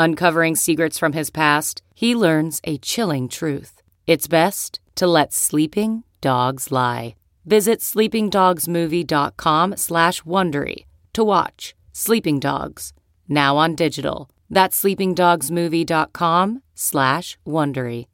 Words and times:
Uncovering 0.00 0.54
secrets 0.54 0.96
from 0.96 1.12
his 1.12 1.28
past, 1.28 1.82
he 1.92 2.14
learns 2.14 2.60
a 2.62 2.78
chilling 2.78 3.28
truth. 3.28 3.82
It's 4.06 4.28
best 4.28 4.78
to 4.94 5.08
let 5.08 5.32
sleeping 5.32 6.04
dogs 6.20 6.70
lie. 6.70 7.16
Visit 7.44 7.80
sleepingdogsmovie.com 7.80 9.76
slash 9.76 10.22
Wondery 10.22 10.84
to 11.14 11.24
watch 11.24 11.74
Sleeping 11.92 12.38
Dogs, 12.38 12.92
now 13.28 13.56
on 13.56 13.74
digital. 13.74 14.30
That's 14.48 14.80
sleepingdogsmovie.com 14.80 16.62
slash 16.76 17.36
Wondery. 17.44 18.06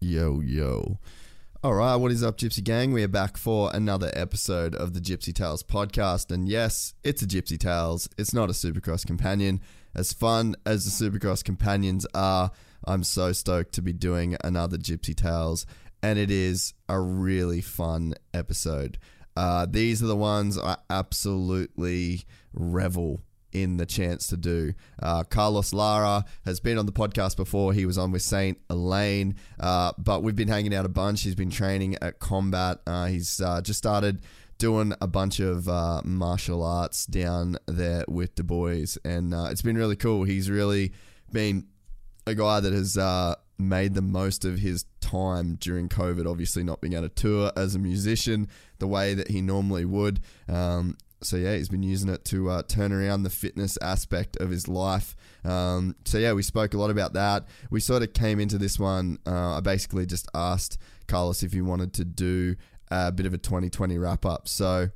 Yo, 0.00 0.40
yo. 0.40 0.98
All 1.62 1.74
right, 1.74 1.96
what 1.96 2.10
is 2.10 2.22
up, 2.22 2.38
Gypsy 2.38 2.64
Gang? 2.64 2.92
We 2.92 3.02
are 3.02 3.08
back 3.08 3.36
for 3.36 3.70
another 3.74 4.10
episode 4.14 4.74
of 4.74 4.94
the 4.94 5.00
Gypsy 5.00 5.34
Tales 5.34 5.62
podcast. 5.62 6.30
And 6.30 6.48
yes, 6.48 6.94
it's 7.04 7.20
a 7.20 7.26
Gypsy 7.26 7.58
Tales. 7.58 8.08
It's 8.16 8.32
not 8.32 8.48
a 8.48 8.54
Supercross 8.54 9.04
companion. 9.04 9.60
As 9.96 10.12
fun 10.12 10.54
as 10.66 10.84
the 10.84 10.90
Supercross 10.90 11.42
companions 11.42 12.06
are, 12.12 12.50
I'm 12.84 13.02
so 13.02 13.32
stoked 13.32 13.72
to 13.72 13.82
be 13.82 13.94
doing 13.94 14.36
another 14.44 14.76
Gypsy 14.76 15.16
Tales. 15.16 15.64
And 16.02 16.18
it 16.18 16.30
is 16.30 16.74
a 16.86 17.00
really 17.00 17.62
fun 17.62 18.12
episode. 18.34 18.98
Uh, 19.34 19.66
these 19.68 20.02
are 20.02 20.06
the 20.06 20.14
ones 20.14 20.58
I 20.58 20.76
absolutely 20.90 22.24
revel 22.52 23.22
in 23.52 23.78
the 23.78 23.86
chance 23.86 24.26
to 24.26 24.36
do. 24.36 24.74
Uh, 25.02 25.24
Carlos 25.24 25.72
Lara 25.72 26.26
has 26.44 26.60
been 26.60 26.76
on 26.76 26.84
the 26.84 26.92
podcast 26.92 27.36
before. 27.36 27.72
He 27.72 27.86
was 27.86 27.96
on 27.96 28.12
with 28.12 28.20
Saint 28.20 28.58
Lane, 28.68 29.36
uh, 29.58 29.92
but 29.96 30.22
we've 30.22 30.36
been 30.36 30.48
hanging 30.48 30.74
out 30.74 30.84
a 30.84 30.90
bunch. 30.90 31.22
He's 31.22 31.34
been 31.34 31.50
training 31.50 31.96
at 32.02 32.18
combat. 32.18 32.80
Uh, 32.86 33.06
he's 33.06 33.40
uh, 33.40 33.62
just 33.62 33.78
started 33.78 34.20
doing 34.58 34.94
a 35.00 35.06
bunch 35.06 35.40
of 35.40 35.68
uh, 35.68 36.00
martial 36.04 36.62
arts 36.62 37.06
down 37.06 37.56
there 37.66 38.04
with 38.08 38.36
the 38.36 38.44
boys, 38.44 38.98
and 39.04 39.34
uh, 39.34 39.48
it's 39.50 39.62
been 39.62 39.76
really 39.76 39.96
cool. 39.96 40.24
He's 40.24 40.50
really 40.50 40.92
been 41.32 41.66
a 42.26 42.34
guy 42.34 42.60
that 42.60 42.72
has 42.72 42.96
made 43.58 43.94
the 43.94 44.02
most 44.02 44.44
of 44.44 44.58
his 44.58 44.84
time 45.00 45.56
during 45.56 45.88
COVID, 45.88 46.30
obviously 46.30 46.62
not 46.62 46.80
being 46.80 46.94
able 46.94 47.08
to 47.08 47.14
tour 47.14 47.52
as 47.56 47.74
a 47.74 47.78
musician 47.78 48.48
the 48.78 48.86
way 48.86 49.14
that 49.14 49.30
he 49.30 49.40
normally 49.40 49.84
would. 49.84 50.20
Um, 50.48 50.96
so 51.22 51.36
yeah, 51.36 51.56
he's 51.56 51.68
been 51.68 51.82
using 51.82 52.10
it 52.10 52.24
to 52.26 52.50
uh, 52.50 52.62
turn 52.62 52.92
around 52.92 53.22
the 53.22 53.30
fitness 53.30 53.78
aspect 53.80 54.36
of 54.36 54.50
his 54.50 54.68
life. 54.68 55.16
Um, 55.44 55.96
so 56.04 56.18
yeah, 56.18 56.32
we 56.34 56.42
spoke 56.42 56.74
a 56.74 56.78
lot 56.78 56.90
about 56.90 57.14
that. 57.14 57.46
We 57.70 57.80
sort 57.80 58.02
of 58.02 58.12
came 58.12 58.38
into 58.38 58.58
this 58.58 58.78
one. 58.78 59.18
Uh, 59.26 59.56
I 59.56 59.60
basically 59.60 60.04
just 60.06 60.28
asked 60.34 60.78
Carlos 61.08 61.42
if 61.42 61.52
he 61.52 61.62
wanted 61.62 61.94
to 61.94 62.04
do 62.04 62.56
a 62.90 63.12
bit 63.12 63.26
of 63.26 63.34
a 63.34 63.38
2020 63.38 63.98
wrap 63.98 64.24
up. 64.24 64.48
So 64.48 64.90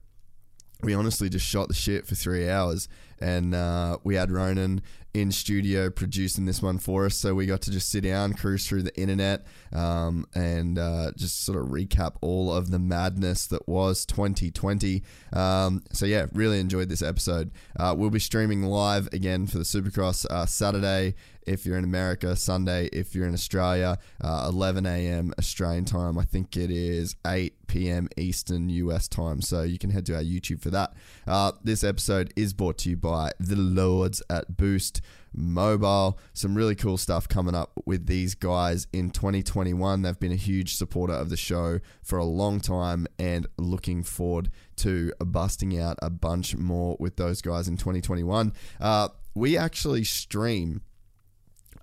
we 0.82 0.94
honestly 0.94 1.28
just 1.28 1.46
shot 1.46 1.68
the 1.68 1.74
shit 1.74 2.06
for 2.06 2.14
three 2.14 2.48
hours, 2.48 2.88
and 3.20 3.54
uh, 3.54 3.98
we 4.02 4.14
had 4.14 4.30
Ronan 4.30 4.82
in 5.12 5.32
studio 5.32 5.90
producing 5.90 6.46
this 6.46 6.62
one 6.62 6.78
for 6.78 7.06
us. 7.06 7.16
So 7.16 7.34
we 7.34 7.46
got 7.46 7.62
to 7.62 7.70
just 7.70 7.90
sit 7.90 8.04
down, 8.04 8.32
cruise 8.34 8.66
through 8.66 8.84
the 8.84 8.96
internet, 8.98 9.44
um, 9.72 10.26
and 10.34 10.78
uh, 10.78 11.12
just 11.16 11.44
sort 11.44 11.58
of 11.58 11.66
recap 11.68 12.14
all 12.20 12.52
of 12.52 12.70
the 12.70 12.78
madness 12.78 13.46
that 13.48 13.68
was 13.68 14.06
2020. 14.06 15.02
Um, 15.32 15.82
so 15.92 16.06
yeah, 16.06 16.26
really 16.32 16.60
enjoyed 16.60 16.88
this 16.88 17.02
episode. 17.02 17.50
Uh, 17.78 17.94
we'll 17.96 18.10
be 18.10 18.20
streaming 18.20 18.62
live 18.62 19.08
again 19.12 19.46
for 19.46 19.58
the 19.58 19.64
Supercross 19.64 20.24
uh, 20.26 20.46
Saturday 20.46 21.14
if 21.46 21.66
you're 21.66 21.76
in 21.76 21.84
America, 21.84 22.36
Sunday 22.36 22.86
if 22.92 23.14
you're 23.14 23.26
in 23.26 23.34
Australia, 23.34 23.98
uh, 24.22 24.46
11 24.48 24.86
a.m. 24.86 25.32
Australian 25.38 25.84
time. 25.84 26.18
I 26.18 26.24
think 26.24 26.56
it 26.56 26.70
is 26.70 27.16
8 27.26 27.54
p.m. 27.66 28.08
Eastern 28.16 28.68
US 28.68 29.06
time. 29.08 29.40
So 29.40 29.62
you 29.62 29.78
can 29.78 29.90
head 29.90 30.06
to 30.06 30.16
our 30.16 30.22
YouTube 30.22 30.60
for 30.60 30.70
that. 30.70 30.92
Uh, 31.26 31.52
this 31.62 31.84
episode 31.84 32.32
is 32.36 32.52
brought 32.52 32.78
to 32.78 32.90
you 32.90 32.96
by 32.96 33.30
the 33.38 33.56
Lords 33.56 34.22
at 34.28 34.56
Boost 34.56 35.00
Mobile. 35.32 36.18
Some 36.32 36.56
really 36.56 36.74
cool 36.74 36.98
stuff 36.98 37.28
coming 37.28 37.54
up 37.54 37.72
with 37.86 38.06
these 38.06 38.34
guys 38.34 38.86
in 38.92 39.10
2021. 39.10 40.02
They've 40.02 40.18
been 40.18 40.32
a 40.32 40.36
huge 40.36 40.74
supporter 40.74 41.14
of 41.14 41.30
the 41.30 41.36
show 41.36 41.78
for 42.02 42.18
a 42.18 42.24
long 42.24 42.60
time 42.60 43.06
and 43.18 43.46
looking 43.56 44.02
forward 44.02 44.50
to 44.76 45.12
busting 45.24 45.78
out 45.78 45.96
a 46.02 46.10
bunch 46.10 46.56
more 46.56 46.96
with 46.98 47.16
those 47.16 47.40
guys 47.40 47.68
in 47.68 47.76
2021. 47.76 48.52
Uh, 48.80 49.08
we 49.34 49.56
actually 49.56 50.04
stream 50.04 50.82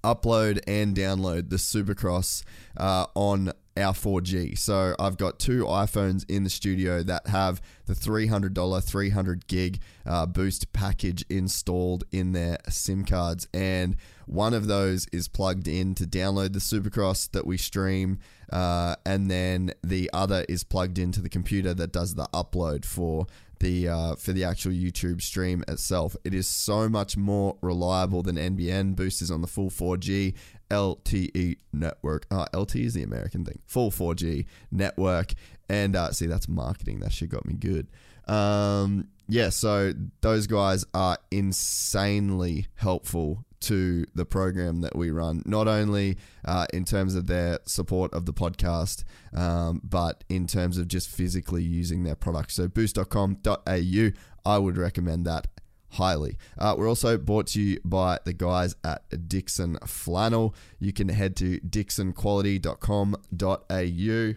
upload 0.03 0.59
and 0.68 0.96
download 0.96 1.50
the 1.50 1.58
Supercross 1.58 2.44
uh, 2.78 3.08
on 3.16 3.52
our 3.78 3.94
4G. 3.94 4.58
So 4.58 4.96
I've 5.00 5.18
got 5.18 5.40
two 5.40 5.66
iPhones 5.66 6.25
in 6.30 6.44
the 6.44 6.50
studio 6.50 7.03
that 7.03 7.28
have 7.28 7.62
the 7.85 7.94
$300 7.94 8.84
300 8.84 9.47
gig 9.47 9.80
uh, 10.06 10.25
boost 10.25 10.74
package 10.74 11.24
installed 11.30 12.03
in 12.12 12.31
their 12.31 12.57
SIM 12.69 13.06
cards, 13.06 13.47
and 13.53 13.96
one 14.25 14.53
of 14.53 14.68
those 14.68 15.07
is 15.13 15.28
plugged 15.28 15.68
in 15.68 15.96
to 15.96 16.06
download 16.06 16.53
the 16.53 16.59
Supercross 16.59 17.31
that 17.31 17.46
we 17.46 17.57
stream, 17.57 18.19
uh, 18.52 18.96
and 19.06 19.30
then 19.30 19.72
the 19.84 20.09
other 20.12 20.46
is 20.50 20.63
plugged 20.63 20.97
into 20.97 21.22
the 21.22 21.30
computer 21.30 21.74
that 21.74 21.91
does 21.91 22.16
the 22.16 22.28
upload 22.34 22.84
for 22.84 23.28
the 23.59 23.88
uh, 23.88 24.16
for 24.16 24.31
the 24.31 24.44
actual 24.44 24.72
YouTube 24.72 25.22
stream 25.22 25.63
itself. 25.68 26.16
It 26.23 26.34
is 26.34 26.47
so 26.47 26.90
much 26.90 27.18
more 27.18 27.57
reliable 27.62 28.23
than 28.23 28.35
NBN. 28.35 28.95
boosters 28.95 29.31
on 29.31 29.41
the 29.41 29.47
full 29.47 29.69
4G 29.69 30.34
LTE 30.69 31.57
network. 31.73 32.25
Uh, 32.29 32.45
LTE 32.53 32.85
is 32.85 32.94
the 32.94 33.03
American 33.03 33.45
thing. 33.45 33.59
Full 33.66 33.91
4G 33.91 34.45
network. 34.72 35.34
And 35.69 35.95
uh, 35.95 36.12
see, 36.12 36.28
that's 36.28 36.47
marketing. 36.47 37.00
That 37.00 37.12
shit 37.12 37.29
got 37.29 37.45
me 37.45 37.53
good. 37.53 37.88
Um, 38.28 39.07
yeah, 39.29 39.50
so 39.50 39.94
those 40.22 40.47
guys 40.47 40.85
are 40.94 41.18
insanely 41.31 42.68
helpful 42.75 43.45
to 43.62 44.06
the 44.16 44.25
program 44.25 44.81
that 44.81 44.95
we 44.95 45.12
run, 45.12 45.44
not 45.45 45.68
only 45.68 46.18
uh, 46.45 46.66
in 46.73 46.85
terms 46.85 47.13
of 47.16 47.28
their 47.28 47.59
support 47.66 48.13
of 48.13 48.25
the 48.25 48.34
podcast, 48.34 49.03
um, 49.35 49.81
but 49.84 50.23
in 50.29 50.47
terms 50.47 50.78
of 50.78 50.88
just 50.88 51.09
physically 51.09 51.63
using 51.63 52.03
their 52.03 52.16
product. 52.16 52.51
So, 52.51 52.68
boost.com.au, 52.68 54.12
I 54.45 54.57
would 54.57 54.78
recommend 54.78 55.25
that 55.25 55.47
highly. 55.91 56.38
Uh, 56.57 56.75
we're 56.78 56.90
also 56.90 57.18
brought 57.18 57.47
to 57.47 57.62
you 57.62 57.79
by 57.84 58.19
the 58.25 58.34
guys 58.34 58.75
at 58.84 59.09
Dixxon 59.09 59.78
Flannel. 59.88 60.53
You 60.79 60.94
can 60.94 61.09
head 61.09 61.35
to 61.38 61.59
dixonquality.com.au 61.62 64.36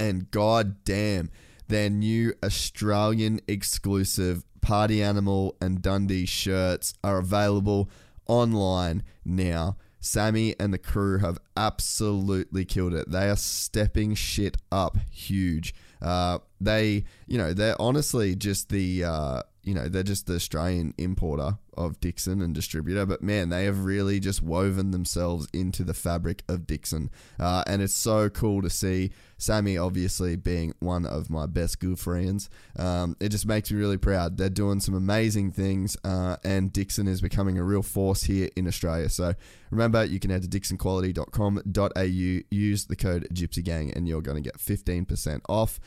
and 0.00 0.30
god 0.30 0.82
damn, 0.84 1.30
their 1.68 1.90
new 1.90 2.32
Australian 2.42 3.40
exclusive 3.46 4.44
Party 4.60 5.02
Animal 5.02 5.56
and 5.60 5.82
Dundee 5.82 6.26
shirts 6.26 6.94
are 7.02 7.18
available 7.18 7.90
online 8.26 9.02
now. 9.24 9.76
Sammy 10.00 10.54
and 10.58 10.72
the 10.72 10.78
crew 10.78 11.18
have 11.18 11.38
absolutely 11.56 12.64
killed 12.64 12.94
it. 12.94 13.10
They 13.10 13.28
are 13.28 13.36
stepping 13.36 14.14
shit 14.14 14.56
up 14.72 14.96
huge. 15.10 15.74
Uh, 16.00 16.38
they, 16.60 17.04
you 17.26 17.36
know, 17.36 17.52
they're 17.52 17.80
honestly 17.80 18.34
just 18.34 18.70
the, 18.70 19.04
uh, 19.04 19.42
you 19.62 19.74
know, 19.74 19.88
they're 19.88 20.02
just 20.02 20.26
the 20.26 20.36
Australian 20.36 20.94
importer 20.96 21.58
of 21.86 22.00
Dixxon 22.00 22.42
and 22.42 22.54
distributor, 22.54 23.06
but 23.06 23.22
man, 23.22 23.48
they 23.48 23.64
have 23.64 23.84
really 23.84 24.20
just 24.20 24.42
woven 24.42 24.90
themselves 24.90 25.48
into 25.52 25.82
the 25.82 25.94
fabric 25.94 26.42
of 26.48 26.60
Dixxon. 26.60 27.08
Uh, 27.38 27.62
and 27.66 27.82
it's 27.82 27.94
so 27.94 28.28
cool 28.28 28.62
to 28.62 28.70
see 28.70 29.10
Sammy, 29.38 29.78
obviously, 29.78 30.36
being 30.36 30.74
one 30.80 31.06
of 31.06 31.30
my 31.30 31.46
best 31.46 31.80
good 31.80 31.98
friends. 31.98 32.50
Um, 32.78 33.16
it 33.20 33.30
just 33.30 33.46
makes 33.46 33.70
me 33.70 33.78
really 33.78 33.96
proud. 33.96 34.36
They're 34.36 34.50
doing 34.50 34.80
some 34.80 34.94
amazing 34.94 35.52
things, 35.52 35.96
uh, 36.04 36.36
and 36.44 36.72
Dixxon 36.72 37.08
is 37.08 37.20
becoming 37.22 37.56
a 37.58 37.64
real 37.64 37.82
force 37.82 38.24
here 38.24 38.50
in 38.54 38.68
Australia. 38.68 39.08
So 39.08 39.34
remember, 39.70 40.04
you 40.04 40.20
can 40.20 40.30
head 40.30 40.42
to 40.42 40.48
dixonquality.com.au, 40.48 42.02
use 42.50 42.84
the 42.84 42.96
code 42.96 43.28
Gypsy 43.32 43.64
Gang, 43.64 43.92
and 43.92 44.06
you're 44.06 44.20
going 44.20 44.42
to 44.42 44.46
get 44.46 44.58
15% 44.58 45.40
off. 45.48 45.80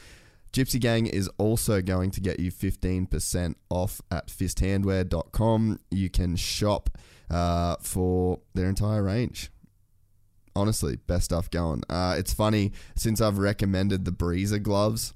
Gypsy 0.53 0.79
Gang 0.79 1.07
is 1.07 1.27
also 1.39 1.81
going 1.81 2.11
to 2.11 2.21
get 2.21 2.39
you 2.39 2.51
15% 2.51 3.55
off 3.71 4.01
at 4.11 4.27
fisthandwear.com. 4.27 5.79
You 5.89 6.09
can 6.11 6.35
shop 6.35 6.91
uh, 7.31 7.77
for 7.81 8.39
their 8.53 8.69
entire 8.69 9.01
range. 9.01 9.50
Honestly, 10.55 10.97
best 11.07 11.25
stuff 11.25 11.50
going. 11.50 11.81
Uh, 11.89 12.15
it's 12.19 12.33
funny, 12.33 12.71
since 12.95 13.19
I've 13.19 13.39
recommended 13.39 14.05
the 14.05 14.11
Breezer 14.11 14.61
gloves 14.61 15.15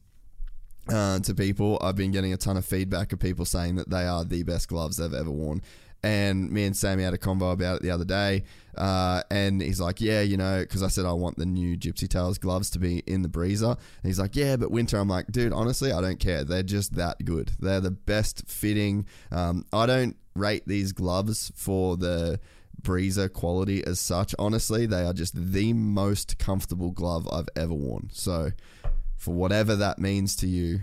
uh, 0.90 1.20
to 1.20 1.36
people, 1.36 1.78
I've 1.82 1.96
been 1.96 2.12
getting 2.12 2.34
a 2.34 2.38
ton 2.38 2.58
of 2.58 2.66
feedback 2.66 3.14
of 3.14 3.20
people 3.20 3.46
saying 3.46 3.76
that 3.76 3.92
they 3.92 4.08
are 4.08 4.26
the 4.26 4.42
best 4.42 4.68
gloves 4.68 4.98
they've 4.98 5.14
ever 5.14 5.30
worn. 5.30 5.62
And 6.04 6.52
me 6.52 6.66
and 6.66 6.78
Sammy 6.78 7.04
had 7.04 7.14
a 7.14 7.18
convo 7.18 7.52
about 7.52 7.78
it 7.78 7.82
the 7.82 7.92
other 7.92 8.06
day. 8.06 8.44
Uh, 8.78 9.24
and 9.32 9.62
he's 9.62 9.80
like, 9.80 10.00
Yeah, 10.00 10.22
you 10.22 10.38
know, 10.38 10.60
because 10.60 10.84
I 10.84 10.88
said 10.88 11.06
I 11.06 11.14
want 11.14 11.38
the 11.38 11.46
new 11.46 11.76
Gypsy 11.76 12.08
Tales 12.08 12.38
gloves 12.38 12.70
to 12.72 12.80
be 12.80 13.00
in 13.08 13.24
the 13.24 13.30
breezer. 13.30 13.72
And 13.72 14.04
he's 14.04 14.20
like, 14.20 14.36
Yeah, 14.36 14.56
but 14.56 14.72
winter. 14.72 14.98
I'm 14.98 15.10
like, 15.10 15.32
Dude, 15.32 15.54
honestly, 15.54 15.92
I 15.92 16.02
don't 16.02 16.20
care. 16.20 16.44
They're 16.44 16.64
just 16.64 16.96
that 16.96 17.26
good. 17.26 17.52
They're 17.60 17.82
the 17.82 17.92
best 17.92 18.48
fitting. 18.48 19.08
Um, 19.32 19.66
I 19.74 19.86
don't 19.86 20.16
rate 20.36 20.68
these 20.68 20.92
gloves 20.92 21.52
for 21.56 21.98
the 21.98 22.40
breezer 22.82 23.32
quality 23.32 23.84
as 23.86 24.00
such. 24.00 24.36
Honestly, 24.38 24.86
they 24.86 25.04
are 25.04 25.14
just 25.14 25.34
the 25.52 25.74
most 25.74 26.38
comfortable 26.38 26.92
glove 26.92 27.28
I've 27.32 27.50
ever 27.56 27.74
worn. 27.74 28.10
So, 28.12 28.52
for 29.16 29.34
whatever 29.34 29.76
that 29.76 30.00
means 30.00 30.36
to 30.38 30.48
you, 30.48 30.82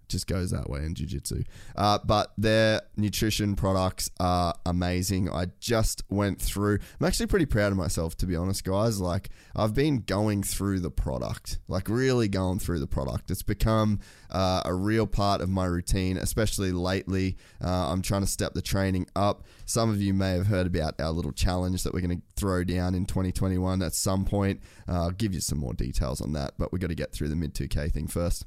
just 0.09 0.27
goes 0.27 0.51
that 0.51 0.69
way 0.69 0.85
in 0.85 0.95
jiu-jitsu. 0.95 1.43
Uh, 1.75 1.99
but 2.05 2.33
their 2.39 2.83
nutrition 2.97 3.57
products 3.57 4.11
are 4.21 4.55
amazing. 4.65 5.31
I 5.31 5.47
just 5.61 6.03
went 6.09 6.41
through 6.41 6.79
i'm 7.01 7.07
actually 7.07 7.27
pretty 7.27 7.47
proud 7.47 7.73
of 7.73 7.79
myself 7.79 8.17
to 8.19 8.27
be 8.27 8.37
honest 8.37 8.65
guys. 8.65 9.01
Like 9.01 9.31
i've 9.55 9.75
been 9.75 10.01
going 10.01 10.43
through 10.43 10.81
the 10.81 10.91
product 10.91 11.59
like 11.69 11.89
really 11.89 12.29
going 12.29 12.59
through 12.59 12.81
the 12.81 12.87
product. 12.87 13.31
It's 13.31 13.43
become 13.43 14.01
uh, 14.31 14.63
a 14.65 14.75
real 14.75 15.07
part 15.07 15.41
of 15.41 15.49
my 15.49 15.65
routine 15.65 16.17
especially 16.17 16.73
lately. 16.73 17.37
Uh, 17.63 17.91
i'm 17.93 18.03
trying 18.03 18.23
to 18.23 18.27
step 18.27 18.55
the 18.55 18.63
training 18.63 19.07
up. 19.17 19.45
Some 19.65 19.91
of 19.91 20.01
you 20.01 20.15
may 20.15 20.33
have 20.33 20.47
heard 20.47 20.67
about 20.67 21.01
our 21.01 21.11
little 21.11 21.33
challenge 21.33 21.83
that 21.83 21.93
we're 21.93 22.01
going 22.01 22.19
to 22.19 22.23
throw 22.37 22.65
down 22.65 22.95
in 22.95 23.07
2021 23.07 23.83
at 23.83 23.95
some 23.95 24.25
point. 24.25 24.61
Uh, 24.89 25.03
i'll 25.03 25.11
give 25.11 25.35
you 25.35 25.41
some 25.41 25.59
more 25.59 25.75
details 25.75 26.21
on 26.21 26.33
that 26.33 26.55
but 26.59 26.73
we've 26.73 26.81
got 26.81 26.89
to 26.89 26.95
get 26.95 27.13
through 27.13 27.29
the 27.29 27.37
mid 27.37 27.55
2k 27.55 27.93
thing 27.93 28.07
first 28.07 28.45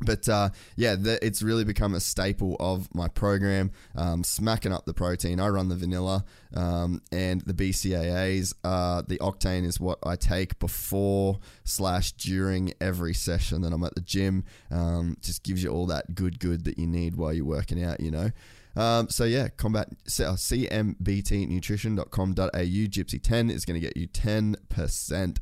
but 0.00 0.28
uh, 0.28 0.50
yeah, 0.76 0.94
the, 0.94 1.24
it's 1.24 1.42
really 1.42 1.64
become 1.64 1.94
a 1.94 2.00
staple 2.00 2.56
of 2.60 2.94
my 2.94 3.08
program. 3.08 3.70
Um, 3.96 4.22
smacking 4.22 4.72
up 4.72 4.86
the 4.86 4.94
protein. 4.94 5.40
I 5.40 5.48
run 5.48 5.68
the 5.68 5.76
vanilla, 5.76 6.24
um, 6.54 7.02
and 7.10 7.40
the 7.42 7.54
BCAAs. 7.54 8.54
Uh, 8.62 9.02
the 9.06 9.18
octane 9.18 9.64
is 9.64 9.80
what 9.80 9.98
I 10.04 10.16
take 10.16 10.58
before 10.58 11.38
slash 11.64 12.12
during 12.12 12.74
every 12.80 13.14
session 13.14 13.62
that 13.62 13.72
I'm 13.72 13.84
at 13.84 13.94
the 13.94 14.00
gym. 14.00 14.44
Um, 14.70 15.16
just 15.20 15.42
gives 15.42 15.62
you 15.62 15.70
all 15.70 15.86
that 15.86 16.14
good 16.14 16.38
good 16.38 16.64
that 16.64 16.78
you 16.78 16.86
need 16.86 17.16
while 17.16 17.32
you're 17.32 17.44
working 17.44 17.82
out. 17.82 18.00
You 18.00 18.10
know. 18.10 18.30
Um, 18.76 19.08
so 19.08 19.24
yeah, 19.24 19.48
combat 19.48 19.88
cmbtnutrition.com.au 20.06 22.88
Gypsy 22.88 23.20
10 23.20 23.50
is 23.50 23.64
going 23.64 23.74
to 23.74 23.80
get 23.80 23.96
you 23.96 24.06
10% 24.06 25.38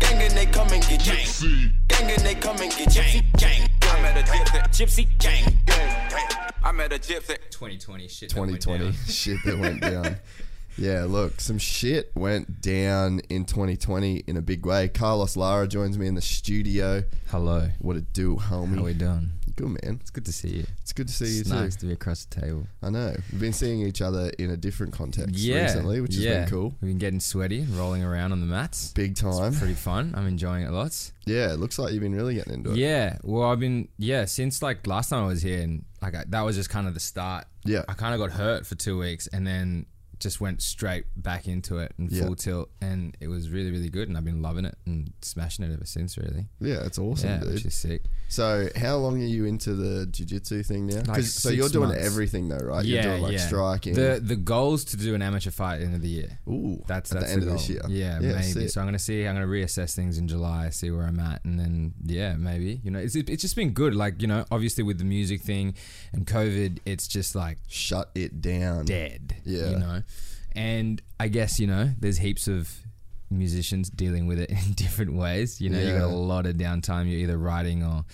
From 0.06 0.20
the 0.20 0.28
gang 0.28 0.28
called 0.28 0.28
Gypsy. 0.28 0.28
Gang 0.28 0.30
and 0.30 0.34
they 0.34 0.46
come 0.46 0.72
and 0.72 0.84
get 0.84 1.02
gang. 1.02 1.16
Gypsy. 1.16 1.72
Gang 1.88 2.12
and 2.12 2.26
they 2.26 2.36
come 2.36 2.58
and 2.58 2.72
get 2.72 2.94
gang. 2.94 3.26
Gang. 3.38 3.70
I 3.82 4.02
met 4.02 4.18
a 4.18 4.32
gypsy. 4.32 4.62
Gypsy 4.70 5.18
gang. 5.18 5.60
I 6.64 6.72
met 6.72 6.94
a 6.94 7.00
gypsy. 7.00 7.38
2020 7.50 8.08
shit. 8.08 8.34
that 8.34 8.40
went 8.40 8.62
2020 8.62 8.84
down. 8.84 8.94
shit 9.08 9.38
that 9.46 9.58
went 9.58 9.82
down. 9.82 10.18
Yeah, 10.78 11.06
look, 11.06 11.40
some 11.40 11.58
shit 11.58 12.12
went 12.16 12.62
down 12.62 13.22
in 13.30 13.46
2020 13.46 14.18
in 14.28 14.38
a 14.38 14.42
big 14.42 14.66
way. 14.66 14.90
Carlos 14.90 15.38
Lara 15.38 15.68
joins 15.68 15.98
me 15.98 16.06
in 16.06 16.16
the 16.16 16.22
studio. 16.22 17.04
Hello. 17.30 17.70
What 17.80 17.96
it 17.96 18.12
do, 18.14 18.36
homie? 18.36 18.76
How 18.76 18.84
we 18.84 18.94
doing? 18.94 19.32
Good 19.56 19.68
man. 19.70 20.00
It's 20.02 20.10
good 20.10 20.26
to 20.26 20.34
see 20.34 20.50
you. 20.50 20.66
It's 20.82 20.92
good 20.92 21.08
to 21.08 21.14
see 21.14 21.26
you 21.36 21.40
it's 21.42 21.50
too. 21.50 21.56
nice 21.56 21.76
to 21.78 21.86
be 21.86 21.94
across 21.94 22.26
the 22.26 22.42
table. 22.42 22.68
I 22.84 22.90
know. 22.90 23.16
We've 23.32 23.40
been 23.40 23.54
seeing 23.54 23.82
each 23.82 24.02
other 24.02 24.30
in 24.38 24.50
a 24.50 24.58
different 24.58 24.92
context 24.92 25.36
Yeah. 25.36 25.64
recently, 25.64 26.02
which 26.02 26.16
has 26.16 26.26
been 26.26 26.48
cool. 26.50 26.76
We've 26.82 26.90
been 26.90 26.98
getting 26.98 27.22
sweaty 27.22 27.62
and 27.62 27.70
rolling 27.78 28.04
around 28.04 28.34
on 28.34 28.42
the 28.42 28.48
mats. 28.48 28.92
Big 28.94 29.16
time. 29.16 29.46
It's 29.54 29.60
pretty 29.60 29.74
fun. 29.76 30.14
I'm 30.16 30.28
enjoying 30.28 30.64
it 30.64 30.72
lots. 30.72 31.14
Yeah, 31.26 31.54
it 31.54 31.60
looks 31.60 31.80
like 31.80 31.94
you've 31.94 32.02
been 32.04 32.16
really 32.16 32.36
getting 32.36 32.54
into 32.54 32.72
it. 32.72 32.78
Yeah. 32.78 33.18
Well, 33.24 33.50
I've 33.50 33.60
been 33.60 33.88
yeah 33.98 34.26
since 34.26 34.62
like 34.62 34.86
last 34.88 35.10
time 35.10 35.24
I 35.24 35.28
was 35.28 35.42
here, 35.42 35.62
and 35.62 35.86
like 36.02 36.16
I, 36.16 36.26
that 36.28 36.42
was 36.42 36.56
just 36.58 36.70
kind 36.70 36.88
of 36.88 36.94
the 36.94 37.00
start. 37.00 37.46
Yeah. 37.64 37.84
I 37.88 37.94
kind 37.94 38.14
of 38.14 38.20
got 38.20 38.36
hurt 38.38 38.66
for 38.68 38.76
two 38.76 39.00
weeks, 39.00 39.28
and 39.28 39.48
then 39.48 39.86
just 40.20 40.40
went 40.42 40.62
straight 40.62 41.06
back 41.16 41.48
into 41.48 41.78
it 41.80 41.94
and 41.98 42.12
Yeah. 42.12 42.26
full 42.26 42.36
tilt, 42.36 42.70
and 42.82 43.16
it 43.20 43.28
was 43.28 43.50
really 43.50 43.72
really 43.72 43.90
good, 43.90 44.08
and 44.08 44.18
I've 44.18 44.24
been 44.26 44.42
loving 44.42 44.66
it 44.66 44.78
and 44.86 45.12
smashing 45.22 45.66
it 45.66 45.72
ever 45.74 45.86
since. 45.86 46.18
Really. 46.18 46.48
Yeah, 46.60 46.86
it's 46.86 46.98
awesome, 47.00 47.30
yeah, 47.30 47.40
dude. 47.40 47.54
which 47.56 47.66
is 47.66 47.74
sick. 47.74 48.04
So, 48.28 48.70
how 48.76 48.98
long 48.98 49.22
are 49.22 49.26
you 49.26 49.46
into 49.46 49.76
the 49.76 50.06
jiu-jitsu 50.08 50.64
thing 50.64 50.88
now? 50.88 51.04
Like 51.08 51.24
so 51.24 51.50
you're 51.50 51.70
doing 51.70 51.90
months. 51.90 52.06
everything 52.06 52.48
though, 52.50 52.58
right? 52.58 52.84
yeah, 52.86 52.94
you're 52.94 53.12
doing 53.12 53.24
like 53.24 53.34
yeah. 53.34 53.48
striking. 53.48 53.94
The 53.94 54.20
the 54.24 54.36
goal 54.36 54.74
is 54.74 54.86
to 54.86 54.98
do 54.98 55.14
an 55.16 55.22
amateur 55.22 55.52
fight 55.52 55.76
at 55.76 55.80
the 55.82 55.86
end 55.86 55.96
of 55.96 56.02
the 56.02 56.10
year. 56.10 56.40
Ooh, 56.48 56.84
That's 56.88 57.12
at 57.12 57.20
that's 57.20 57.32
the 57.34 57.40
end 57.42 57.44
of 57.48 57.54
this 57.54 57.70
year. 57.70 57.82
Yeah, 57.88 58.20
Yeah, 58.20 58.42
maybe. 58.42 58.68
So 58.68 58.82
I'm 58.82 58.88
gonna 58.88 59.00
see. 59.00 59.26
I'm 59.28 59.36
gonna 59.36 59.48
reassess 59.48 59.96
things 59.96 60.18
in 60.18 60.28
July, 60.28 60.70
see 60.72 60.90
where 60.92 61.06
I'm 61.06 61.20
at, 61.20 61.44
and 61.46 61.60
then 61.60 61.94
yeah, 62.06 62.36
maybe. 62.36 62.82
You 62.84 62.92
know, 62.92 63.00
it's 63.00 63.16
it's 63.16 63.42
just 63.42 63.56
been 63.56 63.72
good. 63.72 63.96
Like 63.96 64.22
you 64.22 64.28
know, 64.28 64.46
obviously 64.52 64.84
with 64.84 64.98
the 64.98 65.04
music 65.06 65.42
thing 65.42 65.76
and 66.14 66.26
COVID, 66.26 66.80
it's 66.86 67.08
just 67.08 67.36
like 67.36 67.58
Shut 67.68 68.10
it 68.16 68.42
down. 68.42 68.86
dead. 68.86 69.36
Yeah. 69.46 69.70
You 69.70 69.78
know, 69.80 70.04
and 70.56 71.02
I 71.20 71.28
guess 71.28 71.60
you 71.60 71.68
know, 71.68 71.92
there's 72.00 72.18
heaps 72.18 72.48
of 72.48 72.72
musicians 73.30 73.90
dealing 73.90 74.28
with 74.28 74.40
it 74.40 74.50
in 74.66 74.74
different 74.74 75.14
ways. 75.14 75.60
You 75.62 75.70
know, 75.70 75.80
you 75.80 75.92
got 75.94 76.04
a 76.04 76.08
lot 76.08 76.46
of 76.46 76.56
downtime. 76.56 77.10
You're 77.10 77.20
either 77.20 77.38
writing 77.38 77.84
or 77.84 78.06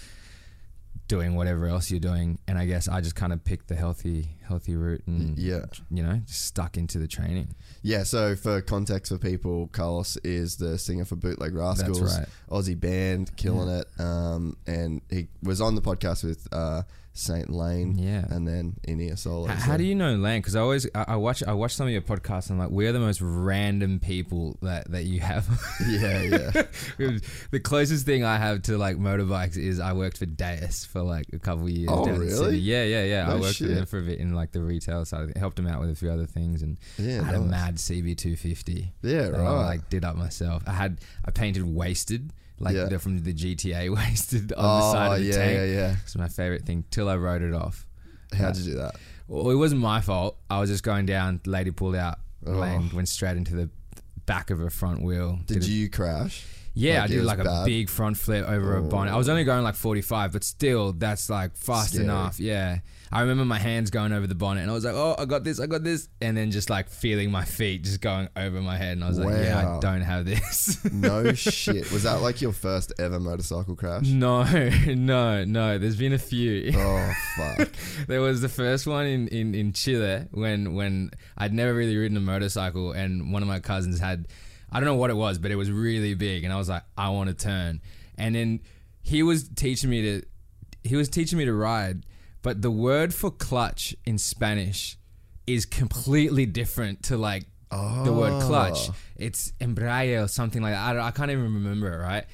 doing 1.08 1.36
whatever 1.36 1.68
else 1.68 1.92
you're 1.92 2.00
doing. 2.00 2.40
And 2.48 2.58
I 2.58 2.66
guess 2.66 2.88
I 2.88 3.02
just 3.02 3.16
kind 3.16 3.34
of 3.34 3.44
picked 3.44 3.68
the 3.68 3.76
healthy 3.76 4.30
healthy 4.48 4.76
route 4.76 5.04
and 5.08 5.38
Yeah. 5.38 5.66
you 5.90 6.04
know 6.04 6.22
just 6.26 6.46
stuck 6.46 6.78
into 6.78 7.00
the 7.00 7.08
training. 7.08 7.56
Yeah, 7.82 8.04
so 8.04 8.36
for 8.36 8.62
context 8.62 9.12
for 9.12 9.18
people, 9.18 9.68
Carlos 9.74 10.18
is 10.24 10.56
the 10.58 10.78
singer 10.78 11.04
for 11.06 11.16
Bootleg 11.18 11.54
Rascals, 11.56 12.02
right. 12.18 12.28
Aussie 12.50 12.80
band, 12.80 13.36
killing 13.36 13.68
it. 13.70 13.88
Um, 14.00 14.56
and 14.68 15.02
he 15.10 15.28
was 15.44 15.60
on 15.62 15.76
the 15.76 15.82
podcast 15.82 16.24
with 16.24 16.48
uh, 16.54 16.84
Saint 17.14 17.50
Lane, 17.50 17.98
Yeah. 17.98 18.26
and 18.30 18.48
then 18.48 18.76
Inia 18.88 19.18
Solo. 19.18 19.48
How, 19.48 19.58
so- 19.58 19.66
how 19.72 19.78
do 19.78 19.84
you 19.84 19.96
know 19.96 20.16
Lane? 20.16 20.40
Because 20.42 20.56
I 20.56 20.62
always 20.62 20.88
I, 20.96 21.06
I 21.10 21.16
watch 21.18 21.44
I 21.44 21.52
watch 21.54 21.76
some 21.76 21.88
of 21.88 21.92
your 21.94 22.02
podcasts 22.02 22.50
and 22.50 22.54
I'm 22.62 22.68
like 22.68 22.70
we're 22.70 22.94
the 22.94 23.00
most 23.02 23.20
random 23.22 24.00
people 24.00 24.58
that 24.62 24.90
that 24.92 25.04
you 25.04 25.20
have. 25.20 25.46
Yeah, 25.90 26.22
yeah. 26.22 26.52
the 27.52 27.60
closest 27.62 28.06
thing 28.06 28.24
I 28.24 28.38
have 28.38 28.62
to 28.64 28.78
like 28.78 28.98
motorbikes 28.98 29.58
is 29.58 29.80
I 29.80 29.92
worked 29.94 30.18
for 30.20 30.26
Deus 30.26 30.86
for 30.86 31.02
like 31.02 31.26
a 31.34 31.40
couple 31.40 31.66
of 31.66 31.70
years. 31.72 31.90
Oh, 31.92 32.06
really? 32.06 32.58
Yeah, 32.58 32.84
yeah, 32.84 33.04
yeah. 33.04 33.26
No 33.28 33.34
I 33.36 33.40
worked 33.40 33.56
shit. 33.56 33.68
with 33.68 33.78
them 33.78 33.86
for 33.88 34.00
a 34.00 34.04
bit 34.04 34.20
in 34.20 34.34
like 34.34 34.52
the 34.54 34.62
retail 34.62 35.04
side. 35.06 35.24
of 35.24 35.30
it. 35.32 35.38
Helped 35.38 35.58
them 35.58 35.68
out 35.68 35.82
with 35.82 35.90
a 35.90 35.96
few 35.96 36.10
other 36.12 36.26
things, 36.26 36.62
and 36.62 36.78
Yeah, 36.98 37.22
I 37.22 37.26
had 37.26 37.36
a 37.36 37.42
mad 37.42 37.76
CB250. 37.76 38.88
Yeah, 39.02 39.30
that 39.30 39.36
I 39.36 39.44
right. 39.44 39.66
like 39.66 39.90
did 39.90 40.06
up 40.06 40.16
myself. 40.16 40.64
I 40.68 40.74
had 40.74 41.00
I 41.26 41.32
painted 41.32 41.64
wasted. 41.64 42.32
Like 42.62 42.76
Yeah. 42.76 42.86
the, 42.86 43.00
from 43.00 43.22
the 43.24 43.34
GTA 43.34 43.94
wasted 43.96 44.54
on 44.54 44.66
oh, 44.66 44.78
the 44.78 44.92
side 44.92 45.14
of 45.14 45.20
the 45.20 45.26
yeah, 45.26 45.36
tank. 45.36 45.58
yeah, 45.58 45.66
yeah. 45.66 45.96
It's 46.04 46.16
my 46.16 46.28
favorite 46.28 46.64
thing 46.66 46.86
till 46.92 47.10
I 47.10 47.16
wrote 47.18 47.42
it 47.42 47.54
off. 47.54 47.86
How'd 48.34 48.56
uh, 48.56 48.60
you 48.60 48.66
do 48.72 48.78
that? 48.78 48.96
Well, 49.28 49.50
it 49.50 49.56
wasn't 49.56 49.82
my 49.82 50.02
fault. 50.02 50.38
I 50.50 50.60
was 50.60 50.70
just 50.70 50.84
going 50.84 51.06
down. 51.06 51.42
Lady 51.46 51.72
pulled 51.72 51.96
out, 51.96 52.20
Oh. 52.46 52.52
land 52.52 52.94
went 52.94 53.08
straight 53.08 53.38
into 53.38 53.56
the 53.56 53.70
back 54.26 54.50
of 54.50 54.60
her 54.60 54.70
front 54.70 55.02
wheel. 55.02 55.40
Did 55.46 55.64
a- 55.64 55.66
you 55.66 55.90
crash? 55.90 56.46
Yeah, 56.74 57.02
Like, 57.02 57.04
I 57.04 57.08
did 57.08 57.24
like 57.26 57.40
a 57.40 57.64
big 57.66 57.90
front 57.90 58.16
flip 58.18 58.48
over 58.48 58.78
a 58.78 58.82
bonnet. 58.82 59.12
I 59.12 59.18
was 59.18 59.28
only 59.28 59.42
oh. 59.42 59.46
going 59.46 59.64
like 59.64 59.76
45, 59.76 60.32
but 60.32 60.44
still, 60.44 60.94
that's 60.94 61.30
like 61.30 61.58
fast 61.58 61.90
Scary. 61.90 62.06
enough. 62.06 62.40
Yeah. 62.40 62.80
I 63.12 63.22
remember 63.22 63.44
my 63.44 63.60
hands 63.60 63.90
going 63.90 64.14
over 64.14 64.26
the 64.26 64.36
bonnet 64.36 64.62
and 64.62 64.72
I 64.72 64.74
was 64.74 64.86
like, 64.86 64.94
oh, 64.96 65.16
I 65.20 65.26
got 65.26 65.44
this, 65.44 65.60
I 65.60 65.66
got 65.68 65.84
this. 65.84 66.08
And 66.22 66.38
then 66.38 66.50
just 66.52 66.70
like 66.70 66.90
feeling 66.90 67.30
my 67.30 67.44
feet 67.44 67.84
just 67.84 68.00
going 68.00 68.30
over 68.38 68.62
my 68.62 68.78
head. 68.78 68.94
And 68.94 69.04
I 69.04 69.10
was 69.10 69.20
like, 69.20 69.36
yeah, 69.36 69.64
Wow. 69.66 69.78
I 69.78 69.80
don't 69.82 70.02
have 70.02 70.26
this. 70.26 70.80
No 70.94 71.34
shit. 71.34 71.92
Was 71.92 72.04
that 72.04 72.22
like 72.22 72.42
your 72.42 72.54
first 72.54 72.94
ever 73.00 73.20
motorcycle 73.20 73.76
crash? 73.76 74.08
no, 74.08 74.44
no, 74.88 75.44
no. 75.44 75.78
There's 75.78 75.98
been 75.98 76.14
a 76.14 76.18
few. 76.20 76.72
Oh 76.76 77.14
fuck. 77.38 77.70
there 78.08 78.22
was 78.22 78.42
the 78.42 78.50
first 78.50 78.88
one 78.88 79.06
in, 79.06 79.28
in, 79.30 79.56
in 79.56 79.74
Chile 79.74 80.28
when 80.32 80.74
when 80.76 81.12
I'd 81.38 81.54
never 81.54 81.74
really 81.74 81.98
ridden 81.98 82.16
a 82.18 82.22
motorcycle 82.22 82.92
and 82.94 83.34
one 83.34 83.42
of 83.42 83.48
my 83.48 83.60
cousins 83.60 84.00
had 84.00 84.28
I 84.72 84.80
don't 84.80 84.88
know 84.88 84.96
what 84.96 85.10
it 85.10 85.16
was, 85.18 85.38
but 85.38 85.52
it 85.52 85.56
was 85.56 85.70
really 85.70 86.14
big 86.14 86.44
and 86.46 86.54
I 86.54 86.58
was 86.58 86.70
like, 86.70 86.84
I 86.98 87.10
want 87.10 87.30
to 87.30 87.36
turn. 87.36 87.82
And 88.18 88.36
then 88.36 88.62
he 89.02 89.22
was 89.24 89.50
teaching 89.50 89.90
me 89.90 90.02
to 90.04 90.26
he 90.84 90.96
was 90.96 91.10
teaching 91.10 91.38
me 91.38 91.46
to 91.46 91.54
ride, 91.54 92.06
but 92.42 92.62
the 92.62 92.72
word 92.72 93.14
for 93.14 93.32
clutch 93.32 93.96
in 94.06 94.18
Spanish 94.18 94.98
is 95.48 95.66
completely 95.66 96.46
different 96.46 97.04
to 97.04 97.18
like 97.18 97.46
the 97.72 98.14
word 98.14 98.42
clutch. 98.42 98.90
Oh. 98.90 98.96
It's 99.16 99.54
embrague 99.60 100.22
or 100.22 100.28
something 100.28 100.62
like 100.62 100.74
that. 100.74 100.82
I, 100.82 100.94
don't, 100.94 101.02
I 101.02 101.12
can't 101.12 101.32
even 101.32 101.44
remember 101.44 101.94
it, 101.94 101.98
right? 101.98 102.26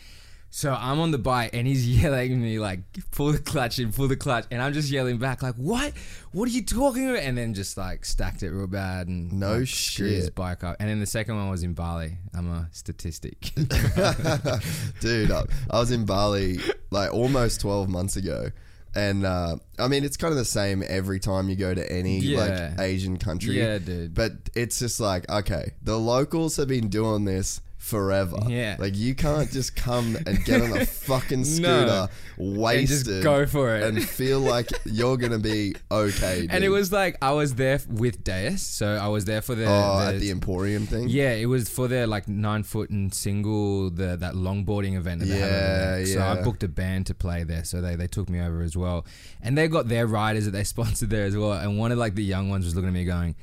So 0.50 0.74
I'm 0.74 1.00
on 1.00 1.12
the 1.12 1.18
bike 1.18 1.52
and 1.54 1.68
he's 1.68 1.88
yelling 2.02 2.34
at 2.34 2.38
me 2.40 2.58
like, 2.58 2.80
pull 3.12 3.32
the 3.32 3.38
clutch 3.38 3.80
in, 3.80 3.92
pull 3.92 4.08
the 4.08 4.16
clutch. 4.16 4.46
And 4.50 4.62
I'm 4.62 4.74
just 4.74 4.90
yelling 4.90 5.18
back 5.18 5.44
like, 5.44 5.56
what? 5.56 5.94
What 6.32 6.48
are 6.48 6.52
you 6.52 6.64
talking 6.64 7.10
about? 7.10 7.22
And 7.22 7.38
then 7.38 7.54
just 7.54 7.78
like 7.78 8.06
stacked 8.06 8.44
it 8.44 8.50
real 8.50 8.68
bad 8.68 9.08
and 9.08 9.34
No 9.34 9.60
like, 9.60 9.68
screwed 9.68 10.14
his 10.14 10.30
bike 10.30 10.64
up. 10.64 10.78
And 10.80 10.90
then 10.90 11.00
the 11.00 11.06
second 11.06 11.36
one 11.36 11.50
was 11.50 11.64
in 11.64 11.74
Bali. 11.74 12.18
I'm 12.34 12.50
a 12.50 12.70
statistic. 12.72 13.52
Dude, 15.00 15.32
I, 15.32 15.44
I 15.70 15.80
was 15.80 15.92
in 15.92 16.06
Bali 16.06 16.60
like 16.90 17.14
almost 17.14 17.62
12 17.62 17.90
months 17.90 18.16
ago. 18.16 18.50
And 18.98 19.26
uh, 19.28 19.58
I 19.78 19.88
mean, 19.88 20.04
it's 20.04 20.18
kind 20.18 20.32
of 20.32 20.38
the 20.40 20.44
same 20.46 20.84
every 20.88 21.20
time 21.20 21.50
you 21.50 21.56
go 21.56 21.72
to 21.74 21.92
any 21.92 22.18
Yeah. 22.20 22.72
like 22.74 22.80
Asian 22.80 23.18
country. 23.18 23.60
Yeah, 23.60 23.78
dude. 23.78 24.16
But 24.16 24.32
it's 24.56 24.80
just 24.80 25.00
like, 25.00 25.30
okay, 25.30 25.74
the 25.84 26.00
locals 26.00 26.56
have 26.56 26.68
been 26.68 26.90
doing 26.90 27.24
this 27.26 27.62
forever. 27.88 28.38
Yeah. 28.48 28.76
Like 28.78 28.98
you 28.98 29.16
can't 29.16 29.50
just 29.52 29.76
come 29.76 30.18
and 30.28 30.44
get 30.44 30.62
on 30.62 30.74
a 30.78 30.86
fucking 31.10 31.40
No. 31.40 31.46
scooter, 31.46 32.10
wasted, 32.38 32.88
just 33.06 33.24
go 33.24 33.46
for 33.46 33.76
it. 33.76 33.84
and 33.84 34.04
feel 34.04 34.40
like 34.40 34.70
you're 34.86 35.16
gonna 35.18 35.40
be 35.40 35.74
okay. 35.90 36.42
Dude. 36.42 36.52
and 36.52 36.64
it 36.64 36.70
was 36.70 36.92
like, 36.92 37.16
I 37.22 37.32
was 37.32 37.56
there 37.56 37.80
with 37.90 38.24
Deus. 38.24 38.62
So 38.62 38.88
I 38.96 39.08
was 39.08 39.26
there 39.26 39.42
for 39.42 39.56
the. 39.56 39.66
oh, 39.66 40.00
at 40.14 40.20
the 40.20 40.32
Emporium 40.32 40.86
thing. 40.86 41.08
Yeah, 41.08 41.32
it 41.32 41.46
was 41.46 41.70
for 41.70 41.88
their 41.88 42.08
like 42.08 42.28
nine 42.28 42.64
foot 42.64 42.90
and 42.90 43.14
single 43.14 43.90
the 43.90 44.18
that 44.18 44.34
longboarding 44.34 44.96
event 44.98 45.22
that 45.22 45.28
they 45.28 45.40
have. 45.40 46.00
Yeah, 46.08 46.14
So 46.14 46.22
I 46.22 46.42
booked 46.42 46.64
a 46.64 46.68
band 46.68 47.06
to 47.08 47.14
play 47.16 47.44
there, 47.44 47.64
so 47.64 47.80
they, 47.82 47.96
they 47.96 48.08
took 48.08 48.30
me 48.30 48.42
over 48.42 48.62
as 48.62 48.76
well, 48.76 49.06
and 49.42 49.58
they 49.58 49.68
got 49.68 49.88
their 49.88 50.06
riders 50.08 50.46
that 50.46 50.52
they 50.52 50.64
sponsored 50.76 51.10
there 51.10 51.26
as 51.26 51.38
well. 51.38 51.54
And 51.54 51.78
one 51.80 51.92
of 51.92 51.98
like 51.98 52.16
the 52.16 52.24
young 52.24 52.50
ones 52.50 52.66
was 52.66 52.76
looking 52.76 52.90
at 52.90 52.94
me 52.94 53.06
going, 53.06 53.36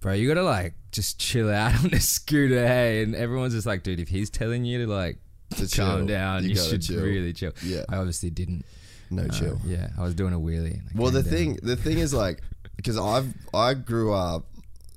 "Bro, 0.00 0.14
you 0.14 0.28
gotta 0.28 0.42
like 0.42 0.74
just 0.92 1.18
chill 1.18 1.50
out 1.52 1.74
on 1.84 1.90
the 1.90 2.00
scooter, 2.00 2.66
hey." 2.66 3.02
And 3.02 3.14
everyone's 3.14 3.54
just 3.54 3.66
like, 3.66 3.82
"Dude, 3.82 4.00
if 4.00 4.08
he's 4.08 4.30
telling 4.30 4.64
you 4.64 4.84
to 4.86 4.92
like 4.92 5.18
To 5.50 5.56
calm 5.56 5.68
chill, 5.68 6.06
down, 6.06 6.42
you 6.44 6.50
you, 6.50 6.56
should 6.56 6.82
chill." 6.82 7.02
really 7.02 7.32
chill." 7.32 7.52
Yeah. 7.64 7.84
I 7.88 7.96
obviously 7.96 8.30
didn't. 8.30 8.64
No 9.10 9.22
Uh, 9.22 9.28
chill. 9.28 9.60
yeah, 9.64 9.90
I 9.96 10.02
was 10.02 10.14
doing 10.16 10.34
a 10.34 10.38
wheelie. 10.38 10.80
Well, 10.94 11.12
the 11.12 11.22
down. 11.22 11.32
thing, 11.32 11.58
the 11.62 11.76
thing 11.76 11.98
is 11.98 12.12
like, 12.12 12.40
because 12.76 12.98
I've 12.98 13.32
I 13.54 13.74
grew 13.74 14.12
up, 14.12 14.46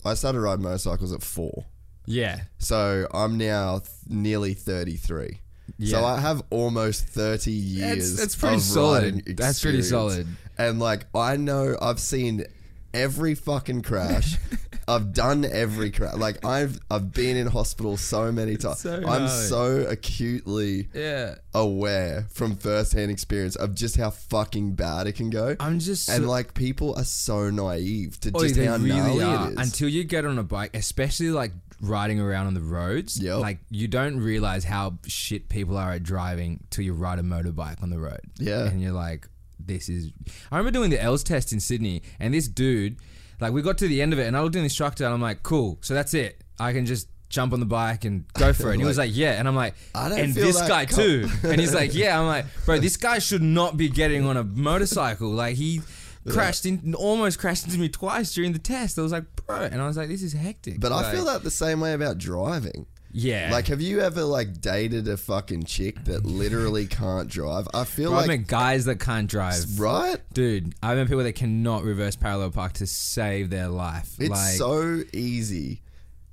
I 0.03 0.15
started 0.15 0.39
riding 0.41 0.63
motorcycles 0.63 1.13
at 1.13 1.22
four, 1.22 1.65
yeah, 2.08 2.41
so 2.58 3.08
I'm 3.13 3.38
now 3.38 3.79
th- 3.79 3.91
nearly 4.08 4.56
thirty 4.56 4.96
three. 4.98 5.41
Yeah. 5.77 6.00
So 6.00 6.06
I 6.06 6.20
have 6.20 6.41
almost 6.50 7.06
thirty 7.06 7.51
years. 7.51 8.18
that's 8.18 8.36
pretty 8.36 8.56
of 8.56 8.62
solid. 8.63 9.38
That's 9.38 9.62
pretty 9.62 9.84
solid. 9.84 10.25
And 10.58 10.79
like 10.79 11.06
I 11.13 11.38
know, 11.38 11.77
I've 11.79 12.00
seen 12.00 12.46
every 12.93 13.36
fucking 13.36 13.81
crash. 13.84 14.36
I've 14.88 15.13
done 15.13 15.46
every 15.46 15.91
crash. 15.91 16.15
Like 16.15 16.43
I've 16.43 16.79
I've 16.89 17.12
been 17.13 17.38
in 17.38 17.46
hospital 17.48 17.96
so 17.96 18.31
many 18.31 18.58
times. 18.58 18.79
So 18.79 18.96
I'm 18.96 19.01
gnarly. 19.25 19.27
so 19.29 19.86
acutely 19.88 20.88
yeah. 20.96 21.36
aware 21.53 22.25
from 22.31 22.55
firsthand 22.55 23.12
experience 23.12 23.55
of 23.55 23.75
just 23.75 23.98
how 23.98 24.10
fucking 24.10 24.74
bad 24.74 25.05
it 25.05 25.13
can 25.13 25.29
go. 25.29 25.55
I'm 25.60 25.79
just 25.79 26.10
and 26.10 26.24
so- 26.24 26.29
like 26.29 26.53
people 26.55 26.96
are 26.98 27.03
so 27.03 27.50
naive 27.51 28.19
to 28.22 28.31
Oh, 28.34 28.39
just 28.41 28.55
they 28.55 28.65
how 28.65 28.77
gnarly 28.77 29.24
it 29.24 29.51
is. 29.53 29.58
Until 29.60 29.89
you 29.89 30.03
get 30.03 30.25
on 30.25 30.39
a 30.39 30.43
bike, 30.43 30.72
especially 30.74 31.29
like 31.29 31.51
riding 31.81 32.19
around 32.19 32.48
on 32.48 32.53
the 32.55 32.62
roads, 32.62 33.22
Yep. 33.22 33.39
like 33.39 33.60
you 33.69 33.88
don't 33.88 34.17
realize 34.19 34.63
how 34.63 34.98
shit 35.05 35.50
people 35.50 35.77
are 35.77 35.91
at 35.91 36.03
driving 36.03 36.63
till 36.72 36.84
you 36.84 36.93
ride 36.93 37.19
a 37.19 37.24
motorbike 37.24 37.81
on 37.84 37.89
the 37.91 38.00
road. 38.00 38.22
Yeah. 38.39 38.65
And 38.65 38.81
you're 38.81 38.91
like, 38.91 39.27
this 39.69 39.88
is. 39.88 40.11
I 40.51 40.57
remember 40.57 40.71
doing 40.77 40.89
the 40.89 41.01
L's 41.01 41.23
test 41.23 41.53
in 41.53 41.59
Sydney, 41.59 42.01
and 42.19 42.33
this 42.33 42.47
dude, 42.47 42.97
like, 43.39 43.53
we 43.53 43.61
got 43.61 43.77
to 43.77 43.88
the 43.88 44.01
end 44.01 44.11
of 44.11 44.19
it, 44.19 44.27
and 44.27 44.35
I 44.35 44.41
looked 44.41 44.55
at 44.55 44.59
the 44.59 44.63
instructor, 44.65 45.05
and 45.05 45.13
I'm 45.13 45.21
like, 45.21 45.43
cool, 45.43 45.77
so 45.81 45.93
that's 45.93 46.13
it. 46.13 46.43
I 46.59 46.73
can 46.73 46.85
just 46.85 47.07
jump 47.29 47.53
on 47.53 47.59
the 47.59 47.65
bike 47.65 48.05
and 48.05 48.25
go 48.33 48.51
for 48.59 48.69
it. 48.69 48.73
And 48.73 48.81
he 48.81 48.88
was 48.88 48.97
like, 48.97 49.11
yeah. 49.13 49.33
And 49.39 49.47
I'm 49.47 49.55
like, 49.55 49.75
I 49.95 50.09
don't 50.09 50.19
and 50.19 50.33
this 50.33 50.59
guy 50.67 50.85
com- 50.85 50.95
too. 50.99 51.29
And 51.43 51.61
he's 51.61 51.73
like, 51.73 51.93
yeah. 52.03 52.19
I'm 52.19 52.27
like, 52.27 52.45
bro, 52.65 52.79
this 52.79 52.97
guy 52.97 53.19
should 53.19 53.43
not 53.43 53.77
be 53.77 53.88
getting 53.88 54.25
on 54.25 54.35
a 54.35 54.43
motorcycle. 54.43 55.29
Like, 55.29 55.55
he 55.55 55.81
crashed 56.27 56.65
in, 56.65 56.93
almost 56.95 57.39
crashed 57.39 57.65
into 57.65 57.77
me 57.77 57.88
twice 57.88 58.33
during 58.33 58.51
the 58.51 58.59
test. 58.59 58.99
I 58.99 59.03
was 59.03 59.11
like, 59.11 59.25
bro. 59.45 59.61
And 59.61 59.81
I 59.81 59.88
was 59.88 59.95
like, 59.95 60.09
this 60.09 60.21
is 60.23 60.33
hectic. 60.33 60.79
but 60.79 60.91
I 60.91 61.11
feel 61.11 61.25
that 61.25 61.43
the 61.43 61.51
same 61.51 61.79
way 61.79 61.93
about 61.93 62.17
driving. 62.17 62.88
Yeah. 63.12 63.50
Like, 63.51 63.68
have 63.68 63.82
you 63.82 64.01
ever 64.01 64.24
like 64.24 64.62
dated 64.62 65.08
a 65.08 65.18
fucking 65.18 65.63
chick 65.63 66.04
that 66.06 66.25
literally 66.25 66.86
can't 66.88 67.28
drive? 67.28 67.68
I 67.74 67.84
feel 67.84 68.12
Bro, 68.12 68.18
I 68.18 68.22
like 68.22 68.28
meant 68.28 68.48
guys 68.48 68.86
that 68.86 69.00
can't 69.00 69.30
drive. 69.30 69.80
right. 69.80 70.18
Dude, 70.34 70.75
I 70.84 70.96
met 70.96 71.08
people 71.08 71.24
that 71.24 71.34
cannot 71.34 71.84
reverse 71.84 72.16
parallel 72.16 72.51
park 72.51 72.74
to 72.74 72.88
save 72.88 73.50
their 73.50 73.68
life. 73.68 74.16
It's 74.20 74.30
like, 74.30 74.56
so 74.56 75.01
easy 75.13 75.82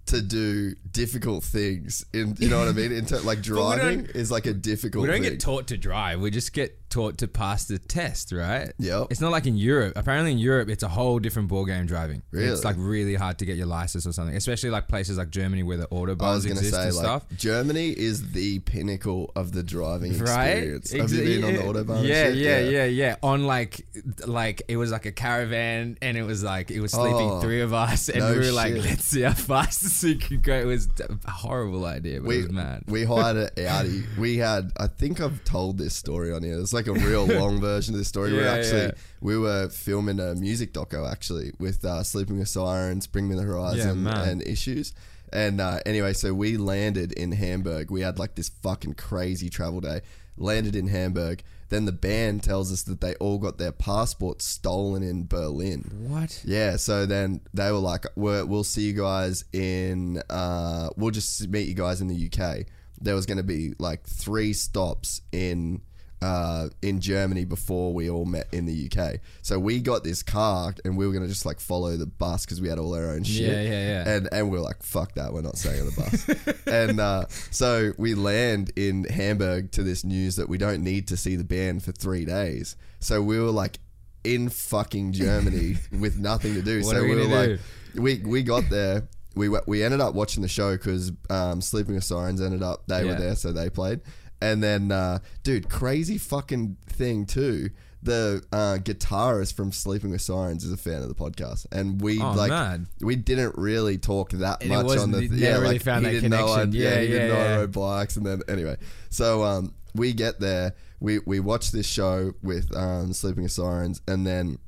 to 0.07 0.23
do 0.23 0.75
difficult 0.91 1.45
things. 1.45 2.05
In 2.13 2.37
you 2.39 2.49
know 2.49 2.59
what 2.59 2.69
I 2.69 2.73
mean? 2.73 2.93
In 2.93 3.07
ter- 3.07 3.21
like 3.21 3.43
driving 3.43 4.07
is 4.15 4.31
like 4.31 4.47
a 4.47 4.55
difficult. 4.55 5.03
Thing. 5.05 5.11
We 5.11 5.17
don't 5.17 5.23
thing. 5.23 5.33
get 5.33 5.41
taught 5.41 5.67
to 5.69 5.77
drive. 5.77 6.21
We 6.21 6.31
just 6.31 6.53
get 6.53 6.86
taught 6.97 7.19
to 7.19 7.29
pass 7.29 7.67
the 7.67 7.79
test, 7.79 8.33
right? 8.33 8.73
Yep. 8.79 9.09
It's 9.11 9.21
not 9.21 9.31
like 9.31 9.47
in 9.47 9.57
Europe. 9.57 9.93
Apparently 9.97 10.33
in 10.33 10.39
Europe, 10.39 10.71
it's 10.71 10.83
a 10.83 10.89
whole 10.89 11.19
different 11.19 11.51
ballgame 11.51 11.87
driving. 11.87 12.23
Really? 12.31 12.47
It's 12.49 12.65
like 12.65 12.77
really 12.79 13.15
hard 13.15 13.39
to 13.41 13.45
get 13.45 13.57
your 13.59 13.67
license 13.67 14.07
or 14.07 14.13
something, 14.13 14.35
especially 14.35 14.71
like 14.71 14.89
places 14.89 15.19
like 15.19 15.29
Germany 15.29 15.63
where 15.63 15.77
the 15.77 15.87
I 15.91 15.95
was 15.95 16.17
autobahns 16.17 16.47
exist 16.51 16.71
say 16.71 16.87
and 16.87 16.95
like 16.97 17.05
stuff. 17.05 17.25
Germany 17.37 17.91
is 17.91 18.33
the 18.33 18.61
pinnacle 18.61 19.31
of 19.37 19.53
the 19.53 19.63
driving 19.63 20.17
Right? 20.19 20.79
experience. 20.79 20.93
Have 20.93 21.13
you 21.13 21.23
been 21.25 21.45
on 21.45 21.53
the 21.53 21.61
yeah. 21.61 21.67
autobahn? 21.67 22.07
Yeah, 22.07 22.25
shit? 22.25 22.37
yeah, 22.37 22.59
yeah, 22.61 22.85
yeah. 22.87 23.17
On 23.23 23.45
like, 23.47 23.87
like 24.27 24.63
it 24.69 24.79
was 24.79 24.91
like 24.91 25.05
a 25.05 25.13
caravan, 25.13 25.99
and 26.01 26.17
it 26.17 26.23
was 26.23 26.43
like 26.43 26.71
it 26.71 26.81
was 26.81 26.93
sleeping 26.93 27.29
Oh, 27.29 27.41
three 27.41 27.61
of 27.61 27.75
us, 27.75 28.09
and 28.09 28.21
no 28.21 28.33
we 28.33 28.39
were 28.39 28.53
like, 28.53 28.75
let's 28.75 29.05
see 29.05 29.21
how 29.23 29.33
fast 29.35 30.03
we 30.03 30.15
could 30.17 30.43
go. 30.43 30.55
It 30.55 30.65
was 30.65 30.89
a 31.27 31.31
horrible 31.31 31.85
idea, 31.85 32.21
but 32.21 32.29
we, 32.29 32.39
it 32.39 32.43
was 32.45 32.53
mad. 32.53 32.85
we 32.87 33.05
hired 33.05 33.37
an 33.37 33.67
Audi. 33.67 34.05
We 34.19 34.39
had, 34.39 34.73
I 34.79 34.87
think 34.87 35.21
I've 35.21 35.45
told 35.45 35.77
this 35.77 35.95
story 35.95 36.33
on 36.33 36.43
here. 36.43 36.59
It's 36.59 36.73
like 36.73 36.86
a 36.87 36.95
real 36.95 37.27
long 37.41 37.61
version 37.61 37.95
of 37.95 37.99
this 37.99 38.09
story. 38.09 38.33
we 38.33 38.39
were 38.39 38.47
actually, 38.47 38.81
yeah. 38.81 38.91
we 39.21 39.39
were 39.39 39.69
filming 39.69 40.21
a 40.21 40.35
music 40.35 40.73
doco 40.73 41.11
actually 41.11 41.53
with 41.59 41.85
uh, 41.85 42.03
Sleeping 42.03 42.39
with 42.39 42.49
Sirens, 42.49 43.07
Bring 43.07 43.29
Me 43.29 43.37
the 43.37 43.43
Horizon, 43.43 44.05
man. 44.05 44.29
and 44.29 44.43
Issues. 44.43 44.93
And 45.33 45.61
uh, 45.61 45.81
anyway, 45.85 46.13
so 46.13 46.33
we 46.33 46.57
landed 46.57 47.13
in 47.13 47.33
Hamburg. 47.33 47.91
We 47.91 48.01
had 48.03 48.19
like 48.19 48.37
this 48.37 48.49
fucking 48.49 48.95
crazy 48.95 49.51
travel 49.51 49.81
day. 49.81 50.03
Landed 50.37 50.77
in 50.77 50.89
Hamburg. 50.89 51.43
Then 51.69 51.85
the 51.85 51.93
band 51.93 52.45
tells 52.45 52.73
us 52.73 52.85
that 52.85 53.01
they 53.01 53.15
all 53.17 53.39
got 53.39 53.59
their 53.59 53.73
passports 53.73 54.45
stolen 54.45 55.03
in 55.03 55.27
Berlin. 55.27 56.07
What? 56.07 56.43
Yeah, 56.45 56.77
so 56.77 57.07
then 57.07 57.41
they 57.53 57.73
were 57.73 57.79
like, 57.79 58.07
we're, 58.15 58.45
"We'll 58.45 58.63
see 58.63 58.83
you 58.83 58.93
guys 58.93 59.45
in. 59.53 60.23
Uh, 60.31 60.91
we'll 60.97 61.11
just 61.11 61.49
meet 61.49 61.67
you 61.67 61.75
guys 61.75 62.01
in 62.01 62.07
the 62.07 62.31
UK." 62.31 62.67
There 63.01 63.15
was 63.15 63.27
going 63.27 63.39
to 63.39 63.45
be 63.45 63.75
like 63.79 64.05
three 64.05 64.53
stops 64.53 65.23
in 65.33 65.81
uh, 66.23 66.69
in 66.83 67.01
Germany 67.01 67.45
before 67.45 67.93
we 67.93 68.09
all 68.09 68.25
met 68.25 68.47
in 68.53 68.67
the 68.67 68.91
UK. 68.91 69.21
So 69.43 69.59
we 69.59 69.81
got 69.81 70.03
this 70.03 70.23
car 70.23 70.75
and 70.85 70.97
we 70.97 71.07
were 71.07 71.13
going 71.13 71.25
to 71.25 71.29
just 71.29 71.47
like 71.47 71.61
follow 71.61 71.97
the 71.97 72.07
bus 72.07 72.45
because 72.45 72.61
we 72.61 72.69
had 72.69 72.79
all 72.79 72.95
our 72.95 73.11
own 73.11 73.23
shit. 73.25 73.51
Yeah, 73.51 73.63
yeah, 73.63 74.05
yeah. 74.05 74.09
And 74.09 74.29
and 74.33 74.51
we 74.51 74.59
are 74.59 74.63
like, 74.63 74.83
"Fuck 74.83 75.15
that, 75.15 75.33
we're 75.33 75.43
not 75.43 75.57
staying 75.59 75.81
on 75.81 75.87
the 75.87 75.93
bus." 75.93 76.57
and 76.67 77.01
uh, 77.01 77.27
so 77.51 77.93
we 77.99 78.15
land 78.15 78.73
in 78.77 79.05
Hamburg 79.05 79.73
to 79.73 79.83
this 79.83 80.05
news 80.05 80.37
that 80.37 80.49
we 80.49 80.59
don't 80.59 80.83
need 80.83 81.09
to 81.09 81.17
see 81.17 81.37
the 81.37 81.45
band 81.45 81.83
for 81.83 81.93
three 81.93 82.25
days. 82.25 82.77
So 83.01 83.23
we 83.23 83.39
were 83.39 83.51
like 83.51 83.79
in 84.25 84.49
fucking 84.49 85.13
Germany 85.13 85.77
with 85.99 86.19
nothing 86.19 86.55
to 86.55 86.63
do. 86.63 86.83
So 86.83 87.03
we 87.03 87.09
we 87.11 87.15
were 87.15 87.23
gonna 87.25 87.35
like, 87.35 87.61
we 87.95 88.19
we 88.19 88.43
got 88.43 88.69
there. 88.71 89.09
We 89.35 89.51
we 89.67 89.85
ended 89.85 90.01
up 90.01 90.15
watching 90.15 90.41
the 90.41 90.49
show 90.49 90.73
because 90.73 91.13
um, 91.29 91.61
Sleeping 91.61 91.95
with 91.95 92.05
Sirens 92.05 92.41
ended 92.41 92.63
up 92.63 92.87
they 92.87 93.05
were 93.05 93.17
there, 93.17 93.35
so 93.37 93.53
they 93.53 93.69
played. 93.69 94.01
And 94.41 94.63
then, 94.63 94.93
uh, 94.93 95.21
dude, 95.43 95.69
crazy 95.69 96.19
fucking 96.19 96.77
thing 96.87 97.27
too. 97.27 97.71
The 98.03 98.43
uh, 98.53 98.79
guitarist 98.83 99.55
from 99.55 99.73
Sleeping 99.73 100.11
with 100.11 100.21
Sirens 100.21 100.63
is 100.65 100.71
a 100.73 100.77
fan 100.77 101.03
of 101.03 101.09
the 101.09 101.15
podcast, 101.15 101.67
and 101.73 102.01
we 102.01 102.21
Oh, 102.21 102.33
like 102.33 102.51
mad. 102.51 102.87
we 103.01 103.17
didn't 103.17 103.57
really 103.59 103.99
talk 103.99 104.31
that 104.31 104.63
It 104.63 104.69
much 104.69 104.79
on 104.81 104.85
wasn't- 104.85 105.13
the 105.15 105.23
you 105.25 105.31
never 105.41 105.63
really 105.63 105.79
found 105.79 106.07
he 106.07 106.13
that 106.13 106.21
didn't 106.21 106.31
know 106.31 106.47
I, 106.47 106.63
yeah, 106.65 106.91
Yeah, 106.91 107.01
he 107.01 107.07
didn't 107.09 107.29
yeah, 107.29 107.35
know 107.35 107.41
I 107.41 107.45
yeah. 107.49 107.57
rode 107.57 107.73
bikes, 107.73 108.17
and 108.17 108.25
then 108.27 108.43
anyway, 108.49 108.77
so 109.11 109.43
um, 109.43 109.75
we 109.95 110.13
get 110.13 110.39
there, 110.39 110.75
we 111.01 111.19
we 111.27 111.41
watch 111.41 111.73
this 111.73 111.87
show 111.87 112.33
with 112.43 112.73
um, 112.77 113.13
Sleeping 113.13 113.43
with 113.43 113.53
Sirens, 113.53 114.01
and 114.07 114.25
then 114.25 114.59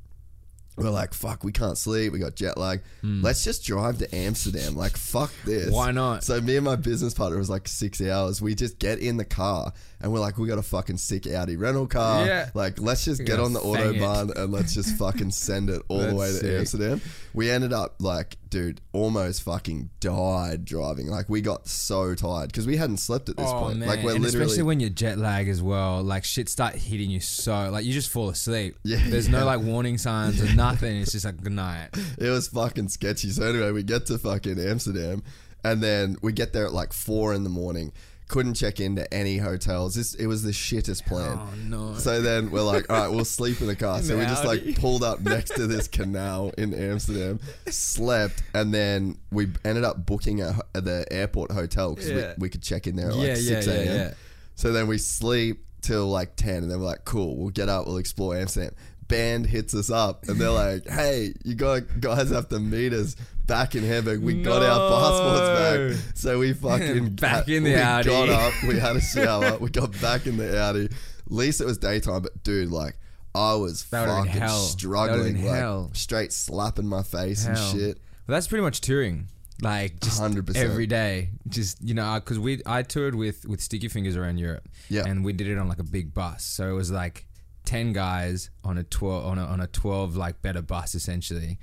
we're 0.79 0.89
like, 0.89 1.13
fuck, 1.13 1.43
we 1.43 1.51
can't 1.51 1.77
sleep. 1.77 2.13
We 2.13 2.19
got 2.19 2.35
jet 2.35 2.57
lag. 2.57 2.81
Hmm. 3.01 3.21
Let's 3.21 3.43
just 3.43 3.63
drive 3.65 3.97
to 3.99 4.15
Amsterdam. 4.15 4.75
Like, 4.75 4.97
fuck 4.97 5.31
this. 5.45 5.71
Why 5.71 5.91
not? 5.91 6.23
So 6.23 6.39
me 6.41 6.55
and 6.55 6.65
my 6.65 6.75
business 6.75 7.13
partner 7.13 7.37
was 7.37 7.49
like 7.49 7.67
six 7.67 8.01
hours. 8.01 8.41
We 8.41 8.55
just 8.55 8.79
get 8.79 8.99
in 8.99 9.17
the 9.17 9.25
car 9.25 9.73
and 10.01 10.11
we're 10.13 10.19
like, 10.19 10.37
we 10.37 10.47
got 10.47 10.57
a 10.57 10.63
fucking 10.63 10.97
sick 10.97 11.27
Audi 11.27 11.55
rental 11.57 11.87
car. 11.87 12.25
Yeah. 12.25 12.49
Like, 12.53 12.79
let's 12.79 13.05
just 13.05 13.25
get 13.25 13.39
on 13.39 13.53
the 13.53 13.59
fang 13.59 13.73
it. 13.95 14.01
autobahn 14.01 14.35
and 14.35 14.51
let's 14.51 14.73
just 14.73 14.97
fucking 14.97 15.31
send 15.31 15.69
it 15.69 15.81
all 15.89 15.99
the 15.99 16.15
way 16.15 16.27
to 16.27 16.33
sick. 16.33 16.59
Amsterdam. 16.59 17.01
We 17.33 17.49
ended 17.49 17.73
up 17.73 17.95
like, 17.99 18.37
dude, 18.49 18.81
almost 18.93 19.43
fucking 19.43 19.89
died 19.99 20.65
driving. 20.65 21.07
Like, 21.07 21.29
we 21.29 21.41
got 21.41 21.67
so 21.67 22.15
tired 22.15 22.47
because 22.51 22.65
we 22.67 22.77
hadn't 22.77 22.97
slept 22.97 23.29
at 23.29 23.37
this 23.37 23.47
Oh 23.49 23.59
point. 23.59 23.79
man! 23.79 23.87
Like, 23.89 24.03
we're 24.03 24.15
and 24.15 24.23
literally. 24.23 24.45
especially 24.45 24.63
when 24.63 24.79
you're 24.79 24.89
jet 24.89 25.17
lag 25.17 25.47
as 25.47 25.61
well, 25.61 26.01
like 26.03 26.23
shit 26.23 26.49
start 26.49 26.75
hitting 26.75 27.09
you 27.09 27.19
so 27.19 27.69
like 27.69 27.85
you 27.85 27.93
just 27.93 28.09
fall 28.09 28.29
asleep. 28.29 28.75
Yeah, 28.83 28.99
There's 29.07 29.27
yeah. 29.27 29.39
no 29.39 29.45
like 29.45 29.61
warning 29.61 29.97
signs 29.97 30.41
or 30.41 30.53
nothing. 30.55 30.97
It's 31.01 31.11
just 31.11 31.25
like 31.25 31.41
good 31.41 31.51
night. 31.53 31.89
it 32.17 32.29
was 32.29 32.47
fucking 32.47 32.89
sketchy. 32.89 33.29
So 33.29 33.43
anyway, 33.47 33.71
we 33.71 33.83
get 33.83 34.05
to 34.07 34.17
fucking 34.17 34.59
Amsterdam, 34.59 35.23
and 35.63 35.81
then 35.83 36.15
we 36.21 36.31
get 36.33 36.53
there 36.53 36.65
at 36.65 36.73
like 36.73 36.93
four 36.93 37.33
in 37.33 37.43
the 37.43 37.49
morning. 37.49 37.91
Couldn't 38.29 38.53
check 38.53 38.79
into 38.79 39.11
any 39.13 39.37
hotels. 39.39 39.95
This 39.95 40.13
it 40.13 40.27
was 40.27 40.43
the 40.43 40.51
shittest 40.51 41.05
plan. 41.05 41.37
Oh 41.41 41.49
no! 41.67 41.95
So 41.95 42.21
then 42.21 42.51
we're 42.51 42.61
like, 42.61 42.87
all 42.89 42.97
right, 43.01 43.07
we'll 43.09 43.25
sleep 43.25 43.59
in 43.59 43.67
the 43.67 43.75
car. 43.75 44.01
So 44.01 44.17
we 44.17 44.23
just 44.25 44.45
like 44.45 44.75
pulled 44.79 45.03
up 45.03 45.19
next 45.19 45.55
to 45.55 45.65
this 45.67 45.87
canal 45.87 46.51
in 46.57 46.73
Amsterdam, 46.73 47.39
slept, 47.67 48.43
and 48.53 48.73
then 48.73 49.17
we 49.31 49.47
ended 49.65 49.83
up 49.83 50.05
booking 50.05 50.41
a, 50.41 50.57
at 50.75 50.85
the 50.85 51.05
airport 51.11 51.51
hotel 51.51 51.95
because 51.95 52.09
Yeah. 52.11 52.33
we, 52.37 52.43
we 52.45 52.49
could 52.49 52.61
check 52.61 52.85
in 52.87 52.95
there 52.95 53.09
at 53.09 53.15
Yeah, 53.15 53.27
like 53.29 53.37
six 53.37 53.67
yeah, 53.67 53.73
a.m. 53.73 53.95
yeah. 53.95 54.13
So 54.55 54.71
then 54.73 54.87
we 54.87 54.97
sleep 54.99 55.65
till 55.81 56.07
like 56.07 56.35
ten, 56.35 56.61
and 56.63 56.71
then 56.71 56.79
we're 56.79 56.85
like, 56.85 57.05
cool, 57.05 57.35
we'll 57.35 57.49
get 57.49 57.67
up, 57.67 57.87
we'll 57.87 57.97
explore 57.97 58.37
Amsterdam. 58.37 58.75
Band 59.07 59.47
hits 59.47 59.73
us 59.73 59.89
up, 59.89 60.27
and 60.27 60.39
they're 60.39 60.51
like, 60.51 60.87
hey, 60.87 61.33
you 61.43 61.55
got 61.55 61.99
guys 61.99 62.29
have 62.29 62.47
to 62.49 62.59
meet 62.59 62.93
us 62.93 63.15
back 63.49 63.75
in 63.75 63.83
Hamburg. 63.83 64.21
We 64.21 64.41
got 64.41 64.63
our 64.63 64.89
passports 64.89 65.99
back, 66.05 66.15
so 66.15 66.39
we 66.39 66.53
fucking 66.53 67.09
Back 67.15 67.49
in 67.49 67.63
the 67.63 67.71
we 67.71 67.75
Audi. 67.75 68.07
got 68.09 68.29
up, 68.29 68.53
we 68.67 68.79
had 68.79 68.95
a 68.95 69.01
shower, 69.13 69.57
we 69.57 69.69
got 69.69 69.99
back 69.99 70.25
in 70.27 70.37
the 70.37 70.57
Audi. 70.57 70.85
At 70.85 70.91
least 71.27 71.59
it 71.59 71.65
was 71.65 71.77
daytime, 71.77 72.21
but 72.21 72.41
dude, 72.43 72.71
like 72.71 72.97
I 73.35 73.55
was 73.55 73.83
That 73.89 74.07
fucking. 74.07 74.47
Struggling, 74.49 75.43
like 75.45 75.53
hell. 75.55 75.91
straight 75.93 76.31
slapping 76.31 76.87
my 76.87 77.03
face 77.03 77.45
Hell. 77.45 77.55
and 77.55 77.79
shit. 77.79 77.97
Well, 78.27 78.35
that's 78.35 78.47
pretty 78.47 78.63
much 78.63 78.79
touring. 78.81 79.27
Like 79.61 79.99
just 79.99 80.21
100%. 80.21 80.55
every 80.55 80.87
day, 80.87 81.31
just 81.49 81.83
you 81.83 81.93
know, 81.93 82.05
uh, 82.05 82.19
because 82.21 82.39
we 82.39 82.61
I 82.65 82.81
toured 82.81 83.13
with 83.15 83.45
with 83.45 83.59
Sticky 83.59 83.89
Fingers 83.89 84.15
around 84.15 84.37
Europe, 84.37 84.69
Yeah. 84.87 85.03
and 85.05 85.25
we 85.25 85.33
did 85.33 85.47
it 85.47 85.57
on 85.57 85.67
like 85.67 85.79
a 85.79 85.83
big 85.83 86.13
bus, 86.13 86.45
so 86.45 86.69
it 86.69 86.73
was 86.73 86.91
like 86.91 87.25
ten 87.65 87.91
guys 87.91 88.49
on 88.63 88.77
a 88.77 88.83
twelve 88.83 89.25
on 89.25 89.37
a 89.37 89.43
on 89.43 89.59
a 89.59 89.67
twelve 89.67 90.15
like 90.15 90.41
better 90.41 90.61
bus 90.61 90.95
essentially, 90.95 91.59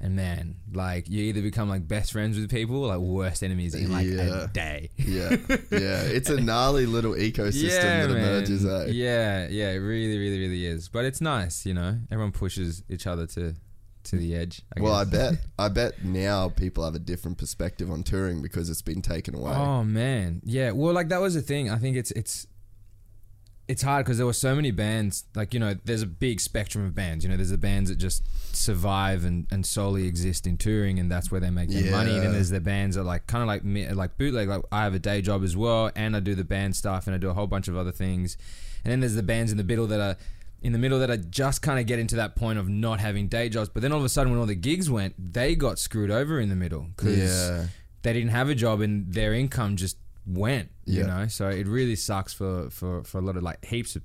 and 0.00 0.16
man, 0.16 0.56
like 0.72 1.08
you 1.10 1.22
either 1.24 1.42
become 1.42 1.68
like 1.68 1.86
best 1.86 2.12
friends 2.12 2.38
with 2.38 2.50
people, 2.50 2.84
or, 2.84 2.88
like 2.88 2.98
worst 3.00 3.42
enemies 3.42 3.74
in 3.74 3.92
like 3.92 4.06
Yeah. 4.06 4.44
a 4.44 4.48
day. 4.48 4.90
Yeah, 4.96 5.36
yeah, 5.70 6.02
it's 6.02 6.30
a 6.30 6.40
gnarly 6.40 6.86
little 6.86 7.12
ecosystem 7.12 7.80
that 7.80 8.10
emerges. 8.10 8.64
Eh? 8.64 8.86
Yeah, 8.92 9.48
yeah, 9.50 9.70
it 9.70 9.76
really, 9.78 10.18
really, 10.18 10.38
really 10.40 10.66
is. 10.66 10.88
But 10.88 11.04
it's 11.04 11.20
nice, 11.20 11.66
you 11.66 11.74
know. 11.74 11.98
Everyone 12.10 12.32
pushes 12.32 12.82
each 12.88 13.06
other 13.06 13.26
to 13.28 13.54
to 14.02 14.16
the 14.16 14.34
edge. 14.34 14.62
I 14.74 14.80
Well, 14.80 14.94
I 14.94 15.04
bet, 15.04 15.34
I 15.58 15.68
bet 15.68 16.02
now 16.02 16.48
people 16.48 16.84
have 16.84 16.94
a 16.94 16.98
different 16.98 17.36
perspective 17.36 17.90
on 17.90 18.02
touring 18.02 18.40
because 18.40 18.70
it's 18.70 18.80
been 18.80 19.02
taken 19.02 19.34
away. 19.34 19.52
Oh 19.52 19.84
man, 19.84 20.40
yeah. 20.44 20.70
Well, 20.70 20.94
like 20.94 21.10
that 21.10 21.20
was 21.20 21.34
the 21.34 21.42
thing. 21.42 21.68
I 21.70 21.76
think 21.76 21.96
it's 21.98 22.10
it's 22.12 22.46
it's 23.70 23.82
hard 23.82 24.04
because 24.04 24.16
there 24.18 24.26
were 24.26 24.32
so 24.32 24.54
many 24.54 24.70
bands. 24.70 25.24
Like 25.34 25.54
you 25.54 25.60
know, 25.60 25.74
there's 25.84 26.02
a 26.02 26.06
big 26.06 26.40
spectrum 26.40 26.84
of 26.84 26.94
bands. 26.94 27.24
You 27.24 27.30
know, 27.30 27.36
there's 27.36 27.50
the 27.50 27.58
bands 27.58 27.88
that 27.90 27.96
just 27.96 28.22
survive 28.54 29.24
and, 29.24 29.46
and 29.50 29.64
solely 29.64 30.06
exist 30.06 30.46
in 30.46 30.56
touring, 30.56 30.98
and 30.98 31.10
that's 31.10 31.30
where 31.30 31.40
they 31.40 31.50
make 31.50 31.68
their 31.70 31.90
money. 31.90 32.12
And 32.14 32.22
then 32.22 32.32
there's 32.32 32.50
the 32.50 32.60
bands 32.60 32.96
that 32.96 33.04
like 33.04 33.26
kind 33.26 33.42
of 33.42 33.48
like 33.48 33.64
me, 33.64 33.88
like 33.92 34.18
bootleg. 34.18 34.48
Like 34.48 34.62
I 34.72 34.82
have 34.82 34.94
a 34.94 34.98
day 34.98 35.22
job 35.22 35.42
as 35.44 35.56
well, 35.56 35.90
and 35.94 36.16
I 36.16 36.20
do 36.20 36.34
the 36.34 36.44
band 36.44 36.76
stuff, 36.76 37.06
and 37.06 37.14
I 37.14 37.18
do 37.18 37.28
a 37.30 37.34
whole 37.34 37.46
bunch 37.46 37.68
of 37.68 37.76
other 37.76 37.92
things. 37.92 38.36
And 38.84 38.90
then 38.90 39.00
there's 39.00 39.14
the 39.14 39.22
bands 39.22 39.52
in 39.52 39.58
the 39.58 39.64
middle 39.64 39.86
that 39.88 40.00
are 40.00 40.16
in 40.62 40.72
the 40.72 40.78
middle 40.78 40.98
that 40.98 41.10
are 41.10 41.16
just 41.16 41.62
kind 41.62 41.78
of 41.80 41.86
getting 41.86 42.06
to 42.08 42.16
that 42.16 42.36
point 42.36 42.58
of 42.58 42.68
not 42.68 43.00
having 43.00 43.28
day 43.28 43.48
jobs. 43.48 43.68
But 43.68 43.82
then 43.82 43.92
all 43.92 43.98
of 43.98 44.04
a 44.04 44.08
sudden, 44.08 44.30
when 44.32 44.40
all 44.40 44.46
the 44.46 44.54
gigs 44.54 44.90
went, 44.90 45.14
they 45.32 45.54
got 45.54 45.78
screwed 45.78 46.10
over 46.10 46.38
in 46.40 46.48
the 46.50 46.56
middle 46.56 46.86
because 46.96 47.16
Yeah. 47.18 47.66
they 48.02 48.12
didn't 48.12 48.30
have 48.30 48.48
a 48.50 48.54
job 48.54 48.80
and 48.80 49.12
their 49.12 49.32
income 49.32 49.76
just 49.76 49.96
went. 50.26 50.68
You 50.98 51.06
know, 51.06 51.26
so 51.28 51.48
it 51.48 51.66
really 51.66 51.96
sucks 51.96 52.32
for 52.32 52.70
for 52.70 53.02
for 53.04 53.18
a 53.18 53.22
lot 53.22 53.36
of 53.36 53.42
like 53.42 53.64
heaps 53.64 53.96
of. 53.96 54.02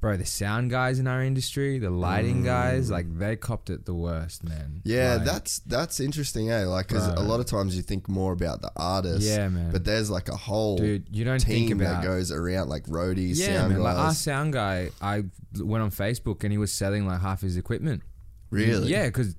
Bro, 0.00 0.18
the 0.18 0.26
sound 0.26 0.68
guys 0.70 0.98
in 0.98 1.06
our 1.06 1.22
industry, 1.22 1.78
the 1.78 1.88
lighting 1.88 2.44
guys, 2.44 2.90
like 2.90 3.06
they 3.18 3.36
copped 3.36 3.70
it 3.70 3.86
the 3.86 3.94
worst, 3.94 4.44
man. 4.44 4.74
Mm. 4.74 4.80
Yeah, 4.84 5.14
Like, 5.14 5.24
that's 5.24 5.60
that's 5.60 5.98
interesting, 5.98 6.50
eh? 6.50 6.66
Like, 6.66 6.88
because 6.88 7.06
a 7.06 7.20
lot 7.22 7.40
of 7.40 7.46
times 7.46 7.74
you 7.74 7.80
think 7.80 8.06
more 8.06 8.34
about 8.34 8.60
the 8.60 8.70
artist, 8.76 9.22
Yeah, 9.26 9.48
man. 9.48 9.72
But 9.72 9.86
there's 9.86 10.10
like 10.10 10.28
a 10.28 10.36
whole 10.36 10.76
Dude, 10.76 11.06
you 11.10 11.24
don't 11.24 11.38
team 11.38 11.68
think 11.68 11.80
about- 11.80 12.02
that 12.02 12.06
goes 12.06 12.30
around, 12.30 12.68
like 12.68 12.84
roadies, 12.84 13.38
yeah, 13.38 13.60
sound 13.60 13.72
man. 13.72 13.82
Like 13.82 13.96
our 13.96 14.12
sound 14.12 14.52
guy, 14.52 14.90
I 15.00 15.24
went 15.58 15.82
on 15.82 15.90
Facebook 15.90 16.42
and 16.44 16.52
he 16.52 16.58
was 16.58 16.70
selling 16.70 17.06
like 17.06 17.22
half 17.22 17.40
his 17.40 17.56
equipment. 17.56 18.02
Really? 18.50 18.90
Yeah, 18.90 19.06
because 19.06 19.34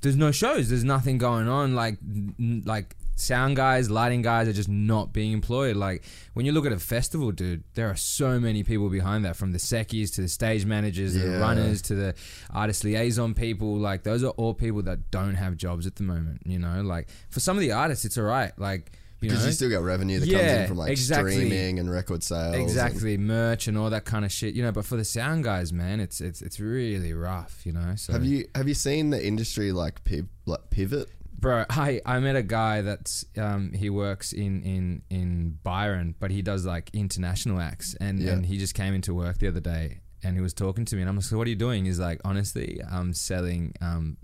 there's 0.00 0.16
no 0.16 0.32
shows. 0.32 0.70
There's 0.70 0.82
nothing 0.82 1.18
going 1.18 1.46
on. 1.46 1.76
Like, 1.76 1.98
n- 2.02 2.64
like 2.66 2.96
sound 3.16 3.56
guys, 3.56 3.90
lighting 3.90 4.22
guys 4.22 4.48
are 4.48 4.52
just 4.52 4.68
not 4.68 5.12
being 5.12 5.32
employed. 5.32 5.76
Like 5.76 6.04
when 6.34 6.46
you 6.46 6.52
look 6.52 6.66
at 6.66 6.72
a 6.72 6.78
festival, 6.78 7.30
dude, 7.32 7.64
there 7.74 7.88
are 7.88 7.96
so 7.96 8.38
many 8.40 8.62
people 8.62 8.88
behind 8.90 9.24
that, 9.24 9.36
from 9.36 9.52
the 9.52 9.58
seckies 9.58 10.14
to 10.14 10.20
the 10.20 10.28
stage 10.28 10.64
managers, 10.64 11.12
to 11.14 11.18
the 11.20 11.38
runners 11.38 11.82
to 11.82 11.94
the 11.94 12.14
artist 12.50 12.84
liaison 12.84 13.34
people. 13.34 13.76
Like 13.76 14.02
those 14.02 14.24
are 14.24 14.30
all 14.30 14.54
people 14.54 14.82
that 14.82 15.10
don't 15.10 15.34
have 15.34 15.56
jobs 15.56 15.86
at 15.86 15.96
the 15.96 16.02
moment. 16.02 16.42
You 16.44 16.58
know, 16.58 16.82
like 16.82 17.08
for 17.30 17.40
some 17.40 17.56
of 17.56 17.60
the 17.60 17.72
artists, 17.72 18.04
it's 18.04 18.18
all 18.18 18.24
right. 18.24 18.52
Like 18.58 18.92
you 19.20 19.30
know, 19.30 19.34
Because 19.36 19.46
you 19.46 19.52
still 19.52 19.70
got 19.70 19.82
revenue 19.82 20.20
that 20.20 20.30
comes 20.30 20.42
in 20.42 20.66
from 20.68 20.76
like 20.76 20.90
exactly. 20.90 21.32
streaming 21.32 21.78
and 21.78 21.90
record 21.90 22.22
sales. 22.22 22.54
and- 22.54 22.62
exactly 22.62 23.16
merch 23.16 23.68
and 23.68 23.78
all 23.78 23.88
that 23.90 24.04
kind 24.04 24.24
of 24.24 24.30
shit. 24.32 24.54
You 24.54 24.62
know, 24.62 24.72
but 24.72 24.84
for 24.84 24.96
the 24.96 25.04
sound 25.04 25.44
guys, 25.44 25.72
man, 25.72 25.98
it's 26.00 26.20
it's 26.20 26.42
it's 26.42 26.60
really 26.60 27.12
rough. 27.14 27.64
You 27.64 27.72
know, 27.72 27.94
so 27.96 28.12
have 28.12 28.24
you 28.24 28.46
have 28.54 28.68
you 28.68 28.74
seen 28.74 29.10
the 29.10 29.24
industry 29.26 29.72
like, 29.72 30.04
piv- 30.04 30.28
like 30.46 30.68
pivot? 30.70 31.08
Bro, 31.44 31.66
I, 31.68 32.00
I 32.06 32.18
met 32.20 32.36
a 32.36 32.42
guy 32.42 32.80
that's 32.80 33.24
um, 33.36 33.72
he 33.74 33.90
works 33.90 34.32
in, 34.32 34.62
in 34.62 35.02
in 35.10 35.58
Byron, 35.62 36.14
but 36.18 36.30
he 36.30 36.40
does 36.42 36.64
like 36.64 36.88
international 36.94 37.60
acts, 37.60 37.94
and, 38.00 38.18
Yeah. 38.18 38.32
and 38.32 38.46
he 38.46 38.56
just 38.58 38.74
came 38.74 38.94
into 38.94 39.12
work 39.14 39.38
the 39.38 39.48
other 39.48 39.60
day, 39.60 40.00
and 40.22 40.34
he 40.36 40.40
was 40.42 40.54
talking 40.54 40.84
to 40.86 40.96
me, 40.96 41.02
and 41.02 41.08
I'm 41.10 41.16
like, 41.16 41.24
so 41.26 41.36
what 41.36 41.46
are 41.46 41.50
you 41.50 41.56
doing? 41.56 41.84
He's 41.84 41.98
like, 42.00 42.20
honestly, 42.24 42.80
I'm 42.90 43.12
selling 43.12 43.74
um, 43.82 44.16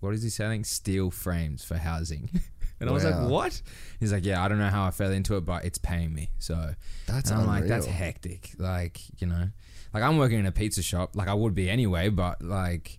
what 0.00 0.12
is 0.14 0.22
he 0.22 0.28
selling? 0.28 0.62
Steel 0.64 1.10
frames 1.10 1.64
for 1.64 1.76
housing, 1.78 2.28
and 2.80 2.90
I 2.90 2.92
was 2.92 3.04
like, 3.04 3.30
what? 3.30 3.62
He's 3.98 4.12
like, 4.12 4.26
yeah, 4.26 4.44
I 4.44 4.48
don't 4.48 4.58
know 4.58 4.68
how 4.68 4.84
I 4.84 4.90
fell 4.90 5.10
into 5.10 5.36
it, 5.38 5.46
but 5.46 5.64
it's 5.64 5.78
paying 5.78 6.12
me, 6.12 6.28
so 6.38 6.74
That's 7.06 7.30
I'm 7.30 7.46
like, 7.46 7.66
that's 7.66 7.86
hectic, 7.86 8.50
like 8.58 9.00
you 9.20 9.26
know, 9.26 9.48
like 9.94 10.02
I'm 10.02 10.18
working 10.18 10.38
in 10.38 10.44
a 10.46 10.52
pizza 10.52 10.82
shop, 10.82 11.16
like 11.16 11.28
I 11.28 11.34
would 11.34 11.54
be 11.54 11.70
anyway, 11.70 12.10
but 12.10 12.42
like 12.42 12.98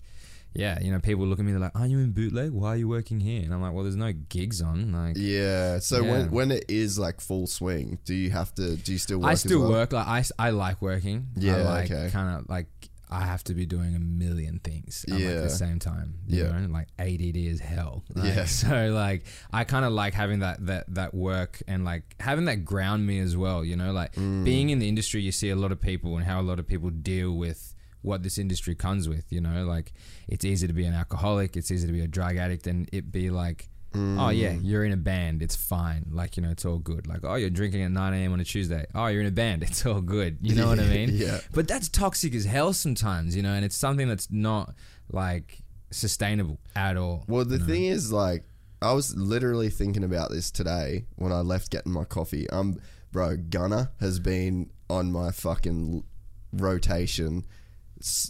yeah, 0.56 0.80
you 0.82 0.92
know, 0.92 1.00
people 1.00 1.26
look 1.26 1.40
at 1.40 1.46
me, 1.46 1.52
they're 1.52 1.60
like, 1.60 1.76
"Are 1.80 1.88
you 1.88 2.00
in 2.00 2.12
bootleg? 2.12 2.52
Why 2.52 2.70
are 2.70 2.78
you 2.78 2.88
working 2.88 3.20
here?" 3.20 3.42
And 3.44 3.54
I'm 3.54 3.62
like, 3.62 3.74
"Well, 3.74 3.84
there's 3.84 3.96
no 3.96 4.12
gigs 4.14 4.62
on." 4.62 4.92
Like, 4.92 5.16
Yeah. 5.18 5.80
So 5.80 6.04
Yeah. 6.04 6.12
when 6.12 6.32
when 6.32 6.52
it 6.52 6.66
is 6.70 6.98
like 7.00 7.22
full 7.22 7.48
swing, 7.48 8.00
do 8.06 8.14
you 8.14 8.30
have 8.32 8.54
to? 8.56 8.76
Do 8.76 8.92
you 8.92 8.98
still 8.98 9.20
work? 9.20 9.32
I 9.32 9.34
still 9.36 9.62
well? 9.62 9.72
work. 9.72 9.94
Like 9.94 10.08
I, 10.08 10.24
I 10.40 10.50
like 10.52 10.82
working. 10.82 11.28
Yeah, 11.36 11.58
I 11.58 11.62
like 11.62 11.92
okay. 11.92 12.10
kind 12.12 12.40
of 12.40 12.50
like 12.50 12.68
I 13.10 13.26
have 13.26 13.44
to 13.44 13.54
be 13.54 13.68
doing 13.68 13.96
a 13.96 14.00
million 14.00 14.60
things 14.64 15.06
at 15.08 15.14
like 15.14 15.22
the 15.24 15.50
same 15.50 15.78
time. 15.78 16.16
You 16.28 16.46
Yeah. 16.46 16.60
know? 16.62 16.74
like 16.74 16.88
ADD 16.98 17.36
is 17.46 17.60
hell. 17.60 18.04
Like, 18.16 18.26
Yeah. 18.26 18.46
So 18.46 18.90
like 18.92 19.26
I 19.52 19.66
kind 19.66 19.86
of 19.86 19.94
like 19.94 20.16
having 20.16 20.40
that 20.40 20.66
that 20.66 20.86
that 20.96 21.14
work 21.14 21.62
and 21.68 21.86
like 21.86 22.16
having 22.20 22.46
that 22.46 22.66
ground 22.66 23.06
me 23.06 23.20
as 23.20 23.38
well. 23.38 23.64
You 23.64 23.76
know, 23.76 23.92
like 23.92 24.16
Mm. 24.16 24.44
being 24.44 24.70
in 24.72 24.80
the 24.80 24.88
industry, 24.90 25.22
you 25.22 25.32
see 25.32 25.50
a 25.52 25.56
lot 25.56 25.72
of 25.72 25.80
people 25.80 26.18
and 26.18 26.26
how 26.26 26.42
a 26.42 26.46
lot 26.52 26.58
of 26.58 26.66
people 26.68 26.90
deal 26.90 27.34
with 27.34 27.73
what 28.04 28.22
this 28.22 28.38
industry 28.38 28.76
comes 28.76 29.10
with. 29.10 29.26
You 29.34 29.42
know, 29.42 29.66
like 29.66 29.92
it's 30.28 30.46
easy 30.46 30.68
to 30.68 30.74
be 30.74 30.86
an 30.86 30.94
alcoholic. 30.94 31.58
It's 31.58 31.72
easy 31.72 31.88
to 31.88 31.94
be 31.94 32.02
a 32.02 32.08
drug 32.08 32.38
addict, 32.38 32.68
and 32.68 32.88
it 32.94 33.12
be 33.12 33.30
like. 33.32 33.70
Oh 33.96 34.30
yeah, 34.30 34.54
Mm. 34.54 34.62
you're 34.64 34.84
in 34.86 34.92
a 34.92 34.98
band. 34.98 35.44
It's 35.44 35.56
fine. 35.56 36.08
Like 36.12 36.36
you 36.36 36.42
know, 36.42 36.50
it's 36.50 36.66
all 36.66 36.80
good. 36.80 37.06
Like 37.06 37.20
oh, 37.24 37.36
you're 37.36 37.52
drinking 37.52 37.84
at 37.84 37.92
9 37.92 38.14
a.m. 38.16 38.34
on 38.34 38.40
a 38.40 38.44
Tuesday. 38.44 38.88
Oh, 38.96 39.06
you're 39.06 39.22
in 39.22 39.28
a 39.28 39.32
band. 39.32 39.62
It's 39.70 39.86
all 39.86 40.02
good. 40.02 40.40
You 40.42 40.56
know 40.56 40.68
what 40.68 40.80
I 40.80 40.86
mean? 40.98 41.10
Yeah. 41.14 41.42
But 41.54 41.68
that's 41.68 41.90
toxic 41.90 42.34
as 42.34 42.44
hell 42.46 42.74
sometimes, 42.74 43.36
you 43.36 43.44
know, 43.44 43.54
and 43.54 43.64
it's 43.64 43.78
something 43.78 44.08
that's 44.08 44.32
not 44.32 44.74
like 45.12 45.60
sustainable 45.92 46.60
at 46.76 46.98
all. 46.98 47.24
Well, 47.28 47.46
the 47.46 47.58
you 47.58 47.60
know? 47.60 47.66
thing 47.68 47.84
is, 47.84 48.12
like, 48.12 48.46
I 48.82 48.94
was 48.94 49.16
literally 49.16 49.70
thinking 49.70 50.04
about 50.04 50.32
this 50.32 50.50
today 50.50 51.06
when 51.18 51.32
I 51.32 51.42
left 51.42 51.70
getting 51.70 51.92
my 51.92 52.04
coffee. 52.04 52.50
Um, 52.50 52.80
bro, 53.12 53.38
Gunna 53.38 53.92
has 54.00 54.20
been 54.20 54.72
on 54.90 55.12
my 55.12 55.30
fucking 55.30 56.04
rotation. 56.52 57.46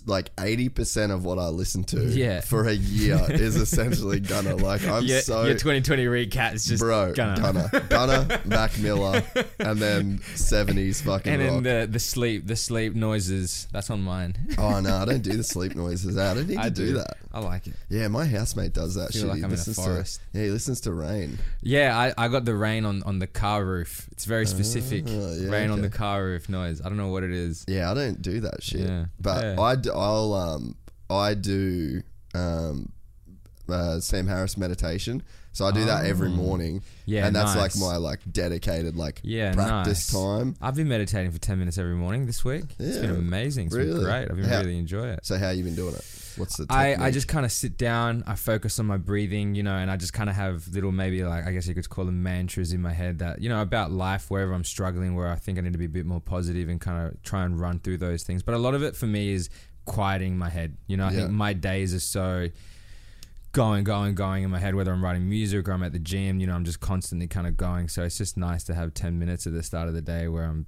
Like 0.06 0.30
eighty 0.40 0.70
percent 0.70 1.12
of 1.12 1.26
what 1.26 1.40
I 1.40 1.48
listen 1.48 1.84
to 1.86 2.06
Yeah. 2.06 2.42
for 2.42 2.68
a 2.68 2.74
year 2.74 3.20
is 3.30 3.56
essentially 3.56 4.20
Gunna. 4.20 4.56
Like 4.56 4.86
I'm 4.86 5.04
your, 5.04 5.22
so 5.22 5.46
your 5.46 5.54
2020 5.56 6.06
recap 6.06 6.54
is 6.54 6.66
just 6.66 6.80
bro 6.82 7.12
gonna. 7.14 7.42
Gunna, 7.42 7.70
Gunna, 7.90 8.42
Mac 8.46 8.78
Miller, 8.78 9.24
and 9.60 9.80
then 9.80 10.20
seventies 10.36 11.02
fucking 11.02 11.34
And 11.34 11.42
then 11.42 11.54
rock. 11.56 11.64
the 11.64 11.88
the 11.92 12.00
sleep 12.00 12.46
the 12.46 12.56
sleep 12.56 12.94
noises 12.94 13.68
that's 13.72 13.90
on 13.90 14.02
mine. 14.04 14.36
oh 14.60 14.80
no, 14.80 14.96
I 14.98 15.06
don't 15.06 15.24
do 15.24 15.34
the 15.36 15.44
sleep 15.56 15.74
noises. 15.76 16.18
I 16.20 16.36
don't 16.36 16.48
need 16.48 16.62
to 16.62 16.70
do, 16.70 16.86
do 16.88 16.94
that. 17.00 17.18
I 17.34 17.40
like 17.40 17.66
it. 17.66 17.74
Yeah, 17.90 18.08
my 18.10 18.26
housemate 18.26 18.74
does 18.74 18.94
that 18.94 19.12
shit. 19.12 19.24
like 19.26 19.40
he 19.40 19.44
I'm 19.44 19.52
in 19.52 19.58
a 19.60 19.64
forest. 19.64 20.22
to 20.34 20.38
yeah, 20.40 20.46
he 20.46 20.52
listens 20.52 20.82
to 20.82 20.94
rain. 20.94 21.40
Yeah, 21.64 21.98
I, 21.98 22.26
I 22.26 22.28
got 22.28 22.46
the 22.46 22.54
rain 22.56 22.86
on, 22.86 23.02
on 23.04 23.18
the 23.18 23.26
car 23.26 23.66
roof. 23.66 24.08
It's 24.12 24.26
very 24.26 24.46
specific. 24.46 25.06
Ah, 25.08 25.34
yeah, 25.34 25.50
rain 25.50 25.72
on 25.72 25.82
the 25.82 25.90
car 25.90 26.24
roof 26.24 26.48
noise. 26.48 26.80
I 26.80 26.90
don't 26.90 26.98
know 26.98 27.08
what 27.08 27.24
it 27.24 27.32
is. 27.32 27.66
Yeah, 27.68 27.90
I 27.90 27.96
don't 27.96 28.22
do 28.22 28.42
that 28.42 28.62
shit. 28.62 28.82
Yeah. 28.82 29.06
But 29.20 29.44
Yeah. 29.44 29.56
I 29.64 29.76
d- 29.76 29.90
I'll 29.94 30.34
um 30.34 30.76
I 31.10 31.34
do 31.34 32.02
um 32.36 32.92
uh, 33.70 34.00
Sam 34.00 34.28
Harris 34.28 34.58
meditation. 34.58 35.24
So 35.54 35.66
I 35.66 35.72
do 35.72 35.86
that 35.86 36.06
every 36.06 36.30
morning. 36.30 36.82
Oh. 36.84 36.90
Yeah, 37.06 37.28
and 37.28 37.36
that's 37.36 37.54
nice. 37.56 37.80
like 37.80 37.92
my 37.92 37.98
like 37.98 38.20
dedicated 38.32 38.96
like 38.96 39.20
Yeah, 39.24 39.54
practice 39.54 40.12
nice. 40.12 40.22
time. 40.22 40.56
I've 40.62 40.74
been 40.76 40.88
meditating 40.88 41.32
for 41.32 41.38
10 41.40 41.60
minutes 41.60 41.78
every 41.78 41.94
morning 41.94 42.26
this 42.26 42.44
week. 42.44 42.64
It's 42.80 42.98
been 42.98 43.12
Yeah, 43.12 43.16
amazing. 43.18 43.68
It's 43.68 43.76
been 43.76 43.88
really? 43.88 44.04
great. 44.04 44.32
I've 44.32 44.36
been 44.36 44.46
How- 44.46 44.60
really 44.62 44.80
enjoying 44.80 45.10
it. 45.12 45.20
So 45.26 45.38
how 45.38 45.52
you 45.52 45.64
been 45.64 45.76
doing 45.76 45.94
it? 45.96 46.04
What's 46.38 46.58
the 46.58 46.66
I, 46.70 46.96
I 46.96 47.12
just 47.12 47.28
kind 47.28 47.46
of 47.46 47.52
sit 47.52 47.78
down, 47.78 48.24
I 48.26 48.36
focus 48.36 48.80
on 48.80 48.86
my 48.86 48.98
breathing, 48.98 49.56
you 49.56 49.64
know, 49.64 49.76
and 49.76 49.92
I 49.92 49.98
just 49.98 50.14
kind 50.14 50.30
of 50.30 50.36
have 50.36 50.68
little, 50.70 50.92
maybe 50.92 51.24
like, 51.24 51.46
I 51.46 51.52
guess 51.52 51.68
you 51.68 51.74
could 51.76 51.90
call 51.90 52.06
them 52.06 52.24
mantras 52.24 52.74
in 52.74 52.82
my 52.82 52.94
head 52.94 53.20
that, 53.20 53.42
you 53.42 53.50
know, 53.50 53.62
about 53.62 53.92
life, 53.92 54.30
wherever 54.32 54.54
I'm 54.54 54.64
struggling, 54.64 55.16
where 55.16 55.28
I 55.28 55.36
think 55.36 55.58
I 55.58 55.62
need 55.62 55.74
to 55.74 55.80
be 55.80 55.86
a 55.86 55.90
bit 55.90 56.06
more 56.06 56.22
positive 56.22 56.70
and 56.70 56.80
kind 56.82 57.08
of 57.08 57.22
try 57.24 57.44
and 57.44 57.60
run 57.60 57.80
through 57.80 57.98
those 57.98 58.24
things. 58.24 58.42
But 58.44 58.56
a 58.56 58.58
lot 58.58 58.74
of 58.76 58.84
it 58.84 58.96
for 58.96 59.06
me 59.08 59.32
is 59.32 59.50
quieting 59.86 60.38
my 60.38 60.50
head. 60.50 60.78
You 60.88 60.98
know, 60.98 61.06
I 61.06 61.12
Yeah. 61.12 61.20
think 61.20 61.32
my 61.32 61.54
days 61.54 61.94
are 61.94 62.00
so 62.00 62.50
going, 63.52 63.84
going, 63.84 64.16
going 64.16 64.44
in 64.44 64.50
my 64.50 64.60
head, 64.60 64.74
whether 64.76 64.92
I'm 64.92 65.04
writing 65.04 65.30
music 65.30 65.68
or 65.70 65.74
I'm 65.74 65.84
at 65.84 65.92
the 65.94 66.00
gym, 66.00 66.40
you 66.40 66.48
know, 66.48 66.56
I'm 66.56 66.66
just 66.66 66.80
constantly 66.80 67.28
kind 67.28 67.46
of 67.46 67.56
going. 67.56 67.88
So 67.88 68.04
it's 68.04 68.18
just 68.18 68.36
nice 68.38 68.64
to 68.64 68.74
have 68.74 68.94
10 68.94 69.20
minutes 69.20 69.46
at 69.46 69.54
the 69.54 69.62
start 69.62 69.88
of 69.88 69.94
the 69.94 70.02
day 70.02 70.28
where 70.28 70.46
I'm 70.46 70.66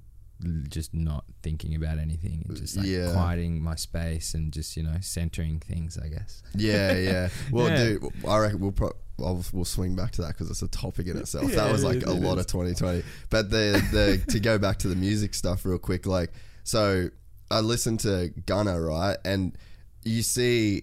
just 0.68 0.92
not 0.94 1.24
thinking 1.42 1.74
about 1.74 1.98
anything 1.98 2.44
and 2.46 2.56
just 2.56 2.76
like 2.76 2.86
Yeah. 2.86 3.12
quieting 3.12 3.62
my 3.62 3.74
space 3.74 4.34
and 4.34 4.52
just, 4.52 4.76
you 4.76 4.82
know, 4.82 4.96
centering 5.00 5.60
things, 5.60 5.96
I 5.98 6.08
guess. 6.08 6.42
Yeah, 6.54 6.92
yeah. 6.96 7.28
Well, 7.50 7.68
Yeah. 7.68 7.84
dude, 7.84 8.04
I 8.28 8.38
reckon 8.38 8.60
we'll 8.60 8.72
pro- 8.72 8.96
I'll, 9.18 9.42
we'll 9.52 9.64
swing 9.64 9.96
back 9.96 10.10
to 10.12 10.22
that 10.22 10.28
because 10.34 10.50
it's 10.50 10.60
a 10.60 10.68
topic 10.68 11.06
in 11.06 11.16
itself. 11.16 11.48
Yeah, 11.48 11.56
that 11.56 11.72
was 11.72 11.82
like 11.82 11.96
is, 11.98 12.02
a 12.04 12.10
it 12.10 12.20
lot 12.20 12.34
is. 12.38 12.44
of 12.44 12.46
2020. 12.48 13.02
But 13.30 13.48
the 13.50 13.82
the 13.92 14.22
to 14.32 14.40
go 14.40 14.58
back 14.58 14.78
to 14.80 14.88
the 14.88 14.96
music 14.96 15.32
stuff 15.32 15.64
real 15.64 15.78
quick, 15.78 16.04
like 16.04 16.32
so 16.64 17.08
I 17.50 17.60
listened 17.60 18.00
to 18.00 18.30
Gunna 18.44 18.78
right, 18.78 19.16
and 19.24 19.56
you 20.04 20.20
see 20.22 20.82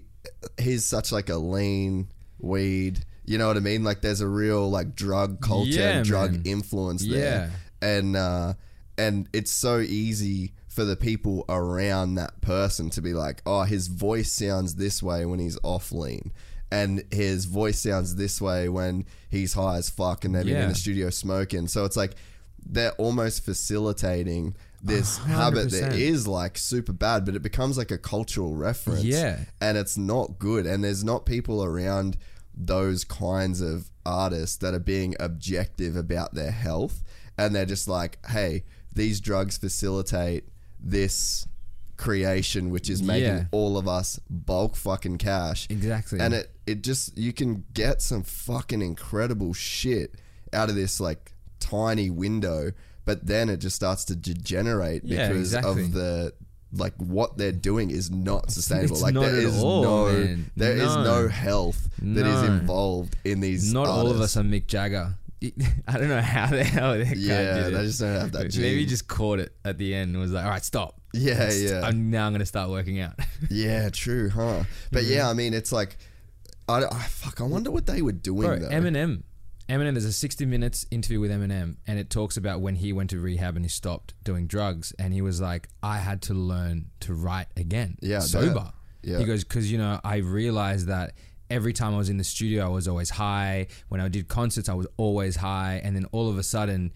he's 0.59 0.83
such 0.83 1.11
like 1.11 1.29
a 1.29 1.35
lean 1.37 2.07
weed. 2.39 3.05
You 3.25 3.37
know 3.37 3.47
what 3.47 3.55
I 3.57 3.59
mean? 3.59 3.83
Like 3.83 4.01
there's 4.01 4.21
a 4.21 4.27
real 4.27 4.67
like 4.69 4.95
drug 4.95 5.39
culture, 5.39 5.69
Yeah, 5.69 6.01
drug 6.03 6.31
man. 6.31 6.41
influence 6.45 7.05
there, 7.07 7.51
and 7.83 8.15
uh, 8.15 8.53
and 8.97 9.27
it's 9.33 9.51
so 9.51 9.79
easy 9.79 10.53
for 10.67 10.83
the 10.83 10.95
people 10.95 11.45
around 11.49 12.15
that 12.15 12.41
person 12.41 12.89
to 12.91 13.01
be 13.01 13.13
like, 13.13 13.41
oh, 13.45 13.63
his 13.63 13.87
voice 13.87 14.31
sounds 14.31 14.75
this 14.75 15.03
way 15.03 15.25
when 15.25 15.39
he's 15.39 15.57
off 15.63 15.91
lean. 15.91 16.31
And 16.71 17.03
his 17.11 17.45
voice 17.45 17.79
sounds 17.79 18.15
this 18.15 18.41
way 18.41 18.67
when 18.67 19.05
he's 19.29 19.53
high 19.53 19.77
as 19.77 19.91
fuck 19.91 20.25
and 20.25 20.33
they've 20.33 20.45
been 20.45 20.57
in 20.57 20.69
the 20.69 20.75
studio 20.75 21.11
smoking. 21.11 21.67
So 21.67 21.85
it's 21.85 21.95
like 21.95 22.15
they're 22.65 22.93
almost 22.93 23.45
facilitating 23.45 24.55
this 24.81 25.19
oh, 25.19 25.25
habit 25.25 25.69
that 25.71 25.91
100%. 25.91 25.99
is 25.99 26.27
like 26.27 26.57
super 26.57 26.91
bad, 26.91 27.25
but 27.25 27.35
it 27.35 27.43
becomes 27.43 27.77
like 27.77 27.91
a 27.91 27.97
cultural 27.97 28.55
reference. 28.55 29.03
Yeah. 29.03 29.39
And 29.61 29.77
it's 29.77 29.97
not 29.97 30.39
good. 30.39 30.65
And 30.65 30.83
there's 30.83 31.03
not 31.03 31.27
people 31.27 31.63
around 31.63 32.17
those 32.55 33.03
kinds 33.03 33.61
of 33.61 33.91
artists 34.05 34.57
that 34.57 34.73
are 34.73 34.79
being 34.79 35.15
objective 35.19 35.95
about 35.95 36.33
their 36.33 36.51
health. 36.51 37.03
And 37.37 37.55
they're 37.55 37.65
just 37.65 37.87
like, 37.87 38.17
hey, 38.27 38.63
these 38.93 39.19
drugs 39.19 39.57
facilitate 39.57 40.45
this 40.79 41.47
creation, 41.97 42.69
which 42.69 42.89
is 42.89 43.01
making 43.01 43.23
Yeah. 43.23 43.45
all 43.51 43.77
of 43.77 43.87
us 43.87 44.19
bulk 44.29 44.75
fucking 44.75 45.17
cash. 45.17 45.67
Exactly. 45.69 46.19
And 46.19 46.33
it, 46.33 46.51
it 46.65 46.83
just, 46.83 47.17
you 47.17 47.31
can 47.33 47.65
get 47.73 48.01
some 48.01 48.23
fucking 48.23 48.81
incredible 48.81 49.53
shit 49.53 50.15
out 50.51 50.69
of 50.69 50.75
this 50.75 50.99
like 50.99 51.33
tiny 51.59 52.09
window, 52.09 52.71
but 53.05 53.25
then 53.25 53.49
it 53.49 53.57
just 53.57 53.75
starts 53.75 54.05
to 54.05 54.15
degenerate 54.15 55.03
Yeah, 55.05 55.27
because 55.29 55.53
exactly. 55.53 55.83
of 55.85 55.93
the 55.93 56.33
like 56.75 56.95
what 56.97 57.37
they're 57.37 57.51
doing 57.51 57.91
is 57.91 58.09
not 58.09 58.49
sustainable. 58.49 58.93
it's 58.93 59.03
like 59.03 59.13
not 59.13 59.21
there 59.21 59.37
at 59.37 59.43
is 59.43 59.61
all, 59.61 59.83
no 59.83 60.11
man. 60.11 60.51
there 60.57 60.75
is 60.75 60.83
No. 60.95 61.03
no 61.03 61.27
health 61.27 61.87
that 62.01 62.25
is 62.25 62.41
No. 62.41 62.45
involved 62.45 63.15
in 63.23 63.41
these. 63.41 63.71
Not 63.71 63.85
all 63.87 64.07
of 64.09 64.15
artists. 64.17 64.35
us 64.37 64.41
are 64.43 64.43
Mick 64.47 64.65
Jagger. 64.65 65.13
I 65.87 65.97
don't 65.97 66.07
know 66.09 66.21
how 66.21 66.47
the 66.47 66.63
hell 66.63 66.93
that 66.97 67.05
guy 67.05 67.13
Yeah, 67.17 67.53
did 67.55 67.67
it. 67.67 67.71
they 67.77 67.83
just 67.85 67.99
don't 67.99 68.19
have 68.19 68.31
that 68.33 68.55
Maybe 68.55 68.75
he 68.75 68.79
gene. 68.81 68.87
just 68.89 69.07
caught 69.07 69.39
it 69.39 69.53
at 69.65 69.77
the 69.77 69.93
end 69.93 70.11
and 70.13 70.21
was 70.21 70.31
like, 70.31 70.45
"All 70.45 70.49
right, 70.51 70.63
stop." 70.63 70.99
Yeah, 71.13 71.49
St- 71.49 71.69
yeah. 71.69 71.81
I'm, 71.81 72.09
now 72.09 72.25
I'm 72.27 72.31
gonna 72.33 72.45
start 72.45 72.69
working 72.69 72.99
out. 72.99 73.13
Yeah, 73.49 73.89
true, 73.89 74.29
huh? 74.29 74.63
But 74.91 75.03
yeah, 75.03 75.19
mm-hmm. 75.21 75.27
I 75.29 75.33
mean, 75.33 75.53
it's 75.53 75.71
like, 75.71 75.97
I, 76.69 76.83
I 76.83 76.87
ah, 76.91 77.07
fuck. 77.09 77.41
I 77.41 77.43
wonder 77.43 77.71
what 77.71 77.85
they 77.85 78.01
were 78.01 78.13
doing 78.13 78.47
Bro, 78.47 78.59
though. 78.59 78.69
Eminem. 78.69 79.23
Eminem, 79.69 79.93
there's 79.93 80.05
a 80.05 80.11
60 80.13 80.45
minutes 80.45 80.85
interview 80.91 81.19
with 81.19 81.31
Eminem, 81.31 81.77
and 81.87 81.97
it 81.99 82.09
talks 82.09 82.35
about 82.37 82.61
when 82.61 82.75
he 82.75 82.91
went 82.93 83.09
to 83.11 83.19
rehab 83.19 83.55
and 83.55 83.63
he 83.65 83.69
stopped 83.69 84.13
doing 84.23 84.45
drugs, 84.47 84.93
and 84.99 85.13
he 85.13 85.21
was 85.21 85.39
like, 85.41 85.67
"I 85.81 85.97
had 85.97 86.21
to 86.23 86.33
learn 86.33 86.87
to 87.01 87.13
write 87.13 87.47
again, 87.57 87.97
Yeah, 88.01 88.19
sober." 88.19 88.71
yeah. 89.03 89.19
He 89.19 89.25
goes, 89.25 89.43
"Because 89.43 89.71
you 89.71 89.77
know, 89.77 89.99
I 90.03 90.17
realized 90.17 90.87
that." 90.87 91.13
Every 91.53 91.73
time 91.73 91.93
I 91.93 91.97
was 91.97 92.09
in 92.09 92.17
the 92.17 92.23
studio, 92.35 92.65
I 92.65 92.69
was 92.79 92.87
always 92.87 93.11
high. 93.11 93.67
When 93.89 94.01
I 94.01 94.07
did 94.09 94.27
concerts, 94.27 94.67
I 94.69 94.73
was 94.73 94.87
always 94.97 95.35
high. 95.37 95.79
And 95.83 95.95
then 95.95 96.05
all 96.11 96.27
of 96.29 96.37
a 96.37 96.43
sudden, 96.43 96.91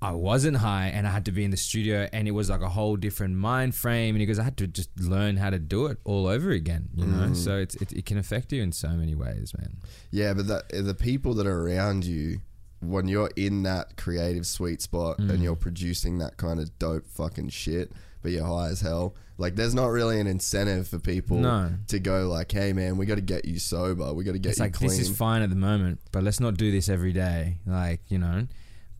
I 0.00 0.12
wasn't 0.12 0.58
high 0.58 0.88
and 0.94 1.08
I 1.08 1.10
had 1.10 1.24
to 1.24 1.32
be 1.32 1.42
in 1.44 1.50
the 1.50 1.56
studio 1.56 2.08
and 2.12 2.28
it 2.28 2.30
was 2.30 2.48
like 2.48 2.60
a 2.60 2.68
whole 2.68 2.94
different 2.96 3.34
mind 3.34 3.74
frame 3.74 4.14
and 4.14 4.20
he 4.20 4.26
goes 4.26 4.38
I 4.38 4.44
had 4.44 4.56
to 4.58 4.68
just 4.68 4.90
learn 5.00 5.36
how 5.38 5.50
to 5.50 5.58
do 5.58 5.86
it 5.86 5.98
all 6.04 6.28
over 6.28 6.50
again 6.52 6.88
you 6.94 7.04
Mm. 7.04 7.16
know 7.28 7.34
so 7.34 7.56
it's, 7.58 7.74
it, 7.76 7.90
it 7.92 8.06
can 8.06 8.16
affect 8.16 8.52
you 8.52 8.62
in 8.62 8.70
so 8.70 8.90
many 8.90 9.16
ways 9.16 9.52
man 9.58 9.78
Yeah, 10.12 10.34
but 10.34 10.46
that, 10.46 10.68
the 10.68 10.94
people 10.94 11.34
that 11.34 11.48
are 11.48 11.60
around 11.66 12.04
you, 12.04 12.42
when 12.80 13.08
you're 13.08 13.30
in 13.34 13.64
that 13.64 13.96
creative 13.96 14.46
sweet 14.46 14.80
spot 14.82 15.18
Mm. 15.18 15.30
and 15.30 15.42
you're 15.42 15.56
producing 15.56 16.18
that 16.18 16.36
kind 16.36 16.60
of 16.60 16.78
dope 16.78 17.08
fucking 17.08 17.48
shit, 17.48 17.90
but 18.22 18.32
you're 18.32 18.44
high 18.46 18.68
as 18.68 18.80
hell, 18.80 19.14
like 19.36 19.54
there's 19.56 19.74
not 19.74 19.86
really 19.86 20.18
an 20.20 20.26
incentive 20.26 20.88
for 20.88 20.98
people 20.98 21.36
No. 21.38 21.70
to 21.88 21.98
go 22.00 22.28
like, 22.28 22.50
hey 22.50 22.72
man, 22.72 22.96
we 22.96 23.06
got 23.06 23.14
to 23.16 23.20
get 23.20 23.44
you 23.44 23.58
sober, 23.58 24.12
we 24.12 24.24
got 24.24 24.32
to 24.32 24.38
get 24.38 24.50
it's 24.50 24.58
you 24.58 24.64
like 24.64 24.72
clean. 24.74 24.90
this 24.90 24.98
is 24.98 25.16
fine 25.16 25.42
at 25.42 25.50
the 25.50 25.56
moment 25.56 26.00
but 26.12 26.22
let's 26.24 26.40
not 26.40 26.56
do 26.56 26.70
this 26.70 26.88
every 26.88 27.12
day 27.12 27.58
like 27.66 28.00
you 28.08 28.18
know 28.18 28.46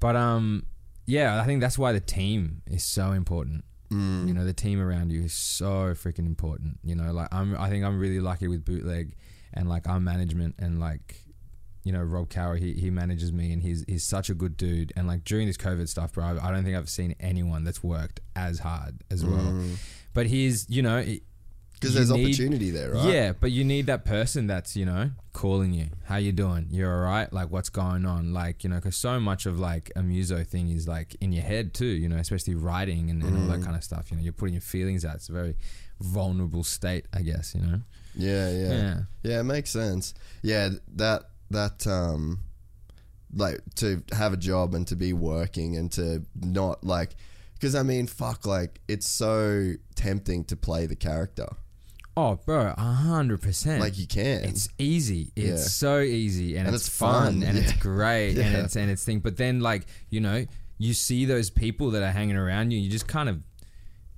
but 0.01 0.15
um 0.17 0.65
yeah 1.07 1.41
I 1.41 1.45
think 1.47 1.61
that's 1.61 1.79
why 1.79 1.93
the 1.93 2.01
team 2.01 2.63
is 2.67 2.85
so 2.85 3.13
important 3.13 3.65
Mm. 3.91 4.29
you 4.29 4.35
know 4.35 4.45
the 4.45 4.53
team 4.53 4.83
around 4.83 5.11
you 5.13 5.23
is 5.23 5.33
so 5.33 5.95
freaking 5.95 6.27
important 6.27 6.79
you 6.85 6.95
know 6.95 7.11
like 7.11 7.29
I'm 7.33 7.57
I 7.57 7.71
think 7.71 7.87
I'm 7.87 7.99
really 7.99 8.21
lucky 8.21 8.47
with 8.47 8.63
bootleg 8.63 9.15
and 9.55 9.67
like 9.67 9.89
our 9.89 9.99
management 9.99 10.57
and 10.59 10.79
like 10.79 11.25
you 11.89 11.93
know 11.97 12.03
Rob 12.15 12.27
Cower 12.29 12.57
he, 12.65 12.71
he 12.85 12.89
manages 12.91 13.31
me 13.33 13.47
and 13.55 13.61
he's 13.63 13.81
he's 13.93 14.05
such 14.17 14.29
a 14.31 14.35
good 14.43 14.55
dude 14.65 14.93
and 14.97 15.05
like 15.13 15.23
during 15.31 15.47
this 15.51 15.57
COVID 15.67 15.89
stuff 15.89 16.13
bro 16.15 16.25
I, 16.25 16.33
I 16.47 16.49
don't 16.53 16.65
think 16.65 16.77
I've 16.77 16.89
seen 17.01 17.15
anyone 17.31 17.63
that's 17.65 17.83
worked 17.83 18.19
as 18.37 18.59
hard 18.69 18.95
as 19.15 19.21
well 19.25 19.51
Mm. 19.59 19.77
but 20.17 20.25
he's 20.35 20.57
you 20.77 20.83
know 20.89 20.99
Because 21.81 21.95
there's 21.95 22.11
need- 22.11 22.25
opportunity 22.27 22.71
there, 22.79 22.91
right? 22.93 23.09
Yeah, 23.15 23.29
but 23.43 23.51
you 23.57 23.63
need 23.75 23.87
that 23.87 24.03
person 24.05 24.49
that's 24.53 24.73
you 24.81 24.85
know 24.85 25.05
calling 25.33 25.73
you. 25.73 25.87
How 26.11 26.17
you 26.27 26.33
doing? 26.33 26.65
You're 26.77 26.93
all 26.93 27.05
right. 27.15 27.29
Like 27.39 27.49
what's 27.55 27.71
going 27.83 28.05
on? 28.15 28.23
Like 28.43 28.57
you 28.65 28.71
know, 28.71 28.77
because 28.81 28.97
so 28.97 29.21
much 29.21 29.47
of 29.47 29.55
like 29.71 29.87
a 29.95 30.03
muso 30.03 30.43
thing 30.53 30.67
is 30.79 30.89
like 30.97 31.15
in 31.21 31.31
your 31.37 31.45
head 31.53 31.67
too. 31.81 31.93
You 32.03 32.09
know, 32.11 32.17
especially 32.27 32.57
writing 32.57 33.05
and, 33.13 33.23
and 33.23 33.33
all 33.39 33.45
Mm. 33.47 33.53
that 33.53 33.63
kind 33.67 33.77
of 33.77 33.85
stuff. 33.91 34.05
You 34.11 34.17
know, 34.17 34.25
you're 34.25 34.39
putting 34.41 34.55
your 34.59 34.67
feelings 34.77 35.05
out. 35.05 35.15
It's 35.21 35.29
a 35.29 35.33
very 35.33 35.55
vulnerable 36.01 36.65
state, 36.65 37.07
I 37.13 37.23
guess. 37.23 37.55
You 37.55 37.63
know. 37.63 37.81
Yeah, 38.17 38.51
yeah, 38.51 38.73
Yeah. 38.73 38.97
yeah. 39.23 39.41
It 39.41 39.45
makes 39.45 39.71
sense. 39.71 40.15
Yeah, 40.43 40.71
that 40.97 41.31
that 41.51 41.87
um, 41.87 42.41
like 43.35 43.61
to 43.77 44.03
have 44.13 44.33
a 44.33 44.37
job 44.37 44.75
and 44.75 44.87
to 44.89 44.97
be 44.97 45.13
working 45.13 45.77
and 45.77 45.91
to 45.93 46.25
not 46.35 46.85
like, 46.85 47.15
because 47.55 47.75
I 47.75 47.83
mean, 47.83 48.07
fuck, 48.07 48.47
like 48.47 48.81
it's 48.89 49.07
so 49.09 49.73
tempting 49.95 50.45
to 50.45 50.57
play 50.57 50.87
the 50.87 50.97
character. 50.97 51.47
Oh, 52.17 52.35
bro, 52.45 52.75
a 52.77 52.81
hundred 52.83 53.43
percent. 53.43 53.81
Like 53.81 53.97
you 53.97 54.07
can. 54.07 54.43
It's 54.45 54.69
easy. 54.79 55.31
It's 55.37 55.47
Yeah. 55.47 55.57
so 55.57 56.01
easy, 56.01 56.57
and, 56.57 56.67
And 56.67 56.75
it's, 56.75 56.89
it's 56.89 56.97
fun, 56.97 57.43
and 57.45 57.57
it's 57.57 57.73
yeah. 57.75 57.79
great, 57.79 58.37
and 58.39 58.57
it's 58.57 58.75
and 58.77 58.91
it's 58.91 59.05
thing. 59.05 59.21
But 59.21 59.37
then, 59.37 59.61
like 59.61 59.87
you 60.11 60.21
know, 60.21 60.45
you 60.79 60.95
see 60.95 61.27
those 61.27 61.49
people 61.49 61.91
that 61.93 62.03
are 62.03 62.11
hanging 62.11 62.37
around 62.37 62.73
you, 62.73 62.79
you 62.81 62.91
just 62.91 63.07
kind 63.07 63.29
of 63.29 63.41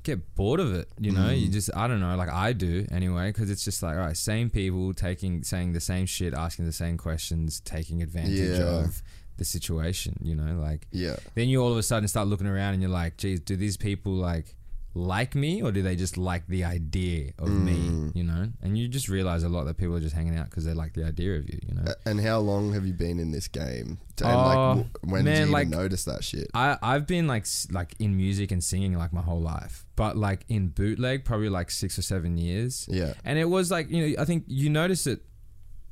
get 0.02 0.34
bored 0.34 0.60
of 0.60 0.72
it. 0.74 0.88
You 0.98 1.12
know, 1.12 1.28
Mm. 1.28 1.40
you 1.40 1.48
just 1.48 1.70
I 1.76 1.86
don't 1.88 2.00
know, 2.00 2.16
like 2.16 2.30
I 2.30 2.52
do 2.52 2.86
anyway, 2.90 3.28
because 3.30 3.50
it's 3.50 3.64
just 3.64 3.82
like 3.82 3.96
all 3.96 4.02
right, 4.06 4.16
same 4.16 4.50
people 4.50 4.92
taking 4.94 5.42
saying 5.42 5.72
the 5.72 5.80
same 5.80 6.06
shit, 6.06 6.32
asking 6.34 6.66
the 6.66 6.72
same 6.72 6.96
questions, 6.96 7.60
taking 7.60 8.02
advantage 8.02 8.38
Yeah. 8.58 8.84
of 8.84 9.02
the 9.36 9.44
situation. 9.44 10.18
You 10.22 10.34
know, 10.34 10.58
like 10.60 10.86
yeah. 10.90 11.16
then 11.34 11.48
you 11.48 11.62
all 11.62 11.72
of 11.72 11.78
a 11.78 11.82
sudden 11.82 12.08
start 12.08 12.28
looking 12.28 12.46
around 12.46 12.74
and 12.74 12.82
you're 12.82 12.90
like, 12.90 13.16
geez, 13.16 13.40
do 13.40 13.56
these 13.56 13.76
people 13.76 14.12
like 14.12 14.54
like 14.92 15.36
me 15.36 15.62
or 15.62 15.70
do 15.70 15.82
they 15.82 15.94
just 15.94 16.16
like 16.18 16.46
the 16.48 16.64
idea 16.64 17.32
of 17.38 17.48
Mm. 17.48 17.64
me? 17.64 18.10
You 18.14 18.24
know, 18.24 18.48
and 18.60 18.76
you 18.76 18.88
just 18.88 19.08
realize 19.08 19.44
a 19.44 19.48
lot 19.48 19.64
that 19.64 19.76
people 19.76 19.94
are 19.94 20.00
just 20.00 20.14
hanging 20.16 20.36
out 20.36 20.50
because 20.50 20.64
they 20.64 20.74
like 20.74 20.94
the 20.94 21.04
idea 21.04 21.36
of 21.36 21.48
you. 21.48 21.58
You 21.68 21.74
know, 21.76 21.82
A- 21.86 22.08
And 22.08 22.20
how 22.20 22.40
long 22.40 22.72
have 22.72 22.84
you 22.86 22.92
been 22.92 23.18
in 23.20 23.30
this 23.30 23.46
game? 23.46 23.98
And 24.22 24.26
Oh, 24.32 24.36
like, 24.36 24.56
w- 24.56 24.88
when 25.02 25.24
did 25.24 25.30
man, 25.30 25.36
you 25.36 25.42
even 25.42 25.52
like- 25.52 25.68
notice 25.68 26.04
that 26.04 26.24
shit? 26.24 26.50
I 26.54 26.76
I've 26.82 27.06
been 27.06 27.26
like 27.28 27.46
like 27.70 27.94
in 28.00 28.16
music 28.16 28.50
and 28.50 28.62
singing 28.64 28.94
like 28.98 29.12
my 29.12 29.22
whole 29.22 29.40
life, 29.40 29.86
but 29.94 30.16
like 30.16 30.44
in 30.48 30.68
bootleg 30.68 31.24
probably 31.24 31.48
like 31.48 31.70
six 31.70 31.98
or 31.98 32.02
seven 32.02 32.36
years. 32.36 32.86
Yeah. 32.90 33.14
and 33.24 33.38
it 33.38 33.48
was 33.48 33.70
like 33.70 33.90
you 33.90 34.00
know 34.08 34.20
I 34.22 34.24
think 34.24 34.44
you 34.48 34.70
notice 34.70 35.06
it 35.06 35.22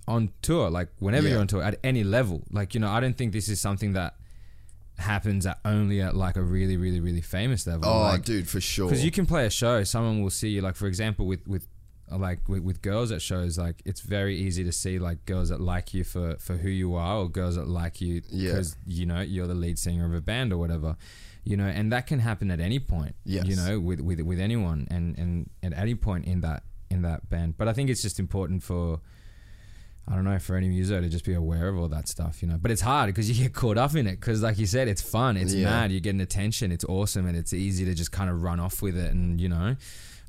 on 0.09 0.31
tour, 0.43 0.71
like 0.71 0.89
whenever 0.99 1.27
Yeah. 1.27 1.33
you're 1.35 1.41
on 1.41 1.47
tour 1.47 1.63
at 1.63 1.79
any 1.85 2.03
level. 2.03 2.43
Like 2.51 2.75
you 2.75 2.81
know 2.81 2.89
I 2.91 2.99
don't 3.01 3.17
think 3.17 3.33
this 3.33 3.49
is 3.49 3.61
something 3.61 3.93
that 3.93 4.15
happens 4.99 5.47
at 5.47 5.59
only 5.65 6.01
at 6.01 6.17
like 6.17 6.37
a 6.37 6.43
really 6.43 6.77
really 6.77 7.01
really 7.01 7.21
famous 7.21 7.67
level. 7.67 7.89
Oh, 7.89 8.01
like, 8.01 8.25
dude, 8.25 8.49
for 8.49 8.61
sure. 8.61 8.89
because 8.89 9.05
you 9.05 9.11
can 9.11 9.27
play 9.27 9.47
a 9.47 9.51
show 9.51 9.85
someone 9.85 10.23
will 10.23 10.31
see 10.31 10.49
you 10.49 10.61
like 10.61 10.75
for 10.77 10.87
example 10.87 11.27
with 11.27 11.47
with 11.47 11.67
like 12.11 12.49
with, 12.49 12.63
with 12.63 12.81
girls 12.81 13.13
at 13.13 13.21
shows 13.21 13.59
like 13.59 13.83
it's 13.85 14.01
very 14.01 14.35
easy 14.37 14.65
to 14.65 14.73
see 14.73 14.99
like 14.99 15.25
girls 15.27 15.51
that 15.51 15.61
like 15.61 15.93
you 15.93 16.05
for 16.05 16.37
for 16.39 16.57
who 16.57 16.69
you 16.71 16.95
are 16.95 17.19
or 17.19 17.29
girls 17.29 17.57
that 17.57 17.69
like 17.69 18.01
you 18.01 18.23
Yeah. 18.31 18.51
because 18.53 18.77
you 18.87 19.05
know 19.07 19.21
you're 19.21 19.47
the 19.47 19.55
lead 19.55 19.79
singer 19.79 20.07
of 20.07 20.15
a 20.15 20.21
band 20.23 20.53
or 20.53 20.57
whatever 20.59 20.97
you 21.45 21.57
know 21.57 21.67
and 21.67 21.93
that 21.93 22.07
can 22.07 22.19
happen 22.21 22.51
at 22.51 22.61
any 22.61 22.79
point 22.79 23.15
Yes. 23.25 23.47
you 23.47 23.57
know 23.57 23.79
with 23.79 24.01
with 24.01 24.21
with 24.23 24.41
anyone 24.41 24.89
and 24.91 25.19
and 25.19 25.51
at 25.63 25.75
any 25.79 25.95
point 25.95 26.25
in 26.25 26.41
that 26.41 26.63
in 26.91 27.03
that 27.03 27.29
band 27.29 27.59
but 27.59 27.69
i 27.69 27.75
think 27.75 27.91
it's 27.91 28.01
just 28.01 28.19
important 28.19 28.63
for 28.63 29.01
I 30.11 30.15
don't 30.15 30.25
know 30.25 30.39
for 30.39 30.57
any 30.57 30.69
muso 30.71 31.01
to 31.03 31.09
just 31.09 31.25
be 31.27 31.35
aware 31.35 31.69
of 31.69 31.77
all 31.79 31.89
that 31.89 32.09
stuff, 32.09 32.41
you 32.43 32.49
know. 32.49 32.57
But 32.61 32.71
it's 32.71 32.81
hard 32.81 33.09
because 33.09 33.29
you 33.31 33.45
get 33.45 33.53
caught 33.55 33.77
up 33.77 33.95
in 33.95 34.07
it 34.07 34.13
because, 34.13 34.43
like 34.43 34.59
you 34.59 34.65
said, 34.67 34.89
it's 34.89 35.03
fun, 35.03 35.37
it's 35.37 35.53
Yeah. 35.55 35.65
mad, 35.65 35.91
you're 35.93 36.01
getting 36.01 36.21
attention, 36.23 36.73
it's 36.73 36.85
awesome, 36.85 37.27
and 37.27 37.37
it's 37.37 37.53
easy 37.53 37.85
to 37.85 37.95
just 37.95 38.11
kind 38.11 38.31
of 38.31 38.43
run 38.43 38.59
off 38.59 38.81
with 38.81 38.97
it, 38.97 39.13
and 39.13 39.39
you 39.41 39.49
know. 39.51 39.77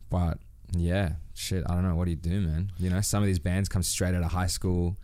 But 0.10 0.40
yeah, 0.76 1.14
shit, 1.34 1.64
I 1.70 1.74
don't 1.76 1.84
know. 1.84 1.96
What 1.96 2.06
do 2.06 2.12
you 2.12 2.18
do, 2.18 2.42
man? 2.42 2.72
You 2.78 2.90
know, 2.90 3.00
some 3.02 3.24
of 3.24 3.28
these 3.28 3.40
bands 3.40 3.70
come 3.70 3.82
straight 3.84 4.14
out 4.16 4.24
of 4.24 4.32
high 4.32 4.48
school. 4.48 4.98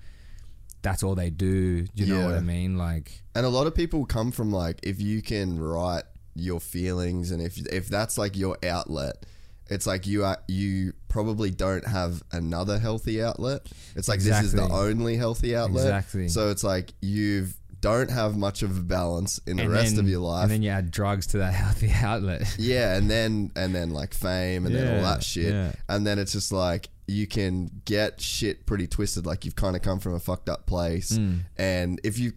That's 0.81 1.01
all 1.03 1.15
they 1.15 1.29
do. 1.31 1.85
You 1.95 2.05
know 2.07 2.25
what 2.25 2.35
I 2.35 2.41
mean? 2.41 2.77
Like, 2.77 3.23
And 3.33 3.45
a 3.45 3.49
lot 3.49 3.65
of 3.67 3.73
people 3.73 4.05
come 4.05 4.31
from 4.31 4.51
like 4.51 4.79
if 4.83 5.01
you 5.01 5.21
can 5.21 5.57
write 5.59 6.03
your 6.35 6.59
feelings 6.59 7.31
and 7.31 7.41
if 7.41 7.57
if 7.67 7.87
that's 7.87 8.17
like 8.17 8.35
your 8.37 8.57
outlet, 8.63 9.25
it's 9.69 9.87
like 9.87 10.05
you 10.07 10.23
are 10.25 10.37
you 10.47 10.93
probably 11.07 11.49
don't 11.51 11.87
have 11.87 12.21
another 12.31 12.77
healthy 12.79 13.21
outlet. 13.23 13.67
It's 13.95 14.07
like 14.07 14.19
this 14.19 14.43
is 14.43 14.51
the 14.53 14.63
only 14.69 15.17
healthy 15.17 15.55
outlet. 15.55 15.85
Exactly. 15.85 16.27
So 16.29 16.49
it's 16.49 16.63
like 16.63 16.93
you 17.01 17.47
don't 17.81 18.09
have 18.09 18.35
much 18.35 18.63
of 18.63 18.77
a 18.77 18.81
balance 18.81 19.39
in 19.45 19.57
the 19.57 19.63
and 19.63 19.71
rest 19.71 19.95
then- 19.95 20.05
of 20.05 20.09
your 20.09 20.19
life. 20.21 20.43
and 20.43 20.51
then 20.51 20.61
you 20.63 20.69
add 20.71 20.89
drugs 20.91 21.27
to 21.27 21.37
that 21.39 21.53
healthy 21.63 21.91
outlet. 21.91 22.55
yeah, 22.57 22.95
and 22.95 23.09
then 23.09 23.51
and 23.55 23.73
then 23.75 23.91
like 23.91 24.13
fame 24.13 24.65
and 24.65 24.73
then 24.75 24.97
all 24.97 25.03
that 25.03 25.23
shit. 25.23 25.53
yeah. 25.53 25.71
And 25.89 26.05
then 26.05 26.17
it's 26.19 26.31
just 26.31 26.51
like 26.51 26.89
you 27.07 27.27
can 27.27 27.69
get 27.85 28.19
shit 28.19 28.65
pretty 28.65 28.87
twisted. 28.87 29.25
Like 29.27 29.45
you've 29.45 29.55
kind 29.55 29.75
of 29.75 29.81
come 29.83 29.99
from 29.99 30.15
a 30.15 30.19
fucked 30.19 30.49
up 30.49 30.65
place, 30.65 31.11
Mm. 31.17 31.41
and 31.57 32.01
if 32.03 32.17
you 32.17 32.33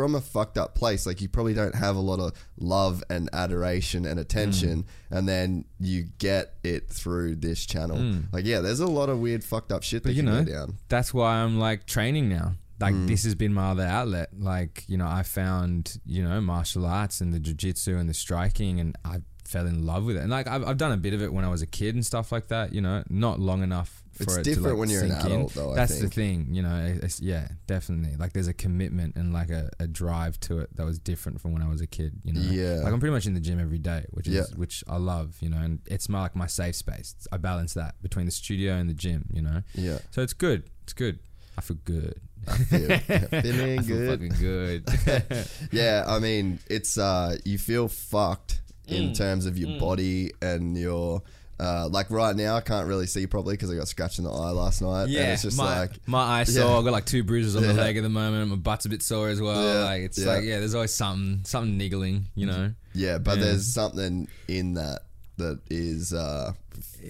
from 0.00 0.14
a 0.14 0.20
fucked 0.20 0.56
up 0.58 0.74
place, 0.74 1.06
like 1.06 1.20
you 1.20 1.28
probably 1.28 1.54
don't 1.54 1.74
have 1.74 1.94
a 1.96 2.00
lot 2.00 2.18
of 2.20 2.32
love 2.58 3.02
and 3.10 3.28
adoration 3.32 4.04
and 4.06 4.18
attention, 4.18 4.82
Mm. 4.84 5.18
and 5.18 5.28
then 5.28 5.64
you 5.78 6.04
get 6.18 6.54
it 6.64 6.88
through 6.88 7.36
this 7.36 7.64
channel. 7.66 8.22
Like 8.32 8.44
yeah, 8.44 8.60
there's 8.60 8.80
a 8.80 8.86
lot 8.86 9.08
of 9.08 9.18
weird 9.20 9.44
fucked 9.44 9.72
up 9.72 9.82
shit 9.82 10.02
that 10.04 10.12
you 10.12 10.22
can 10.22 10.32
know, 10.32 10.44
go 10.44 10.52
down. 10.52 10.78
that's 10.88 11.12
why 11.14 11.36
I'm 11.36 11.58
like 11.58 11.86
training 11.86 12.28
now. 12.28 12.54
Like 12.80 12.94
Mm. 12.94 13.08
this 13.08 13.24
has 13.24 13.34
been 13.34 13.52
my 13.52 13.70
other 13.72 13.84
outlet. 13.84 14.30
Like 14.38 14.84
you 14.88 14.96
know, 14.96 15.06
I 15.06 15.22
found 15.22 15.98
you 16.06 16.22
know 16.26 16.40
martial 16.40 16.86
arts 16.86 17.20
and 17.20 17.32
the 17.34 17.38
jiu-jitsu 17.38 17.96
and 17.98 18.08
the 18.08 18.14
striking, 18.14 18.80
and 18.80 18.96
I 19.04 19.18
fell 19.44 19.66
in 19.66 19.84
love 19.84 20.04
with 20.04 20.16
it. 20.16 20.20
And 20.20 20.30
like 20.30 20.46
I've, 20.46 20.64
I've 20.66 20.78
done 20.78 20.92
a 20.92 20.96
bit 20.96 21.12
of 21.12 21.20
it 21.20 21.32
when 21.32 21.44
I 21.44 21.48
was 21.48 21.60
a 21.60 21.66
kid 21.66 21.94
and 21.94 22.06
stuff 22.06 22.32
like 22.32 22.48
that. 22.48 22.72
You 22.72 22.80
know, 22.80 23.02
not 23.10 23.38
long 23.38 23.62
enough. 23.62 24.02
For 24.12 24.24
It's 24.24 24.36
it 24.38 24.42
different 24.44 24.64
to, 24.64 24.70
like, 24.70 24.78
when 24.80 24.90
you're 24.90 25.02
an 25.04 25.10
sink 25.10 25.24
in. 25.24 25.32
adult, 25.32 25.54
though, 25.54 25.72
I 25.72 25.76
That's 25.76 25.92
think. 25.98 26.02
the 26.04 26.10
thing. 26.10 26.48
You 26.54 26.62
know, 26.62 26.98
it's, 27.02 27.20
yeah, 27.20 27.48
definitely. 27.66 28.16
Like 28.16 28.32
there's 28.32 28.48
a 28.48 28.52
commitment 28.52 29.16
and 29.16 29.32
like 29.32 29.50
a, 29.50 29.70
a 29.78 29.86
drive 29.86 30.38
to 30.40 30.58
it 30.58 30.74
that 30.76 30.84
was 30.84 30.98
different 30.98 31.40
from 31.40 31.52
when 31.52 31.62
I 31.62 31.68
was 31.68 31.80
a 31.80 31.86
kid. 31.86 32.20
You 32.24 32.34
know, 32.34 32.40
Yeah. 32.40 32.82
Like 32.84 32.92
I'm 32.92 33.00
pretty 33.00 33.14
much 33.14 33.26
in 33.26 33.34
the 33.34 33.40
gym 33.40 33.58
every 33.60 33.78
day, 33.78 34.04
which 34.10 34.26
is 34.28 34.34
Yeah. 34.34 34.42
which 34.56 34.84
I 34.88 34.96
love. 34.96 35.36
You 35.40 35.48
know, 35.50 35.58
and 35.58 35.78
it's 35.86 36.08
my 36.08 36.20
like 36.22 36.36
my 36.36 36.46
safe 36.46 36.74
space. 36.76 37.14
I 37.32 37.36
balance 37.38 37.74
that 37.74 37.94
between 38.02 38.26
the 38.26 38.32
studio 38.32 38.74
and 38.74 38.90
the 38.90 38.94
gym. 38.94 39.26
You 39.32 39.42
know. 39.42 39.62
Yeah, 39.74 39.98
So 40.10 40.22
it's 40.22 40.32
good. 40.34 40.64
It's 40.82 40.92
good. 40.92 41.18
I 41.56 41.62
feel 41.62 41.78
good. 41.84 42.20
feel- 42.68 42.98
feeling 42.98 43.78
I 43.78 43.82
feel 43.82 43.96
good. 43.96 44.10
fucking 44.10 44.34
good. 44.40 45.46
yeah, 45.72 46.04
I 46.06 46.18
mean, 46.18 46.58
it's 46.68 46.98
uh, 46.98 47.36
you 47.44 47.58
feel 47.58 47.88
fucked 47.88 48.60
Mm. 48.88 48.96
in 48.96 49.12
terms 49.12 49.46
of 49.46 49.56
your 49.56 49.78
body 49.78 50.32
and 50.42 50.76
your. 50.76 51.22
Uh, 51.60 51.86
like 51.90 52.10
right 52.10 52.34
now, 52.34 52.56
I 52.56 52.62
can't 52.62 52.86
really 52.86 53.06
see 53.06 53.26
properly 53.26 53.52
because 53.54 53.70
I 53.70 53.74
got 53.76 53.86
scratched 53.86 54.18
in 54.18 54.24
the 54.24 54.30
eye 54.32 54.50
last 54.50 54.80
night. 54.80 55.04
and 55.04 55.14
it's 55.14 55.42
just 55.42 55.58
my, 55.58 55.80
like 55.80 55.90
my 56.08 56.40
eye 56.40 56.44
sore. 56.44 56.64
Yeah. 56.70 56.76
I've 56.78 56.84
got 56.84 56.92
like 56.92 57.04
two 57.04 57.22
bruises 57.22 57.54
on 57.54 57.62
Yeah. 57.62 57.72
the 57.72 57.80
leg 57.82 57.96
at 57.98 58.02
the 58.02 58.08
moment. 58.08 58.48
My 58.48 58.56
butt's 58.56 58.86
a 58.86 58.88
bit 58.88 59.02
sore 59.02 59.28
as 59.28 59.40
well. 59.42 59.62
Yeah, 59.62 59.84
Like 59.84 60.02
it's 60.02 60.18
yeah. 60.18 60.26
like 60.26 60.44
yeah, 60.44 60.58
there's 60.58 60.74
always 60.74 60.94
something 60.94 61.42
something 61.44 61.76
niggling. 61.76 62.26
You 62.34 62.46
know. 62.46 62.72
yeah, 62.94 63.18
but 63.18 63.36
Yeah. 63.38 63.44
there's 63.44 63.66
something 63.66 64.26
in 64.48 64.74
that 64.74 65.00
that 65.36 65.60
is 65.70 66.12
uh, 66.14 66.52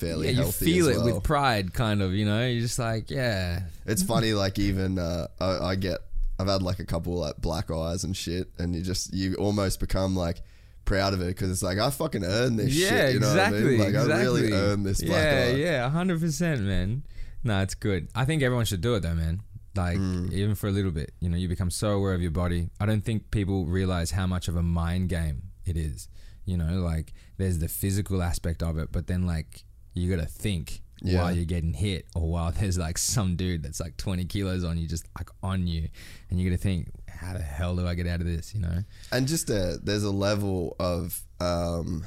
fairly 0.01 0.27
yeah, 0.27 0.33
you 0.33 0.43
healthy. 0.43 0.65
feel 0.65 0.89
it 0.89 1.03
with 1.05 1.23
pride, 1.23 1.73
kind 1.73 2.03
of. 2.03 2.13
You 2.13 2.25
know, 2.25 2.45
you're 2.47 2.63
just 2.63 2.79
like 2.79 3.09
yeah. 3.11 3.61
It's 3.87 4.03
funny, 4.03 4.33
like 4.45 4.59
even 4.59 4.99
uh, 4.99 5.29
I, 5.41 5.59
I 5.71 5.75
get, 5.77 5.99
I've 6.41 6.49
had 6.49 6.63
like 6.63 6.79
a 6.81 6.85
couple 6.85 7.15
like 7.15 7.37
black 7.39 7.71
eyes 7.71 8.03
and 8.05 8.17
shit, 8.17 8.49
and 8.59 8.75
you 8.75 8.83
just 8.83 9.15
you 9.15 9.35
almost 9.35 9.79
become 9.79 10.17
like 10.17 10.43
proud 10.91 11.15
of 11.15 11.21
it 11.23 11.29
because 11.29 11.51
it's 11.51 11.63
like 11.63 11.79
I 11.79 11.89
fucking 11.91 12.25
earned 12.25 12.59
this 12.59 12.75
yeah, 12.75 12.89
shit. 12.89 13.15
You 13.15 13.21
know 13.21 13.29
exactly. 13.31 13.63
what 13.63 13.67
I 13.67 13.71
mean? 13.71 13.79
Like 13.79 13.89
exactly. 13.89 14.13
I 14.15 14.23
really 14.23 14.53
earned 14.53 14.85
this 14.87 15.03
black 15.03 15.23
yeah, 15.23 15.45
eye. 15.47 15.57
yeah, 15.57 15.89
hundred 15.91 16.21
percent, 16.21 16.61
man. 16.63 17.05
No, 17.45 17.63
it's 17.63 17.75
good. 17.75 18.09
I 18.15 18.25
think 18.25 18.43
everyone 18.43 18.65
should 18.67 18.81
do 18.81 18.95
it 18.97 19.01
though, 19.01 19.15
man. 19.15 19.43
Like 19.77 19.99
Mm. 19.99 20.33
even 20.33 20.55
for 20.57 20.67
a 20.67 20.73
little 20.73 20.91
bit, 20.91 21.13
you 21.21 21.29
know, 21.31 21.37
you 21.37 21.49
become 21.49 21.71
so 21.71 21.91
aware 21.91 22.13
of 22.13 22.21
your 22.21 22.33
body. 22.33 22.71
I 22.81 22.87
don't 22.87 23.05
think 23.05 23.31
people 23.31 23.67
realize 23.67 24.11
how 24.11 24.27
much 24.27 24.49
of 24.49 24.57
a 24.57 24.63
mind 24.63 25.09
game 25.09 25.43
it 25.65 25.77
is. 25.77 26.09
You 26.45 26.57
know, 26.57 26.81
like 26.81 27.13
there's 27.39 27.59
the 27.61 27.69
physical 27.69 28.21
aspect 28.23 28.63
of 28.63 28.77
it, 28.79 28.91
but 28.91 29.07
then 29.07 29.27
like 29.27 29.65
you 29.95 30.11
got 30.15 30.21
to 30.23 30.29
think 30.29 30.83
Yeah. 31.03 31.23
while 31.23 31.33
you're 31.33 31.45
getting 31.45 31.73
hit, 31.73 32.07
or 32.17 32.29
while 32.29 32.51
there's 32.59 32.79
like 32.79 32.99
some 32.99 33.37
dude 33.37 33.63
that's 33.63 33.79
like 33.81 33.97
20 33.97 34.25
kilos 34.25 34.65
on 34.65 34.77
you, 34.77 34.89
just 34.89 35.07
like 35.19 35.31
on 35.43 35.67
you, 35.69 35.89
and 36.29 36.41
you 36.41 36.51
got 36.51 36.57
to 36.57 36.63
think, 36.63 36.89
how 37.21 37.35
the 37.35 37.43
hell 37.43 37.77
do 37.77 37.87
I 37.87 37.95
get 37.95 38.07
out 38.07 38.21
of 38.21 38.27
this? 38.27 38.55
You 38.55 38.61
know? 38.61 38.79
and 39.13 39.29
just 39.29 39.51
a 39.51 39.79
there's 39.83 40.05
a 40.05 40.11
level 40.11 40.77
of 40.81 41.21
um 41.41 42.05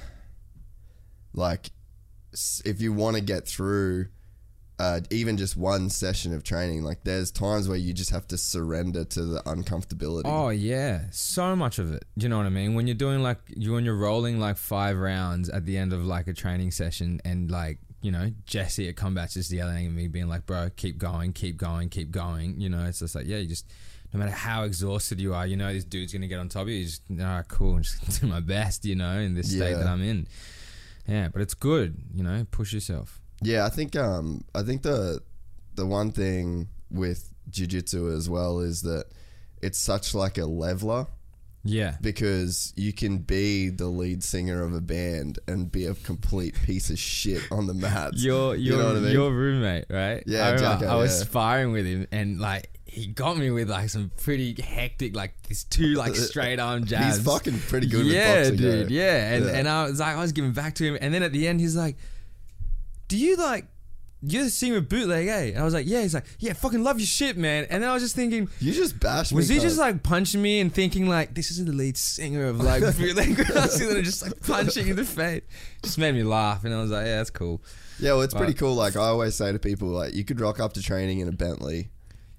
like 1.33 1.69
if 2.65 2.81
you 2.81 2.91
want 2.93 3.15
to 3.15 3.21
get 3.21 3.47
through 3.47 4.07
uh, 4.79 4.99
even 5.11 5.37
just 5.37 5.55
one 5.55 5.87
session 5.87 6.33
of 6.33 6.43
training 6.43 6.83
like 6.83 7.03
there's 7.03 7.29
times 7.31 7.69
where 7.69 7.77
you 7.77 7.93
just 7.93 8.09
have 8.09 8.27
to 8.27 8.37
surrender 8.37 9.05
to 9.05 9.23
the 9.23 9.39
uncomfortability 9.43 10.23
Oh 10.25 10.49
yeah, 10.49 11.03
so 11.11 11.55
much 11.55 11.77
of 11.77 11.93
it. 11.93 12.05
Do 12.17 12.25
you 12.25 12.29
know 12.29 12.37
what 12.37 12.47
I 12.47 12.49
mean? 12.49 12.73
When 12.73 12.87
you're 12.87 12.95
doing 12.95 13.21
like 13.21 13.37
you 13.55 13.71
when 13.73 13.85
you're 13.85 13.95
rolling 13.95 14.39
like 14.39 14.57
five 14.57 14.97
rounds 14.97 15.47
at 15.47 15.65
the 15.67 15.77
end 15.77 15.93
of 15.93 16.03
like 16.03 16.27
a 16.27 16.33
training 16.33 16.71
session, 16.71 17.21
and 17.23 17.51
like 17.51 17.77
you 18.01 18.11
know 18.11 18.31
Jesse 18.45 18.89
at 18.89 18.95
combat's 18.95 19.35
just 19.35 19.51
yelling 19.51 19.85
at 19.85 19.91
me, 19.93 20.07
being 20.07 20.27
like, 20.27 20.47
"Bro, 20.47 20.71
keep 20.75 20.97
going, 20.97 21.33
keep 21.33 21.55
going, 21.55 21.89
keep 21.89 22.09
going." 22.09 22.59
You 22.59 22.69
know, 22.69 22.83
it's 22.85 22.99
just 22.99 23.13
like 23.13 23.27
yeah, 23.27 23.37
you 23.37 23.47
just 23.47 23.67
no 24.13 24.19
matter 24.19 24.31
how 24.31 24.63
exhausted 24.63 25.19
you 25.19 25.33
are, 25.33 25.45
you 25.47 25.57
know 25.57 25.73
this 25.73 25.83
dude's 25.83 26.13
gonna 26.13 26.27
get 26.27 26.39
on 26.39 26.49
top 26.49 26.63
of 26.63 26.69
you. 26.69 26.75
You 26.75 26.85
just 26.85 27.01
all 27.11 27.17
right, 27.17 27.47
cool, 27.47 27.75
I'm 27.75 27.81
just 27.83 28.21
do 28.21 28.27
my 28.27 28.39
best. 28.39 28.85
You 28.85 28.95
know, 28.95 29.17
in 29.19 29.33
this 29.33 29.49
state 29.51 29.73
that 29.75 29.87
I'm 29.87 30.01
in. 30.03 30.27
Yeah, 31.07 31.27
but 31.29 31.41
it's 31.41 31.53
good. 31.53 31.97
You 32.13 32.23
know, 32.23 32.45
push 32.51 32.71
yourself. 32.73 33.19
Yeah, 33.41 33.65
I 33.65 33.69
think 33.69 33.95
um 33.95 34.43
I 34.55 34.61
think 34.63 34.83
the 34.83 35.19
the 35.75 35.85
one 35.85 36.11
thing 36.11 36.67
with 36.91 37.29
jiu-jitsu 37.49 38.11
as 38.15 38.29
well 38.29 38.59
is 38.59 38.83
that 38.83 39.05
it's 39.61 39.79
such 39.79 40.13
like 40.13 40.37
a 40.37 40.45
leveler 40.45 41.07
Yeah. 41.63 41.95
because 41.99 42.71
you 42.77 42.93
can 42.93 43.17
be 43.17 43.69
the 43.69 43.87
lead 43.87 44.23
singer 44.23 44.61
of 44.63 44.73
a 44.73 44.79
band 44.81 45.39
and 45.47 45.71
be 45.71 45.85
a 45.87 45.95
complete 45.95 46.55
piece 46.65 46.89
of 46.89 46.99
shit 46.99 47.41
on 47.51 47.65
the 47.67 47.73
mats. 47.73 48.23
Your 48.23 48.55
You 48.55 48.73
your 48.73 48.77
know 48.77 48.87
what 48.89 48.97
I 48.97 48.99
mean? 48.99 49.11
your 49.11 49.31
roommate, 49.33 49.85
right? 49.89 50.23
Yeah, 50.27 50.45
I, 50.47 50.51
remember 50.51 50.79
Jacko, 50.85 50.87
I 50.93 50.95
was 50.95 51.17
yeah. 51.19 51.25
sparring 51.25 51.71
with 51.71 51.85
him, 51.85 52.07
and 52.11 52.39
like 52.39 52.69
he 52.93 53.07
got 53.07 53.37
me 53.37 53.49
with 53.49 53.69
like 53.69 53.89
some 53.89 54.11
pretty 54.21 54.53
hectic, 54.61 55.15
like 55.15 55.33
these 55.47 55.63
two 55.63 55.95
like 55.95 56.15
straight 56.29 56.59
arm 56.59 56.85
jabs. 56.85 57.17
He's 57.17 57.25
fucking 57.25 57.59
pretty 57.59 57.87
good 57.87 58.05
with 58.05 58.13
yeah, 58.13 58.35
boxing, 58.35 58.55
dude. 58.57 58.91
Yeah, 58.91 59.33
and 59.33 59.45
Yeah. 59.45 59.51
and 59.51 59.67
I 59.67 59.83
was 59.85 59.99
like, 59.99 60.15
I 60.15 60.21
was 60.21 60.31
giving 60.31 60.51
back 60.51 60.75
to 60.75 60.83
him, 60.85 60.97
and 61.01 61.13
then 61.13 61.23
at 61.23 61.31
the 61.31 61.47
end, 61.47 61.59
he's 61.59 61.75
like, 61.75 61.97
"Do 63.07 63.17
you 63.17 63.35
like?" 63.35 63.65
You're 64.25 64.45
the 64.45 64.49
singer 64.51 64.77
of 64.77 64.87
bootleg, 64.87 65.27
eh? 65.27 65.41
And 65.49 65.57
I 65.57 65.65
was 65.65 65.73
like, 65.73 65.85
yeah. 65.85 66.01
He's 66.01 66.13
like, 66.13 66.23
yeah, 66.39 66.53
fucking 66.53 66.81
love 66.81 66.97
your 66.97 67.05
shit, 67.05 67.35
man. 67.35 67.67
And 67.69 67.83
then 67.83 67.89
I 67.89 67.93
was 67.93 68.01
just 68.01 68.15
thinking, 68.15 68.47
You 68.61 68.71
just 68.71 68.97
bash 68.97 69.33
me. 69.33 69.35
was 69.35 69.49
he 69.49 69.59
just 69.59 69.77
like 69.77 70.01
punching 70.01 70.41
me 70.41 70.61
and 70.61 70.73
thinking 70.73 71.09
like 71.09 71.35
this 71.35 71.51
is 71.51 71.65
the 71.65 71.73
lead 71.73 71.97
singer 71.97 72.45
of 72.45 72.61
like 72.61 72.81
bootleg 72.97 73.37
and 73.37 73.37
then 73.49 74.03
just 74.05 74.21
like 74.21 74.39
punching 74.39 74.87
in 74.87 74.95
the 74.95 75.03
face? 75.03 75.41
Just 75.83 75.97
made 75.97 76.13
me 76.15 76.23
laugh, 76.23 76.63
and 76.63 76.73
I 76.73 76.79
was 76.79 76.89
like, 76.89 77.05
yeah, 77.05 77.17
that's 77.17 77.31
cool. 77.31 77.61
Yeah, 77.99 78.13
well, 78.13 78.21
it's 78.21 78.33
pretty 78.33 78.53
cool. 78.53 78.75
Like 78.75 78.95
I 78.95 79.01
always 79.07 79.35
say 79.35 79.51
to 79.51 79.59
people, 79.59 79.89
like 79.89 80.13
you 80.13 80.23
could 80.23 80.39
rock 80.39 80.57
up 80.61 80.71
to 80.75 80.81
training 80.81 81.19
in 81.19 81.27
a 81.27 81.33
Bentley 81.33 81.89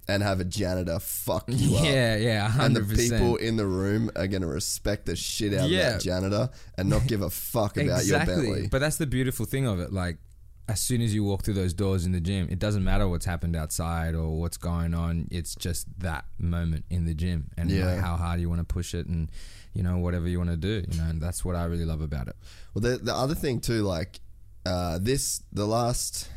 and 0.08 0.22
have 0.22 0.40
a 0.40 0.44
janitor 0.44 0.98
fuck 0.98 1.44
you 1.48 1.76
up. 1.76 1.84
Yeah, 1.84 2.16
yeah, 2.16 2.52
And 2.64 2.76
the 2.76 2.82
people 2.82 3.36
in 3.36 3.56
the 3.56 3.66
room 3.66 4.10
are 4.16 4.26
gonna 4.26 4.46
respect 4.46 5.06
the 5.06 5.16
shit 5.16 5.54
out 5.54 5.68
Yeah. 5.70 5.78
of 5.88 5.92
that 5.94 6.00
janitor 6.02 6.50
and 6.76 6.88
not 6.90 7.06
give 7.06 7.22
a 7.22 7.30
fuck 7.30 7.76
about 7.76 8.04
your 8.04 8.18
Bentley. 8.24 8.68
But 8.68 8.80
that's 8.80 8.96
the 8.96 9.06
beautiful 9.06 9.46
thing 9.46 9.66
of 9.66 9.80
it. 9.80 9.92
Like, 9.92 10.18
as 10.66 10.80
soon 10.80 11.02
as 11.02 11.14
you 11.14 11.22
walk 11.24 11.42
through 11.44 11.54
those 11.54 11.74
doors 11.74 12.06
in 12.06 12.12
the 12.12 12.20
gym, 12.20 12.48
it 12.50 12.58
doesn't 12.58 12.84
matter 12.84 13.06
what's 13.06 13.26
happened 13.26 13.54
outside 13.54 14.14
or 14.14 14.40
what's 14.40 14.56
going 14.56 14.94
on. 14.94 15.28
It's 15.30 15.54
just 15.54 15.86
that 16.00 16.24
moment 16.38 16.86
in 16.88 17.04
the 17.04 17.12
gym 17.14 17.50
and 17.58 17.70
Yeah. 17.70 17.86
like 17.92 18.00
how 18.00 18.16
hard 18.16 18.40
you 18.40 18.48
want 18.48 18.60
to 18.60 18.64
push 18.64 18.94
it 18.94 19.06
and 19.06 19.30
you 19.74 19.82
know 19.82 19.98
whatever 19.98 20.26
you 20.28 20.38
want 20.38 20.50
to 20.50 20.56
do. 20.56 20.82
You 20.90 20.98
know, 20.98 21.04
and 21.04 21.20
that's 21.20 21.44
what 21.44 21.54
I 21.56 21.64
really 21.64 21.84
love 21.84 22.00
about 22.00 22.28
it. 22.28 22.36
Well, 22.72 22.80
the 22.82 22.96
the 22.98 23.14
other 23.14 23.34
thing 23.34 23.60
too, 23.60 23.82
like 23.82 24.20
uh, 24.66 24.98
this, 25.02 25.42
the 25.52 25.66
last 25.66 26.28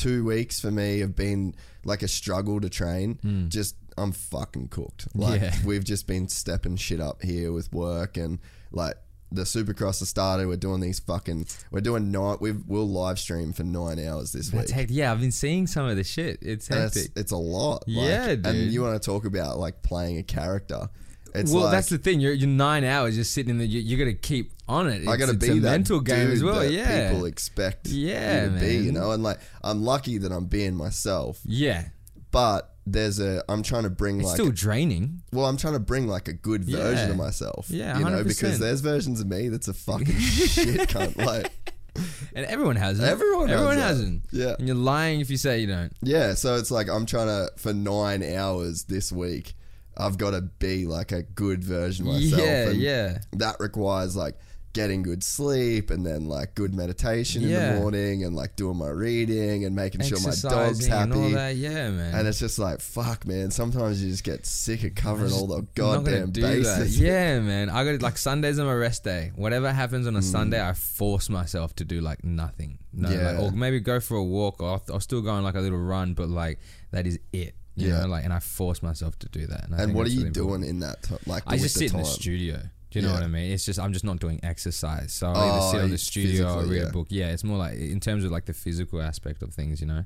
two 0.00 0.24
weeks 0.24 0.60
for 0.60 0.70
me 0.70 1.00
have 1.00 1.14
been 1.14 1.54
like 1.84 2.02
a 2.02 2.08
struggle 2.08 2.60
to 2.60 2.68
train. 2.70 3.18
Hmm. 3.22 3.48
Just 3.48 3.76
I'm 3.98 4.12
fucking 4.12 4.68
cooked. 4.68 5.08
Like. 5.14 5.40
Yeah. 5.40 5.54
we've 5.64 5.84
just 5.84 6.06
been 6.06 6.28
stepping 6.28 6.76
shit 6.76 7.00
up 7.00 7.22
here 7.22 7.52
with 7.52 7.72
work 7.72 8.16
and 8.16 8.38
like 8.72 8.94
the 9.32 9.42
Supercross 9.42 10.00
has 10.00 10.08
started. 10.08 10.48
We're 10.48 10.56
doing 10.56 10.80
these 10.80 10.98
fucking. 11.00 11.46
We're 11.70 11.80
doing 11.82 12.10
nine. 12.10 12.38
We've 12.40 12.62
we'll 12.66 12.88
live 12.88 13.18
stream 13.18 13.52
for 13.52 13.62
nine 13.62 13.98
hours 14.04 14.32
this 14.32 14.50
That's 14.50 14.68
week. 14.68 14.74
hectic. 14.74 14.96
Yeah, 14.96 15.12
I've 15.12 15.20
been 15.20 15.30
seeing 15.30 15.66
some 15.66 15.86
of 15.86 15.96
the 15.96 16.02
shit. 16.04 16.38
It's 16.42 16.68
And 16.68 16.80
it's, 16.84 16.96
hectic. 16.96 17.12
it's 17.16 17.32
a 17.32 17.36
lot. 17.36 17.84
Like, 17.86 18.08
Yeah, 18.08 18.26
And 18.44 18.72
you 18.72 18.82
want 18.82 19.00
to 19.00 19.04
talk 19.06 19.24
about 19.24 19.58
like 19.58 19.82
playing 19.82 20.18
a 20.18 20.22
character. 20.24 20.88
It's 21.34 21.52
well, 21.52 21.64
like, 21.64 21.72
that's 21.72 21.88
the 21.88 21.98
thing. 21.98 22.20
You're, 22.20 22.32
you're 22.32 22.48
nine 22.48 22.84
hours 22.84 23.16
just 23.16 23.32
sitting 23.32 23.50
in 23.50 23.58
the. 23.58 23.66
You, 23.66 23.80
you 23.80 23.96
got 23.96 24.04
to 24.10 24.14
keep 24.14 24.52
on 24.68 24.88
it. 24.88 25.02
It's, 25.02 25.08
I 25.08 25.16
got 25.16 25.26
to 25.26 25.32
it's 25.32 25.44
be 25.46 25.52
a 25.52 25.54
that 25.60 25.70
mental 25.70 26.00
game 26.00 26.30
as 26.30 26.42
well. 26.42 26.64
Yeah, 26.64 27.10
people 27.10 27.24
expect 27.26 27.88
Yeah, 27.88 28.44
you 28.46 28.50
to 28.50 28.60
be. 28.60 28.76
You 28.76 28.92
know, 28.92 29.10
and 29.12 29.22
like 29.22 29.38
I'm 29.62 29.82
lucky 29.82 30.18
that 30.18 30.32
I'm 30.32 30.46
being 30.46 30.74
myself, 30.76 31.40
yeah. 31.44 31.84
but 32.30 32.74
there's 32.86 33.20
a 33.20 33.44
I'm 33.48 33.62
trying 33.62 33.82
to 33.84 33.90
bring 33.90 34.18
It's 34.20 34.26
like 34.30 34.34
still 34.36 34.50
draining. 34.50 35.22
well 35.32 35.44
I'm 35.46 35.56
trying 35.56 35.74
to 35.74 35.78
bring 35.80 36.08
like 36.08 36.28
a 36.28 36.32
good 36.32 36.64
version 36.64 37.06
Yeah. 37.06 37.10
of 37.10 37.16
myself. 37.16 37.66
Yeah, 37.70 37.98
you 37.98 38.04
know, 38.04 38.24
because 38.24 38.58
there's 38.58 38.80
versions 38.80 39.20
of 39.20 39.26
me 39.28 39.48
that's 39.48 39.68
a 39.68 39.74
fucking 39.74 40.06
shit 40.18 40.88
cunt. 40.88 41.16
Like 41.16 41.52
And 42.34 42.46
everyone 42.46 42.76
has 42.76 42.98
it. 43.00 43.04
Everyone 43.04 43.48
has 43.48 43.56
Everyone 43.56 43.76
that. 43.76 43.82
hasn't. 43.82 44.22
Yeah. 44.32 44.54
And 44.58 44.66
you're 44.66 44.76
lying 44.76 45.20
if 45.20 45.28
you 45.30 45.36
say 45.36 45.58
you 45.60 45.66
don't. 45.66 45.92
yeah, 46.02 46.34
so 46.34 46.54
it's 46.54 46.70
like 46.70 46.88
I'm 46.88 47.04
trying 47.04 47.26
to 47.26 47.50
for 47.58 47.72
nine 47.74 48.22
hours 48.22 48.84
this 48.84 49.12
week. 49.12 49.54
I've 49.96 50.18
got 50.18 50.30
to 50.30 50.42
be 50.42 50.86
like 50.86 51.12
a 51.12 51.22
good 51.22 51.62
version 51.64 52.06
of 52.06 52.14
myself. 52.14 52.40
Yeah, 52.42 52.68
and 52.70 52.80
yeah. 52.80 53.18
That 53.32 53.56
requires 53.60 54.16
like 54.16 54.36
getting 54.72 55.02
good 55.02 55.24
sleep 55.24 55.90
and 55.90 56.06
then 56.06 56.26
like 56.28 56.54
good 56.54 56.72
meditation 56.72 57.42
in 57.42 57.50
the 57.50 57.80
morning 57.80 58.22
and 58.22 58.36
like 58.36 58.54
doing 58.54 58.76
my 58.76 58.86
reading 58.86 59.64
and 59.64 59.74
making 59.74 60.00
sure 60.02 60.16
my 60.20 60.32
dog's 60.48 60.86
happy. 60.86 61.02
and 61.02 61.12
all 61.12 61.30
that. 61.30 61.56
Yeah, 61.56 61.90
man. 61.90 62.14
And 62.14 62.28
it's 62.28 62.38
just 62.38 62.56
like, 62.56 62.80
fuck, 62.80 63.26
man. 63.26 63.50
Sometimes 63.50 64.00
you 64.02 64.08
just 64.12 64.22
get 64.22 64.46
sick 64.46 64.84
of 64.84 64.94
covering 64.94 65.32
all 65.32 65.48
the 65.48 65.54
I'm 65.56 65.64
not 65.64 65.74
gonna 65.74 66.20
goddamn 66.20 66.30
bases. 66.30 67.00
Yeah, 67.00 67.40
man. 67.40 67.68
I 67.68 67.84
got 67.84 68.00
like 68.00 68.16
Sundays 68.16 68.60
are 68.60 68.64
my 68.64 68.72
rest 68.74 69.02
day. 69.02 69.32
Whatever 69.34 69.72
happens 69.72 70.06
Mm. 70.06 70.10
on 70.10 70.16
a 70.16 70.22
Sunday, 70.22 70.64
I 70.64 70.72
force 70.74 71.28
myself 71.28 71.74
to 71.76 71.84
do 71.84 72.00
like 72.00 72.22
nothing. 72.24 72.78
No, 72.92 73.10
Yeah. 73.10 73.32
like, 73.32 73.40
or 73.40 73.50
maybe 73.50 73.80
go 73.80 73.98
for 73.98 74.16
a 74.18 74.24
walk, 74.24 74.62
or 74.62 74.68
I'll, 74.70 74.82
I'll 74.92 75.00
still 75.00 75.20
go 75.20 75.30
on 75.30 75.42
like 75.42 75.56
a 75.56 75.60
little 75.60 75.78
run, 75.80 76.14
but 76.14 76.28
like 76.28 76.60
that 76.92 77.08
is 77.08 77.18
it. 77.32 77.56
You 77.80 77.88
Yeah. 77.88 78.00
know, 78.02 78.06
like, 78.08 78.24
and 78.24 78.32
I 78.32 78.38
force 78.40 78.82
myself 78.82 79.18
to 79.20 79.28
do 79.28 79.46
that. 79.46 79.68
I 79.76 79.82
And 79.82 79.94
what 79.94 80.06
are 80.06 80.10
you 80.10 80.20
really 80.20 80.30
doing 80.30 80.62
in 80.64 80.80
that 80.80 81.02
time? 81.02 81.18
Like, 81.26 81.42
I 81.46 81.56
just 81.56 81.76
sit 81.76 81.92
in 81.92 81.98
the 81.98 82.04
studio. 82.04 82.60
Do 82.90 82.98
you 82.98 83.02
know 83.04 83.08
Yeah. 83.12 83.20
what 83.20 83.22
I 83.22 83.28
mean? 83.28 83.52
It's 83.52 83.64
just 83.64 83.78
I'm 83.78 83.92
just 83.92 84.04
not 84.04 84.18
doing 84.18 84.40
exercise. 84.42 85.12
So 85.12 85.28
I 85.28 85.32
Oh, 85.34 85.50
either 85.52 85.70
sit 85.72 85.80
on 85.84 85.90
the 85.90 85.98
studio 85.98 86.54
or 86.58 86.64
read 86.66 86.82
yeah. 86.82 86.88
a 86.88 86.92
book. 86.92 87.06
Yeah, 87.10 87.28
it's 87.30 87.44
more 87.44 87.56
like 87.58 87.78
in 87.78 88.00
terms 88.00 88.24
of 88.24 88.32
like 88.32 88.46
the 88.46 88.52
physical 88.52 89.00
aspect 89.00 89.42
of 89.42 89.54
things, 89.54 89.80
you 89.80 89.86
know. 89.86 90.04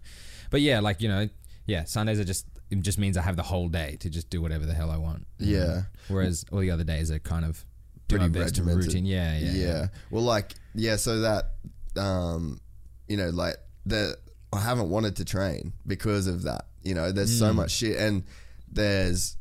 But 0.51 0.61
yeah, 0.61 0.81
like 0.81 1.01
you 1.01 1.09
know, 1.09 1.29
yeah, 1.67 1.85
Sundays 1.85 2.21
are 2.21 2.25
just 2.25 2.47
it 2.71 2.81
just 2.83 2.99
means 2.99 3.17
I 3.17 3.23
have 3.23 3.37
the 3.37 3.43
whole 3.43 3.69
day 3.69 3.97
to 4.01 4.11
just 4.11 4.29
do 4.31 4.43
whatever 4.43 4.67
the 4.67 4.75
hell 4.75 4.91
I 4.91 4.97
want. 4.99 5.27
you 5.39 5.57
know? 5.59 5.65
Yeah. 5.67 5.83
Whereas 6.09 6.45
all 6.53 6.61
the 6.61 6.71
other 6.71 6.85
days 6.85 7.11
are 7.11 7.19
kind 7.19 7.45
of 7.47 7.65
Pretty 8.09 8.29
regimented. 8.29 8.85
routine. 8.87 9.07
Yeah, 9.07 9.39
yeah, 9.39 9.53
Yeah. 9.53 9.87
Well, 10.11 10.23
like, 10.23 10.55
yeah, 10.75 10.97
so 10.97 11.21
that, 11.21 11.53
um, 11.97 12.61
you 13.09 13.17
know, 13.17 13.31
like, 13.31 13.57
the, 13.87 14.17
I 14.53 14.61
haven't 14.61 14.89
wanted 14.91 15.17
to 15.17 15.25
train 15.25 15.73
because 15.87 16.27
of 16.27 16.43
that. 16.43 16.67
You 16.85 16.94
know, 16.94 17.12
there's 17.12 17.35
Mm. 17.35 17.38
so 17.38 17.53
much 17.53 17.70
shit. 17.73 17.97
And 17.99 18.25
there's, 18.70 19.37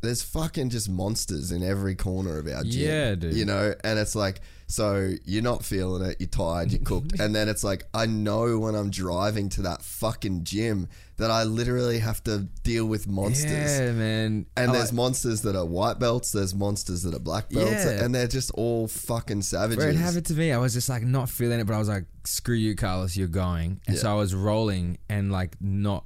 there's 0.00 0.22
fucking 0.22 0.70
just 0.70 0.88
monsters 0.88 1.50
in 1.50 1.62
every 1.62 1.94
corner 1.96 2.38
of 2.38 2.46
our 2.46 2.62
gym. 2.62 2.88
Yeah, 2.88 3.14
dude. 3.16 3.34
You 3.34 3.44
know, 3.44 3.74
and 3.82 3.98
it's 3.98 4.14
like, 4.14 4.40
so 4.68 5.12
you're 5.24 5.42
not 5.42 5.64
feeling 5.64 6.08
it, 6.08 6.18
you're 6.20 6.28
tired, 6.28 6.70
you're 6.70 6.82
cooked. 6.82 7.18
and 7.20 7.34
then 7.34 7.48
it's 7.48 7.64
like, 7.64 7.84
I 7.94 8.06
know 8.06 8.58
when 8.60 8.74
I'm 8.74 8.90
driving 8.90 9.48
to 9.50 9.62
that 9.62 9.82
fucking 9.82 10.44
gym 10.44 10.88
that 11.16 11.32
I 11.32 11.42
literally 11.42 11.98
have 11.98 12.22
to 12.24 12.46
deal 12.62 12.86
with 12.86 13.08
monsters. 13.08 13.50
Yeah, 13.80 13.90
man. 13.92 14.46
And 14.56 14.72
there's 14.72 14.92
monsters 14.92 15.40
that 15.42 15.56
are 15.56 15.64
white 15.64 15.98
belts, 15.98 16.30
there's 16.30 16.54
monsters 16.54 17.02
that 17.02 17.12
are 17.14 17.18
black 17.18 17.48
belts, 17.50 17.84
Yeah. 17.84 18.04
and 18.04 18.14
they're 18.14 18.28
just 18.28 18.52
all 18.52 18.86
fucking 18.86 19.42
savages. 19.42 19.78
Bro, 19.82 19.88
it 19.88 19.96
happened 19.96 20.26
to 20.26 20.34
me. 20.34 20.52
I 20.52 20.58
was 20.58 20.74
just 20.74 20.88
like 20.88 21.02
not 21.02 21.28
feeling 21.28 21.58
it, 21.58 21.66
but 21.66 21.74
I 21.74 21.78
was 21.78 21.88
like, 21.88 22.04
"Screw 22.24 22.54
you, 22.54 22.76
Carlos, 22.76 23.16
you're 23.16 23.26
going." 23.26 23.80
And 23.88 23.98
so 23.98 24.08
I 24.12 24.14
was 24.14 24.32
rolling 24.32 24.98
and 25.08 25.32
like 25.32 25.56
not, 25.60 26.04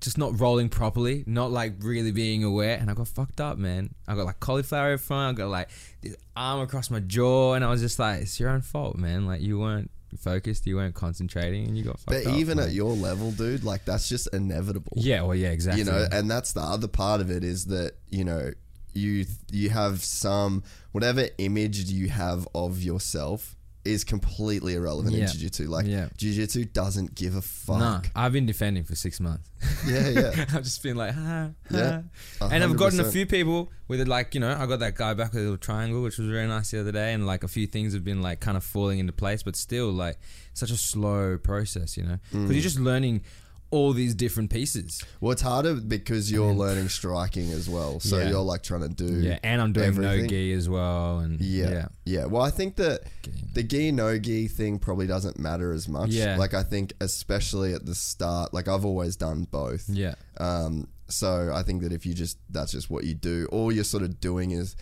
just 0.00 0.18
not 0.18 0.38
rolling 0.40 0.68
properly, 0.68 1.24
not 1.26 1.50
like 1.50 1.74
really 1.80 2.12
being 2.12 2.44
aware, 2.44 2.78
and 2.78 2.90
I 2.90 2.94
got 2.94 3.08
fucked 3.08 3.40
up, 3.40 3.58
man. 3.58 3.94
I 4.06 4.14
got 4.14 4.26
like 4.26 4.40
cauliflower 4.40 4.92
in 4.92 4.98
front. 4.98 5.36
I 5.36 5.42
got 5.42 5.48
like 5.50 5.68
this 6.02 6.16
arm 6.36 6.60
across 6.60 6.90
my 6.90 7.00
jaw, 7.00 7.54
and 7.54 7.64
I 7.64 7.70
was 7.70 7.80
just 7.80 7.98
like, 7.98 8.22
"It's 8.22 8.38
your 8.38 8.50
own 8.50 8.62
fault, 8.62 8.96
man. 8.96 9.26
Like 9.26 9.40
you 9.40 9.58
weren't 9.58 9.90
focused, 10.18 10.66
you 10.66 10.76
weren't 10.76 10.94
concentrating, 10.94 11.66
and 11.66 11.76
you 11.76 11.84
got 11.84 11.98
fucked 11.98 12.24
But 12.24 12.26
up." 12.26 12.38
even 12.38 12.58
man. 12.58 12.68
at 12.68 12.72
your 12.72 12.92
level, 12.92 13.32
dude, 13.32 13.64
like 13.64 13.84
that's 13.84 14.08
just 14.08 14.32
inevitable. 14.32 14.92
yeah, 14.96 15.22
well, 15.22 15.34
yeah, 15.34 15.50
exactly. 15.50 15.82
You 15.82 15.90
know, 15.90 16.06
and 16.12 16.30
that's 16.30 16.52
the 16.52 16.60
other 16.62 16.88
part 16.88 17.20
of 17.20 17.30
it 17.30 17.42
is 17.44 17.66
that, 17.66 17.92
you 18.08 18.24
know, 18.24 18.52
you 18.94 19.26
you 19.50 19.70
have 19.70 20.02
some 20.02 20.62
whatever 20.92 21.28
image 21.38 21.90
you 21.90 22.08
have 22.08 22.48
of 22.54 22.82
yourself 22.82 23.54
is 23.88 24.04
completely 24.04 24.74
irrelevant 24.74 25.14
Yeah. 25.16 25.22
in 25.24 25.30
jiu-jitsu. 25.32 25.68
Like 25.68 25.86
Yeah. 25.86 26.08
jiu-jitsu 26.16 26.66
doesn't 26.66 27.14
give 27.14 27.34
a 27.34 27.42
fuck. 27.42 28.10
I've 28.14 28.32
been 28.32 28.46
defending 28.46 28.84
for 28.84 28.94
six 28.94 29.18
months. 29.20 29.48
Yeah, 29.86 30.08
yeah. 30.08 30.44
I've 30.54 30.62
just 30.64 30.82
been 30.82 30.96
like, 30.96 31.14
ha, 31.14 31.50
Yeah, 31.70 32.02
ha. 32.38 32.46
a 32.46 32.50
And 32.52 32.62
I've 32.62 32.76
gotten 32.76 33.00
a 33.00 33.10
few 33.10 33.26
people 33.26 33.70
with 33.88 34.00
it, 34.00 34.08
like, 34.08 34.34
you 34.34 34.40
know, 34.40 34.54
I 34.56 34.66
got 34.66 34.80
that 34.80 34.94
guy 34.94 35.14
back 35.14 35.32
with 35.32 35.40
a 35.40 35.44
little 35.44 35.56
triangle, 35.56 36.02
which 36.02 36.18
was 36.18 36.28
very 36.28 36.46
nice 36.46 36.70
the 36.70 36.80
other 36.80 36.92
day. 36.92 37.12
And 37.14 37.26
like 37.26 37.42
a 37.44 37.48
few 37.48 37.66
things 37.66 37.92
have 37.94 38.04
been 38.04 38.20
like 38.22 38.40
kind 38.40 38.56
of 38.56 38.64
falling 38.64 38.98
into 38.98 39.12
place, 39.12 39.42
but 39.42 39.56
still, 39.56 39.90
like, 39.90 40.18
such 40.54 40.70
a 40.70 40.76
slow 40.76 41.38
process, 41.38 41.96
you 41.96 42.02
know? 42.04 42.18
Because 42.30 42.50
Mm. 42.50 42.52
you're 42.52 42.62
just 42.62 42.78
learning 42.78 43.22
all 43.70 43.92
these 43.92 44.14
different 44.14 44.48
pieces. 44.50 45.04
Well, 45.20 45.32
it's 45.32 45.42
harder 45.42 45.74
because 45.74 46.32
you're 46.32 46.54
learning 46.54 46.88
striking 46.88 47.50
as 47.52 47.68
well. 47.68 48.00
So 48.00 48.18
Yeah. 48.18 48.30
you're 48.30 48.40
like 48.40 48.62
trying 48.62 48.80
to 48.80 48.88
do 48.88 49.20
Yeah. 49.20 49.38
And 49.42 49.60
I'm 49.60 49.72
doing 49.74 49.94
no 49.94 50.08
everything. 50.08 50.30
gi 50.30 50.52
as 50.54 50.68
well. 50.70 51.18
And 51.18 51.38
Yeah. 51.40 51.70
yeah. 51.70 51.88
yeah. 52.06 52.24
Well, 52.24 52.40
I 52.42 52.50
think 52.50 52.76
that 52.76 53.02
Gi. 53.22 53.30
the 53.52 53.62
gi 53.62 53.92
no 53.92 54.18
gi 54.18 54.48
thing 54.48 54.78
probably 54.78 55.06
doesn't 55.06 55.38
matter 55.38 55.72
as 55.72 55.86
much. 55.86 56.10
Yeah. 56.10 56.38
Like 56.38 56.54
I 56.54 56.62
think 56.62 56.94
especially 57.00 57.74
at 57.74 57.84
the 57.84 57.94
start, 57.94 58.54
like 58.54 58.68
I've 58.68 58.86
always 58.86 59.16
done 59.16 59.46
both. 59.50 59.86
Yeah. 59.88 60.14
Um, 60.38 60.88
so 61.08 61.50
I 61.54 61.62
think 61.62 61.82
that 61.82 61.92
if 61.92 62.06
you 62.06 62.14
just 62.14 62.38
that's 62.48 62.72
just 62.72 62.88
what 62.88 63.04
you 63.04 63.14
do, 63.14 63.48
all 63.52 63.70
you're 63.70 63.84
sort 63.84 64.02
of 64.02 64.18
doing 64.20 64.50
is 64.52 64.76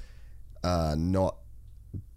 uh, 0.62 0.94
not 0.96 1.36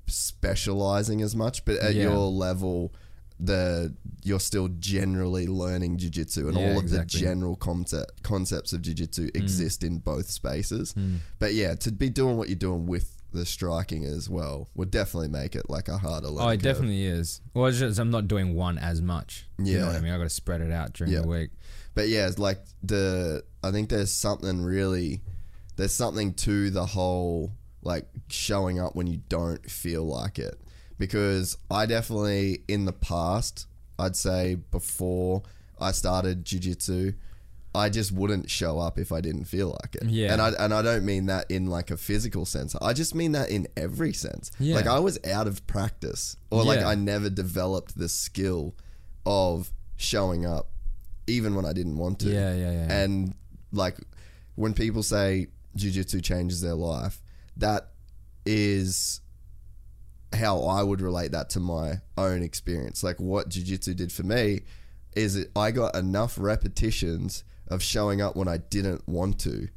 specializing 0.07 1.21
as 1.21 1.35
much, 1.35 1.65
but 1.65 1.77
at 1.77 1.95
Yeah. 1.95 2.03
your 2.03 2.27
level, 2.27 2.93
the 3.39 3.93
you're 4.23 4.39
still 4.39 4.67
generally 4.79 5.47
learning 5.47 5.97
jujitsu, 5.97 6.49
and 6.49 6.57
Yeah, 6.57 6.71
all 6.71 6.77
of 6.79 6.83
exactly. 6.83 7.19
the 7.21 7.25
general 7.25 7.55
concept 7.55 8.21
concepts 8.23 8.73
of 8.73 8.81
jujitsu 8.81 9.35
exist 9.35 9.83
in 9.83 9.99
both 9.99 10.29
spaces. 10.29 10.91
Hmm. 10.93 11.17
But 11.39 11.53
yeah, 11.53 11.75
to 11.75 11.91
be 11.91 12.09
doing 12.09 12.37
what 12.37 12.49
you're 12.49 12.55
doing 12.57 12.85
with 12.85 13.15
the 13.31 13.45
striking 13.45 14.05
as 14.05 14.27
well 14.29 14.67
would 14.75 14.89
definitely 14.91 15.27
make 15.29 15.55
it 15.55 15.69
like 15.69 15.87
a 15.87 15.97
harder. 15.99 16.27
Oh, 16.29 16.49
it 16.49 16.55
curve. 16.57 16.61
definitely 16.63 17.05
is. 17.05 17.41
Well, 17.53 17.67
it's 17.67 17.77
just 17.79 17.99
I'm 17.99 18.09
not 18.09 18.27
doing 18.27 18.55
one 18.55 18.77
as 18.79 19.01
much. 19.01 19.47
You 19.57 19.75
know 19.77 19.79
Yeah. 19.81 19.85
what 19.87 19.95
I 19.95 19.99
mean? 20.01 20.11
I 20.11 20.17
got 20.17 20.23
to 20.23 20.29
spread 20.29 20.61
it 20.61 20.71
out 20.71 20.93
during 20.93 21.13
Yeah. 21.13 21.21
the 21.21 21.27
week. 21.27 21.51
But 21.93 22.09
yeah, 22.09 22.27
it's 22.27 22.39
like 22.39 22.59
the 22.83 23.43
I 23.63 23.71
think 23.71 23.89
there's 23.89 24.11
something 24.11 24.61
really 24.61 25.21
there's 25.77 25.93
something 25.93 26.33
to 26.33 26.69
the 26.71 26.85
whole 26.87 27.53
like 27.83 28.07
showing 28.29 28.79
up 28.79 28.95
when 28.95 29.07
you 29.07 29.21
don't 29.29 29.69
feel 29.69 30.03
like 30.05 30.39
it. 30.39 30.59
Because 30.99 31.57
I 31.71 31.87
definitely 31.87 32.59
in 32.67 32.85
the 32.85 32.93
past, 32.93 33.65
I'd 33.97 34.15
say 34.15 34.55
before 34.55 35.41
I 35.79 35.91
started 35.91 36.45
jiu-jitsu, 36.45 37.13
I 37.73 37.89
just 37.89 38.11
wouldn't 38.11 38.49
show 38.49 38.79
up 38.79 38.99
if 38.99 39.11
I 39.11 39.21
didn't 39.21 39.45
feel 39.45 39.77
like 39.81 39.95
it. 39.95 40.09
Yeah. 40.09 40.33
And 40.33 40.41
I 40.41 40.49
and 40.59 40.73
I 40.73 40.81
don't 40.81 41.05
mean 41.05 41.27
that 41.27 41.49
in 41.49 41.67
like 41.67 41.89
a 41.89 41.97
physical 41.97 42.45
sense. 42.45 42.75
I 42.81 42.93
just 42.93 43.15
mean 43.15 43.31
that 43.31 43.49
in 43.49 43.67
every 43.77 44.11
sense. 44.11 44.51
Yeah. 44.59 44.75
Like 44.75 44.87
I 44.87 44.99
was 44.99 45.19
out 45.25 45.47
of 45.47 45.65
practice 45.67 46.35
or 46.51 46.63
like 46.63 46.83
I 46.83 46.95
never 46.95 47.29
developed 47.29 47.97
the 47.97 48.09
skill 48.09 48.75
of 49.25 49.71
showing 49.97 50.45
up 50.45 50.67
even 51.27 51.55
when 51.55 51.65
I 51.65 51.73
didn't 51.73 51.97
want 51.97 52.19
to. 52.19 52.29
Yeah, 52.29 52.53
yeah, 52.55 52.71
yeah. 52.71 52.91
And 52.91 53.35
like 53.71 53.97
when 54.55 54.73
people 54.73 55.03
say 55.03 55.47
jiu-jitsu 55.75 56.21
changes 56.21 56.61
their 56.61 56.73
life, 56.73 57.21
that 57.55 57.91
is 58.45 59.21
how 60.33 60.61
I 60.63 60.83
would 60.83 61.01
relate 61.01 61.31
that 61.31 61.49
to 61.51 61.59
my 61.59 62.01
own 62.17 62.43
experience. 62.43 63.03
Like 63.03 63.19
what 63.19 63.49
jiu-jitsu 63.49 63.93
did 63.95 64.11
for 64.11 64.23
me 64.23 64.61
is 65.15 65.35
it 65.35 65.51
I 65.55 65.71
got 65.71 65.95
enough 65.95 66.37
repetitions 66.39 67.43
of 67.67 67.81
showing 67.81 68.21
up 68.21 68.35
when 68.35 68.47
I 68.47 68.57
didn't 68.57 69.07
want 69.07 69.39
to 69.41 69.69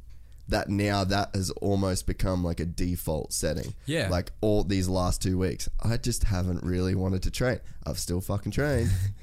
that 0.49 0.69
now 0.69 1.03
that 1.05 1.29
has 1.33 1.49
almost 1.61 2.05
become 2.05 2.43
like 2.43 2.59
a 2.59 2.65
default 2.65 3.33
setting. 3.33 3.73
Yeah. 3.85 4.09
Like 4.09 4.31
all 4.41 4.63
these 4.63 4.89
last 4.89 5.21
2 5.21 5.37
weeks, 5.37 5.69
I 5.83 5.97
just 5.97 6.25
haven't 6.25 6.63
really 6.63 6.95
wanted 6.95 7.23
to 7.23 7.31
train. 7.31 7.59
I've 7.85 7.97
still 7.97 8.21
fucking 8.21 8.51
trained. 8.51 8.91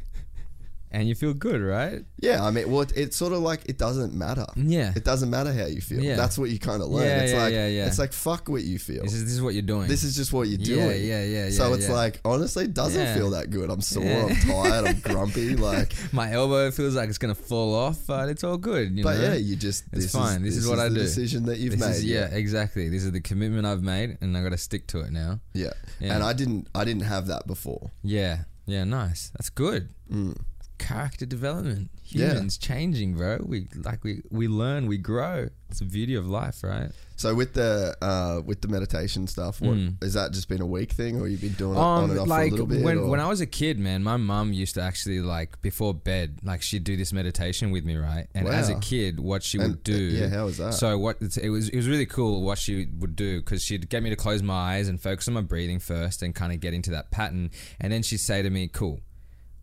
And 0.92 1.06
you 1.08 1.14
feel 1.14 1.34
good, 1.34 1.60
right? 1.62 2.04
Yeah, 2.18 2.44
I 2.44 2.50
mean, 2.50 2.68
well, 2.68 2.80
it, 2.80 2.92
it's 2.96 3.16
sort 3.16 3.32
of 3.32 3.38
like 3.40 3.60
it 3.66 3.78
doesn't 3.78 4.12
matter. 4.12 4.44
Yeah. 4.56 4.92
it 4.96 5.04
doesn't 5.04 5.30
matter 5.30 5.52
how 5.52 5.66
you 5.66 5.80
feel. 5.80 6.00
Yeah. 6.02 6.16
That's 6.16 6.36
what 6.36 6.50
you 6.50 6.58
kind 6.58 6.82
of 6.82 6.88
learn. 6.88 7.06
Yeah, 7.06 7.20
it's 7.22 7.32
yeah, 7.32 7.42
like 7.44 7.52
yeah, 7.52 7.66
yeah. 7.68 7.86
it's 7.86 7.98
like 8.00 8.12
fuck 8.12 8.48
what 8.48 8.62
you 8.64 8.76
feel. 8.80 9.02
This 9.04 9.14
is 9.14 9.22
this 9.24 9.32
is 9.34 9.40
what 9.40 9.54
you're 9.54 9.62
doing. 9.62 9.86
This 9.86 10.02
is 10.02 10.16
just 10.16 10.32
what 10.32 10.48
you're 10.48 10.58
Yeah, 10.58 10.86
doing. 10.88 11.04
yeah, 11.06 11.22
yeah, 11.24 11.50
So 11.50 11.68
yeah, 11.68 11.74
it's 11.76 11.88
yeah. 11.88 11.94
like 11.94 12.20
honestly, 12.24 12.64
it 12.64 12.74
doesn't 12.74 13.00
Yeah. 13.00 13.14
feel 13.14 13.30
that 13.30 13.50
good. 13.50 13.70
I'm 13.70 13.80
sore. 13.80 14.02
Yeah. 14.02 14.26
I'm 14.26 14.36
tired. 14.36 14.86
I'm 14.86 15.00
grumpy. 15.00 15.54
Like, 15.70 15.92
my 16.12 16.32
elbow 16.32 16.70
feels 16.72 16.96
like 16.96 17.08
it's 17.08 17.18
gonna 17.18 17.34
fall 17.36 17.72
off, 17.74 18.06
but 18.08 18.28
it's 18.28 18.42
all 18.42 18.56
good. 18.58 18.96
You 18.96 19.04
but 19.04 19.16
know? 19.18 19.22
yeah, 19.28 19.34
you 19.34 19.54
just 19.54 19.84
It's 19.92 20.06
this 20.06 20.12
fine. 20.12 20.44
Is, 20.44 20.54
This 20.54 20.64
is 20.64 20.68
what 20.68 20.80
I 20.80 20.88
the 20.88 20.96
do. 20.96 21.00
Decision 21.02 21.44
that 21.46 21.58
you've 21.58 21.78
This 21.78 21.80
made. 21.80 21.90
is- 21.96 22.04
yeah, 22.04 22.26
exactly. 22.32 22.88
This 22.88 23.04
is 23.04 23.12
the 23.12 23.20
commitment 23.20 23.64
I've 23.64 23.82
made, 23.82 24.18
and 24.20 24.36
I 24.36 24.42
got 24.42 24.48
to 24.50 24.58
stick 24.58 24.88
to 24.88 25.00
it 25.00 25.12
now. 25.12 25.38
yeah, 25.54 25.70
Yeah. 26.00 26.14
And 26.16 26.24
I 26.24 26.32
didn't. 26.32 26.66
I 26.74 26.84
didn't 26.84 27.02
have 27.04 27.28
that 27.28 27.46
before. 27.46 27.92
Yeah, 28.02 28.38
yeah, 28.66 28.82
nice. 28.84 29.30
That's 29.34 29.50
good. 29.50 29.90
Mm. 30.12 30.36
Character 30.80 31.26
development. 31.26 31.90
Mm. 31.92 31.98
Yeah. 32.12 32.28
Humans 32.32 32.58
changing, 32.58 33.14
bro. 33.14 33.38
We 33.44 33.68
like 33.84 34.02
we 34.02 34.22
we 34.30 34.48
learn, 34.48 34.86
we 34.86 34.98
grow. 34.98 35.48
It's 35.68 35.78
the 35.78 35.84
beauty 35.84 36.16
of 36.16 36.26
life, 36.26 36.64
right? 36.64 36.90
So 37.14 37.32
with 37.34 37.52
the 37.52 37.94
uh, 38.02 38.40
with 38.44 38.60
the 38.62 38.66
meditation 38.68 39.28
stuff, 39.28 39.60
what 39.60 39.76
is 40.02 40.14
that? 40.14 40.32
Just 40.32 40.48
been 40.48 40.60
a 40.62 40.66
week 40.66 40.90
thing, 40.92 41.20
or 41.20 41.28
you've 41.28 41.42
been 41.42 41.52
doing 41.52 41.76
it 41.76 41.78
on 41.78 42.10
and 42.10 42.18
off. 42.18 42.22
Um, 42.24 42.28
like 42.28 42.48
for 42.48 42.54
a 42.54 42.64
little 42.64 42.66
bit? 42.66 42.82
when 42.82 42.98
or- 42.98 43.08
when 43.10 43.20
I 43.20 43.28
was 43.28 43.40
a 43.40 43.46
kid, 43.46 43.78
man, 43.78 44.02
my 44.02 44.16
mum 44.16 44.52
used 44.52 44.74
to 44.74 44.80
actually 44.82 45.20
like 45.20 45.60
before 45.62 45.94
bed, 45.94 46.40
like 46.42 46.62
she'd 46.62 46.82
do 46.82 46.96
this 46.96 47.12
meditation 47.12 47.70
with 47.70 47.84
me, 47.84 47.94
right? 47.96 48.26
And 48.34 48.48
as 48.48 48.68
a 48.70 48.74
kid, 48.80 49.20
what 49.20 49.44
she 49.44 49.58
And, 49.58 49.68
would 49.72 49.84
do, 49.84 49.94
uh, 49.94 50.20
yeah, 50.22 50.28
how 50.30 50.46
was 50.46 50.56
that? 50.58 50.74
So 50.74 50.98
what 50.98 51.18
it 51.20 51.50
was, 51.50 51.68
it 51.68 51.76
was 51.76 51.86
really 51.88 52.06
cool 52.06 52.42
what 52.42 52.58
she 52.58 52.88
would 52.98 53.14
do 53.14 53.40
because 53.40 53.62
she'd 53.62 53.88
get 53.88 54.02
me 54.02 54.10
to 54.10 54.16
close 54.16 54.42
my 54.42 54.54
eyes 54.76 54.88
and 54.88 55.00
focus 55.00 55.28
on 55.28 55.34
my 55.34 55.42
breathing 55.42 55.78
first, 55.78 56.22
and 56.22 56.34
kind 56.34 56.52
of 56.52 56.58
get 56.58 56.74
into 56.74 56.90
that 56.90 57.10
pattern, 57.12 57.50
and 57.78 57.92
then 57.92 58.02
she'd 58.02 58.18
say 58.18 58.42
to 58.42 58.50
me, 58.50 58.66
"Cool, 58.66 58.98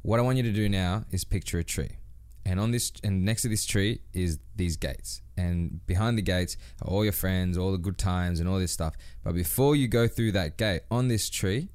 what 0.07 0.21
I 0.21 0.23
want 0.23 0.37
you 0.37 0.43
to 0.43 0.53
do 0.53 0.69
now 0.69 1.03
is 1.11 1.25
picture 1.25 1.59
a 1.59 1.65
tree." 1.65 1.97
And 2.45 2.61
on 2.61 2.71
this, 2.71 2.93
and 3.03 3.25
next 3.25 3.41
to 3.41 3.49
this 3.49 3.65
tree 3.65 3.99
is 4.13 4.39
these 4.55 4.77
gates, 4.77 5.21
and 5.35 5.85
behind 5.85 6.17
the 6.17 6.21
gates 6.21 6.55
are 6.81 6.87
all 6.87 7.03
your 7.03 7.11
friends, 7.11 7.57
all 7.57 7.73
the 7.73 7.77
good 7.77 7.97
times, 7.97 8.39
and 8.39 8.47
all 8.47 8.57
this 8.57 8.71
stuff. 8.71 8.95
But 9.21 9.35
before 9.35 9.75
you 9.75 9.89
go 9.89 10.07
through 10.07 10.31
that 10.31 10.57
gate, 10.57 10.83
on 10.89 11.09
this 11.09 11.29
tree, 11.29 11.67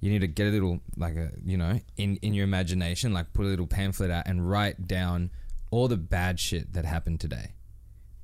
you 0.00 0.10
need 0.10 0.20
to 0.20 0.26
get 0.26 0.48
a 0.48 0.50
little 0.50 0.80
like 0.96 1.16
a 1.16 1.30
you 1.44 1.56
know 1.56 1.80
in 1.96 2.16
in 2.16 2.34
your 2.34 2.44
imagination 2.44 3.14
like 3.14 3.32
put 3.32 3.46
a 3.46 3.48
little 3.48 3.66
pamphlet 3.66 4.10
out 4.10 4.26
and 4.26 4.48
write 4.48 4.86
down 4.86 5.30
all 5.70 5.88
the 5.88 5.96
bad 5.96 6.38
shit 6.38 6.74
that 6.74 6.84
happened 6.84 7.20
today 7.20 7.54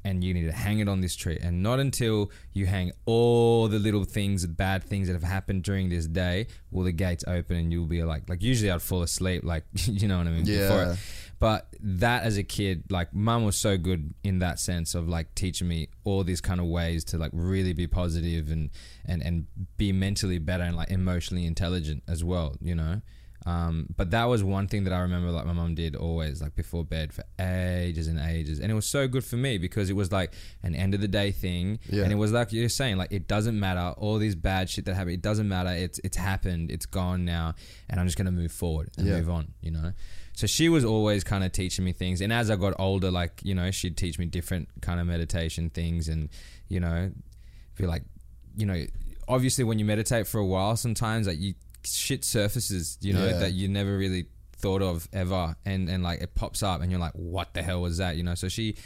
and 0.04 0.22
you 0.24 0.34
need 0.34 0.44
to 0.44 0.52
hang 0.52 0.80
it 0.80 0.88
on 0.88 1.00
this 1.00 1.14
tree. 1.14 1.38
And 1.42 1.62
not 1.62 1.78
until 1.80 2.30
you 2.52 2.66
hang 2.66 2.92
all 3.06 3.68
the 3.68 3.78
little 3.78 4.04
things 4.04 4.46
bad 4.46 4.82
things 4.84 5.06
that 5.08 5.14
have 5.14 5.22
happened 5.22 5.62
during 5.62 5.88
this 5.88 6.06
day 6.06 6.46
will 6.70 6.84
the 6.84 6.92
gates 6.92 7.24
open 7.26 7.56
and 7.56 7.72
you'll 7.72 7.86
be 7.86 8.02
like 8.02 8.28
like 8.28 8.42
usually 8.42 8.70
i'd 8.70 8.82
fall 8.82 9.02
asleep 9.02 9.44
like 9.44 9.64
you 9.74 10.08
know 10.08 10.18
what 10.18 10.26
i 10.26 10.30
mean 10.30 10.44
before 10.44 10.84
Yeah. 10.86 10.96
but 11.38 11.66
that 11.80 12.24
as 12.24 12.36
a 12.36 12.42
kid 12.42 12.84
like 12.90 13.14
mum 13.14 13.44
was 13.44 13.56
so 13.56 13.76
good 13.78 14.12
in 14.24 14.38
that 14.40 14.58
sense 14.58 14.94
of 14.94 15.08
like 15.08 15.34
teaching 15.34 15.68
me 15.68 15.88
all 16.04 16.24
these 16.24 16.40
kind 16.40 16.60
of 16.60 16.66
ways 16.66 17.04
to 17.04 17.18
like 17.18 17.30
really 17.34 17.72
be 17.72 17.86
positive 17.86 18.50
and 18.50 18.70
and 19.04 19.22
and 19.22 19.46
be 19.76 19.92
mentally 19.92 20.38
better 20.38 20.64
and 20.64 20.76
like 20.76 20.90
emotionally 20.90 21.46
intelligent 21.46 22.02
as 22.08 22.22
well 22.24 22.56
you 22.60 22.74
know 22.74 23.00
um, 23.44 23.88
but 23.96 24.10
that 24.12 24.24
was 24.26 24.44
one 24.44 24.68
thing 24.68 24.84
that 24.84 24.92
I 24.92 25.00
remember 25.00 25.30
like 25.30 25.46
my 25.46 25.52
mom 25.52 25.74
did 25.74 25.96
always 25.96 26.40
like 26.40 26.54
before 26.54 26.84
bed 26.84 27.12
for 27.12 27.24
ages 27.40 28.06
and 28.06 28.18
ages. 28.20 28.60
And 28.60 28.70
it 28.70 28.74
was 28.74 28.86
so 28.86 29.08
good 29.08 29.24
for 29.24 29.36
me 29.36 29.58
because 29.58 29.90
it 29.90 29.94
was 29.96 30.12
like 30.12 30.32
an 30.62 30.74
end 30.74 30.94
of 30.94 31.00
the 31.00 31.08
day 31.08 31.32
thing. 31.32 31.78
Yeah. 31.88 32.04
and 32.04 32.12
it 32.12 32.16
was 32.16 32.30
like 32.32 32.52
you're 32.52 32.68
saying 32.68 32.98
like 32.98 33.10
it 33.10 33.26
doesn't 33.26 33.58
matter. 33.58 33.94
All 33.98 34.18
these 34.18 34.34
bad 34.36 34.70
shit 34.70 34.84
that 34.84 34.94
happened 34.94 35.14
it 35.14 35.22
doesn't 35.22 35.48
matter. 35.48 35.70
It's 35.70 35.98
it's 36.04 36.16
happened. 36.16 36.70
It's 36.70 36.86
gone 36.86 37.24
now. 37.24 37.54
And 37.90 37.98
I'm 37.98 38.06
just 38.06 38.16
gonna 38.16 38.30
move 38.30 38.52
forward 38.52 38.90
and 38.96 39.06
Yeah. 39.06 39.16
move 39.18 39.30
on 39.30 39.48
you 39.60 39.70
know? 39.72 39.92
So 40.34 40.46
she 40.46 40.68
was 40.68 40.84
always 40.84 41.24
kind 41.24 41.42
of 41.44 41.52
teaching 41.52 41.84
me 41.84 41.92
things. 41.92 42.20
And 42.20 42.32
as 42.32 42.48
I 42.50 42.56
got 42.56 42.74
older 42.78 43.10
like 43.10 43.40
you 43.42 43.54
know 43.54 43.70
she'd 43.72 43.96
teach 43.96 44.18
me 44.18 44.26
different 44.26 44.68
kind 44.82 45.00
of 45.00 45.06
meditation 45.06 45.68
things 45.70 46.08
and 46.08 46.28
you 46.68 46.78
know 46.80 47.10
feel 47.74 47.88
like 47.88 48.04
you 48.56 48.66
know 48.66 48.84
obviously 49.26 49.64
when 49.64 49.78
you 49.78 49.84
meditate 49.84 50.26
for 50.26 50.38
a 50.38 50.46
while 50.46 50.76
sometimes 50.76 51.26
like 51.26 51.38
you 51.40 51.54
shit 51.84 52.24
surfaces 52.24 52.98
you 53.00 53.12
know 53.12 53.26
Yeah. 53.26 53.38
that 53.38 53.52
you 53.52 53.68
never 53.68 53.96
really 53.96 54.26
thought 54.56 54.82
of 54.82 55.08
ever 55.12 55.56
and 55.64 55.88
and 55.88 56.02
like 56.02 56.20
it 56.20 56.34
pops 56.34 56.62
up 56.62 56.80
and 56.82 56.90
you're 56.90 57.00
like 57.00 57.14
what 57.14 57.52
the 57.54 57.62
hell 57.62 57.82
was 57.82 57.98
that 57.98 58.16
you 58.16 58.22
know 58.22 58.34
so 58.36 58.48
she 58.48 58.76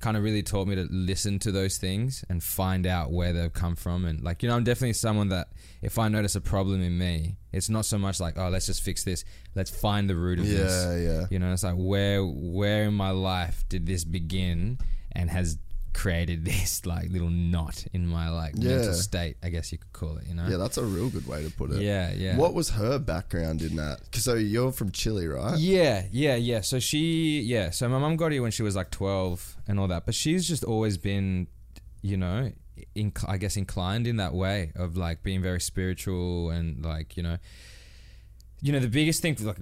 kind 0.00 0.16
of 0.16 0.22
really 0.22 0.42
taught 0.42 0.66
me 0.66 0.74
to 0.74 0.88
listen 0.90 1.38
to 1.38 1.52
those 1.52 1.76
things 1.76 2.24
and 2.30 2.42
find 2.42 2.86
out 2.86 3.12
where 3.12 3.32
they've 3.34 3.52
come 3.52 3.76
from 3.76 4.06
and 4.06 4.22
like 4.22 4.42
you 4.42 4.48
know 4.48 4.56
I'm 4.56 4.64
definitely 4.64 4.94
someone 4.94 5.28
that 5.28 5.48
if 5.82 5.98
I 5.98 6.08
notice 6.08 6.34
a 6.36 6.40
problem 6.40 6.82
in 6.82 6.96
me 6.96 7.36
it's 7.52 7.68
not 7.68 7.84
so 7.84 7.98
much 7.98 8.18
like 8.18 8.38
oh 8.38 8.48
let's 8.48 8.66
just 8.66 8.82
fix 8.82 9.04
this 9.04 9.24
let's 9.54 9.70
find 9.70 10.08
the 10.08 10.16
root 10.16 10.38
of 10.40 10.46
this. 10.48 10.84
Yeah, 10.86 10.96
yeah. 10.96 11.26
you 11.30 11.38
know 11.38 11.52
it's 11.52 11.62
like 11.64 11.74
where 11.76 12.24
where 12.24 12.84
in 12.84 12.94
my 12.94 13.10
life 13.10 13.64
did 13.68 13.86
this 13.86 14.04
begin 14.04 14.78
and 15.12 15.28
has 15.30 15.58
created 15.92 16.44
this 16.52 16.86
like 16.86 17.10
little 17.10 17.30
knot 17.30 17.84
in 17.92 18.06
my 18.06 18.28
like 18.30 18.54
Yeah. 18.56 18.76
mental 18.76 18.94
state 18.94 19.36
i 19.42 19.48
guess 19.48 19.72
you 19.72 19.78
could 19.78 19.92
call 19.92 20.16
it 20.18 20.26
you 20.28 20.34
know 20.34 20.46
yeah, 20.48 20.56
that's 20.56 20.78
a 20.78 20.84
real 20.84 21.10
good 21.10 21.26
way 21.26 21.42
to 21.44 21.50
put 21.50 21.70
it. 21.72 21.82
yeah 21.82 22.12
yeah 22.12 22.36
What 22.36 22.54
was 22.54 22.70
her 22.70 22.98
background 22.98 23.62
in 23.62 23.76
that? 23.76 24.00
'Cause 24.12 24.24
So 24.24 24.34
you're 24.34 24.72
from 24.72 24.90
Chile, 24.92 25.26
right? 25.26 25.58
Yeah, 25.58 26.06
yeah, 26.12 26.36
yeah. 26.36 26.60
So 26.62 26.78
she, 26.78 27.40
yeah. 27.40 27.70
So 27.70 27.88
my 27.88 27.98
mum 27.98 28.16
got 28.16 28.32
here 28.32 28.42
when 28.42 28.50
she 28.52 28.62
was 28.62 28.76
like 28.76 28.90
twelve 28.90 29.56
and 29.66 29.78
all 29.80 29.88
that, 29.88 30.06
but 30.06 30.14
she's 30.14 30.46
just 30.46 30.62
always 30.64 30.96
been, 30.98 31.46
you 32.02 32.16
know, 32.16 32.52
inc- 32.96 33.24
I 33.28 33.36
guess 33.36 33.56
inclined 33.56 34.06
in 34.06 34.16
that 34.16 34.34
way 34.34 34.72
of 34.76 34.96
like 34.96 35.22
being 35.22 35.42
very 35.42 35.60
spiritual 35.60 36.50
and 36.50 36.84
like 36.84 37.16
you 37.16 37.22
know, 37.22 37.38
you 38.62 38.72
know, 38.72 38.78
the 38.80 38.88
biggest 38.88 39.22
thing 39.22 39.36
like 39.42 39.58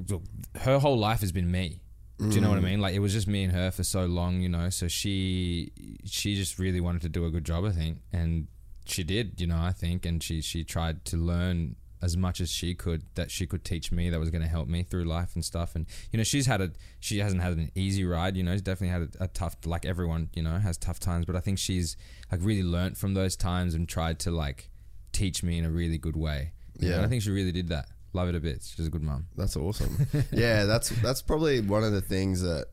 her 0.62 0.78
whole 0.78 0.98
life 0.98 1.20
has 1.20 1.32
been 1.32 1.50
me. 1.50 1.80
Do 2.18 2.30
you 2.30 2.40
know 2.40 2.48
what 2.48 2.58
I 2.58 2.62
mm. 2.62 2.64
mean? 2.64 2.80
Like 2.80 2.94
it 2.94 2.98
was 2.98 3.12
just 3.12 3.28
me 3.28 3.44
and 3.44 3.52
her 3.52 3.70
for 3.70 3.84
so 3.84 4.04
long, 4.04 4.40
you 4.40 4.48
know. 4.48 4.70
So 4.70 4.88
she 4.88 5.70
she 6.04 6.34
just 6.34 6.58
really 6.58 6.80
wanted 6.80 7.02
to 7.02 7.08
do 7.08 7.24
a 7.24 7.30
good 7.30 7.44
job, 7.44 7.64
I 7.64 7.70
think, 7.70 7.98
and 8.12 8.48
she 8.86 9.04
did. 9.04 9.40
You 9.40 9.46
know, 9.46 9.58
I 9.58 9.72
think, 9.72 10.04
and 10.04 10.20
she 10.20 10.40
she 10.40 10.64
tried 10.64 11.04
to 11.06 11.16
learn 11.16 11.76
as 12.00 12.16
much 12.16 12.40
as 12.40 12.50
she 12.50 12.74
could 12.74 13.02
that 13.14 13.30
she 13.30 13.46
could 13.46 13.64
teach 13.64 13.90
me 13.90 14.10
that 14.10 14.18
was 14.18 14.30
going 14.30 14.42
to 14.42 14.48
help 14.48 14.68
me 14.68 14.82
through 14.82 15.04
life 15.04 15.34
and 15.34 15.44
stuff. 15.44 15.76
And 15.76 15.86
you 16.10 16.16
know, 16.16 16.24
she's 16.24 16.46
had 16.46 16.60
a 16.60 16.72
she 16.98 17.18
hasn't 17.18 17.40
had 17.40 17.52
an 17.52 17.70
easy 17.76 18.04
ride. 18.04 18.36
You 18.36 18.42
know, 18.42 18.52
she's 18.52 18.62
definitely 18.62 19.00
had 19.00 19.16
a, 19.20 19.24
a 19.24 19.28
tough 19.28 19.56
like 19.64 19.84
everyone. 19.84 20.30
You 20.34 20.42
know, 20.42 20.58
has 20.58 20.76
tough 20.76 20.98
times, 20.98 21.24
but 21.24 21.36
I 21.36 21.40
think 21.40 21.58
she's 21.58 21.96
like 22.32 22.40
really 22.42 22.64
learnt 22.64 22.96
from 22.96 23.14
those 23.14 23.36
times 23.36 23.74
and 23.74 23.88
tried 23.88 24.18
to 24.20 24.32
like 24.32 24.70
teach 25.12 25.44
me 25.44 25.56
in 25.56 25.64
a 25.64 25.70
really 25.70 25.98
good 25.98 26.16
way. 26.16 26.52
Yeah. 26.78 26.94
and 26.94 27.04
I 27.04 27.08
think 27.08 27.22
she 27.22 27.30
really 27.30 27.52
did 27.52 27.68
that. 27.68 27.88
Love 28.12 28.28
it 28.28 28.34
a 28.34 28.40
bit. 28.40 28.62
She's 28.74 28.86
a 28.86 28.90
good 28.90 29.02
mum. 29.02 29.26
That's 29.36 29.56
awesome. 29.56 30.06
yeah, 30.32 30.64
that's 30.64 30.88
that's 31.02 31.22
probably 31.22 31.60
one 31.60 31.84
of 31.84 31.92
the 31.92 32.00
things 32.00 32.42
that 32.42 32.66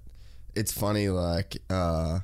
it's 0.56 0.72
funny. 0.72 1.10
Like, 1.10 1.58
uh, 1.70 2.20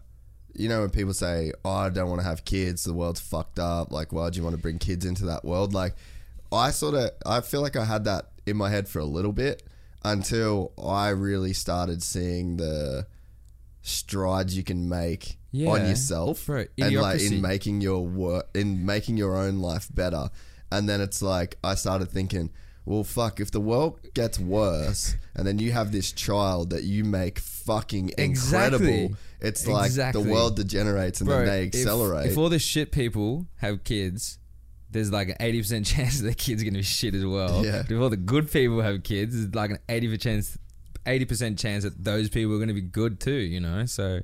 you 0.53 0.69
know, 0.69 0.81
when 0.81 0.89
people 0.91 1.13
say, 1.13 1.51
"Oh, 1.65 1.71
I 1.71 1.89
don't 1.89 2.09
want 2.09 2.21
to 2.21 2.27
have 2.27 2.45
kids. 2.45 2.83
The 2.83 2.93
world's 2.93 3.19
fucked 3.19 3.59
up." 3.59 3.91
Like, 3.91 4.13
why 4.13 4.29
do 4.29 4.37
you 4.37 4.43
want 4.43 4.55
to 4.55 4.61
bring 4.61 4.79
kids 4.79 5.05
into 5.05 5.25
that 5.25 5.43
world? 5.43 5.73
Like, 5.73 5.95
I 6.51 6.71
sort 6.71 6.95
of 6.95 7.11
I 7.25 7.41
feel 7.41 7.61
like 7.61 7.75
I 7.75 7.83
had 7.85 8.05
that 8.05 8.29
in 8.45 8.55
my 8.57 8.69
head 8.69 8.87
for 8.87 8.99
a 8.99 9.05
little 9.05 9.33
bit 9.33 9.63
until 10.03 10.71
I 10.81 11.09
really 11.09 11.53
started 11.53 12.01
seeing 12.01 12.57
the 12.57 13.05
strides 13.81 14.55
you 14.55 14.63
can 14.63 14.87
make 14.89 15.37
Yeah. 15.51 15.69
on 15.69 15.87
yourself 15.87 16.47
and 16.77 16.95
like 17.01 17.21
in 17.21 17.41
making 17.41 17.81
your 17.81 18.05
work 18.05 18.47
in 18.53 18.85
making 18.85 19.17
your 19.17 19.35
own 19.35 19.59
life 19.59 19.89
better 19.93 20.29
and 20.71 20.87
then 20.87 21.01
it's 21.01 21.21
like 21.21 21.57
i 21.63 21.73
started 21.75 22.09
thinking 22.09 22.51
well 22.85 23.03
fuck 23.03 23.39
if 23.39 23.51
the 23.51 23.59
world 23.59 23.99
gets 24.13 24.39
worse 24.39 25.15
and 25.35 25.45
then 25.45 25.59
you 25.59 25.71
have 25.71 25.91
this 25.91 26.11
child 26.11 26.71
that 26.71 26.83
you 26.83 27.03
make 27.03 27.39
fucking 27.39 28.11
incredible 28.17 28.85
Exactly. 28.87 29.15
it's 29.39 29.67
like 29.67 29.85
Exactly. 29.85 30.23
the 30.23 30.31
world 30.31 30.55
degenerates 30.55 31.21
and 31.21 31.27
Bro, 31.27 31.37
then 31.37 31.45
they 31.45 31.63
accelerate 31.63 32.31
If, 32.31 32.37
all 32.37 32.49
the 32.49 32.57
shit 32.59 32.91
people 32.91 33.45
have 33.57 33.83
kids, 33.83 34.39
there's 34.89 35.11
like 35.11 35.29
an 35.29 35.35
eighty 35.39 35.61
percent 35.61 35.85
chance 35.93 36.17
that 36.19 36.23
their 36.25 36.33
kids 36.33 36.61
are 36.61 36.65
gonna 36.65 36.79
be 36.79 36.83
shit 36.83 37.13
as 37.15 37.25
well. 37.25 37.63
Yeah. 37.65 37.83
If 37.87 37.91
all 37.99 38.09
the 38.09 38.17
good 38.17 38.51
people 38.51 38.81
have 38.81 39.03
kids, 39.03 39.35
there's 39.35 39.55
like 39.55 39.69
an 39.71 39.79
eighty 39.87 40.07
percent 40.09 40.45
eighty 41.05 41.25
percent 41.25 41.57
chance 41.59 41.83
that 41.83 42.03
those 42.03 42.29
people 42.29 42.55
are 42.55 42.59
gonna 42.59 42.73
be 42.73 42.81
good 42.81 43.19
too. 43.19 43.31
You 43.31 43.59
know, 43.61 43.85
so 43.85 44.19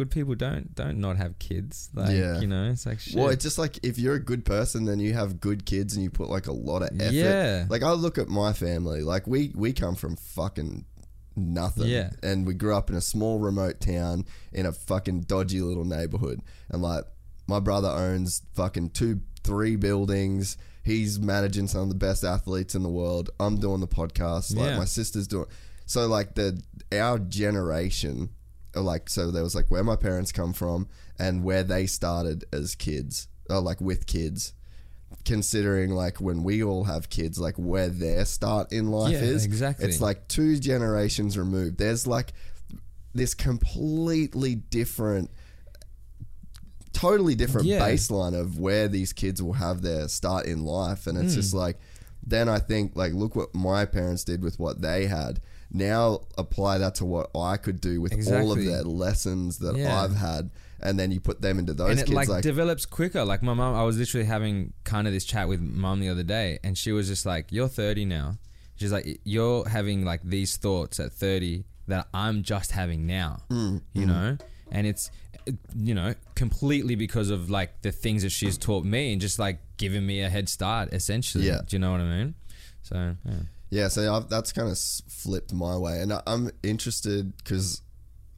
good 0.00 0.10
people 0.10 0.34
don't 0.34 0.74
don't 0.74 0.98
not 0.98 1.16
have 1.18 1.38
kids. 1.38 1.90
Like 1.94 2.16
Yeah. 2.16 2.40
you 2.40 2.46
know, 2.46 2.70
it's 2.70 2.86
like 2.86 3.00
shit. 3.00 3.16
Well, 3.16 3.28
it's 3.28 3.42
just 3.44 3.58
like 3.58 3.78
if 3.82 3.98
you're 3.98 4.14
a 4.14 4.24
good 4.32 4.44
person, 4.44 4.84
then 4.86 4.98
you 5.00 5.12
have 5.12 5.40
good 5.40 5.66
kids 5.66 5.94
and 5.94 6.02
you 6.02 6.10
put 6.10 6.28
like 6.30 6.46
a 6.46 6.52
lot 6.52 6.82
of 6.82 6.90
effort. 7.00 7.12
Yeah. 7.14 7.66
Like 7.68 7.82
I 7.82 7.92
look 7.92 8.16
at 8.18 8.28
my 8.28 8.52
family, 8.52 9.02
like 9.02 9.26
we 9.26 9.52
we 9.54 9.72
come 9.72 9.94
from 9.96 10.16
fucking 10.16 10.84
nothing. 11.36 11.86
Yeah. 11.88 12.10
And 12.22 12.46
we 12.46 12.54
grew 12.54 12.74
up 12.74 12.90
in 12.90 12.96
a 12.96 13.00
small 13.00 13.38
remote 13.38 13.80
town 13.80 14.24
in 14.52 14.66
a 14.66 14.72
fucking 14.72 15.22
dodgy 15.22 15.60
little 15.60 15.84
neighborhood. 15.84 16.40
And 16.70 16.82
like 16.82 17.04
my 17.46 17.60
brother 17.60 17.88
owns 17.88 18.42
fucking 18.54 18.90
two, 18.90 19.20
three 19.44 19.76
buildings. 19.76 20.56
He's 20.82 21.18
managing 21.20 21.66
some 21.68 21.82
of 21.82 21.88
the 21.90 21.94
best 21.94 22.24
athletes 22.24 22.74
in 22.74 22.82
the 22.82 22.88
world. 22.88 23.30
I'm 23.38 23.58
doing 23.60 23.80
the 23.80 23.88
podcast. 23.88 24.56
Like 24.56 24.70
Yeah. 24.70 24.78
my 24.78 24.86
sister's 24.86 25.26
doing. 25.28 25.46
So 25.86 26.06
like 26.06 26.34
the 26.36 26.60
our 26.92 27.18
generation, 27.18 28.30
like 28.74 29.08
so 29.10 29.30
there 29.30 29.42
was 29.42 29.54
like 29.54 29.70
where 29.70 29.84
my 29.84 29.96
parents 29.96 30.32
come 30.32 30.52
from 30.52 30.88
and 31.18 31.42
where 31.44 31.62
they 31.62 31.86
started 31.86 32.44
as 32.52 32.74
kids, 32.74 33.28
or 33.48 33.60
like 33.60 33.80
with 33.80 34.06
kids. 34.06 34.52
Considering 35.24 35.90
like 35.90 36.20
when 36.20 36.44
we 36.44 36.62
all 36.62 36.84
have 36.84 37.10
kids, 37.10 37.38
like 37.38 37.56
where 37.56 37.88
their 37.88 38.24
start 38.24 38.72
in 38.72 38.90
life 38.92 39.12
Yeah, 39.12 39.18
is, 39.22 39.44
exactly. 39.44 39.86
It's 39.88 40.00
like 40.00 40.28
two 40.28 40.56
generations 40.58 41.36
removed. 41.36 41.78
There's 41.78 42.06
like 42.06 42.32
this 43.12 43.34
completely 43.34 44.54
different 44.54 45.30
totally 46.92 47.34
different 47.34 47.66
Yeah. 47.66 47.80
baseline 47.80 48.38
of 48.38 48.58
where 48.58 48.88
these 48.88 49.12
kids 49.12 49.42
will 49.42 49.54
have 49.54 49.82
their 49.82 50.08
start 50.08 50.46
in 50.46 50.64
life 50.64 51.06
and 51.06 51.16
it's 51.18 51.34
Hmm. 51.34 51.40
just 51.40 51.54
like 51.54 51.78
then 52.26 52.48
i 52.48 52.58
think 52.58 52.92
like 52.96 53.12
look 53.14 53.34
what 53.36 53.54
my 53.54 53.84
parents 53.86 54.24
did 54.24 54.42
with 54.42 54.58
what 54.58 54.82
they 54.82 55.06
had 55.06 55.40
now 55.72 56.20
apply 56.36 56.78
that 56.78 56.94
to 56.96 57.04
what 57.04 57.30
i 57.36 57.56
could 57.56 57.80
do 57.80 58.00
with 58.00 58.12
all 58.12 58.52
of 58.52 58.58
Exactly. 58.58 58.66
their 58.66 58.82
lessons 58.82 59.58
that 59.58 59.76
Yeah. 59.76 60.02
i've 60.02 60.14
had 60.16 60.50
and 60.82 60.98
then 60.98 61.10
you 61.12 61.20
put 61.20 61.40
them 61.42 61.58
into 61.58 61.74
those 61.74 61.90
and 61.90 62.00
it 62.00 62.06
kids 62.06 62.16
like, 62.16 62.28
like, 62.28 62.42
develops 62.42 62.86
quicker. 62.86 63.22
Like 63.22 63.42
my 63.42 63.52
mom, 63.52 63.74
I 63.74 63.84
was 63.84 63.98
literally 63.98 64.24
having 64.26 64.72
kind 64.84 65.06
of 65.06 65.12
this 65.12 65.26
chat 65.26 65.46
with 65.46 65.60
mom 65.60 66.00
the 66.00 66.08
other 66.08 66.22
day, 66.22 66.58
and 66.64 66.78
she 66.78 66.90
was 66.90 67.06
just 67.06 67.26
like, 67.26 67.52
"You're 67.52 67.68
30 67.68 68.06
now." 68.06 68.38
She's 68.76 68.90
like, 68.90 69.20
"You're 69.22 69.68
having 69.68 70.06
like 70.06 70.22
these 70.24 70.56
thoughts 70.56 70.98
at 70.98 71.12
30 71.12 71.64
that 71.88 72.08
I'm 72.14 72.42
just 72.42 72.72
having 72.72 73.06
now." 73.06 73.42
Mm, 73.50 73.82
you 73.92 74.06
know, 74.06 74.38
and 74.72 74.86
it's 74.86 75.10
you 75.76 75.94
know 75.94 76.14
completely 76.34 76.94
because 76.94 77.28
of 77.28 77.50
like 77.50 77.82
the 77.82 77.92
things 77.92 78.22
that 78.22 78.30
she's 78.32 78.56
taught 78.56 78.86
me 78.86 79.12
and 79.12 79.20
just 79.20 79.38
like 79.38 79.58
giving 79.76 80.06
me 80.06 80.22
a 80.22 80.30
head 80.30 80.48
start 80.48 80.94
essentially. 80.94 81.46
Yeah. 81.46 81.60
Do 81.66 81.76
you 81.76 81.78
know 81.80 81.92
what 81.92 82.00
I 82.00 82.04
mean? 82.04 82.34
So 82.80 83.16
yeah. 83.26 83.32
Yeah, 83.70 83.88
so 83.88 84.12
I've, 84.14 84.28
that's 84.28 84.52
kind 84.52 84.68
of 84.70 84.78
flipped 84.78 85.52
my 85.52 85.76
way, 85.76 86.00
and 86.00 86.12
I, 86.12 86.22
I'm 86.26 86.50
interested 86.62 87.36
because 87.36 87.82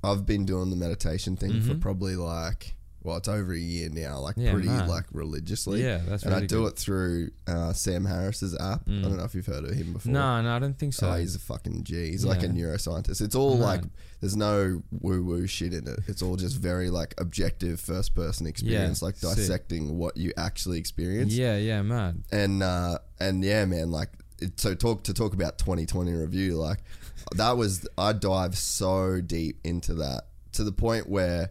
I've 0.05 0.27
been 0.27 0.45
doing 0.45 0.71
the 0.71 0.77
meditation 0.77 1.37
thing 1.37 1.61
for 1.63 1.75
probably 1.75 2.17
like 2.17 2.75
well, 3.05 3.17
it's 3.17 3.27
over 3.27 3.53
a 3.53 3.59
year 3.59 3.89
now, 3.91 4.21
like 4.21 4.37
Mm-hmm. 4.37 4.47
Yeah, 4.47 4.53
pretty 4.53 4.69
man. 4.69 4.89
like 4.89 5.07
religiously. 5.11 5.83
Yeah, 5.83 6.01
that's 6.07 6.23
and 6.23 6.33
I 6.33 6.41
do 6.41 6.47
good. 6.47 6.63
Mm. 6.63 6.69
it 6.69 6.79
through 6.79 7.31
uh, 7.49 7.73
Sam 7.73 8.05
Harris's 8.05 8.57
app. 8.61 8.83
I 8.87 8.93
don't 9.03 9.17
know 9.17 9.25
if 9.25 9.35
you've 9.35 9.45
heard 9.47 9.65
of 9.65 9.71
him 9.75 9.93
before. 9.95 10.13
no, 10.13 10.41
no, 10.41 10.55
I 10.55 10.61
don't 10.61 10.79
think 10.79 10.95
so. 10.95 11.11
Oh, 11.11 11.15
he's 11.15 11.35
a 11.35 11.41
fucking 11.41 11.83
G. 11.83 12.11
He's 12.11 12.25
like 12.25 12.45
a 12.45 12.49
neuroscientist. 12.49 13.21
It's 13.21 13.35
all 13.35 13.57
Right. 13.57 13.81
like 13.81 13.83
there's 14.21 14.37
no 14.37 14.83
woo 14.93 15.25
woo 15.25 15.49
shit 15.49 15.75
in 15.75 15.89
it. 15.89 15.99
It's 16.07 16.23
all 16.23 16.37
just 16.37 16.57
very 16.59 16.91
like 16.91 17.15
objective 17.19 17.81
first 17.81 18.15
person 18.15 18.47
experience, 18.47 19.03
like 19.03 19.17
sick. 19.17 19.31
dissecting 19.37 19.99
what 19.99 20.17
you 20.17 20.33
actually 20.37 20.79
experience 20.79 21.33
yeah, 21.35 21.57
yeah, 21.57 21.83
man. 21.83 22.23
and 22.31 22.63
uh, 22.63 22.99
and 23.19 23.43
yeah, 23.43 23.65
man, 23.65 23.91
like 23.91 24.11
so 24.57 24.75
talk 24.75 25.05
to 25.05 25.15
talk 25.15 25.33
about 25.35 25.59
2020 25.59 26.13
review, 26.13 26.55
like 26.57 26.79
that 27.37 27.57
was 27.57 27.87
I 27.99 28.13
dive 28.13 28.57
so 28.57 29.21
deep 29.21 29.59
into 29.65 29.95
that 29.95 30.23
to 30.53 30.65
the 30.65 30.73
point 30.73 31.09
where 31.09 31.51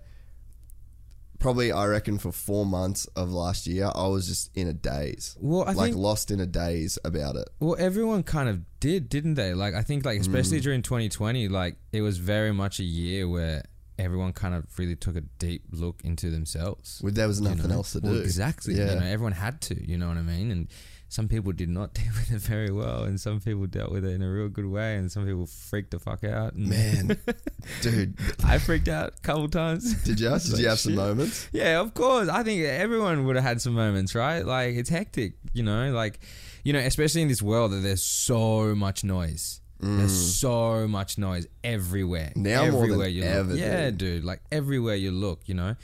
probably 1.40 1.72
I 1.72 1.86
reckon 1.88 2.20
for 2.20 2.32
four 2.32 2.66
months 2.66 3.06
of 3.16 3.32
last 3.32 3.66
year 3.66 3.90
I 3.96 4.08
was 4.08 4.28
just 4.28 4.56
in 4.56 4.68
a 4.68 4.74
daze, 4.74 5.36
Well, 5.40 5.64
I 5.68 5.74
like 5.74 5.96
lost 5.96 6.30
in 6.30 6.40
a 6.40 6.46
daze 6.46 7.00
about 7.04 7.36
it. 7.36 7.50
Well, 7.60 7.76
everyone 7.80 8.22
kind 8.24 8.48
of 8.48 8.60
did, 8.80 9.10
didn't 9.10 9.34
they? 9.36 9.54
Like, 9.56 9.74
I 9.74 9.82
think, 9.82 10.06
like, 10.06 10.20
especially 10.20 10.60
Mm. 10.60 10.64
during 10.64 10.82
2020, 10.84 11.48
like, 11.48 11.78
it 11.92 12.02
was 12.02 12.20
very 12.20 12.52
much 12.54 12.80
a 12.80 12.84
year 12.84 13.28
where 13.28 13.64
everyone 13.98 14.34
kind 14.34 14.54
of 14.54 14.66
really 14.78 14.96
took 14.96 15.16
a 15.16 15.22
deep 15.22 15.64
look 15.72 16.02
into 16.04 16.30
themselves. 16.30 17.00
Well, 17.04 17.12
There 17.12 17.28
was 17.28 17.40
you 17.40 17.50
nothing 17.50 17.70
know? 17.70 17.76
else 17.78 17.94
to 17.94 18.00
Well, 18.02 18.14
do. 18.14 18.20
exactly. 18.22 18.76
Yeah. 18.76 18.94
You 18.94 19.00
know, 19.00 19.06
everyone 19.06 19.34
had 19.34 19.62
to. 19.62 19.88
You 19.90 19.98
know 19.98 20.08
what 20.10 20.18
I 20.18 20.22
mean? 20.24 20.52
And 20.52 20.68
some 21.12 21.28
people 21.28 21.52
did 21.52 21.68
not 21.68 21.94
deal 21.94 22.12
with 22.16 22.32
it 22.32 22.40
very 22.40 22.72
well, 22.72 23.04
and 23.04 23.20
some 23.20 23.42
people 23.42 23.66
dealt 23.68 23.92
with 23.92 24.06
it 24.06 24.14
in 24.14 24.22
a 24.22 24.32
real 24.32 24.48
good 24.48 24.66
way, 24.66 24.96
and 24.96 25.12
some 25.12 25.26
people 25.26 25.46
freaked 25.46 25.92
the 25.92 26.00
fuck 26.00 26.24
out. 26.24 26.54
And 26.54 26.70
Man, 26.70 27.18
dude, 27.82 28.18
I 28.46 28.58
freaked 28.60 28.88
out 28.88 29.14
a 29.18 29.22
couple 29.22 29.50
times. 29.50 29.94
did 30.04 30.22
you? 30.22 30.30
Did 30.40 30.60
you 30.60 30.70
have 30.70 30.80
some 30.80 30.92
Shit. 30.94 30.98
moments? 30.98 31.50
Yeah, 31.52 31.82
of 31.82 31.94
course. 31.94 32.30
I 32.30 32.44
think 32.44 32.64
everyone 32.64 33.26
would 33.26 33.36
have 33.36 33.44
had 33.44 33.62
some 33.62 33.74
moments, 33.74 34.16
right? 34.16 34.46
Like 34.46 34.76
it's 34.76 34.90
hectic, 34.90 35.34
you 35.52 35.64
know, 35.64 35.92
like 35.92 36.22
you 36.64 36.72
know, 36.72 36.80
especially 36.80 37.22
in 37.24 37.28
this 37.28 37.42
world 37.42 37.72
that 37.74 37.84
there's 37.84 38.04
so 38.04 38.74
much 38.74 39.04
noise. 39.04 39.60
There's 39.82 40.38
so 40.38 40.88
much 40.88 41.18
noise 41.18 41.48
everywhere. 41.64 42.32
Mm. 42.36 42.44
Now 42.44 42.62
more 42.62 42.72
than 42.72 42.76
everywhere 42.84 43.08
you 43.08 43.24
ever, 43.24 43.50
look. 43.50 43.60
Yeah, 43.60 43.86
dude. 43.86 43.98
dude. 43.98 44.24
Like 44.24 44.40
everywhere 44.52 44.96
you 44.96 45.12
look, 45.12 45.42
you 45.48 45.56
know. 45.56 45.76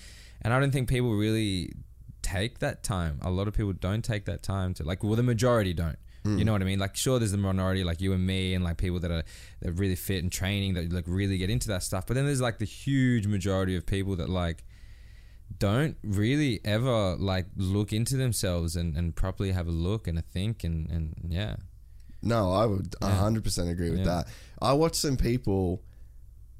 And 0.43 0.53
I 0.53 0.59
don't 0.59 0.71
think 0.71 0.87
people 0.87 1.15
really 1.15 1.73
take 2.31 2.59
that 2.59 2.83
time. 2.83 3.19
A 3.21 3.29
lot 3.29 3.47
of 3.47 3.53
people 3.53 3.73
don't 3.73 4.03
take 4.03 4.25
that 4.25 4.41
time 4.43 4.73
to 4.75 4.83
like 4.83 5.03
well 5.03 5.15
the 5.15 5.23
majority 5.23 5.73
don't. 5.73 5.97
Hmm. 6.23 6.37
You 6.39 6.45
know 6.45 6.51
what 6.51 6.61
I 6.61 6.65
mean? 6.65 6.79
Like 6.79 6.95
sure 6.95 7.19
there's 7.19 7.31
the 7.31 7.37
minority 7.37 7.83
like 7.83 8.01
you 8.01 8.13
and 8.13 8.25
me 8.25 8.53
and 8.55 8.63
like 8.63 8.77
people 8.77 8.99
that 9.01 9.11
are 9.11 9.23
that 9.61 9.69
are 9.69 9.73
really 9.73 9.95
fit 9.95 10.23
and 10.23 10.31
training 10.31 10.73
that 10.75 10.91
like 10.91 11.05
really 11.07 11.37
get 11.37 11.49
into 11.49 11.67
that 11.69 11.83
stuff. 11.83 12.05
But 12.07 12.15
then 12.15 12.25
there's 12.25 12.41
like 12.41 12.57
the 12.59 12.65
huge 12.65 13.27
majority 13.27 13.75
of 13.75 13.85
people 13.85 14.15
that 14.17 14.29
like 14.29 14.63
don't 15.59 15.95
really 16.03 16.59
ever 16.65 17.15
like 17.15 17.45
look 17.55 17.93
into 17.93 18.17
themselves 18.17 18.75
and, 18.75 18.97
and 18.97 19.15
properly 19.15 19.51
have 19.53 19.67
a 19.67 19.71
look 19.71 20.07
and 20.07 20.17
a 20.17 20.21
think 20.21 20.63
and, 20.63 20.89
and 20.91 21.13
yeah. 21.29 21.55
No, 22.21 22.51
I 22.51 22.65
would 22.65 22.95
Yeah. 23.01 23.11
hundred 23.15 23.43
percent 23.43 23.69
agree 23.69 23.89
with 23.91 23.99
Yeah. 23.99 24.05
that. 24.05 24.27
I 24.61 24.73
watched 24.73 24.95
some 24.95 25.17
people 25.17 25.83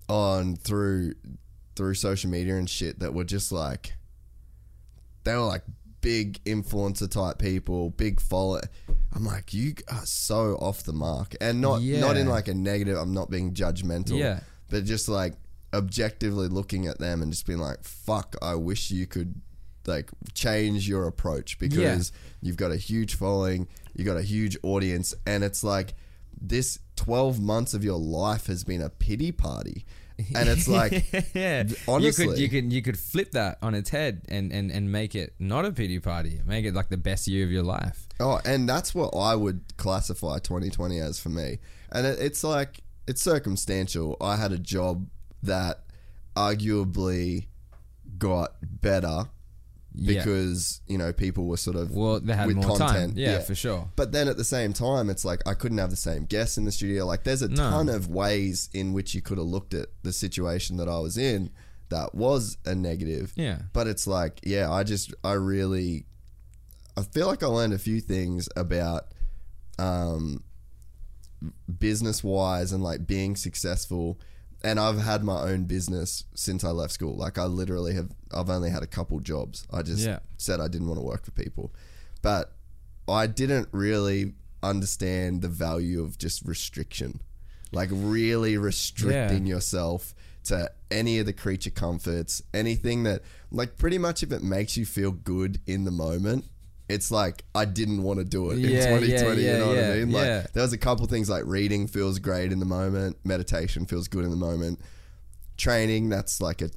on 0.07 0.55
through 0.55 1.13
through 1.75 1.93
social 1.95 2.29
media 2.29 2.55
and 2.55 2.69
shit 2.69 2.99
that 2.99 3.13
were 3.13 3.23
just 3.25 3.51
like 3.51 3.93
they 5.27 5.35
were 5.35 5.41
like 5.45 5.63
big 6.01 6.43
influencer 6.45 7.09
type 7.09 7.37
people, 7.39 7.89
big 7.91 8.19
follow. 8.21 8.61
I'm 9.13 9.25
like, 9.25 9.53
you 9.53 9.73
are 9.91 10.05
so 10.05 10.55
off 10.55 10.83
the 10.83 10.93
mark, 10.93 11.35
and 11.41 11.59
not 11.61 11.81
not 11.81 12.17
in 12.17 12.27
like 12.27 12.47
a 12.47 12.53
negative. 12.53 12.97
I'm 12.97 13.13
not 13.13 13.29
being 13.29 13.53
judgmental, 13.53 14.17
Yeah. 14.17 14.41
but 14.69 14.83
just 14.85 15.09
like 15.09 15.33
objectively 15.73 16.47
looking 16.47 16.87
at 16.87 16.99
them 16.99 17.21
and 17.21 17.31
just 17.31 17.45
being 17.45 17.59
like, 17.59 17.83
fuck, 17.83 18.35
I 18.41 18.55
wish 18.55 18.89
you 18.91 19.05
could 19.07 19.41
like 19.85 20.09
change 20.33 20.87
your 20.87 21.07
approach 21.07 21.59
because 21.59 22.11
you've 22.41 22.57
got 22.57 22.71
a 22.71 22.77
huge 22.77 23.15
following, 23.15 23.67
you've 23.95 24.07
got 24.07 24.17
a 24.17 24.21
huge 24.23 24.57
audience, 24.63 25.13
and 25.25 25.43
it's 25.43 25.63
like 25.63 25.93
this 26.39 26.79
12 26.97 27.41
months 27.41 27.73
of 27.73 27.83
your 27.83 27.97
life 27.97 28.47
has 28.47 28.63
been 28.63 28.81
a 28.81 28.89
pity 28.89 29.31
party. 29.31 29.85
And 30.35 30.49
it's 30.49 30.67
like, 30.67 31.11
yeah. 31.33 31.63
honestly. 31.87 32.25
you 32.25 32.31
could 32.31 32.39
you 32.39 32.49
could 32.49 32.73
you 32.73 32.81
could 32.81 32.97
flip 32.97 33.31
that 33.31 33.57
on 33.61 33.75
its 33.75 33.89
head 33.89 34.23
and, 34.29 34.51
and, 34.51 34.71
and 34.71 34.91
make 34.91 35.15
it 35.15 35.33
not 35.39 35.65
a 35.65 35.71
pity 35.71 35.99
party. 35.99 36.41
Make 36.45 36.65
it 36.65 36.73
like 36.73 36.89
the 36.89 36.97
best 36.97 37.27
year 37.27 37.45
of 37.45 37.51
your 37.51 37.63
life. 37.63 38.07
oh, 38.19 38.39
and 38.45 38.67
that's 38.67 38.95
what 38.95 39.15
I 39.15 39.35
would 39.35 39.77
classify 39.77 40.39
2020 40.39 40.99
as 40.99 41.19
for 41.19 41.29
me. 41.29 41.59
And 41.91 42.05
it, 42.05 42.19
it's 42.19 42.43
like, 42.43 42.81
it's 43.07 43.21
circumstantial. 43.21 44.17
I 44.19 44.35
had 44.35 44.51
a 44.51 44.57
job 44.57 45.07
that 45.43 45.83
arguably 46.35 47.47
got 48.17 48.55
better 48.61 49.29
Yeah. 49.99 50.19
because, 50.23 50.81
you 50.87 50.97
know, 50.97 51.11
people 51.11 51.45
were 51.47 51.57
sort 51.57 51.75
of 51.75 51.89
Well, 51.91 52.19
they 52.19 52.35
had 52.35 52.45
with 52.47 52.57
more 52.57 52.77
time. 52.77 52.87
content. 52.89 53.17
Yeah, 53.17 53.39
for 53.39 53.55
sure. 53.55 53.89
But 53.95 54.11
then 54.11 54.27
at 54.27 54.37
the 54.37 54.43
same 54.43 54.71
time, 54.73 55.09
it's 55.09 55.25
like 55.25 55.41
I 55.47 55.53
couldn't 55.55 55.79
have 55.79 55.89
the 55.89 55.95
same 55.95 56.25
guests 56.25 56.57
in 56.57 56.65
the 56.65 56.71
studio. 56.71 57.05
Like, 57.05 57.23
there's 57.23 57.41
a 57.41 57.47
No. 57.47 57.55
ton 57.71 57.89
of 57.89 58.07
ways 58.07 58.69
in 58.73 58.93
which 58.93 59.15
you 59.15 59.21
could 59.21 59.37
have 59.39 59.47
looked 59.47 59.73
at 59.73 59.87
the 60.03 60.13
situation 60.13 60.77
that 60.77 60.87
I 60.87 60.99
was 60.99 61.17
in 61.17 61.49
that 61.89 62.13
was 62.13 62.57
a 62.65 62.75
negative. 62.75 63.33
Yeah. 63.35 63.61
But 63.73 63.87
it's 63.87 64.05
like, 64.05 64.39
yeah, 64.43 64.71
I 64.71 64.83
just, 64.83 65.13
I 65.23 65.33
really, 65.33 66.05
I 66.95 67.01
feel 67.03 67.27
like 67.27 67.41
I 67.41 67.47
learned 67.47 67.73
a 67.73 67.79
few 67.79 67.99
things 68.01 68.47
about 68.55 69.13
um, 69.79 70.43
business 71.79 72.23
wise 72.23 72.71
and 72.71 72.83
like 72.83 73.05
being 73.07 73.35
successful 73.35 74.19
and 74.63 74.79
I've 74.79 74.99
had 74.99 75.23
my 75.23 75.41
own 75.41 75.65
business 75.65 76.25
since 76.33 76.63
I 76.63 76.69
left 76.69 76.93
school. 76.93 77.15
Like 77.15 77.37
I 77.37 77.45
literally 77.45 77.93
have. 77.95 78.09
I've 78.33 78.49
only 78.49 78.69
had 78.69 78.83
a 78.83 78.87
couple 78.87 79.19
jobs. 79.19 79.65
I 79.71 79.81
just 79.83 80.05
Yeah. 80.05 80.19
said 80.37 80.59
I 80.59 80.67
didn't 80.67 80.87
want 80.87 80.99
to 80.99 81.05
work 81.05 81.23
for 81.25 81.31
people, 81.31 81.73
but 82.21 82.53
I 83.07 83.27
didn't 83.27 83.69
really 83.71 84.33
understand 84.63 85.41
the 85.41 85.47
value 85.47 86.01
of 86.03 86.17
just 86.17 86.43
restriction, 86.45 87.21
like 87.71 87.89
really 87.91 88.57
restricting 88.57 89.45
yourself 89.45 90.13
to 90.45 90.69
any 90.89 91.19
of 91.19 91.25
the 91.25 91.33
creature 91.33 91.69
comforts, 91.69 92.41
anything 92.53 93.03
that, 93.03 93.21
like, 93.51 93.77
pretty 93.77 93.97
much 93.97 94.23
if 94.23 94.31
it 94.31 94.41
makes 94.41 94.77
you 94.77 94.85
feel 94.85 95.11
good 95.11 95.59
in 95.67 95.83
the 95.83 95.91
moment. 95.91 96.45
It's 96.89 97.11
like 97.11 97.43
I 97.53 97.65
didn't 97.65 98.03
want 98.03 98.19
to 98.19 98.25
do 98.25 98.49
it 98.51 98.55
in 98.59 98.61
2020. 98.63 99.41
yeah, 99.41 99.53
you 99.53 99.57
know 99.59 99.67
what 99.67 99.77
I 99.77 99.93
mean? 99.97 100.11
Like 100.11 100.25
yeah. 100.25 100.45
there 100.53 100.63
was 100.63 100.71
a 100.73 100.77
couple 100.77 101.05
things 101.07 101.29
like 101.29 101.43
reading 101.45 101.87
feels 101.87 102.17
great 102.19 102.51
in 102.51 102.59
the 102.59 102.65
moment, 102.65 103.17
meditation 103.25 103.85
feels 103.85 104.07
good 104.07 104.23
in 104.23 104.29
the 104.29 104.37
moment, 104.37 104.79
training 105.57 106.09
that's 106.09 106.41
like 106.41 106.61
a 106.61 106.69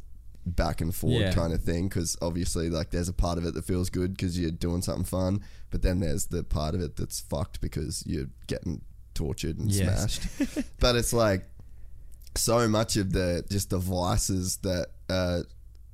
back 0.46 0.80
and 0.80 0.94
forward 0.94 1.20
Yeah. 1.20 1.32
kind 1.32 1.52
of 1.52 1.62
thing 1.62 1.88
because 1.88 2.16
obviously 2.22 2.70
like 2.70 2.90
there's 2.90 3.08
a 3.08 3.12
part 3.12 3.38
of 3.38 3.44
it 3.44 3.54
that 3.54 3.64
feels 3.64 3.90
good 3.90 4.16
because 4.16 4.38
you're 4.38 4.50
doing 4.50 4.82
something 4.82 5.04
fun, 5.04 5.42
but 5.70 5.82
then 5.82 6.00
there's 6.00 6.26
the 6.26 6.42
part 6.42 6.74
of 6.74 6.80
it 6.80 6.96
that's 6.96 7.20
fucked 7.20 7.60
because 7.60 8.02
you're 8.06 8.30
getting 8.46 8.80
tortured 9.14 9.58
and 9.58 9.70
Yes. 9.70 10.18
smashed. 10.38 10.64
but 10.80 10.96
it's 10.96 11.12
like 11.12 11.44
so 12.34 12.66
much 12.68 12.96
of 12.96 13.12
the 13.12 13.44
just 13.50 13.70
the 13.70 13.78
vices 13.78 14.56
that 14.58 14.86
uh 15.08 15.42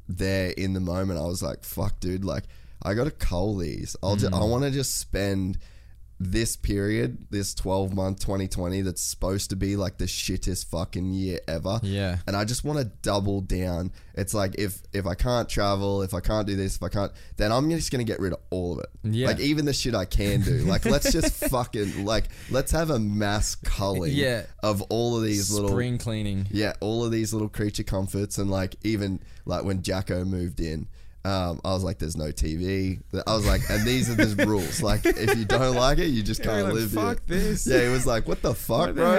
there 0.09 0.51
in 0.51 0.73
the 0.75 0.81
moment. 0.81 1.19
I 1.19 1.25
was 1.25 1.43
like, 1.43 1.65
fuck, 1.65 1.99
dude, 2.01 2.25
like 2.25 2.45
I 2.83 2.95
got 2.95 3.05
to 3.05 3.11
cull 3.11 3.57
these. 3.57 3.97
I'll 4.03 4.17
ju- 4.17 4.29
I 4.29 4.31
Mm. 4.41 4.49
want 4.51 4.65
to 4.65 4.71
just 4.71 4.99
spend 4.99 5.59
this 6.19 6.57
period, 6.57 7.27
this 7.31 7.53
12 7.55 7.93
month 7.93 8.21
2020 8.21 8.81
that's 8.81 9.03
supposed 9.03 9.51
to 9.51 9.57
be 9.57 9.77
like 9.77 9.99
the 9.99 10.07
shittest 10.07 10.65
fucking 10.71 11.13
year 11.13 11.39
ever. 11.47 11.79
Yeah. 11.83 12.21
And 12.27 12.35
I 12.35 12.47
just 12.47 12.65
want 12.65 12.79
to 12.79 12.87
double 13.03 13.43
down. 13.43 13.93
It's 14.15 14.33
like 14.33 14.55
if 14.57 14.83
if 14.95 15.05
I 15.07 15.15
can't 15.15 15.47
travel, 15.47 16.01
if 16.01 16.15
I 16.15 16.21
can't 16.21 16.47
do 16.47 16.57
this, 16.57 16.77
if 16.77 16.83
I 16.83 16.89
can't, 16.89 17.13
then 17.37 17.53
I'm 17.53 17.69
just 17.69 17.91
going 17.93 17.99
to 18.05 18.11
get 18.11 18.19
rid 18.19 18.33
of 18.33 18.39
all 18.49 18.73
of 18.73 18.79
it. 18.79 18.87
Yeah. 19.03 19.27
Like 19.27 19.41
even 19.41 19.67
the 19.67 19.75
shit 19.75 19.95
I 19.95 20.07
can 20.07 20.41
do. 20.41 20.61
Like 20.61 20.87
let's 20.87 21.13
just 21.13 21.35
fucking 21.51 22.07
like 22.07 22.29
let's 22.51 22.73
have 22.73 22.89
a 22.89 22.99
mass 22.99 23.55
culling 23.55 24.13
Yeah. 24.15 24.45
of 24.63 24.81
all 24.89 25.19
of 25.19 25.23
these 25.23 25.51
little 25.53 25.69
Spring 25.69 25.99
cleaning. 25.99 26.47
yeah, 26.51 26.73
all 26.81 27.05
of 27.05 27.13
these 27.13 27.35
little 27.35 27.51
creature 27.51 27.83
comforts, 27.85 28.39
and 28.39 28.51
like 28.51 28.77
even 28.85 29.21
like 29.45 29.65
when 29.65 29.83
Jacko 29.83 30.25
moved 30.25 30.61
in, 30.61 30.89
um, 31.27 31.61
I 31.65 31.73
was 31.75 31.83
like, 31.83 31.99
"There's 31.99 32.17
no 32.17 32.31
TV." 32.33 33.01
I 33.27 33.35
was 33.35 33.47
like, 33.47 33.63
"And 33.69 33.85
these 33.87 34.09
are 34.09 34.15
the 34.15 34.47
rules. 34.47 34.81
Like, 34.83 35.05
if 35.05 35.37
you 35.37 35.45
don't 35.45 35.75
like 35.75 35.99
it, 35.99 36.07
you 36.09 36.23
just 36.23 36.41
Yeah, 36.41 36.47
can't 36.53 36.65
like, 36.67 36.75
live 36.75 36.91
"Fuck 36.93 37.23
here." 37.27 37.39
this. 37.39 37.67
Yeah, 37.67 37.83
he 37.83 37.89
was 37.89 38.07
like, 38.07 38.29
"What 38.29 38.43
the 38.43 38.55
fuck, 38.55 38.79
What 38.79 38.87
the 38.89 38.93
bro?" 38.95 39.13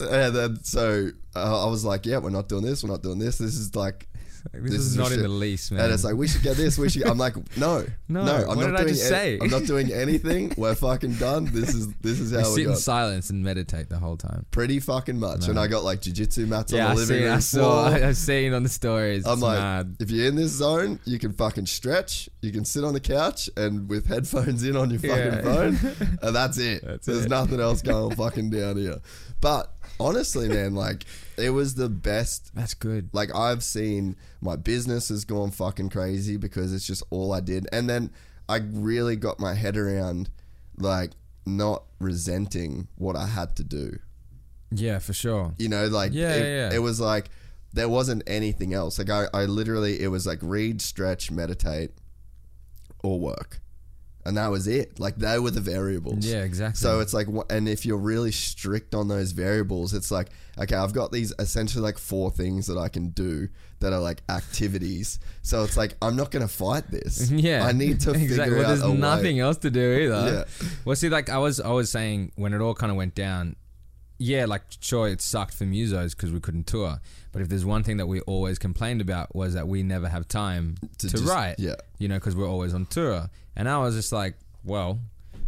hell? 0.00 0.10
And 0.10 0.34
then 0.36 0.64
so 0.64 1.10
uh, 1.36 1.66
I 1.66 1.70
was 1.70 1.84
like, 1.84 2.06
"Yeah, 2.06 2.18
we're 2.18 2.30
not 2.30 2.48
doing 2.48 2.64
this. 2.64 2.82
We're 2.82 2.90
not 2.90 3.02
doing 3.02 3.18
this. 3.18 3.38
This 3.38 3.54
is 3.54 3.74
like." 3.76 4.08
Like, 4.52 4.62
this, 4.64 4.74
is, 4.80 4.96
a 4.96 4.98
not 4.98 5.12
in 5.12 5.22
the 5.22 5.28
lease, 5.28 5.70
man. 5.70 5.84
And 5.84 5.92
it's 5.92 6.04
like 6.04 6.14
we 6.14 6.26
should 6.28 6.42
get 6.42 6.56
this. 6.56 6.76
We 6.78 6.88
should. 6.88 7.04
I'm 7.04 7.18
like, 7.18 7.34
no, 7.56 7.84
No, 8.08 8.24
no. 8.24 8.34
I'm 8.50 8.56
what 8.56 8.56
not 8.56 8.66
did 8.66 8.74
I 8.74 8.76
doing. 8.82 8.88
just 8.94 9.12
any- 9.12 9.38
say? 9.38 9.38
I'm 9.40 9.50
not 9.50 9.64
doing 9.64 9.92
anything. 9.92 10.52
We're 10.58 10.74
fucking 10.74 11.14
done. 11.14 11.44
This 11.52 11.74
is 11.74 11.92
this 12.00 12.18
is 12.20 12.32
we 12.32 12.38
how 12.38 12.44
sit 12.44 12.66
we're 12.66 12.72
in 12.72 12.76
silence 12.76 13.30
and 13.30 13.42
meditate 13.44 13.88
the 13.88 13.98
whole 13.98 14.16
time. 14.16 14.46
Pretty 14.50 14.80
fucking 14.80 15.18
much. 15.18 15.48
And 15.48 15.58
I 15.58 15.66
got 15.68 15.84
like 15.84 16.00
jujitsu 16.02 16.46
mats 16.48 16.72
Yeah, 16.72 16.86
on 16.86 16.90
I 16.90 16.94
the 16.94 17.00
living 17.00 17.16
see. 17.18 17.24
room 17.24 17.34
I 17.34 17.38
saw. 17.38 17.88
floor. 17.90 18.04
I've 18.08 18.16
seen 18.16 18.52
on 18.52 18.62
the 18.64 18.68
stories. 18.68 19.26
I'm 19.26 19.34
It's 19.34 19.42
like, 19.42 19.58
mad. 19.58 19.96
if 20.00 20.10
you're 20.10 20.26
in 20.26 20.34
this 20.36 20.50
zone, 20.52 20.98
you 21.04 21.18
can 21.18 21.32
fucking 21.32 21.66
stretch. 21.66 22.28
You 22.40 22.52
can 22.52 22.64
sit 22.64 22.84
on 22.84 22.94
the 22.94 23.00
couch 23.00 23.48
and 23.56 23.88
with 23.88 24.06
headphones 24.06 24.64
in 24.64 24.76
on 24.76 24.90
your 24.90 24.98
fucking 25.00 25.14
Yeah. 25.16 25.40
phone, 25.42 26.18
and 26.22 26.34
that's 26.34 26.58
it. 26.58 26.82
That's 26.84 27.06
There's 27.06 27.26
it. 27.26 27.28
nothing 27.30 27.60
else 27.60 27.82
going 27.82 28.16
fucking 28.16 28.50
down 28.50 28.76
here. 28.76 28.98
But 29.40 29.72
honestly, 29.98 30.48
man, 30.48 30.74
like 30.74 31.04
it 31.36 31.50
was 31.50 31.74
the 31.74 31.88
best. 31.88 32.54
That's 32.54 32.74
good. 32.74 33.10
Like 33.12 33.34
I've 33.34 33.62
seen 33.62 34.16
my 34.40 34.56
business 34.56 35.08
has 35.08 35.24
gone 35.24 35.50
fucking 35.50 35.90
crazy 35.90 36.36
because 36.36 36.72
it's 36.72 36.86
just 36.86 37.02
all 37.10 37.32
I 37.32 37.40
did, 37.40 37.68
and 37.72 37.88
then 37.88 38.10
I 38.48 38.60
really 38.72 39.16
got 39.16 39.40
my 39.40 39.54
head 39.54 39.76
around 39.76 40.30
like 40.78 41.12
not 41.46 41.84
resenting 41.98 42.88
what 42.96 43.16
I 43.16 43.26
had 43.26 43.56
to 43.56 43.64
do. 43.64 43.98
Yeah, 44.70 44.98
for 44.98 45.12
sure. 45.12 45.54
You 45.58 45.68
know, 45.68 45.86
like 45.86 46.12
Yeah, 46.12 46.34
it, 46.34 46.40
yeah, 46.40 46.68
yeah. 46.70 46.74
it 46.74 46.78
was 46.80 47.00
like 47.00 47.30
there 47.72 47.88
wasn't 47.88 48.22
anything 48.26 48.74
else. 48.74 48.98
Like 48.98 49.10
I, 49.10 49.26
I 49.34 49.44
literally 49.44 50.00
it 50.00 50.08
was 50.08 50.26
like 50.26 50.38
read, 50.42 50.80
stretch, 50.80 51.30
meditate, 51.30 51.90
or 53.02 53.18
work, 53.18 53.60
and 54.24 54.36
that 54.36 54.48
was 54.48 54.66
it. 54.68 54.98
Like 55.00 55.16
they 55.16 55.38
were 55.38 55.50
the 55.50 55.60
variables. 55.60 56.24
Yeah, 56.26 56.42
exactly. 56.44 56.78
So 56.78 57.00
it's 57.00 57.12
like, 57.14 57.26
and 57.50 57.68
if 57.68 57.84
you're 57.86 57.96
really 57.98 58.32
strict 58.32 58.94
on 58.94 59.08
those 59.08 59.32
variables, 59.32 59.94
it's 59.94 60.10
like, 60.10 60.28
okay, 60.58 60.76
I've 60.76 60.92
got 60.92 61.10
these 61.12 61.32
essentially 61.38 61.82
like 61.82 61.98
four 61.98 62.30
things 62.30 62.66
that 62.68 62.78
I 62.78 62.88
can 62.88 63.08
do 63.10 63.48
that 63.80 63.92
are 63.92 63.98
like 64.00 64.22
activities. 64.28 65.18
So 65.42 65.64
it's 65.64 65.76
like 65.76 65.96
I'm 66.00 66.14
not 66.16 66.30
gonna 66.30 66.48
fight 66.48 66.90
this. 66.90 67.30
Yeah, 67.42 67.66
I 67.66 67.72
need 67.72 68.00
to 68.00 68.10
exactly. 68.14 68.28
figure 68.28 68.56
Well, 68.56 68.64
out 68.64 68.68
there's 68.68 68.82
a 68.82 68.90
way. 68.90 68.96
nothing 68.96 69.40
else 69.40 69.56
to 69.58 69.70
do 69.70 69.92
either. 70.04 70.46
Yeah. 70.62 70.66
Well, 70.84 70.94
see, 70.96 71.08
like 71.08 71.28
I 71.28 71.38
was, 71.38 71.60
I 71.60 71.70
was 71.70 71.90
saying 71.90 72.32
when 72.36 72.52
it 72.54 72.60
all 72.60 72.74
kind 72.74 72.90
of 72.90 72.96
went 72.96 73.14
down. 73.14 73.56
Yeah, 74.24 74.44
like 74.46 74.62
sure, 74.80 75.08
it 75.08 75.20
sucked 75.20 75.54
for 75.54 75.64
musos 75.64 76.10
because 76.16 76.30
we 76.30 76.38
couldn't 76.40 76.66
tour. 76.66 77.00
But 77.32 77.42
if 77.42 77.48
there's 77.48 77.64
one 77.64 77.82
thing 77.82 77.96
that 77.96 78.06
we 78.06 78.20
always 78.20 78.58
complained 78.58 79.00
about 79.00 79.34
was 79.34 79.54
that 79.54 79.66
we 79.66 79.82
never 79.82 80.08
have 80.08 80.28
time 80.28 80.76
to, 80.98 81.08
To 81.08 81.16
just- 81.16 81.24
write. 81.24 81.56
yeah. 81.58 81.74
you 81.98 82.06
know, 82.08 82.16
because 82.16 82.36
we're 82.36 82.48
always 82.48 82.72
on 82.74 82.86
tour. 82.86 83.28
And 83.56 83.68
I 83.68 83.78
was 83.78 83.94
just 83.94 84.12
like, 84.12 84.34
well, 84.64 85.00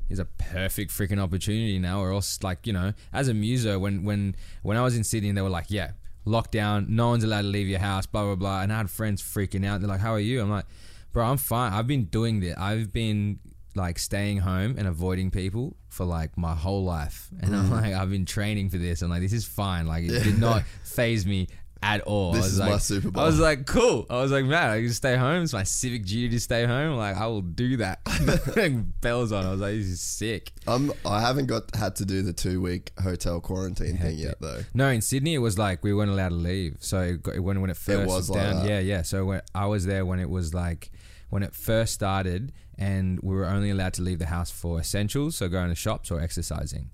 here's 0.08 0.18
a 0.18 0.24
perfect 0.24 0.90
freaking 0.90 1.20
opportunity 1.20 1.78
now. 1.78 2.00
Or 2.00 2.12
else, 2.12 2.42
like, 2.42 2.66
you 2.66 2.72
know, 2.72 2.92
as 3.12 3.28
a 3.28 3.34
muso, 3.34 3.78
when 3.78 4.02
when 4.04 4.34
when 4.62 4.76
I 4.76 4.82
was 4.82 4.96
in 4.96 5.04
Sydney, 5.04 5.30
they 5.32 5.42
were 5.42 5.48
like, 5.60 5.66
yeah, 5.70 5.92
lockdown, 6.26 6.88
no 6.88 7.08
one's 7.08 7.22
allowed 7.24 7.42
to 7.42 7.48
leave 7.48 7.68
your 7.68 7.78
house, 7.80 8.06
blah 8.06 8.24
blah 8.24 8.34
blah. 8.34 8.62
And 8.62 8.72
I 8.72 8.78
had 8.78 8.90
friends 8.90 9.22
freaking 9.22 9.64
out. 9.64 9.80
They're 9.80 9.88
like, 9.88 10.00
how 10.00 10.12
are 10.12 10.20
you? 10.20 10.40
I'm 10.42 10.50
like, 10.50 10.66
bro, 11.12 11.24
I'm 11.26 11.36
fine. 11.38 11.72
I've 11.72 11.86
been 11.86 12.04
doing 12.06 12.40
this. 12.40 12.56
I've 12.58 12.92
been 12.92 13.38
like 13.74 13.98
staying 13.98 14.38
home 14.38 14.76
and 14.78 14.86
avoiding 14.86 15.30
people 15.30 15.76
for 15.88 16.04
like 16.04 16.36
my 16.36 16.54
whole 16.54 16.84
life. 16.84 17.28
And 17.40 17.54
I'm 17.54 17.68
mm. 17.68 17.82
like, 17.82 17.94
I've 17.94 18.10
been 18.10 18.26
training 18.26 18.70
for 18.70 18.78
this. 18.78 19.02
I'm 19.02 19.10
like, 19.10 19.22
this 19.22 19.32
is 19.32 19.44
fine. 19.44 19.86
Like, 19.86 20.04
it 20.04 20.22
did 20.24 20.38
not 20.38 20.62
phase 20.84 21.26
me 21.26 21.48
at 21.84 22.00
all. 22.02 22.32
This 22.32 22.42
I 22.42 22.44
was 22.44 22.52
is 22.52 22.58
like, 22.58 22.70
my 22.70 22.78
Super 22.78 23.10
Bowl. 23.10 23.22
I 23.22 23.26
was 23.26 23.38
like, 23.38 23.66
cool. 23.66 24.06
I 24.08 24.14
was 24.14 24.32
like, 24.32 24.46
man, 24.46 24.70
I 24.70 24.80
can 24.80 24.92
stay 24.92 25.16
home. 25.16 25.42
It's 25.42 25.52
my 25.52 25.64
civic 25.64 26.06
duty 26.06 26.30
to 26.30 26.40
stay 26.40 26.64
home. 26.64 26.96
Like, 26.96 27.16
I 27.16 27.26
will 27.26 27.42
do 27.42 27.76
that. 27.76 28.00
Bells 29.00 29.32
on. 29.32 29.44
I 29.44 29.50
was 29.50 29.60
like, 29.60 29.74
this 29.74 29.86
is 29.86 30.00
sick. 30.00 30.52
I'm 30.66 30.92
I 31.04 31.20
haven't 31.20 31.46
got 31.46 31.74
had 31.76 31.96
to 31.96 32.06
do 32.06 32.22
the 32.22 32.32
two 32.32 32.60
week 32.62 32.92
hotel 33.02 33.40
quarantine 33.40 33.98
thing 33.98 34.16
yet 34.16 34.36
though. 34.40 34.62
No, 34.72 34.88
in 34.88 35.02
Sydney 35.02 35.34
it 35.34 35.38
was 35.38 35.58
like 35.58 35.84
we 35.84 35.92
weren't 35.92 36.10
allowed 36.10 36.30
to 36.30 36.36
leave. 36.36 36.78
So 36.80 37.00
it 37.00 37.22
got, 37.22 37.38
when 37.40 37.60
when 37.60 37.70
it 37.70 37.76
first 37.76 38.06
was 38.06 38.14
was 38.14 38.30
like 38.30 38.40
down, 38.40 38.56
that. 38.62 38.68
yeah, 38.68 38.78
yeah. 38.78 39.02
So 39.02 39.26
when 39.26 39.42
I 39.54 39.66
was 39.66 39.84
there 39.84 40.06
when 40.06 40.20
it 40.20 40.30
was 40.30 40.54
like 40.54 40.90
when 41.28 41.42
it 41.42 41.54
first 41.54 41.92
started, 41.92 42.52
and 42.78 43.20
we 43.22 43.34
were 43.34 43.46
only 43.46 43.70
allowed 43.70 43.94
to 43.94 44.02
leave 44.02 44.18
the 44.18 44.26
house 44.26 44.50
for 44.50 44.78
essentials, 44.80 45.36
so 45.36 45.48
going 45.48 45.68
to 45.68 45.74
shops 45.74 46.10
or 46.10 46.20
exercising. 46.20 46.90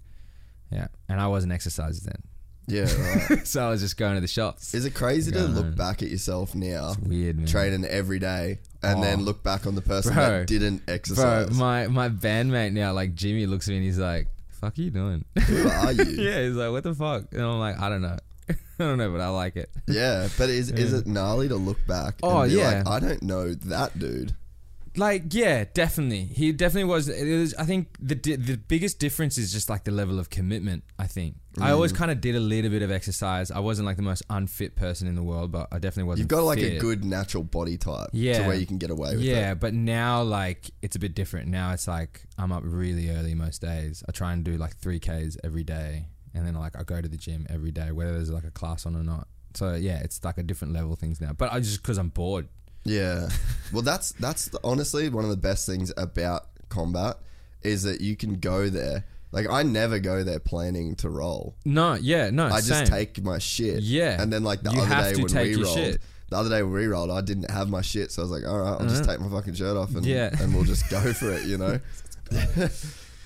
Yeah, 0.70 0.88
and 1.08 1.20
I 1.20 1.26
wasn't 1.26 1.52
exercising 1.52 2.04
then, 2.12 2.22
Yeah, 2.68 3.26
right. 3.30 3.46
so 3.46 3.66
I 3.66 3.70
was 3.70 3.80
just 3.80 3.96
going 3.96 4.14
to 4.14 4.20
the 4.20 4.28
shops. 4.28 4.72
Is 4.74 4.84
it 4.84 4.94
crazy 4.94 5.32
to 5.32 5.40
look 5.42 5.64
home. 5.64 5.74
back 5.74 6.02
at 6.02 6.08
yourself 6.10 6.54
now, 6.54 6.94
weird, 7.02 7.36
man. 7.38 7.46
training 7.46 7.84
every 7.86 8.18
day, 8.20 8.60
and 8.82 9.00
Oh. 9.00 9.02
then 9.02 9.22
look 9.22 9.42
back 9.42 9.66
on 9.66 9.74
the 9.74 9.82
person 9.82 10.14
Bro. 10.14 10.22
that 10.40 10.46
didn't 10.46 10.82
exercise. 10.88 11.48
Bro, 11.48 11.56
my 11.56 11.86
my 11.88 12.08
bandmate 12.08 12.72
now, 12.72 12.92
like 12.92 13.14
Jimmy, 13.14 13.46
looks 13.46 13.66
at 13.66 13.72
me 13.72 13.78
and 13.78 13.84
he's 13.84 13.98
like, 13.98 14.28
"Fuck, 14.48 14.78
are 14.78 14.82
you 14.82 14.90
doing?" 14.90 15.24
Who 15.46 15.68
are 15.68 15.92
you? 15.92 16.04
yeah, 16.22 16.42
he's 16.42 16.54
like, 16.54 16.70
"What 16.70 16.84
the 16.84 16.94
fuck?" 16.94 17.24
And 17.32 17.42
I'm 17.42 17.58
like, 17.58 17.80
"I 17.80 17.88
don't 17.88 18.02
know, 18.02 18.18
I 18.48 18.54
don't 18.78 18.98
know, 18.98 19.10
but 19.10 19.20
I 19.20 19.28
like 19.28 19.56
it." 19.56 19.70
Yeah, 19.88 20.28
but 20.38 20.50
is 20.50 20.70
is 20.70 20.92
it 20.92 21.06
gnarly 21.08 21.48
to 21.48 21.56
look 21.56 21.84
back? 21.88 22.14
And 22.22 22.32
Oh, 22.32 22.44
be 22.46 22.54
yeah. 22.54 22.82
like, 22.84 22.86
I 22.86 23.00
don't 23.00 23.22
know 23.24 23.54
that 23.54 23.98
dude. 23.98 24.36
Like, 24.96 25.32
yeah, 25.32 25.64
definitely. 25.72 26.24
He 26.24 26.50
definitely 26.52 26.90
was. 26.90 27.08
It 27.08 27.38
was 27.38 27.54
I 27.54 27.64
think 27.64 27.96
the 28.00 28.16
di- 28.16 28.36
the 28.36 28.56
biggest 28.56 28.98
difference 28.98 29.38
is 29.38 29.52
just 29.52 29.70
like 29.70 29.84
the 29.84 29.92
level 29.92 30.18
of 30.18 30.30
commitment. 30.30 30.82
I 30.98 31.06
think 31.06 31.36
I 31.60 31.70
Mm. 31.70 31.74
always 31.74 31.92
kind 31.92 32.10
of 32.10 32.20
did 32.20 32.34
a 32.34 32.40
little 32.40 32.70
bit 32.70 32.82
of 32.82 32.90
exercise. 32.90 33.50
I 33.52 33.60
wasn't 33.60 33.86
like 33.86 33.96
the 33.96 34.02
most 34.02 34.22
unfit 34.30 34.74
person 34.74 35.06
in 35.06 35.14
the 35.14 35.22
world, 35.22 35.52
but 35.52 35.68
I 35.70 35.78
definitely 35.78 36.08
wasn't. 36.08 36.20
You've 36.20 36.28
got 36.38 36.44
like 36.44 36.58
a 36.58 36.78
good 36.78 37.04
natural 37.04 37.44
body 37.44 37.76
type 37.76 38.08
Yeah. 38.12 38.38
to 38.42 38.46
where 38.48 38.56
you 38.56 38.66
can 38.66 38.78
get 38.78 38.90
away 38.90 39.14
with 39.14 39.20
yeah, 39.24 39.52
it. 39.52 39.60
but 39.60 39.74
now 39.74 40.22
like 40.22 40.70
it's 40.82 40.96
a 40.96 40.98
bit 40.98 41.14
different. 41.14 41.48
Now 41.48 41.72
it's 41.72 41.86
like 41.86 42.22
I'm 42.36 42.50
up 42.50 42.62
really 42.66 43.10
early 43.10 43.34
most 43.34 43.60
days. 43.62 44.02
I 44.08 44.12
try 44.12 44.32
and 44.32 44.42
do 44.44 44.56
like 44.56 44.76
three 44.78 44.98
Ks 44.98 45.36
every 45.44 45.62
day, 45.64 46.08
and 46.34 46.44
then 46.44 46.54
like 46.54 46.76
I 46.76 46.82
go 46.82 47.00
to 47.00 47.08
the 47.08 47.16
gym 47.16 47.46
every 47.48 47.70
day, 47.70 47.92
whether 47.92 48.12
there's 48.14 48.30
like 48.30 48.44
a 48.44 48.50
class 48.50 48.86
on 48.86 48.96
or 48.96 49.04
not. 49.04 49.28
So 49.54 49.74
yeah, 49.74 49.98
it's 50.00 50.22
like 50.24 50.38
a 50.38 50.42
different 50.44 50.74
level 50.74 50.94
things 50.96 51.20
now. 51.20 51.32
But 51.32 51.52
I 51.52 51.60
just 51.60 51.80
because 51.82 51.98
I'm 51.98 52.08
bored. 52.08 52.48
Yeah. 52.84 53.28
well, 53.72 53.82
that's 53.82 54.12
that's 54.12 54.50
honestly 54.64 55.08
one 55.08 55.24
of 55.24 55.30
the 55.30 55.36
best 55.36 55.66
things 55.66 55.92
about 55.96 56.46
combat 56.68 57.16
is 57.62 57.82
that 57.82 58.00
you 58.00 58.16
can 58.16 58.34
go 58.40 58.68
there. 58.70 59.04
Like 59.32 59.48
I 59.48 59.62
never 59.62 59.98
go 60.00 60.24
there 60.24 60.40
planning 60.40 60.96
to 60.96 61.08
roll. 61.10 61.54
No, 61.64 61.94
yeah, 61.94 62.30
no. 62.30 62.46
I 62.46 62.56
just 62.60 62.68
same. 62.68 62.86
take 62.86 63.22
my 63.22 63.38
shit. 63.38 63.82
Yeah. 63.82 64.20
And 64.20 64.32
then 64.32 64.42
like 64.42 64.62
the 64.62 64.72
You 64.72 64.80
other 64.80 64.88
have 64.94 65.04
day 65.04 65.12
to 65.14 65.18
when 65.22 65.28
take 65.28 65.44
we 65.44 65.50
your 65.56 65.64
rolled, 65.66 65.76
shit. 65.78 66.00
the 66.30 66.36
other 66.36 66.48
day 66.50 66.62
when 66.62 66.72
we 66.72 66.86
rolled, 66.86 67.10
I 67.10 67.20
didn't 67.20 67.50
have 67.50 67.68
my 67.68 67.80
shit, 67.82 68.10
so 68.10 68.22
I 68.22 68.24
was 68.24 68.30
like, 68.32 68.44
all 68.50 68.58
right, 68.58 68.80
I'll 68.80 68.88
just 68.88 69.04
take 69.04 69.20
my 69.20 69.28
fucking 69.28 69.54
shirt 69.54 69.76
off 69.76 69.90
and 69.90 69.98
Uh-huh. 69.98 70.08
Yeah. 70.08 70.30
and 70.42 70.52
we'll 70.54 70.64
just 70.64 70.88
go 70.90 71.12
for 71.12 71.30
it, 71.32 71.44
you 71.44 71.58
know. 71.58 71.78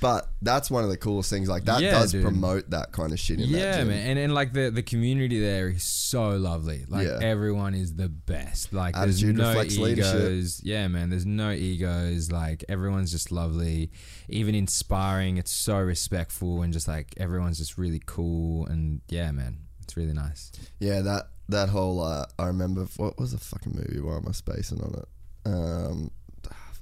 But 0.05 0.29
that's 0.43 0.71
one 0.71 0.85
of 0.85 0.91
the 0.91 0.99
coolest 0.99 1.31
things. 1.31 1.49
Like 1.49 1.65
that 1.65 1.81
Yeah, 1.81 1.93
does 1.93 2.13
dude. 2.13 2.25
promote 2.25 2.69
that 2.69 2.93
kind 2.93 3.11
of 3.11 3.19
shit 3.19 3.41
in 3.41 3.51
that 3.53 3.59
yeah, 3.59 3.79
gym. 3.79 3.89
man, 3.89 4.07
and 4.07 4.19
and 4.19 4.35
like 4.35 4.53
the 4.53 4.69
the 4.69 4.83
community 4.83 5.41
there 5.41 5.69
is 5.71 5.83
so 5.83 6.37
lovely. 6.37 6.85
Like 6.87 7.07
Yeah. 7.07 7.21
everyone 7.23 7.73
is 7.75 7.95
the 7.95 8.11
best. 8.11 8.71
Like 8.75 8.95
Attitude 8.95 9.37
there's 9.37 9.39
no 9.39 9.49
reflects 9.49 9.79
leadership. 9.79 10.15
egos. 10.17 10.61
Yeah, 10.63 10.89
man. 10.89 11.09
There's 11.09 11.25
no 11.25 11.53
egos. 11.53 12.31
Like 12.31 12.67
everyone's 12.69 13.13
just 13.13 13.33
lovely, 13.33 13.93
even 14.29 14.55
inspiring. 14.55 15.39
It's 15.39 15.51
so 15.51 15.79
respectful 15.79 16.61
and 16.61 16.71
just 16.71 16.87
like 16.87 17.15
everyone's 17.17 17.57
just 17.57 17.79
really 17.79 18.03
cool. 18.05 18.67
And 18.67 19.01
yeah, 19.09 19.33
man, 19.33 19.61
it's 19.83 19.97
really 19.97 20.13
nice. 20.13 20.53
Yeah, 20.81 21.01
that 21.01 21.31
that 21.49 21.71
whole 21.71 22.03
uh, 22.03 22.27
I 22.39 22.49
remember 22.49 22.87
what 22.99 23.19
was 23.19 23.33
the 23.33 23.39
fucking 23.39 23.73
movie? 23.75 24.01
Why 24.01 24.17
am 24.19 24.27
I 24.29 24.33
spacing 24.33 24.83
on 24.83 24.95
it? 25.01 25.09
Um, 25.47 26.11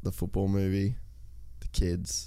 the 0.03 0.11
football 0.11 0.49
movie, 0.49 0.97
the 1.61 1.69
kids. 1.69 2.27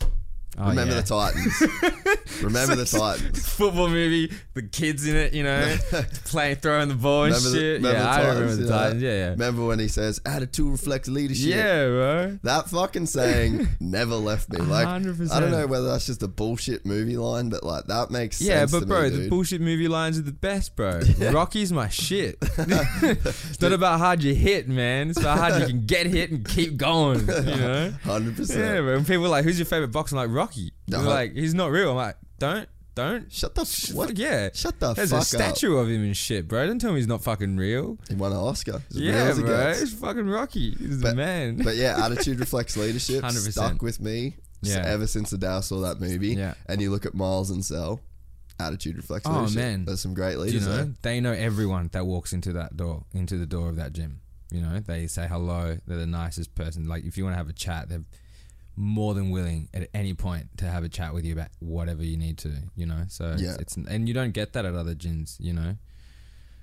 Oh, 0.58 0.70
remember 0.70 0.96
yeah. 0.96 1.02
the 1.02 1.08
Titans. 1.08 1.62
remember 2.44 2.76
the 2.76 2.86
Titans. 2.86 3.48
football 3.48 3.90
movie, 3.90 4.32
the 4.54 4.62
kids 4.64 5.06
in 5.06 5.16
it, 5.16 5.34
you 5.34 5.44
know, 5.44 5.76
playing, 6.26 6.56
throwing 6.58 6.88
the 6.88 6.96
ball 6.96 7.26
and 7.26 7.34
Remember 7.36 7.50
the- 7.50 7.56
shit. 7.58 7.76
remember 7.82 7.98
yeah, 7.98 8.04
the 8.04 8.10
I 8.10 8.30
remember 8.34 8.56
the? 8.56 8.68
Titans. 8.70 9.02
Yeah, 9.04 9.10
yeah. 9.12 9.30
Remember 9.32 9.66
when 9.66 9.80
he 9.80 9.88
says 9.90 10.22
attitude 10.26 10.72
reflects 10.72 11.10
leadership? 11.10 11.48
Yeah, 11.56 11.86
bro. 11.88 12.40
That 12.44 12.70
fucking 12.70 13.08
saying 13.08 13.68
never 13.82 14.16
left 14.16 14.50
me. 14.50 14.60
Like, 14.60 14.88
I 14.88 15.00
100%. 15.00 15.40
don't 15.40 15.52
know 15.52 15.68
whether 15.68 15.88
that's 15.90 16.06
just 16.06 16.24
a 16.24 16.28
bullshit 16.30 16.86
movie 16.86 17.18
line, 17.18 17.50
but 17.50 17.64
like 17.64 17.86
that 17.88 18.10
makes 18.10 18.42
Yeah, 18.42 18.60
sense. 18.60 18.74
Yeah, 18.74 18.80
but 18.80 18.88
bro, 18.88 19.04
me, 19.04 19.10
the 19.10 19.30
bullshit 19.30 19.60
movie 19.62 19.88
lines 19.90 20.18
are 20.18 20.22
the 20.24 20.32
best, 20.32 20.76
bro. 20.78 21.02
Rocky's 21.32 21.74
my 21.74 21.90
shit. 21.90 22.38
it's 22.42 23.60
not 23.62 23.74
about 23.74 24.00
how 24.00 24.06
hard 24.06 24.24
you 24.24 24.34
hit, 24.34 24.68
man. 24.70 25.10
It's 25.10 25.20
about 25.20 25.38
how 25.38 25.50
hard 25.50 25.62
you 25.64 25.68
can 25.68 25.86
get 25.86 26.06
hit 26.08 26.32
and 26.32 26.48
keep 26.48 26.78
going. 26.78 27.20
You 27.22 27.26
know? 27.44 27.94
hundred 28.04 28.32
Yeah, 28.32 28.38
percent. 28.38 28.84
bro. 28.86 28.96
When 28.96 29.06
people 29.06 29.26
are 29.26 29.30
like, 29.30 29.44
"Who's 29.44 29.60
your 29.60 29.66
favorite 29.66 29.90
boxer?" 29.92 30.16
I'm 30.16 30.30
like 30.30 30.36
Rocky. 30.36 30.45
They're 30.88 31.02
like, 31.02 31.34
he's 31.34 31.54
not 31.54 31.72
real. 31.72 31.92
I'm 31.92 31.96
like, 31.98 32.18
don't, 32.40 32.68
don't. 32.96 33.32
Shut 33.32 33.56
the 33.56 33.62
f- 33.62 33.94
what? 33.94 34.18
Yeah. 34.18 34.50
Shut 34.54 34.80
the 34.80 34.88
fuck 34.88 34.90
up. 34.92 34.96
There's 34.98 35.12
fuck 35.12 35.22
a 35.22 35.26
statue 35.26 35.78
of 35.78 35.90
him 35.90 36.04
and 36.04 36.16
shit, 36.16 36.48
bro. 36.48 36.66
Don't 36.68 36.80
tell 36.80 36.92
me 36.92 36.98
he's 36.98 37.08
not 37.08 37.24
fucking 37.24 37.58
real. 37.58 37.98
He 38.08 38.16
won 38.16 38.32
an 38.32 38.38
Oscar. 38.38 38.82
As 38.90 38.96
real 39.00 39.06
Yeah, 39.14 39.24
as 39.24 39.38
it 39.40 39.46
bro. 39.46 39.58
gets. 39.66 39.82
It's 39.82 39.94
fucking 39.94 40.28
Rocky. 40.28 40.72
He's 40.76 41.00
the 41.00 41.08
But- 41.10 41.16
man. 41.16 41.58
But 41.58 41.76
yeah, 41.76 41.98
attitude 42.06 42.40
reflects 42.40 42.78
leadership. 42.78 43.24
100%. 43.24 43.52
Stuck 43.52 43.82
with 43.82 44.00
me 44.00 44.36
s- 44.64 44.72
Yeah. 44.76 44.84
ever 44.86 45.08
since 45.08 45.30
the 45.30 45.38
day 45.38 45.48
I 45.48 45.60
saw 45.62 45.82
that 45.82 46.00
movie. 46.00 46.36
Yeah. 46.36 46.54
And 46.68 46.82
you 46.82 46.90
look 46.92 47.06
at 47.06 47.14
Miles 47.14 47.50
and 47.50 47.66
Cell, 47.66 48.00
attitude 48.60 48.96
reflects 48.98 49.28
Oh, 49.28 49.34
leadership. 49.40 49.56
man. 49.58 49.86
There's 49.86 50.02
some 50.02 50.14
great 50.14 50.34
Do 50.36 50.40
leaders 50.42 50.64
you 50.64 50.70
know, 50.70 50.76
there. 50.78 50.94
they 51.02 51.20
know 51.20 51.34
everyone 51.34 51.90
that 51.92 52.06
walks 52.06 52.32
into 52.34 52.54
that 52.54 52.78
door, 52.78 53.04
into 53.14 53.38
the 53.38 53.46
door 53.46 53.70
of 53.70 53.76
that 53.78 53.94
gym. 53.94 54.22
You 54.52 54.62
know, 54.62 54.80
they 54.80 55.08
say 55.08 55.28
hello. 55.28 55.78
They're 55.86 55.98
the 55.98 56.06
nicest 56.06 56.56
person. 56.56 56.88
Like, 56.88 57.04
if 57.04 57.18
you 57.18 57.24
want 57.26 57.34
to 57.34 57.38
have 57.38 57.50
a 57.50 57.54
chat, 57.54 57.90
they're 57.90 58.04
more 58.78 59.14
than 59.14 59.30
willing 59.32 59.70
at 59.74 59.88
any 59.94 60.14
point 60.14 60.48
to 60.58 60.66
have 60.66 60.84
a 60.84 60.90
chat 60.90 61.14
with 61.14 61.24
you 61.26 61.34
about 61.34 61.50
whatever 61.60 62.04
you 62.04 62.18
need 62.18 62.38
to. 62.40 62.52
You 62.76 62.86
know, 62.86 63.04
so 63.08 63.26
it's- 63.34 63.42
Yeah. 63.42 63.56
it's, 63.60 63.76
and 63.78 64.08
you 64.08 64.14
don't 64.14 64.32
get 64.34 64.54
that 64.54 64.66
at 64.66 64.76
other 64.76 64.96
gyms. 64.96 65.38
You 65.40 65.54
know, 65.54 65.78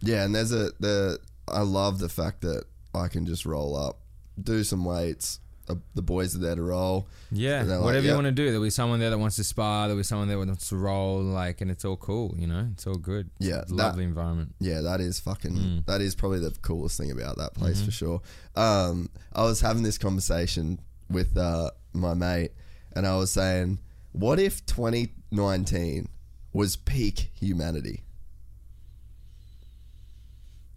Yeah, 0.01 0.25
and 0.25 0.35
there's 0.35 0.53
a 0.53 0.73
the 0.81 1.19
I 1.49 1.63
love 1.63 1.99
the 1.99 2.09
fact 2.09 2.41
that 2.43 2.65
I 2.95 3.09
can 3.09 3.25
just 3.27 3.45
roll 3.47 3.77
up, 3.77 3.99
do 4.43 4.63
some 4.65 4.85
weights. 4.85 5.39
Uh, 5.69 5.77
the 5.95 6.03
boys 6.03 6.35
are 6.35 6.41
there 6.41 6.57
to 6.57 6.63
roll. 6.63 7.07
yeah, 7.31 7.63
like, 7.63 7.81
whatever 7.81 8.05
"Yep." 8.05 8.11
you 8.11 8.15
want 8.17 8.25
to 8.27 8.33
do. 8.33 8.47
There'll 8.47 8.65
be 8.65 8.69
someone 8.71 8.99
there 8.99 9.11
that 9.11 9.19
wants 9.19 9.37
to 9.37 9.45
spar. 9.45 9.87
There'll 9.87 10.01
be 10.01 10.03
someone 10.03 10.27
there 10.27 10.37
that 10.39 10.47
wants 10.47 10.69
to 10.71 10.77
roll. 10.77 11.23
Like, 11.23 11.61
and 11.61 11.71
it's 11.71 11.85
all 11.85 11.97
cool. 11.97 12.35
You 12.37 12.49
know, 12.49 12.69
it's 12.73 12.85
all 12.87 12.97
good. 12.97 13.31
Yeah, 13.39 13.61
it's 13.61 13.71
a 13.71 13.77
that- 13.77 13.83
lovely 13.87 14.03
environment. 14.05 14.55
Yeah, 14.59 14.81
that 14.81 15.01
is 15.01 15.21
fucking. 15.21 15.55
Mm. 15.55 15.87
That 15.87 16.01
is 16.01 16.17
probably 16.17 16.41
the 16.41 16.51
coolest 16.63 16.99
thing 16.99 17.13
about 17.13 17.39
that 17.39 17.55
place 17.55 17.77
Mm-hmm. 17.77 17.85
for 17.87 17.91
sure. 17.93 18.21
Um, 18.57 19.09
I 19.33 19.45
was 19.45 19.61
having 19.61 19.85
this 19.85 19.99
conversation 19.99 20.81
with 21.09 21.37
uh, 21.37 21.71
my 21.93 22.15
mate, 22.15 22.53
and 22.95 23.07
I 23.07 23.17
was 23.17 23.31
saying, 23.31 23.79
"What 24.13 24.39
if 24.39 24.65
2019 24.67 26.09
was 26.53 26.77
peak 26.77 27.31
humanity? 27.35 28.03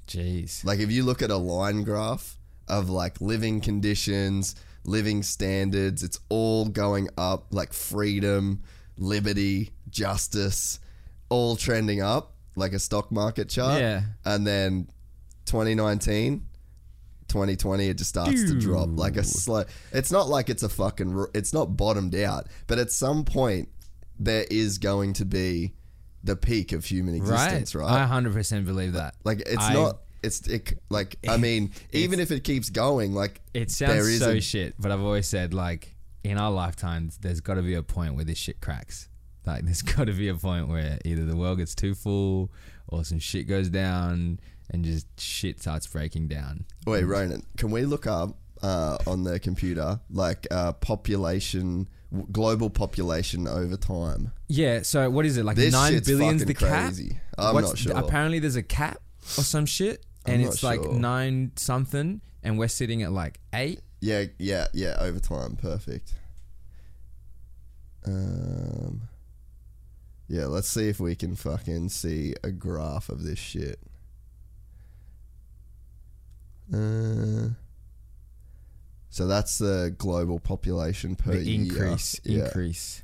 Jeez. 0.07 0.63
Like, 0.63 0.80
if 0.80 0.91
you 0.91 1.03
look 1.03 1.22
at 1.22 1.32
a 1.32 1.38
line 1.38 1.84
graph 1.84 2.38
of 2.68 2.89
like 2.89 3.20
living 3.22 3.59
conditions, 3.61 4.55
living 4.84 5.24
standards, 5.24 6.03
it's 6.03 6.20
all 6.30 6.66
going 6.66 7.09
up. 7.18 7.47
Like 7.51 7.74
freedom, 7.74 8.61
liberty, 8.97 9.72
justice, 9.89 10.80
all 11.30 11.55
trending 11.55 12.01
up, 12.01 12.34
like 12.55 12.74
a 12.74 12.80
stock 12.80 13.11
market 13.11 13.49
chart. 13.49 13.80
Yeah. 13.82 14.01
and 14.24 14.45
then 14.45 14.88
2019 15.45 16.45
2020 17.36 17.88
it 17.90 17.98
just 17.98 18.10
starts 18.10 18.44
to 18.46 18.58
drop 18.60 18.88
like 18.94 19.18
a 19.18 19.24
slow 19.24 19.64
it's 19.92 20.12
not 20.12 20.28
like 20.30 20.50
it's 20.50 20.64
a 20.64 20.70
fucking 20.70 21.26
it's 21.34 21.54
not 21.54 21.76
bottomed 21.78 22.16
out 22.16 22.48
but 22.68 22.80
at 22.80 22.90
some 22.92 23.24
point 23.26 23.68
there 24.18 24.46
is 24.50 24.78
going 24.78 25.12
to 25.14 25.26
be 25.26 25.74
the 26.24 26.36
peak 26.36 26.72
of 26.72 26.86
human 26.86 27.14
existence 27.14 27.76
right, 27.76 28.02
I 28.02 28.08
100% 28.08 28.66
believe 28.66 28.94
that. 28.94 29.16
like 29.24 29.42
it's 29.42 29.64
I- 29.64 29.74
not 29.74 30.00
it's 30.24 30.48
it, 30.48 30.80
like 30.90 31.18
i 31.30 31.38
mean 31.48 31.72
even 31.92 32.20
if 32.20 32.32
it 32.32 32.44
keeps 32.44 32.70
going 32.70 33.14
like 33.14 33.42
It 33.54 33.70
sounds 33.70 34.18
so 34.20 34.40
shit, 34.40 34.74
but 34.80 34.92
I've 34.92 35.02
always 35.02 35.28
said 35.28 35.54
like 35.54 35.96
in 36.24 36.40
our 36.40 36.50
lifetimes, 36.50 37.20
there's 37.20 37.40
got 37.42 37.54
to 37.54 37.62
be 37.62 37.76
a 37.76 37.84
point 37.84 38.16
where 38.16 38.26
this 38.26 38.40
shit 38.40 38.60
cracks. 38.60 39.08
Like 39.46 39.64
there's 39.64 39.82
got 39.96 40.06
to 40.08 40.14
be 40.14 40.28
a 40.30 40.34
point 40.34 40.68
where 40.68 40.98
either 41.06 41.24
the 41.26 41.36
world 41.36 41.60
gets 41.60 41.76
too 41.76 41.94
full 41.94 42.52
or 42.88 43.04
some 43.06 43.20
shit 43.20 43.48
goes 43.48 43.70
down 43.70 44.40
and 44.70 44.84
just 44.86 45.07
shit 45.20 45.59
starts 45.61 45.88
breaking 45.88 46.28
down. 46.28 46.66
wait 46.88 47.03
ronan 47.03 47.43
can 47.57 47.72
we 47.72 47.84
look 47.86 48.07
up 48.07 48.38
uh, 48.63 48.97
on 49.05 49.24
the 49.24 49.39
computer 49.39 49.99
like 50.09 50.47
uh, 50.49 50.72
population 50.74 51.88
w- 52.11 52.28
global 52.32 52.70
population 52.70 53.47
over 53.47 53.78
time 53.78 54.32
Yeah. 54.47 54.82
So 54.82 55.09
what 55.09 55.26
is 55.26 55.38
it 55.38 55.43
like 55.45 55.55
This 55.57 55.74
nine 55.74 55.93
shit's 55.93 56.07
billion's 56.07 56.41
fucking 56.41 56.47
the 56.47 56.53
cap? 56.59 56.86
crazy. 56.86 57.20
I'm 57.38 57.53
What's- 57.53 57.68
not 57.68 57.78
sure. 57.78 57.97
Apparently 57.97 58.39
there's 58.39 58.55
a 58.55 58.63
cap 58.63 58.99
or 59.38 59.43
some 59.43 59.66
shit, 59.66 60.05
and 60.26 60.41
I'm 60.41 60.47
it's 60.47 60.63
not 60.63 60.70
like 60.70 60.84
sure. 60.84 60.93
nine 60.93 61.51
something, 61.57 62.22
and 62.43 62.57
we're 62.57 62.70
sitting 62.70 63.03
at 63.03 63.11
like 63.11 63.39
eight. 63.53 63.82
Yeah, 64.01 64.26
yeah, 64.39 64.68
yeah. 64.74 64.95
Over 64.99 65.20
time, 65.20 65.55
perfect. 65.57 66.13
Um, 68.05 69.01
yeah. 70.28 70.45
Let's 70.45 70.70
see 70.70 70.89
if 70.89 70.99
we 70.99 71.16
can 71.16 71.36
fucking 71.36 71.89
see 71.89 72.36
a 72.43 72.51
graph 72.51 73.09
of 73.09 73.24
this 73.24 73.39
shit. 73.39 73.80
Uh, 76.74 77.49
so 79.09 79.28
that's 79.28 79.57
the 79.59 79.93
global 79.97 80.39
population 80.39 81.16
per 81.16 81.32
The 81.34 81.43
year. 81.43 81.61
increase, 81.61 82.20
Yeah. 82.24 82.45
increase. 82.45 83.01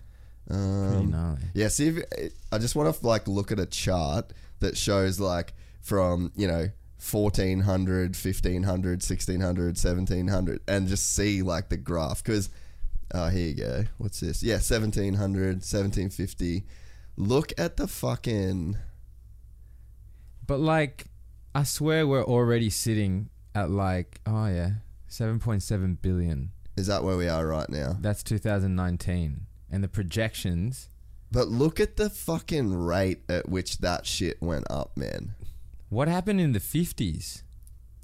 Um, 0.50 1.38
yeah, 1.54 1.68
see 1.70 1.88
if 1.90 2.34
I 2.52 2.58
just 2.58 2.76
want 2.76 2.94
to 2.94 3.08
like 3.08 3.28
look 3.28 3.52
at 3.52 3.60
a 3.60 3.66
chart 3.66 4.34
that 4.60 4.76
shows 4.76 5.20
like 5.20 5.54
from, 5.82 6.32
you 6.36 6.48
know, 6.48 6.70
1400, 7.00 8.16
1500, 8.16 9.02
1600, 9.02 9.78
1700 9.78 10.60
and 10.68 10.88
just 10.88 11.16
see 11.16 11.42
like 11.42 11.70
the 11.70 11.78
graph 11.78 12.24
cuz 12.24 12.50
Oh, 13.14 13.28
here 13.28 13.48
you 13.50 13.54
go. 13.56 13.84
What's 13.98 14.22
this? 14.22 14.42
Yeah, 14.42 14.56
1700, 14.56 15.18
1750. 15.64 16.66
Look 17.18 17.52
at 17.58 17.76
the 17.78 17.88
fucking 17.88 18.78
But 20.48 20.60
like, 20.60 21.06
I 21.54 21.64
swear 21.64 22.08
we're 22.08 22.24
already 22.24 22.70
sitting 22.70 23.30
at 23.56 23.70
like, 23.70 24.20
oh 24.26 24.48
yeah, 24.48 24.72
seven 25.08 25.40
point 25.40 25.64
seven 25.64 25.98
billion. 26.02 26.52
Is 26.78 26.88
that 26.88 27.04
where 27.04 27.18
we 27.18 27.28
are 27.28 27.46
right 27.46 27.70
now? 27.70 27.98
That's 28.00 28.24
2019, 28.24 29.42
and 29.70 29.84
the 29.84 29.88
projections. 29.88 30.90
But 31.32 31.48
look 31.48 31.80
at 31.80 31.96
the 31.98 32.10
fucking 32.10 32.74
rate 32.74 33.20
at 33.30 33.48
which 33.50 33.78
that 33.80 34.06
shit 34.06 34.42
went 34.42 34.66
up, 34.70 34.98
man. 34.98 35.34
What 35.90 36.08
happened 36.08 36.42
in 36.42 36.52
the 36.54 36.60
50s? 36.60 37.44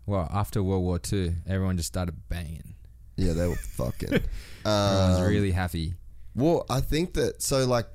Well, 0.06 0.30
after 0.34 0.64
World 0.64 0.84
War 0.84 1.00
II, 1.12 1.36
everyone 1.48 1.76
just 1.78 1.88
started 1.88 2.30
banging. 2.30 2.76
Yeah, 3.18 3.34
they 3.34 3.48
were 3.48 3.56
fucking. 3.56 4.14
I 4.66 5.10
was 5.10 5.20
Um, 5.20 5.28
really 5.28 5.52
happy. 5.52 5.96
Well, 6.36 6.66
I 6.70 6.80
think 6.82 7.14
that 7.16 7.42
so 7.42 7.66
like 7.66 7.88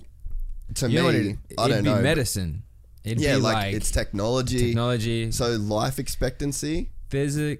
to 0.74 0.90
You 0.90 1.02
know 1.02 1.12
me, 1.12 1.36
it, 1.48 1.58
I 1.58 1.68
don't 1.68 1.84
know. 1.84 2.00
medicine. 2.02 2.64
It'd 3.04 3.20
yeah, 3.20 3.36
be 3.36 3.40
like, 3.40 3.54
like, 3.54 3.74
it's 3.74 3.90
technology. 3.90 4.66
technology. 4.68 5.32
So 5.32 5.50
life 5.56 5.98
expectancy. 5.98 6.90
There's 7.12 7.38
a 7.38 7.58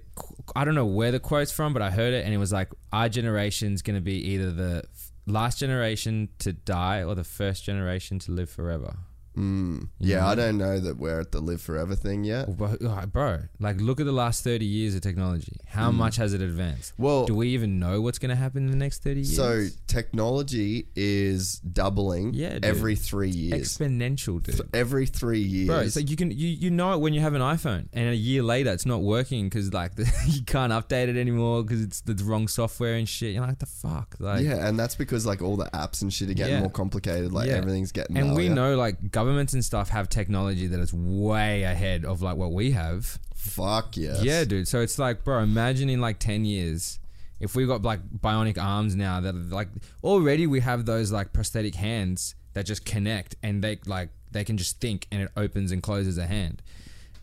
I 0.57 0.65
don't 0.65 0.75
know 0.75 0.87
where 0.87 1.13
the 1.13 1.21
quote's 1.21 1.53
from, 1.53 1.73
but 1.73 1.83
I 1.83 1.91
heard 1.91 2.15
it 2.15 2.25
and 2.25 2.35
it 2.35 2.39
was 2.39 2.53
like, 2.53 2.71
our 2.93 3.09
generation's 3.09 3.83
going 3.83 3.95
to 3.95 4.03
be 4.03 4.17
either 4.33 4.51
the 4.51 4.85
last 5.27 5.59
generation 5.59 6.31
to 6.41 6.53
die 6.53 7.05
or 7.05 7.15
the 7.15 7.23
first 7.25 7.65
generation 7.65 8.19
to 8.21 8.33
live 8.33 8.51
forever. 8.51 8.97
Mm. 9.37 9.89
Yeah, 9.99 10.27
I 10.27 10.35
don't 10.35 10.59
know 10.59 10.79
that 10.79 10.99
we're 10.99 11.21
at 11.21 11.33
the 11.33 11.41
live 11.41 11.61
forever 11.63 11.95
thing 11.95 12.25
yet. 12.25 12.57
Bro, 12.57 12.77
oh, 12.83 13.07
bro, 13.07 13.41
like 13.61 13.81
look 13.81 13.99
at 14.01 14.07
the 14.07 14.13
last 14.13 14.45
30 14.45 14.65
years 14.65 14.95
of 14.95 15.01
technology. 15.01 15.57
How 15.67 15.91
much 15.91 16.17
has 16.17 16.35
it 16.35 16.43
advanced? 16.43 16.93
Well- 16.99 17.27
do 17.27 17.35
we 17.35 17.49
even 17.49 17.79
know 17.79 18.01
what's 18.01 18.19
going 18.19 18.31
to 18.31 18.37
happen 18.37 18.65
in 18.65 18.71
the 18.71 18.77
next 18.77 19.03
30 19.03 19.21
years? 19.21 19.37
So 19.37 19.67
technology 19.87 20.87
is 20.95 21.59
doubling 21.61 22.35
Yeah, 22.35 22.55
dude. 22.55 22.65
every 22.65 22.97
three 22.97 23.31
years. 23.31 23.77
exponential, 23.79 24.43
dude. 24.43 24.61
every 24.75 25.07
three 25.07 25.41
years. 25.41 25.69
Bro, 25.69 25.79
it's 25.81 25.97
like 25.97 26.11
you 26.11 26.17
can 26.17 26.31
you, 26.31 26.49
you 26.49 26.71
know 26.71 26.93
it 26.93 26.99
when 27.01 27.15
you 27.15 27.21
have 27.21 27.35
an 27.35 27.41
iPhone, 27.41 27.89
and 27.93 28.09
a 28.11 28.15
year 28.17 28.43
later 28.43 28.71
it's 28.71 28.87
not 28.87 29.01
working 29.03 29.45
because 29.47 29.73
like 29.73 29.95
the, 29.95 30.05
you 30.29 30.43
can't 30.45 30.73
update 30.73 31.09
it 31.09 31.17
anymore 31.17 31.63
because 31.63 31.83
it's 31.83 32.01
the 32.03 32.15
wrong 32.25 32.49
software 32.49 32.95
and 32.95 33.09
shit. 33.09 33.33
You're 33.35 33.47
like 33.47 33.59
the 33.59 33.67
fuck, 33.67 34.17
like 34.19 34.45
yeah, 34.45 34.67
and 34.69 34.79
that's 34.79 34.95
because 34.95 35.25
like 35.25 35.41
all 35.43 35.57
the 35.57 35.67
apps 35.73 36.03
and 36.03 36.13
shit 36.13 36.29
are 36.31 36.35
getting 36.35 36.55
Yeah. 36.55 36.61
more 36.61 36.71
complicated. 36.71 37.33
Like 37.33 37.49
Yeah. 37.49 37.55
everything's 37.55 37.93
getting. 37.93 38.17
And 38.19 38.37
we 38.37 38.49
know 38.49 38.77
like 38.77 39.11
governments 39.23 39.53
and 39.53 39.65
stuff 39.65 39.91
have 39.91 40.09
technology 40.09 40.67
that 40.67 40.81
is 40.81 40.93
way 40.93 41.63
ahead 41.63 42.05
of 42.05 42.23
like 42.23 42.37
what 42.37 42.53
we 42.53 42.73
have. 42.73 43.19
Fuck 43.37 43.97
yes. 43.97 44.23
Yeah, 44.25 44.45
dude. 44.45 44.67
So 44.67 44.81
it's 44.81 44.99
like, 44.99 45.23
bro, 45.23 45.39
imagine 45.41 45.89
in 45.89 46.01
like 46.01 46.19
ten 46.19 46.45
years. 46.45 46.99
If 47.39 47.55
we 47.55 47.67
got 47.67 47.83
like 47.83 48.01
bionic 48.11 48.61
arms 48.61 48.97
now 48.97 49.21
that 49.21 49.35
are, 49.35 49.39
like 49.39 49.69
already 50.03 50.47
we 50.47 50.61
have 50.61 50.87
those 50.87 51.13
like 51.13 51.33
prosthetic 51.33 51.77
hands 51.77 52.35
that 52.55 52.67
just 52.67 52.85
connect 52.85 53.37
and 53.43 53.63
they 53.63 53.79
like 53.87 54.11
they 54.33 54.45
can 54.45 54.57
just 54.57 54.81
think 54.81 55.07
and 55.13 55.23
it 55.23 55.31
opens 55.37 55.71
and 55.71 55.83
closes 55.83 56.19
a 56.19 56.27
hand. 56.27 56.63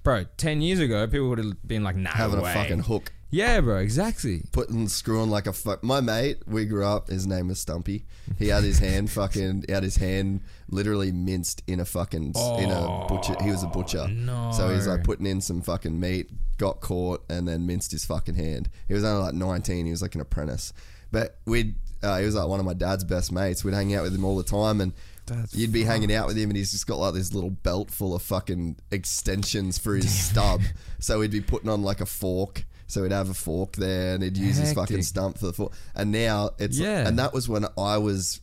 Bro, 0.04 0.26
ten 0.38 0.62
years 0.62 0.80
ago 0.80 1.06
people 1.08 1.28
would 1.30 1.39
have 1.39 1.68
been 1.68 1.84
like, 1.84 1.97
nah, 1.97 2.12
having 2.12 2.41
way. 2.41 2.52
a 2.52 2.54
fucking 2.54 2.80
hook, 2.80 3.12
Yeah, 3.32 3.61
bro, 3.61 3.77
exactly. 3.77 4.41
putting 4.51 4.88
screwing 4.88 5.30
like 5.30 5.45
a 5.45 5.53
fuck. 5.53 5.84
My 5.84 6.01
mate, 6.01 6.39
we 6.47 6.65
grew 6.65 6.84
up. 6.86 7.09
His 7.09 7.27
name 7.27 7.47
was 7.49 7.59
Stumpy. 7.59 8.05
He 8.39 8.47
had 8.47 8.63
his 8.63 8.80
hand 8.80 9.11
fucking. 9.11 9.65
He 9.67 9.73
had 9.73 9.84
his 9.84 9.97
hand 9.97 10.41
literally 10.69 11.11
minced 11.11 11.61
in 11.67 11.80
a 11.80 11.86
fucking 11.86 12.34
in 12.57 12.69
a 12.71 13.05
butcher. 13.07 13.36
He 13.43 13.51
was 13.51 13.61
a 13.63 13.67
butcher. 13.67 14.07
no. 14.07 14.51
So 14.55 14.73
he's 14.73 14.88
like 14.88 15.03
putting 15.03 15.27
in 15.27 15.41
some 15.41 15.61
fucking 15.61 15.99
meat, 15.99 16.32
got 16.57 16.82
caught, 16.82 17.23
and 17.30 17.47
then 17.47 17.67
minced 17.67 17.91
his 17.91 18.03
fucking 18.05 18.36
hand. 18.36 18.69
He 18.88 18.93
was 18.95 19.03
only 19.03 19.21
like 19.23 19.34
19. 19.36 19.86
He 19.86 19.91
was 19.91 20.01
like 20.01 20.15
an 20.15 20.21
apprentice. 20.21 20.73
But 21.11 21.38
we'd. 21.45 21.75
Uh, 22.01 22.17
he 22.17 22.25
was 22.25 22.34
like 22.34 22.47
one 22.47 22.61
of 22.61 22.65
my 22.65 22.73
dad's 22.73 23.03
best 23.03 23.30
mates. 23.32 23.63
We'd 23.63 23.73
hang 23.73 23.93
out 23.93 24.03
with 24.03 24.15
him 24.15 24.23
all 24.23 24.38
the 24.38 24.43
time, 24.43 24.80
and 24.80 24.93
That's 25.25 25.53
you'd 25.53 25.73
be 25.73 25.84
hanging 25.84 26.13
out 26.13 26.27
with 26.27 26.38
him, 26.38 26.49
and 26.49 26.55
he's 26.55 26.71
just 26.71 26.88
got 26.88 26.97
like 26.97 27.13
this 27.13 27.34
little 27.34 27.49
belt 27.49 27.91
full 27.91 28.15
of 28.15 28.21
fucking 28.21 28.77
extensions 28.89 29.77
for 29.77 29.95
his 29.95 30.09
stub. 30.11 30.61
So 31.01 31.21
he'd 31.21 31.32
be 31.32 31.41
putting 31.41 31.69
on 31.69 31.82
like 31.84 31.99
a 32.01 32.05
fork. 32.05 32.63
So 32.89 33.03
he'd 33.03 33.11
have 33.13 33.29
a 33.29 33.33
fork 33.33 33.77
there, 33.77 34.15
and 34.15 34.23
he'd 34.23 34.35
use 34.35 34.57
his 34.57 34.73
fucking 34.73 35.03
stump 35.03 35.37
for 35.37 35.45
the 35.45 35.53
fork. 35.53 35.71
And 35.95 36.11
now 36.11 36.49
it's 36.59 36.77
Yeah. 36.77 37.07
and 37.07 37.17
that 37.19 37.33
was 37.33 37.47
when 37.47 37.65
I 37.77 37.97
was 37.97 38.41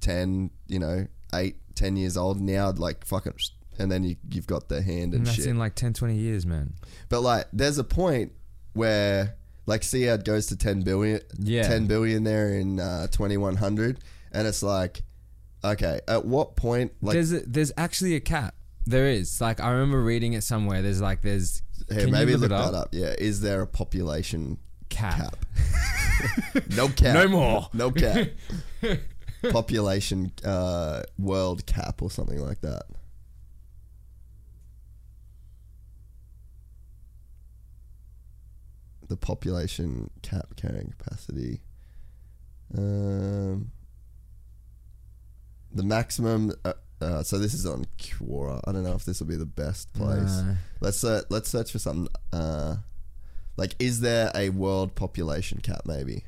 ten, 0.00 0.50
you 0.68 0.78
know, 0.78 1.06
eight, 1.34 1.56
ten 1.74 1.96
years 1.96 2.16
old. 2.16 2.40
Now 2.40 2.70
like 2.72 3.04
fucking, 3.04 3.32
and 3.78 3.90
then 3.90 4.04
you, 4.04 4.16
you've 4.30 4.46
got 4.46 4.68
the 4.68 4.82
hand 4.82 5.14
and, 5.14 5.14
And 5.14 5.26
that's 5.26 5.36
shit. 5.38 5.46
in 5.46 5.58
like 5.58 5.74
10, 5.74 5.94
20 5.94 6.14
years, 6.14 6.44
man. 6.46 6.74
But 7.08 7.20
like, 7.22 7.46
there's 7.52 7.78
a 7.78 7.84
point 7.84 8.32
where, 8.74 9.36
like, 9.66 9.82
see 9.82 10.02
how 10.04 10.14
it 10.14 10.24
goes 10.24 10.46
to 10.48 10.56
10 10.56 10.82
billion, 10.82 11.20
Yeah. 11.38 11.66
10 11.66 11.86
billion 11.86 12.24
there 12.24 12.50
in 12.54 12.78
uh, 12.80 13.06
2100, 13.08 13.98
and 14.32 14.46
it's 14.46 14.62
like, 14.62 15.02
okay, 15.64 16.00
at 16.06 16.24
what 16.26 16.56
point, 16.56 16.92
like, 17.00 17.14
there's 17.14 17.32
a, 17.32 17.40
there's 17.40 17.72
actually 17.76 18.14
a 18.14 18.20
cap. 18.20 18.54
There 18.86 19.06
is. 19.06 19.40
Like 19.40 19.60
I 19.60 19.70
remember 19.70 20.02
reading 20.02 20.32
it 20.32 20.42
somewhere. 20.42 20.80
There's 20.82 21.02
like 21.02 21.20
there's 21.20 21.62
here, 21.90 22.02
can 22.02 22.10
maybe 22.10 22.32
you 22.32 22.38
look, 22.38 22.50
look, 22.50 22.72
that 22.72 22.78
up. 22.78 22.88
Yeah, 22.92 23.14
is 23.18 23.40
there 23.40 23.62
a 23.62 23.66
population 23.66 24.58
Cap. 24.88 25.16
cap? 25.16 25.36
no 26.76 26.88
cap. 26.88 27.14
No 27.14 27.28
more. 27.28 27.68
No 27.74 27.90
cap. 27.90 28.28
population 29.50 30.32
uh, 30.44 31.02
world 31.18 31.64
cap 31.66 32.02
or 32.02 32.10
something 32.10 32.38
like 32.40 32.60
that. 32.60 32.82
The 39.08 39.16
population 39.16 40.10
cap 40.22 40.54
carrying 40.56 40.92
capacity. 40.98 41.62
Um, 42.76 43.72
the 45.72 45.82
maximum. 45.82 46.52
Uh, 46.64 46.74
uh, 47.00 47.22
so 47.22 47.38
this 47.38 47.54
is 47.54 47.64
on 47.66 47.86
Quora. 47.98 48.60
I 48.66 48.72
don't 48.72 48.82
know 48.84 48.92
if 48.94 49.04
this 49.04 49.20
will 49.20 49.26
be 49.28 49.36
the 49.36 49.46
best 49.46 49.92
place. 49.94 50.42
No. 50.42 50.56
Let's 50.80 51.02
uh, 51.04 51.22
let's 51.30 51.48
search 51.48 51.72
for 51.72 51.78
something. 51.78 52.08
Uh, 52.32 52.76
like, 53.56 53.74
is 53.78 54.00
there 54.00 54.30
a 54.34 54.50
world 54.50 54.94
population 54.94 55.60
cap? 55.60 55.82
Maybe. 55.86 56.24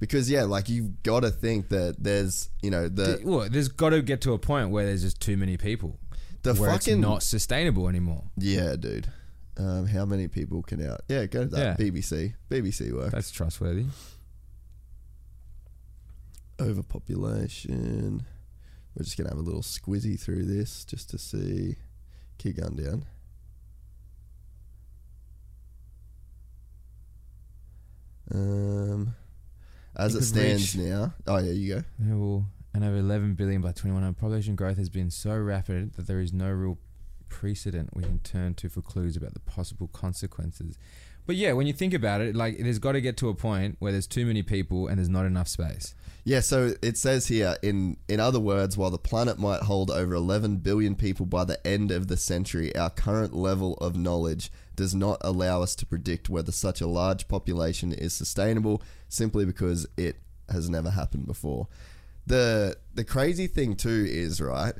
Because 0.00 0.30
yeah, 0.30 0.42
like 0.44 0.68
you've 0.68 1.02
got 1.02 1.20
to 1.20 1.30
think 1.30 1.68
that 1.68 1.96
there's 1.98 2.50
you 2.62 2.70
know 2.70 2.88
the 2.88 3.20
well, 3.24 3.48
there's 3.48 3.68
got 3.68 3.90
to 3.90 4.02
get 4.02 4.20
to 4.22 4.32
a 4.32 4.38
point 4.38 4.70
where 4.70 4.84
there's 4.86 5.02
just 5.02 5.20
too 5.20 5.36
many 5.36 5.56
people. 5.56 5.98
the 6.42 6.52
where 6.54 6.70
fucking 6.70 6.94
it's 6.94 7.00
not 7.00 7.22
sustainable 7.22 7.88
anymore. 7.88 8.24
yeah, 8.36 8.76
dude. 8.76 9.06
Um, 9.56 9.86
how 9.86 10.04
many 10.04 10.26
people 10.26 10.62
can 10.62 10.84
out? 10.84 11.02
Yeah, 11.08 11.26
go 11.26 11.44
to 11.44 11.50
that 11.50 11.78
Yeah. 11.80 11.86
BBC. 11.86 12.34
BBC 12.50 12.92
work. 12.92 13.12
That's 13.12 13.30
trustworthy. 13.30 13.86
Overpopulation. 16.60 18.24
We're 18.94 19.04
just 19.04 19.16
gonna 19.16 19.30
have 19.30 19.38
a 19.38 19.42
little 19.42 19.62
squizzy 19.62 20.18
through 20.18 20.44
this 20.44 20.84
just 20.84 21.10
to 21.10 21.18
see. 21.18 21.76
Keep 22.38 22.56
going 22.60 22.76
down. 22.76 23.04
Um, 28.32 29.14
as 29.96 30.14
You 30.14 30.20
it 30.20 30.22
stands 30.24 30.76
reach- 30.76 30.86
now. 30.86 31.14
Oh 31.26 31.38
yeah, 31.38 31.52
you 31.52 31.74
go. 31.74 31.82
Yeah, 32.04 32.14
well, 32.14 32.46
and 32.72 32.84
over 32.84 32.96
11 32.96 33.34
billion 33.34 33.60
by 33.60 33.68
2100. 33.72 34.16
Population 34.18 34.56
growth 34.56 34.76
has 34.78 34.88
been 34.88 35.10
so 35.10 35.36
rapid 35.36 35.94
that 35.94 36.06
there 36.06 36.20
is 36.20 36.32
no 36.32 36.50
real 36.50 36.78
precedent 37.28 37.90
we 37.94 38.02
can 38.02 38.18
turn 38.20 38.54
to 38.54 38.68
for 38.68 38.80
clues 38.82 39.16
about 39.16 39.34
the 39.34 39.40
possible 39.40 39.88
consequences. 39.88 40.78
But 41.26 41.36
yeah, 41.36 41.52
when 41.52 41.66
you 41.66 41.72
think 41.72 41.94
about 41.94 42.20
it, 42.20 42.34
like 42.34 42.58
there's 42.58 42.78
got 42.78 42.92
to 42.92 43.00
get 43.00 43.16
to 43.18 43.28
a 43.28 43.34
point 43.34 43.76
where 43.78 43.92
there's 43.92 44.06
too 44.06 44.26
many 44.26 44.42
people 44.42 44.88
and 44.88 44.98
there's 44.98 45.08
not 45.08 45.26
enough 45.26 45.48
space. 45.48 45.94
Yeah, 46.26 46.40
so 46.40 46.72
it 46.80 46.96
says 46.96 47.28
here 47.28 47.56
in 47.62 47.98
in 48.08 48.18
other 48.18 48.40
words, 48.40 48.78
while 48.78 48.90
the 48.90 48.98
planet 48.98 49.38
might 49.38 49.62
hold 49.62 49.90
over 49.90 50.14
11 50.14 50.56
billion 50.58 50.94
people 50.94 51.26
by 51.26 51.44
the 51.44 51.64
end 51.66 51.90
of 51.90 52.08
the 52.08 52.16
century, 52.16 52.74
our 52.74 52.88
current 52.88 53.34
level 53.34 53.74
of 53.74 53.94
knowledge 53.94 54.50
does 54.74 54.94
not 54.94 55.18
allow 55.20 55.62
us 55.62 55.76
to 55.76 55.86
predict 55.86 56.30
whether 56.30 56.50
such 56.50 56.80
a 56.80 56.86
large 56.86 57.28
population 57.28 57.92
is 57.92 58.14
sustainable 58.14 58.82
simply 59.08 59.44
because 59.44 59.86
it 59.98 60.16
has 60.48 60.70
never 60.70 60.90
happened 60.90 61.26
before. 61.26 61.68
The 62.26 62.78
the 62.94 63.04
crazy 63.04 63.46
thing 63.46 63.76
too 63.76 64.06
is, 64.08 64.40
right, 64.40 64.74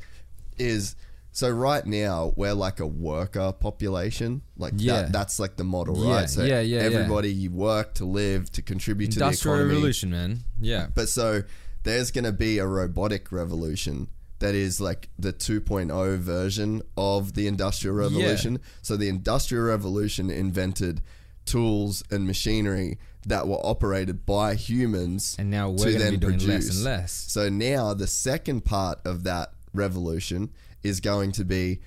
is 0.56 0.96
so 1.34 1.50
right 1.50 1.84
now 1.84 2.32
we're 2.36 2.54
like 2.54 2.78
a 2.80 2.86
worker 2.86 3.52
population. 3.52 4.40
Like 4.56 4.72
Yeah. 4.76 5.02
that, 5.02 5.12
that's 5.12 5.38
like 5.38 5.56
the 5.56 5.64
model, 5.64 6.02
Yeah, 6.06 6.14
right? 6.14 6.30
So 6.30 6.44
yeah, 6.44 6.60
yeah, 6.60 6.78
yeah. 6.78 6.84
everybody 6.86 7.30
you 7.32 7.50
work 7.50 7.94
to 7.94 8.04
live 8.06 8.50
to 8.52 8.62
contribute 8.62 9.10
to 9.12 9.18
the 9.18 9.24
Industrial 9.26 9.56
economy. 9.56 9.74
revolution, 9.74 10.10
man. 10.10 10.44
Yeah. 10.60 10.86
But 10.94 11.08
so 11.08 11.42
there's 11.82 12.10
going 12.12 12.24
to 12.24 12.32
be 12.32 12.58
a 12.58 12.66
robotic 12.66 13.32
revolution 13.32 14.08
that 14.38 14.54
is 14.54 14.80
like 14.80 15.08
the 15.18 15.32
2.0 15.32 16.18
version 16.18 16.82
of 16.96 17.34
the 17.34 17.46
industrial 17.48 17.96
revolution. 17.96 18.60
So 18.82 18.96
the 18.96 19.08
industrial 19.08 19.64
revolution 19.64 20.30
invented 20.30 21.00
tools 21.46 22.02
and 22.10 22.26
machinery 22.26 22.98
that 23.26 23.48
were 23.48 23.58
operated 23.64 24.24
by 24.26 24.54
humans 24.54 25.34
And 25.38 25.50
now 25.50 25.70
we're 25.70 25.76
going 25.78 25.92
to 25.94 25.98
then 25.98 26.10
be 26.12 26.16
doing 26.18 26.38
less 26.46 26.68
and 26.76 26.84
less. 26.84 27.12
So 27.12 27.48
now 27.48 27.92
the 27.94 28.06
second 28.06 28.64
part 28.64 29.00
of 29.04 29.24
that 29.24 29.52
revolution 29.72 30.50
is 30.84 31.00
going 31.00 31.32
to 31.32 31.44
be 31.44 31.80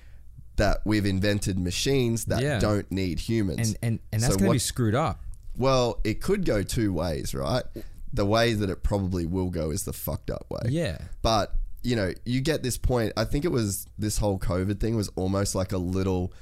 that 0.56 0.78
we've 0.84 1.06
invented 1.06 1.58
machines 1.58 2.24
that 2.26 2.42
Yeah. 2.42 2.58
don't 2.58 2.90
need 2.90 3.20
humans. 3.20 3.68
And 3.68 3.78
and, 3.82 3.98
and 4.12 4.22
that's 4.22 4.34
So 4.34 4.38
going 4.38 4.50
to 4.50 4.54
be 4.54 4.58
screwed 4.58 4.94
up. 4.94 5.22
well, 5.56 6.00
it 6.04 6.20
could 6.20 6.44
go 6.44 6.62
two 6.62 6.92
ways, 6.92 7.32
right? 7.34 7.62
The 8.12 8.26
way 8.26 8.54
that 8.54 8.68
it 8.68 8.82
probably 8.82 9.24
will 9.26 9.50
go 9.50 9.70
is 9.70 9.84
the 9.84 9.92
fucked 9.92 10.30
up 10.30 10.46
way. 10.50 10.62
Yeah. 10.70 10.98
But, 11.22 11.54
you 11.82 11.94
know, 11.94 12.12
you 12.24 12.40
get 12.40 12.62
this 12.62 12.76
point. 12.78 13.12
I 13.16 13.24
think 13.24 13.44
it 13.44 13.52
was 13.52 13.86
this 13.98 14.18
whole 14.18 14.38
COVID 14.38 14.80
thing 14.80 14.96
was 14.96 15.10
almost 15.14 15.54
like 15.54 15.72
a 15.72 15.78
little 15.78 16.32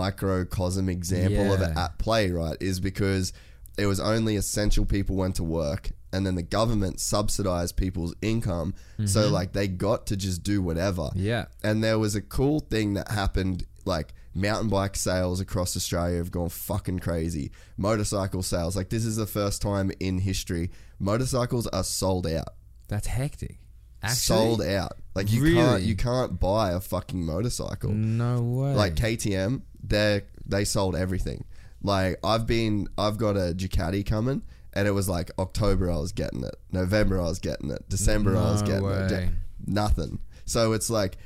microcosm 0.00 0.88
example 0.88 1.52
of 1.52 1.60
it 1.60 1.76
at 1.76 1.98
play, 1.98 2.30
right? 2.30 2.56
Is 2.60 2.80
because 2.80 3.32
it 3.78 3.86
was 3.86 4.00
only 4.00 4.36
essential 4.36 4.84
people 4.84 5.16
went 5.16 5.36
to 5.36 5.44
work 5.44 5.90
and 6.12 6.26
then 6.26 6.34
the 6.34 6.42
government 6.42 7.00
subsidized 7.00 7.76
people's 7.76 8.14
income. 8.22 8.74
So, 9.04 9.28
like, 9.28 9.52
they 9.52 9.68
got 9.68 10.06
to 10.08 10.16
just 10.16 10.42
do 10.42 10.60
whatever. 10.62 11.02
Mm-hmm. 11.02 11.18
Yeah. 11.20 11.44
And 11.62 11.82
there 11.82 11.98
was 11.98 12.14
a 12.14 12.20
cool 12.20 12.60
thing 12.60 12.94
that 12.94 13.10
happened 13.10 13.66
like 13.86 14.12
mountain 14.34 14.68
bike 14.68 14.94
sales 14.94 15.40
across 15.40 15.76
Australia 15.76 16.18
have 16.18 16.30
gone 16.30 16.48
fucking 16.50 16.98
crazy. 16.98 17.50
Motorcycle 17.76 18.42
sales, 18.42 18.76
like 18.76 18.90
this 18.90 19.04
is 19.04 19.16
the 19.16 19.26
first 19.26 19.62
time 19.62 19.90
in 20.00 20.18
history 20.18 20.70
motorcycles 21.00 21.66
are 21.68 21.82
sold 21.82 22.26
out. 22.26 22.48
That's 22.88 23.06
hectic. 23.06 23.58
Actually, 24.02 24.16
sold 24.16 24.62
out. 24.62 24.92
Like 25.14 25.32
you 25.32 25.42
Really? 25.42 25.54
can't 25.56 25.82
you 25.82 25.96
can't 25.96 26.38
buy 26.38 26.72
a 26.72 26.80
fucking 26.80 27.24
motorcycle. 27.24 27.90
No 27.90 28.42
way. 28.42 28.74
Like 28.74 28.94
KTM, 28.94 29.62
they 29.82 30.22
they 30.46 30.64
sold 30.64 30.94
everything. 30.94 31.44
Like 31.82 32.18
I've 32.22 32.46
been 32.46 32.88
I've 32.98 33.16
got 33.18 33.36
a 33.36 33.54
Ducati 33.54 34.04
coming 34.04 34.42
and 34.74 34.86
it 34.88 34.92
was 34.92 35.08
like 35.08 35.30
October 35.38 35.90
I 35.90 35.96
was 35.98 36.12
getting 36.12 36.44
it. 36.44 36.54
November 36.72 37.20
I 37.20 37.24
was 37.24 37.38
getting 37.38 37.70
it. 37.70 37.88
December 37.88 38.36
I 38.36 38.50
was 38.52 38.62
No 38.62 38.68
getting 38.68 38.84
it. 38.86 39.10
way. 39.10 39.30
nothing. 39.66 40.18
So 40.44 40.72
it's 40.72 40.90
like 40.90 41.16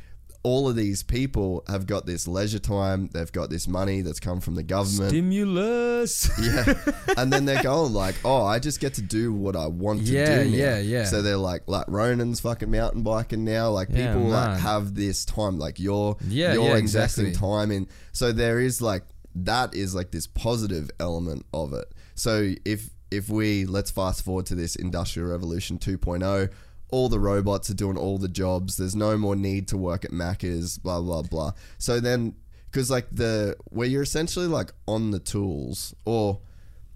all 0.42 0.68
of 0.68 0.76
these 0.76 1.02
people 1.02 1.64
have 1.68 1.86
got 1.86 2.04
this 2.04 2.28
leisure 2.28 2.58
time, 2.58 3.08
they've 3.14 3.32
got 3.32 3.48
this 3.48 3.66
money 3.66 4.02
that's 4.02 4.20
come 4.20 4.40
from 4.42 4.54
the 4.56 4.62
government. 4.62 5.08
Stimulus. 5.08 6.30
Yeah. 6.38 6.74
and 7.16 7.32
then 7.32 7.46
they're 7.46 7.62
going 7.62 7.94
like, 7.94 8.14
oh, 8.26 8.44
I 8.44 8.58
just 8.58 8.78
get 8.78 8.92
to 8.94 9.02
do 9.02 9.32
what 9.32 9.56
I 9.56 9.66
want 9.68 10.06
to 10.06 10.12
Yeah, 10.12 10.44
do. 10.44 10.50
now. 10.50 10.56
yeah, 10.56 10.78
yeah. 10.80 11.04
So 11.04 11.22
they're 11.22 11.38
like, 11.38 11.62
like 11.66 11.86
Ronan's 11.88 12.40
fucking 12.40 12.70
mountain 12.70 13.02
biking 13.02 13.44
now. 13.44 13.70
Like 13.70 13.88
Yeah, 13.90 14.12
people 14.12 14.28
like 14.28 14.60
have 14.60 14.94
this 14.94 15.24
time. 15.24 15.58
Like 15.58 15.78
you're, 15.80 16.16
Yeah, 16.28 16.52
you're 16.52 16.64
yeah, 16.64 16.76
investing 16.76 17.26
exactly. 17.28 17.32
time 17.48 17.70
in. 17.70 17.88
So 18.12 18.30
there 18.32 18.60
is 18.60 18.82
like 18.82 19.04
that 19.36 19.74
is 19.74 19.94
like 19.94 20.10
this 20.10 20.26
positive 20.26 20.90
element 21.00 21.46
of 21.54 21.72
it. 21.72 21.86
So 22.14 22.52
if 22.66 22.90
if 23.16 23.28
we 23.28 23.64
let's 23.66 23.90
fast 23.90 24.24
forward 24.24 24.46
to 24.46 24.54
this 24.54 24.76
industrial 24.76 25.28
revolution 25.30 25.78
2.0. 25.78 26.50
All 26.90 27.08
the 27.08 27.18
robots 27.18 27.68
are 27.70 27.74
doing 27.74 27.96
all 27.96 28.18
the 28.18 28.28
jobs. 28.28 28.76
There's 28.76 28.94
no 28.94 29.16
more 29.18 29.34
need 29.34 29.66
to 29.68 29.76
work 29.76 30.04
at 30.04 30.12
Macca's, 30.12 30.78
blah 30.78 31.00
blah 31.00 31.22
blah. 31.22 31.52
So 31.78 31.98
then, 31.98 32.34
because 32.70 32.88
like 32.90 33.08
the 33.10 33.56
where 33.70 33.88
you're 33.88 34.02
essentially 34.02 34.46
like 34.46 34.70
on 34.86 35.10
the 35.10 35.18
tools, 35.18 35.94
or 36.04 36.40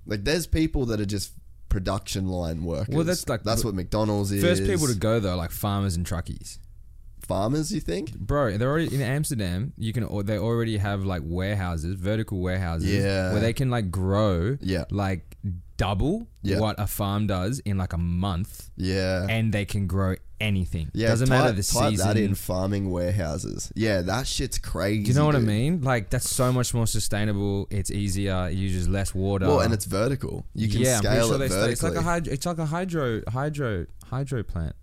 like 0.07 0.23
there's 0.25 0.47
people 0.47 0.87
that 0.87 1.01
are 1.01 1.07
just 1.07 1.33
production 1.69 2.29
line 2.29 2.62
workers. 2.64 2.95
Well, 2.95 3.05
that's 3.05 3.29
like- 3.29 3.43
that's 3.43 3.64
what 3.64 3.75
McDonald's 3.75 4.31
is. 4.31 4.43
First 4.45 4.64
people 4.64 4.87
to 4.87 4.95
go 4.95 5.19
though, 5.21 5.37
like 5.37 5.51
farmers 5.51 5.97
and 5.97 6.07
truckies. 6.07 6.59
farmers. 7.21 7.71
You 7.73 7.81
think? 7.81 8.16
Bro, 8.19 8.57
they're 8.57 8.71
already 8.71 8.95
in 8.95 9.03
Amsterdam. 9.03 9.73
You 9.77 9.93
can 9.93 10.07
they 10.25 10.39
already 10.39 10.79
have 10.79 11.05
like 11.05 11.23
warehouses, 11.25 11.95
vertical 11.97 12.39
warehouses, 12.41 12.89
Yeah. 12.89 13.33
where 13.33 13.41
they 13.41 13.53
can 13.53 13.69
like 13.69 13.91
grow, 13.91 14.57
Yeah. 14.62 14.85
like 14.91 15.28
double 15.76 16.26
Yeah. 16.43 16.59
what 16.59 16.78
a 16.80 16.86
farm 16.86 17.26
does 17.28 17.61
in 17.61 17.78
like 17.78 17.93
a 17.93 17.99
month, 17.99 18.70
Yeah. 18.76 19.26
and 19.28 19.53
they 19.53 19.64
can 19.64 19.86
grow 19.86 20.16
anything. 20.41 20.91
Yeah, 20.93 21.09
doesn't 21.09 21.28
type, 21.28 21.39
matter 21.45 21.53
the 21.53 21.62
type 21.62 21.91
season. 21.91 22.07
that 22.07 22.16
in 22.16 22.34
farming 22.34 22.91
warehouses. 22.91 23.72
Yeah, 23.76 24.03
that 24.03 24.26
shit's 24.26 24.59
crazy. 24.59 25.05
Do 25.05 25.09
you 25.11 25.14
know 25.14 25.26
what 25.26 25.36
I 25.36 25.41
mean? 25.41 25.82
Like 25.82 26.11
that's 26.11 26.28
so 26.28 26.53
much 26.53 26.74
more 26.74 26.86
sustainable. 26.86 27.66
It's 27.70 27.91
easier. 27.91 28.49
It 28.49 28.55
uses 28.55 28.89
less 28.89 29.14
water. 29.14 29.47
Well, 29.47 29.61
and 29.61 29.72
it's 29.72 29.84
vertical. 29.84 30.45
You 30.55 30.68
can 30.68 30.80
yeah, 30.80 30.99
scale 30.99 31.26
sure 31.28 31.36
it 31.36 31.39
they 31.39 31.49
vertically. 31.49 31.72
it's 31.72 31.82
like 31.82 31.95
a 31.95 32.03
hydro. 32.03 32.32
It's 32.32 32.47
like 32.47 32.59
a 32.59 32.66
hydro, 32.66 33.22
hydro, 33.28 33.86
hydro 34.05 34.43
plant. 34.43 34.74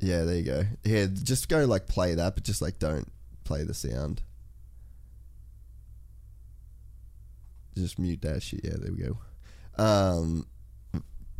yeah, 0.00 0.24
there 0.24 0.36
you 0.36 0.42
go. 0.42 0.64
Yeah, 0.84 1.06
just 1.06 1.48
go 1.48 1.64
like 1.64 1.86
play 1.86 2.14
that, 2.14 2.34
but 2.34 2.44
just 2.44 2.60
like 2.62 2.78
don't 2.78 3.10
play 3.44 3.64
the 3.64 3.74
sound. 3.74 4.22
Just 7.76 7.98
mute 7.98 8.22
that 8.22 8.42
shit. 8.42 8.60
Yeah, 8.64 8.74
there 8.78 8.92
we 8.92 9.02
go. 9.02 9.18
Um, 9.82 10.46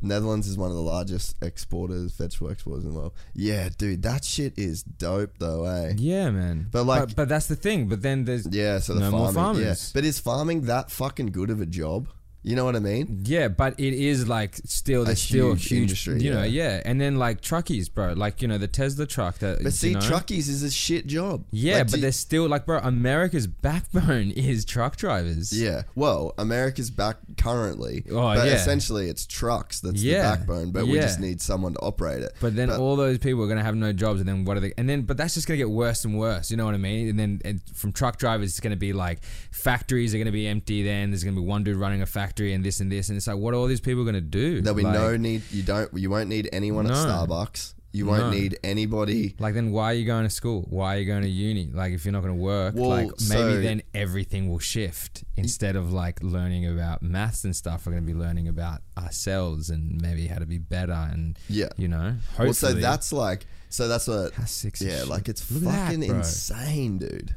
Netherlands 0.03 0.47
is 0.47 0.59
one 0.59 0.70
of 0.70 0.76
the 0.76 0.82
largest 0.82 1.37
exporters, 1.43 2.12
vegetable 2.12 2.51
exporters 2.51 2.84
in 2.84 2.93
the 2.93 2.99
world. 2.99 3.14
Yeah, 3.34 3.70
dude, 3.76 4.03
that 4.03 4.24
shit 4.24 4.59
is 4.59 4.82
dope 4.82 5.39
though, 5.39 5.64
eh? 5.64 5.95
Yeah, 5.97 6.30
man. 6.30 6.68
But, 6.70 6.84
like- 6.84 7.16
but, 7.16 7.28
that's 7.28 7.47
the 7.47 7.57
thing. 7.57 7.89
But 7.89 8.03
then 8.03 8.24
there's 8.24 8.47
Yeah, 8.51 8.78
so 8.78 8.95
the 8.95 9.01
No 9.01 9.11
farming, 9.11 9.62
more 9.62 9.62
yeah. 9.62 9.74
But 9.95 10.05
is 10.05 10.18
farming 10.18 10.62
that 10.62 10.91
fucking 10.91 11.28
good 11.28 11.51
of 11.51 11.61
a 11.61 11.66
job? 11.66 12.09
You 12.47 12.55
know 12.55 12.64
what 12.64 12.76
I 12.76 12.78
mean? 12.78 13.22
Yeah, 13.24 13.49
but 13.49 13.80
it 13.80 13.92
is 13.92 14.28
like 14.28 14.55
still 14.55 15.05
there's 15.05 15.20
still 15.20 15.49
huge 15.49 15.66
a 15.66 15.68
huge 15.68 15.82
industry, 15.82 16.20
you 16.20 16.32
know, 16.32 16.44
yeah. 16.44 16.74
yeah. 16.76 16.82
And 16.84 17.01
then 17.01 17.16
like 17.16 17.40
truckies, 17.40 17.92
bro, 17.92 18.12
like 18.12 18.40
you 18.40 18.47
know 18.47 18.57
the 18.57 18.68
Tesla 18.68 19.05
truck 19.05 19.38
that. 19.38 19.64
But 19.64 19.72
see, 19.72 19.88
you 19.88 19.94
know, 19.94 20.01
truckies 20.01 20.49
is 20.49 20.62
a 20.62 20.70
shit 20.70 21.09
job. 21.09 21.44
Yeah, 21.51 21.78
Like, 21.78 21.90
but 21.90 22.01
they're 22.01 22.12
still 22.12 22.49
like, 22.49 22.64
bro, 22.64 22.78
America's 22.78 23.47
backbone 23.66 24.30
is 24.30 24.64
truck 24.64 24.97
drivers. 24.97 25.53
Yeah, 25.53 25.82
well, 25.97 26.34
America's 26.38 26.88
back 26.88 27.16
currently, 27.36 28.05
Oh, 28.12 28.34
but 28.34 28.47
yeah. 28.47 28.55
essentially 28.55 29.09
it's 29.09 29.26
trucks 29.26 29.80
that's 29.80 30.01
Yeah, 30.01 30.30
the 30.30 30.36
backbone. 30.36 30.70
But 30.70 30.86
we 30.86 30.94
just 31.01 31.18
need 31.18 31.40
someone 31.42 31.72
to 31.74 31.80
operate 31.80 32.22
it. 32.22 32.32
But 32.40 32.55
then 32.55 32.70
all 32.70 32.94
those 32.94 33.18
people 33.18 33.42
are 33.42 33.49
gonna 33.49 33.64
have 33.64 33.74
no 33.74 33.92
jobs, 33.92 34.20
and 34.20 34.28
then 34.28 34.44
what 34.44 34.57
are 34.57 34.61
they? 34.61 34.72
And 34.78 34.88
then, 34.88 35.03
but 35.03 35.16
that's 35.16 35.34
just 35.34 35.49
gonna 35.49 35.59
get 35.59 35.70
worse 35.70 36.05
and 36.05 36.16
worse. 36.16 36.53
You 36.53 36.57
know 36.57 36.64
what 36.66 36.74
I 36.74 36.78
mean? 36.78 37.09
And 37.09 37.18
then 37.18 37.40
and 37.44 37.61
from 37.74 37.90
truck 37.90 38.18
drivers, 38.18 38.51
it's 38.51 38.61
gonna 38.61 38.76
be 38.76 38.92
like 38.92 39.24
factories 39.51 40.14
are 40.14 40.18
gonna 40.18 40.30
be 40.30 40.47
empty. 40.47 40.84
Then 40.84 41.11
there's 41.11 41.24
gonna 41.24 41.34
be 41.34 41.42
one 41.44 41.64
dude 41.64 41.74
running 41.76 42.03
a 42.03 42.07
factory, 42.07 42.36
and 42.41 42.64
this 42.64 42.80
and 42.80 42.91
this, 42.93 43.09
and 43.09 43.16
it's 43.16 43.26
like, 43.26 43.37
what 43.37 43.55
are 43.55 43.57
all 43.57 43.66
these 43.66 43.80
people 43.80 44.05
gonna 44.05 44.20
do? 44.20 44.61
there'll 44.61 44.76
be 44.76 44.82
like, 44.82 44.95
no 44.95 45.16
need. 45.16 45.43
You 45.51 45.62
don't. 45.62 45.93
You 45.97 46.11
won't 46.11 46.28
need 46.28 46.49
anyone 46.53 46.87
No. 46.87 46.93
at 46.93 46.99
Starbucks. 47.07 47.74
You 47.93 48.05
won't 48.05 48.24
No. 48.24 48.30
need 48.30 48.59
anybody. 48.62 49.37
Like 49.39 49.55
then, 49.55 49.70
why 49.72 49.84
are 49.93 49.95
you 49.95 50.05
going 50.05 50.24
to 50.24 50.30
school? 50.30 50.66
Why 50.68 50.97
are 50.97 50.99
you 50.99 51.07
going 51.07 51.22
to 51.22 51.30
uni? 51.30 51.70
Like 51.72 51.95
if 51.95 52.05
you're 52.05 52.12
not 52.12 52.22
going 52.22 52.37
to 52.37 52.43
work, 52.43 52.74
Well, 52.74 52.91
like 52.91 53.07
maybe 53.07 53.16
so- 53.18 53.61
then 53.62 53.82
everything 53.95 54.51
will 54.51 54.59
shift. 54.59 55.24
Instead 55.39 55.76
of 55.76 55.93
like 55.95 56.22
learning 56.22 56.66
about 56.66 57.03
maths 57.03 57.45
and 57.45 57.57
stuff, 57.57 57.87
we're 57.87 57.93
going 57.93 58.07
to 58.07 58.12
be 58.12 58.18
learning 58.18 58.49
about 58.49 58.82
ourselves 58.99 59.70
and 59.70 59.99
maybe 60.03 60.26
how 60.26 60.39
to 60.39 60.45
be 60.45 60.59
better 60.59 60.93
and 61.11 61.39
Yeah. 61.49 61.68
you 61.78 61.89
know. 61.89 62.16
Hopefully, 62.37 62.47
Well, 62.49 62.55
so 62.55 62.74
that's 62.74 63.12
like. 63.14 63.47
So 63.70 63.89
that's 63.89 64.07
what. 64.09 64.34
How 64.34 64.43
Yeah, 64.43 64.70
shit? 64.74 65.09
like 65.09 65.28
it's 65.30 65.51
Look 65.51 65.62
at 65.62 65.68
that, 65.70 65.87
fucking 65.87 66.03
insane, 66.03 66.99
dude. 66.99 67.34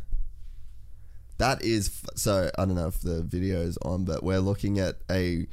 That 1.40 1.64
is 1.64 1.88
f- 1.90 2.12
so. 2.16 2.50
I 2.58 2.66
don't 2.66 2.76
know 2.76 2.88
if 2.88 3.00
the 3.02 3.22
video 3.24 3.62
is 3.62 3.78
on, 3.82 4.06
but 4.06 4.24
we're 4.24 4.40
looking 4.40 4.78
at 4.80 4.98
a 5.12 5.48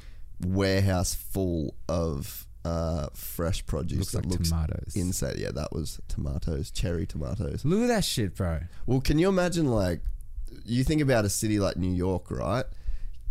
warehouse 0.44 1.14
full 1.14 1.74
of 1.88 2.46
uh, 2.64 3.06
fresh 3.14 3.64
produce 3.66 3.98
Looks 3.98 4.12
that 4.12 4.24
like 4.26 4.32
looks 4.32 4.50
tomatoes. 4.50 4.92
insane. 4.96 5.36
Yeah, 5.38 5.52
that 5.52 5.72
was 5.72 6.00
tomatoes, 6.08 6.70
cherry 6.70 7.06
tomatoes. 7.06 7.64
Look 7.64 7.82
at 7.82 7.88
that 7.88 8.04
shit, 8.04 8.34
bro. 8.36 8.60
Well, 8.86 9.00
can 9.00 9.18
you 9.18 9.28
imagine 9.28 9.66
like 9.66 10.00
you 10.64 10.84
think 10.84 11.00
about 11.00 11.24
a 11.24 11.28
city 11.30 11.58
like 11.58 11.76
New 11.76 11.92
York, 11.92 12.30
right? 12.30 12.64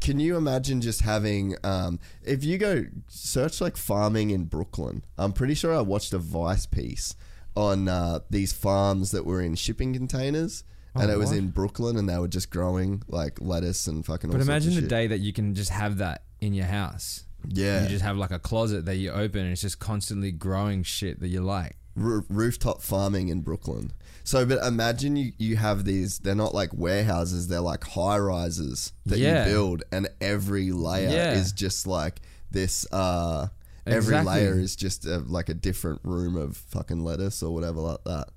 Can 0.01 0.19
you 0.19 0.35
imagine 0.37 0.81
just 0.81 1.01
having 1.01 1.55
um, 1.63 1.99
if 2.23 2.43
you 2.43 2.57
go 2.57 2.85
search 3.07 3.59
like 3.61 3.75
farming 3.77 4.29
in 4.29 4.45
Brooklyn? 4.45 5.03
I'm 5.17 5.33
pretty 5.33 5.53
sure 5.53 5.75
I 5.75 5.81
watched 5.81 6.13
a 6.13 6.17
Vice 6.17 6.65
piece 6.65 7.15
on 7.55 7.87
uh, 7.87 8.19
these 8.29 8.51
farms 8.53 9.11
that 9.11 9.25
were 9.25 9.41
in 9.41 9.55
shipping 9.55 9.93
containers, 9.93 10.63
and 10.95 11.09
Oh, 11.09 11.13
it 11.13 11.17
was 11.17 11.29
what? 11.29 11.37
in 11.37 11.47
Brooklyn, 11.49 11.97
and 11.97 12.07
they 12.09 12.17
were 12.17 12.27
just 12.27 12.49
growing 12.49 13.03
like 13.07 13.39
lettuce 13.41 13.87
and 13.87 14.05
fucking. 14.05 14.29
But 14.29 14.37
all 14.37 14.45
sorts 14.45 14.49
imagine 14.65 14.69
of 14.71 14.75
the 14.75 14.81
shit. 14.81 14.89
day 14.89 15.07
that 15.07 15.19
you 15.19 15.33
can 15.33 15.53
just 15.53 15.69
have 15.71 15.97
that 15.97 16.23
in 16.41 16.53
your 16.53 16.65
house. 16.65 17.23
Yeah, 17.47 17.83
You 17.83 17.89
just 17.89 18.03
have 18.03 18.17
like 18.17 18.31
a 18.31 18.39
closet 18.39 18.85
that 18.85 18.95
you 18.95 19.11
open 19.11 19.41
and 19.41 19.51
it's 19.51 19.61
just 19.61 19.77
constantly 19.79 20.31
growing 20.31 20.81
shit 20.83 21.19
that 21.19 21.27
you 21.27 21.41
like. 21.41 21.75
Roo- 21.95 22.25
rooftop 22.27 22.81
farming 22.81 23.27
in 23.29 23.41
Brooklyn. 23.41 23.91
So, 24.23 24.43
but 24.47 24.65
imagine 24.65 25.15
you, 25.15 25.31
you 25.37 25.55
have 25.57 25.85
these, 25.85 26.17
they're 26.17 26.33
not 26.33 26.55
like 26.55 26.71
warehouses, 26.73 27.47
they're 27.47 27.61
like 27.61 27.83
high 27.83 28.17
rises 28.17 28.93
that 29.05 29.19
Yeah. 29.19 29.45
you 29.45 29.51
build, 29.53 29.83
and 29.91 30.07
every 30.19 30.71
layer 30.71 31.09
Yeah. 31.09 31.33
is 31.33 31.51
just 31.51 31.85
like 31.85 32.19
this. 32.49 32.87
Uh, 32.91 33.47
every 33.85 33.97
Exactly. 34.15 34.33
layer 34.33 34.59
is 34.59 34.75
just 34.75 35.05
a, 35.05 35.19
like 35.19 35.47
a 35.47 35.53
different 35.53 36.01
room 36.03 36.35
of 36.35 36.57
fucking 36.57 37.01
lettuce 37.03 37.43
or 37.43 37.53
whatever 37.53 37.79
like 37.81 38.03
that. 38.05 38.29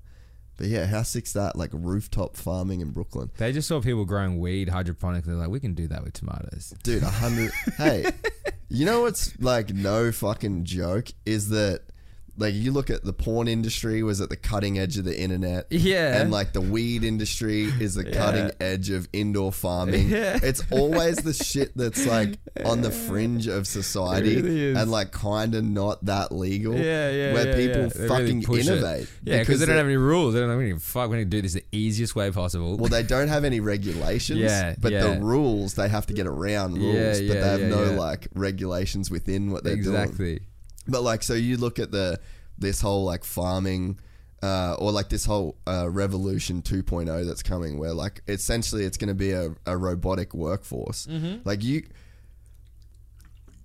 But 0.59 0.67
yeah, 0.67 0.85
how 0.87 1.03
sick's 1.03 1.31
that? 1.33 1.55
Like 1.55 1.69
rooftop 1.71 2.35
farming 2.35 2.81
in 2.81 2.91
Brooklyn. 2.91 3.31
They 3.37 3.53
just 3.53 3.69
saw 3.69 3.79
people 3.79 4.03
growing 4.03 4.39
weed 4.39 4.67
hydroponically. 4.67 5.27
They're 5.27 5.35
like, 5.35 5.49
we 5.49 5.61
can 5.61 5.73
do 5.73 5.87
that 5.87 6.03
with 6.03 6.11
tomatoes. 6.11 6.73
Dude, 6.83 7.01
a 7.01 7.09
hundred. 7.09 7.51
hey, 7.77 8.05
you 8.67 8.85
know 8.85 8.99
what's 8.99 9.39
like 9.39 9.73
no 9.73 10.11
fucking 10.11 10.65
joke 10.65 11.07
is 11.25 11.47
that 11.49 11.83
like 12.39 12.53
you 12.55 12.71
look 12.71 12.89
at 12.89 13.03
the 13.03 13.13
porn 13.13 13.47
industry 13.47 14.01
was 14.01 14.21
at 14.21 14.29
the 14.29 14.35
cutting 14.35 14.79
edge 14.79 14.97
of 14.97 15.03
the 15.05 15.19
internet. 15.19 15.67
Yeah. 15.69 16.21
And 16.21 16.31
like 16.31 16.53
the 16.53 16.61
weed 16.61 17.03
industry 17.03 17.65
is 17.65 17.95
the 17.95 18.05
Yeah. 18.05 18.13
cutting 18.13 18.51
edge 18.59 18.89
of 18.89 19.07
indoor 19.13 19.51
farming. 19.51 20.09
Yeah. 20.19 20.39
It's 20.41 20.63
always 20.71 21.17
the 21.17 21.33
shit 21.33 21.75
that's 21.77 22.05
like 22.07 22.39
on 22.65 22.81
the 22.81 22.89
fringe 22.91 23.47
of 23.47 23.67
society 23.67 24.41
really 24.41 24.73
and 24.79 24.89
like 24.89 25.11
kind 25.11 25.53
of 25.55 25.63
not 25.63 26.03
that 26.05 26.31
legal. 26.31 26.73
Yeah, 26.75 27.11
yeah, 27.11 27.33
Where 27.33 27.47
yeah, 27.49 27.55
people 27.55 27.81
yeah. 27.83 27.87
They 27.89 27.99
really 27.99 28.07
fucking 28.09 28.43
push 28.43 28.67
it. 28.67 28.71
innovate. 28.71 29.07
Yeah, 29.23 29.39
because 29.39 29.59
they 29.59 29.65
don't 29.65 29.75
have 29.77 29.85
any 29.85 29.97
rules. 29.97 30.33
They 30.33 30.39
don't 30.39 30.49
have 30.49 30.59
any 30.59 30.73
fuck. 30.79 31.09
We're 31.09 31.15
gonna 31.17 31.25
do 31.25 31.41
this 31.41 31.53
the 31.53 31.65
easiest 31.71 32.15
way 32.15 32.31
possible. 32.31 32.77
well, 32.77 32.89
they 32.89 33.03
don't 33.03 33.27
have 33.27 33.43
any 33.43 33.59
regulations. 33.59 34.39
Yeah, 34.39 34.75
but 34.79 34.91
the 34.91 35.19
rules 35.21 35.73
they 35.75 35.89
have 35.89 36.05
to 36.07 36.13
get 36.13 36.25
around 36.27 36.77
rules, 36.77 36.95
Yeah, 36.95 37.11
but 37.11 37.21
yeah, 37.23 37.33
they 37.33 37.49
have 37.49 37.61
no 37.61 37.93
like 37.93 38.27
regulations 38.33 39.11
within 39.11 39.51
what 39.51 39.63
they're 39.63 39.75
doing. 39.75 39.95
exactly. 39.95 40.39
But 40.87 41.01
like, 41.03 41.23
so 41.23 41.33
you 41.33 41.57
look 41.57 41.79
at 41.79 41.91
the 41.91 42.19
this 42.57 42.81
whole 42.81 43.03
like 43.05 43.23
farming, 43.23 43.99
uh, 44.43 44.75
or 44.79 44.91
like 44.91 45.09
this 45.09 45.25
whole 45.25 45.57
uh, 45.67 45.89
revolution 45.89 46.61
2.0 46.61 47.25
that's 47.25 47.43
coming, 47.43 47.77
where 47.77 47.93
like 47.93 48.21
essentially 48.27 48.83
it's 48.85 48.97
going 48.97 49.07
to 49.09 49.13
be 49.13 49.31
a, 49.31 49.55
a 49.65 49.77
robotic 49.77 50.33
workforce. 50.33 51.07
Like 51.45 51.63
you, 51.63 51.83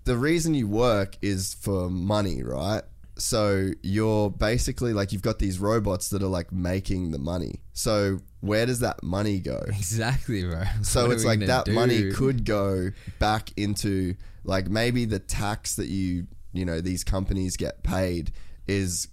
the 0.05 0.17
reason 0.17 0.55
you 0.55 0.69
work 0.69 1.17
is 1.23 1.55
for 1.55 1.89
money, 1.91 2.43
right? 2.43 2.83
So 3.17 3.71
you're 3.83 4.29
basically 4.31 4.93
like 4.93 5.12
you've 5.12 5.23
got 5.23 5.39
these 5.39 5.59
robots 5.61 6.09
that 6.11 6.23
are 6.23 6.29
like 6.29 6.53
making 6.53 7.12
the 7.12 7.19
money. 7.19 7.61
So 7.73 8.19
where 8.41 8.67
does 8.67 8.81
that 8.81 9.03
money 9.03 9.39
go? 9.39 9.62
Exactly, 9.69 10.45
bro. 10.45 10.65
So 10.83 11.07
What 11.07 11.15
it's 11.15 11.25
like 11.25 11.41
that 11.41 11.65
do? 11.67 11.73
money 11.73 12.11
could 12.12 12.45
go 12.45 12.91
back 13.21 13.51
into 13.57 14.17
like 14.45 14.69
maybe 14.69 15.05
the 15.05 15.21
tax 15.21 15.77
that 15.77 15.87
you 15.87 16.27
you 16.55 16.65
know 16.65 16.81
these 16.81 17.05
companies 17.05 17.57
get 17.59 17.83
paid 17.83 18.33
is 18.67 19.09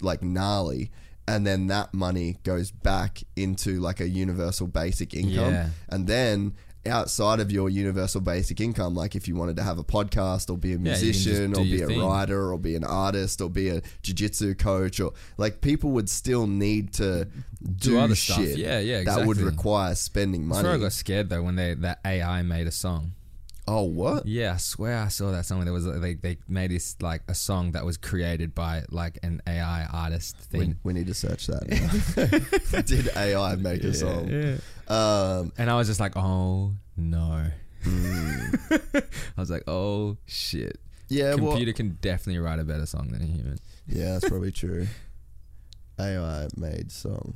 like 0.00 0.22
gnarly 0.22 0.90
and 1.26 1.44
then 1.44 1.66
that 1.66 1.92
money 1.92 2.36
goes 2.44 2.70
back 2.70 3.22
into 3.34 3.80
like 3.80 3.98
a 4.00 4.08
universal 4.08 4.68
basic 4.68 5.12
income 5.14 5.52
Yeah. 5.52 5.68
and 5.88 6.06
then 6.06 6.54
outside 6.86 7.40
of 7.40 7.50
your 7.50 7.68
universal 7.68 8.20
basic 8.20 8.60
income, 8.60 8.94
like 8.94 9.16
if 9.16 9.26
you 9.26 9.34
wanted 9.34 9.56
to 9.56 9.64
have 9.64 9.76
a 9.76 9.82
podcast 9.82 10.48
or 10.48 10.56
be 10.56 10.68
a 10.68 10.70
you 10.72 10.76
can 10.76 10.84
just 10.84 11.02
musician 11.02 11.50
do 11.50 11.60
or 11.62 11.64
be 11.64 11.82
a 11.82 11.86
thing. 11.88 12.00
writer 12.00 12.52
or 12.52 12.58
be 12.60 12.76
an 12.76 12.84
artist 12.84 13.40
or 13.40 13.50
be 13.50 13.68
a 13.70 13.82
jiu-jitsu 14.02 14.54
coach 14.54 15.00
or 15.00 15.12
like 15.36 15.60
people 15.60 15.90
would 15.90 16.08
still 16.08 16.46
need 16.46 16.92
to 16.92 17.26
do, 17.76 17.98
other 17.98 18.14
stuff. 18.14 18.36
shit 18.36 18.58
Yeah, 18.58 18.78
yeah, 18.78 19.02
that 19.02 19.26
would 19.26 19.38
require 19.38 19.96
spending 19.96 20.48
That's 20.48 20.62
where 20.62 20.70
I 20.70 20.74
money. 20.76 20.84
got 20.84 20.92
scared 20.92 21.28
though 21.28 21.42
when 21.42 21.56
they 21.56 21.74
that 21.74 21.98
AI 22.04 22.42
made 22.42 22.68
a 22.68 22.70
song. 22.70 23.14
Oh, 23.68 23.82
what? 23.82 24.26
Yeah, 24.26 24.54
I 24.54 24.56
swear 24.58 24.98
I 24.98 25.08
saw 25.08 25.32
that 25.32 25.44
song. 25.44 25.64
There 25.64 25.72
was 25.72 25.84
they 25.84 26.14
they 26.14 26.36
made 26.46 26.70
this 26.70 26.96
like 27.02 27.22
a 27.28 27.34
song 27.34 27.72
that 27.72 27.84
was 27.84 27.96
created 27.96 28.54
by 28.54 28.84
like 28.90 29.18
an 29.24 29.42
AI 29.46 29.86
artist 29.92 30.36
thing. 30.36 30.76
we 30.84 30.92
need 30.92 31.08
to 31.08 31.14
search 31.14 31.48
that. 31.48 31.64
Did 32.86 33.08
AI 33.16 33.56
make 33.56 33.82
a 33.82 33.92
song? 33.92 34.28
Yeah. 34.28 34.56
Um, 34.88 35.52
And 35.58 35.68
I 35.68 35.74
was 35.76 35.88
just 35.88 35.98
like, 35.98 36.16
oh 36.16 36.74
no. 36.96 37.46
mm. 37.84 39.04
I 39.36 39.40
was 39.40 39.50
like, 39.50 39.64
oh 39.66 40.16
shit. 40.26 40.78
yeah, 41.08 41.34
well, 41.34 41.48
Computer 41.50 41.72
can 41.72 41.98
definitely 42.00 42.38
write 42.38 42.60
a 42.60 42.64
better 42.64 42.86
song 42.86 43.08
than 43.08 43.22
a 43.22 43.26
human. 43.26 43.58
yeah, 43.88 44.12
that's 44.12 44.28
probably 44.28 44.52
true. 44.52 44.86
AI 45.98 46.46
made 46.56 46.92
song. 46.92 47.34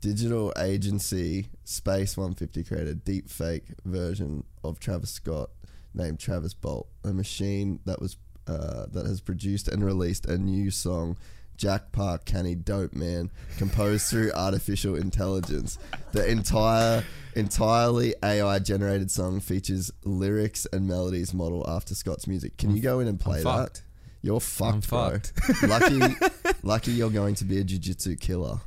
Digital 0.00 0.52
agency 0.58 1.48
Space 1.64 2.16
150 2.16 2.62
created 2.64 3.04
deep 3.04 3.28
fake 3.28 3.64
version 3.84 4.44
of 4.62 4.78
Travis 4.78 5.10
Scott 5.10 5.50
named 5.96 6.18
Travis 6.18 6.54
Bott, 6.54 6.86
a 7.04 7.12
machine 7.12 7.80
that 7.86 8.00
was 8.00 8.16
uh, 8.46 8.86
that 8.92 9.06
has 9.06 9.20
produced 9.20 9.66
and 9.68 9.84
released 9.84 10.26
a 10.26 10.38
new 10.38 10.70
song. 10.70 11.16
Jack 11.56 11.90
Park 11.90 12.26
Canny 12.26 12.54
Dope 12.54 12.92
Man, 12.92 13.30
composed 13.56 14.06
through 14.10 14.30
artificial 14.32 14.94
intelligence. 14.94 15.78
The 16.12 16.28
entire, 16.28 17.02
entirely 17.34 18.14
AI 18.22 18.58
generated 18.58 19.10
song 19.10 19.40
features 19.40 19.90
lyrics 20.04 20.66
and 20.70 20.86
melodies 20.86 21.32
modeled 21.32 21.66
after 21.66 21.94
Scott's 21.94 22.26
music. 22.26 22.58
Can 22.58 22.76
you 22.76 22.82
go 22.82 23.00
in 23.00 23.08
and 23.08 23.18
play 23.18 23.38
that? 23.38 23.44
fucked. 23.44 23.82
You're 24.20 24.40
fucked, 24.40 24.74
I'm 24.74 24.80
bro. 24.80 25.18
fucked. 25.18 25.62
lucky, 25.62 26.16
lucky 26.62 26.90
you're 26.92 27.10
going 27.10 27.34
to 27.36 27.44
be 27.44 27.58
a 27.58 27.64
jiu-jitsu 27.64 28.16
killer. 28.16 28.60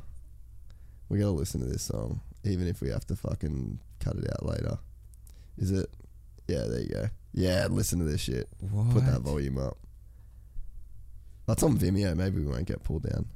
We 1.08 1.18
gotta 1.18 1.30
listen 1.30 1.60
to 1.60 1.66
this 1.66 1.82
song, 1.82 2.22
even 2.44 2.66
if 2.66 2.80
we 2.80 2.88
have 2.90 3.06
to 3.06 3.14
fucking 3.16 3.78
cut 4.00 4.16
it 4.16 4.28
out 4.32 4.46
later. 4.46 4.78
Is 5.58 5.70
it? 5.70 5.90
Yeah, 6.50 6.64
there 6.66 6.80
you 6.80 6.88
go. 6.88 7.08
Yeah, 7.32 7.68
listen 7.70 8.00
to 8.00 8.04
this 8.04 8.20
shit. 8.20 8.48
Put 8.92 9.06
that 9.06 9.20
volume 9.20 9.58
up. 9.58 9.76
That's 11.46 11.62
on 11.62 11.78
Vimeo. 11.78 12.16
Maybe 12.16 12.40
we 12.40 12.46
won't 12.50 12.66
get 12.66 12.82
pulled 12.82 13.04
down. 13.04 13.26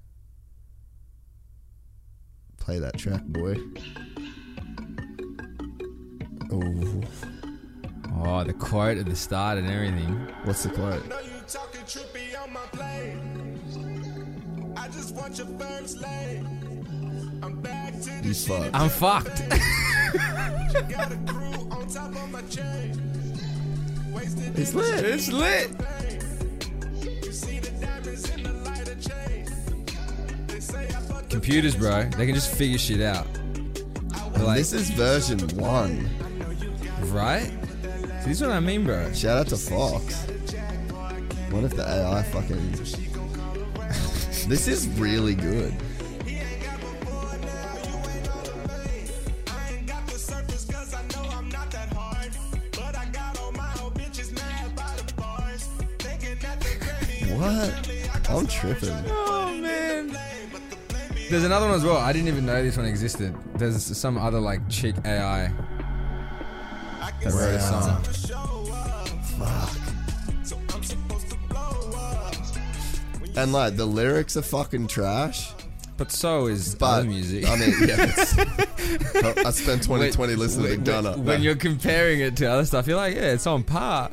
Play 2.59 2.81
that 2.81 2.99
track, 2.99 3.23
boy. 3.25 3.57
Oh, 6.51 7.03
Oh, 8.27 8.45
the 8.45 8.53
quote 8.53 8.99
at 8.99 9.07
the 9.07 9.17
start 9.17 9.59
and 9.59 9.69
everything. 9.69 10.15
what's 10.45 10.63
the 10.63 10.71
quote? 10.71 11.07
Know 11.09 11.19
you 11.21 11.31
talking 11.47 11.81
trippy 11.83 12.41
on 12.43 12.53
my 12.53 12.61
plane. 12.73 14.75
I 14.77 14.89
just 14.89 15.15
want 15.15 15.39
your 15.39 15.47
first 15.59 16.01
lane. 16.01 16.84
I'm 17.43 17.61
back 17.61 17.93
to 18.01 18.11
the 18.11 18.29
You 18.29 18.35
shit. 18.35 18.49
fucked. 18.49 18.75
I'm 18.75 18.89
fucked. 18.89 19.49
Got 20.91 21.13
a 21.13 21.17
crew 21.27 21.69
on 21.71 21.87
top 21.89 22.11
of 22.15 22.31
my 22.31 22.43
chain. 22.43 23.01
Wasted 24.13 24.59
It's 24.59 24.75
lit. 24.75 25.05
it's 25.05 25.29
lit. 25.31 25.71
You 27.25 27.33
see 27.33 27.59
the 27.61 27.71
diamonds 27.85 28.31
in 28.31 28.43
the 28.43 28.53
lighter 28.53 28.95
chain. 28.97 29.47
They 30.49 30.61
say 30.61 30.87
I 30.89 30.91
fucked 31.01 31.31
Computers, 31.31 31.75
bro, 31.77 32.05
they 32.17 32.27
can 32.27 32.35
just 32.35 32.53
figure 32.55 32.79
shit 32.79 33.01
out. 33.01 33.27
They're 34.35 34.45
like, 34.45 34.59
This 34.59 34.73
is 34.73 34.91
version 34.91 35.39
one. 35.59 36.09
right? 37.13 37.51
See, 38.23 38.31
this 38.31 38.41
is 38.41 38.43
what 38.43 38.53
I 38.53 38.61
mean, 38.61 38.85
bro. 38.85 39.13
Shout 39.13 39.39
out 39.39 39.47
to 39.49 39.57
Fox. 39.57 40.25
What 41.51 41.63
if 41.65 41.77
the 41.77 41.85
AI 41.87 42.23
fucking. 42.25 42.73
this 44.49 44.67
is 44.67 44.89
really 44.99 45.35
good. 45.35 45.75
What? 57.39 57.91
I'm 58.31 58.47
tripping. 58.47 58.95
Oh 59.09 59.57
man. 59.61 60.17
There's 61.31 61.45
another 61.45 61.67
one 61.67 61.75
as 61.75 61.85
well. 61.85 61.97
I 61.97 62.13
didn't 62.13 62.29
even 62.29 62.47
know 62.47 62.63
this 62.63 62.77
one 62.77 62.87
existed. 62.87 63.35
There's 63.57 63.83
some 63.97 64.19
other 64.19 64.41
like 64.41 64.69
chick 64.69 64.95
AI 65.05 65.53
that 67.23 67.33
wrote 67.33 67.55
a 67.55 67.61
song. 67.61 68.03
And 73.37 73.53
like 73.53 73.77
the 73.77 73.87
lyrics 73.87 74.37
are 74.37 74.43
fucking 74.43 74.87
trash. 74.87 75.53
But 75.97 76.11
so 76.11 76.47
is 76.47 76.75
But 76.75 76.87
other 76.87 77.09
music. 77.09 77.49
I 77.49 77.57
mean, 77.57 77.75
yeah. 77.87 78.05
I 79.47 79.51
spent 79.51 79.83
2020 79.83 80.35
listening 80.35 80.69
to 80.69 80.77
Gunna. 80.77 81.17
When 81.17 81.43
you're 81.43 81.55
comparing 81.55 82.21
it 82.21 82.37
to 82.39 82.47
other 82.47 82.65
stuff, 82.65 82.87
you're 82.87 82.97
like, 82.97 83.15
yeah, 83.15 83.33
it's 83.33 83.47
on 83.47 83.63
par. 83.63 84.09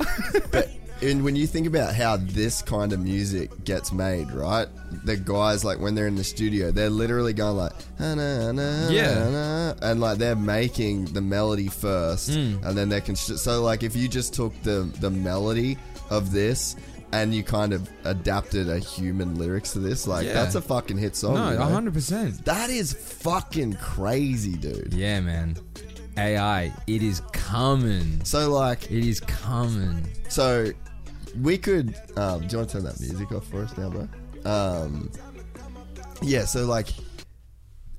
But 0.50 0.70
and 1.02 1.24
when 1.24 1.36
you 1.36 1.46
think 1.46 1.66
about 1.66 1.94
how 1.94 2.16
this 2.16 2.62
kind 2.62 2.92
of 2.92 3.00
music 3.00 3.64
gets 3.64 3.92
made, 3.92 4.30
right? 4.32 4.66
The 5.04 5.16
guys 5.16 5.64
like 5.64 5.78
when 5.80 5.94
they're 5.94 6.06
in 6.06 6.14
the 6.16 6.24
studio, 6.24 6.70
they're 6.70 6.90
literally 6.90 7.32
going 7.32 7.56
like, 7.56 7.72
"Ah, 8.00 8.14
Yeah. 8.90 9.28
na," 9.30 9.74
and 9.82 10.00
like 10.00 10.18
they're 10.18 10.36
making 10.36 11.06
the 11.06 11.20
melody 11.20 11.68
first, 11.68 12.30
Hmm. 12.32 12.56
and 12.64 12.76
then 12.78 12.88
they 12.88 13.00
can. 13.00 13.16
So 13.16 13.62
like 13.62 13.82
if 13.82 13.96
you 13.96 14.08
just 14.08 14.32
took 14.34 14.52
the 14.62 14.88
the 15.00 15.10
melody 15.10 15.76
of 16.10 16.32
this. 16.32 16.76
And 17.14 17.34
you 17.34 17.42
kind 17.42 17.74
of 17.74 17.86
adapted 18.04 18.70
a 18.70 18.78
human 18.78 19.34
lyrics 19.38 19.72
to 19.74 19.80
this, 19.80 20.06
like 20.06 20.24
Yeah. 20.24 20.32
that's 20.32 20.54
a 20.54 20.62
fucking 20.62 20.96
hit 20.96 21.14
song. 21.14 21.34
no, 21.34 21.50
you 21.50 21.58
know? 21.58 21.64
100%. 21.66 22.42
That 22.46 22.70
is 22.70 22.94
fucking 22.94 23.74
crazy, 23.74 24.54
dude. 24.56 24.94
Yeah, 24.94 25.20
man. 25.20 25.58
AI, 26.16 26.72
it 26.86 27.02
is 27.02 27.20
coming. 27.34 28.18
So 28.24 28.50
like, 28.50 28.90
It 28.90 29.06
is 29.06 29.20
coming. 29.20 30.06
so 30.30 30.70
we 31.40 31.58
could. 31.58 31.94
Um, 32.16 32.40
do 32.40 32.52
you 32.52 32.58
want 32.58 32.70
to 32.70 32.76
turn 32.76 32.84
that 32.84 33.00
music 33.00 33.32
off 33.32 33.46
for 33.46 33.62
us 33.62 33.76
now, 33.76 33.90
bro? 33.90 34.08
Um, 34.44 35.10
yeah. 36.22 36.44
So 36.44 36.64
like, 36.66 36.88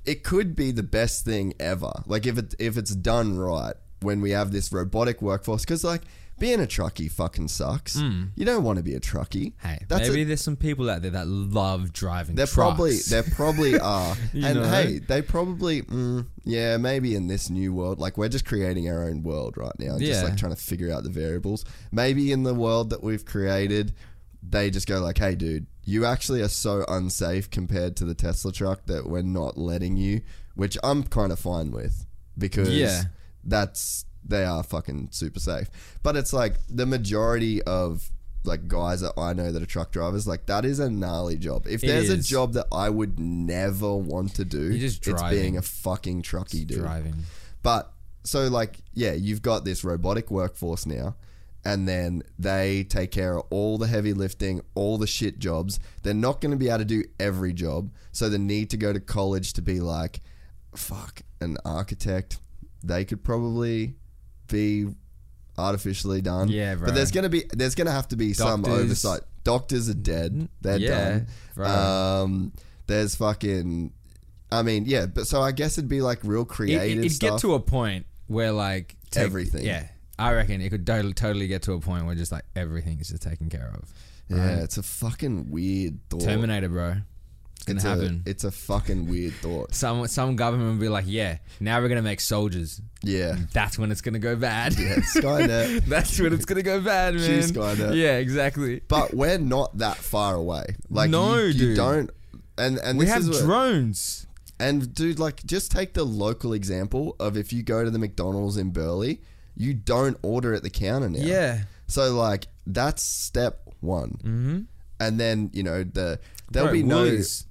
it 0.04 0.22
could 0.24 0.54
be 0.54 0.70
the 0.70 0.82
best 0.82 1.24
thing 1.24 1.54
ever. 1.58 1.92
Like 2.06 2.26
if 2.26 2.38
it 2.38 2.54
if 2.58 2.76
it's 2.76 2.94
done 2.94 3.36
right, 3.36 3.74
when 4.00 4.20
we 4.20 4.30
have 4.30 4.52
this 4.52 4.72
robotic 4.72 5.22
workforce, 5.22 5.62
because 5.62 5.84
like. 5.84 6.02
Being 6.38 6.60
a 6.60 6.66
truckie 6.66 7.10
fucking 7.10 7.48
sucks. 7.48 7.96
You 7.96 8.44
don't 8.44 8.64
want 8.64 8.78
to 8.78 8.82
be 8.82 8.94
a 8.94 9.00
truckie. 9.00 9.52
Hey, 9.62 9.84
That's 9.88 10.08
maybe 10.08 10.22
a- 10.22 10.24
there's 10.24 10.40
some 10.40 10.56
people 10.56 10.90
out 10.90 11.02
there 11.02 11.12
that 11.12 11.26
love 11.28 11.92
driving 11.92 12.34
trucks. 12.36 12.54
probably 12.54 12.96
there 13.08 13.22
probably 13.22 13.78
are, 13.78 14.16
and 14.32 14.42
know? 14.60 14.68
hey, 14.68 14.98
they 14.98 15.22
probably 15.22 15.82
mm, 15.82 16.26
yeah 16.44 16.76
maybe 16.76 17.14
in 17.14 17.28
this 17.28 17.48
new 17.50 17.72
world 17.72 17.98
like 18.00 18.18
we're 18.18 18.28
just 18.28 18.44
creating 18.44 18.88
our 18.90 19.04
own 19.04 19.22
world 19.22 19.56
right 19.56 19.78
now, 19.78 19.92
and 19.94 20.00
just 20.00 20.24
like 20.24 20.36
trying 20.36 20.54
to 20.54 20.60
figure 20.60 20.92
out 20.92 21.04
the 21.04 21.10
variables. 21.10 21.64
Maybe 21.92 22.32
in 22.32 22.42
the 22.42 22.54
world 22.54 22.90
that 22.90 23.02
we've 23.02 23.24
created, 23.24 23.94
they 24.42 24.70
just 24.70 24.86
go 24.88 25.00
like, 25.00 25.18
hey, 25.18 25.36
dude, 25.36 25.66
you 25.84 26.04
actually 26.04 26.42
are 26.42 26.48
so 26.48 26.84
unsafe 26.88 27.48
compared 27.50 27.96
to 27.96 28.04
the 28.04 28.14
Tesla 28.14 28.50
truck 28.52 28.86
that 28.86 29.06
we're 29.06 29.22
not 29.22 29.56
letting 29.56 29.96
you, 29.96 30.20
which 30.56 30.76
I'm 30.82 31.04
kind 31.04 31.30
of 31.32 31.38
fine 31.38 31.70
with 31.70 32.06
because 32.36 32.68
Yeah. 32.70 33.04
that's 33.44 34.04
they 34.24 34.44
are 34.44 34.62
fucking 34.62 35.08
super 35.12 35.40
safe. 35.40 35.68
But 36.02 36.16
it's 36.16 36.32
like 36.32 36.54
the 36.68 36.86
majority 36.86 37.62
of 37.62 38.10
like 38.46 38.68
guys 38.68 39.00
that 39.00 39.12
I 39.18 39.32
know 39.32 39.50
that 39.52 39.62
are 39.62 39.66
truck 39.66 39.90
drivers, 39.90 40.26
like 40.26 40.46
that 40.46 40.64
is 40.64 40.78
a 40.78 40.90
gnarly 40.90 41.36
job. 41.36 41.66
If 41.66 41.82
It 41.82 41.86
there's 41.86 42.10
a 42.10 42.14
is. 42.14 42.28
job 42.28 42.52
that 42.54 42.66
I 42.72 42.90
would 42.90 43.18
never 43.18 43.96
want 43.96 44.34
to 44.36 44.44
do, 44.44 44.62
You're 44.70 44.78
just 44.78 45.06
it's 45.06 45.20
driving. 45.20 45.38
being 45.40 45.56
a 45.56 45.62
fucking 45.62 46.22
trucky 46.22 46.66
dude. 46.66 46.78
driving. 46.80 47.14
But 47.62 47.90
so 48.24 48.48
like 48.48 48.78
yeah, 48.92 49.12
you've 49.12 49.42
got 49.42 49.64
this 49.64 49.82
robotic 49.84 50.30
workforce 50.30 50.84
now, 50.84 51.16
and 51.64 51.88
then 51.88 52.22
they 52.38 52.84
take 52.84 53.10
care 53.10 53.38
of 53.38 53.46
all 53.50 53.78
the 53.78 53.86
heavy 53.86 54.12
lifting, 54.12 54.60
all 54.74 54.98
the 54.98 55.06
shit 55.06 55.38
jobs. 55.38 55.80
They're 56.02 56.12
not 56.12 56.42
going 56.42 56.52
to 56.52 56.58
be 56.58 56.68
able 56.68 56.78
to 56.80 56.84
do 56.84 57.04
every 57.18 57.54
job, 57.54 57.90
so 58.12 58.28
the 58.28 58.38
need 58.38 58.68
to 58.70 58.76
go 58.76 58.92
to 58.92 59.00
college 59.00 59.54
to 59.54 59.62
be 59.62 59.80
like, 59.80 60.20
fuck, 60.74 61.22
an 61.40 61.56
architect. 61.64 62.38
They 62.82 63.06
could 63.06 63.24
probably 63.24 63.94
be 64.54 64.86
artificially 65.58 66.20
done. 66.20 66.48
Yeah, 66.48 66.74
bro. 66.76 66.86
But 66.86 66.94
there's 66.94 67.10
gonna 67.10 67.28
be 67.28 67.44
there's 67.52 67.74
gonna 67.74 67.90
have 67.92 68.08
to 68.08 68.16
be 68.16 68.32
some 68.32 68.62
Doctors. 68.62 68.80
oversight. 68.84 69.20
Doctors 69.44 69.88
are 69.90 69.94
dead. 69.94 70.48
They're 70.62 70.78
Yeah, 70.78 71.10
done. 71.10 71.26
bro. 71.54 71.66
Um, 71.68 72.52
there's 72.86 73.14
fucking. 73.16 73.92
I 74.52 74.62
mean, 74.62 74.84
yeah, 74.86 75.06
but 75.06 75.26
so 75.26 75.42
I 75.42 75.52
guess 75.52 75.78
it'd 75.78 75.88
be 75.88 76.00
like 76.00 76.20
real 76.22 76.42
It, 76.42 76.48
creative 76.48 76.98
it, 76.98 77.06
it'd 77.06 77.12
stuff. 77.12 77.30
get 77.32 77.40
to 77.40 77.54
a 77.54 77.60
point 77.60 78.06
where 78.28 78.52
like 78.52 78.96
Everything. 79.16 79.64
Yeah, 79.64 79.86
I 80.18 80.32
reckon 80.32 80.60
it 80.60 80.70
could 80.70 80.86
totally, 80.86 81.14
totally 81.14 81.46
get 81.46 81.62
to 81.62 81.72
a 81.74 81.80
point 81.80 82.04
where 82.06 82.14
just 82.16 82.32
like 82.32 82.44
everything 82.56 82.98
is 83.00 83.08
just 83.08 83.22
taken 83.22 83.48
care 83.48 83.70
of. 83.74 83.92
yeah, 84.28 84.62
it's 84.62 84.76
a 84.78 84.82
fucking 84.82 85.50
weird 85.50 85.98
thought. 86.10 86.22
Terminator, 86.22 86.68
bro. 86.68 86.96
Gonna 87.64 87.76
it's 87.78 87.84
happen. 87.84 88.22
A, 88.26 88.30
it's 88.30 88.44
a 88.44 88.50
fucking 88.50 89.08
weird 89.08 89.34
thought. 89.34 89.74
some 89.74 90.06
some 90.06 90.36
government 90.36 90.72
will 90.72 90.80
be 90.80 90.88
like, 90.88 91.04
yeah, 91.06 91.38
now 91.60 91.80
we're 91.80 91.88
gonna 91.88 92.02
make 92.02 92.20
soldiers. 92.20 92.80
Yeah. 93.02 93.36
That's 93.52 93.78
when 93.78 93.90
it's 93.90 94.00
gonna 94.00 94.18
go 94.18 94.36
bad. 94.36 94.78
Yeah, 94.78 94.96
Skynet. 95.14 95.86
That's 95.86 96.18
when 96.18 96.32
it's 96.32 96.44
gonna 96.44 96.62
go 96.62 96.80
bad, 96.80 97.14
man. 97.14 97.24
Choose 97.24 97.52
Skynet. 97.52 97.96
Yeah, 97.96 98.16
exactly. 98.18 98.80
but 98.88 99.14
we're 99.14 99.38
not 99.38 99.78
that 99.78 99.96
far 99.96 100.34
away. 100.34 100.76
Like 100.90 101.10
No, 101.10 101.38
you, 101.38 101.68
you 101.68 101.74
don't. 101.74 102.10
And 102.56 102.78
and 102.78 102.98
we 102.98 103.06
this 103.06 103.14
have 103.14 103.44
drones. 103.44 104.26
And 104.60 104.94
dude, 104.94 105.18
like, 105.18 105.44
just 105.44 105.72
take 105.72 105.94
the 105.94 106.04
local 106.04 106.52
example 106.52 107.16
of 107.18 107.36
if 107.36 107.52
you 107.52 107.62
go 107.64 107.82
to 107.84 107.90
the 107.90 107.98
McDonald's 107.98 108.56
in 108.56 108.70
Burleigh, 108.70 109.18
you 109.56 109.74
don't 109.74 110.16
order 110.22 110.54
at 110.54 110.62
the 110.62 110.70
counter 110.70 111.10
now. 111.10 111.18
Yeah. 111.18 111.62
So 111.86 112.14
like, 112.14 112.46
that's 112.66 113.02
step 113.02 113.68
one. 113.80 114.18
Mm-hmm. 114.22 114.60
And 115.00 115.20
then 115.20 115.50
you 115.52 115.62
know 115.62 115.82
the 115.82 116.20
there'll 116.50 116.68
Bro, 116.68 116.72
be 116.72 116.82
no 116.82 117.02
Woolies. 117.02 117.46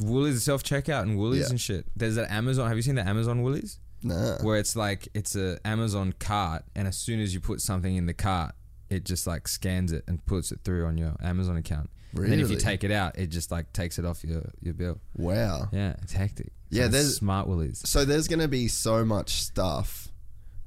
Woolies 0.00 0.42
self 0.42 0.62
checkout 0.62 1.02
and 1.02 1.18
Woolies 1.18 1.40
Yeah. 1.42 1.50
and 1.50 1.60
shit. 1.60 1.86
There's 1.96 2.14
that 2.16 2.30
Amazon. 2.30 2.68
Have 2.68 2.76
you 2.76 2.82
seen 2.82 2.94
the 2.94 3.06
Amazon 3.06 3.42
Woolies? 3.42 3.78
nah. 4.02 4.38
Where 4.42 4.58
it's 4.58 4.76
like 4.76 5.08
it's 5.14 5.34
a 5.34 5.58
Amazon 5.64 6.14
cart, 6.18 6.64
and 6.76 6.86
as 6.86 6.96
soon 6.96 7.20
as 7.20 7.34
you 7.34 7.40
put 7.40 7.60
something 7.60 7.96
in 7.96 8.06
the 8.06 8.14
cart, 8.14 8.54
it 8.90 9.04
just 9.04 9.26
like 9.26 9.48
scans 9.48 9.90
it 9.92 10.04
and 10.06 10.24
puts 10.24 10.52
it 10.52 10.60
through 10.64 10.86
on 10.86 10.96
your 10.98 11.16
Amazon 11.20 11.56
account. 11.56 11.90
And 12.14 12.24
then 12.24 12.32
if 12.34 12.48
you 12.48 12.54
Really? 12.56 12.60
take 12.60 12.84
it 12.84 12.90
out, 12.90 13.18
it 13.18 13.26
just 13.26 13.50
like 13.50 13.72
takes 13.72 13.98
it 13.98 14.04
off 14.04 14.22
your 14.24 14.42
your 14.62 14.74
bill. 14.74 15.00
Wow. 15.16 15.68
Yeah, 15.72 15.94
it's 16.02 16.12
hectic. 16.12 16.52
Yeah, 16.70 16.86
there's- 16.86 17.16
smart 17.16 17.48
Woolies. 17.48 17.82
So 17.86 18.04
there's 18.04 18.28
gonna 18.28 18.46
be 18.48 18.68
so 18.68 19.04
much 19.04 19.42
stuff 19.42 20.08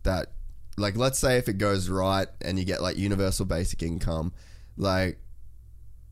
that, 0.03 0.33
like, 0.77 0.97
let's 0.97 1.17
say 1.19 1.37
if 1.37 1.47
it 1.47 1.57
goes 1.57 1.87
right 1.89 2.27
and 2.41 2.59
you 2.59 2.65
get 2.65 2.81
like 2.81 2.97
universal 2.97 3.45
basic 3.45 3.81
income, 3.81 4.33
like, 4.77 5.19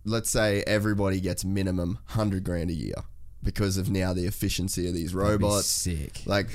let's 0.05 0.29
say 0.29 0.63
everybody 0.65 1.19
gets 1.19 1.43
minimum 1.43 1.99
hundred 2.05 2.43
grand 2.43 2.69
a 2.69 2.73
year 2.73 2.95
because 3.43 3.77
of 3.77 3.89
now 3.89 4.13
the 4.13 4.25
efficiency 4.25 4.87
of 4.87 4.93
these 4.93 5.13
robots. 5.13 5.67
sick. 5.67 6.21
Like 6.25 6.47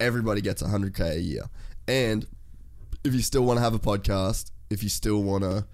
everybody 0.00 0.40
gets 0.40 0.62
100k 0.62 1.16
a 1.16 1.20
year. 1.20 1.44
And 1.86 2.26
if 3.04 3.14
you 3.14 3.20
still 3.20 3.42
want 3.42 3.58
to 3.58 3.62
have 3.62 3.74
a 3.74 3.78
podcast, 3.78 4.50
if 4.70 4.82
you 4.82 4.88
still 4.88 5.22
want 5.22 5.44
to 5.44 5.66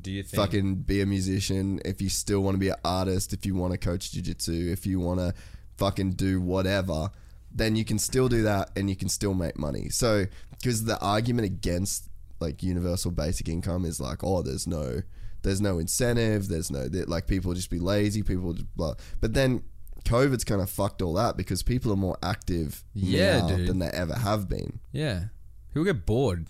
Do 0.00 0.10
you 0.10 0.22
think? 0.22 0.42
fucking 0.42 0.74
be 0.76 1.00
a 1.00 1.06
musician, 1.06 1.80
if 1.84 2.00
you 2.00 2.08
still 2.08 2.40
want 2.40 2.54
to 2.54 2.58
be 2.58 2.70
an 2.70 2.76
artist, 2.84 3.32
if 3.32 3.44
you 3.46 3.54
want 3.54 3.72
to 3.72 3.78
coach 3.78 4.12
jiu-jitsu, 4.12 4.70
if 4.72 4.86
you 4.86 4.98
want 5.00 5.20
to 5.20 5.34
fucking 5.76 6.12
do 6.12 6.40
whatever, 6.40 7.10
then 7.52 7.76
you 7.76 7.84
can 7.84 7.98
still 7.98 8.28
do 8.28 8.42
that 8.42 8.70
and 8.76 8.88
you 8.88 8.96
can 8.96 9.08
still 9.08 9.34
make 9.34 9.58
money. 9.58 9.88
So, 9.88 10.26
because 10.50 10.84
the 10.84 10.98
argument 11.00 11.46
against 11.46 12.08
like 12.40 12.62
universal 12.62 13.10
basic 13.10 13.48
income 13.48 13.84
is 13.84 14.00
like, 14.00 14.24
oh, 14.24 14.42
there's 14.42 14.66
no 14.66 15.02
there's 15.42 15.60
no 15.60 15.78
incentive, 15.78 16.48
there's 16.48 16.70
no 16.70 16.88
like 17.06 17.26
people 17.26 17.54
just 17.54 17.70
be 17.70 17.78
lazy, 17.78 18.22
people 18.22 18.52
just 18.52 18.76
blah. 18.76 18.94
But 19.20 19.34
then 19.34 19.62
COVID's 20.04 20.44
kind 20.44 20.60
of 20.60 20.70
fucked 20.70 21.02
all 21.02 21.14
that 21.14 21.36
because 21.36 21.62
people 21.62 21.92
are 21.92 21.96
more 21.96 22.18
active 22.22 22.82
Yeah, 22.94 23.40
now 23.40 23.56
dude. 23.56 23.68
than 23.68 23.78
they 23.80 23.88
ever 23.88 24.14
have 24.14 24.48
been. 24.48 24.80
Yeah. 24.92 25.24
People 25.72 25.84
get 25.84 26.06
bored. 26.06 26.46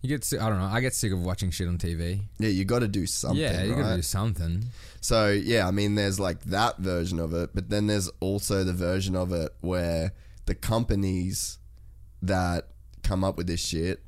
You 0.00 0.08
get 0.08 0.24
sick, 0.24 0.40
I 0.40 0.48
don't 0.48 0.58
know. 0.58 0.64
I 0.66 0.80
get 0.80 0.94
sick 0.94 1.12
of 1.12 1.20
watching 1.22 1.50
shit 1.50 1.66
on 1.68 1.76
TV. 1.76 2.20
Yeah, 2.38 2.50
you 2.50 2.64
got 2.64 2.80
to 2.80 2.88
do 2.88 3.04
something. 3.06 3.40
yeah, 3.40 3.64
you 3.64 3.74
right? 3.74 3.82
gotta 3.82 3.96
do 3.96 4.02
something. 4.02 4.64
So 5.00 5.28
yeah, 5.30 5.66
I 5.66 5.72
mean, 5.72 5.96
there's 5.96 6.20
like 6.20 6.40
that 6.44 6.78
version 6.78 7.18
of 7.18 7.34
it, 7.34 7.50
but 7.52 7.68
then 7.68 7.88
there's 7.88 8.08
also 8.20 8.62
the 8.62 8.72
version 8.72 9.16
of 9.16 9.32
it 9.32 9.52
where 9.60 10.12
the 10.46 10.54
companies 10.54 11.58
that 12.22 12.68
come 13.02 13.24
up 13.24 13.36
with 13.36 13.48
this 13.48 13.60
shit, 13.60 14.02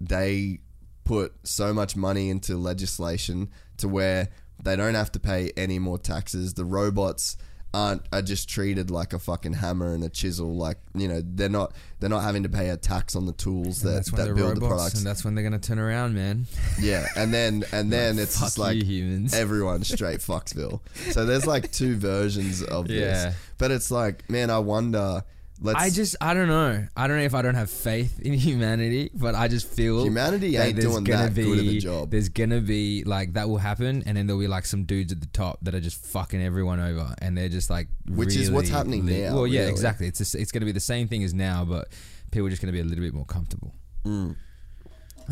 they 0.00 0.58
put 1.04 1.32
so 1.44 1.72
much 1.72 1.94
money 1.96 2.28
into 2.28 2.56
legislation 2.56 3.48
to 3.76 3.86
where 3.88 4.28
they 4.62 4.74
don't 4.74 4.94
have 4.94 5.12
to 5.12 5.20
pay 5.20 5.52
any 5.56 5.78
more 5.78 5.98
taxes. 5.98 6.54
The 6.54 6.64
robots 6.64 7.36
aren't 7.76 8.02
are 8.12 8.22
just 8.22 8.48
treated 8.48 8.90
like 8.90 9.12
a 9.12 9.18
fucking 9.18 9.52
hammer 9.54 9.92
and 9.94 10.02
a 10.02 10.08
chisel. 10.08 10.56
Like 10.56 10.78
you 10.94 11.08
know, 11.08 11.20
they're 11.24 11.48
not 11.48 11.72
they're 12.00 12.08
not 12.10 12.22
having 12.22 12.42
to 12.44 12.48
pay 12.48 12.70
a 12.70 12.76
tax 12.76 13.14
on 13.14 13.26
the 13.26 13.32
tools 13.32 13.84
And 13.84 13.96
that, 13.96 14.06
that 14.16 14.34
build 14.34 14.56
the 14.56 14.60
products. 14.66 14.94
and 14.98 15.06
that's 15.06 15.24
when 15.24 15.34
they're 15.34 15.44
gonna 15.44 15.58
turn 15.58 15.78
around, 15.78 16.14
man. 16.14 16.46
Yeah, 16.80 17.06
and 17.16 17.32
then 17.34 17.64
and 17.72 17.92
then 17.92 18.18
it's 18.18 18.40
just 18.40 18.58
like 18.58 18.76
humans. 18.82 19.34
everyone 19.34 19.84
straight 19.84 20.20
Foxville. 20.20 20.80
So 21.10 21.26
there's 21.26 21.46
like 21.46 21.70
two 21.72 21.96
versions 21.96 22.62
of 22.62 22.90
Yeah. 22.90 23.00
this, 23.00 23.34
but 23.58 23.70
it's 23.70 23.90
like, 23.90 24.28
man, 24.30 24.48
I 24.50 24.58
wonder. 24.60 25.22
Let's 25.60 25.80
I 25.80 25.88
just, 25.90 26.16
I 26.20 26.34
don't 26.34 26.48
know. 26.48 26.86
I 26.96 27.06
don't 27.06 27.16
know 27.16 27.22
if 27.22 27.34
I 27.34 27.40
don't 27.40 27.54
have 27.54 27.70
faith 27.70 28.20
in 28.20 28.34
humanity, 28.48 29.10
but 29.14 29.34
I 29.34 29.48
just 29.48 29.66
feel 29.66 30.04
Humanity 30.04 30.56
ain't 30.56 30.78
doing 30.78 31.04
that 31.04 31.34
be, 31.34 31.44
good 31.44 31.58
of 31.60 31.66
a 31.66 31.78
job. 31.78 32.10
There's 32.10 32.28
gonna 32.28 32.60
be 32.60 33.04
like 33.04 33.32
that 33.34 33.48
will 33.48 33.56
happen, 33.58 34.02
and 34.04 34.16
then 34.16 34.26
there'll 34.26 34.40
be 34.40 34.48
like 34.48 34.66
some 34.66 34.84
dudes 34.84 35.12
at 35.12 35.20
the 35.20 35.26
top 35.28 35.58
that 35.62 35.74
are 35.74 35.80
just 35.80 36.04
fucking 36.04 36.42
everyone 36.42 36.78
over, 36.80 37.14
and 37.22 37.36
they're 37.38 37.48
just 37.48 37.70
like, 37.70 37.88
Which 38.08 38.36
is 38.36 38.50
what's 38.50 38.68
happening 38.68 39.06
li- 39.06 39.22
now, 39.22 39.34
Well, 39.34 39.46
yeah, 39.46 39.60
really. 39.60 39.72
exactly. 39.72 40.06
It's 40.06 40.18
just, 40.18 40.34
it's 40.34 40.52
gonna 40.52 40.66
be 40.66 40.72
the 40.72 40.80
same 40.80 41.08
thing 41.08 41.24
as 41.24 41.32
now, 41.32 41.64
but 41.64 41.88
people 42.30 42.46
are 42.46 42.50
just 42.50 42.60
gonna 42.60 42.72
be 42.72 42.80
a 42.80 42.84
little 42.84 43.02
bit 43.04 43.14
more 43.14 43.24
comfortable. 43.24 43.72
Mm. 44.04 44.36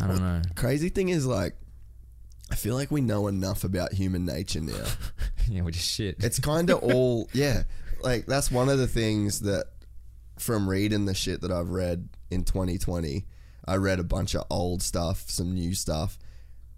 I 0.01 0.07
don't 0.07 0.19
know. 0.19 0.41
crazy 0.55 0.89
thing 0.89 1.09
is 1.09 1.25
like, 1.25 1.55
I 2.51 2.55
feel 2.55 2.75
like 2.75 2.91
we 2.91 3.01
know 3.01 3.27
enough 3.27 3.63
about 3.63 3.93
human 3.93 4.25
nature 4.25 4.59
now. 4.61 4.85
yeah, 5.47 5.61
we're 5.61 5.71
just 5.71 5.89
shit. 5.89 6.17
It's 6.19 6.39
kind 6.39 6.69
of 6.69 6.79
all 6.83 7.29
yeah. 7.33 7.63
Like 8.03 8.25
that's 8.25 8.51
one 8.51 8.69
of 8.69 8.77
the 8.77 8.87
things 8.87 9.39
that 9.41 9.65
from 10.37 10.69
reading 10.69 11.05
the 11.05 11.13
shit 11.13 11.41
that 11.41 11.51
I've 11.51 11.69
read 11.69 12.09
in 12.29 12.43
2020. 12.43 13.25
I 13.67 13.75
read 13.75 13.99
a 13.99 14.03
bunch 14.03 14.35
of 14.35 14.45
old 14.49 14.81
stuff, 14.83 15.29
some 15.29 15.53
new 15.53 15.73
stuff. 15.73 16.17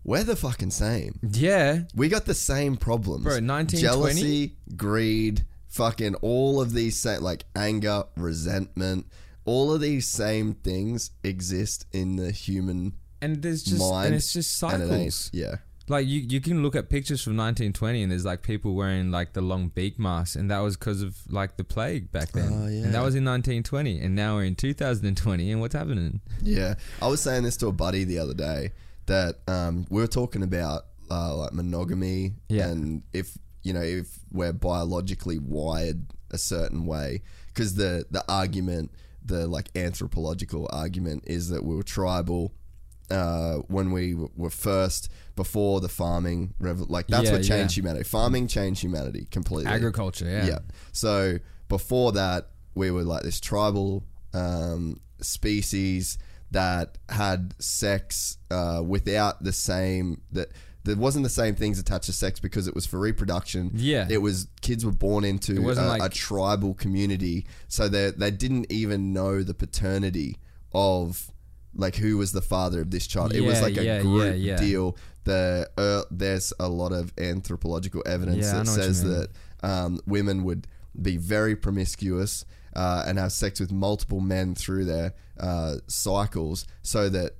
We're 0.03 0.23
the 0.23 0.37
fucking 0.37 0.71
same. 0.71 1.19
yeah, 1.21 1.81
We 1.93 2.07
got 2.07 2.25
the 2.25 2.33
same 2.33 2.77
problems. 2.77 3.23
Bro, 3.25 3.39
1920? 3.39 3.81
Jealousy, 3.81 4.55
greed, 4.77 5.45
fucking 5.67 6.15
all 6.15 6.61
of 6.61 6.71
these 6.73 6.97
same 6.97 7.21
like 7.21 7.43
anger, 7.55 8.03
resentment, 8.15 9.07
all 9.43 9.73
of 9.73 9.81
these 9.81 10.07
same 10.07 10.53
things 10.53 11.11
exist 11.23 11.85
in 11.91 12.15
the 12.15 12.31
human 12.31 12.93
and 13.21 13.41
there's 13.41 13.63
just 13.63 13.81
mind. 13.81 14.07
and 14.07 14.15
it's 14.15 14.31
just 14.31 14.61
and 14.63 14.83
it 14.83 14.87
cycles. 14.87 15.29
Yeah. 15.33 15.55
Like 15.89 16.05
you, 16.07 16.19
you 16.19 16.41
can 16.41 16.63
look 16.63 16.75
at 16.75 16.89
pictures 16.89 17.21
from 17.23 17.37
1920 17.37 18.03
and 18.03 18.11
there's 18.11 18.25
like 18.25 18.41
people 18.41 18.73
wearing 18.75 19.09
like 19.09 19.33
the 19.33 19.41
long 19.41 19.69
beak 19.69 19.97
masks 19.97 20.35
and 20.35 20.51
that 20.51 20.59
was 20.59 20.75
because 20.75 21.01
of 21.01 21.15
like 21.29 21.55
the 21.57 21.63
plague 21.63 22.11
back 22.11 22.31
then. 22.33 22.49
Oh, 22.51 22.67
yeah. 22.67 22.83
And 22.85 22.93
that 22.93 23.03
was 23.03 23.15
in 23.15 23.23
1920 23.23 23.99
and 24.01 24.13
now 24.15 24.35
we're 24.35 24.43
in 24.43 24.55
2020 24.55 25.51
and 25.51 25.61
what's 25.61 25.73
happening? 25.75 26.19
Yeah. 26.43 26.75
I 27.01 27.07
was 27.07 27.21
saying 27.21 27.43
this 27.43 27.55
to 27.57 27.67
a 27.67 27.71
buddy 27.71 28.03
the 28.03 28.19
other 28.19 28.33
day 28.33 28.71
that 29.05 29.35
um, 29.47 29.85
we 29.89 30.01
were 30.01 30.07
talking 30.07 30.43
about 30.43 30.83
uh, 31.09 31.33
like 31.35 31.53
monogamy 31.53 32.33
Yeah. 32.49 32.67
and 32.67 33.03
if 33.13 33.37
you 33.63 33.71
know 33.71 33.81
if 33.81 34.19
we're 34.31 34.51
biologically 34.53 35.39
wired 35.39 36.05
a 36.31 36.37
certain 36.37 36.85
way 36.85 37.21
because 37.47 37.75
the 37.75 38.05
the 38.11 38.23
argument 38.29 38.91
the 39.25 39.47
like 39.47 39.69
anthropological 39.75 40.67
argument 40.71 41.23
is 41.27 41.49
that 41.49 41.63
we 41.63 41.75
were 41.75 41.83
tribal 41.83 42.53
uh, 43.09 43.55
when 43.67 43.91
we 43.91 44.11
w- 44.11 44.29
were 44.35 44.49
first 44.49 45.09
before 45.35 45.79
the 45.81 45.87
farming 45.89 46.53
rev- 46.59 46.89
like 46.89 47.07
that's 47.07 47.25
Yeah, 47.25 47.31
what 47.33 47.43
changed 47.43 47.77
yeah. 47.77 47.81
humanity 47.81 48.03
farming 48.03 48.47
changed 48.47 48.81
humanity 48.81 49.27
completely 49.31 49.71
Agriculture, 49.71 50.25
yeah. 50.25 50.45
yeah. 50.45 50.59
So 50.91 51.37
before 51.69 52.11
that, 52.13 52.49
we 52.75 52.91
were 52.91 53.03
like 53.03 53.23
this 53.23 53.39
tribal 53.39 54.03
um, 54.33 54.99
species 55.21 56.17
that 56.51 56.97
had 57.09 57.53
sex 57.61 58.37
uh, 58.51 58.81
without 58.85 59.43
the 59.43 59.51
same 59.53 60.21
that 60.31 60.49
there 60.83 60.95
wasn't 60.95 61.23
the 61.23 61.29
same 61.29 61.53
things 61.55 61.79
attached 61.79 62.05
to 62.05 62.13
sex 62.13 62.39
because 62.39 62.65
it 62.67 62.73
was 62.73 62.85
for 62.85 62.97
reproduction. 62.99 63.71
Yeah. 63.73 64.07
it 64.09 64.19
was 64.21 64.47
kids 64.61 64.85
were 64.85 64.93
born 64.93 65.25
into 65.25 65.61
wasn't 65.61 65.87
a, 65.87 65.89
like- 65.89 66.01
a 66.03 66.09
tribal 66.09 66.73
community, 66.73 67.45
so 67.67 67.87
they 67.89 68.11
they 68.11 68.31
didn't 68.31 68.71
even 68.71 69.11
know 69.13 69.43
the 69.43 69.53
paternity 69.53 70.37
of 70.73 71.31
like 71.77 71.95
who 71.95 72.17
was 72.17 72.31
the 72.31 72.41
father 72.41 72.81
of 72.81 72.89
this 72.91 73.07
child. 73.07 73.33
it 73.33 73.41
was 73.41 73.55
Yeah, 73.55 73.61
like 73.61 73.77
a 73.77 73.83
yeah, 73.85 74.01
group 74.01 74.23
yeah, 74.25 74.33
yeah. 74.33 74.57
deal. 74.57 74.97
The 75.23 75.69
uh, 75.77 76.01
there's 76.11 76.51
a 76.59 76.67
lot 76.67 76.91
of 76.91 77.13
anthropological 77.17 78.03
evidence 78.05 78.45
Yeah, 78.45 78.55
I 78.55 78.57
that 78.59 78.65
know 78.65 78.71
what 78.71 78.77
you 78.77 78.83
says 78.83 79.03
mean. 79.05 79.13
that 79.13 79.29
um, 79.69 79.99
women 80.05 80.43
would 80.43 80.67
be 80.99 81.17
very 81.17 81.55
promiscuous 81.55 82.43
uh, 82.75 83.03
and 83.07 83.17
have 83.19 83.31
sex 83.31 83.59
with 83.59 83.71
multiple 83.71 84.19
men 84.19 84.55
through 84.55 84.85
their 84.85 85.13
uh, 85.39 85.75
cycles, 85.87 86.65
so 86.81 87.09
that 87.09 87.33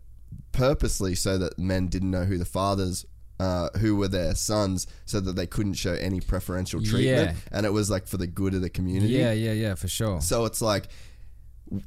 purposely, 0.52 1.16
so 1.16 1.38
that 1.38 1.58
men 1.60 1.88
didn't 1.88 2.12
know 2.12 2.24
who 2.26 2.38
the 2.38 2.46
fathers. 2.46 3.06
Uh, 3.40 3.70
who 3.78 3.96
were 3.96 4.08
their 4.08 4.34
sons, 4.34 4.88
so 5.06 5.20
that 5.20 5.36
they 5.36 5.46
couldn't 5.46 5.76
show 5.76 5.94
any 5.94 6.20
preferential 6.20 6.82
treatment, 6.82 7.06
Yeah. 7.30 7.34
and 7.52 7.68
it 7.68 7.70
was 7.72 7.88
like 7.88 8.08
for 8.08 8.18
the 8.18 8.26
good 8.26 8.56
of 8.56 8.62
the 8.62 8.70
community. 8.72 9.14
Yeah, 9.14 9.32
yeah, 9.32 9.52
yeah, 9.52 9.76
for 9.76 9.88
sure. 9.88 10.22
So 10.22 10.46
it's 10.46 10.60
like 10.60 10.88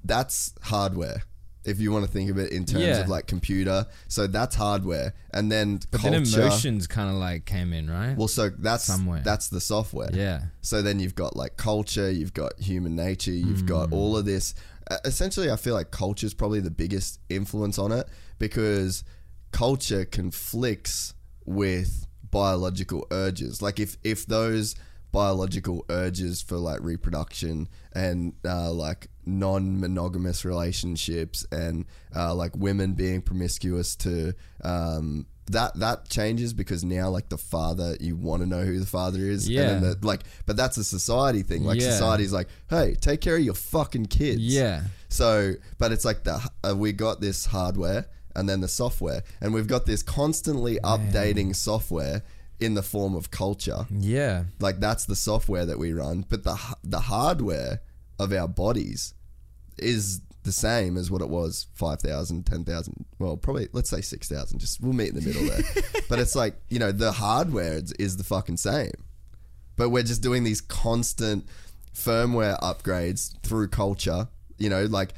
that's 0.04 0.54
hardware. 0.62 1.22
If 1.64 1.78
you 1.78 1.92
want 1.92 2.06
to 2.06 2.10
think 2.10 2.30
of 2.30 2.38
it 2.38 2.52
in 2.52 2.64
terms 2.64 2.82
Yeah. 2.84 3.00
of 3.00 3.08
like 3.08 3.26
computer, 3.26 3.86
so 4.08 4.26
that's 4.26 4.56
hardware, 4.56 5.12
and 5.32 5.52
then 5.52 5.80
but 5.90 6.00
culture. 6.00 6.18
then 6.24 6.42
emotions 6.44 6.86
kind 6.86 7.10
of 7.10 7.16
like 7.16 7.44
came 7.44 7.72
in, 7.74 7.90
right? 7.90 8.16
Well, 8.16 8.28
so 8.28 8.48
that's 8.48 8.84
Somewhere. 8.84 9.20
that's 9.24 9.48
the 9.48 9.60
software. 9.60 10.08
yeah. 10.12 10.44
So 10.62 10.80
then 10.82 11.00
you've 11.00 11.14
got 11.14 11.36
like 11.36 11.56
culture, 11.58 12.10
you've 12.10 12.32
got 12.34 12.58
human 12.58 12.96
nature, 12.96 13.32
you've 13.32 13.60
Hmm. 13.60 13.66
got 13.66 13.92
all 13.92 14.16
of 14.16 14.24
this. 14.24 14.54
Uh, 14.90 14.96
essentially, 15.04 15.50
I 15.50 15.56
feel 15.56 15.74
like 15.74 15.90
culture 15.90 16.26
is 16.26 16.34
probably 16.34 16.60
the 16.60 16.70
biggest 16.70 17.20
influence 17.28 17.78
on 17.78 17.92
it 17.92 18.08
because 18.38 19.04
culture 19.52 20.04
conflicts 20.04 21.14
with 21.44 22.06
biological 22.30 23.06
urges. 23.10 23.60
Like 23.60 23.78
if 23.80 23.96
if 24.02 24.24
those 24.26 24.74
biological 25.12 25.84
urges 25.88 26.40
for 26.42 26.56
like 26.56 26.80
reproduction 26.82 27.68
and 27.92 28.32
uh, 28.44 28.70
like 28.72 29.08
non-monogamous 29.26 30.44
relationships 30.44 31.46
and 31.52 31.84
uh, 32.14 32.34
like 32.34 32.56
women 32.56 32.94
being 32.94 33.20
promiscuous 33.20 33.96
to 33.96 34.32
um, 34.64 35.26
that 35.46 35.74
that 35.80 36.08
changes 36.08 36.52
because 36.52 36.84
now 36.84 37.08
like 37.10 37.28
the 37.28 37.38
father 37.38 37.96
you 38.00 38.14
want 38.16 38.40
to 38.42 38.48
know 38.48 38.62
who 38.62 38.78
the 38.78 38.86
father 38.86 39.18
is 39.18 39.48
Yeah. 39.48 39.62
and 39.62 39.82
then 39.82 39.96
the, 40.00 40.06
like 40.06 40.22
but 40.46 40.56
that's 40.56 40.76
a 40.76 40.84
society 40.84 41.42
thing 41.42 41.64
like 41.64 41.80
Yeah. 41.80 41.90
society's 41.90 42.32
like 42.32 42.48
hey 42.68 42.94
take 43.00 43.20
care 43.20 43.36
of 43.36 43.42
your 43.42 43.54
fucking 43.54 44.06
kids 44.06 44.40
Yeah. 44.40 44.82
so, 45.08 45.54
but 45.78 45.90
it's 45.92 46.04
like 46.04 46.22
the 46.24 46.40
uh, 46.68 46.76
we 46.76 46.92
got 46.92 47.20
this 47.20 47.46
hardware 47.46 48.06
and 48.36 48.48
then 48.48 48.60
the 48.60 48.68
software, 48.68 49.24
and 49.40 49.52
we've 49.52 49.66
got 49.66 49.86
this 49.86 50.04
constantly 50.04 50.78
updating 50.84 51.54
software 51.54 52.22
in 52.60 52.74
the 52.74 52.82
form 52.82 53.14
of 53.14 53.30
culture. 53.30 53.86
Yeah. 53.90 54.44
Like 54.58 54.80
that's 54.80 55.06
the 55.06 55.16
software 55.16 55.66
that 55.66 55.78
we 55.78 55.92
run, 55.92 56.24
but 56.28 56.44
the 56.44 56.58
the 56.84 57.00
hardware 57.00 57.80
of 58.18 58.32
our 58.32 58.48
bodies 58.48 59.14
is 59.78 60.20
the 60.42 60.52
same 60.52 60.96
as 60.96 61.10
what 61.10 61.20
it 61.20 61.28
was 61.28 61.66
5,000, 61.74 62.46
10,000, 62.46 63.04
well, 63.18 63.36
probably 63.36 63.68
let's 63.72 63.90
say 63.90 64.00
6,000. 64.00 64.58
Just 64.58 64.80
we'll 64.80 64.92
meet 64.92 65.10
in 65.10 65.14
the 65.14 65.20
middle 65.20 65.44
there. 65.44 65.62
but 66.08 66.18
it's 66.18 66.34
like, 66.34 66.54
you 66.68 66.78
know, 66.78 66.92
the 66.92 67.12
hardware 67.12 67.74
is, 67.74 67.92
is 67.92 68.16
the 68.16 68.24
fucking 68.24 68.56
same. 68.56 68.92
But 69.76 69.90
we're 69.90 70.02
just 70.02 70.22
doing 70.22 70.44
these 70.44 70.60
constant 70.60 71.46
firmware 71.94 72.58
upgrades 72.60 73.38
through 73.42 73.68
culture. 73.68 74.28
You 74.58 74.68
know, 74.68 74.84
like 74.84 75.14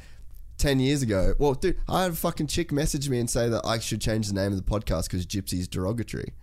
10 0.57 0.79
years 0.79 1.01
ago. 1.01 1.35
Well, 1.37 1.53
dude, 1.53 1.77
I 1.89 2.03
had 2.03 2.11
a 2.11 2.15
fucking 2.15 2.47
chick 2.47 2.71
message 2.71 3.09
me 3.09 3.19
and 3.19 3.29
say 3.29 3.49
that 3.49 3.65
I 3.65 3.79
should 3.79 4.01
change 4.01 4.27
the 4.27 4.33
name 4.33 4.53
of 4.53 4.57
the 4.57 4.69
podcast 4.69 5.05
because 5.05 5.25
gypsy's 5.25 5.67
derogatory. 5.67 6.33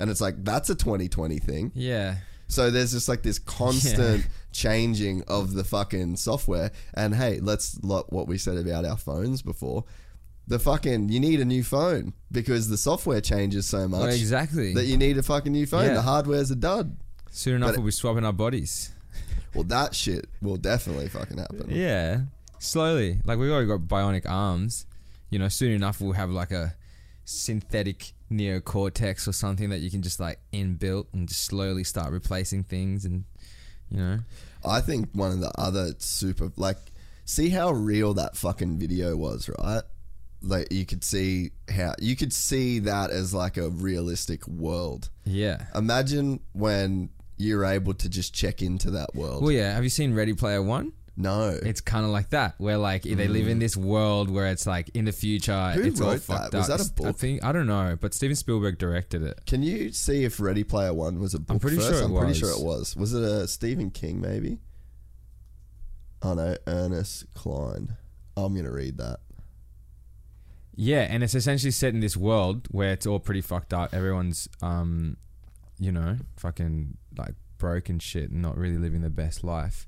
And 0.00 0.10
it's 0.10 0.20
like, 0.20 0.42
that's 0.44 0.68
a 0.70 0.74
2020 0.74 1.38
thing. 1.38 1.70
Yeah. 1.74 2.16
So 2.48 2.70
there's 2.70 2.90
just 2.92 3.08
like 3.08 3.22
this 3.22 3.38
constant 3.38 4.26
changing 4.52 5.22
of 5.28 5.54
the 5.54 5.62
fucking 5.62 6.16
software. 6.16 6.72
And 6.94 7.14
hey, 7.14 7.38
let's 7.40 7.78
lot 7.84 8.12
what 8.12 8.26
we 8.26 8.38
said 8.38 8.56
about 8.56 8.84
our 8.84 8.96
phones 8.96 9.42
before. 9.42 9.84
The 10.48 10.58
fucking 10.58 11.10
you 11.10 11.20
need 11.20 11.38
a 11.38 11.44
new 11.44 11.62
phone 11.62 12.12
because 12.32 12.68
the 12.68 12.76
software 12.76 13.20
changes 13.20 13.66
so 13.68 13.86
much 13.86 14.00
Well, 14.00 14.08
exactly. 14.10 14.74
that 14.74 14.86
you 14.86 14.96
need 14.96 15.16
a 15.16 15.22
fucking 15.22 15.52
new 15.52 15.64
phone. 15.66 15.84
Yeah. 15.84 15.94
The 15.94 16.02
hardware's 16.02 16.50
a 16.50 16.56
dud. 16.56 16.96
Soon 17.30 17.54
enough, 17.56 17.70
but- 17.70 17.76
we'll 17.76 17.86
be 17.86 17.92
swapping 17.92 18.24
our 18.24 18.32
bodies. 18.32 18.90
Well, 19.54 19.64
that 19.64 19.94
shit 19.94 20.26
will 20.42 20.56
definitely 20.56 21.08
fucking 21.08 21.38
happen. 21.38 21.66
Yeah, 21.70 22.22
slowly. 22.58 23.20
Like 23.24 23.38
we've 23.38 23.50
already 23.50 23.66
got 23.68 23.80
bionic 23.80 24.22
arms. 24.28 24.86
You 25.28 25.38
know, 25.38 25.48
soon 25.48 25.70
enough 25.72 26.00
we'll 26.00 26.12
have 26.12 26.30
like 26.30 26.50
a 26.52 26.74
synthetic 27.24 28.12
neocortex 28.30 29.26
or 29.26 29.32
something 29.32 29.70
that 29.70 29.80
you 29.80 29.90
can 29.90 30.02
just 30.02 30.20
like 30.20 30.38
inbuilt 30.52 31.06
and 31.12 31.28
just 31.28 31.44
slowly 31.44 31.84
start 31.84 32.12
replacing 32.12 32.64
things 32.64 33.04
and 33.04 33.24
you 33.90 33.98
know. 33.98 34.18
I 34.64 34.80
think 34.80 35.08
one 35.12 35.32
of 35.32 35.40
the 35.40 35.52
other 35.58 35.94
super 35.98 36.52
like 36.56 36.76
see 37.24 37.48
how 37.48 37.72
real 37.72 38.14
that 38.14 38.36
fucking 38.36 38.78
video 38.78 39.16
was, 39.16 39.50
right? 39.58 39.82
Like 40.42 40.72
you 40.72 40.86
could 40.86 41.04
see 41.04 41.50
how 41.68 41.94
you 41.98 42.16
could 42.16 42.32
see 42.32 42.78
that 42.80 43.10
as 43.10 43.34
like 43.34 43.56
a 43.56 43.68
realistic 43.68 44.46
world. 44.46 45.10
Yeah. 45.24 45.66
Imagine 45.74 46.40
when 46.52 47.10
you're 47.36 47.64
able 47.64 47.94
to 47.94 48.08
just 48.08 48.34
check 48.34 48.62
into 48.62 48.90
that 48.92 49.14
world. 49.14 49.42
Well, 49.42 49.52
yeah. 49.52 49.74
Have 49.74 49.82
you 49.82 49.90
seen 49.90 50.14
Ready 50.14 50.34
Player 50.34 50.62
One? 50.62 50.92
No. 51.20 51.50
It's 51.62 51.80
kind 51.82 52.04
of 52.06 52.10
like 52.12 52.30
that, 52.30 52.54
where 52.58 52.78
like 52.78 53.02
they 53.02 53.28
live 53.28 53.46
in 53.46 53.58
this 53.58 53.76
world 53.76 54.30
where 54.30 54.46
it's 54.46 54.66
like 54.66 54.88
in 54.94 55.04
the 55.04 55.12
future, 55.12 55.52
Mm. 55.52 55.74
Who 55.74 55.82
it's 55.82 56.00
all 56.00 56.08
wrote 56.12 56.14
that? 56.14 56.22
fucked 56.22 56.54
Was 56.54 56.70
up. 56.70 56.78
that 56.78 56.86
a 56.88 56.92
I 57.04 57.06
book? 57.08 57.16
think 57.18 57.44
I 57.44 57.52
don't 57.52 57.66
know, 57.66 57.96
but 58.00 58.14
Steven 58.14 58.34
Spielberg 58.36 58.78
directed 58.78 59.22
it. 59.22 59.40
Can 59.46 59.62
you 59.62 59.92
see 59.92 60.24
if 60.24 60.40
Ready 60.40 60.64
Player 60.64 60.94
One 60.94 61.20
was 61.20 61.34
a 61.34 61.38
book 61.40 61.60
pretty 61.60 61.76
first? 61.76 61.88
sure 61.90 62.00
it 62.00 62.04
I'm 62.04 62.10
pretty 62.12 62.26
was. 62.28 62.38
sure 62.38 62.50
it 62.50 62.60
was. 62.64 62.96
Was 62.96 63.12
it 63.14 63.22
a 63.22 63.46
Stephen 63.48 63.90
King 63.90 64.20
maybe? 64.20 64.58
Oh 66.22 66.34
no, 66.34 66.56
Ernest 66.66 67.32
Cline. 67.34 67.96
I'm 68.36 68.54
gonna 68.54 68.70
read 68.72 68.96
that. 68.98 69.20
Yeah, 70.76 71.00
and 71.10 71.22
it's 71.22 71.34
essentially 71.34 71.70
set 71.72 71.92
in 71.92 72.00
this 72.00 72.16
world 72.16 72.66
where 72.70 72.92
it's 72.92 73.06
all 73.06 73.18
pretty 73.20 73.42
fucked 73.42 73.74
up. 73.74 73.92
Everyone's, 73.92 74.48
um, 74.62 75.18
you 75.78 75.92
know, 75.92 76.16
fucking 76.38 76.96
like 77.18 77.34
broke 77.58 77.88
and 77.90 78.02
shit, 78.02 78.30
and 78.30 78.40
not 78.40 78.56
really 78.56 78.78
living 78.78 79.02
the 79.02 79.10
best 79.10 79.44
life. 79.44 79.86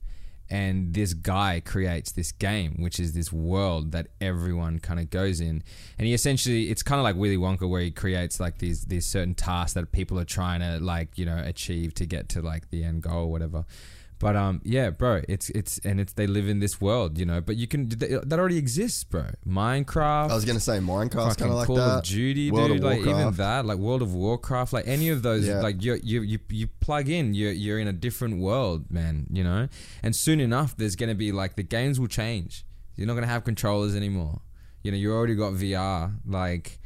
And 0.50 0.92
this 0.92 1.14
guy 1.14 1.62
creates 1.64 2.12
this 2.12 2.30
game, 2.30 2.76
which 2.78 3.00
is 3.00 3.14
this 3.14 3.32
world 3.32 3.92
that 3.92 4.08
everyone 4.20 4.80
kind 4.80 5.00
of 5.00 5.08
goes 5.08 5.40
in. 5.40 5.62
And 5.98 6.06
he 6.06 6.12
essentially, 6.12 6.70
it's 6.70 6.82
kind 6.82 6.98
of 6.98 7.04
like 7.04 7.16
Willy 7.16 7.38
Wonka, 7.38 7.68
where 7.68 7.80
he 7.80 7.90
creates 7.90 8.38
like 8.38 8.58
these 8.58 8.84
these 8.84 9.06
certain 9.06 9.34
tasks 9.34 9.72
that 9.74 9.92
people 9.92 10.18
are 10.18 10.24
trying 10.24 10.60
to 10.60 10.78
like 10.84 11.16
you 11.16 11.24
know 11.24 11.38
achieve 11.38 11.94
to 11.94 12.06
get 12.06 12.28
to 12.30 12.42
like 12.42 12.70
the 12.70 12.84
end 12.84 13.02
goal 13.02 13.24
or 13.24 13.30
whatever. 13.30 13.64
But 14.22 14.36
um, 14.36 14.60
yeah, 14.64 14.90
bro, 14.90 15.20
it's 15.28 15.50
it's 15.50 15.78
and 15.84 16.00
it's 16.00 16.12
they 16.12 16.28
live 16.28 16.48
in 16.48 16.60
this 16.60 16.80
world, 16.80 17.18
you 17.18 17.26
know. 17.26 17.40
But 17.40 17.56
you 17.56 17.66
can 17.66 17.88
that 17.88 18.38
already 18.38 18.56
exists, 18.56 19.02
bro. 19.02 19.24
Minecraft. 19.46 20.30
I 20.30 20.34
was 20.34 20.44
gonna 20.44 20.60
say 20.60 20.78
Minecraft, 20.78 21.36
kind 21.38 21.50
of 21.50 21.56
like 21.58 21.66
Call 21.66 21.76
that. 21.76 21.98
of 21.98 22.04
Duty, 22.04 22.50
World 22.52 22.68
dude. 22.68 22.76
of 22.78 22.84
Like 22.84 23.00
even 23.00 23.32
that, 23.34 23.66
like 23.66 23.78
World 23.78 24.00
of 24.00 24.14
Warcraft, 24.14 24.72
like 24.72 24.86
any 24.86 25.08
of 25.08 25.22
those, 25.22 25.46
Yeah. 25.46 25.60
like 25.60 25.82
you 25.82 25.98
you 26.02 26.22
you 26.22 26.38
you 26.50 26.66
plug 26.80 27.08
in, 27.08 27.34
you're 27.34 27.52
you're 27.52 27.78
in 27.80 27.88
a 27.88 27.92
different 27.92 28.38
world, 28.38 28.90
man. 28.90 29.26
You 29.32 29.44
know, 29.44 29.68
and 30.04 30.14
soon 30.14 30.40
enough, 30.40 30.76
there's 30.76 30.94
gonna 30.96 31.16
be 31.16 31.32
like 31.32 31.56
the 31.56 31.64
games 31.64 31.98
will 32.00 32.06
change. 32.06 32.64
You're 32.96 33.08
not 33.08 33.14
gonna 33.14 33.26
have 33.26 33.42
controllers 33.44 33.96
anymore. 33.96 34.40
You 34.84 34.92
know, 34.92 34.96
you 34.96 35.12
already 35.12 35.34
got 35.34 35.52
VR, 35.54 36.12
like. 36.26 36.78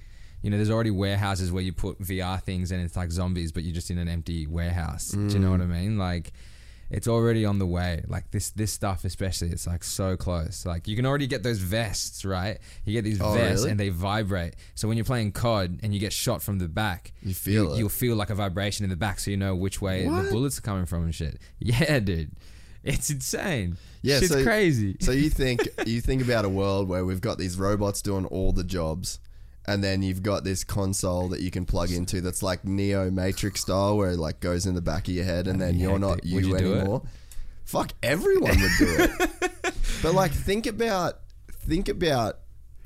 You 0.43 0.51
know, 0.51 0.59
there's 0.59 0.71
already 0.71 0.93
warehouses 0.93 1.51
where 1.51 1.63
you 1.63 1.73
put 1.73 1.99
VR 2.01 2.41
things 2.41 2.71
and 2.71 2.81
it's 2.81 2.95
like 2.95 3.11
zombies, 3.11 3.51
but 3.51 3.65
you're 3.65 3.75
just 3.75 3.91
in 3.91 3.99
an 3.99 4.07
empty 4.07 4.47
warehouse. 4.47 5.09
Do 5.09 5.19
you 5.27 5.41
know 5.41 5.51
what 5.51 5.61
I 5.61 5.65
Mm. 5.65 5.71
mean? 5.71 5.99
Like, 5.99 6.31
it's 6.91 7.09
already 7.09 7.45
on 7.45 7.59
the 7.59 7.67
way. 7.67 8.03
Like 8.07 8.31
this 8.31 8.51
this 8.51 8.73
stuff 8.73 9.05
especially, 9.05 9.49
it's 9.51 9.67
like 9.67 9.83
so 9.85 10.17
close. 10.17 10.65
Like 10.67 10.87
you 10.89 10.97
can 10.97 11.07
already 11.07 11.27
get 11.27 11.43
those 11.43 11.59
vests, 11.59 12.25
right? 12.25 12.59
You 12.85 12.93
get 12.93 13.03
these 13.05 13.21
Oh, 13.21 13.33
vests 13.35 13.61
really? 13.63 13.71
and 13.73 13.81
they 13.81 13.89
vibrate. 13.89 14.55
So 14.75 14.87
when 14.89 14.97
you're 14.97 15.05
playing 15.05 15.33
COD 15.33 15.81
and 15.83 15.93
you 15.95 16.01
get 16.01 16.13
shot 16.13 16.43
from 16.43 16.59
the 16.59 16.69
back, 16.69 17.13
You 17.23 17.35
feel 17.35 17.73
it. 17.75 17.79
You'll 17.79 17.89
feel 17.89 18.17
like 18.17 18.31
a 18.31 18.35
vibration 18.35 18.85
in 18.85 18.91
the 18.91 18.97
back, 18.97 19.19
so 19.21 19.31
you 19.31 19.37
know 19.37 19.55
which 19.55 19.81
way 19.83 20.07
What? 20.07 20.25
the 20.25 20.31
bullets 20.31 20.59
are 20.59 20.63
coming 20.63 20.87
from 20.87 21.05
and 21.05 21.15
shit. 21.15 21.39
Yeah, 21.59 21.99
dude, 22.01 22.31
it's 22.85 23.11
insane. 23.11 23.77
Yeah, 24.03 24.19
it's 24.19 24.29
so- 24.29 24.45
crazy. 24.45 24.97
So 25.01 25.11
you 25.11 25.31
think 25.43 25.69
you 25.87 26.01
think 26.01 26.23
about 26.23 26.45
a 26.45 26.49
world 26.49 26.89
where 26.89 27.05
we've 27.05 27.21
got 27.21 27.39
these 27.39 27.57
robots 27.59 28.01
doing 28.03 28.25
all 28.27 28.53
the 28.53 28.63
jobs, 28.65 29.19
and 29.67 29.83
then 29.83 30.03
you've 30.03 30.23
got 30.23 30.45
this 30.45 30.65
console 30.65 31.29
that 31.29 31.41
you 31.41 31.51
can 31.51 31.67
plug 31.67 31.91
into 31.91 32.21
that's 32.21 32.43
like 32.43 32.65
Neo 32.65 33.11
Matrix 33.11 33.63
style, 33.63 33.97
where 33.97 34.11
it 34.11 34.19
like 34.19 34.41
goes 34.41 34.67
in 34.67 34.75
the 34.75 34.83
back 34.83 35.09
of 35.09 35.15
your 35.15 35.25
head, 35.25 35.49
and 35.49 35.61
then 35.61 35.79
you're 35.79 35.99
not 35.99 36.25
you, 36.25 36.41
you 36.41 36.57
anymore. 36.57 37.03
Fuck, 37.65 37.93
everyone 38.03 38.61
would 38.61 38.73
do 38.79 38.97
it. 38.99 39.31
but 40.03 40.15
like, 40.15 40.31
think 40.31 40.67
about 40.67 41.21
think 41.51 41.89
about 41.89 42.39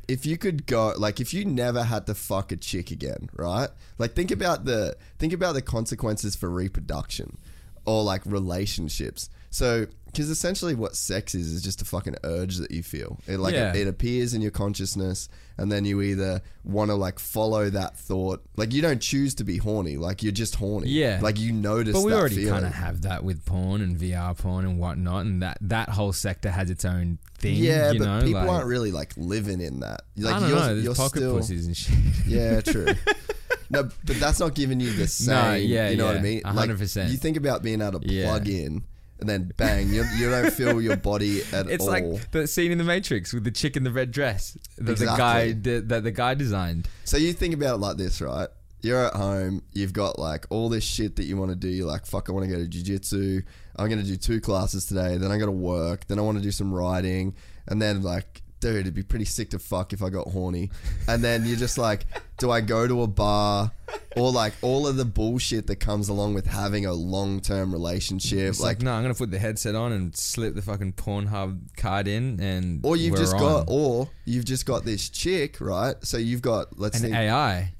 if 0.08 0.26
you 0.26 0.36
could 0.36 0.66
go 0.66 0.92
like 0.96 1.20
if 1.20 1.32
you 1.32 1.44
never 1.44 1.84
had 1.84 2.06
to 2.06 2.14
fuck 2.14 2.50
a 2.50 2.56
chick 2.56 2.90
again, 2.90 3.28
right? 3.34 3.68
Like 3.98 4.14
think 4.14 4.30
about 4.30 4.64
the 4.64 4.96
think 5.18 5.32
about 5.32 5.52
the 5.52 5.62
consequences 5.62 6.34
for 6.34 6.48
reproduction 6.48 7.38
or 7.84 8.02
like 8.02 8.22
relationships. 8.24 9.30
So 9.50 9.86
because 10.12 10.30
essentially 10.30 10.74
what 10.74 10.96
sex 10.96 11.34
is 11.34 11.52
is 11.52 11.62
just 11.62 11.80
a 11.82 11.84
fucking 11.84 12.16
urge 12.24 12.56
that 12.58 12.70
you 12.70 12.82
feel. 12.82 13.18
It 13.26 13.38
like 13.38 13.54
Yeah. 13.54 13.70
it, 13.70 13.76
it 13.82 13.88
appears 13.88 14.34
in 14.34 14.42
your 14.42 14.50
consciousness, 14.50 15.28
and 15.56 15.70
then 15.70 15.84
you 15.84 16.00
either 16.02 16.42
want 16.64 16.90
to 16.90 16.94
like 16.94 17.18
follow 17.18 17.70
that 17.70 17.96
thought. 17.96 18.42
Like 18.56 18.72
you 18.72 18.82
don't 18.82 19.00
choose 19.00 19.34
to 19.36 19.44
be 19.44 19.58
horny. 19.58 19.96
Like 19.96 20.22
you're 20.22 20.32
just 20.32 20.54
horny. 20.56 20.88
Yeah. 20.88 21.20
Like 21.22 21.38
you 21.38 21.52
notice. 21.52 21.94
But 21.94 22.02
we 22.04 22.12
that 22.12 22.18
already 22.18 22.36
feeling. 22.36 22.52
kind 22.52 22.66
of 22.66 22.72
have 22.74 23.02
that 23.02 23.24
with 23.24 23.44
porn 23.44 23.80
and 23.80 23.96
VR 23.96 24.36
porn 24.36 24.64
and 24.64 24.78
whatnot, 24.78 25.26
and 25.26 25.42
that 25.42 25.58
that 25.62 25.90
whole 25.90 26.12
sector 26.12 26.50
has 26.50 26.70
its 26.70 26.84
own 26.84 27.18
thing. 27.38 27.56
Yeah, 27.56 27.92
you 27.92 27.98
but 28.00 28.04
know, 28.06 28.20
people 28.26 28.40
like, 28.42 28.50
aren't 28.50 28.66
really 28.66 28.90
like 28.92 29.12
living 29.16 29.60
in 29.60 29.80
that. 29.80 30.02
Like 30.16 30.34
I 30.34 30.40
don't 30.40 30.48
you're, 30.48 30.58
know. 30.58 30.66
There's 30.74 30.84
you're 30.84 30.94
pocket 30.94 31.18
still, 31.18 31.36
pussies 31.36 31.66
and 31.66 31.76
shit. 31.76 31.96
Yeah, 32.26 32.60
true. 32.60 32.86
no, 33.70 33.88
but 34.04 34.16
that's 34.20 34.40
not 34.40 34.54
giving 34.54 34.80
you 34.80 34.92
the 34.92 35.06
same. 35.08 35.34
No, 35.34 35.54
yeah, 35.54 35.88
you 35.90 35.96
know 35.96 36.06
what 36.06 36.12
I 36.14 36.16
yeah, 36.18 36.22
mean. 36.22 36.42
a 36.44 36.52
hundred 36.52 36.78
percent. 36.78 37.10
You 37.10 37.16
think 37.16 37.36
about 37.36 37.62
being 37.62 37.80
able 37.80 38.00
to 38.00 38.08
Yeah. 38.08 38.26
plug 38.26 38.48
in, 38.48 38.84
and 39.20 39.28
then 39.28 39.52
bang, 39.56 39.88
you, 39.88 40.04
you 40.16 40.30
don't 40.30 40.50
feel 40.52 40.80
your 40.80 40.96
body 40.96 41.42
at 41.52 41.68
It's 41.68 41.84
all. 41.84 41.90
like 41.90 42.30
the 42.30 42.46
scene 42.46 42.72
in 42.72 42.78
the 42.78 42.84
Matrix 42.84 43.32
with 43.32 43.44
the 43.44 43.50
chick 43.50 43.76
in 43.76 43.84
the 43.84 43.92
red 43.92 44.10
dress 44.10 44.56
that 44.78 44.98
the 44.98 45.06
guy 45.06 45.52
that 45.52 46.02
the 46.04 46.10
guy 46.10 46.34
designed. 46.34 46.88
So 47.04 47.16
you 47.16 47.32
think 47.32 47.54
about 47.54 47.74
it 47.74 47.78
like 47.78 47.96
this, 47.96 48.20
right? 48.20 48.48
You're 48.82 49.06
at 49.06 49.14
home, 49.14 49.62
you've 49.72 49.92
got 49.92 50.18
like 50.18 50.46
all 50.48 50.70
this 50.70 50.84
shit 50.84 51.16
that 51.16 51.24
you 51.24 51.36
want 51.36 51.50
to 51.50 51.56
do. 51.56 51.68
You're 51.68 51.86
like, 51.86 52.06
fuck, 52.06 52.30
I 52.30 52.32
want 52.32 52.48
to 52.48 52.56
go 52.56 52.64
to 52.64 52.68
jujitsu. 52.68 53.42
I'm 53.76 53.88
going 53.88 54.00
to 54.00 54.06
do 54.06 54.16
two 54.16 54.40
classes 54.40 54.86
today. 54.86 55.18
Then 55.18 55.30
I 55.30 55.38
got 55.38 55.46
to 55.46 55.52
work. 55.52 56.06
Then 56.06 56.18
I 56.18 56.22
want 56.22 56.38
to 56.38 56.42
do 56.42 56.50
some 56.50 56.72
writing. 56.72 57.34
And 57.66 57.80
then, 57.80 58.02
like, 58.02 58.39
dude, 58.60 58.80
it'd 58.82 58.94
be 58.94 59.02
pretty 59.02 59.24
sick 59.24 59.50
to 59.50 59.58
fuck 59.58 59.92
if 59.92 60.02
I 60.02 60.10
got 60.10 60.28
horny. 60.28 60.70
And 61.08 61.24
then 61.24 61.44
you're 61.46 61.56
just 61.56 61.78
like, 61.78 62.06
do 62.38 62.50
I 62.50 62.60
go 62.60 62.86
to 62.86 63.02
a 63.02 63.06
bar? 63.06 63.72
Or 64.16 64.30
like 64.32 64.52
all 64.62 64.86
of 64.86 64.96
the 64.96 65.04
bullshit 65.04 65.66
that 65.68 65.76
comes 65.76 66.08
along 66.08 66.34
with 66.34 66.46
having 66.46 66.84
a 66.86 66.92
long 66.92 67.40
term 67.40 67.72
relationship. 67.72 68.38
It's 68.50 68.60
like, 68.60 68.78
Like, 68.78 68.82
no, 68.82 68.92
I'm 68.92 69.02
gonna 69.02 69.14
put 69.14 69.30
the 69.30 69.38
headset 69.38 69.74
on 69.74 69.92
and 69.92 70.14
slip 70.16 70.54
the 70.54 70.62
fucking 70.62 70.92
Pornhub 70.94 71.76
card 71.76 72.06
in, 72.08 72.38
and 72.40 72.84
or 72.84 72.96
you've 72.96 73.16
just 73.16 73.34
on. 73.34 73.40
got, 73.40 73.64
or 73.68 74.08
you've 74.24 74.44
just 74.44 74.66
got 74.66 74.84
this 74.84 75.08
chick, 75.08 75.60
right? 75.60 75.96
So 76.04 76.16
you've 76.18 76.42
got, 76.42 76.78
let's 76.78 76.96
an 76.98 77.02
think, 77.04 77.14
AI. 77.16 77.72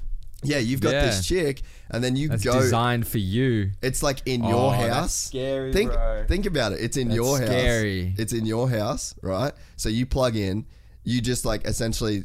Yeah, 0.42 0.58
you've 0.58 0.80
got 0.80 0.92
Yeah. 0.92 1.06
this 1.06 1.26
chick, 1.26 1.62
and 1.90 2.02
then 2.04 2.16
you 2.16 2.28
That's 2.28 2.44
go. 2.44 2.60
designed 2.60 3.06
for 3.06 3.18
you. 3.18 3.72
It's 3.82 4.02
like 4.02 4.22
in 4.26 4.44
Oh, 4.44 4.48
your 4.48 4.74
house. 4.74 5.14
scary, 5.14 5.72
think, 5.72 5.92
bro. 5.92 6.24
Think 6.28 6.46
about 6.46 6.72
it. 6.72 6.80
It's 6.80 6.96
in 6.96 7.08
That's 7.08 7.16
your 7.16 7.38
house. 7.38 7.46
scary. 7.48 8.14
It's 8.18 8.32
in 8.32 8.46
your 8.46 8.68
house, 8.70 9.14
right? 9.22 9.52
So 9.76 9.88
you 9.88 10.06
plug 10.06 10.36
in. 10.36 10.66
You 11.04 11.20
just 11.20 11.44
like 11.44 11.66
essentially 11.66 12.24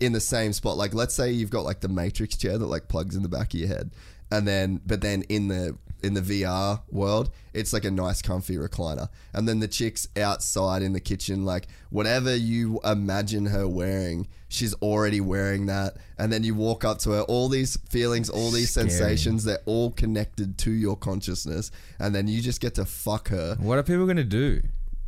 in 0.00 0.12
the 0.12 0.20
same 0.20 0.52
spot. 0.52 0.76
Like 0.76 0.94
let's 0.94 1.14
say 1.14 1.30
you've 1.30 1.50
got 1.50 1.64
like 1.64 1.80
the 1.80 1.88
Matrix 1.88 2.36
chair 2.36 2.56
that 2.58 2.66
like 2.66 2.88
plugs 2.88 3.14
in 3.16 3.22
the 3.22 3.28
back 3.28 3.52
of 3.54 3.60
your 3.60 3.68
head, 3.68 3.90
and 4.30 4.46
then 4.48 4.80
but 4.86 5.00
then 5.00 5.22
in 5.28 5.48
the 5.48 5.76
in 6.02 6.14
the 6.14 6.20
VR 6.20 6.80
world, 6.90 7.30
it's 7.52 7.72
like 7.72 7.84
a 7.84 7.90
nice 7.90 8.22
comfy 8.22 8.56
recliner, 8.56 9.08
and 9.32 9.48
then 9.48 9.58
the 9.60 9.68
chick's 9.68 10.06
outside 10.16 10.82
in 10.82 10.92
the 10.92 11.00
kitchen, 11.00 11.44
like 11.44 11.66
whatever 11.90 12.34
you 12.36 12.80
imagine 12.84 13.46
her 13.46 13.66
wearing. 13.66 14.28
She's 14.48 14.72
already 14.74 15.20
wearing 15.20 15.66
that, 15.66 15.96
and 16.18 16.32
then 16.32 16.42
you 16.44 16.54
walk 16.54 16.84
up 16.84 16.98
to 17.00 17.10
her. 17.10 17.20
All 17.22 17.48
these 17.48 17.76
feelings, 17.90 18.30
all 18.30 18.50
these 18.50 18.70
Scary. 18.70 18.88
sensations, 18.90 19.44
they're 19.44 19.58
all 19.66 19.90
connected 19.90 20.56
to 20.58 20.70
your 20.70 20.96
consciousness, 20.96 21.70
and 21.98 22.14
then 22.14 22.28
you 22.28 22.40
just 22.40 22.60
get 22.60 22.74
to 22.76 22.84
fuck 22.84 23.28
her. 23.28 23.56
What 23.60 23.78
are 23.78 23.82
people 23.82 24.06
gonna 24.06 24.24
do? 24.24 24.62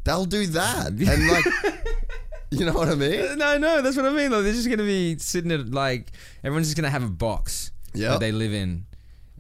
They'll 0.04 0.24
do 0.26 0.46
that, 0.48 0.86
and 0.88 1.28
like, 1.28 1.44
you 2.50 2.66
know 2.66 2.72
what 2.72 2.88
I 2.88 2.94
mean? 2.96 3.38
No, 3.38 3.56
no, 3.58 3.80
that's 3.80 3.96
what 3.96 4.06
I 4.06 4.10
mean. 4.10 4.30
Like, 4.30 4.42
they're 4.42 4.52
just 4.52 4.68
gonna 4.68 4.82
be 4.82 5.16
sitting 5.18 5.52
at 5.52 5.70
like 5.70 6.10
everyone's 6.42 6.66
just 6.66 6.76
gonna 6.76 6.90
have 6.90 7.04
a 7.04 7.08
box 7.08 7.70
Yeah. 7.94 8.10
that 8.10 8.20
they 8.20 8.32
live 8.32 8.52
in, 8.52 8.86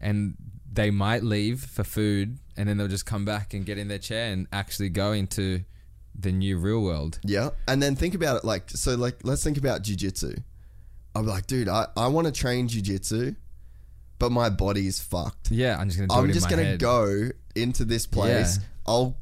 and 0.00 0.34
they 0.72 0.90
might 0.90 1.22
leave 1.22 1.60
for 1.62 1.84
food, 1.84 2.38
and 2.56 2.68
then 2.68 2.76
they'll 2.76 2.88
just 2.88 3.06
come 3.06 3.24
back 3.24 3.54
and 3.54 3.64
get 3.66 3.78
in 3.78 3.88
their 3.88 3.98
chair 3.98 4.32
and 4.32 4.46
actually 4.52 4.88
go 4.88 5.12
into 5.12 5.64
the 6.18 6.32
new 6.32 6.58
real 6.58 6.82
world. 6.82 7.18
Yeah, 7.24 7.50
and 7.66 7.82
then 7.82 7.96
think 7.96 8.14
about 8.14 8.36
it 8.38 8.44
like 8.44 8.70
so. 8.70 8.94
Like, 8.94 9.20
let's 9.22 9.42
think 9.42 9.58
about 9.58 9.82
jujitsu. 9.82 10.42
I'm 11.14 11.26
like, 11.26 11.46
dude, 11.46 11.68
I, 11.68 11.86
I 11.96 12.06
want 12.06 12.26
to 12.26 12.32
train 12.32 12.68
jujitsu, 12.68 13.34
but 14.18 14.30
my 14.30 14.48
body's 14.48 15.00
fucked. 15.00 15.50
Yeah, 15.50 15.76
I'm 15.78 15.88
just 15.88 15.98
gonna. 15.98 16.12
I'm 16.12 16.30
it 16.30 16.34
just 16.34 16.48
gonna 16.48 16.64
head. 16.64 16.80
go 16.80 17.30
into 17.54 17.84
this 17.84 18.06
place. 18.06 18.58
Yeah. 18.58 18.64
I'll 18.86 19.16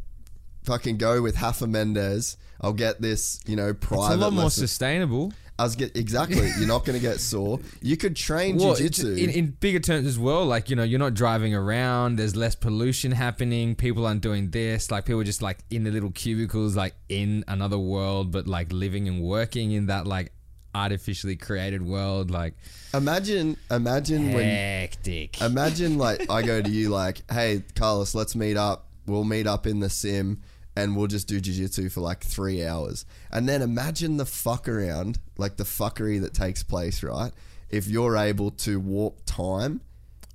fucking 0.68 0.98
go 0.98 1.22
with 1.22 1.40
Rafa 1.40 1.66
Mendes. 1.66 2.36
I'll 2.60 2.72
get 2.72 3.00
this, 3.00 3.40
you 3.46 3.56
know, 3.56 3.68
It's 3.70 3.86
private. 3.86 4.14
a 4.14 4.16
lot 4.16 4.32
more 4.32 4.44
lesson. 4.44 4.66
sustainable. 4.66 5.32
I 5.58 5.64
was 5.64 5.74
get 5.74 5.96
exactly. 5.96 6.50
You're 6.58 6.68
not 6.68 6.84
gonna 6.84 6.98
get 7.00 7.18
sore. 7.20 7.58
You 7.82 7.96
could 7.96 8.14
train 8.14 8.56
Well, 8.58 8.72
it's- 8.74 8.90
jujitsu. 9.00 9.18
in, 9.18 9.30
in 9.30 9.46
bigger 9.58 9.80
terms 9.80 10.06
as 10.06 10.18
well, 10.18 10.44
like 10.46 10.70
you 10.70 10.76
know, 10.76 10.82
you're 10.84 10.98
not 11.00 11.14
driving 11.14 11.54
around. 11.54 12.16
There's 12.16 12.36
less 12.36 12.54
pollution 12.54 13.10
happening. 13.12 13.74
People 13.74 14.06
aren't 14.06 14.20
doing 14.20 14.50
this. 14.50 14.90
Like 14.90 15.06
people 15.06 15.20
are 15.20 15.24
just 15.24 15.42
like 15.42 15.58
in 15.70 15.82
the 15.84 15.90
little 15.90 16.10
cubicles, 16.12 16.76
like 16.76 16.94
in 17.08 17.44
another 17.48 17.78
world, 17.78 18.30
but 18.30 18.46
like 18.46 18.72
living 18.72 19.08
and 19.08 19.20
working 19.22 19.72
in 19.72 19.86
that 19.86 20.06
like 20.06 20.30
artificially 20.76 21.34
created 21.36 21.82
world. 21.82 22.30
Like 22.30 22.54
imagine, 22.94 23.56
imagine 23.70 24.32
when 24.32 24.44
hectic. 24.44 25.40
Imagine 25.40 25.98
like 25.98 26.30
I 26.30 26.42
go 26.42 26.60
to 26.62 26.70
you 26.70 26.90
like, 26.90 27.22
hey 27.32 27.64
Carlos, 27.74 28.14
let's 28.14 28.36
meet 28.36 28.56
up. 28.56 28.84
We'll 29.06 29.24
meet 29.24 29.46
up 29.48 29.66
in 29.66 29.80
the 29.80 29.90
sim 29.90 30.42
and 30.78 30.96
we'll 30.96 31.08
just 31.08 31.26
do 31.26 31.40
jiu-jitsu 31.40 31.88
for 31.88 32.00
like 32.00 32.22
three 32.22 32.64
hours. 32.64 33.04
And 33.32 33.48
then 33.48 33.62
imagine 33.62 34.16
the 34.16 34.24
fuck 34.24 34.68
around, 34.68 35.18
like 35.36 35.56
the 35.56 35.64
fuckery 35.64 36.20
that 36.20 36.32
takes 36.34 36.62
place, 36.62 37.02
right? 37.02 37.32
If 37.68 37.88
you're 37.88 38.16
able 38.16 38.50
to 38.66 38.78
warp 38.78 39.20
time 39.26 39.80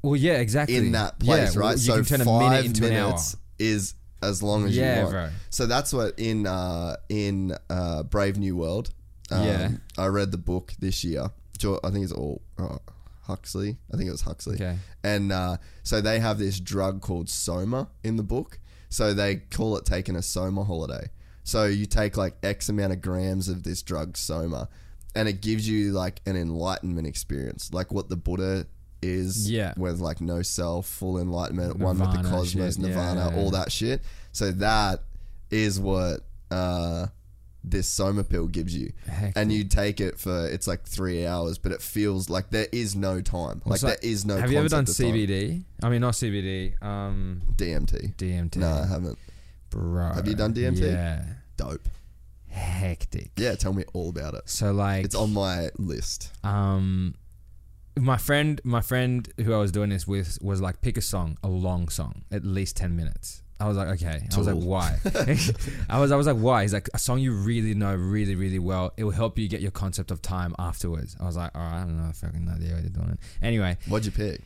well, 0.02 0.18
yeah, 0.18 0.34
exactly. 0.34 0.76
in 0.76 0.92
that 0.92 1.18
place, 1.20 1.56
Yeah, 1.56 1.60
well, 1.62 1.70
right? 1.70 1.78
You 1.78 1.84
so 1.84 1.96
can 1.96 2.06
turn 2.06 2.22
a 2.22 2.26
five 2.26 2.50
minute 2.52 2.66
into 2.66 2.86
an 2.88 2.94
hour. 2.94 3.06
minutes 3.08 3.38
is 3.58 3.96
as 4.22 4.44
long 4.44 4.66
as 4.68 4.76
Yeah, 4.76 4.96
you 4.98 5.02
want. 5.04 5.12
bro. 5.14 5.30
So 5.50 5.66
that's 5.66 5.94
what 5.94 6.20
in 6.20 6.46
uh, 6.46 6.98
in 7.10 7.56
uh, 7.70 8.04
Brave 8.04 8.38
New 8.38 8.58
World. 8.58 8.90
Um, 9.32 9.48
Yeah. 9.48 9.70
I 9.98 10.08
read 10.08 10.32
the 10.32 10.38
book 10.38 10.74
this 10.80 11.04
year. 11.04 11.28
I 11.86 11.90
think 11.92 12.04
it's 12.04 12.12
all 12.12 12.42
uh, 12.58 12.78
Huxley. 13.22 13.78
I 13.94 13.98
think 13.98 14.10
it 14.10 14.12
was 14.12 14.22
Huxley. 14.22 14.56
Okay. 14.56 14.78
And 15.04 15.32
uh, 15.32 15.58
so 15.84 16.02
they 16.02 16.20
have 16.20 16.38
this 16.38 16.60
drug 16.60 17.02
called 17.02 17.30
Soma 17.30 17.88
in 18.04 18.18
the 18.18 18.24
book. 18.24 18.60
So 18.94 19.16
they 19.16 19.38
call 19.38 19.76
it 19.78 19.86
taking 19.86 20.16
a 20.16 20.22
Soma 20.22 20.64
holiday. 20.64 21.10
So 21.44 21.66
you 21.66 21.88
take 21.88 22.16
like 22.16 22.36
X 22.44 22.70
amount 22.70 22.94
of 22.94 23.02
grams 23.02 23.50
of 23.50 23.64
this 23.64 23.82
drug 23.82 24.16
Soma, 24.16 24.70
and 25.16 25.28
it 25.28 25.42
gives 25.42 25.68
you 25.68 25.94
like 25.94 26.22
an 26.28 26.36
enlightenment 26.36 27.08
experience, 27.08 27.74
like 27.74 27.92
what 27.92 28.10
the 28.10 28.16
Buddha 28.16 28.68
is. 29.02 29.50
Yeah. 29.50 29.74
With 29.78 30.00
like 30.00 30.22
no 30.22 30.44
self, 30.44 30.86
full 30.86 31.18
enlightenment, 31.18 31.80
one 31.80 31.98
with 31.98 32.12
the 32.12 32.30
cosmos, 32.30 32.76
shit. 32.76 32.86
Nirvana, 32.86 33.32
yeah, 33.32 33.42
all 33.42 33.50
that 33.50 33.72
shit. 33.72 34.04
So 34.32 34.52
that 34.52 35.00
is 35.50 35.80
what 35.80 36.20
uh, 36.52 37.08
this 37.64 37.88
Soma 37.88 38.24
pill 38.24 38.48
gives 38.48 38.76
you, 38.76 38.92
Heck 39.08 39.34
and 39.38 39.52
you 39.52 39.64
take 39.64 40.02
it 40.02 40.20
for 40.20 40.48
it's 40.48 40.68
like 40.68 40.84
three 40.84 41.26
hours, 41.26 41.58
but 41.58 41.72
it 41.72 41.82
feels 41.82 42.30
like 42.30 42.50
there 42.50 42.68
is 42.72 42.96
no 42.96 43.22
time. 43.22 43.62
Like 43.66 43.80
there 43.82 43.98
is 44.02 44.26
no. 44.26 44.38
Have 44.38 44.52
you 44.52 44.58
ever 44.60 44.68
done 44.70 44.82
of 44.82 44.88
time. 44.88 45.14
CBD? 45.14 45.64
I 45.82 45.90
mean, 45.90 46.02
not 46.02 46.14
CBD. 46.14 46.82
Um, 46.84 47.42
DMT? 47.56 48.16
DMT. 48.16 48.58
No, 48.58 48.68
I 48.68 48.86
haven't. 48.88 49.18
bro. 49.70 50.14
Have 50.14 50.28
you 50.28 50.36
done 50.36 50.54
DMT? 50.54 50.82
Yeah. 50.82 51.24
Dope. 51.58 51.88
Hectic. 52.50 53.32
Yeah, 53.38 53.56
tell 53.56 53.74
me 53.74 53.84
all 53.94 54.10
about 54.10 54.34
it. 54.36 54.48
So 54.50 54.72
like, 54.72 55.06
It's 55.06 55.16
on 55.16 55.34
my 55.34 55.70
list. 55.78 56.32
um 56.44 57.16
my 57.96 58.18
friend 58.18 58.60
my 58.64 58.82
friend 58.82 59.30
who 59.44 59.54
I 59.54 59.58
was 59.58 59.72
doing 59.72 59.90
this 59.92 60.08
with 60.08 60.40
was 60.42 60.60
like 60.62 60.82
pick 60.82 60.98
a 60.98 61.02
song, 61.02 61.38
a 61.44 61.48
long 61.48 61.90
song, 61.90 62.24
at 62.32 62.44
least 62.44 62.76
10 62.78 62.96
minutes. 62.96 63.43
I 63.64 63.68
was 63.68 63.78
like, 63.78 63.88
okay. 64.02 64.28
I 64.34 64.38
was 64.38 64.48
like, 64.48 64.58
why? 64.58 64.98
I 65.90 66.00
was 66.02 66.12
I 66.12 66.18
was 66.18 66.28
like, 66.28 66.36
why? 66.36 66.64
He's 66.64 66.74
like 66.74 66.90
a 66.94 67.00
song 67.00 67.20
you 67.20 67.32
really 67.32 67.74
know 67.74 67.96
really 67.96 68.36
really 68.36 68.60
well. 68.60 68.92
It 68.98 69.06
will 69.06 69.12
help 69.12 69.40
you 69.40 69.48
get 69.48 69.62
your 69.62 69.72
concept 69.72 70.12
of 70.12 70.22
time 70.22 70.54
afterwards. 70.60 71.16
I 71.18 71.26
was 71.26 71.38
like, 71.38 71.52
all 71.56 71.62
right, 71.62 71.82
I 71.82 71.86
don't 71.86 71.98
know, 71.98 72.12
fucking 72.12 72.50
idea 72.54 72.74
what 72.74 72.82
you're 72.82 72.92
doing. 72.92 73.12
It. 73.12 73.20
Anyway, 73.42 73.78
What'd 73.88 74.06
you 74.06 74.12
pick? 74.12 74.42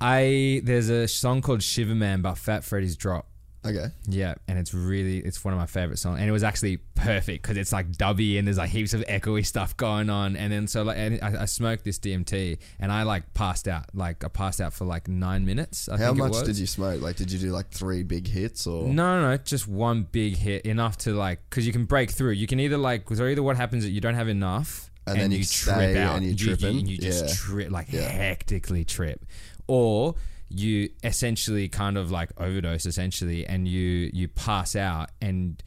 I 0.00 0.62
there's 0.64 0.88
a 0.88 1.06
song 1.06 1.42
called 1.42 1.62
Shiver 1.62 1.94
Man 1.94 2.22
by 2.22 2.32
Fat 2.32 2.64
Freddy's 2.64 2.96
Drop. 2.96 3.26
Okay. 3.64 3.86
Yeah, 4.08 4.34
and 4.48 4.58
it's 4.58 4.74
really 4.74 5.18
it's 5.18 5.44
one 5.44 5.54
of 5.54 5.60
my 5.60 5.66
favorite 5.66 5.98
songs, 5.98 6.18
and 6.18 6.28
it 6.28 6.32
was 6.32 6.42
actually 6.42 6.78
perfect 6.96 7.42
because 7.42 7.56
it's 7.56 7.72
like 7.72 7.92
dubby 7.92 8.36
and 8.38 8.46
there's 8.46 8.58
like 8.58 8.70
heaps 8.70 8.92
of 8.92 9.02
echoey 9.02 9.46
stuff 9.46 9.76
going 9.76 10.10
on, 10.10 10.34
and 10.34 10.52
then 10.52 10.66
so 10.66 10.82
like 10.82 10.96
and 10.98 11.20
I, 11.22 11.42
I 11.42 11.44
smoked 11.44 11.84
this 11.84 11.98
DMT 12.00 12.58
and 12.80 12.90
I 12.90 13.04
like 13.04 13.32
passed 13.34 13.68
out, 13.68 13.84
like 13.94 14.24
I 14.24 14.28
passed 14.28 14.60
out 14.60 14.72
for 14.72 14.84
like 14.84 15.06
nine 15.06 15.46
minutes. 15.46 15.88
I 15.88 15.96
How 15.96 16.06
think 16.12 16.18
it 16.26 16.30
much 16.32 16.44
did 16.44 16.58
you 16.58 16.66
smoke? 16.66 17.00
Like, 17.02 17.14
did 17.14 17.30
you 17.30 17.38
do 17.38 17.52
like 17.52 17.70
three 17.70 18.02
big 18.02 18.26
hits 18.26 18.66
or? 18.66 18.88
No, 18.88 19.20
no, 19.20 19.30
no, 19.30 19.36
just 19.36 19.68
one 19.68 20.08
big 20.10 20.36
hit, 20.36 20.66
enough 20.66 20.98
to 20.98 21.12
like 21.14 21.38
because 21.48 21.64
you 21.64 21.72
can 21.72 21.84
break 21.84 22.10
through. 22.10 22.32
You 22.32 22.48
can 22.48 22.58
either 22.58 22.76
like 22.78 23.08
so 23.14 23.26
either 23.26 23.44
what 23.44 23.56
happens 23.56 23.84
is 23.84 23.90
you 23.90 24.00
don't 24.00 24.14
have 24.16 24.28
enough, 24.28 24.90
And 25.06 25.20
then 25.20 25.30
you 25.30 25.44
stay 25.44 25.96
and 25.96 26.24
you're 26.24 26.32
you, 26.32 26.56
tripping. 26.56 26.78
and 26.80 26.88
you 26.90 26.98
just 26.98 27.24
Yeah. 27.26 27.32
trip 27.34 27.70
like 27.70 27.92
Yeah. 27.92 28.08
hectically 28.08 28.84
trip, 28.84 29.24
or 29.68 30.16
you 30.52 30.90
essentially 31.02 31.68
kind 31.68 31.96
of 31.96 32.10
like 32.10 32.30
overdose 32.40 32.86
essentially, 32.86 33.46
and 33.46 33.66
you 33.66 34.10
you 34.12 34.28
pass 34.28 34.76
out 34.76 35.10
and 35.20 35.62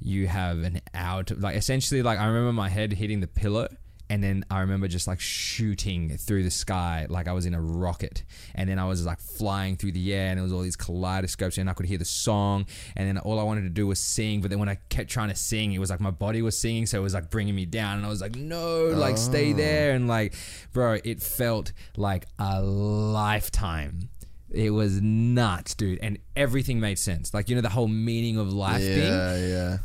you 0.00 0.26
have 0.26 0.58
an 0.62 0.80
hour 0.94 1.22
to 1.22 1.34
like 1.34 1.56
essentially 1.56 2.02
like 2.02 2.18
I 2.18 2.26
remember 2.26 2.52
my 2.52 2.68
head 2.68 2.92
hitting 2.92 3.20
the 3.20 3.26
pillow 3.26 3.68
and 4.12 4.22
then 4.22 4.44
I 4.50 4.60
remember 4.60 4.88
just 4.88 5.06
like 5.06 5.20
shooting 5.20 6.18
through 6.18 6.42
the 6.42 6.50
sky 6.50 7.06
like 7.08 7.28
I 7.28 7.32
was 7.32 7.46
in 7.46 7.54
a 7.54 7.60
rocket. 7.62 8.24
And 8.54 8.68
then 8.68 8.78
I 8.78 8.84
was 8.84 9.06
like 9.06 9.18
flying 9.18 9.78
through 9.78 9.92
the 9.92 10.12
air 10.12 10.28
and 10.28 10.36
there 10.36 10.42
was 10.42 10.52
all 10.52 10.60
these 10.60 10.76
kaleidoscopes 10.76 11.56
and 11.56 11.70
I 11.70 11.72
could 11.72 11.86
hear 11.86 11.96
the 11.96 12.04
song. 12.04 12.66
And 12.94 13.08
then 13.08 13.16
all 13.16 13.40
I 13.40 13.42
wanted 13.42 13.62
to 13.62 13.70
do 13.70 13.86
was 13.86 13.98
sing 13.98 14.42
but 14.42 14.50
then 14.50 14.58
when 14.58 14.68
I 14.68 14.74
kept 14.90 15.08
trying 15.08 15.30
to 15.30 15.34
sing 15.34 15.72
it 15.72 15.78
was 15.78 15.88
like 15.88 16.00
my 16.00 16.10
body 16.10 16.42
was 16.42 16.58
singing 16.58 16.84
so 16.84 16.98
it 16.98 17.02
was 17.02 17.14
like 17.14 17.30
bringing 17.30 17.54
me 17.54 17.64
down. 17.64 17.96
And 17.96 18.04
I 18.04 18.10
was 18.10 18.20
like 18.20 18.36
no 18.36 18.88
like 18.88 19.16
stay 19.16 19.54
oh. 19.54 19.56
there. 19.56 19.92
And 19.92 20.06
like 20.06 20.34
bro 20.74 20.98
it 21.02 21.22
felt 21.22 21.72
like 21.96 22.26
a 22.38 22.60
lifetime. 22.60 24.10
It 24.50 24.72
was 24.72 25.00
nuts 25.00 25.74
dude. 25.74 26.00
And 26.02 26.18
everything 26.36 26.80
made 26.80 26.98
sense. 26.98 27.32
Like 27.32 27.48
you 27.48 27.54
know 27.54 27.62
the 27.62 27.70
whole 27.70 27.88
meaning 27.88 28.36
of 28.36 28.52
life 28.52 28.82
thing? 28.82 29.10
Yeah, 29.10 29.36
yeah. 29.38 29.78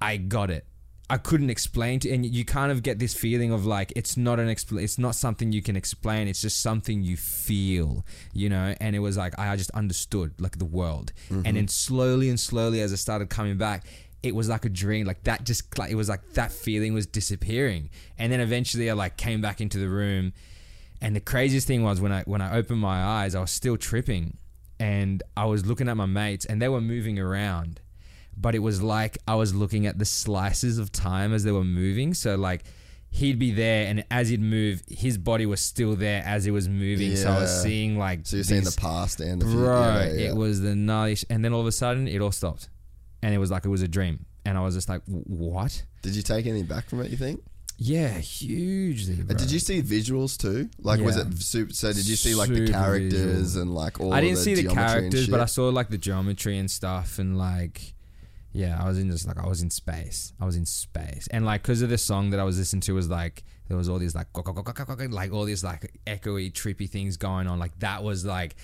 I 0.00 0.18
got 0.18 0.52
it. 0.52 0.64
I 1.10 1.18
couldn't 1.18 1.50
explain 1.50 2.00
to, 2.00 2.10
and 2.10 2.24
you 2.24 2.46
kind 2.46 2.72
of 2.72 2.82
get 2.82 2.98
this 2.98 3.12
feeling 3.12 3.52
of 3.52 3.66
like 3.66 3.92
it's 3.94 4.16
not 4.16 4.40
an 4.40 4.48
expl- 4.48 4.82
it's 4.82 4.98
not 4.98 5.14
something 5.14 5.52
you 5.52 5.60
can 5.60 5.76
explain. 5.76 6.28
It's 6.28 6.40
just 6.40 6.62
something 6.62 7.02
you 7.02 7.16
feel, 7.18 8.06
you 8.32 8.48
know. 8.48 8.74
And 8.80 8.96
it 8.96 9.00
was 9.00 9.16
like 9.16 9.38
I 9.38 9.54
just 9.56 9.70
understood 9.72 10.32
like 10.38 10.58
the 10.58 10.64
world, 10.64 11.12
and 11.28 11.44
mm-hmm. 11.44 11.54
then 11.56 11.68
slowly 11.68 12.30
and 12.30 12.40
slowly 12.40 12.80
as 12.80 12.90
I 12.90 12.96
started 12.96 13.28
coming 13.28 13.58
back, 13.58 13.84
it 14.22 14.34
was 14.34 14.48
like 14.48 14.64
a 14.64 14.70
dream. 14.70 15.06
Like 15.06 15.24
that, 15.24 15.44
just 15.44 15.78
like 15.78 15.90
it 15.90 15.94
was 15.94 16.08
like 16.08 16.32
that 16.32 16.50
feeling 16.50 16.94
was 16.94 17.06
disappearing, 17.06 17.90
and 18.16 18.32
then 18.32 18.40
eventually 18.40 18.88
I 18.88 18.94
like 18.94 19.18
came 19.18 19.42
back 19.42 19.60
into 19.60 19.76
the 19.78 19.90
room, 19.90 20.32
and 21.02 21.14
the 21.14 21.20
craziest 21.20 21.66
thing 21.66 21.82
was 21.82 22.00
when 22.00 22.12
I 22.12 22.22
when 22.22 22.40
I 22.40 22.56
opened 22.56 22.80
my 22.80 23.04
eyes, 23.04 23.34
I 23.34 23.40
was 23.40 23.50
still 23.50 23.76
tripping, 23.76 24.38
and 24.80 25.22
I 25.36 25.44
was 25.44 25.66
looking 25.66 25.90
at 25.90 25.98
my 25.98 26.06
mates, 26.06 26.46
and 26.46 26.62
they 26.62 26.68
were 26.68 26.80
moving 26.80 27.18
around 27.18 27.80
but 28.36 28.54
it 28.54 28.60
was 28.60 28.82
like 28.82 29.18
I 29.26 29.34
was 29.34 29.54
looking 29.54 29.86
at 29.86 29.98
the 29.98 30.04
slices 30.04 30.78
of 30.78 30.92
time 30.92 31.32
as 31.32 31.44
they 31.44 31.52
were 31.52 31.64
moving. 31.64 32.14
So 32.14 32.36
like 32.36 32.64
he'd 33.10 33.38
be 33.38 33.52
there, 33.52 33.86
and 33.86 34.04
as 34.10 34.28
he'd 34.28 34.40
move, 34.40 34.82
his 34.88 35.16
body 35.18 35.46
was 35.46 35.60
still 35.60 35.94
there 35.94 36.22
as 36.26 36.46
it 36.46 36.50
was 36.50 36.68
moving. 36.68 37.14
So 37.16 37.30
I 37.30 37.40
was 37.40 37.62
seeing 37.62 37.98
like 37.98 38.26
So 38.26 38.36
you're 38.36 38.44
seeing 38.44 38.64
the 38.64 38.76
past 38.76 39.20
and 39.20 39.40
the 39.40 39.46
future. 39.46 39.60
bro. 39.60 39.80
Yeah, 39.80 40.12
yeah. 40.12 40.28
It 40.30 40.36
was 40.36 40.60
the 40.60 40.74
nice, 40.74 41.24
and 41.30 41.44
then 41.44 41.52
all 41.52 41.60
of 41.60 41.66
a 41.66 41.72
sudden 41.72 42.08
it 42.08 42.20
all 42.20 42.32
stopped, 42.32 42.68
and 43.22 43.34
it 43.34 43.38
was 43.38 43.50
like 43.50 43.64
it 43.64 43.68
was 43.68 43.82
a 43.82 43.88
dream, 43.88 44.26
and 44.44 44.58
I 44.58 44.62
was 44.62 44.74
just 44.74 44.88
like, 44.88 45.02
what? 45.06 45.84
Did 46.02 46.16
you 46.16 46.22
take 46.22 46.46
anything 46.46 46.66
back 46.66 46.88
from 46.88 47.00
it? 47.00 47.10
You 47.10 47.16
think? 47.16 47.40
Yeah, 47.76 48.18
hugely. 48.18 49.16
Bro. 49.16 49.36
Did 49.36 49.50
you 49.50 49.58
see 49.58 49.82
visuals 49.82 50.36
too? 50.36 50.70
Like, 50.78 51.00
was 51.00 51.16
it 51.16 51.36
super? 51.38 51.72
So 51.72 51.92
did 51.92 52.08
you 52.08 52.14
see 52.16 52.34
like 52.34 52.48
the 52.48 52.68
characters 52.68 53.54
visual. 53.54 53.62
and 53.62 53.74
like 53.74 54.00
all? 54.00 54.12
I 54.14 54.20
didn't 54.20 54.36
the 54.36 54.42
see 54.42 54.54
the 54.54 54.68
characters, 54.72 55.28
but? 55.28 55.40
I 55.40 55.46
saw 55.46 55.68
like 55.70 55.88
the 55.88 55.98
geometry 55.98 56.58
and 56.58 56.70
stuff, 56.70 57.18
and 57.18 57.36
like, 57.36 57.93
yeah, 58.54 58.80
I 58.80 58.86
was 58.86 59.00
in 59.00 59.10
just 59.10 59.26
like 59.26 59.36
I 59.36 59.48
was 59.48 59.62
in 59.62 59.70
space. 59.70 60.32
I 60.40 60.44
was 60.44 60.54
in 60.54 60.64
space, 60.64 61.26
and 61.32 61.44
like 61.44 61.62
because 61.62 61.82
of 61.82 61.90
the 61.90 61.98
song 61.98 62.30
that 62.30 62.38
I 62.38 62.44
was 62.44 62.56
listening 62.56 62.82
to 62.82 62.94
was 62.94 63.08
like 63.08 63.42
there 63.66 63.76
was 63.76 63.88
all 63.88 63.98
these 63.98 64.14
like 64.14 64.28
like 64.32 65.32
all 65.32 65.44
these 65.44 65.64
like 65.64 65.92
echoey, 66.06 66.52
trippy 66.52 66.88
things 66.88 67.16
going 67.16 67.48
on. 67.48 67.58
Like 67.58 67.76
that 67.80 68.04
was 68.04 68.24
like 68.24 68.54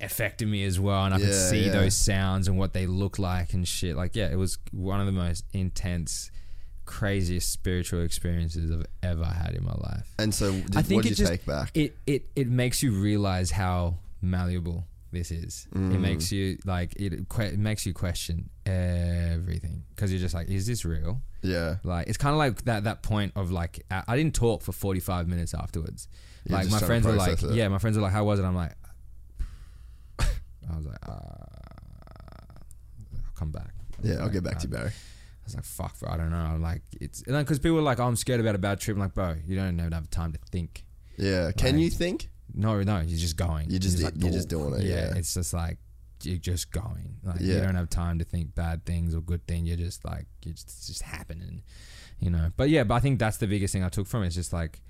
affecting 0.00 0.50
me 0.50 0.64
as 0.64 0.80
well, 0.80 1.04
and 1.04 1.14
I 1.14 1.20
could 1.20 1.32
see 1.32 1.66
yeah. 1.66 1.72
those 1.72 1.94
sounds 1.94 2.48
and 2.48 2.58
what 2.58 2.72
they 2.72 2.86
look 2.86 3.20
like 3.20 3.52
and 3.52 3.66
shit. 3.66 3.94
Like 3.96 4.16
yeah, 4.16 4.26
it 4.26 4.36
was 4.36 4.58
one 4.72 4.98
of 4.98 5.06
the 5.06 5.12
most 5.12 5.44
intense. 5.52 6.32
Craziest 6.84 7.52
spiritual 7.52 8.00
experiences 8.00 8.72
I've 8.72 8.86
ever 9.02 9.26
had 9.26 9.54
in 9.54 9.62
my 9.62 9.74
life. 9.74 10.10
And 10.18 10.34
so, 10.34 10.52
did, 10.52 10.74
I 10.74 10.80
think 10.80 11.00
what 11.00 11.02
did 11.02 11.12
it 11.12 11.18
you 11.18 11.26
just 11.26 11.30
take 11.30 11.44
back? 11.44 11.70
it 11.74 11.98
it 12.06 12.24
it 12.34 12.48
makes 12.48 12.82
you 12.82 12.92
realize 12.92 13.50
how 13.50 13.98
malleable 14.22 14.86
this 15.12 15.30
is. 15.30 15.66
Mm. 15.74 15.94
It 15.94 15.98
makes 15.98 16.30
you 16.32 16.58
like 16.64 16.94
it, 16.96 17.28
que- 17.28 17.44
it 17.46 17.58
makes 17.58 17.86
you 17.86 17.94
question 17.94 18.50
everything 18.66 19.84
because 19.94 20.12
you're 20.12 20.20
just 20.20 20.34
like, 20.34 20.48
is 20.48 20.66
this 20.66 20.84
real? 20.84 21.20
yeah, 21.42 21.76
Like 21.84 22.08
it's 22.08 22.18
kind 22.18 22.32
of 22.32 22.38
like 22.38 22.64
that 22.64 22.84
that 22.84 23.02
point 23.02 23.32
of 23.36 23.50
like 23.52 23.84
I 23.90 24.02
I 24.08 24.16
didn't 24.16 24.34
talk 24.34 24.62
for 24.62 24.72
45 24.72 25.28
minutes 25.28 25.54
afterwards. 25.54 26.08
You're 26.44 26.58
like 26.58 26.70
my 26.70 26.78
friends 26.80 27.06
were 27.06 27.12
like, 27.12 27.42
it. 27.42 27.52
yeah, 27.52 27.68
my 27.68 27.78
friends 27.78 27.96
were 27.96 28.02
like, 28.02 28.12
how 28.12 28.24
was 28.24 28.40
it? 28.40 28.44
I'm 28.44 28.56
like, 28.56 28.72
I 30.20 30.76
was 30.76 30.86
like, 30.86 31.08
uh, 31.08 31.12
I'll 33.14 33.32
come 33.34 33.50
back. 33.50 33.72
yeah. 34.02 34.16
I'll 34.20 34.28
get 34.28 34.42
back 34.42 34.58
to 34.58 34.66
you, 34.66 34.72
Barry. 34.72 34.88
I 34.90 35.44
was 35.44 35.54
like, 35.54 35.64
fuck, 35.64 35.98
bro, 35.98 36.10
I 36.10 36.16
don't 36.16 36.30
know. 36.30 36.36
I'm 36.36 36.60
like, 36.62 36.82
it's 37.00 37.22
because 37.22 37.58
people 37.58 37.78
are 37.78 37.82
like, 37.82 38.00
oh, 38.00 38.04
I'm 38.06 38.16
scared 38.16 38.40
about 38.40 38.54
a 38.54 38.58
bad 38.58 38.80
trip. 38.80 38.96
I'm 38.96 39.00
like, 39.00 39.14
bro, 39.14 39.36
you 39.46 39.56
don't 39.56 39.78
even 39.78 39.92
have 39.92 40.10
time 40.10 40.32
to 40.32 40.38
think. 40.50 40.84
Yeah. 41.16 41.52
Can 41.52 41.74
like- 41.76 41.82
you 41.84 41.90
think? 41.90 42.28
No, 42.54 42.82
no, 42.82 43.00
you're 43.00 43.18
just 43.18 43.36
going. 43.36 43.70
You're 43.70 43.78
just- 43.78 44.02
like, 44.02 44.14
you're 44.16 44.32
just 44.32 44.48
doing 44.48 44.74
it, 44.74 44.82
yeah. 44.86 45.14
it's 45.16 45.34
just 45.34 45.52
like 45.52 45.78
you're 46.22 46.36
just 46.38 46.72
going. 46.72 47.16
Like 47.22 47.40
you 47.40 47.60
don't 47.60 47.74
have 47.76 47.90
time 47.90 48.18
to 48.18 48.24
think 48.24 48.54
bad 48.54 48.84
things 48.84 49.14
or 49.14 49.20
good 49.20 49.46
things. 49.46 49.68
You're 49.68 49.76
just 49.76 50.04
like 50.04 50.26
you're 50.44 50.54
just, 50.54 50.68
it's 50.68 50.86
just 50.88 51.02
happening, 51.02 51.62
you 52.18 52.30
know. 52.30 52.50
But 52.56 52.70
yeah, 52.70 52.84
but 52.84 52.94
I 52.94 53.00
think 53.00 53.18
that's 53.18 53.36
the 53.36 53.46
biggest 53.46 53.72
thing 53.72 53.84
I 53.84 53.88
took 53.88 54.06
from 54.06 54.22
it. 54.24 54.26
It's 54.26 54.34
just 54.34 54.52
like, 54.52 54.80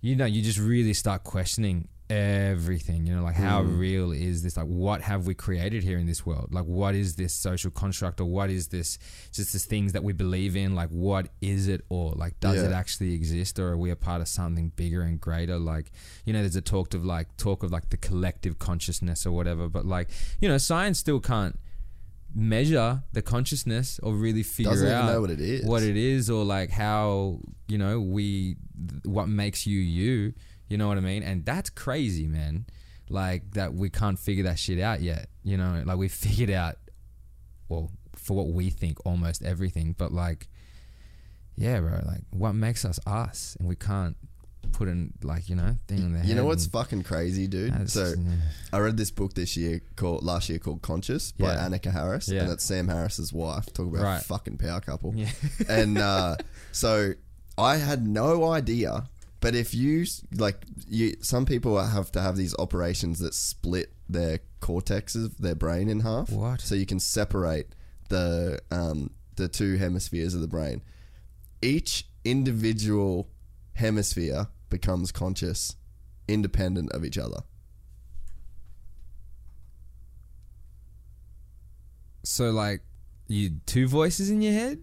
you 0.00 0.16
know, 0.16 0.24
you 0.24 0.42
just 0.42 0.58
really 0.58 0.94
start 0.94 1.22
questioning 1.22 1.88
everything. 2.12 3.06
You 3.06 3.16
know, 3.16 3.22
like 3.22 3.34
how 3.36 3.62
Mm. 3.62 3.78
real 3.78 4.12
is 4.12 4.42
this? 4.42 4.56
Like, 4.56 4.66
what 4.66 5.00
have 5.02 5.26
we 5.26 5.34
created 5.34 5.82
here 5.82 5.98
in 5.98 6.06
this 6.06 6.24
world? 6.26 6.48
Like, 6.52 6.64
what 6.66 6.94
is 6.94 7.16
this 7.16 7.32
social 7.32 7.70
construct, 7.70 8.20
or 8.20 8.26
what 8.26 8.50
is 8.50 8.68
this? 8.68 8.98
Just 9.32 9.52
this 9.52 9.64
things 9.64 9.92
that 9.92 10.04
we 10.04 10.12
believe 10.12 10.56
in. 10.56 10.74
Like, 10.74 10.90
what 10.90 11.28
is 11.40 11.68
it, 11.68 11.84
or 11.88 12.12
like, 12.12 12.38
does 12.40 12.56
Yeah. 12.56 12.68
it 12.68 12.72
actually 12.72 13.14
exist, 13.14 13.58
or 13.58 13.68
are 13.72 13.76
we 13.78 13.90
a 13.90 13.96
part 13.96 14.20
of 14.20 14.28
something 14.28 14.72
bigger 14.76 15.02
and 15.02 15.20
greater? 15.20 15.58
Like, 15.58 15.90
you 16.26 16.32
know, 16.32 16.40
there's 16.40 16.56
a 16.56 16.60
talk 16.60 16.94
of 16.94 17.04
like 17.04 17.36
talk 17.36 17.62
of 17.62 17.70
like 17.72 17.90
the 17.90 17.96
collective 17.96 18.58
consciousness 18.58 19.26
or 19.26 19.32
whatever. 19.32 19.68
But 19.68 19.86
like, 19.86 20.08
you 20.40 20.48
know, 20.48 20.58
science 20.58 20.98
still 20.98 21.20
can't 21.20 21.58
measure 22.34 23.02
the 23.12 23.20
consciousness 23.20 24.00
or 24.02 24.14
really 24.14 24.42
figure 24.42 24.72
Doesn't 24.72 24.88
out 24.88 25.12
know 25.12 25.20
what 25.20 25.30
it 25.30 25.40
is. 25.40 25.66
what 25.66 25.82
it 25.82 25.98
is 25.98 26.30
or 26.30 26.44
like 26.46 26.70
how 26.70 27.40
you 27.68 27.76
know 27.76 28.00
we 28.00 28.56
what 29.04 29.28
makes 29.28 29.66
you 29.66 29.78
you 29.78 30.32
you 30.72 30.78
know 30.78 30.88
what 30.88 30.96
i 30.96 31.00
mean 31.00 31.22
and 31.22 31.44
that's 31.44 31.70
crazy 31.70 32.26
man 32.26 32.64
like 33.08 33.42
that 33.52 33.74
we 33.74 33.88
can't 33.90 34.18
figure 34.18 34.44
that 34.44 34.58
shit 34.58 34.80
out 34.80 35.00
yet 35.02 35.28
you 35.44 35.56
know 35.56 35.82
like 35.84 35.98
we 35.98 36.08
figured 36.24 36.50
out 36.50 36.76
well 37.68 37.90
for 38.16 38.34
what 38.38 38.48
we 38.48 38.70
think 38.70 38.96
almost 39.04 39.42
everything 39.42 39.94
but 39.98 40.10
like 40.12 40.48
yeah 41.56 41.78
bro 41.80 42.00
like 42.06 42.22
what 42.30 42.52
makes 42.54 42.84
us 42.84 42.98
us 43.06 43.56
and 43.58 43.68
we 43.68 43.76
can't 43.76 44.16
put 44.72 44.88
in 44.88 45.12
like 45.22 45.48
you 45.50 45.56
know 45.56 45.76
thing 45.88 46.02
on 46.04 46.12
the 46.14 46.26
You 46.26 46.34
know 46.34 46.46
what's 46.46 46.66
fucking 46.66 47.02
crazy, 47.02 47.46
dude? 47.46 47.90
So 47.90 48.14
yeah. 48.16 48.36
I 48.72 48.78
read 48.78 48.96
this 48.96 49.10
book 49.10 49.34
this 49.34 49.54
year 49.56 49.82
called 49.96 50.22
last 50.24 50.48
year 50.48 50.58
called 50.58 50.80
Conscious 50.80 51.32
by 51.32 51.52
Yeah. 51.52 51.68
Annaka 51.68 51.92
Harris, 51.92 52.28
Yeah. 52.28 52.42
and 52.42 52.50
that's 52.50 52.64
Sam 52.64 52.88
Harris's 52.88 53.32
wife. 53.34 53.66
Talk 53.74 53.88
about 53.88 54.02
Right. 54.02 54.20
a 54.22 54.24
fucking 54.24 54.56
power 54.58 54.80
couple. 54.80 55.12
Yeah. 55.14 55.28
and 55.68 55.98
uh, 55.98 56.36
so 56.70 57.12
I 57.58 57.76
had 57.76 58.06
no 58.06 58.50
idea. 58.50 59.08
But 59.42 59.54
if 59.54 59.74
you 59.74 60.06
like, 60.34 60.64
you 60.88 61.16
some 61.20 61.44
people 61.44 61.78
have 61.78 62.10
to 62.12 62.22
have 62.22 62.36
these 62.36 62.54
operations 62.58 63.18
that 63.18 63.34
split 63.34 63.92
their 64.08 64.38
cortexes 64.60 65.26
of 65.26 65.38
their 65.38 65.54
brain 65.54 65.90
in 65.90 66.00
half. 66.00 66.30
What? 66.30 66.62
So 66.62 66.74
you 66.74 66.86
can 66.86 67.00
separate 67.00 67.74
the 68.08 68.60
um, 68.70 69.10
the 69.36 69.48
two 69.48 69.76
hemispheres 69.76 70.34
of 70.34 70.40
the 70.40 70.48
brain. 70.48 70.82
Each 71.60 72.06
individual 72.24 73.28
hemisphere 73.74 74.46
becomes 74.70 75.12
conscious, 75.12 75.76
independent 76.26 76.92
of 76.92 77.04
each 77.04 77.18
other. 77.18 77.42
so 82.22 82.50
like 82.50 82.80
you 83.28 83.50
two 83.66 83.88
voices 83.88 84.30
in 84.30 84.40
your 84.40 84.52
head 84.52 84.80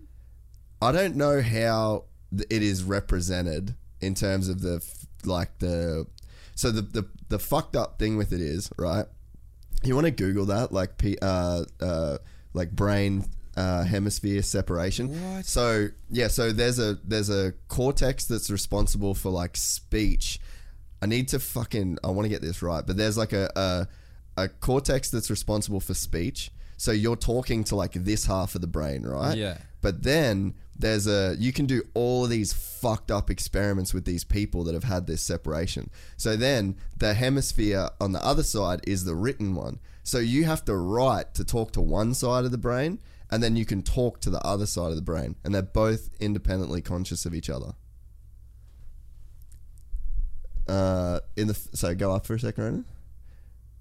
I 0.81 0.91
don't 0.91 1.15
know 1.15 1.41
how 1.41 2.05
it 2.31 2.63
is 2.63 2.83
represented 2.83 3.75
in 4.01 4.15
terms 4.15 4.49
of 4.49 4.61
the 4.61 4.83
like 5.25 5.59
the 5.59 6.07
so 6.55 6.71
the 6.71 6.81
the, 6.81 7.05
the 7.29 7.39
fucked 7.39 7.75
up 7.75 7.99
thing 7.99 8.17
with 8.17 8.33
it 8.33 8.41
is 8.41 8.69
right. 8.77 9.05
You 9.83 9.95
want 9.95 10.05
to 10.05 10.11
Google 10.11 10.45
that 10.47 10.71
like 10.71 10.97
P, 10.97 11.17
uh, 11.21 11.63
uh, 11.79 12.17
like 12.53 12.71
brain 12.71 13.25
uh, 13.55 13.83
hemisphere 13.83 14.41
separation. 14.41 15.35
What? 15.35 15.45
So 15.45 15.87
yeah, 16.09 16.27
so 16.27 16.51
there's 16.51 16.79
a 16.79 16.97
there's 17.03 17.29
a 17.29 17.53
cortex 17.67 18.25
that's 18.25 18.49
responsible 18.49 19.13
for 19.13 19.29
like 19.29 19.55
speech. 19.55 20.39
I 21.01 21.05
need 21.05 21.29
to 21.29 21.39
fucking 21.39 21.99
I 22.03 22.07
want 22.07 22.25
to 22.25 22.29
get 22.29 22.41
this 22.41 22.61
right, 22.61 22.85
but 22.85 22.97
there's 22.97 23.17
like 23.17 23.33
a, 23.33 23.49
a 23.55 23.87
a 24.43 24.49
cortex 24.49 25.09
that's 25.09 25.29
responsible 25.29 25.79
for 25.79 25.93
speech. 25.93 26.51
So 26.77 26.91
you're 26.91 27.17
talking 27.17 27.63
to 27.65 27.75
like 27.75 27.93
this 27.93 28.25
half 28.25 28.55
of 28.55 28.61
the 28.61 28.67
brain, 28.67 29.03
right? 29.03 29.37
Yeah. 29.37 29.57
But 29.81 30.03
then 30.03 30.55
there's 30.79 31.07
a 31.07 31.35
you 31.37 31.51
can 31.51 31.65
do 31.65 31.83
all 31.93 32.23
of 32.23 32.29
these 32.29 32.53
fucked 32.53 33.11
up 33.11 33.29
experiments 33.29 33.93
with 33.93 34.05
these 34.05 34.23
people 34.23 34.63
that 34.63 34.73
have 34.73 34.85
had 34.85 35.05
this 35.05 35.21
separation. 35.21 35.89
So 36.15 36.37
then 36.37 36.77
the 36.97 37.13
hemisphere 37.13 37.89
on 37.99 38.13
the 38.13 38.25
other 38.25 38.43
side 38.43 38.79
is 38.87 39.03
the 39.03 39.13
written 39.13 39.53
one. 39.53 39.79
So 40.03 40.17
you 40.19 40.45
have 40.45 40.63
to 40.65 40.75
write 40.75 41.33
to 41.35 41.43
talk 41.43 41.73
to 41.73 41.81
one 41.81 42.13
side 42.13 42.45
of 42.45 42.51
the 42.51 42.57
brain 42.57 42.99
and 43.29 43.43
then 43.43 43.57
you 43.57 43.65
can 43.65 43.83
talk 43.83 44.21
to 44.21 44.29
the 44.29 44.41
other 44.45 44.65
side 44.65 44.89
of 44.89 44.95
the 44.95 45.01
brain 45.01 45.35
and 45.43 45.53
they're 45.53 45.61
both 45.61 46.09
independently 46.19 46.81
conscious 46.81 47.25
of 47.25 47.35
each 47.35 47.49
other. 47.49 47.73
Uh, 50.67 51.19
in 51.35 51.47
the 51.47 51.55
so 51.73 51.93
go 51.93 52.13
up 52.13 52.25
for 52.25 52.35
a 52.35 52.39
second, 52.39 52.63
Ronan. 52.63 52.85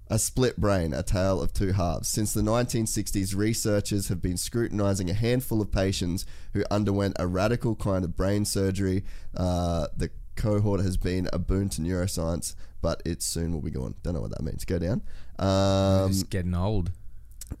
A 0.09 0.17
split 0.17 0.57
brain, 0.57 0.93
a 0.93 1.03
tale 1.03 1.41
of 1.41 1.53
two 1.53 1.73
halves. 1.73 2.07
Since 2.07 2.33
the 2.33 2.41
1960s, 2.41 3.35
researchers 3.35 4.07
have 4.07 4.21
been 4.21 4.37
scrutinizing 4.37 5.09
a 5.09 5.13
handful 5.13 5.61
of 5.61 5.71
patients 5.71 6.25
who 6.53 6.63
underwent 6.71 7.15
a 7.19 7.27
radical 7.27 7.75
kind 7.75 8.03
of 8.03 8.15
brain 8.15 8.43
surgery. 8.45 9.03
Uh, 9.37 9.87
the 9.95 10.09
cohort 10.35 10.81
has 10.81 10.97
been 10.97 11.29
a 11.31 11.37
boon 11.37 11.69
to 11.69 11.81
neuroscience, 11.81 12.55
but 12.81 13.03
it 13.05 13.21
soon 13.21 13.53
will 13.53 13.61
be 13.61 13.69
gone. 13.69 13.93
Don't 14.01 14.15
know 14.15 14.21
what 14.21 14.31
that 14.31 14.41
means. 14.41 14.65
Go 14.65 14.79
down. 14.79 15.03
Um, 15.37 16.09
just 16.09 16.29
getting 16.29 16.55
old 16.55 16.91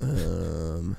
um, 0.01 0.97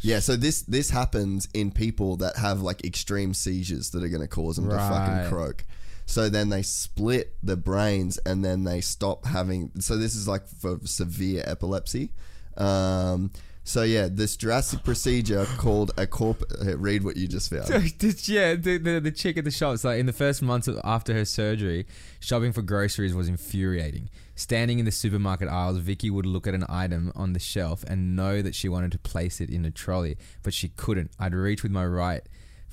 yeah, 0.00 0.20
so 0.20 0.36
this 0.36 0.62
this 0.62 0.90
happens 0.90 1.48
in 1.54 1.70
people 1.70 2.16
that 2.16 2.36
have 2.36 2.60
like 2.60 2.84
extreme 2.84 3.34
seizures 3.34 3.90
that 3.90 4.04
are 4.04 4.08
going 4.08 4.20
to 4.20 4.28
cause 4.28 4.56
them 4.56 4.68
to 4.68 4.76
fucking 4.76 5.30
croak. 5.30 5.64
So 6.06 6.28
then 6.28 6.50
they 6.50 6.62
split 6.62 7.34
the 7.42 7.56
brains 7.56 8.18
and 8.18 8.44
then 8.44 8.64
they 8.64 8.80
stop 8.80 9.24
having. 9.26 9.70
So 9.80 9.96
this 9.96 10.14
is 10.14 10.28
like 10.28 10.46
for 10.46 10.78
severe 10.84 11.42
epilepsy. 11.46 12.10
Um, 12.56 13.32
so 13.66 13.82
yeah, 13.82 14.08
this 14.10 14.36
drastic 14.36 14.84
procedure 14.84 15.46
called 15.56 15.92
a 15.96 16.06
corp. 16.06 16.42
Read 16.76 17.02
what 17.02 17.16
you 17.16 17.26
just 17.26 17.48
found. 17.48 17.68
yeah, 18.28 18.54
the, 18.54 18.76
the 18.76 19.00
the 19.00 19.10
chick 19.10 19.38
at 19.38 19.44
the 19.44 19.50
shop. 19.50 19.82
Like 19.82 19.98
in 19.98 20.04
the 20.04 20.12
first 20.12 20.42
months 20.42 20.68
after 20.84 21.14
her 21.14 21.24
surgery, 21.24 21.86
shopping 22.20 22.52
for 22.52 22.60
groceries 22.60 23.14
was 23.14 23.26
infuriating. 23.26 24.10
Standing 24.34 24.80
in 24.80 24.84
the 24.84 24.92
supermarket 24.92 25.48
aisles, 25.48 25.78
Vicky 25.78 26.10
would 26.10 26.26
look 26.26 26.46
at 26.46 26.54
an 26.54 26.66
item 26.68 27.10
on 27.14 27.32
the 27.32 27.40
shelf 27.40 27.84
and 27.84 28.14
know 28.14 28.42
that 28.42 28.54
she 28.54 28.68
wanted 28.68 28.92
to 28.92 28.98
place 28.98 29.40
it 29.40 29.48
in 29.48 29.64
a 29.64 29.70
trolley, 29.70 30.18
but 30.42 30.52
she 30.52 30.68
couldn't. 30.68 31.12
I'd 31.18 31.34
reach 31.34 31.62
with 31.62 31.72
my 31.72 31.86
right 31.86 32.22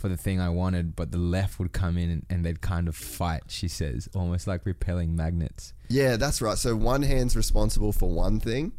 for 0.02 0.10
the 0.10 0.18
thing 0.18 0.42
I 0.42 0.50
wanted, 0.50 0.96
but 0.96 1.12
the 1.12 1.18
left 1.18 1.60
would 1.60 1.72
come 1.72 1.98
in 1.98 2.10
and, 2.10 2.26
and 2.30 2.46
they'd 2.46 2.60
kind 2.62 2.88
of 2.88 2.96
fight. 2.96 3.44
She 3.48 3.68
says, 3.68 4.10
almost 4.14 4.48
like 4.48 4.66
repelling 4.66 5.16
magnets. 5.16 5.74
Yeah, 5.88 6.18
that's 6.18 6.42
right. 6.42 6.58
So 6.58 6.76
one 6.76 7.04
hand's 7.04 7.36
responsible 7.38 7.94
for 7.94 8.10
one 8.10 8.40
thing, 8.40 8.74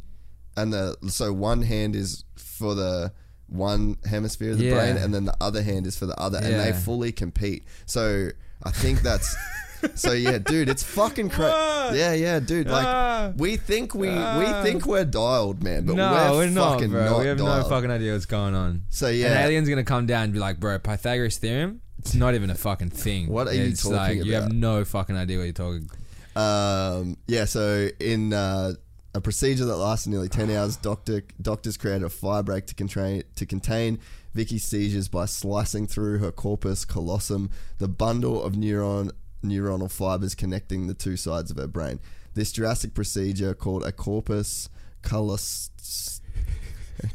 and 0.56 0.72
the 0.72 0.96
so 1.08 1.32
one 1.32 1.62
hand 1.62 1.96
is 1.96 2.24
for 2.36 2.74
the 2.74 3.12
one 3.46 3.96
hemisphere 4.04 4.50
of 4.52 4.58
the 4.58 4.64
Yeah. 4.66 4.74
brain, 4.74 4.96
and 4.96 5.14
then 5.14 5.24
the 5.24 5.36
other 5.40 5.62
hand 5.62 5.86
is 5.86 5.96
for 5.96 6.06
the 6.06 6.18
other, 6.20 6.38
and 6.38 6.58
they 6.60 6.72
fully 6.72 7.12
compete. 7.12 7.64
So 7.86 8.28
I 8.62 8.70
think 8.70 9.00
that's. 9.02 9.34
So 9.94 10.12
yeah, 10.12 10.38
dude, 10.38 10.68
it's 10.68 10.82
fucking 10.82 11.30
crazy. 11.30 11.52
Yeah, 11.98 12.12
yeah, 12.14 12.38
dude. 12.40 12.68
Like 12.68 12.86
Ah. 12.86 13.32
we 13.36 13.56
think 13.56 13.94
we 13.94 14.08
we 14.08 14.46
think 14.62 14.86
we're 14.86 15.04
dialed, 15.04 15.62
man, 15.62 15.84
but 15.84 15.96
no, 15.96 16.12
we're, 16.32 16.36
we're, 16.38 16.50
not, 16.50 16.74
fucking 16.74 16.90
bro. 16.90 17.04
not 17.10 17.20
we 17.20 17.26
have 17.26 17.38
dialed. 17.38 17.64
no 17.64 17.68
fucking 17.68 17.90
idea 17.90 18.12
what's 18.12 18.24
going 18.26 18.54
on. 18.54 18.82
So 18.88 19.08
yeah, 19.08 19.32
An 19.32 19.46
alien's 19.46 19.68
gonna 19.68 19.84
come 19.84 20.06
down 20.06 20.24
and 20.24 20.32
be 20.32 20.38
like, 20.38 20.58
bro, 20.60 20.78
Pythagoras 20.78 21.38
theorem. 21.38 21.80
It's 21.98 22.14
not 22.14 22.34
even 22.34 22.50
a 22.50 22.54
fucking 22.54 22.90
thing. 22.90 23.28
What 23.28 23.48
are 23.48 23.54
you 23.54 23.64
it's 23.64 23.82
talking 23.82 23.96
like, 23.96 24.24
You 24.24 24.34
have 24.34 24.52
no 24.52 24.84
fucking 24.84 25.16
idea 25.16 25.38
what 25.38 25.44
you're 25.44 25.52
talking. 25.52 25.88
Um, 26.34 27.16
yeah, 27.26 27.44
so 27.44 27.88
in 28.00 28.32
uh, 28.32 28.72
a 29.14 29.20
procedure 29.20 29.64
that 29.66 29.76
lasted 29.76 30.10
nearly 30.10 30.28
10 30.28 30.50
hours, 30.50 30.76
doctor 30.76 31.22
doctors 31.40 31.76
created 31.76 32.04
a 32.04 32.08
fire 32.08 32.42
break 32.42 32.66
to 32.66 32.74
contain, 32.74 33.22
to 33.36 33.46
contain 33.46 33.98
Vicky's 34.34 34.64
seizures 34.64 35.08
by 35.08 35.26
slicing 35.26 35.86
through 35.86 36.18
her 36.18 36.32
corpus 36.32 36.84
callosum, 36.84 37.50
the 37.78 37.88
bundle 37.88 38.42
of 38.42 38.54
neuron 38.54 39.10
neuronal 39.42 39.90
fibers 39.90 40.34
connecting 40.34 40.86
the 40.86 40.94
two 40.94 41.16
sides 41.16 41.50
of 41.50 41.56
her 41.56 41.66
brain. 41.66 42.00
This 42.34 42.52
drastic 42.52 42.94
procedure, 42.94 43.54
called 43.54 43.84
a 43.84 43.92
corpus 43.92 44.68
callos- 45.02 45.70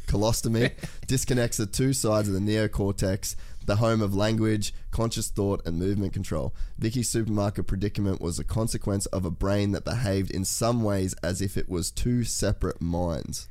colostomy, 0.06 0.72
disconnects 1.06 1.56
the 1.56 1.66
two 1.66 1.92
sides 1.92 2.28
of 2.28 2.34
the 2.34 2.40
neocortex, 2.40 3.34
the 3.64 3.76
home 3.76 4.00
of 4.00 4.14
language, 4.14 4.72
conscious 4.90 5.28
thought, 5.28 5.64
and 5.66 5.78
movement 5.78 6.12
control. 6.12 6.54
Vicky's 6.78 7.08
supermarket 7.08 7.66
predicament 7.66 8.20
was 8.20 8.38
a 8.38 8.44
consequence 8.44 9.06
of 9.06 9.24
a 9.24 9.30
brain 9.30 9.72
that 9.72 9.84
behaved 9.84 10.30
in 10.30 10.44
some 10.44 10.82
ways 10.82 11.14
as 11.22 11.42
if 11.42 11.56
it 11.56 11.68
was 11.68 11.90
two 11.90 12.24
separate 12.24 12.80
minds. 12.80 13.48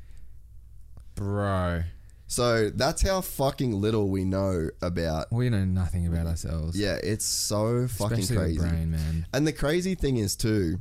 Bro, 1.14 1.84
So 2.30 2.68
that's 2.70 3.00
how 3.02 3.22
fucking 3.22 3.72
little 3.80 4.08
we 4.10 4.24
know 4.24 4.68
about. 4.82 5.32
we 5.32 5.48
know 5.48 5.64
nothing 5.64 6.06
about 6.06 6.26
ourselves. 6.26 6.78
Yeah, 6.78 6.98
it's 7.02 7.24
so 7.24 7.88
fucking 7.88 8.18
Especially 8.20 8.36
crazy. 8.56 8.58
the 8.58 8.66
brain, 8.68 8.90
man. 8.90 9.26
And 9.32 9.46
the 9.46 9.52
crazy 9.52 9.94
thing 9.94 10.18
is 10.18 10.36
too. 10.36 10.80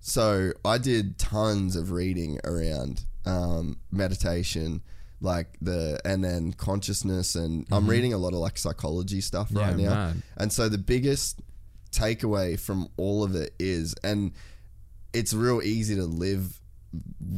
So 0.00 0.52
I 0.64 0.76
did 0.78 1.18
tons 1.18 1.76
of 1.76 1.90
reading 1.90 2.38
around 2.44 3.04
um, 3.24 3.78
meditation, 3.90 4.82
like 5.22 5.56
the 5.62 5.98
and 6.04 6.22
then 6.22 6.52
consciousness, 6.52 7.34
and 7.36 7.66
I'm 7.72 7.88
reading 7.88 8.12
a 8.12 8.18
lot 8.18 8.34
of 8.34 8.38
like 8.40 8.58
psychology 8.58 9.22
stuff 9.22 9.48
Mm-hmm. 9.48 9.56
Yeah, 9.58 9.66
right 9.66 9.76
now. 9.78 9.90
mad. 10.08 10.22
And 10.36 10.52
so 10.52 10.68
the 10.68 10.76
biggest 10.78 11.40
takeaway 11.90 12.60
from 12.60 12.88
all 12.98 13.24
of 13.24 13.34
it 13.34 13.54
is, 13.58 13.94
and 14.04 14.32
it's 15.14 15.32
real 15.32 15.62
easy 15.62 15.94
to 15.96 16.04
live 16.04 16.60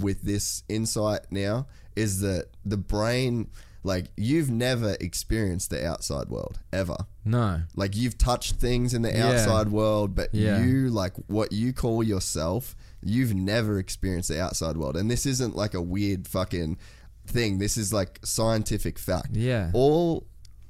with 0.00 0.22
this 0.22 0.64
insight 0.68 1.20
now, 1.30 1.66
is 1.96 2.20
that 2.20 2.46
the 2.64 2.76
brain, 2.76 3.48
like 3.82 4.06
you've 4.16 4.50
never 4.50 4.96
experienced 5.00 5.70
the 5.70 5.84
outside 5.86 6.28
world 6.28 6.58
ever. 6.72 6.96
No. 7.24 7.62
Like 7.74 7.96
you've 7.96 8.18
touched 8.18 8.56
things 8.56 8.94
in 8.94 9.02
the 9.02 9.10
Yeah. 9.12 9.28
outside 9.28 9.68
world, 9.70 10.14
but 10.14 10.34
Yeah. 10.34 10.62
you 10.64 10.90
like 10.90 11.14
what 11.28 11.52
you 11.52 11.72
call 11.72 12.02
yourself, 12.02 12.76
you've 13.02 13.34
never 13.34 13.78
experienced 13.78 14.28
the 14.28 14.40
outside 14.40 14.76
world. 14.76 14.96
And 14.96 15.10
this 15.10 15.26
isn't 15.26 15.56
like 15.56 15.74
a 15.74 15.82
weird 15.82 16.26
fucking 16.28 16.78
thing. 17.26 17.58
This 17.58 17.76
is 17.76 17.92
like 17.92 18.20
scientific 18.24 18.98
fact. 18.98 19.34
Yeah. 19.36 19.70
All 19.72 20.26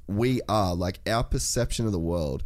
we 0.07 0.41
are, 0.47 0.73
like 0.75 0.99
our 1.07 1.23
perception 1.23 1.85
of 1.85 1.91
the 1.91 1.99
world 1.99 2.43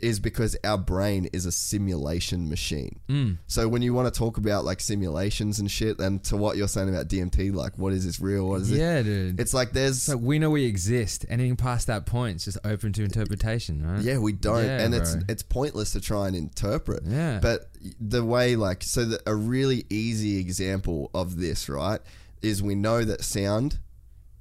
is 0.00 0.20
because 0.20 0.56
our 0.64 0.76
brain 0.76 1.26
is 1.32 1.46
a 1.46 1.52
simulation 1.52 2.48
machine. 2.48 3.00
Mm. 3.08 3.38
So 3.46 3.66
when 3.68 3.82
you 3.82 3.94
want 3.94 4.12
to 4.12 4.18
talk 4.18 4.36
about 4.36 4.64
like 4.64 4.80
simulations 4.80 5.58
and 5.58 5.70
shit, 5.70 5.98
and 5.98 6.22
to 6.24 6.36
what 6.36 6.56
you're 6.56 6.68
saying 6.68 6.88
about 6.88 7.08
DMT, 7.08 7.54
like 7.54 7.78
what 7.78 7.92
is 7.92 8.04
this 8.04 8.20
real? 8.20 8.48
What 8.48 8.62
is 8.62 8.70
it? 8.72 8.78
Yeah, 8.78 9.02
dude. 9.02 9.40
It's 9.40 9.54
like 9.54 9.72
there's 9.72 10.02
So 10.02 10.16
we 10.16 10.38
know 10.38 10.50
we 10.50 10.64
exist. 10.64 11.24
Anything 11.28 11.56
past 11.56 11.86
that 11.86 12.04
point 12.06 12.36
is 12.36 12.44
just 12.44 12.58
open 12.64 12.92
to 12.94 13.04
interpretation, 13.04 13.86
right? 13.86 14.02
Yeah, 14.02 14.18
we 14.18 14.32
don't, 14.32 14.64
Yeah, 14.64 14.80
and 14.80 14.94
it's 14.94 15.16
it's 15.28 15.42
pointless 15.42 15.92
to 15.92 16.00
try 16.00 16.26
and 16.26 16.36
interpret. 16.36 17.02
Yeah. 17.06 17.38
But 17.40 17.68
the 18.00 18.24
way, 18.24 18.56
like, 18.56 18.82
so 18.82 19.04
the, 19.04 19.20
a 19.26 19.34
really 19.34 19.84
easy 19.90 20.38
example 20.38 21.10
of 21.14 21.38
this, 21.38 21.68
right, 21.68 22.00
is 22.42 22.62
we 22.62 22.74
know 22.74 23.04
that 23.04 23.22
sound 23.24 23.78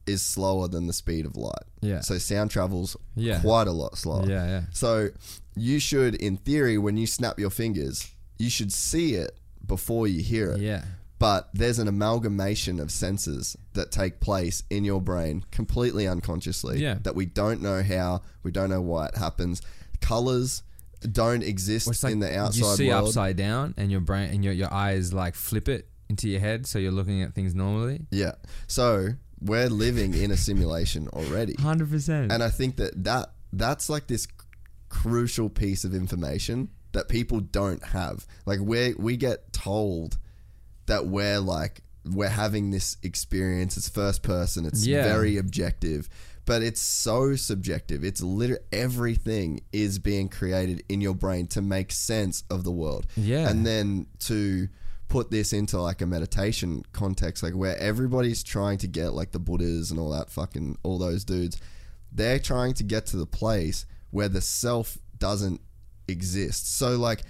is 0.08 0.22
slower 0.24 0.68
than 0.68 0.86
the 0.88 0.94
speed 0.94 1.26
of 1.26 1.36
light. 1.36 1.64
Yeah. 1.82 2.02
So 2.02 2.18
sound 2.20 2.52
travels 2.52 2.96
Yeah. 3.16 3.40
quite 3.40 3.68
a 3.68 3.72
lot 3.72 3.98
slower. 3.98 4.26
Yeah, 4.28 4.46
yeah. 4.48 4.62
So 4.72 5.10
you 5.56 5.80
should, 5.80 6.16
in 6.16 6.38
theory, 6.38 6.78
when 6.78 6.98
you 6.98 7.08
snap 7.08 7.40
your 7.40 7.50
fingers, 7.50 8.12
you 8.38 8.50
should 8.50 8.72
see 8.74 9.16
it 9.16 9.38
before 9.66 10.08
you 10.08 10.22
hear 10.22 10.52
it. 10.52 10.60
Yeah. 10.60 10.84
But 11.18 11.50
there's 11.54 11.80
an 11.80 11.88
amalgamation 11.88 12.80
of 12.80 12.92
senses 12.92 13.56
that 13.74 13.92
take 13.92 14.20
place 14.20 14.64
in 14.70 14.84
your 14.84 15.00
brain 15.02 15.46
completely 15.52 16.08
unconsciously. 16.08 16.80
Yeah. 16.80 16.98
That 17.04 17.16
we 17.16 17.26
don't 17.26 17.62
know 17.62 17.82
how, 17.82 18.22
we 18.44 18.52
don't 18.52 18.70
know 18.70 18.82
why 18.82 19.08
it 19.08 19.16
happens. 19.16 19.62
Colors 20.02 20.62
don't 21.12 21.42
exist 21.44 21.88
Well, 21.88 21.92
it's 21.94 22.04
like 22.04 22.14
in 22.14 22.20
the 22.20 22.38
outside 22.38 22.60
you 22.60 22.76
see 22.76 22.90
world. 22.90 23.08
upside 23.08 23.38
down, 23.38 23.74
and 23.78 23.92
your 23.92 24.02
brain 24.02 24.30
and 24.32 24.44
your 24.44 24.54
your 24.54 24.74
eyes 24.74 25.14
like 25.14 25.36
flip 25.36 25.70
it 25.70 25.88
into 26.10 26.30
your 26.30 26.40
head, 26.40 26.66
so 26.68 26.80
you're 26.80 26.92
looking 26.92 27.22
at 27.22 27.34
things 27.34 27.56
normally. 27.56 28.02
Yeah. 28.12 28.34
So 28.68 29.10
we're 29.40 29.70
living 29.70 30.14
in 30.14 30.32
a 30.32 30.38
simulation 30.38 31.08
already. 31.10 31.54
Hundred 31.60 31.90
percent. 31.92 32.32
And 32.32 32.44
I 32.44 32.50
think 32.50 32.78
that, 32.78 33.04
that 33.04 33.32
that's 33.54 33.90
like 33.90 34.08
this 34.08 34.28
crucial 35.02 35.50
piece 35.50 35.84
of 35.84 35.94
information 35.94 36.70
that 36.94 37.10
people 37.10 37.40
don't 37.40 37.84
have. 37.88 38.26
Like 38.46 38.60
we 38.62 38.94
we 38.98 39.18
get 39.18 39.52
told 39.54 40.18
that 40.86 41.08
we're 41.08 41.40
like 41.40 41.82
we're 42.06 42.30
having 42.30 42.72
this 42.72 42.98
experience. 43.04 43.78
It's 43.78 43.90
first 43.90 44.22
person. 44.24 44.66
It's 44.66 44.86
Yeah. 44.86 45.04
very 45.04 45.38
objective, 45.38 46.08
but 46.46 46.62
it's 46.62 46.80
so 46.80 47.36
subjective. 47.36 48.04
It's 48.04 48.22
literally 48.22 48.62
everything 48.72 49.62
is 49.74 49.98
being 50.00 50.30
created 50.30 50.84
in 50.88 51.02
your 51.02 51.16
brain 51.16 51.48
to 51.48 51.62
make 51.62 51.92
sense 51.92 52.44
of 52.50 52.64
the 52.64 52.72
world. 52.72 53.08
Yeah. 53.18 53.50
and 53.50 53.66
then 53.66 54.06
to 54.20 54.70
put 55.08 55.30
this 55.32 55.52
into 55.54 55.80
like 55.82 56.02
a 56.02 56.06
meditation 56.06 56.84
context, 56.92 57.44
like 57.44 57.54
where 57.56 57.78
everybody's 57.78 58.44
trying 58.44 58.78
to 58.80 58.88
get 58.88 59.14
like 59.14 59.32
the 59.32 59.40
Buddhas 59.40 59.92
and 59.92 60.00
all 60.00 60.12
that 60.12 60.30
fucking 60.30 60.78
all 60.84 60.98
those 60.98 61.24
dudes, 61.26 61.58
they're 62.12 62.40
trying 62.40 62.74
to 62.76 62.84
get 62.84 63.06
to 63.08 63.18
the 63.18 63.26
place 63.28 63.86
where 64.16 64.30
the 64.30 64.40
self 64.42 64.98
doesn't 65.20 65.60
exist. 66.08 66.78
So 66.78 66.96
like 66.96 67.22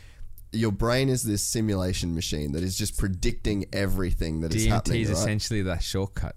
your 0.52 0.72
brain 0.72 1.10
is 1.10 1.24
this 1.24 1.42
simulation 1.44 2.14
machine 2.14 2.52
that 2.52 2.64
is 2.64 2.78
just 2.78 2.96
predicting 2.98 3.66
everything 3.74 4.42
that 4.42 4.54
is 4.54 4.68
DMT 4.68 4.70
happening. 4.70 5.02
is 5.02 5.08
right? 5.10 5.18
essentially 5.18 5.62
that 5.64 5.82
shortcut. 5.82 6.36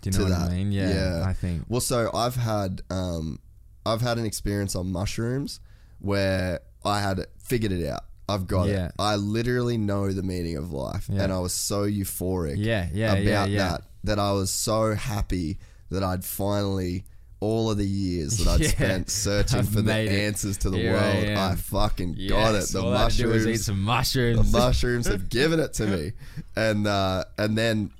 Do 0.00 0.08
you 0.08 0.16
know 0.16 0.24
what 0.24 0.30
that. 0.30 0.50
I 0.50 0.54
mean? 0.54 0.72
Yeah, 0.72 1.22
I 1.26 1.34
think. 1.34 1.64
Well, 1.68 1.82
so 1.82 2.10
I've 2.14 2.34
had 2.36 2.80
um, 2.90 3.40
I've 3.84 4.00
had 4.00 4.16
an 4.16 4.24
experience 4.24 4.74
on 4.74 4.90
mushrooms 4.90 5.60
where 5.98 6.60
I 6.82 7.00
had 7.00 7.26
figured 7.38 7.72
it 7.72 7.86
out. 7.86 8.04
I've 8.26 8.46
got 8.46 8.68
Yeah. 8.68 8.86
it. 8.86 8.92
I 8.98 9.16
literally 9.16 9.76
know 9.76 10.10
the 10.12 10.22
meaning 10.22 10.56
of 10.56 10.72
life, 10.72 11.10
Yeah. 11.12 11.24
and 11.24 11.32
I 11.32 11.40
was 11.40 11.52
so 11.52 11.82
euphoric. 11.82 12.54
Yeah, 12.56 12.88
yeah, 12.94 13.12
about 13.12 13.22
yeah, 13.24 13.44
yeah. 13.44 13.68
that 13.72 13.82
that 14.04 14.18
I 14.18 14.32
was 14.32 14.50
so 14.50 14.94
happy 14.94 15.58
that 15.90 16.02
I'd 16.02 16.24
finally. 16.24 17.04
All 17.40 17.70
of 17.70 17.78
the 17.78 17.86
years 17.86 18.36
that 18.38 18.48
I'd 18.48 18.60
Yeah. 18.60 18.68
spent 18.68 19.10
searching 19.10 19.60
I've 19.60 19.68
for 19.70 19.80
the 19.80 19.98
it. 19.98 20.08
answers 20.10 20.58
to 20.58 20.70
the 20.70 20.76
Here 20.78 20.92
world, 20.92 21.24
am. 21.24 21.38
I, 21.52 21.54
fucking 21.56 22.12
got 22.28 22.54
it. 22.54 22.68
The 22.68 22.82
all 22.82 22.94
I 22.94 23.02
had 23.04 23.12
to 23.12 23.16
do 23.16 23.28
was 23.28 23.46
eat 23.46 23.74
mushrooms, 23.74 24.36
the 24.36 24.42
mushrooms. 24.42 24.52
mushrooms 24.52 25.06
have 25.06 25.28
given 25.30 25.58
it 25.60 25.72
to 25.74 25.86
me 25.86 26.12
and 26.54 26.86
uh, 26.86 27.24
and 27.38 27.56
then 27.56 27.90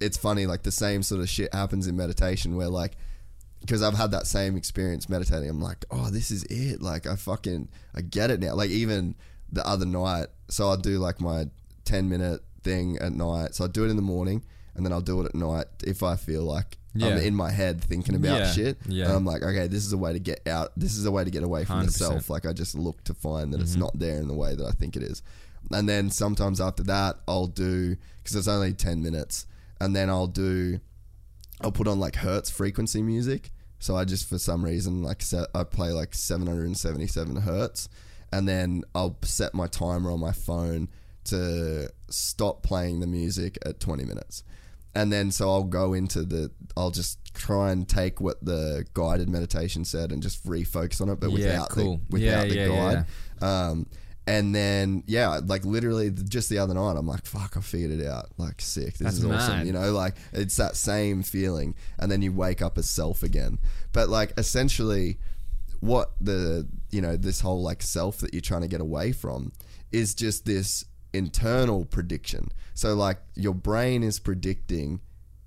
it's 0.00 0.16
funny 0.16 0.46
like 0.46 0.62
the 0.64 0.72
same 0.72 1.02
sort 1.02 1.20
of 1.20 1.28
shit 1.28 1.52
happens 1.54 1.86
in 1.86 1.96
meditation 1.96 2.56
where 2.56 2.68
like 2.68 2.96
because 3.60 3.82
I've 3.82 3.94
had 3.94 4.10
that 4.12 4.26
same 4.26 4.56
experience 4.56 5.08
meditating 5.08 5.48
I'm 5.48 5.60
like 5.60 5.84
oh 5.90 6.10
this 6.10 6.30
is 6.30 6.44
it 6.44 6.80
like 6.82 7.06
I 7.06 7.14
fucking 7.16 7.68
I 7.94 8.00
get 8.00 8.30
it 8.30 8.40
now 8.40 8.54
like 8.54 8.70
even 8.70 9.14
the 9.52 9.66
other 9.66 9.86
night 9.86 10.26
so 10.48 10.68
I'll 10.68 10.76
do 10.76 10.98
like 10.98 11.20
my 11.20 11.46
10 11.84 12.08
minute 12.08 12.40
thing 12.62 12.96
at 12.98 13.12
night 13.12 13.54
so 13.54 13.64
I 13.64 13.68
do 13.68 13.84
it 13.84 13.88
in 13.90 13.96
the 13.96 14.02
morning 14.02 14.44
and 14.74 14.84
then 14.84 14.92
I'll 14.92 15.00
do 15.00 15.20
it 15.20 15.26
at 15.26 15.34
night 15.34 15.66
if 15.84 16.02
I 16.02 16.14
feel 16.16 16.42
like 16.42 16.78
I'm 17.06 17.18
in 17.18 17.34
my 17.34 17.50
head 17.50 17.82
thinking 17.82 18.14
about 18.14 18.38
Yeah, 18.40 18.52
shit 18.52 18.78
yeah. 18.86 19.04
and 19.06 19.14
I'm 19.14 19.24
like 19.24 19.42
okay 19.42 19.66
this 19.68 19.84
is 19.86 19.92
a 19.92 19.98
way 19.98 20.12
to 20.12 20.18
get 20.18 20.46
out 20.48 20.72
this 20.76 20.96
is 20.96 21.04
a 21.06 21.10
way 21.10 21.24
to 21.24 21.30
get 21.30 21.42
away 21.42 21.64
from 21.64 21.80
the 21.86 21.92
100%. 21.92 21.92
self 21.92 22.30
like 22.30 22.44
I 22.46 22.52
just 22.52 22.74
look 22.74 23.02
to 23.04 23.14
find 23.14 23.52
that 23.52 23.60
it's 23.60 23.72
Mm-hmm. 23.72 23.80
not 23.80 23.98
there 23.98 24.18
in 24.20 24.28
the 24.28 24.34
way 24.34 24.54
that 24.54 24.64
I 24.66 24.72
think 24.72 24.96
it 24.96 25.02
is. 25.02 25.22
And 25.70 25.88
then 25.88 26.10
sometimes 26.10 26.60
after 26.60 26.82
that, 26.84 27.16
I'll 27.26 27.46
do 27.48 27.96
because 28.18 28.36
it's 28.36 28.48
only 28.48 28.72
ten 28.72 29.02
minutes, 29.02 29.46
and 29.80 29.94
then 29.94 30.08
I'll 30.08 30.26
do, 30.28 30.80
I'll 31.60 31.72
put 31.72 31.88
on 31.88 31.98
like 32.00 32.16
hertz 32.16 32.48
frequency 32.48 33.02
music. 33.02 33.50
So 33.80 33.94
I 33.96 34.04
just 34.04 34.28
for 34.28 34.38
some 34.38 34.64
reason 34.64 35.02
like 35.02 35.20
set, 35.20 35.48
I 35.54 35.64
play 35.64 35.90
like 35.90 36.14
seven 36.14 36.46
hundred 36.46 36.66
and 36.66 36.76
seventy 36.78 37.06
seven 37.06 37.36
hertz, 37.36 37.88
and 38.32 38.48
then 38.48 38.84
I'll 38.94 39.18
set 39.22 39.52
my 39.52 39.66
timer 39.66 40.10
on 40.10 40.20
my 40.20 40.32
phone 40.32 40.88
to 41.24 41.90
stop 42.08 42.62
playing 42.62 43.00
the 43.00 43.06
music 43.06 43.58
at 43.66 43.78
twenty 43.80 44.04
minutes. 44.04 44.42
And 44.98 45.12
then 45.12 45.30
so 45.30 45.48
I'll 45.48 45.64
go 45.64 45.92
into 45.94 46.22
the 46.24 46.50
I'll 46.76 46.90
just 46.90 47.18
try 47.34 47.70
and 47.70 47.88
take 47.88 48.20
what 48.20 48.44
the 48.44 48.84
guided 48.94 49.28
meditation 49.28 49.84
said 49.84 50.10
and 50.12 50.20
just 50.22 50.44
refocus 50.44 51.00
on 51.00 51.08
it, 51.08 51.20
but 51.20 51.30
Yeah, 51.30 51.34
without 51.34 51.68
cool. 51.70 51.96
the 51.98 52.02
without 52.10 52.48
Yeah, 52.48 52.66
the 52.66 52.72
yeah, 52.72 53.04
guide. 53.40 53.42
Um, 53.70 53.86
and 54.26 54.54
then 54.54 55.04
yeah, 55.06 55.40
like 55.44 55.64
literally 55.64 56.10
just 56.10 56.48
the 56.50 56.58
other 56.58 56.74
night, 56.74 56.96
I'm 56.98 57.06
like, 57.06 57.24
fuck, 57.24 57.56
I 57.56 57.60
figured 57.60 57.92
it 57.98 58.06
out. 58.06 58.26
Like 58.36 58.60
sick. 58.60 58.98
This 58.98 58.98
That's 58.98 59.16
is 59.18 59.24
awesome. 59.24 59.58
mad. 59.58 59.66
You 59.66 59.72
know, 59.72 59.92
like 59.92 60.16
it's 60.32 60.56
that 60.56 60.76
same 60.76 61.22
feeling, 61.22 61.74
and 61.98 62.10
then 62.12 62.20
you 62.20 62.32
wake 62.32 62.60
up 62.60 62.76
as 62.76 62.90
self 62.90 63.22
again. 63.22 63.58
But 63.92 64.08
like 64.08 64.32
essentially, 64.36 65.18
what 65.80 66.10
the 66.20 66.68
you 66.90 67.00
know 67.00 67.16
this 67.16 67.40
whole 67.40 67.62
like 67.62 67.82
self 67.82 68.18
that 68.18 68.34
you're 68.34 68.40
trying 68.42 68.62
to 68.62 68.68
get 68.68 68.80
away 68.80 69.12
from 69.12 69.52
is 69.92 70.14
just 70.14 70.44
this 70.44 70.84
internal 71.12 71.84
prediction. 71.84 72.50
So 72.74 72.94
like 72.94 73.18
your 73.34 73.54
brain 73.54 74.02
is 74.02 74.18
predicting 74.18 75.00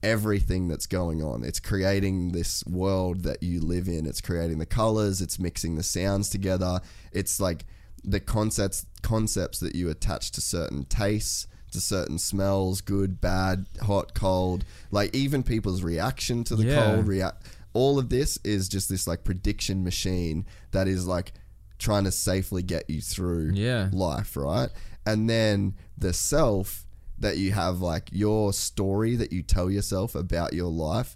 everything 0.03 0.67
that's 0.67 0.87
going 0.87 1.21
on. 1.23 1.43
It's 1.43 1.59
creating 1.59 2.31
this 2.31 2.63
world 2.65 3.23
that 3.23 3.43
you 3.43 3.59
live 3.61 3.87
in. 3.87 4.05
It's 4.05 4.21
creating 4.21 4.57
the 4.57 4.65
colors, 4.65 5.21
it's 5.21 5.39
mixing 5.39 5.75
the 5.75 5.83
sounds 5.83 6.29
together. 6.29 6.81
It's 7.11 7.39
like 7.39 7.65
the 8.03 8.19
concepts 8.19 8.85
concepts 9.03 9.59
that 9.59 9.75
you 9.75 9.89
attach 9.89 10.31
to 10.31 10.41
certain 10.41 10.85
tastes, 10.85 11.47
to 11.71 11.79
certain 11.79 12.17
smells, 12.17 12.81
good, 12.81 13.21
bad, 13.21 13.65
hot, 13.83 14.13
cold, 14.15 14.65
like 14.89 15.15
even 15.15 15.43
people's 15.43 15.83
reaction 15.83 16.43
to 16.45 16.55
the 16.55 16.65
Yeah. 16.65 16.75
cold 16.75 17.07
react 17.07 17.45
all 17.73 17.97
of 17.97 18.09
this 18.09 18.37
is 18.43 18.67
just 18.67 18.89
this 18.89 19.07
like 19.07 19.23
prediction 19.23 19.81
machine 19.81 20.45
that 20.71 20.89
is 20.89 21.07
like 21.07 21.31
trying 21.79 22.03
to 22.03 22.11
safely 22.11 22.61
get 22.61 22.89
you 22.89 22.99
through 22.99 23.51
Yeah. 23.53 23.89
life, 23.93 24.35
right? 24.35 24.69
And 25.05 25.29
then 25.29 25.75
the 25.97 26.13
self 26.13 26.85
that 27.19 27.37
you 27.37 27.51
have, 27.51 27.81
like 27.81 28.09
your 28.11 28.53
story 28.53 29.15
that 29.15 29.31
you 29.31 29.41
tell 29.43 29.69
yourself 29.69 30.15
about 30.15 30.53
your 30.53 30.69
life, 30.71 31.15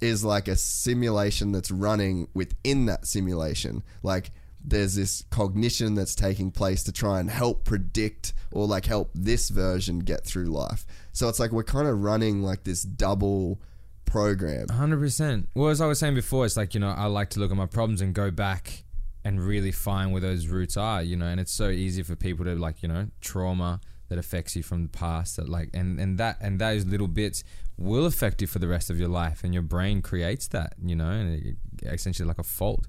is 0.00 0.24
like 0.24 0.48
a 0.48 0.56
simulation 0.56 1.52
that's 1.52 1.70
running 1.70 2.28
within 2.34 2.86
that 2.86 3.06
simulation. 3.06 3.82
Like 4.02 4.30
there's 4.64 4.94
this 4.94 5.24
cognition 5.30 5.94
that's 5.94 6.14
taking 6.14 6.50
place 6.50 6.82
to 6.84 6.92
try 6.92 7.20
and 7.20 7.30
help 7.30 7.64
predict 7.64 8.32
or 8.50 8.66
like 8.66 8.86
help 8.86 9.10
this 9.14 9.48
version 9.48 10.00
get 10.00 10.24
through 10.24 10.46
life. 10.46 10.86
So 11.12 11.28
it's 11.28 11.40
like 11.40 11.52
we're 11.52 11.64
kind 11.64 11.88
of 11.88 12.02
running 12.02 12.42
like 12.42 12.64
this 12.64 12.82
double 12.82 13.60
program. 14.04 14.68
Hundred 14.68 15.00
percent. 15.00 15.48
Well, 15.54 15.68
as 15.68 15.80
I 15.80 15.86
was 15.86 15.98
saying 15.98 16.14
before, 16.14 16.46
it's 16.46 16.56
like 16.56 16.74
you 16.74 16.80
know 16.80 16.90
I 16.90 17.06
like 17.06 17.30
to 17.30 17.40
look 17.40 17.50
at 17.50 17.56
my 17.56 17.66
problems 17.66 18.00
and 18.00 18.14
go 18.14 18.30
back 18.30 18.84
and 19.28 19.46
really 19.46 19.70
find 19.70 20.10
where 20.10 20.22
those 20.22 20.46
roots 20.46 20.78
are. 20.78 21.02
You 21.02 21.14
know, 21.14 21.26
and 21.26 21.38
it's 21.38 21.52
so 21.52 21.68
easy 21.68 22.02
for 22.02 22.16
people 22.16 22.46
to 22.46 22.54
like 22.54 22.82
you 22.82 22.88
know 22.88 23.08
trauma 23.20 23.80
that 24.08 24.18
affects 24.18 24.56
you 24.56 24.62
from 24.62 24.84
the 24.84 24.88
past 24.88 25.36
that 25.36 25.50
like 25.50 25.68
and 25.74 26.00
and 26.00 26.16
that 26.18 26.38
and 26.40 26.58
those 26.58 26.86
little 26.86 27.08
bits 27.08 27.44
will 27.76 28.06
affect 28.06 28.40
you 28.40 28.46
for 28.46 28.58
the 28.58 28.66
rest 28.66 28.88
of 28.88 28.98
your 28.98 29.08
life, 29.08 29.44
and 29.44 29.52
your 29.52 29.62
brain 29.62 30.00
creates 30.00 30.48
that. 30.48 30.72
You 30.82 30.96
know, 30.96 31.10
and 31.10 31.44
it, 31.44 31.56
essentially 31.82 32.26
like 32.26 32.38
a 32.38 32.42
fault 32.42 32.86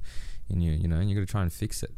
in 0.50 0.62
you. 0.62 0.72
You 0.72 0.88
know, 0.88 0.96
and 0.96 1.10
you 1.10 1.16
got 1.16 1.28
to 1.28 1.32
try 1.32 1.42
and 1.42 1.52
fix 1.52 1.84
it. 1.84 1.92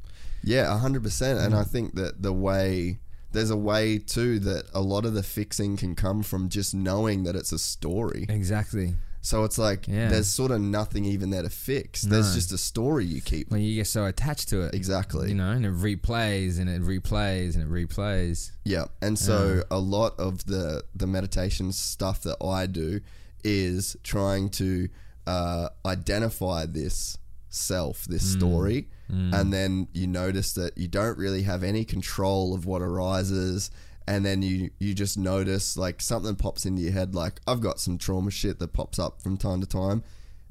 Yeah, 0.44 0.76
hundred 0.80 1.04
percent. 1.04 1.40
And 1.40 1.54
I 1.54 1.62
mm. 1.62 1.68
think 1.68 1.94
that 1.96 2.24
the 2.24 2.34
way 2.34 3.00
there's 3.32 3.52
a 3.52 3.58
way 3.58 4.00
too 4.00 4.40
that 4.40 4.66
a 4.74 4.82
lot 4.82 5.06
of 5.06 5.14
the 5.14 5.24
fixing 5.24 5.78
can 5.78 5.96
come 5.96 6.24
from 6.24 6.50
just 6.50 6.74
knowing 6.74 7.24
that 7.24 7.36
it's 7.36 7.52
a 7.52 7.60
story. 7.60 8.26
Exactly. 8.28 8.96
So 9.22 9.44
it's 9.44 9.58
like 9.58 9.88
Yeah. 9.88 10.10
there's 10.10 10.28
sort 10.28 10.52
of 10.52 10.60
nothing 10.62 11.06
even 11.06 11.30
there 11.30 11.44
to 11.44 11.50
fix. 11.50 12.02
There's 12.02 12.34
just 12.34 12.52
a 12.52 12.58
story 12.58 13.06
you 13.06 13.22
keep. 13.22 13.52
When 13.52 13.62
you 13.62 13.76
get 13.76 13.88
so 13.88 14.06
attached 14.06 14.50
to 14.50 14.62
it. 14.62 14.74
Exactly. 14.74 15.30
You 15.30 15.36
know, 15.36 15.52
and 15.52 15.66
it 15.66 15.74
replays 15.74 16.60
and 16.60 16.68
it 16.70 16.82
replays 16.82 17.56
and 17.56 17.64
it 17.64 17.70
replays. 17.70 18.52
Yeah, 18.66 18.86
and 19.02 19.18
so 19.20 19.64
a 19.70 19.78
lot 19.80 20.20
of 20.20 20.46
the 20.46 20.84
the 20.96 21.08
meditation 21.08 21.72
stuff 21.72 22.24
that 22.24 22.38
I 22.44 22.66
do 22.66 23.02
is 23.44 23.96
trying 24.04 24.50
to 24.52 24.90
uh, 25.28 25.70
identify 25.86 26.66
this 26.66 27.18
self, 27.50 28.06
this 28.06 28.24
story, 28.24 28.88
and 29.10 29.52
then 29.52 29.88
you 29.94 30.08
notice 30.08 30.54
that 30.54 30.78
you 30.78 30.88
don't 30.88 31.18
really 31.18 31.44
have 31.44 31.64
any 31.64 31.84
control 31.84 32.54
of 32.56 32.66
what 32.66 32.82
arises. 32.82 33.70
And 34.12 34.26
then 34.26 34.42
you, 34.42 34.72
you 34.78 34.94
just 34.94 35.18
notice 35.18 35.78
like 35.78 36.02
something 36.02 36.36
pops 36.36 36.66
into 36.66 36.82
your 36.82 36.92
head, 36.92 37.16
like 37.16 37.40
I've 37.48 37.62
got 37.62 37.80
some 37.80 37.98
trauma 37.98 38.30
shit 38.30 38.60
that 38.60 38.74
pops 38.74 39.00
up 39.00 39.22
from 39.22 39.38
time 39.38 39.62
to 39.62 39.68
time, 39.68 40.04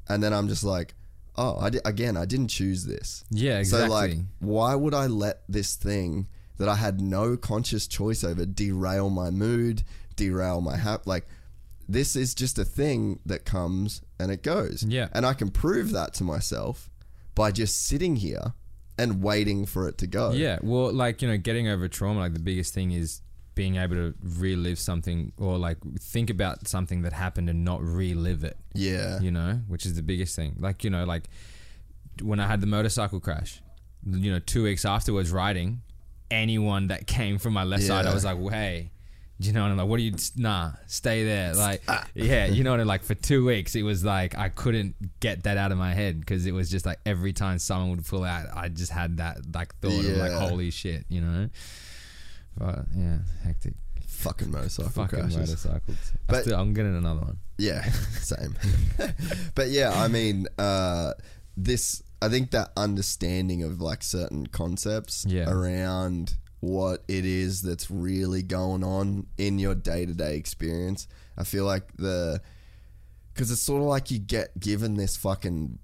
and 0.09 0.23
then 0.23 0.33
I'm 0.33 0.47
just 0.47 0.63
like, 0.63 0.95
oh, 1.35 1.57
I 1.59 1.69
di- 1.69 1.79
again 1.85 2.17
I 2.17 2.25
didn't 2.25 2.47
choose 2.47 2.85
this. 2.85 3.23
Yeah, 3.29 3.59
exactly. 3.59 3.87
So 3.87 3.93
like, 3.93 4.17
why 4.39 4.73
would 4.73 4.95
I 4.95 5.05
let 5.05 5.43
this 5.47 5.75
thing 5.75 6.27
that 6.57 6.67
I 6.67 6.75
had 6.75 6.99
no 7.01 7.37
conscious 7.37 7.85
choice 7.85 8.23
over 8.23 8.47
derail 8.47 9.11
my 9.11 9.29
mood, 9.29 9.83
derail 10.15 10.59
my 10.61 10.77
hap? 10.77 11.05
Like, 11.05 11.27
this 11.87 12.15
is 12.15 12.33
just 12.33 12.57
a 12.57 12.65
thing 12.65 13.19
that 13.27 13.45
comes 13.45 14.01
and 14.19 14.31
it 14.31 14.41
goes. 14.41 14.83
Yeah. 14.87 15.09
and 15.13 15.23
I 15.23 15.33
can 15.35 15.51
prove 15.51 15.91
that 15.91 16.15
to 16.15 16.23
myself 16.23 16.89
by 17.35 17.51
just 17.51 17.85
sitting 17.85 18.15
here 18.15 18.53
and 18.97 19.21
waiting 19.21 19.65
for 19.67 19.87
it 19.87 19.97
to 19.99 20.07
go. 20.07 20.31
Yeah, 20.31 20.57
well, 20.63 20.91
like 20.91 21.21
you 21.21 21.27
know, 21.27 21.37
getting 21.37 21.67
over 21.67 21.87
trauma, 21.87 22.19
like 22.21 22.33
the 22.33 22.39
biggest 22.39 22.73
thing 22.73 22.91
is 22.91 23.21
being 23.55 23.75
able 23.75 23.95
to 23.95 24.13
relive 24.23 24.79
something 24.79 25.33
or 25.37 25.57
like 25.57 25.77
think 25.99 26.29
about 26.29 26.67
something 26.67 27.01
that 27.01 27.13
happened 27.13 27.49
and 27.49 27.65
not 27.65 27.81
relive 27.83 28.43
it. 28.43 28.57
yeah, 28.73 29.19
You 29.19 29.31
know, 29.31 29.59
which 29.67 29.85
is 29.85 29.95
the 29.95 30.01
biggest 30.03 30.35
thing. 30.35 30.55
Like 30.59 30.83
you 30.83 30.89
know, 30.89 31.03
like 31.05 31.23
when 32.21 32.39
I 32.39 32.47
had 32.47 32.61
the 32.61 32.67
motorcycle 32.67 33.19
crash, 33.19 33.61
you 34.05 34.31
know, 34.31 34.39
two 34.39 34.63
weeks 34.63 34.85
afterwards, 34.85 35.31
riding, 35.31 35.81
anyone 36.29 36.87
that 36.87 37.07
came 37.07 37.37
from 37.37 37.53
my 37.53 37.63
left 37.63 37.83
side, 37.83 38.05
I 38.05 38.13
was 38.13 38.25
like, 38.25 38.37
well, 38.37 38.49
hey. 38.49 38.91
Do 39.39 39.47
you 39.47 39.53
know 39.53 39.63
what 39.63 39.71
I'm 39.71 39.77
like? 39.77 39.87
What 39.87 39.97
do 39.97 40.03
you? 40.03 40.13
Nah, 40.37 40.73
stay 40.85 41.23
there. 41.25 41.55
Like, 41.55 41.81
Ah. 41.87 42.05
yeah, 42.13 42.45
you 42.45 42.63
know 42.63 42.77
mean? 42.77 42.85
Like 42.85 43.01
for 43.01 43.15
two 43.15 43.43
weeks, 43.43 43.73
it 43.73 43.81
was 43.81 44.05
like 44.05 44.37
I 44.37 44.49
couldn't 44.49 44.93
get 45.19 45.43
that 45.45 45.57
out 45.57 45.71
of 45.71 45.79
my 45.79 45.95
head 45.95 46.19
because 46.19 46.45
it 46.45 46.51
was 46.51 46.69
just 46.69 46.85
like 46.85 46.99
every 47.07 47.33
time 47.33 47.57
someone 47.57 47.89
would 47.89 48.05
pull 48.05 48.23
out, 48.23 48.45
I 48.55 48.69
just 48.69 48.91
had 48.91 49.17
that 49.17 49.39
like 49.51 49.75
thought 49.79 49.97
of 50.05 50.15
like, 50.17 50.31
holy 50.31 50.69
shit, 50.69 51.05
you 51.09 51.21
know. 51.21 51.49
But 52.57 52.85
yeah, 52.95 53.19
hectic. 53.43 53.73
fucking 54.07 54.51
motorcycle 54.51 54.91
Fucking 54.91 55.19
crashes. 55.19 55.37
motorcycles. 55.37 55.97
But- 56.27 56.43
still, 56.43 56.59
I'm 56.59 56.73
getting 56.73 56.95
another 56.95 57.21
one. 57.21 57.37
Yeah, 57.57 57.83
same. 58.19 58.55
but 59.55 59.69
yeah, 59.69 59.91
I 59.95 60.07
mean, 60.07 60.47
uh, 60.57 61.13
this. 61.57 62.01
I 62.23 62.29
think 62.29 62.51
that 62.51 62.71
understanding 62.77 63.63
of 63.63 63.81
like 63.81 64.03
certain 64.03 64.45
concepts 64.47 65.25
Yeah. 65.27 65.49
around 65.49 66.35
what 66.59 67.03
it 67.07 67.25
is 67.25 67.63
that's 67.63 67.89
really 67.89 68.43
going 68.43 68.83
on 68.83 69.25
in 69.39 69.57
your 69.57 69.73
day 69.73 70.05
to 70.05 70.13
day 70.13 70.35
experience. 70.37 71.07
I 71.37 71.43
feel 71.43 71.65
like 71.65 71.95
the 71.97 72.41
because 73.33 73.49
it's 73.49 73.61
sort 73.63 73.81
of 73.81 73.87
like 73.87 74.11
you 74.11 74.19
get 74.19 74.59
given 74.59 74.95
this 74.95 75.17
fucking 75.17 75.79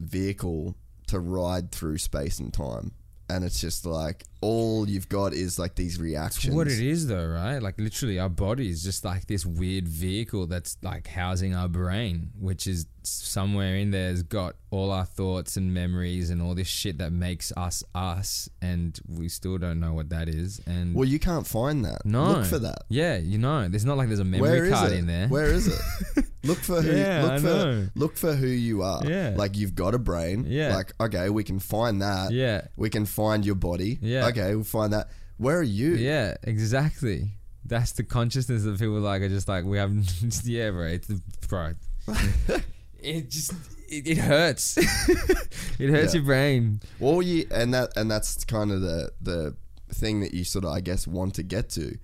vehicle 0.00 0.74
to 1.08 1.18
ride 1.20 1.72
through 1.72 1.98
space 1.98 2.38
and 2.38 2.52
time, 2.54 2.92
and 3.28 3.44
it's 3.44 3.60
just 3.60 3.84
like 3.84 4.24
all 4.42 4.88
you've 4.88 5.08
got 5.08 5.32
is 5.32 5.58
like 5.58 5.76
these 5.76 5.98
reactions. 6.00 6.54
What 6.54 6.66
it 6.68 6.80
is 6.80 7.06
though, 7.06 7.26
right? 7.26 7.58
Like 7.62 7.78
literally 7.78 8.18
our 8.18 8.28
body 8.28 8.68
is 8.68 8.82
just 8.82 9.04
like 9.04 9.26
this 9.26 9.46
weird 9.46 9.88
vehicle 9.88 10.46
that's 10.46 10.76
like 10.82 11.06
housing 11.06 11.54
our 11.54 11.68
brain, 11.68 12.30
which 12.38 12.66
is 12.66 12.86
somewhere 13.04 13.76
in 13.76 13.90
there 13.90 14.10
has 14.10 14.22
got 14.22 14.54
all 14.70 14.90
our 14.90 15.04
thoughts 15.04 15.56
and 15.56 15.72
memories 15.74 16.30
and 16.30 16.40
all 16.40 16.54
this 16.54 16.68
shit 16.68 16.98
that 16.98 17.12
makes 17.12 17.52
us 17.56 17.82
us 17.94 18.48
and 18.60 19.00
we 19.08 19.28
still 19.28 19.58
don't 19.58 19.80
know 19.80 19.92
what 19.92 20.08
that 20.10 20.28
is. 20.28 20.60
And 20.66 20.94
Well, 20.94 21.08
you 21.08 21.18
can't 21.18 21.46
find 21.46 21.84
that. 21.84 22.04
no. 22.04 22.32
Look 22.32 22.46
for 22.46 22.58
that. 22.60 22.82
Yeah, 22.88 23.16
you 23.18 23.38
know. 23.38 23.68
There's 23.68 23.84
not 23.84 23.96
like 23.96 24.08
there's 24.08 24.20
a 24.20 24.24
memory 24.24 24.70
card 24.70 24.92
it? 24.92 24.98
in 24.98 25.06
there. 25.06 25.28
Where 25.28 25.46
is 25.46 25.68
it? 25.68 26.24
look 26.44 26.58
for 26.58 26.80
who. 26.82 26.96
Yeah, 26.96 27.22
look 27.22 27.32
I 27.32 27.38
for 27.38 27.44
know. 27.46 27.88
look 27.94 28.16
for 28.16 28.34
who 28.34 28.46
you 28.46 28.82
are. 28.82 29.04
Yeah. 29.04 29.34
Like 29.36 29.56
you've 29.56 29.74
got 29.74 29.94
a 29.94 29.98
brain. 29.98 30.46
Yeah. 30.48 30.74
Like 30.76 30.92
okay, 31.00 31.28
we 31.30 31.44
can 31.44 31.58
find 31.58 32.02
that. 32.02 32.32
Yeah. 32.32 32.62
We 32.76 32.90
can 32.90 33.06
find 33.06 33.44
your 33.44 33.54
body. 33.54 33.98
Yeah. 34.00 34.24
Okay, 34.38 34.54
we'll 34.54 34.64
find 34.64 34.92
that. 34.92 35.10
Where 35.38 35.58
are 35.58 35.62
you? 35.62 35.94
Yeah, 35.94 36.36
exactly. 36.42 37.30
That's 37.64 37.92
the 37.92 38.02
consciousness 38.04 38.64
that 38.64 38.78
people 38.78 38.98
like 39.00 39.22
are 39.22 39.28
just 39.28 39.48
like 39.48 39.64
we 39.64 39.78
have. 39.78 39.92
yeah, 40.44 40.70
bro. 40.70 40.86
It's 40.86 41.08
bro. 41.48 41.72
it 43.00 43.30
just 43.30 43.52
it, 43.88 44.06
it 44.06 44.18
hurts. 44.18 44.76
it 45.78 45.90
hurts 45.90 46.14
Yeah. 46.14 46.18
your 46.18 46.22
brain. 46.24 46.80
Well, 46.98 47.22
you 47.22 47.46
and 47.50 47.72
that 47.74 47.96
and 47.96 48.10
that's 48.10 48.44
kind 48.44 48.70
of 48.72 48.80
the 48.80 49.12
the 49.20 49.56
thing 49.90 50.20
that 50.20 50.32
you 50.34 50.44
sort 50.44 50.64
of 50.64 50.70
I 50.72 50.80
guess 50.80 51.06
want 51.06 51.34
to 51.34 51.42
get 51.42 51.68
to 51.70 51.96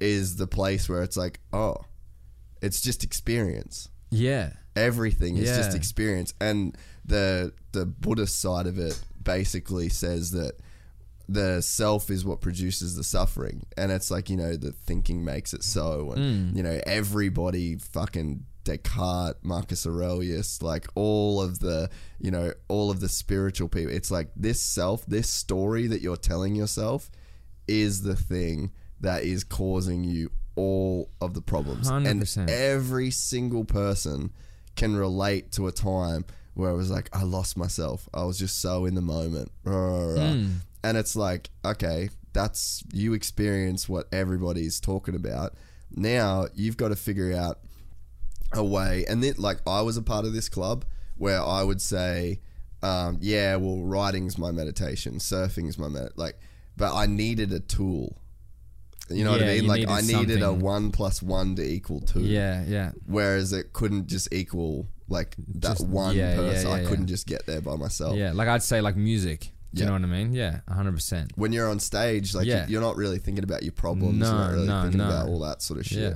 is 0.00 0.36
the 0.36 0.46
place 0.46 0.88
where 0.88 1.02
it's 1.02 1.16
like 1.16 1.40
oh, 1.52 1.76
it's 2.62 2.80
just 2.80 3.02
experience. 3.04 3.88
Yeah. 4.10 4.52
everything 4.76 5.36
is 5.36 5.48
just 5.56 5.74
experience 5.76 6.32
and 6.40 6.76
the 7.04 7.52
the 7.72 7.84
buddhist 7.86 8.40
side 8.40 8.66
of 8.66 8.78
it 8.78 8.98
basically 9.22 9.88
says 9.88 10.30
that 10.30 10.52
the 11.28 11.60
self 11.60 12.10
is 12.10 12.24
what 12.24 12.40
produces 12.40 12.94
the 12.94 13.02
suffering 13.02 13.66
and 13.76 13.90
it's 13.90 14.10
like 14.10 14.30
you 14.30 14.36
know 14.36 14.54
the 14.54 14.70
thinking 14.70 15.24
makes 15.24 15.52
it 15.52 15.62
so 15.64 16.12
and 16.12 16.52
mm. 16.52 16.56
you 16.56 16.62
know 16.62 16.80
everybody 16.86 17.76
fucking 17.76 18.44
Descartes, 18.66 19.38
Marcus 19.42 19.86
Aurelius, 19.86 20.60
like 20.60 20.88
all 20.96 21.40
of 21.40 21.60
the, 21.60 21.88
you 22.18 22.32
know, 22.32 22.52
all 22.68 22.90
of 22.90 22.98
the 22.98 23.08
spiritual 23.08 23.68
people. 23.68 23.92
It's 23.92 24.10
like 24.10 24.28
this 24.34 24.60
self, 24.60 25.06
this 25.06 25.30
story 25.30 25.86
that 25.86 26.02
you're 26.02 26.16
telling 26.16 26.56
yourself 26.56 27.08
is 27.68 28.02
the 28.02 28.16
thing 28.16 28.72
that 29.00 29.22
is 29.22 29.44
causing 29.44 30.04
you 30.04 30.32
all 30.56 31.10
of 31.20 31.34
the 31.34 31.42
problems. 31.42 31.90
100%. 31.90 32.36
And 32.36 32.50
every 32.50 33.10
single 33.10 33.64
person 33.64 34.32
can 34.74 34.96
relate 34.96 35.52
to 35.52 35.68
a 35.68 35.72
time 35.72 36.24
where 36.54 36.70
it 36.70 36.76
was 36.76 36.90
like, 36.90 37.08
I 37.12 37.22
lost 37.22 37.56
myself. 37.56 38.08
I 38.12 38.24
was 38.24 38.38
just 38.38 38.60
so 38.60 38.84
in 38.84 38.94
the 38.94 39.02
moment. 39.02 39.52
Rah. 39.64 40.16
Mm. 40.16 40.54
And 40.86 40.96
it's 40.96 41.16
like, 41.16 41.50
okay, 41.64 42.10
that's 42.32 42.84
you 42.92 43.12
experience 43.12 43.88
what 43.88 44.06
everybody's 44.12 44.78
talking 44.80 45.16
about. 45.16 45.54
Now 45.90 46.46
you've 46.54 46.76
got 46.76 46.88
to 46.88 46.96
figure 46.96 47.32
out 47.34 47.58
a 48.52 48.62
way. 48.62 49.04
And 49.08 49.22
then, 49.22 49.34
like, 49.38 49.58
I 49.66 49.80
was 49.80 49.96
a 49.96 50.02
part 50.02 50.24
of 50.26 50.32
this 50.32 50.48
club 50.48 50.84
where 51.16 51.42
I 51.42 51.62
would 51.62 51.80
say, 51.82 52.40
um, 52.82 53.18
yeah, 53.20 53.56
well, 53.56 53.82
writing's 53.82 54.38
my 54.38 54.52
meditation, 54.52 55.18
surfing's 55.18 55.76
my 55.78 55.88
med, 55.88 56.10
like, 56.14 56.38
but 56.76 56.94
I 56.94 57.06
needed 57.06 57.52
a 57.52 57.60
tool 57.60 58.16
You 59.08 59.24
know 59.24 59.32
what 59.32 59.42
I 59.42 59.46
mean? 59.46 59.66
Like 59.66 59.80
needed 59.80 59.90
I 59.90 60.00
needed 60.00 60.42
a 60.42 60.52
one 60.52 60.90
plus 60.90 61.22
one 61.22 61.54
to 61.56 61.62
equal 61.62 62.00
two. 62.00 62.20
Yeah, 62.20 62.64
yeah. 62.66 62.92
Whereas 63.06 63.52
it 63.52 63.72
couldn't 63.72 64.08
just 64.08 64.32
equal 64.32 64.86
like 65.08 65.36
that 65.60 65.78
Just- 65.78 65.86
one 65.86 66.16
yeah, 66.16 66.30
yeah, 66.30 66.36
person. 66.36 66.70
I 66.70 66.82
yeah, 66.82 66.88
couldn't 66.88 67.06
just 67.06 67.26
get 67.26 67.46
there 67.46 67.60
by 67.60 67.76
myself. 67.76 68.16
Yeah, 68.16 68.32
like 68.32 68.48
I'd 68.48 68.62
say 68.62 68.80
like 68.80 68.96
music. 68.96 69.52
Do 69.76 69.82
you 69.82 69.86
know 69.86 69.92
what 69.92 70.02
I 70.02 70.06
mean? 70.06 70.32
Yeah, 70.32 70.60
100%. 70.68 71.32
When 71.36 71.52
you're 71.52 71.68
on 71.68 71.78
stage, 71.80 72.34
like 72.34 72.46
Yeah. 72.46 72.66
you're 72.68 72.80
not 72.80 72.96
really 72.96 73.18
thinking 73.18 73.44
about 73.44 73.62
your 73.62 73.72
problems. 73.72 74.18
No, 74.18 74.26
you're 74.26 74.34
not 74.36 74.52
really 74.52 74.66
no, 74.66 74.82
thinking 74.82 74.98
no. 74.98 75.06
about 75.06 75.28
all 75.28 75.38
that 75.40 75.62
sort 75.62 75.78
of 75.80 75.86
shit. 75.86 75.98
Yeah. 76.12 76.14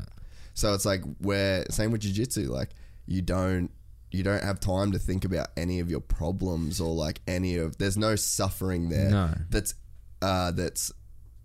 So 0.55 0.75
it's 0.75 0.85
like 0.85 1.03
where 1.19 1.65
same 1.71 1.91
with 1.91 2.01
jiu-jitsu, 2.03 2.51
like 2.53 2.71
you 3.07 3.23
don't 3.23 3.71
you 4.11 4.23
don't 4.23 4.43
have 4.43 4.59
time 4.61 4.91
to 4.93 4.99
think 4.99 5.25
about 5.25 5.49
any 5.57 5.79
of 5.79 5.89
your 5.89 6.01
problems 6.01 6.81
or 6.81 6.93
like 6.95 7.21
any 7.29 7.57
of 7.57 7.79
there's 7.79 7.97
no 7.97 8.17
suffering 8.17 8.89
there 8.89 9.09
No. 9.11 9.35
that's 9.51 9.75
uh 10.21 10.51
that's 10.51 10.91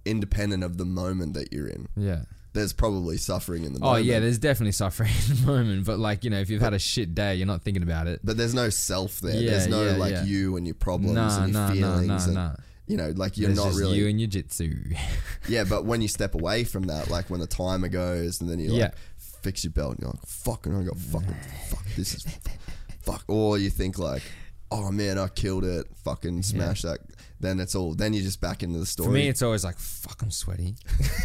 independent 0.06 0.64
of 0.64 0.78
the 0.78 0.86
moment 0.86 1.34
that 1.36 1.54
you're 1.54 1.68
in. 1.68 1.88
Yeah. 1.96 2.24
There's 2.56 2.74
probably 2.74 3.18
suffering 3.18 3.66
in 3.66 3.74
the 3.74 3.80
moment. 3.82 4.00
Oh 4.00 4.02
yeah, 4.02 4.20
there's 4.20 4.38
definitely 4.40 4.72
suffering 4.72 5.12
in 5.30 5.36
the 5.36 5.46
moment, 5.46 5.86
but 5.86 6.00
like 6.00 6.24
you 6.24 6.30
know, 6.30 6.40
if 6.40 6.50
you've 6.50 6.62
had 6.62 6.74
a 6.74 6.80
shit 6.80 7.14
day, 7.14 7.36
you're 7.36 7.46
not 7.46 7.62
thinking 7.62 7.84
about 7.84 8.08
it. 8.08 8.22
but 8.24 8.38
there's 8.38 8.54
no 8.54 8.70
self 8.70 9.20
there. 9.20 9.36
Yeah, 9.36 9.52
there's 9.52 9.68
no 9.68 9.84
yeah, 9.84 9.98
like 9.98 10.14
yeah. 10.14 10.24
you 10.24 10.56
and 10.56 10.66
your 10.66 10.76
problems 10.76 11.16
Nah, 11.16 11.44
and 11.44 11.54
your 11.54 11.62
nah, 11.62 11.70
feelings 11.70 12.08
nah, 12.08 12.26
and 12.26 12.34
nah. 12.34 12.56
you 12.88 12.96
know, 12.98 13.12
like 13.16 13.38
you're 13.38 13.50
There's 13.50 13.60
not 13.60 13.68
just 13.68 13.80
really 13.80 13.98
you 13.98 14.08
and 14.08 14.20
your 14.20 14.30
jitsu. 14.30 14.74
Yeah, 15.48 15.64
but 15.64 15.86
when 15.86 16.02
you 16.02 16.08
step 16.08 16.34
away 16.34 16.64
from 16.64 16.84
that, 16.84 17.12
like 17.12 17.30
when 17.30 17.40
the 17.40 17.46
timer 17.46 17.88
goes 17.90 18.42
and 18.42 18.50
then 18.50 18.58
you 18.58 18.72
like 18.72 18.94
fix 19.18 19.64
your 19.64 19.72
belt 19.72 19.92
and 19.92 20.02
you're 20.02 20.10
like, 20.10 20.26
fucking, 20.26 20.76
I 20.76 20.84
got 20.84 20.98
fucking, 20.98 21.36
fuck, 21.70 21.86
this 21.96 22.16
is, 22.16 22.26
fuck. 23.02 23.24
Or 23.28 23.60
you 23.60 23.70
think 23.70 24.00
like, 24.00 24.24
oh 24.72 24.92
man, 24.92 25.20
I 25.20 25.28
killed 25.28 25.66
it, 25.66 25.86
fucking 26.04 26.42
smash 26.42 26.82
that. 26.82 27.00
Then 27.40 27.60
it's 27.60 27.76
all, 27.76 27.94
then 27.94 28.14
you're 28.14 28.24
just 28.24 28.40
back 28.40 28.64
into 28.64 28.80
the 28.80 28.86
story. 28.86 29.08
For 29.08 29.14
me, 29.14 29.28
it's 29.28 29.42
always 29.42 29.64
like, 29.64 29.78
fuck, 29.78 30.22
I'm 30.22 30.32
sweaty. 30.32 30.76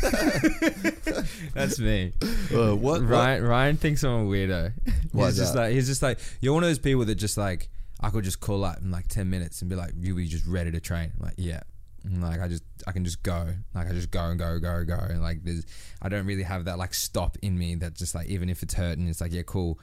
That's 1.55 1.79
me. 1.79 2.13
Uh, 2.23 2.75
what, 2.75 3.01
what? 3.01 3.03
Ryan, 3.03 3.45
Ryan 3.45 3.77
thinks 3.77 4.03
I'm 4.03 4.27
a 4.27 4.29
weirdo. 4.29 4.73
Why 5.13 5.27
he's 5.27 5.37
just 5.37 5.55
that? 5.55 5.61
like 5.61 5.73
he's 5.73 5.87
just 5.87 6.03
like 6.03 6.19
you're 6.41 6.53
one 6.53 6.63
of 6.63 6.69
those 6.69 6.79
people 6.79 7.05
that 7.05 7.15
just 7.15 7.37
like 7.37 7.69
I 8.01 8.11
could 8.11 8.25
just 8.25 8.41
call 8.41 8.65
up 8.65 8.79
in 8.79 8.91
like 8.91 9.09
ten 9.09 9.31
minutes 9.31 9.61
and 9.61 9.71
be 9.71 9.77
like, 9.77 9.93
you 9.99 10.15
be 10.15 10.27
just 10.27 10.47
ready 10.47 10.71
to 10.73 10.81
train. 10.81 11.13
I'm 11.19 11.27
like, 11.27 11.35
yeah. 11.37 11.61
And 12.05 12.23
like 12.23 12.41
I 12.41 12.49
just 12.49 12.65
I 12.87 12.93
can 12.93 13.05
just 13.05 13.23
go. 13.23 13.49
Like 13.75 13.89
I 13.89 13.93
just 13.93 14.11
go 14.11 14.25
and 14.25 14.39
go, 14.39 14.59
go, 14.59 14.85
go. 14.85 14.99
And 14.99 15.23
like 15.23 15.45
there's 15.45 15.65
I 16.03 16.09
don't 16.09 16.27
really 16.27 16.43
have 16.43 16.65
that 16.65 16.79
like 16.79 16.95
stop 16.95 17.37
in 17.43 17.59
me 17.59 17.75
that 17.77 17.95
just 17.95 18.15
like 18.15 18.29
even 18.29 18.49
if 18.49 18.63
it's 18.63 18.75
hurting, 18.75 19.07
it's 19.07 19.21
like, 19.21 19.33
yeah, 19.33 19.43
cool. 19.43 19.79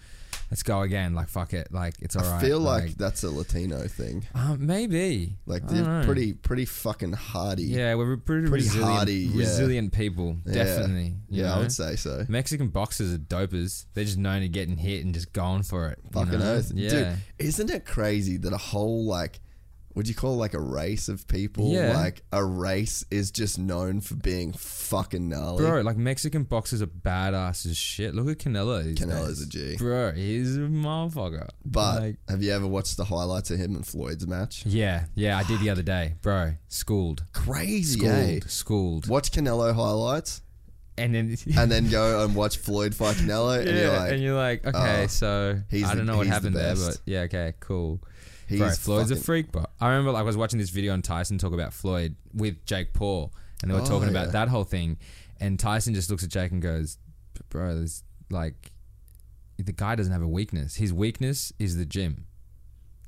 Let's 0.50 0.64
go 0.64 0.82
again. 0.82 1.14
Like 1.14 1.28
fuck 1.28 1.54
it. 1.54 1.68
Like 1.74 1.96
it's 2.00 2.16
all 2.16 2.22
right. 2.22 2.28
I 2.28 2.32
alright. 2.36 2.46
feel 2.48 2.60
like, 2.60 2.92
that's 2.96 3.24
a 3.24 3.30
Latino 3.30 3.86
thing. 3.88 4.26
um, 4.34 4.66
maybe. 4.66 5.36
Like 5.46 5.64
I 5.66 5.68
they're 5.68 5.84
don't 5.84 6.00
know. 6.02 6.06
pretty, 6.06 6.34
pretty 6.34 6.64
fucking 6.66 7.14
hardy. 7.14 7.64
Yeah, 7.64 7.96
we're 7.96 8.16
pretty, 8.18 8.48
pretty 8.48 8.64
resilient, 8.66 8.92
hardy, 8.94 9.14
yeah. 9.14 9.38
resilient 9.40 9.92
people. 9.94 10.38
Yeah. 10.46 10.54
Definitely. 10.64 11.16
you 11.30 11.44
Yeah, 11.44 11.52
I 11.52 11.56
know? 11.56 11.62
would 11.64 11.72
say 11.74 11.96
so. 11.98 12.26
Mexican 12.30 12.70
boxers 12.70 13.14
are 13.14 13.18
dopers. 13.18 13.86
They're 13.94 14.06
just 14.06 14.18
known 14.18 14.42
to 14.42 14.48
getting 14.48 14.78
hit 14.78 15.04
and 15.04 15.14
just 15.14 15.34
going 15.34 15.64
for 15.64 15.90
it. 15.90 16.00
you 16.04 16.12
Fucking 16.12 16.40
know? 16.40 16.54
oath. 16.56 16.72
Yeah. 16.74 16.90
Dude, 16.90 17.18
isn't 17.40 17.70
it 17.70 17.86
crazy 17.86 18.38
that 18.38 18.54
a 18.54 18.58
whole 18.58 19.06
like 19.06 19.42
would 19.98 20.08
you 20.08 20.16
call 20.16 20.34
it 20.34 20.38
like 20.38 20.54
a 20.54 20.60
race 20.60 21.10
of 21.10 21.28
people? 21.28 21.72
Yeah. 21.74 21.98
Like 21.98 22.22
a 22.32 22.46
race 22.46 23.04
is 23.12 23.32
just 23.32 23.58
known 23.58 24.00
for 24.00 24.14
being 24.16 24.54
fucking 24.54 25.28
gnarly. 25.28 25.66
Bro, 25.66 25.82
like 25.82 25.98
Mexican 25.98 26.44
boxers 26.44 26.82
are 26.82 26.88
badass 26.88 27.66
as 27.66 27.76
shit. 27.76 28.14
Look 28.16 28.30
at 28.30 28.38
Canelo. 28.38 28.84
these 28.84 28.98
Canelo's 28.98 29.46
days. 29.46 29.74
a 29.74 29.76
G. 29.76 29.78
Bro, 29.78 30.12
he's 30.14 30.56
a 30.56 30.60
motherfucker. 30.62 31.50
But 31.66 32.02
Like, 32.02 32.16
have 32.30 32.44
you 32.44 32.52
ever 32.54 32.68
watched 32.68 32.96
the 32.98 33.06
highlights 33.06 33.50
of 33.52 33.58
him 33.60 33.76
and 33.76 33.86
Floyd's 33.86 34.28
match? 34.28 34.64
yeah, 34.66 35.06
yeah, 35.16 35.38
I 35.38 35.44
did 35.44 35.60
the 35.62 35.70
other 35.72 35.84
day. 35.84 36.14
Bro, 36.22 36.54
schooled. 36.68 37.24
Crazy, 37.34 38.00
Schooled. 38.00 38.14
eh? 38.14 38.40
Schooled. 38.48 39.08
Watch 39.10 39.32
Canelo 39.32 39.74
highlights 39.74 40.42
And 40.98 41.14
then 41.16 41.36
and 41.58 41.72
then 41.72 41.90
go 41.90 42.24
and 42.24 42.36
watch 42.36 42.58
Floyd 42.58 42.94
fight 42.94 43.16
Canelo, 43.16 43.60
and 43.66 43.78
you're 43.78 43.92
like, 43.92 44.12
and 44.12 44.22
you're 44.22 44.36
like, 44.38 44.66
okay, 44.66 45.04
oh, 45.04 45.08
so 45.08 45.60
he's 45.70 45.86
I 45.86 45.96
don't 45.96 46.06
know 46.06 46.18
what 46.18 46.28
he's 46.28 46.30
the 46.40 46.50
happened 46.50 46.56
there, 46.56 46.76
but 46.76 47.00
yeah, 47.06 47.22
okay, 47.22 47.54
cool. 47.60 48.00
He's 48.48 48.60
Bro, 48.60 48.70
Floyd's 48.72 49.12
a 49.12 49.16
freak, 49.18 49.52
but 49.52 49.70
I 49.82 49.90
remember 49.90 50.12
like, 50.12 50.22
I 50.22 50.24
was 50.24 50.38
watching 50.38 50.58
this 50.60 50.70
video 50.70 50.94
on 50.94 51.02
Tyson 51.02 51.38
talk 51.38 51.54
about 51.54 51.74
Floyd 51.74 52.16
with 52.34 52.66
Jake 52.66 52.94
Paul, 52.94 53.34
and 53.62 53.70
they 53.70 53.76
were 53.76 53.82
Oh, 53.82 53.86
talking 53.86 54.04
yeah. 54.12 54.22
about 54.22 54.32
that 54.32 54.48
whole 54.48 54.64
thing, 54.64 54.98
and 55.40 55.60
Tyson 55.60 55.94
just 55.94 56.10
looks 56.10 56.24
at 56.24 56.30
Jake 56.30 56.52
and 56.52 56.62
goes, 56.62 56.98
"Bro, 57.50 57.76
there's 57.76 58.04
like, 58.30 58.72
the 59.58 59.74
guy 59.74 59.96
doesn't 59.96 60.14
have 60.14 60.22
a 60.22 60.28
weakness. 60.28 60.76
His 60.76 60.94
weakness 60.94 61.52
is 61.60 61.76
the 61.78 61.86
gym, 61.86 62.26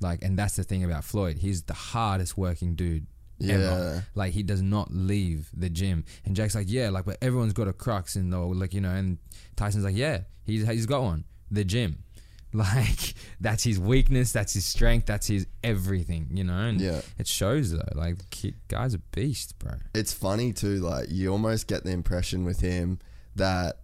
like, 0.00 0.22
and 0.22 0.38
that's 0.38 0.56
the 0.56 0.64
thing 0.64 0.84
about 0.84 1.04
Floyd. 1.04 1.38
He's 1.38 1.62
the 1.62 1.74
hardest 1.74 2.36
working 2.36 2.74
dude." 2.74 3.06
Yeah. 3.42 3.54
Ever. 3.54 4.04
Like 4.14 4.34
he 4.34 4.42
does 4.42 4.60
not 4.60 4.92
leave 4.92 5.48
the 5.56 5.70
gym, 5.70 6.04
and 6.26 6.36
Jake's 6.36 6.54
like, 6.54 6.66
yeah, 6.70 6.90
like, 6.90 7.06
but 7.06 7.16
everyone's 7.22 7.54
got 7.54 7.68
a 7.68 7.72
crux, 7.72 8.14
and 8.16 8.34
or 8.34 8.54
like 8.54 8.74
you 8.74 8.82
know, 8.82 8.90
and 8.90 9.16
Tyson's 9.56 9.84
like, 9.84 9.96
yeah, 9.96 10.24
he's 10.44 10.68
he's 10.68 10.84
got 10.84 11.02
one, 11.02 11.24
the 11.50 11.64
gym. 11.64 12.02
Like 12.54 13.14
that's 13.40 13.62
his 13.62 13.78
weakness, 13.78 14.32
that's 14.32 14.54
his 14.54 14.66
strength, 14.66 15.06
that's 15.06 15.28
his 15.28 15.46
everything, 15.62 16.28
you 16.32 16.42
know. 16.44 16.58
And 16.58 16.80
Yeah. 16.80 17.00
it 17.16 17.28
shows 17.28 17.70
though. 17.70 17.86
Like 17.94 18.18
the 18.18 18.24
kid, 18.30 18.54
guy's 18.66 18.92
a 18.94 18.98
beast, 18.98 19.56
bro. 19.60 19.74
it's 19.94 20.12
funny 20.12 20.52
too. 20.52 20.76
Like 20.80 21.06
you 21.10 21.30
almost 21.30 21.68
get 21.68 21.84
the 21.84 21.92
impression 21.92 22.44
with 22.44 22.60
him 22.60 22.98
that 23.36 23.76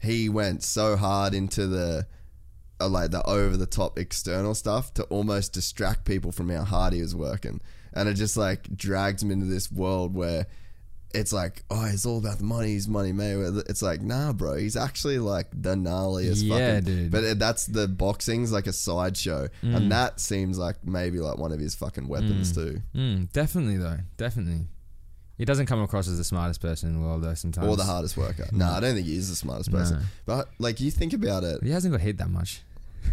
he 0.00 0.28
went 0.28 0.64
so 0.64 0.96
hard 0.96 1.32
into 1.32 1.68
the 1.68 2.06
uh, 2.80 2.88
like 2.88 3.12
the 3.12 3.22
over 3.24 3.56
the 3.56 3.66
top 3.66 3.96
external 3.98 4.54
stuff 4.56 4.92
to 4.94 5.04
almost 5.04 5.52
distract 5.52 6.04
people 6.04 6.32
from 6.32 6.48
how 6.48 6.64
hard 6.64 6.92
he 6.92 7.00
was 7.02 7.14
working, 7.14 7.60
and 7.92 8.08
it 8.08 8.14
just 8.14 8.36
like 8.36 8.76
drags 8.76 9.22
him 9.22 9.30
into 9.30 9.46
this 9.46 9.70
world 9.70 10.12
where. 10.14 10.46
It's 11.14 11.32
like, 11.32 11.62
oh, 11.70 11.84
it's 11.84 12.06
all 12.06 12.18
about 12.18 12.38
the 12.38 12.44
money. 12.44 12.68
He's 12.68 12.88
money 12.88 13.12
Mayweather. 13.12 13.68
It's 13.68 13.82
like, 13.82 14.00
nah, 14.00 14.32
bro. 14.32 14.56
He's 14.56 14.76
actually 14.76 15.18
like 15.18 15.48
the 15.52 15.74
gnarliest. 15.74 16.42
Yeah, 16.42 16.76
fucking, 16.78 16.84
dude. 16.84 17.10
But 17.10 17.24
it- 17.24 17.38
that's 17.38 17.66
the 17.66 17.86
boxing's 17.88 18.50
like 18.52 18.66
a 18.66 18.72
sideshow, 18.72 19.48
Mm. 19.62 19.76
and 19.76 19.92
that 19.92 20.20
seems 20.20 20.58
like 20.58 20.76
maybe 20.84 21.18
like 21.20 21.38
one 21.38 21.52
of 21.52 21.60
his 21.60 21.74
fucking 21.74 22.08
weapons 22.08 22.52
too. 22.52 22.80
Mm, 22.94 23.30
definitely 23.32 23.76
though, 23.76 23.98
definitely. 24.16 24.66
He 25.38 25.44
doesn't 25.44 25.66
come 25.66 25.82
across 25.82 26.06
as 26.08 26.18
the 26.18 26.24
smartest 26.24 26.60
person 26.60 26.90
in 26.90 26.94
the 26.94 27.00
world 27.06 27.22
though. 27.24 27.34
Sometimes, 27.34 27.66
or 27.66 27.76
the 27.76 27.84
hardest 27.84 28.16
worker. 28.16 28.46
No, 28.52 28.66
I 28.70 28.80
don't 28.80 28.94
think 28.94 29.06
he 29.06 29.16
is 29.16 29.28
the 29.28 29.34
smartest 29.36 29.70
person. 29.72 29.98
No. 29.98 30.04
But 30.24 30.50
like 30.58 30.80
you 30.80 30.90
think 30.90 31.12
about 31.14 31.42
it, 31.44 31.62
he 31.62 31.70
hasn't 31.70 31.92
got 31.92 32.00
hit 32.00 32.18
that 32.18 32.30
much. 32.30 32.62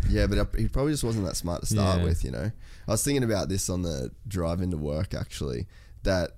yeah. 0.10 0.28
But 0.28 0.48
he 0.58 0.68
probably 0.68 0.94
just 0.94 1.04
wasn't 1.04 1.26
that 1.26 1.36
smart 1.36 1.62
to 1.62 1.66
start 1.68 2.00
Yeah. 2.00 2.04
with. 2.06 2.24
You 2.24 2.32
know, 2.32 2.52
I 2.88 2.92
was 2.92 3.04
thinking 3.04 3.24
about 3.24 3.50
this 3.50 3.70
on 3.70 3.82
the 3.82 4.12
drive 4.28 4.62
into 4.62 4.78
work 4.78 5.14
actually. 5.16 5.66
That 6.04 6.32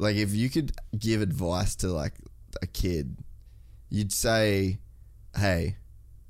like 0.00 0.16
if 0.16 0.34
you 0.34 0.48
could 0.48 0.72
give 0.98 1.20
advice 1.20 1.76
to 1.76 1.88
like 1.88 2.14
a 2.62 2.66
kid, 2.66 3.18
you'd 3.90 4.12
say, 4.12 4.78
"Hey, 5.36 5.76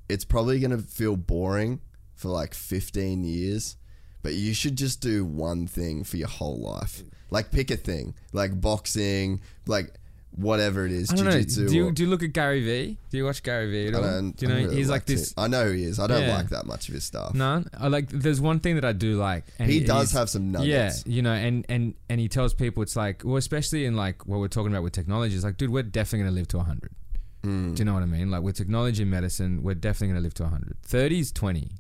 it's 0.08 0.24
probably 0.24 0.58
gonna 0.58 0.78
feel 0.78 1.16
boring 1.16 1.80
for 2.14 2.28
like 2.30 2.52
15 2.52 3.22
years." 3.22 3.76
But 4.22 4.34
you 4.34 4.52
should 4.54 4.76
just 4.76 5.00
do 5.00 5.24
one 5.24 5.66
thing 5.66 6.04
for 6.04 6.16
your 6.16 6.28
whole 6.28 6.60
life. 6.60 7.04
Like 7.30 7.52
pick 7.52 7.70
a 7.70 7.76
thing, 7.76 8.14
like 8.32 8.60
boxing, 8.60 9.40
like 9.66 9.94
whatever 10.32 10.86
it 10.86 10.92
is, 10.92 11.08
jiu-jitsu 11.08 11.68
Do 11.68 11.74
you, 11.74 11.92
do 11.92 12.04
you 12.04 12.08
look 12.08 12.22
at 12.22 12.32
Gary 12.32 12.62
Vee? 12.64 12.98
Do 13.10 13.16
you 13.16 13.24
watch 13.24 13.42
Gary 13.42 13.70
Vee 13.70 13.88
at 13.88 13.94
I 13.94 13.98
all? 13.98 14.02
don't, 14.04 14.36
do 14.36 14.46
you 14.46 14.52
I 14.52 14.54
know 14.54 14.58
don't 14.60 14.64
really 14.68 14.76
he's 14.78 14.88
like 14.90 15.04
this? 15.06 15.34
I 15.36 15.48
know 15.48 15.64
who 15.64 15.72
he 15.72 15.84
is. 15.84 15.98
I 15.98 16.06
don't 16.06 16.22
Yeah. 16.22 16.36
like 16.36 16.50
that 16.50 16.66
much 16.66 16.88
of 16.88 16.94
his 16.94 17.04
stuff. 17.04 17.34
No, 17.34 17.64
I 17.78 17.88
like. 17.88 18.08
There's 18.08 18.40
one 18.40 18.60
thing 18.60 18.76
that 18.76 18.84
I 18.84 18.92
do 18.92 19.16
like. 19.18 19.44
And 19.58 19.70
He 19.70 19.80
does 19.80 20.12
have 20.12 20.30
some 20.30 20.52
nuggets. 20.52 21.04
Yeah, 21.06 21.12
you 21.12 21.22
know, 21.22 21.32
and 21.32 21.66
and 21.68 21.94
and 22.08 22.20
he 22.20 22.28
tells 22.28 22.54
people 22.54 22.82
it's 22.82 22.96
like, 22.96 23.22
well, 23.24 23.36
especially 23.36 23.84
in 23.86 23.96
like 23.96 24.26
what 24.26 24.38
we're 24.40 24.48
talking 24.48 24.72
about 24.72 24.82
with 24.84 24.92
technology, 24.92 25.34
it's 25.34 25.44
like, 25.44 25.56
dude, 25.56 25.70
we're 25.70 25.82
definitely 25.82 26.24
gonna 26.26 26.36
live 26.36 26.48
to 26.48 26.58
100. 26.58 26.92
Mm. 27.42 27.74
Do 27.74 27.80
you 27.80 27.84
know 27.86 27.94
what 27.94 28.02
I 28.02 28.06
mean? 28.06 28.30
Like 28.30 28.42
with 28.42 28.56
technology 28.56 29.02
and 29.02 29.10
medicine, 29.10 29.62
we're 29.62 29.74
definitely 29.74 30.08
gonna 30.08 30.20
live 30.20 30.34
to 30.34 30.42
100. 30.44 30.76
30 30.82 31.18
is 31.20 31.32
20. 31.32 31.70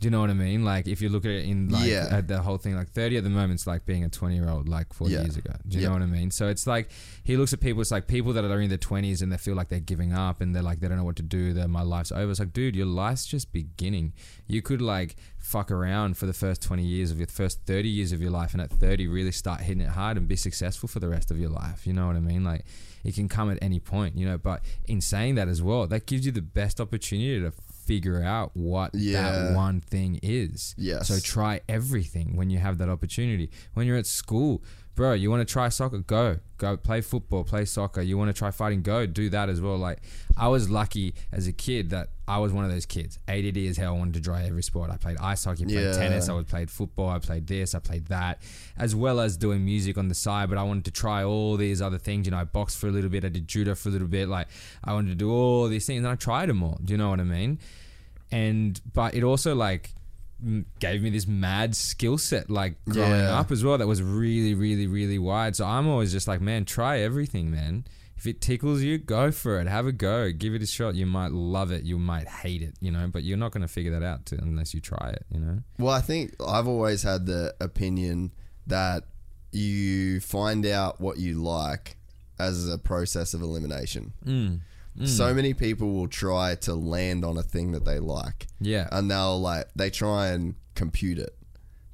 Do 0.00 0.06
you 0.06 0.10
know 0.10 0.20
what 0.20 0.28
I 0.30 0.34
mean? 0.34 0.64
Like 0.64 0.86
if 0.86 1.00
you 1.00 1.08
look 1.08 1.24
at 1.24 1.30
it 1.30 1.44
in 1.46 1.68
like 1.70 1.88
Yeah. 1.88 2.08
at 2.10 2.28
the 2.28 2.42
whole 2.42 2.58
thing, 2.58 2.74
like 2.74 2.90
30 2.90 3.16
at 3.16 3.24
the 3.24 3.30
moment, 3.30 3.44
moment's 3.44 3.66
like 3.66 3.84
being 3.84 4.04
a 4.04 4.08
20 4.08 4.34
year 4.34 4.48
old 4.48 4.68
like 4.68 4.92
40 4.92 5.12
Yeah. 5.14 5.22
years 5.22 5.36
ago. 5.36 5.52
Do 5.68 5.76
you 5.76 5.82
Yeah. 5.82 5.88
know 5.88 5.94
what 5.94 6.02
I 6.02 6.06
mean? 6.06 6.30
So 6.30 6.48
it's 6.48 6.66
like 6.66 6.90
he 7.22 7.36
looks 7.36 7.52
at 7.52 7.60
people. 7.60 7.80
It's 7.82 7.90
like 7.90 8.06
people 8.06 8.32
that 8.34 8.44
are 8.44 8.60
in 8.60 8.68
their 8.68 8.78
20s 8.78 9.22
and 9.22 9.30
they 9.32 9.36
feel 9.36 9.54
like 9.54 9.68
they're 9.68 9.80
giving 9.80 10.12
up 10.12 10.40
and 10.40 10.54
they're 10.54 10.62
like 10.62 10.80
they 10.80 10.88
don't 10.88 10.96
know 10.98 11.04
what 11.04 11.16
to 11.16 11.22
do. 11.22 11.52
That 11.52 11.68
my 11.68 11.82
life's 11.82 12.10
over. 12.12 12.30
It's 12.30 12.40
like, 12.40 12.52
dude, 12.52 12.74
your 12.76 12.86
life's 12.86 13.26
just 13.26 13.52
beginning. 13.52 14.12
You 14.46 14.62
could 14.62 14.80
like 14.82 15.16
fuck 15.38 15.70
around 15.70 16.16
for 16.16 16.24
the 16.26 16.32
first 16.32 16.62
20 16.62 16.84
years 16.84 17.10
of 17.10 17.18
your 17.18 17.26
first 17.26 17.60
30 17.66 17.88
years 17.88 18.12
of 18.12 18.20
your 18.22 18.30
life, 18.30 18.52
and 18.54 18.62
at 18.62 18.70
30 18.70 19.06
really 19.06 19.32
start 19.32 19.60
hitting 19.60 19.82
it 19.82 19.90
hard 19.90 20.16
and 20.16 20.26
be 20.26 20.36
successful 20.36 20.88
for 20.88 21.00
the 21.00 21.08
rest 21.08 21.30
of 21.30 21.38
your 21.38 21.50
life. 21.50 21.86
You 21.86 21.92
know 21.92 22.06
what 22.06 22.16
I 22.16 22.20
mean? 22.20 22.44
Like 22.44 22.64
it 23.04 23.14
can 23.14 23.28
come 23.28 23.50
at 23.50 23.58
any 23.62 23.78
point. 23.80 24.16
You 24.16 24.26
know, 24.26 24.38
but 24.38 24.64
in 24.86 25.00
saying 25.00 25.34
that 25.34 25.48
as 25.48 25.62
well, 25.62 25.86
that 25.86 26.06
gives 26.06 26.24
you 26.24 26.32
the 26.32 26.40
best 26.42 26.80
opportunity 26.80 27.40
to 27.40 27.52
figure 27.86 28.22
out 28.22 28.50
what 28.54 28.94
Yeah. 28.94 29.22
that 29.30 29.54
one 29.54 29.80
thing 29.80 30.18
is. 30.22 30.74
Yes. 30.78 31.08
So 31.08 31.18
try 31.20 31.60
everything 31.68 32.36
when 32.36 32.50
you 32.50 32.58
have 32.58 32.78
that 32.78 32.88
opportunity. 32.88 33.50
When 33.74 33.86
you're 33.86 33.96
at 33.96 34.06
school, 34.06 34.62
bro, 34.94 35.12
you 35.12 35.30
want 35.30 35.46
to 35.46 35.52
try 35.52 35.68
soccer? 35.68 35.98
Go, 35.98 36.38
go 36.64 36.76
play 36.76 37.00
football, 37.00 37.44
play 37.44 37.64
soccer. 37.64 38.00
You 38.00 38.16
want 38.18 38.28
to 38.28 38.32
try 38.32 38.50
fighting? 38.50 38.82
Go, 38.82 39.06
do 39.06 39.28
that 39.30 39.48
as 39.48 39.60
well. 39.60 39.76
Like 39.76 39.98
I 40.36 40.48
was 40.48 40.68
lucky 40.70 41.14
as 41.32 41.46
a 41.46 41.52
kid 41.52 41.90
that 41.90 42.08
I 42.26 42.38
was 42.38 42.52
one 42.52 42.64
of 42.64 42.70
those 42.70 42.86
kids. 42.86 43.18
ADD 43.28 43.56
is 43.58 43.76
how 43.76 43.94
I 43.94 43.98
wanted 43.98 44.14
to 44.14 44.20
try 44.20 44.44
every 44.44 44.62
sport. 44.62 44.90
I 44.90 44.96
played 44.96 45.18
ice 45.18 45.44
hockey, 45.44 45.64
played 45.64 45.74
Yeah. 45.78 45.92
tennis, 45.92 46.28
I 46.28 46.32
would 46.32 46.48
played 46.48 46.70
football, 46.70 47.10
I 47.10 47.18
played 47.18 47.46
this, 47.46 47.74
I 47.74 47.78
played 47.80 48.06
that, 48.06 48.40
as 48.78 48.94
well 48.94 49.20
as 49.20 49.36
doing 49.36 49.64
music 49.64 49.98
on 49.98 50.08
the 50.08 50.14
side. 50.14 50.48
But 50.48 50.56
I 50.58 50.62
wanted 50.62 50.84
to 50.86 50.90
try 50.90 51.22
all 51.22 51.56
these 51.56 51.82
other 51.82 51.98
things. 51.98 52.26
You 52.26 52.30
know, 52.32 52.38
I 52.38 52.44
boxed 52.44 52.78
for 52.78 52.88
a 52.88 52.90
little 52.90 53.10
bit, 53.10 53.24
I 53.24 53.28
did 53.28 53.46
judo 53.46 53.74
for 53.74 53.90
a 53.90 53.92
little 53.92 54.08
bit. 54.08 54.28
Like 54.28 54.48
I 54.82 54.92
wanted 54.94 55.10
to 55.10 55.14
do 55.16 55.30
all 55.30 55.68
these 55.68 55.86
things, 55.86 55.98
and 55.98 56.08
I 56.08 56.14
tried 56.14 56.48
them 56.48 56.62
all. 56.62 56.78
Do 56.82 56.92
you 56.92 56.98
know 56.98 57.10
what 57.10 57.20
I 57.20 57.24
mean? 57.24 57.58
And 58.32 58.80
but 58.92 59.14
it 59.14 59.22
also 59.22 59.54
like 59.54 59.90
gave 60.78 61.00
me 61.02 61.08
this 61.10 61.26
mad 61.26 61.74
skill 61.74 62.18
set 62.18 62.50
like 62.50 62.74
growing 62.86 63.10
Yeah. 63.10 63.38
up 63.38 63.50
as 63.50 63.64
well 63.64 63.78
that 63.78 63.86
was 63.86 64.02
really 64.02 64.52
really 64.54 64.86
wide 65.24 65.56
so 65.56 65.64
i'm 65.64 65.88
always 65.88 66.12
just 66.12 66.28
like 66.28 66.40
man 66.40 66.64
try 66.64 66.98
everything 67.00 67.50
man 67.50 67.84
if 68.16 68.26
it 68.26 68.40
tickles 68.40 68.82
you 68.82 68.96
go 68.96 69.30
for 69.30 69.60
it 69.60 69.66
have 69.66 69.86
a 69.86 69.92
go 69.92 70.30
give 70.30 70.54
it 70.54 70.62
a 70.62 70.66
shot 70.66 70.94
you 70.94 71.06
might 71.06 71.32
love 71.32 71.72
it 71.72 71.82
you 71.82 71.98
might 71.98 72.28
hate 72.28 72.62
it 72.62 72.74
you 72.80 72.90
know 72.90 73.08
but 73.12 73.22
you're 73.24 73.36
not 73.36 73.50
going 73.50 73.60
to 73.62 73.68
figure 73.68 73.90
that 73.90 74.04
out 74.04 74.24
to, 74.26 74.36
unless 74.36 74.72
you 74.72 74.80
try 74.80 75.10
it 75.10 75.24
you 75.30 75.40
know 75.40 75.58
Well, 75.78 75.92
I 75.92 76.00
think 76.00 76.34
I've 76.46 76.68
always 76.68 77.02
had 77.02 77.26
the 77.26 77.54
opinion 77.60 78.30
that 78.66 79.04
you 79.52 80.20
find 80.20 80.64
out 80.66 81.00
what 81.00 81.18
you 81.18 81.42
like 81.42 81.96
as 82.38 82.68
a 82.68 82.78
process 82.78 83.34
of 83.34 83.42
elimination. 83.42 84.12
Mm. 84.24 84.60
So 85.04 85.34
many 85.34 85.54
people 85.54 85.92
will 85.92 86.08
try 86.08 86.54
to 86.56 86.74
land 86.74 87.24
on 87.24 87.36
a 87.36 87.42
thing 87.42 87.72
that 87.72 87.84
they 87.84 87.98
like. 87.98 88.46
Yeah. 88.60 88.88
And 88.92 89.10
they'll 89.10 89.40
like 89.40 89.68
they 89.74 89.90
try 89.90 90.28
and 90.28 90.54
compute 90.76 91.18
it. 91.18 91.36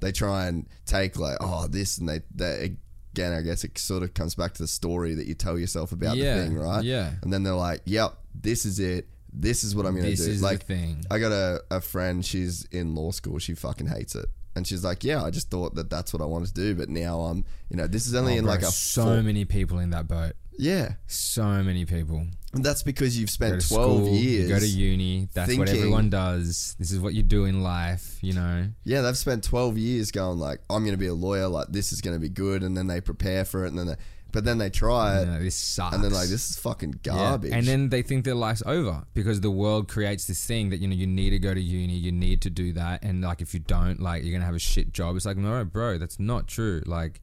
They 0.01 0.13
try 0.13 0.47
and 0.47 0.67
take 0.87 1.19
like, 1.19 1.39
oh, 1.41 1.67
this 1.67 1.99
and 1.99 2.09
they, 2.09 2.21
they 2.35 2.77
again 3.13 3.33
I 3.33 3.43
guess 3.43 3.65
it 3.65 3.77
sort 3.79 4.03
of 4.03 4.15
comes 4.15 4.35
back 4.35 4.55
to 4.55 4.63
the 4.63 4.69
story 4.69 5.15
that 5.15 5.27
you 5.27 5.35
tell 5.35 5.59
yourself 5.59 5.93
about 5.93 6.17
Yeah, 6.17 6.37
the 6.39 6.45
thing, 6.45 6.57
right? 6.59 6.85
yeah. 6.85 7.13
And 7.23 7.33
then 7.33 7.43
they're 7.43 7.55
like, 7.55 7.83
Yep, 7.85 8.15
this 8.35 8.65
is 8.67 8.79
it. 8.81 9.09
This 9.33 9.63
is 9.65 9.75
what 9.77 9.87
I'm 9.87 9.95
gonna 9.97 10.09
This 10.11 10.25
do. 10.25 10.31
is 10.31 10.41
the 10.41 10.47
like 10.47 10.65
thing. 10.65 11.05
I 11.11 11.19
got 11.19 11.33
a, 11.33 11.63
a 11.71 11.81
friend, 11.81 12.25
she's 12.25 12.65
in 12.73 12.95
law 12.95 13.11
school, 13.13 13.39
she 13.39 13.55
fucking 13.55 13.87
hates 13.89 14.15
it. 14.15 14.27
And 14.57 14.67
she's 14.67 14.83
like, 14.85 15.05
Yeah, 15.05 15.23
I 15.23 15.31
just 15.31 15.51
thought 15.51 15.75
that 15.77 15.89
that's 15.91 16.13
what 16.13 16.21
I 16.23 16.25
wanted 16.27 16.49
to 16.49 16.55
do, 16.55 16.75
but 16.75 16.89
now 16.89 17.21
I'm 17.21 17.45
you 17.69 17.77
know, 17.77 17.87
this 17.87 18.07
is 18.07 18.15
only 18.15 18.35
Oh, 18.35 18.39
in 18.39 18.45
bro, 18.45 18.53
like 18.55 18.63
a 18.63 18.67
so 18.67 19.05
four- 19.05 19.23
many 19.23 19.45
people 19.45 19.79
in 19.79 19.91
that 19.91 20.09
boat 20.09 20.33
Yeah. 20.61 20.95
so 21.07 21.63
many 21.63 21.85
people 21.87 22.27
And 22.53 22.65
that's 22.65 22.83
because 22.83 23.19
you've 23.19 23.31
spent 23.31 23.61
to 23.61 23.69
twelve 23.69 24.05
school, 24.05 24.15
years 24.15 24.49
go 24.49 24.59
to 24.59 24.67
uni 24.67 25.29
that's 25.33 25.57
what 25.57 25.69
everyone 25.69 26.11
does 26.11 26.77
this 26.79 26.91
is 26.91 26.99
what 27.01 27.15
you 27.15 27.23
do 27.23 27.45
in 27.47 27.63
life 27.63 28.19
you 28.23 28.33
know 28.35 28.67
Yeah, 28.85 29.01
they've 29.03 29.17
spent 29.17 29.45
12 29.45 29.79
years 29.79 30.11
going 30.11 30.39
like, 30.39 30.61
I'm 30.69 30.83
going 30.83 30.93
to 30.93 30.99
be 30.99 31.07
a 31.07 31.15
lawyer, 31.15 31.49
like 31.49 31.69
this 31.69 31.93
is 31.93 32.01
going 32.01 32.15
to 32.17 32.21
be 32.21 32.29
good, 32.29 32.63
and 32.63 32.77
then 32.77 32.87
they 32.87 33.01
prepare 33.01 33.45
for 33.45 33.65
it, 33.65 33.69
and 33.69 33.79
then 33.79 33.87
they, 33.87 33.97
but 34.33 34.45
then 34.45 34.59
they 34.59 34.71
try 34.71 35.21
it, 35.23 35.27
No, 35.27 35.39
this 35.43 35.57
sucks. 35.57 35.95
and 35.95 36.05
then 36.05 36.13
like 36.13 36.29
this 36.29 36.51
is 36.51 36.57
fucking 36.59 37.01
garbage. 37.03 37.51
Yeah. 37.51 37.57
And 37.59 37.67
then 37.67 37.89
they 37.89 38.03
think 38.03 38.25
their 38.25 38.35
life's 38.37 38.63
over 38.67 39.05
because 39.15 39.41
the 39.41 39.51
world 39.51 39.89
creates 39.89 40.27
this 40.27 40.45
thing 40.45 40.71
that 40.71 40.79
you 40.81 40.87
know 40.89 40.95
you 40.95 41.07
need 41.07 41.31
to 41.31 41.39
go 41.39 41.53
to 41.55 41.61
uni, 41.61 41.95
you 41.95 42.13
need 42.13 42.41
to 42.43 42.51
do 42.51 42.73
that, 42.75 43.03
and 43.03 43.23
like 43.23 43.41
if 43.41 43.55
you 43.55 43.61
don't, 43.61 43.99
like 44.01 44.23
you're 44.23 44.33
gonna 44.33 44.45
have 44.45 44.55
a 44.55 44.59
shit 44.61 44.93
job. 44.93 45.17
It's 45.17 45.27
like 45.27 45.37
no, 45.37 45.65
bro, 45.65 45.99
that's 45.99 46.19
not 46.21 46.47
true. 46.47 46.83
Like, 46.87 47.21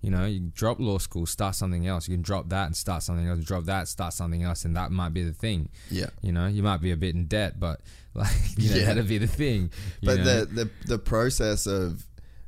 you 0.00 0.10
know, 0.10 0.26
you 0.26 0.40
drop 0.54 0.78
law 0.80 0.98
school, 0.98 1.26
start 1.26 1.54
something 1.56 1.86
else. 1.86 2.06
You 2.08 2.14
can 2.14 2.22
drop 2.22 2.48
that 2.50 2.66
and 2.66 2.76
start 2.76 3.02
something 3.02 3.26
else. 3.26 3.40
Drop 3.44 3.64
that, 3.64 3.88
start 3.88 4.12
something 4.12 4.42
else, 4.44 4.64
and 4.64 4.76
that 4.76 4.92
might 4.92 5.12
be 5.12 5.24
the 5.24 5.32
thing. 5.32 5.68
Yeah. 5.90 6.10
You 6.22 6.32
know, 6.32 6.46
you 6.46 6.62
might 6.62 6.80
be 6.80 6.92
a 6.92 6.96
bit 6.96 7.14
in 7.14 7.26
debt, 7.26 7.58
but 7.58 7.80
like 8.14 8.30
you 8.56 8.70
know 8.70 8.76
Yeah. 8.76 8.84
that'd 8.86 9.08
be 9.08 9.18
the 9.18 9.26
thing. 9.26 9.70
but 10.02 10.18
know? 10.18 10.24
the, 10.24 10.46
the 10.46 10.70
the 10.86 10.98
process 10.98 11.66
of 11.66 12.06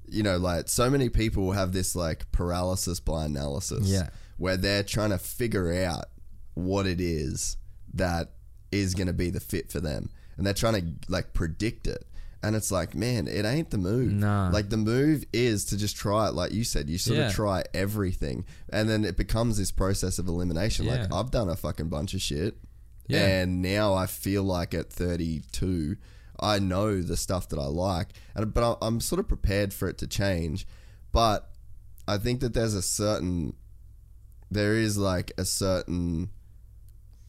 you 0.09 0.23
know 0.23 0.37
like 0.39 0.69
so 0.69 0.91
many 0.91 1.09
people 1.09 1.53
have 1.53 1.73
this 1.73 1.95
like 1.95 2.31
paralysis 2.33 2.99
by 3.01 3.25
analysis 3.25 3.87
Yeah. 3.89 4.09
where 4.39 4.57
they're 4.57 4.83
trying 4.83 5.11
to 5.11 5.19
figure 5.19 5.73
out 5.85 6.07
what 6.55 6.87
it 6.87 7.01
is 7.01 7.57
that 7.95 8.33
is 8.73 8.95
going 8.95 9.07
to 9.07 9.13
be 9.13 9.31
the 9.31 9.39
fit 9.41 9.71
for 9.71 9.79
them 9.81 10.11
and 10.37 10.45
they're 10.47 10.55
trying 10.55 10.75
to 10.75 11.13
like 11.13 11.33
predict 11.33 11.87
it 11.87 12.05
and 12.43 12.57
it's 12.57 12.71
like 12.73 12.95
man 12.95 13.27
it 13.29 13.45
ain't 13.45 13.71
the 13.71 13.79
move 13.79 14.13
Nah. 14.13 14.51
like 14.51 14.71
the 14.71 14.77
move 14.77 15.25
is 15.33 15.65
to 15.67 15.77
just 15.77 15.95
try 15.97 16.29
it 16.29 16.35
like 16.35 16.53
you 16.53 16.65
said 16.65 16.89
you 16.89 16.97
sort 16.99 17.19
Yeah. 17.19 17.27
of 17.29 17.35
try 17.35 17.65
everything 17.75 18.45
and 18.71 18.89
then 18.89 19.05
it 19.05 19.17
becomes 19.17 19.59
this 19.59 19.71
process 19.71 20.19
of 20.19 20.27
elimination 20.29 20.87
like 20.87 21.13
i've 21.13 21.31
done 21.31 21.49
a 21.51 21.57
fucking 21.57 21.89
bunch 21.91 22.15
of 22.15 22.21
shit 22.23 22.57
Yeah. 23.09 23.27
and 23.27 23.61
now 23.61 23.93
I 23.95 24.07
feel 24.07 24.45
like 24.45 24.73
at 24.73 24.93
32, 24.93 25.97
I 26.39 26.59
know 26.61 27.03
the 27.03 27.17
stuff 27.17 27.49
that 27.49 27.59
I 27.59 27.67
like, 27.67 28.09
and 28.37 28.55
but 28.55 28.79
I'm 28.81 29.01
sort 29.01 29.19
of 29.19 29.27
prepared 29.29 29.75
for 29.75 29.89
it 29.89 29.99
to 29.99 30.07
change. 30.07 30.65
But 31.13 31.51
I 32.07 32.19
think 32.19 32.41
that 32.41 32.55
there's 32.55 32.73
a 32.75 32.81
certain, 32.83 33.55
there 34.51 34.75
is 34.77 34.97
like 34.97 35.33
a 35.37 35.45
certain 35.45 36.31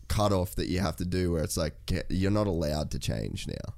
cutoff 0.08 0.56
that 0.56 0.68
you 0.68 0.80
have 0.80 0.96
to 0.98 1.06
do 1.06 1.32
where 1.32 1.44
it's 1.44 1.58
like 1.58 1.74
you're 2.10 2.32
not 2.32 2.48
allowed 2.48 2.92
to 2.92 3.00
change 3.00 3.48
now. 3.48 3.74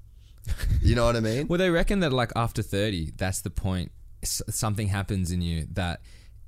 You 0.82 0.96
know 0.96 1.06
what 1.06 1.16
I 1.16 1.22
mean? 1.22 1.48
Well, 1.48 1.58
they 1.58 1.70
reckon 1.70 2.02
that 2.02 2.12
like 2.12 2.32
after 2.36 2.62
30, 2.62 3.12
that's 3.16 3.40
the 3.42 3.50
point. 3.50 3.92
S- 4.22 4.42
something 4.50 4.88
happens 4.88 5.32
in 5.32 5.42
you 5.42 5.66
that 5.74 6.02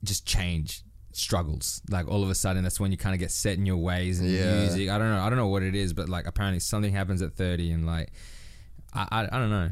just 0.04 0.26
change 0.26 0.84
struggles. 1.14 1.82
Like 1.90 2.10
all 2.10 2.22
of 2.22 2.30
a 2.30 2.36
sudden, 2.36 2.64
that's 2.64 2.80
when 2.80 2.92
you 2.92 2.98
kind 2.98 3.14
of 3.16 3.20
get 3.20 3.32
set 3.32 3.58
in 3.58 3.66
your 3.66 3.78
ways 3.78 4.20
and 4.20 4.30
Yeah. 4.30 4.60
music. 4.60 4.90
I 4.90 4.98
don't 4.98 5.10
know. 5.10 5.20
I 5.22 5.30
don't 5.30 5.38
know 5.38 5.48
what 5.48 5.64
it 5.64 5.74
is, 5.76 5.94
but 5.94 6.10
like 6.10 6.28
apparently 6.28 6.60
something 6.60 6.92
happens 6.92 7.22
at 7.22 7.34
30 7.34 7.72
and 7.72 7.86
like, 7.86 8.12
I, 8.94 9.08
I, 9.10 9.22
I 9.32 9.40
don't 9.40 9.50
know. 9.50 9.72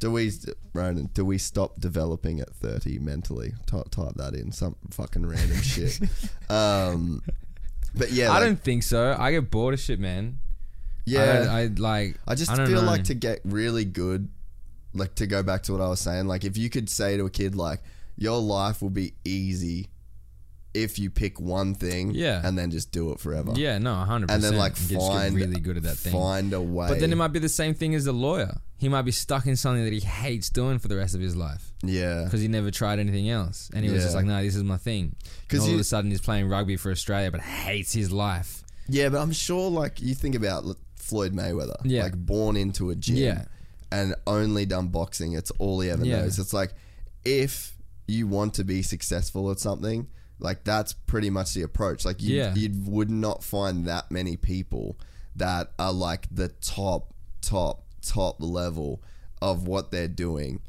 Do 0.00 0.10
we, 0.10 0.32
Ronan? 0.72 1.10
Do 1.14 1.24
we 1.24 1.38
stop 1.38 1.78
developing 1.78 2.40
at 2.40 2.52
30 2.54 2.98
mentally? 2.98 3.52
Type, 3.66 3.90
type 3.90 4.14
that 4.16 4.34
in 4.34 4.50
some 4.50 4.74
fucking 4.90 5.24
random 5.26 5.60
shit. 5.62 6.00
Um, 6.50 7.22
but 7.94 8.10
yeah, 8.10 8.26
I 8.30 8.34
like- 8.34 8.40
don't 8.42 8.60
think 8.60 8.82
so. 8.82 9.14
I 9.18 9.30
get 9.30 9.50
bored 9.52 9.74
of 9.74 9.78
shit, 9.80 10.00
man. 10.00 10.38
Yeah, 11.06 11.48
I, 11.50 11.60
I 11.62 11.66
like. 11.76 12.18
I 12.26 12.34
just 12.34 12.54
don't 12.54 12.66
feel 12.66 12.82
know. 12.82 12.86
like 12.86 13.04
to 13.04 13.14
get 13.14 13.40
really 13.44 13.84
good, 13.84 14.28
like 14.94 15.14
to 15.16 15.26
go 15.26 15.42
back 15.42 15.62
to 15.64 15.72
what 15.72 15.80
I 15.80 15.88
was 15.88 16.00
saying, 16.00 16.26
like 16.26 16.44
if 16.44 16.56
you 16.56 16.70
could 16.70 16.88
say 16.88 17.16
to 17.16 17.24
a 17.26 17.30
kid 17.30 17.54
like 17.54 17.80
your 18.16 18.38
life 18.40 18.82
will 18.82 18.90
be 18.90 19.14
easy 19.24 19.88
if 20.72 21.00
you 21.00 21.10
pick 21.10 21.40
one 21.40 21.74
thing, 21.74 22.12
Yeah. 22.14 22.40
and 22.44 22.56
then 22.56 22.70
just 22.70 22.92
do 22.92 23.10
it 23.10 23.18
forever, 23.18 23.54
Yeah, 23.56 23.78
no, 23.78 23.90
100%. 23.92 24.30
and 24.30 24.40
then 24.42 24.56
like 24.56 24.76
find 24.76 25.34
really 25.34 25.58
good 25.58 25.76
at 25.76 25.82
that 25.82 25.96
thing. 25.96 26.12
find 26.12 26.52
a 26.52 26.60
way. 26.62 26.86
But 26.86 27.00
then 27.00 27.10
it 27.10 27.16
might 27.16 27.32
be 27.32 27.40
the 27.40 27.48
same 27.48 27.74
thing 27.74 27.92
as 27.96 28.06
a 28.06 28.12
lawyer. 28.12 28.56
He 28.78 28.88
might 28.88 29.02
be 29.02 29.10
stuck 29.10 29.46
in 29.46 29.56
something 29.56 29.82
that 29.82 29.92
he 29.92 29.98
hates 29.98 30.48
doing 30.48 30.78
for 30.78 30.86
the 30.86 30.96
rest 30.96 31.16
of 31.16 31.20
his 31.20 31.34
life. 31.34 31.72
yeah, 31.82 32.22
because 32.24 32.40
he 32.40 32.46
never 32.46 32.70
tried 32.70 33.00
anything 33.00 33.28
else, 33.28 33.68
and 33.74 33.84
he 33.84 33.90
was 33.90 34.04
just 34.04 34.14
like, 34.14 34.24
"No, 34.26 34.40
this 34.44 34.54
is 34.54 34.62
my 34.62 34.76
thing. 34.76 35.16
Because 35.48 35.66
all 35.66 35.74
of 35.74 35.80
a 35.80 35.84
sudden, 35.84 36.10
he's 36.12 36.20
playing 36.20 36.48
rugby 36.48 36.76
for 36.76 36.92
Australia, 36.92 37.32
but 37.32 37.40
hates 37.40 37.92
his 37.92 38.12
life. 38.12 38.62
yeah. 38.88 39.08
But 39.08 39.22
I'm 39.22 39.32
sure, 39.32 39.70
like 39.70 40.00
you 40.00 40.14
think 40.14 40.36
about 40.36 40.64
Floyd 41.10 41.32
Mayweather, 41.34 41.76
Yeah. 41.84 42.04
like 42.04 42.16
born 42.16 42.56
into 42.56 42.90
a 42.90 42.94
gym, 42.96 43.16
Yeah. 43.16 43.44
and 43.92 44.14
only 44.26 44.64
done 44.66 44.88
boxing. 44.88 45.34
It's 45.34 45.50
all 45.58 45.80
he 45.80 45.90
ever 45.90 46.04
Yeah. 46.04 46.22
knows. 46.22 46.38
It's 46.38 46.52
like 46.52 46.72
if 47.24 47.76
you 48.08 48.26
want 48.26 48.54
to 48.54 48.64
be 48.64 48.82
successful 48.82 49.50
at 49.50 49.60
something, 49.60 50.06
like 50.38 50.64
that's 50.64 50.92
pretty 50.94 51.28
much 51.30 51.52
the 51.54 51.62
approach. 51.62 52.04
Like 52.04 52.22
you, 52.22 52.36
Yeah. 52.36 52.54
you 52.54 52.70
would 52.86 53.10
not 53.10 53.44
find 53.44 53.86
that 53.86 54.10
many 54.10 54.36
people 54.36 54.98
that 55.36 55.72
are 55.78 55.92
like 55.92 56.26
the 56.34 56.48
top, 56.48 57.12
top, 57.42 57.84
top 58.02 58.36
level 58.40 59.02
of 59.42 59.66
what 59.68 59.90
they're 59.90 60.08
doing 60.08 60.60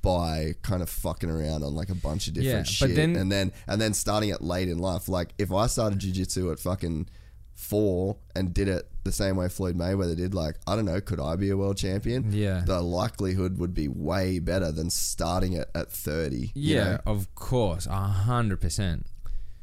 by 0.00 0.54
kind 0.62 0.80
of 0.80 0.88
fucking 0.88 1.28
around 1.28 1.64
on 1.64 1.74
like 1.74 1.90
a 1.90 1.94
bunch 1.94 2.28
of 2.28 2.34
different 2.34 2.68
Yeah, 2.68 2.72
shit 2.72 2.94
then- 2.94 3.16
and 3.16 3.30
then 3.32 3.50
and 3.66 3.80
then 3.80 3.92
starting 3.94 4.28
it 4.30 4.40
late 4.40 4.68
in 4.68 4.78
life 4.78 5.08
like 5.08 5.34
if 5.38 5.50
i 5.52 5.66
started 5.66 5.98
jiu-jitsu 5.98 6.52
at 6.52 6.60
fucking 6.60 7.08
four 7.52 8.16
and 8.36 8.54
did 8.54 8.68
it 8.68 8.88
the 9.08 9.12
same 9.24 9.36
way 9.36 9.48
floyd 9.48 9.76
mayweather 9.76 10.16
did 10.16 10.34
like 10.34 10.56
i 10.66 10.76
don't 10.76 10.84
know 10.84 11.00
could 11.00 11.18
i 11.20 11.34
be 11.36 11.48
a 11.50 11.56
world 11.56 11.76
champion 11.76 12.30
Yeah. 12.32 12.62
the 12.66 12.80
likelihood 12.80 13.58
would 13.58 13.74
be 13.74 13.88
way 13.88 14.38
better 14.38 14.70
than 14.70 14.90
starting 14.90 15.52
it 15.54 15.68
at 15.74 15.90
30 15.90 16.36
you 16.36 16.76
Yeah, 16.76 16.84
know? 16.84 16.98
of 17.06 17.34
course, 17.34 17.86
a 17.86 17.92
hundred 18.30 18.60
percent. 18.60 19.06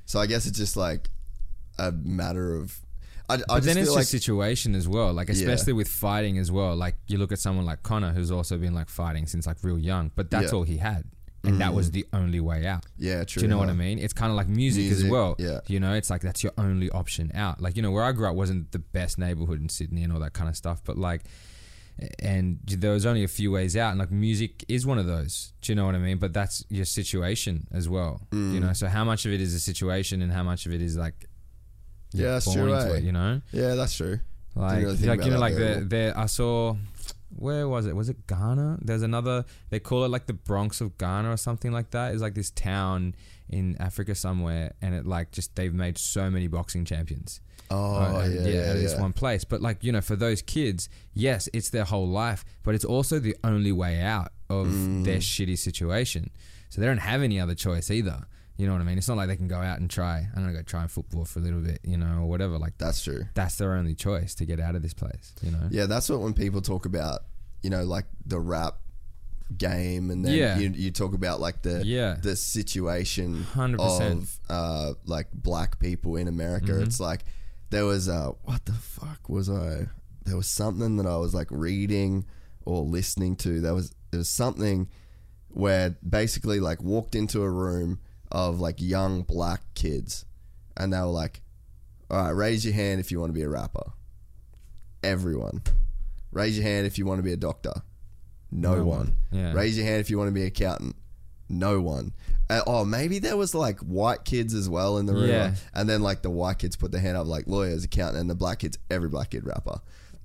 so 0.06 0.20
i 0.20 0.26
guess 0.26 0.46
it's 0.46 0.58
just 0.58 0.76
like 0.76 1.10
a 1.78 1.92
matter 1.92 2.56
of 2.56 2.80
i, 3.30 3.34
I 3.36 3.38
But 3.38 3.48
just 3.56 3.66
then 3.68 3.78
it's 3.78 3.90
like 3.92 4.02
just 4.02 4.12
situation 4.12 4.76
as 4.76 4.88
well. 4.88 5.12
Like 5.20 5.30
especially 5.30 5.74
with 5.74 5.88
fighting 5.88 6.38
as 6.38 6.50
well. 6.52 6.76
Like 6.76 6.96
you 7.08 7.18
look 7.18 7.32
at 7.32 7.40
someone 7.40 7.66
like 7.66 7.82
Conor, 7.82 8.12
who's 8.14 8.30
also 8.32 8.56
been 8.58 8.76
like 8.76 8.88
fighting 9.02 9.26
since 9.26 9.48
like 9.48 9.58
real 9.64 9.80
young, 9.80 10.12
but 10.16 10.30
that's 10.30 10.52
Yeah. 10.52 10.58
All 10.58 10.64
he 10.64 10.78
had, 10.78 11.04
and 11.48 11.62
that 11.62 11.74
was 11.74 11.92
the 11.92 12.06
only 12.14 12.40
way 12.40 12.66
out. 12.66 12.86
yeah 12.98 13.24
true 13.24 13.40
Do 13.40 13.46
you 13.46 13.50
know 13.50 13.58
what? 13.58 13.70
I 13.70 13.74
mean? 13.74 14.00
It's 14.00 14.14
kind 14.14 14.32
of 14.32 14.36
like 14.38 14.48
music, 14.48 14.92
as 14.92 15.04
well. 15.06 15.36
yeah. 15.40 15.60
You 15.68 15.80
know, 15.80 15.94
it's 15.94 16.10
like 16.10 16.22
that's 16.22 16.44
your 16.44 16.54
only 16.58 16.90
option 16.90 17.32
out. 17.36 17.62
Like, 17.62 17.76
you 17.76 17.82
know, 17.82 17.92
where 17.92 18.04
I 18.04 18.12
grew 18.12 18.28
up 18.28 18.36
wasn't 18.36 18.72
the 18.72 18.80
best 18.80 19.18
neighborhood 19.18 19.62
in 19.62 19.70
Sydney 19.70 20.04
and 20.04 20.12
all 20.14 20.20
that 20.20 20.34
kind 20.34 20.50
of 20.50 20.56
stuff, 20.56 20.82
but 20.84 20.98
like, 20.98 21.22
and 22.20 22.60
there 22.66 22.92
was 22.92 23.06
only 23.06 23.24
a 23.24 23.28
few 23.28 23.52
ways 23.52 23.78
out, 23.78 23.92
and 23.92 24.00
like 24.00 24.12
music 24.12 24.66
is 24.68 24.86
one 24.86 24.98
of 25.00 25.06
those. 25.06 25.54
Do 25.62 25.72
you 25.72 25.76
know 25.78 25.86
what 25.86 25.96
I 25.96 26.00
mean? 26.00 26.18
But 26.18 26.34
that's 26.34 26.66
your 26.70 26.84
situation 26.86 27.68
as 27.72 27.88
well. 27.88 28.22
Mm. 28.32 28.54
You 28.54 28.60
know, 28.60 28.74
so 28.74 28.88
how 28.88 29.06
much 29.06 29.26
of 29.26 29.32
it 29.32 29.40
is 29.40 29.54
a 29.54 29.60
situation 29.62 30.22
and 30.22 30.32
how 30.32 30.44
much 30.44 30.66
of 30.66 30.74
it 30.74 30.82
is 30.82 30.98
like, 30.98 31.26
Yeah, 32.12 32.32
that's 32.32 32.52
true, 32.54 32.74
eh? 32.76 32.96
it, 32.98 33.04
you 33.04 33.12
know? 33.14 33.42
yeah 33.52 33.76
that's 33.76 33.96
true 33.96 34.20
Like, 34.56 34.84
really 34.84 34.98
like 35.08 35.24
you 35.26 35.32
know, 35.32 35.40
like 35.40 35.56
the, 35.56 35.86
the 35.88 36.14
I 36.16 36.26
saw 36.28 36.76
where 37.36 37.68
was 37.68 37.86
it? 37.86 37.96
Was 37.96 38.10
it 38.10 38.28
Ghana? 38.28 38.80
There's 38.82 39.02
another. 39.02 39.46
They 39.70 39.80
call 39.80 40.04
it 40.04 40.10
like 40.10 40.26
the 40.26 40.34
Bronx 40.34 40.82
of 40.82 40.98
Ghana 40.98 41.32
or 41.32 41.38
something 41.38 41.72
like 41.72 41.92
that. 41.92 42.14
It's 42.14 42.22
like 42.22 42.36
this 42.36 42.52
town 42.52 43.16
in 43.50 43.76
Africa 43.80 44.16
somewhere, 44.16 44.74
and 44.82 44.96
it 44.96 45.06
like 45.06 45.32
just 45.32 45.56
they've 45.56 45.74
made 45.74 45.98
so 45.98 46.30
many 46.30 46.48
boxing 46.48 46.86
champions. 46.86 47.42
Oh, 47.72 47.96
Uh, 47.96 48.20
and- 48.26 48.34
yeah, 48.36 48.42
yeah, 48.42 48.60
at 48.72 48.74
this 48.76 48.94
yeah. 48.94 49.02
one 49.02 49.14
place. 49.14 49.44
But 49.44 49.62
like 49.62 49.84
you 49.84 49.92
know, 49.92 50.02
for 50.02 50.16
those 50.16 50.42
kids, 50.42 50.88
yes, 51.14 51.50
it's 51.54 51.70
their 51.70 51.86
whole 51.86 52.08
life, 52.08 52.46
but 52.64 52.76
it's 52.76 52.86
also 52.86 53.20
the 53.20 53.36
only 53.44 53.72
way 53.72 54.02
out 54.02 54.32
of 54.50 54.68
Mm. 54.68 55.04
their 55.04 55.18
shitty 55.20 55.58
situation. 55.58 56.30
So 56.70 56.82
they 56.82 56.88
don't 56.88 56.98
have 57.00 57.22
any 57.24 57.40
other 57.40 57.56
choice 57.56 57.90
either. 57.90 58.26
You 58.58 58.66
know 58.68 58.74
what 58.74 58.82
I 58.82 58.86
mean? 58.86 58.98
It's 58.98 59.08
not 59.10 59.18
like 59.18 59.28
they 59.28 59.36
can 59.36 59.48
go 59.50 59.60
out 59.60 59.80
and 59.80 59.90
try. 59.90 60.28
I'm 60.36 60.42
gonna 60.44 60.54
go 60.54 60.62
try 60.62 60.88
football 60.88 61.26
for 61.26 61.40
a 61.40 61.42
little 61.42 61.60
bit, 61.62 61.80
you 61.84 61.98
know, 61.98 62.20
or 62.22 62.26
whatever. 62.26 62.58
Like 62.58 62.78
That's 62.78 63.04
true. 63.04 63.26
that's 63.34 63.56
their 63.58 63.74
only 63.74 63.96
choice 63.96 64.34
to 64.36 64.46
get 64.46 64.60
out 64.62 64.76
of 64.76 64.82
this 64.82 64.94
place. 64.94 65.34
You 65.42 65.52
know? 65.52 65.68
Yeah, 65.70 65.86
that's 65.88 66.08
what 66.10 66.22
when 66.22 66.34
people 66.34 66.62
talk 66.62 66.86
about, 66.86 67.22
you 67.62 67.70
know, 67.70 67.84
like 67.84 68.06
the 68.26 68.40
rap 68.40 68.78
game, 69.58 70.10
and 70.10 70.24
then 70.26 70.34
Yeah. 70.36 70.58
you, 70.58 70.70
you 70.70 70.92
talk 70.92 71.14
about 71.14 71.40
like 71.40 71.62
the 71.64 71.86
Yeah. 71.86 72.16
the 72.22 72.36
situation 72.36 73.44
100%. 73.54 74.12
of 74.12 74.40
uh, 74.50 74.94
like 75.06 75.28
black 75.34 75.80
people 75.80 76.16
in 76.16 76.28
America. 76.28 76.72
Mm-hmm. 76.72 76.84
It's 76.84 77.00
like 77.00 77.26
there 77.72 77.86
was 77.86 78.08
uh, 78.10 78.32
what 78.44 78.66
the 78.66 78.74
fuck 78.74 79.28
was 79.30 79.50
I? 79.50 79.88
There 80.26 80.38
was 80.38 80.48
something 80.48 80.96
that 80.98 81.06
I 81.06 81.18
was 81.18 81.34
like 81.36 81.48
reading 81.52 82.26
or 82.66 82.82
listening 82.84 83.36
to. 83.38 83.60
There 83.62 83.76
was 83.76 83.94
there 84.12 84.18
was 84.20 84.30
something 84.30 84.88
where 85.50 85.96
basically 86.08 86.60
like 86.60 86.82
walked 86.82 87.16
into 87.16 87.42
a 87.44 87.50
room 87.50 88.00
of 88.32 88.60
like 88.60 88.82
young 88.82 89.22
black 89.24 89.62
kids, 89.76 90.26
and 90.78 90.92
they 90.94 90.98
were 91.00 91.06
like, 91.06 91.42
"All 92.10 92.18
right, 92.24 92.30
raise 92.32 92.66
your 92.66 92.74
hand 92.74 93.00
if 93.00 93.12
you 93.12 93.20
want 93.20 93.30
to 93.30 93.34
be 93.34 93.44
a 93.44 93.50
rapper." 93.50 93.92
Everyone, 95.04 95.62
raise 96.32 96.58
your 96.58 96.66
hand 96.66 96.88
if 96.88 96.98
you 96.98 97.06
want 97.06 97.20
to 97.20 97.24
be 97.24 97.32
a 97.34 97.38
doctor. 97.38 97.74
No, 98.52 98.76
No 98.78 98.86
one. 98.86 98.98
one. 98.98 99.14
Yeah. 99.32 99.54
Raise 99.54 99.78
your 99.78 99.86
hand 99.86 100.00
if 100.02 100.10
you 100.10 100.18
want 100.18 100.30
to 100.30 100.34
be 100.34 100.42
an 100.42 100.48
accountant. 100.48 100.96
No 101.48 101.80
one. 101.80 102.14
Uh, 102.50 102.62
oh, 102.66 102.86
maybe 102.86 103.20
there 103.20 103.38
was 103.38 103.54
like 103.54 103.80
white 103.82 104.24
kids 104.26 104.54
as 104.56 104.68
well 104.68 104.98
in 104.98 105.06
the 105.06 105.14
room, 105.14 105.30
Yeah. 105.30 105.54
and 105.74 105.88
then 105.88 106.02
like 106.02 106.22
the 106.24 106.30
white 106.32 106.58
kids 106.60 106.76
put 106.76 106.92
their 106.92 107.02
hand 107.02 107.18
up 107.18 107.28
like 107.28 107.46
lawyers, 107.48 107.84
accountant, 107.84 108.20
and 108.22 108.30
the 108.30 108.36
black 108.36 108.60
kids, 108.60 108.78
every 108.90 109.10
black 109.10 109.30
kid 109.32 109.46
rapper, 109.46 109.80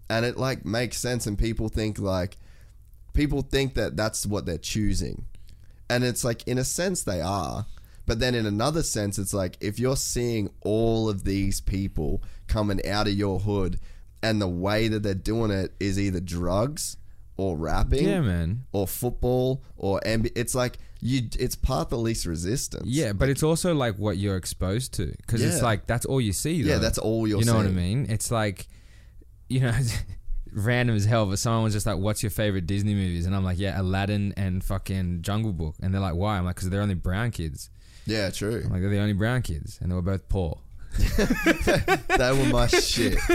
and 0.09 0.24
it 0.24 0.39
like 0.39 0.64
makes 0.64 0.98
sense, 0.98 1.27
and 1.27 1.39
people 1.39 1.68
think 1.68 1.98
like 1.98 2.39
people 3.12 3.43
think 3.43 3.74
that 3.74 3.97
that's 3.97 4.24
what 4.27 4.47
they're 4.47 4.56
choosing, 4.59 5.24
and 5.90 6.05
it's 6.05 6.24
like 6.24 6.47
in 6.47 6.56
a 6.56 6.64
sense 6.64 7.02
they 7.02 7.20
are, 7.20 7.66
but 8.11 8.19
then 8.19 8.35
in 8.35 8.45
another 8.45 8.82
sense 8.82 9.19
it's 9.20 9.32
like 9.32 9.57
if 9.61 9.78
you're 9.78 9.95
seeing 9.97 10.51
all 10.62 11.09
of 11.09 11.23
these 11.23 11.61
people 11.61 12.20
coming 12.49 12.85
out 12.85 13.07
of 13.07 13.12
your 13.12 13.39
hood, 13.39 13.78
and 14.20 14.43
the 14.43 14.49
way 14.49 14.89
that 14.89 15.05
they're 15.05 15.15
doing 15.15 15.53
it 15.53 15.73
is 15.78 15.97
either 15.97 16.19
drugs 16.19 16.97
or 17.37 17.57
rapping, 17.57 18.05
Yeah, 18.05 18.20
man. 18.20 18.65
or 18.73 18.89
football 18.89 19.62
or 19.77 20.01
MB. 20.01 20.32
It's 20.35 20.57
like 20.57 20.78
you. 21.01 21.28
It's 21.39 21.55
part 21.55 21.89
the 21.89 21.99
least 21.99 22.27
resistance. 22.27 22.82
Yeah, 22.87 23.12
but 23.12 23.28
it's 23.28 23.45
also 23.45 23.74
like 23.74 23.95
what 23.97 24.16
you're 24.16 24.37
exposed 24.37 24.93
to 24.95 25.07
because 25.19 25.41
it's 25.41 25.62
like 25.62 25.87
that's 25.87 26.05
all 26.05 26.20
you 26.20 26.32
see. 26.32 26.55
Yeah, 26.55 26.78
that's 26.78 26.99
all 26.99 27.28
you're 27.28 27.39
You 27.39 27.47
know 27.47 27.55
what 27.57 27.66
I 27.66 27.70
mean? 27.70 28.07
It's 28.11 28.32
like, 28.32 28.66
you 29.49 29.61
know, 29.61 29.73
random 30.53 30.97
as 30.97 31.05
hell. 31.05 31.27
But 31.27 31.39
someone 31.39 31.62
was 31.62 31.73
just 31.73 31.87
like, 31.87 31.97
"What's 31.99 32.23
your 32.24 32.31
favorite 32.31 32.66
Disney 32.66 32.95
movies?" 32.95 33.24
And 33.24 33.35
I'm 33.37 33.45
like, 33.45 33.59
"Yeah, 33.59 33.81
Aladdin 33.81 34.35
and 34.37 34.62
fucking 34.65 35.23
Jungle 35.23 35.53
Book." 35.53 35.77
And 35.81 35.95
they're 35.95 36.01
like, 36.01 36.16
"Why?" 36.16 36.37
I'm 36.37 36.45
like, 36.45 36.57
"Because 36.57 36.69
they're 36.70 36.82
only 36.82 36.95
brown 36.95 37.31
kids. 37.31 37.70
Yeah, 38.06 38.31
true. 38.31 38.62
I'm 38.64 38.70
like 38.72 38.81
they're 38.81 38.90
the 38.90 38.98
only 38.98 39.12
brown 39.12 39.43
kids, 39.43 39.78
and 39.81 39.90
they 39.90 39.94
were 39.94 40.02
both 40.02 40.28
poor." 40.28 40.60
they 41.16 42.32
were 42.32 42.47
my 42.51 42.66
shit. 42.66 43.16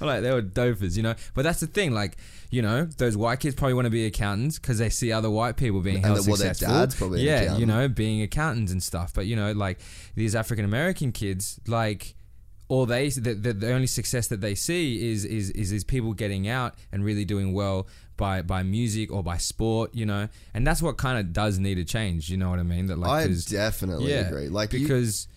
Like 0.00 0.22
they 0.22 0.30
were 0.30 0.42
dopers, 0.42 0.96
you 0.96 1.02
know. 1.02 1.14
But 1.34 1.42
that's 1.42 1.60
the 1.60 1.66
thing, 1.66 1.92
like 1.92 2.16
you 2.50 2.62
know, 2.62 2.84
those 2.84 3.16
white 3.16 3.40
kids 3.40 3.54
probably 3.54 3.74
want 3.74 3.86
to 3.86 3.90
be 3.90 4.06
accountants 4.06 4.58
because 4.58 4.78
they 4.78 4.88
see 4.90 5.12
other 5.12 5.30
white 5.30 5.56
people 5.56 5.80
being 5.80 5.96
And 5.96 6.04
held 6.04 6.26
well, 6.26 6.36
their 6.36 6.54
successful. 6.54 6.78
dad's 6.78 6.94
probably 6.94 7.22
yeah, 7.22 7.56
you 7.56 7.66
know, 7.66 7.88
being 7.88 8.22
accountants 8.22 8.72
and 8.72 8.82
stuff. 8.82 9.12
But 9.14 9.26
you 9.26 9.36
know, 9.36 9.52
like 9.52 9.78
these 10.14 10.34
African 10.34 10.64
American 10.64 11.12
kids, 11.12 11.60
like 11.66 12.14
all 12.68 12.86
they 12.86 13.08
the, 13.08 13.34
the, 13.34 13.52
the 13.52 13.72
only 13.72 13.86
success 13.86 14.28
that 14.28 14.40
they 14.40 14.54
see 14.54 15.10
is 15.10 15.24
is 15.24 15.50
is 15.50 15.70
these 15.70 15.84
people 15.84 16.12
getting 16.14 16.48
out 16.48 16.74
and 16.92 17.04
really 17.04 17.24
doing 17.24 17.52
well 17.52 17.86
by 18.16 18.42
by 18.42 18.62
music 18.62 19.12
or 19.12 19.22
by 19.22 19.36
sport, 19.38 19.94
you 19.94 20.06
know. 20.06 20.28
And 20.54 20.66
that's 20.66 20.82
what 20.82 20.96
kind 20.96 21.18
of 21.18 21.32
does 21.32 21.58
need 21.58 21.76
to 21.76 21.84
change. 21.84 22.28
You 22.30 22.36
know 22.36 22.50
what 22.50 22.58
I 22.58 22.62
mean? 22.64 22.86
That 22.86 22.98
like 22.98 23.10
I 23.10 23.26
definitely 23.50 24.12
agree. 24.26 24.48
Like 24.48 24.72
you- 24.72 24.80
because 24.80 25.28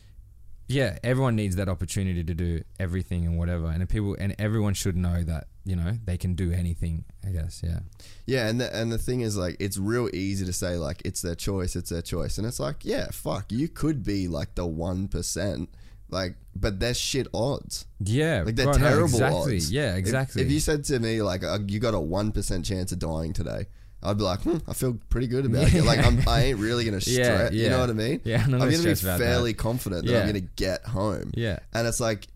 yeah, 0.67 0.99
everyone 1.03 1.35
needs 1.35 1.55
that 1.55 1.67
opportunity 1.67 2.23
to 2.23 2.33
do 2.35 2.63
everything 2.79 3.25
and 3.25 3.39
whatever, 3.39 3.65
and 3.67 3.87
people 3.89 4.15
and 4.19 4.35
everyone 4.37 4.75
should 4.75 4.95
know 4.95 5.23
that 5.23 5.47
you 5.65 5.75
know 5.75 5.97
they 6.05 6.15
can 6.17 6.35
do 6.35 6.51
anything. 6.51 7.05
I 7.25 7.31
guess, 7.31 7.61
yeah, 7.63 7.79
Yeah, 8.27 8.47
and 8.47 8.61
the, 8.61 8.75
and 8.75 8.91
the 8.91 8.97
thing 8.97 9.21
is, 9.21 9.35
like, 9.37 9.57
it's 9.59 9.77
real 9.77 10.09
easy 10.15 10.45
to 10.45 10.53
say, 10.53 10.77
like, 10.77 11.01
it's 11.05 11.21
their 11.21 11.35
choice, 11.35 11.75
it's 11.75 11.89
their 11.91 12.01
choice. 12.01 12.37
And 12.39 12.47
it's 12.47 12.59
like, 12.59 12.77
yeah, 12.83 13.07
fuck, 13.11 13.51
you 13.51 13.67
could 13.67 14.03
be, 14.03 14.27
like, 14.27 14.55
the 14.55 14.65
1%, 14.65 15.67
like, 16.09 16.35
but 16.59 16.79
they're 16.79 16.93
shit 16.93 17.27
odds. 17.33 17.85
yeah, 17.99 18.43
Like, 18.45 18.55
they're 18.55 18.65
no, 18.65 18.73
terrible 18.73 19.03
exactly. 19.05 19.55
odds. 19.55 19.71
Yeah, 19.71 19.95
exactly. 19.95 20.41
If, 20.41 20.51
you 20.51 20.59
said 20.59 20.83
to 20.85 20.99
me, 20.99 21.21
like, 21.21 21.43
uh, 21.43 21.59
you 21.67 21.79
got 21.79 21.93
a 21.93 21.97
1% 21.97 22.65
chance 22.65 22.91
of 22.91 22.99
dying 22.99 23.33
today, 23.33 23.67
I'd 24.01 24.17
be 24.17 24.23
like, 24.23 24.41
hmm, 24.41 24.57
I 24.67 24.73
feel 24.73 24.97
pretty 25.09 25.27
good 25.27 25.45
about 25.45 25.73
it. 25.73 25.83
Like, 25.91 25.99
I'm, 26.05 26.21
I 26.27 26.43
ain't 26.45 26.59
really 26.59 26.85
going 26.85 26.99
to 26.99 27.09
Yeah, 27.09 27.23
stress. 27.23 27.53
You 27.53 27.69
know 27.69 27.79
what 27.79 27.89
I 27.89 27.93
mean? 27.93 28.21
Yeah, 28.23 28.43
I'm 28.45 28.53
I'm 28.53 28.59
gonna 28.59 28.71
be 28.71 28.77
stress 28.77 29.01
about 29.03 29.19
that. 29.19 29.25
fairly 29.25 29.53
confident 29.53 30.05
that 30.05 30.15
I'm 30.15 30.31
going 30.31 30.41
to 30.45 30.49
get 30.55 30.85
home. 30.85 31.31
Yeah. 31.35 31.59
And 31.73 31.87
it's 31.87 31.99
like, 31.99 32.27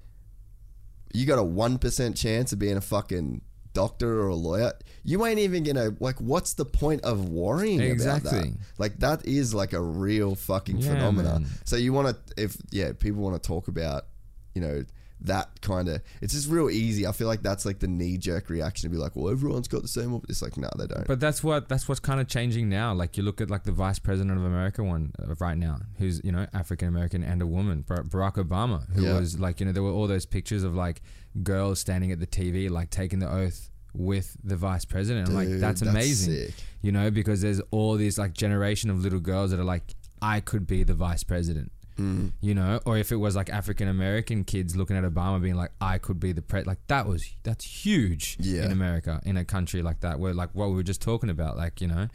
you 1.13 1.25
got 1.25 1.39
a 1.39 1.43
1% 1.43 2.17
chance 2.17 2.53
of 2.53 2.59
being 2.59 2.77
a 2.77 2.81
fucking 2.81 3.41
doctor 3.73 4.21
or 4.21 4.27
a 4.29 4.35
lawyer. 4.35 4.73
You 5.03 5.25
ain't 5.25 5.39
even 5.39 5.63
going 5.63 5.75
to, 5.75 5.95
like, 5.99 6.19
what's 6.19 6.53
the 6.53 6.65
point 6.65 7.01
of 7.03 7.29
worrying 7.29 7.79
about 7.79 8.23
that? 8.23 8.35
Exactly. 8.37 8.53
Like, 8.77 8.99
that 8.99 9.25
is 9.25 9.53
like 9.53 9.73
a 9.73 9.81
real 9.81 10.35
fucking 10.35 10.77
Yeah, 10.77 10.89
phenomenon. 10.89 11.43
man. 11.43 11.51
So 11.65 11.75
you 11.75 11.93
want 11.93 12.07
to, 12.09 12.43
if, 12.43 12.57
yeah, 12.71 12.91
people 12.93 13.21
want 13.21 13.41
to 13.41 13.45
talk 13.47 13.67
about, 13.67 14.05
you 14.55 14.61
know, 14.61 14.83
that 15.21 15.61
kind 15.61 15.87
of, 15.87 16.01
it's 16.21 16.33
just 16.33 16.49
real 16.49 16.69
easy. 16.69 17.07
I 17.07 17.13
feel 17.13 17.27
like 17.27 17.41
that's 17.41 17.65
like 17.65 17.79
the 17.79 17.87
knee 17.87 18.17
jerk 18.17 18.49
reaction 18.49 18.89
to 18.89 18.93
be 18.93 18.99
like, 19.01 19.15
well, 19.15 19.31
everyone's 19.31 19.69
got 19.69 19.81
the 19.81 19.87
same. 19.87 20.13
op-" 20.13 20.25
It's 20.27 20.41
like, 20.41 20.57
no, 20.57 20.69
they 20.77 20.85
don't. 20.85 21.07
But 21.07 21.21
that's 21.21 21.41
what 21.41 21.69
that's 21.69 21.87
what's 21.87 22.01
kind 22.01 22.19
of 22.19 22.27
changing 22.27 22.67
now. 22.67 22.93
Like 22.93 23.15
you 23.15 23.23
look 23.23 23.39
at 23.39 23.49
like 23.49 23.63
the 23.63 23.71
vice 23.71 23.99
president 23.99 24.37
of 24.37 24.43
America 24.43 24.83
one 24.83 25.13
uh, 25.21 25.33
right 25.39 25.57
now, 25.57 25.77
who's 25.97 26.21
you 26.25 26.31
know 26.33 26.45
African 26.53 26.89
American 26.89 27.23
and 27.23 27.41
a 27.41 27.47
woman, 27.47 27.83
Bar- 27.87 28.03
Barack 28.03 28.33
Obama, 28.35 28.85
who 28.93 29.03
Yeah. 29.03 29.17
was 29.19 29.39
like 29.39 29.61
you 29.61 29.65
know 29.65 29.71
there 29.71 29.83
were 29.83 29.91
all 29.91 30.07
those 30.07 30.25
pictures 30.25 30.63
of 30.63 30.75
like 30.75 31.01
girls 31.41 31.79
standing 31.79 32.11
at 32.11 32.19
the 32.19 32.27
TV 32.27 32.69
like 32.69 32.89
taking 32.89 33.19
the 33.19 33.31
oath 33.31 33.69
with 33.93 34.35
the 34.43 34.57
vice 34.57 34.83
president. 34.83 35.29
I'm 35.29 35.35
like 35.35 35.47
that's 35.47 35.79
that's 35.79 35.81
amazing, 35.83 36.33
sick. 36.33 36.53
you 36.81 36.91
know, 36.91 37.09
because 37.11 37.41
there's 37.41 37.61
all 37.71 37.95
these 37.95 38.17
like 38.17 38.33
generation 38.33 38.89
of 38.89 38.99
little 38.99 39.19
girls 39.21 39.51
that 39.51 39.59
are 39.59 39.63
like 39.63 39.95
I 40.21 40.41
could 40.41 40.67
be 40.67 40.83
the 40.83 40.93
vice 40.95 41.23
president. 41.23 41.71
Mm. 41.97 42.31
You 42.41 42.55
know, 42.55 42.79
or 42.85 42.97
if 42.97 43.11
it 43.11 43.17
was 43.17 43.35
like 43.35 43.49
African 43.49 43.87
American 43.87 44.43
kids 44.43 44.75
looking 44.75 44.95
at 44.97 45.03
Obama 45.03 45.41
being 45.41 45.55
like, 45.55 45.71
I 45.79 45.97
could 45.97 46.19
be 46.19 46.31
the 46.31 46.41
president," 46.41 46.67
like 46.67 46.87
that 46.87 47.07
was 47.07 47.23
that's 47.43 47.65
huge 47.65 48.37
Yeah. 48.39 48.65
in 48.65 48.71
America, 48.71 49.21
in 49.25 49.37
a 49.37 49.45
country 49.45 49.81
like 49.81 49.99
that, 50.01 50.19
where 50.19 50.33
like 50.33 50.49
what 50.53 50.69
we 50.69 50.75
were 50.75 50.83
just 50.83 51.01
talking 51.01 51.29
about, 51.29 51.57
like, 51.57 51.81
you 51.81 51.87
know, 51.87 52.07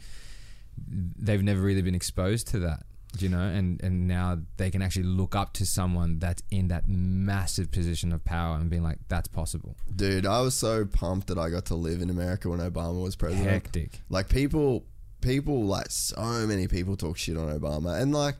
they've 0.87 1.43
never 1.43 1.61
really 1.61 1.81
been 1.81 1.95
exposed 1.95 2.47
to 2.49 2.59
that. 2.59 2.83
You 3.17 3.27
know, 3.27 3.41
and 3.41 3.81
and 3.81 4.07
now 4.07 4.37
they 4.57 4.69
can 4.69 4.83
actually 4.83 5.05
look 5.07 5.35
up 5.35 5.53
to 5.53 5.65
someone 5.65 6.19
that's 6.19 6.43
in 6.51 6.67
that 6.67 6.87
massive 6.87 7.71
position 7.71 8.13
of 8.13 8.23
power 8.23 8.55
and 8.55 8.69
being 8.69 8.83
like, 8.83 8.99
that's 9.07 9.27
possible. 9.27 9.75
Dude, 9.95 10.27
I 10.27 10.41
was 10.41 10.53
so 10.53 10.85
pumped 10.85 11.25
that 11.27 11.39
I 11.39 11.49
got 11.49 11.65
to 11.65 11.75
live 11.75 12.03
in 12.03 12.11
America 12.11 12.49
when 12.49 12.59
Obama 12.59 13.01
was 13.01 13.15
president. 13.15 13.49
Hectic. 13.49 14.01
Like 14.09 14.29
people, 14.29 14.85
people 15.21 15.63
like 15.65 15.87
so 15.89 16.45
many 16.45 16.67
people 16.67 16.95
talk 16.95 17.17
shit 17.17 17.35
on 17.35 17.47
Obama, 17.59 17.99
and 17.99 18.13
like 18.13 18.35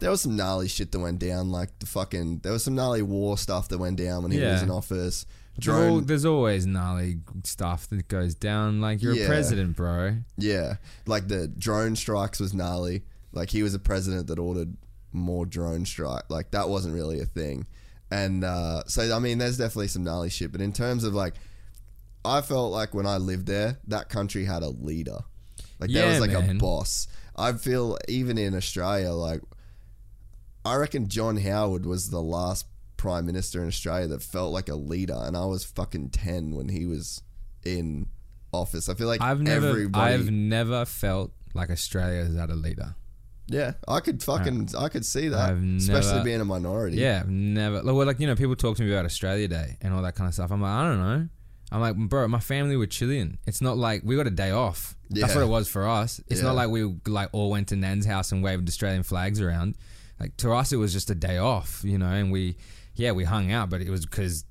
there 0.00 0.10
was 0.10 0.20
some 0.22 0.36
gnarly 0.36 0.68
shit 0.68 0.92
that 0.92 0.98
went 1.00 1.18
down. 1.18 1.50
Like 1.50 1.78
the 1.78 1.86
fucking, 1.86 2.38
there 2.38 2.52
was 2.52 2.64
some 2.64 2.74
gnarly 2.74 3.02
war 3.02 3.36
stuff 3.38 3.68
that 3.68 3.78
went 3.78 3.96
down 3.98 4.22
when 4.22 4.32
he 4.32 4.40
Yeah. 4.40 4.52
was 4.52 4.62
in 4.62 4.70
office. 4.70 5.26
Drone, 5.58 6.04
there's 6.06 6.24
always 6.24 6.66
gnarly 6.66 7.18
stuff 7.42 7.88
that 7.88 8.06
goes 8.08 8.34
down. 8.34 8.80
Like 8.80 9.02
you're 9.02 9.14
Yeah. 9.14 9.24
a 9.24 9.26
president, 9.26 9.76
bro. 9.76 10.18
yeah, 10.36 10.76
like 11.06 11.26
the 11.28 11.48
drone 11.48 11.96
strikes 11.96 12.38
was 12.38 12.54
gnarly. 12.54 13.02
Like 13.32 13.50
he 13.50 13.62
was 13.64 13.74
a 13.74 13.78
president 13.80 14.28
that 14.28 14.38
ordered 14.38 14.76
more 15.12 15.44
drone 15.46 15.84
strike. 15.84 16.30
Like 16.30 16.52
that 16.52 16.68
wasn't 16.68 16.94
really 16.94 17.18
a 17.20 17.24
thing. 17.26 17.66
And 18.10 18.44
uh, 18.44 18.84
so 18.86 19.14
I 19.14 19.18
mean, 19.18 19.38
there's 19.38 19.58
definitely 19.58 19.88
some 19.88 20.04
gnarly 20.04 20.30
shit. 20.30 20.52
But 20.52 20.60
in 20.60 20.72
terms 20.72 21.02
of 21.02 21.12
like, 21.12 21.34
I 22.24 22.40
felt 22.40 22.70
like 22.72 22.94
when 22.94 23.06
I 23.06 23.16
lived 23.16 23.46
there, 23.46 23.78
that 23.88 24.08
country 24.08 24.44
had 24.44 24.62
a 24.62 24.68
leader. 24.70 25.18
Like 25.80 25.90
there 25.90 26.04
Yeah, 26.04 26.10
was 26.10 26.20
like 26.20 26.30
man. 26.32 26.56
a 26.56 26.58
boss. 26.60 27.08
I 27.36 27.52
feel 27.52 27.98
even 28.08 28.38
in 28.38 28.54
Australia, 28.54 29.10
like 29.10 29.42
I 30.68 30.76
reckon 30.76 31.08
John 31.08 31.36
Howard 31.38 31.84
was 31.86 32.10
the 32.10 32.20
last 32.22 32.66
prime 32.96 33.26
minister 33.26 33.60
in 33.62 33.68
Australia 33.68 34.08
that 34.08 34.22
felt 34.22 34.52
like 34.52 34.68
a 34.68 34.74
leader, 34.74 35.18
and 35.20 35.36
I 35.36 35.44
was 35.46 35.64
fucking 35.64 36.10
ten 36.10 36.54
when 36.54 36.68
he 36.68 36.86
was 36.86 37.22
in 37.64 38.08
office. 38.52 38.88
I 38.88 38.94
feel 38.94 39.06
like 39.06 39.20
I've 39.20 39.40
never, 39.40 39.68
everybody. 39.68 40.14
I've 40.14 40.30
never 40.30 40.84
felt 40.84 41.32
like 41.54 41.70
Australia 41.70 42.20
is 42.20 42.36
at 42.36 42.50
a 42.50 42.54
leader. 42.54 42.94
yeah, 43.46 43.72
I 43.86 44.00
could 44.00 44.22
fucking, 44.22 44.70
I 44.78 44.88
could 44.88 45.06
see 45.06 45.28
that, 45.28 45.50
I've 45.50 45.62
especially 45.76 46.12
never- 46.12 46.24
being 46.24 46.40
a 46.40 46.44
minority. 46.44 46.96
Yeah, 46.98 47.20
I've 47.22 47.28
never. 47.30 47.76
Like, 47.82 47.94
well, 47.94 48.06
like 48.06 48.20
you 48.20 48.26
know, 48.26 48.36
people 48.36 48.56
talk 48.56 48.76
to 48.76 48.82
me 48.82 48.92
about 48.92 49.04
Australia 49.04 49.48
Day 49.48 49.76
and 49.80 49.94
all 49.94 50.02
that 50.02 50.14
kind 50.14 50.28
of 50.28 50.34
stuff. 50.34 50.50
I'm 50.50 50.60
like, 50.60 50.70
I 50.72 50.82
don't 50.84 50.98
know. 50.98 51.28
I'm 51.70 51.80
like, 51.82 51.96
bro, 51.96 52.26
my 52.28 52.40
family 52.40 52.76
were 52.76 52.86
Chilean. 52.86 53.36
It's 53.46 53.60
not 53.60 53.76
like 53.76 54.00
we 54.02 54.16
got 54.16 54.26
a 54.26 54.30
day 54.30 54.50
off. 54.50 54.96
That's 55.10 55.34
what 55.34 55.42
it 55.44 55.48
was 55.48 55.68
for 55.68 55.86
us. 55.86 56.18
It's 56.26 56.40
Yeah. 56.40 56.46
not 56.48 56.54
like 56.56 56.70
we 56.70 56.84
like 57.06 57.28
all 57.32 57.50
went 57.50 57.68
to 57.68 57.76
Nan's 57.76 58.06
house 58.06 58.32
and 58.32 58.42
waved 58.42 58.66
Australian 58.68 59.02
flags 59.02 59.38
around. 59.40 59.76
Like 60.20 60.36
to 60.38 60.52
us, 60.52 60.72
it 60.72 60.76
was 60.76 60.92
just 60.92 61.10
a 61.10 61.14
day 61.14 61.38
off, 61.38 61.82
you 61.84 61.98
know. 61.98 62.06
And 62.06 62.32
we, 62.32 62.56
yeah, 62.94 63.12
we 63.12 63.24
hung 63.24 63.52
out, 63.52 63.70
but 63.70 63.80
it 63.80 63.90
was 63.90 64.04
because 64.04 64.44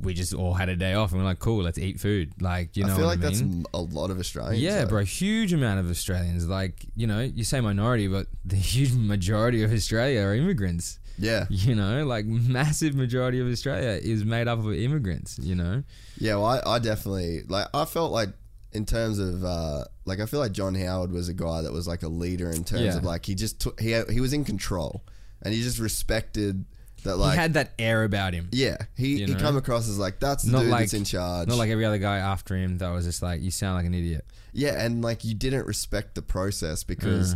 we 0.00 0.14
just 0.14 0.34
all 0.34 0.54
had 0.54 0.68
a 0.68 0.76
day 0.76 0.94
off 0.94 1.12
and 1.12 1.20
we're 1.20 1.26
like, 1.26 1.38
cool, 1.38 1.62
let's 1.62 1.78
eat 1.78 2.00
food. 2.00 2.40
Like, 2.40 2.76
you 2.76 2.84
know, 2.84 2.92
I 2.92 2.96
feel 2.96 3.06
like 3.06 3.18
I 3.18 3.22
that's 3.22 3.42
a 3.72 3.80
lot 3.80 4.10
of 4.10 4.18
Australians. 4.18 4.62
Yeah, 4.62 4.84
though. 4.84 4.88
bro, 4.90 5.04
huge 5.04 5.52
amount 5.52 5.80
of 5.80 5.90
Australians. 5.90 6.48
Like, 6.48 6.84
you 6.96 7.06
know, 7.06 7.20
you 7.20 7.44
say 7.44 7.60
minority, 7.60 8.08
but 8.08 8.26
the 8.44 8.56
huge 8.56 8.92
majority 8.92 9.62
of 9.62 9.72
Australia 9.72 10.22
are 10.22 10.34
immigrants. 10.34 10.98
Yeah, 11.16 11.46
You 11.48 11.76
know, 11.76 12.04
like 12.04 12.26
massive 12.26 12.96
majority 12.96 13.40
of 13.40 13.46
Australia 13.46 14.00
is 14.02 14.24
made 14.24 14.48
up 14.48 14.58
of 14.58 14.72
immigrants. 14.74 15.38
You 15.40 15.54
know, 15.54 15.84
yeah. 16.18 16.34
Well, 16.34 16.46
I, 16.46 16.74
I 16.74 16.78
definitely 16.80 17.42
like. 17.48 17.68
I 17.72 17.84
felt 17.84 18.10
like 18.10 18.30
in 18.72 18.84
terms 18.84 19.20
of 19.20 19.44
uh, 19.44 19.84
like 20.04 20.20
I 20.20 20.26
feel 20.26 20.40
like 20.40 20.52
John 20.52 20.74
Howard 20.74 21.12
was 21.12 21.28
a 21.28 21.34
guy 21.34 21.62
that 21.62 21.72
was 21.72 21.86
like 21.88 22.02
a 22.02 22.08
leader 22.08 22.50
in 22.50 22.64
terms 22.64 22.82
Yeah. 22.82 22.96
of 22.96 23.04
like 23.04 23.24
he 23.26 23.34
just 23.34 23.60
took 23.60 23.80
he 23.80 23.98
he 24.10 24.20
was 24.20 24.32
in 24.32 24.44
control 24.44 25.02
and 25.42 25.52
he 25.54 25.62
just 25.62 25.78
respected 25.78 26.64
that 27.04 27.16
like 27.16 27.32
he 27.32 27.38
had 27.38 27.54
that 27.54 27.72
air 27.78 28.04
about 28.04 28.32
him. 28.32 28.48
yeah 28.52 28.76
he 28.96 29.18
You 29.20 29.26
he 29.26 29.32
know? 29.34 29.38
come 29.40 29.56
across 29.56 29.88
as 29.88 29.98
like 29.98 30.20
that's 30.20 30.42
the 30.44 30.52
Not 30.52 30.60
dude 30.62 30.70
like 30.70 30.80
that's 30.80 30.94
in 30.94 31.04
charge. 31.04 31.48
Not 31.48 31.58
like 31.58 31.70
every 31.70 31.84
other 31.84 31.98
guy 31.98 32.16
after 32.18 32.56
him 32.56 32.78
that 32.78 32.88
was 32.90 33.04
just 33.04 33.22
like, 33.22 33.42
you 33.42 33.50
sound 33.50 33.76
like 33.76 33.84
an 33.86 33.94
idiot. 33.94 34.24
Yeah, 34.52 34.82
and 34.84 35.02
like 35.02 35.24
you 35.24 35.34
didn't 35.34 35.66
respect 35.66 36.14
the 36.14 36.22
process 36.22 36.82
because 36.84 37.34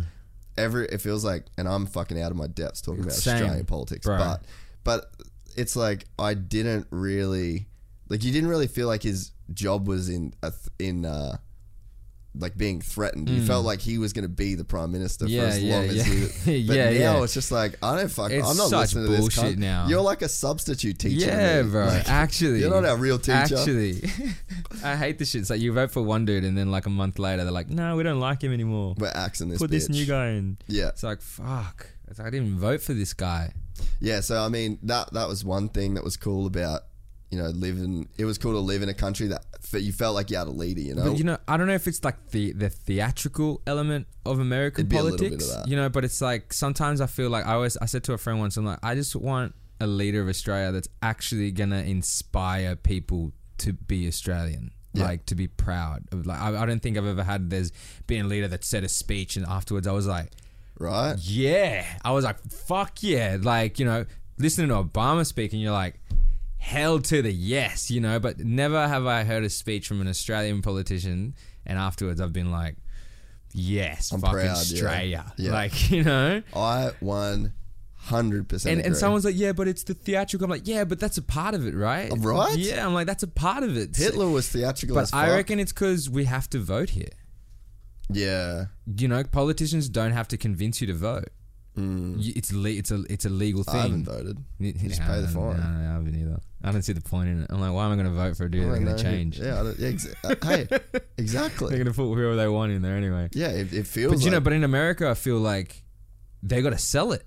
every 0.57 0.85
it 0.87 1.01
feels 1.01 1.23
like, 1.25 1.45
and 1.57 1.67
I'm 1.67 1.85
fucking 1.85 2.19
out 2.21 2.31
of 2.31 2.37
my 2.37 2.47
depths 2.47 2.81
talking 2.81 3.01
about 3.01 3.13
Same, 3.13 3.35
Australian 3.35 3.65
politics, 3.65 4.05
bro. 4.05 4.17
but 4.17 4.43
but 4.83 5.11
it's 5.57 5.75
like 5.75 6.05
I 6.17 6.33
didn't 6.33 6.87
really 6.91 7.67
like 8.09 8.23
you 8.23 8.31
didn't 8.31 8.49
really 8.49 8.67
feel 8.67 8.87
like 8.87 9.03
his 9.03 9.31
job 9.53 9.87
was 9.87 10.09
in 10.09 10.33
a 10.41 10.51
th- 10.51 10.69
in 10.79 11.05
uh 11.05 11.37
like 12.39 12.57
being 12.57 12.81
threatened. 12.81 13.29
You 13.29 13.45
felt 13.45 13.63
mm. 13.63 13.67
like 13.67 13.79
he 13.81 13.97
was 13.97 14.13
going 14.13 14.23
to 14.23 14.29
be 14.29 14.55
the 14.55 14.63
prime 14.63 14.91
minister. 14.91 15.25
Yeah, 15.27 15.41
for 15.41 15.47
as 15.47 15.63
yeah, 15.63 15.75
long 15.75 15.85
yeah. 15.85 15.91
as 15.91 16.05
he. 16.05 16.65
But 16.67 16.75
Yeah, 16.75 16.85
now 16.85 17.17
yeah. 17.17 17.23
it's 17.23 17.33
just 17.33 17.51
like 17.51 17.75
I 17.83 17.95
don't 17.97 18.09
fuck. 18.09 18.31
It's 18.31 18.47
I'm 18.47 18.57
not 18.57 18.69
such 18.69 18.79
listening 18.95 19.05
to 19.05 19.11
this. 19.11 19.19
bullshit 19.19 19.59
now. 19.59 19.87
You're 19.87 20.01
like 20.01 20.21
a 20.21 20.29
substitute 20.29 20.99
teacher. 20.99 21.27
Yeah, 21.27 21.61
bro. 21.63 21.85
Like, 21.85 22.09
actually, 22.09 22.61
you're 22.61 22.69
not 22.69 22.85
our 22.85 22.97
real 22.97 23.19
teacher. 23.19 23.33
Actually, 23.33 24.01
I 24.83 24.95
hate 24.95 25.19
this 25.19 25.31
shit. 25.31 25.41
It's 25.41 25.49
like 25.49 25.59
you 25.59 25.73
vote 25.73 25.91
for 25.91 26.01
one 26.01 26.25
dude, 26.25 26.43
and 26.43 26.57
then 26.57 26.71
like 26.71 26.85
a 26.85 26.89
month 26.89 27.19
later, 27.19 27.43
they're 27.43 27.51
like, 27.51 27.69
"No, 27.69 27.95
we 27.95 28.03
don't 28.03 28.19
like 28.19 28.41
him 28.41 28.53
anymore. 28.53 28.95
we're 28.97 29.07
axing 29.09 29.49
this. 29.49 29.59
Put 29.59 29.71
this 29.71 29.89
new 29.89 30.05
guy 30.05 30.29
in." 30.29 30.57
Yeah. 30.67 30.89
It's 30.89 31.03
like 31.03 31.21
fuck. 31.21 31.87
It's 32.07 32.17
like, 32.17 32.27
I 32.27 32.31
didn't 32.31 32.47
even 32.47 32.59
vote 32.59 32.81
for 32.81 32.93
this 32.93 33.13
guy. 33.13 33.53
Yeah, 33.99 34.21
so 34.21 34.41
I 34.41 34.49
mean 34.49 34.79
that 34.83 35.13
that 35.13 35.27
was 35.27 35.43
one 35.43 35.69
thing 35.69 35.93
that 35.93 36.03
was 36.03 36.17
cool 36.17 36.45
about 36.45 36.81
you 37.31 37.37
know 37.37 37.49
living. 37.49 38.07
It 38.17 38.25
was 38.25 38.37
cool 38.37 38.53
to 38.53 38.59
live 38.59 38.81
in 38.81 38.89
a 38.89 38.93
country 38.93 39.27
that 39.27 39.45
that 39.71 39.81
you 39.81 39.91
felt 39.91 40.15
like 40.15 40.31
you 40.31 40.37
had 40.37 40.47
a 40.47 40.51
leader. 40.51 40.81
You 40.81 40.95
know, 40.95 41.03
But 41.05 41.17
you 41.17 41.23
know, 41.23 41.37
I 41.47 41.57
don't 41.57 41.67
know 41.67 41.73
if 41.73 41.87
it's 41.87 42.03
like 42.03 42.29
the 42.31 42.53
the 42.53 42.69
theatrical 42.69 43.61
element 43.67 44.07
of 44.25 44.39
American 44.39 44.81
It'd 44.81 44.89
be 44.89 44.97
a 44.97 45.03
bit 45.03 45.17
politics. 45.17 45.51
of. 45.51 45.67
You 45.67 45.75
know, 45.75 45.89
but 45.89 46.03
it's 46.03 46.21
like 46.21 46.53
sometimes 46.53 47.01
I 47.01 47.07
feel 47.07 47.29
like 47.29 47.45
I 47.45 47.53
always 47.53 47.77
I 47.77 47.85
said 47.85 48.03
to 48.05 48.13
a 48.13 48.17
friend 48.17 48.39
once, 48.39 48.57
I'm 48.57 48.65
like, 48.65 48.79
I 48.83 48.95
just 48.95 49.15
want 49.15 49.53
a 49.79 49.87
leader 49.87 50.21
of 50.21 50.27
Australia 50.27 50.71
that's 50.71 50.89
actually 51.01 51.51
gonna 51.51 51.83
inspire 51.83 52.75
people 52.75 53.31
to 53.59 53.73
be 53.73 54.07
Australian. 54.07 54.71
Yeah. 54.93 55.03
Like 55.05 55.27
to 55.27 55.35
be 55.35 55.47
proud. 55.47 56.05
Of, 56.11 56.25
like 56.25 56.39
I, 56.39 56.63
I 56.63 56.65
don't 56.65 56.81
think 56.81 56.97
I've 56.97 57.05
ever 57.05 57.23
had 57.23 57.51
there's 57.51 57.71
been 58.07 58.25
a 58.25 58.27
leader 58.27 58.47
that 58.47 58.63
said 58.65 58.83
a 58.83 58.89
speech 58.89 59.37
and 59.37 59.45
afterwards 59.45 59.85
I 59.85 59.91
was 59.91 60.07
like, 60.07 60.31
right? 60.79 61.15
yeah. 61.19 61.85
I 62.03 62.11
was 62.11 62.25
like, 62.25 62.39
fuck 62.51 63.03
yeah. 63.03 63.37
Like, 63.39 63.77
you 63.77 63.85
know, 63.85 64.05
listening 64.39 64.69
to 64.69 64.75
Obama 64.83 65.27
speak 65.27 65.53
and 65.53 65.61
you're 65.61 65.71
like, 65.71 65.99
hell 66.59 66.99
to 66.99 67.21
the 67.21 67.31
yes, 67.31 67.89
you 67.89 67.99
know, 67.99 68.19
but 68.19 68.39
never 68.39 68.87
have 68.87 69.05
I 69.05 69.23
heard 69.23 69.43
a 69.43 69.49
speech 69.49 69.87
from 69.87 70.01
an 70.01 70.07
Australian 70.07 70.61
politician 70.61 71.33
and 71.65 71.79
afterwards 71.79 72.21
I've 72.21 72.33
been 72.33 72.51
like, 72.51 72.75
yes, 73.53 74.11
I'm 74.11 74.21
fucking 74.21 74.35
proud. 74.39 74.49
Australia. 74.49 75.33
Yeah. 75.37 75.51
Like, 75.51 75.91
you 75.91 76.03
know? 76.03 76.43
I 76.55 76.91
won 77.01 77.41
one 77.41 77.53
hundred 77.95 78.47
percent. 78.47 78.77
And, 78.77 78.85
and 78.85 78.97
someone's 78.97 79.25
like, 79.25 79.37
yeah, 79.37 79.51
but 79.53 79.67
it's 79.67 79.83
the 79.83 79.93
theatrical. 79.93 80.45
I'm 80.45 80.51
like, 80.51 80.67
yeah, 80.67 80.83
but 80.83 80.99
that's 80.99 81.17
a 81.17 81.21
part 81.21 81.55
of 81.55 81.65
it, 81.65 81.75
right? 81.75 82.11
Oh, 82.11 82.15
right? 82.17 82.57
Yeah, 82.57 82.85
I'm 82.85 82.93
like, 82.93 83.07
that's 83.07 83.23
a 83.23 83.27
part 83.27 83.63
of 83.63 83.75
it. 83.77 83.95
Hitler 83.95 84.29
was 84.29 84.49
theatrical, 84.49 84.95
But 84.95 85.03
as 85.03 85.13
I 85.13 85.29
reckon 85.29 85.59
it's 85.59 85.71
because 85.73 86.09
we 86.09 86.25
have 86.25 86.49
to 86.51 86.59
vote 86.59 86.91
here. 86.91 87.09
Yeah, 88.11 88.65
You 88.97 89.07
know, 89.07 89.23
politicians 89.23 89.87
don't 89.87 90.13
have 90.13 90.27
to 90.29 90.37
convince 90.37 90.81
you 90.81 90.87
to 90.87 90.95
vote. 90.95 91.29
You- 91.75 92.33
It's 92.35 92.51
le- 92.51 92.69
it's 92.69 92.91
a 92.91 93.03
it's 93.09 93.25
a 93.25 93.29
legal 93.29 93.63
thing. 93.63 93.75
Mm. 93.75 93.79
I 93.79 93.81
haven't 93.83 94.03
voted. 94.05 94.37
You 94.59 94.73
just 94.73 95.01
pay 95.01 95.21
the 95.21 95.27
fine. 95.27 95.57
No, 95.57 95.63
no, 95.63 95.89
I 95.89 95.93
haven't 95.93 96.15
either. 96.19 96.39
I 96.61 96.71
don't 96.71 96.81
see 96.81 96.91
the 96.93 96.99
point 97.01 97.29
in 97.29 97.41
it. 97.43 97.47
I'm 97.49 97.61
like, 97.61 97.71
why 97.71 97.85
am 97.85 97.91
I 97.93 97.95
going 97.95 98.07
to 98.07 98.11
vote 98.13 98.35
for 98.35 98.45
a 98.45 98.51
dude 98.51 98.69
that's 98.69 98.79
going 98.83 98.95
to 98.97 99.01
change? 99.01 99.39
Yeah, 99.39 99.61
I 99.61 99.63
don't, 99.63 99.79
yeah 99.79 99.89
exa- 99.91 100.15
uh, 100.25 100.35
hey, 100.45 100.99
exactly. 101.17 101.69
They're 101.69 101.77
going 101.83 101.93
to 101.93 101.93
put 101.93 102.13
whoever 102.13 102.35
they 102.35 102.49
want 102.49 102.73
in 102.73 102.81
there 102.81 102.97
anyway. 102.97 103.29
yeah, 103.33 103.47
it, 103.47 103.71
it 103.71 103.87
feels. 103.87 104.13
But 104.13 104.25
you 104.25 104.31
know, 104.31 104.41
but 104.41 104.51
in 104.51 104.65
America, 104.65 105.09
I 105.09 105.13
feel 105.13 105.37
like 105.37 105.83
they 106.43 106.61
got 106.61 106.71
to 106.71 106.77
sell 106.77 107.13
it. 107.13 107.23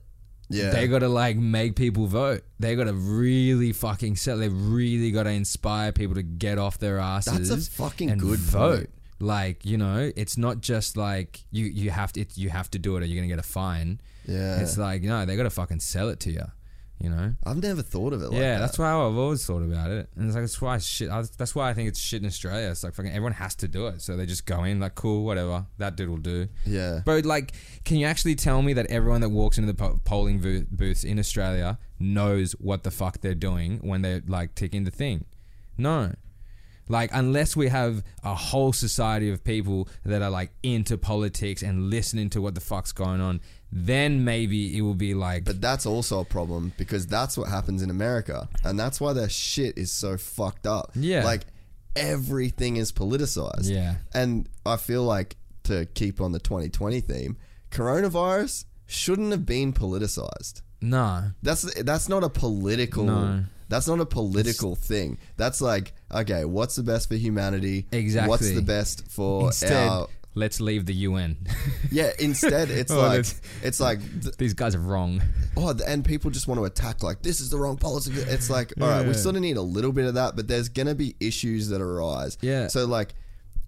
yeah, 0.50 0.70
They 0.70 0.86
got 0.86 0.98
to 0.98 1.08
like 1.08 1.36
make 1.38 1.76
people 1.76 2.06
vote. 2.06 2.42
They 2.60 2.76
got 2.76 2.84
to 2.84 2.92
really 2.92 3.72
fucking 3.72 4.16
sell. 4.16 4.36
They 4.36 4.50
really 4.50 5.12
got 5.12 5.22
to 5.22 5.30
inspire 5.30 5.92
people 5.92 6.16
to 6.16 6.22
get 6.22 6.58
off 6.58 6.76
their 6.78 6.98
asses. 6.98 7.48
That's 7.48 7.68
a 7.68 7.70
fucking 7.70 8.18
good 8.18 8.38
vote. 8.38 8.76
point. 8.76 8.90
Like 9.22 9.64
you 9.64 9.78
know, 9.78 10.10
it's 10.16 10.36
not 10.36 10.60
just 10.60 10.96
like 10.96 11.44
you 11.52 11.66
you 11.66 11.90
have 11.90 12.12
to 12.14 12.22
it, 12.22 12.36
you 12.36 12.50
have 12.50 12.68
to 12.72 12.78
do 12.80 12.96
it 12.96 13.02
or 13.04 13.06
you're 13.06 13.16
gonna 13.16 13.28
get 13.28 13.38
a 13.38 13.48
fine. 13.48 14.00
yeah. 14.26 14.60
It's 14.60 14.76
like 14.76 15.02
no, 15.02 15.24
they 15.24 15.36
got 15.36 15.44
to 15.44 15.50
fucking 15.50 15.78
sell 15.78 16.08
it 16.08 16.18
to 16.20 16.32
you. 16.32 16.44
You 16.98 17.10
know. 17.10 17.34
I've 17.44 17.60
never 17.60 17.82
thought 17.82 18.12
of 18.12 18.22
it 18.22 18.26
like 18.30 18.38
yeah, 18.40 18.54
that. 18.54 18.60
that's 18.60 18.78
why 18.78 18.90
I've 18.90 19.16
always 19.16 19.44
thought 19.46 19.62
about 19.62 19.90
it, 19.90 20.08
and 20.16 20.26
it's 20.26 20.34
like 20.34 20.42
that's 20.42 20.60
why 20.60 20.78
shit. 20.78 21.08
I, 21.08 21.22
that's 21.38 21.54
why 21.54 21.70
I 21.70 21.74
think 21.74 21.88
it's 21.88 22.00
shit 22.00 22.20
in 22.20 22.26
Australia. 22.26 22.68
It's 22.68 22.82
like 22.82 22.94
fucking 22.94 23.12
everyone 23.12 23.32
has 23.34 23.54
to 23.56 23.68
do 23.68 23.86
it, 23.86 24.02
so 24.02 24.16
they 24.16 24.26
just 24.26 24.44
go 24.44 24.64
in 24.64 24.80
like 24.80 24.96
cool, 24.96 25.24
whatever 25.24 25.66
that 25.78 25.96
dude 25.96 26.08
will 26.08 26.16
do. 26.16 26.48
Yeah. 26.66 27.02
But 27.04 27.24
like, 27.24 27.52
can 27.84 27.98
you 27.98 28.06
actually 28.06 28.34
tell 28.34 28.60
me 28.62 28.72
that 28.74 28.86
everyone 28.86 29.20
that 29.20 29.30
walks 29.30 29.56
into 29.58 29.72
the 29.72 29.78
po- 29.78 30.00
polling 30.04 30.40
booth, 30.40 30.66
booths 30.70 31.04
in 31.04 31.18
Australia 31.20 31.78
knows 31.98 32.52
what 32.52 32.82
the 32.82 32.90
fuck 32.90 33.20
they're 33.20 33.34
doing 33.34 33.78
when 33.82 34.02
they're 34.02 34.22
like 34.26 34.54
ticking 34.56 34.82
the 34.84 34.90
thing? 34.92 35.24
No. 35.78 36.12
Like, 36.92 37.10
unless 37.14 37.56
we 37.56 37.68
have 37.68 38.04
a 38.22 38.34
whole 38.34 38.72
society 38.74 39.30
of 39.30 39.42
people 39.42 39.88
that 40.04 40.20
are 40.20 40.28
like 40.28 40.50
into 40.62 40.98
politics 40.98 41.62
and 41.62 41.88
listening 41.88 42.28
to 42.30 42.42
what 42.42 42.54
the 42.54 42.60
fuck's 42.60 42.92
going 42.92 43.22
on, 43.22 43.40
then 43.72 44.24
maybe 44.24 44.76
it 44.76 44.82
will 44.82 44.94
be 44.94 45.14
like, 45.14 45.44
But 45.46 45.62
that's 45.62 45.86
also 45.86 46.20
a 46.20 46.24
problem 46.26 46.74
because 46.76 47.06
that's 47.06 47.38
what 47.38 47.48
happens 47.48 47.80
in 47.82 47.88
America, 47.88 48.46
and 48.62 48.78
that's 48.78 49.00
why 49.00 49.14
their 49.14 49.30
shit 49.30 49.78
is 49.78 49.90
so 49.90 50.18
fucked 50.18 50.66
up. 50.66 50.90
Yeah. 50.94 51.24
like 51.24 51.42
everything 51.96 52.76
is 52.76 52.92
politicized. 52.92 53.70
Yeah. 53.70 53.94
and 54.14 54.48
I 54.66 54.76
feel 54.76 55.02
like 55.04 55.36
to 55.64 55.86
keep 55.94 56.20
on 56.20 56.32
the 56.32 56.38
2020 56.40 57.00
theme, 57.00 57.36
coronavirus 57.70 58.66
shouldn't 58.86 59.30
have 59.30 59.46
been 59.46 59.72
politicized. 59.72 60.60
no. 60.82 61.30
That's 61.42 61.62
that's 61.82 62.08
not 62.08 62.22
a 62.22 62.28
political. 62.28 63.04
No. 63.04 63.44
That's 63.72 63.88
not 63.88 64.00
a 64.00 64.04
political 64.04 64.74
thing. 64.76 65.16
That's 65.38 65.62
like, 65.62 65.94
okay, 66.12 66.44
what's 66.44 66.76
the 66.76 66.82
best 66.82 67.08
for 67.08 67.14
humanity? 67.14 67.86
Exactly. 67.90 68.28
What's 68.28 68.50
the 68.52 68.60
best 68.60 69.08
for 69.10 69.46
Instead, 69.46 69.88
our? 69.88 70.08
let's 70.34 70.60
leave 70.60 70.84
the 70.84 70.92
UN. 71.08 71.38
Yeah. 71.90 72.10
Instead, 72.18 72.70
it's 72.70 72.90
Oh, 72.92 73.00
like 73.00 73.24
it's 73.62 73.80
like 73.80 74.00
th- 74.22 74.36
These 74.36 74.52
guys 74.52 74.74
are 74.74 74.78
wrong. 74.78 75.22
oh, 75.56 75.74
and 75.86 76.04
people 76.04 76.30
just 76.30 76.48
want 76.48 76.58
to 76.60 76.66
attack 76.66 77.02
like 77.02 77.22
this 77.22 77.40
is 77.40 77.48
the 77.48 77.56
wrong 77.56 77.78
policy. 77.78 78.12
It's 78.14 78.50
like, 78.50 78.74
all 78.78 78.88
right, 78.88 79.06
we 79.06 79.14
sort 79.14 79.36
of 79.36 79.40
need 79.40 79.56
a 79.56 79.62
little 79.62 79.92
bit 79.92 80.04
of 80.04 80.14
that, 80.14 80.36
but 80.36 80.48
there's 80.48 80.68
gonna 80.68 80.94
be 80.94 81.16
issues 81.18 81.70
that 81.70 81.80
arise. 81.80 82.36
Yeah. 82.42 82.68
So 82.68 82.84
like, 82.84 83.14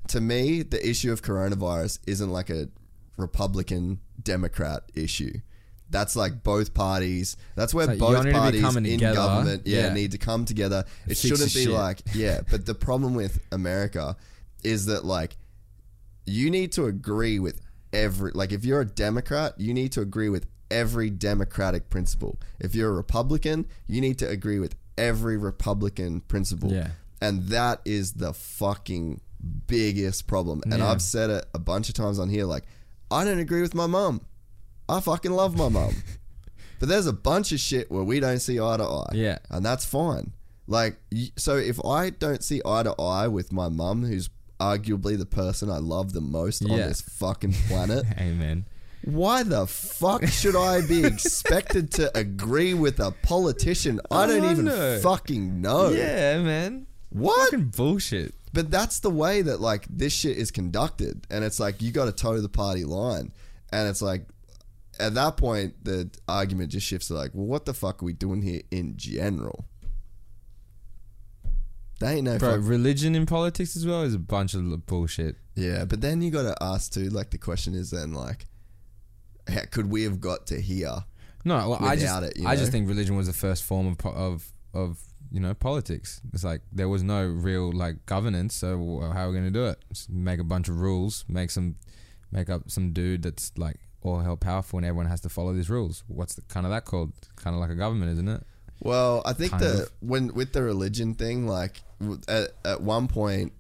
to 0.09 0.21
me, 0.21 0.61
the 0.63 0.87
issue 0.87 1.13
of 1.13 1.23
coronavirus 1.23 2.01
isn't 2.07 2.31
like 2.31 2.51
a 2.51 2.69
Republican 3.17 4.01
Democrat 4.23 4.83
issue. 4.95 5.33
That's 5.95 6.17
like 6.17 6.43
both 6.43 6.75
parties. 6.75 7.37
That's 7.55 7.73
where 7.73 7.87
both 7.97 8.31
parties 8.33 8.77
in 8.77 8.83
together. 8.85 9.15
government, 9.15 9.63
yeah, 9.65 9.87
Yeah. 9.87 9.95
need 9.95 10.11
to 10.11 10.19
come 10.19 10.45
together. 10.45 10.85
It 11.07 11.11
Fix 11.17 11.21
shouldn't 11.21 11.55
be 11.55 11.65
shit. 11.65 11.71
like, 11.71 12.01
yeah. 12.15 12.41
But 12.51 12.67
the 12.67 12.75
problem 12.75 13.15
with 13.15 13.39
America 13.53 14.17
is 14.63 14.87
that 14.87 15.05
like 15.05 15.37
you 16.27 16.51
need 16.51 16.73
to 16.73 16.87
agree 16.87 17.39
with 17.39 17.61
every 17.93 18.33
like 18.35 18.51
if 18.51 18.65
you're 18.65 18.81
a 18.81 18.85
democrat 18.87 19.55
you 19.57 19.73
need 19.73 19.93
to 19.93 20.01
agree 20.01 20.29
with 20.29 20.47
every 20.71 21.09
democratic 21.11 21.89
principle 21.91 22.41
if 22.59 22.75
you're 22.75 22.89
a 22.91 22.93
republican 22.93 23.65
you 23.87 24.01
need 24.01 24.19
to 24.19 24.29
agree 24.29 24.59
with 24.59 24.75
every 24.99 25.37
republican 25.37 26.21
principle 26.23 26.73
Yeah. 26.73 26.89
and 27.21 27.45
that 27.51 27.83
is 27.85 28.15
the 28.15 28.33
fucking 28.35 29.21
biggest 29.69 30.27
problem 30.27 30.63
and 30.65 30.79
Yeah. 30.79 30.91
i've 30.91 31.03
said 31.03 31.31
it 31.31 31.45
a 31.55 31.59
bunch 31.61 31.89
of 31.89 31.95
times 31.95 32.19
on 32.19 32.29
here 32.31 32.47
like 32.47 32.65
i 33.13 33.23
don't 33.25 33.39
agree 33.39 33.61
with 33.63 33.75
my 33.75 33.87
mum 33.87 34.23
i 34.89 35.01
fucking 35.01 35.33
love 35.33 35.57
my 35.57 35.69
mum 35.69 35.95
but 36.81 36.89
there's 36.89 37.07
a 37.07 37.13
bunch 37.13 37.53
of 37.53 37.61
shit 37.61 37.91
where 37.91 38.03
we 38.05 38.21
don't 38.21 38.41
see 38.41 38.61
eye 38.61 38.77
to 38.77 38.85
eye 38.85 39.11
Yeah. 39.15 39.39
and 39.51 39.65
that's 39.65 39.85
fine. 39.85 40.33
Like, 40.67 40.97
so 41.37 41.57
if 41.57 41.83
I 41.85 42.11
don't 42.11 42.43
see 42.43 42.61
eye 42.65 42.83
to 42.83 42.95
eye 43.01 43.29
with 43.29 43.53
my 43.53 43.69
mum, 43.69 44.03
who's 44.05 44.29
arguably 44.59 45.17
the 45.17 45.25
person 45.27 45.71
I 45.71 45.77
love 45.79 46.13
the 46.15 46.21
most 46.21 46.63
on 46.65 46.77
this 46.77 47.01
fucking 47.01 47.53
planet, 47.69 48.05
Amen. 48.19 48.65
why 49.05 49.43
the 49.45 49.67
fuck 49.67 50.27
should 50.27 50.57
I 50.57 50.81
be 50.87 51.05
expected 51.13 51.91
to 51.93 52.17
agree 52.19 52.75
with 52.75 52.99
a 52.99 53.13
politician 53.23 54.01
I 54.11 54.27
don't 54.27 54.51
even 54.51 55.01
fucking 55.01 55.61
know? 55.63 55.91
Yeah, 55.91 56.41
man. 56.43 56.87
What? 57.11 57.51
Fucking 57.51 57.67
bullshit. 57.77 58.35
But 58.53 58.71
that's 58.71 59.01
the 59.01 59.11
way 59.11 59.43
that 59.43 59.61
like 59.61 59.87
this 59.89 60.13
shit 60.13 60.37
is 60.39 60.51
conducted, 60.51 61.27
and 61.31 61.45
it's 61.45 61.61
like 61.61 61.81
you 61.83 61.93
got 61.93 62.07
to 62.07 62.13
toe 62.13 62.41
the 62.41 62.49
party 62.49 62.85
line, 62.85 63.33
and 63.73 63.89
it's 63.89 64.03
like 64.03 64.27
at 65.01 65.15
that 65.15 65.37
point 65.37 65.85
the 65.85 66.11
argument 66.29 66.71
just 66.71 66.87
shifts 66.87 67.09
to 67.09 67.15
like, 67.15 67.31
well, 67.35 67.47
what 67.47 67.65
the 67.67 67.75
fuck 67.75 68.03
are 68.03 68.07
we 68.07 68.13
doing 68.13 68.43
here 68.43 68.63
in 68.71 68.97
general? 68.97 69.67
They 72.01 72.15
ain't 72.17 72.25
no 72.25 72.39
Bro, 72.39 72.61
fuck- 72.61 72.69
religion 72.69 73.15
in 73.15 73.27
politics 73.27 73.77
as 73.77 73.87
well 73.87 74.03
is 74.03 74.15
a 74.15 74.19
bunch 74.19 74.55
of 74.55 74.69
l- 74.71 74.77
bullshit. 74.79 75.37
yeah, 75.55 75.85
but 75.85 76.01
then 76.01 76.23
you 76.23 76.31
got 76.31 76.43
to 76.43 76.57
ask 76.63 76.93
too. 76.93 77.09
Like 77.09 77.31
the 77.31 77.39
question 77.39 77.75
is 77.75 77.91
then 77.91 78.13
like, 78.13 78.47
how 79.49 79.63
could 79.71 79.91
we 79.91 80.03
have 80.03 80.21
got 80.21 80.47
to 80.49 80.61
here? 80.61 81.05
No, 81.45 81.57
well, 81.71 81.79
I 81.81 81.95
just, 81.95 82.07
Without 82.07 82.23
it, 82.25 82.37
you 82.39 82.47
I 82.49 82.57
just 82.57 82.73
think 82.73 82.89
religion 82.89 83.17
was 83.17 83.27
the 83.27 83.33
first 83.33 83.63
form 83.65 83.87
of 83.87 83.99
po- 83.99 84.11
of 84.13 84.53
of 84.73 84.99
you 85.31 85.41
know 85.41 85.55
politics. 85.55 86.21
It's 86.33 86.43
like 86.45 86.63
there 86.73 86.89
was 86.89 87.03
no 87.03 87.25
real 87.27 87.71
like 87.73 88.05
governance, 88.07 88.55
so 88.55 89.01
how 89.13 89.27
are 89.27 89.31
we 89.31 89.37
gonna 89.37 89.51
do 89.51 89.67
it? 89.67 89.79
Just 89.93 90.11
make 90.11 90.41
a 90.41 90.45
bunch 90.45 90.69
of 90.69 90.81
rules, 90.81 91.25
make 91.29 91.51
some, 91.51 91.77
make 92.33 92.49
up 92.51 92.71
some 92.71 92.93
dude 92.93 93.23
that's 93.23 93.53
like 93.57 93.79
all 94.05 94.21
hell 94.21 94.37
powerful, 94.37 94.77
and 94.79 94.87
everyone 94.87 95.07
has 95.07 95.21
to 95.23 95.29
follow 95.29 95.53
these 95.53 95.69
rules. 95.69 96.05
What's 96.07 96.35
the 96.37 96.43
kind 96.43 96.65
of 96.67 96.71
that 96.71 96.85
called? 96.85 97.13
Kind 97.35 97.55
of 97.55 97.61
like 97.61 97.71
a 97.71 97.75
government, 97.75 98.13
isn't 98.13 98.29
it? 98.29 98.43
Well, 98.81 99.23
I 99.25 99.33
think 99.33 99.51
Kind 99.53 99.63
the 99.65 99.73
of. 99.85 99.93
when 100.01 100.35
with 100.35 100.53
the 100.53 100.63
religion 100.63 101.15
thing, 101.15 101.47
like 101.49 101.83
at, 102.29 102.51
at 102.65 102.81
one 102.83 103.09
point, 103.09 103.53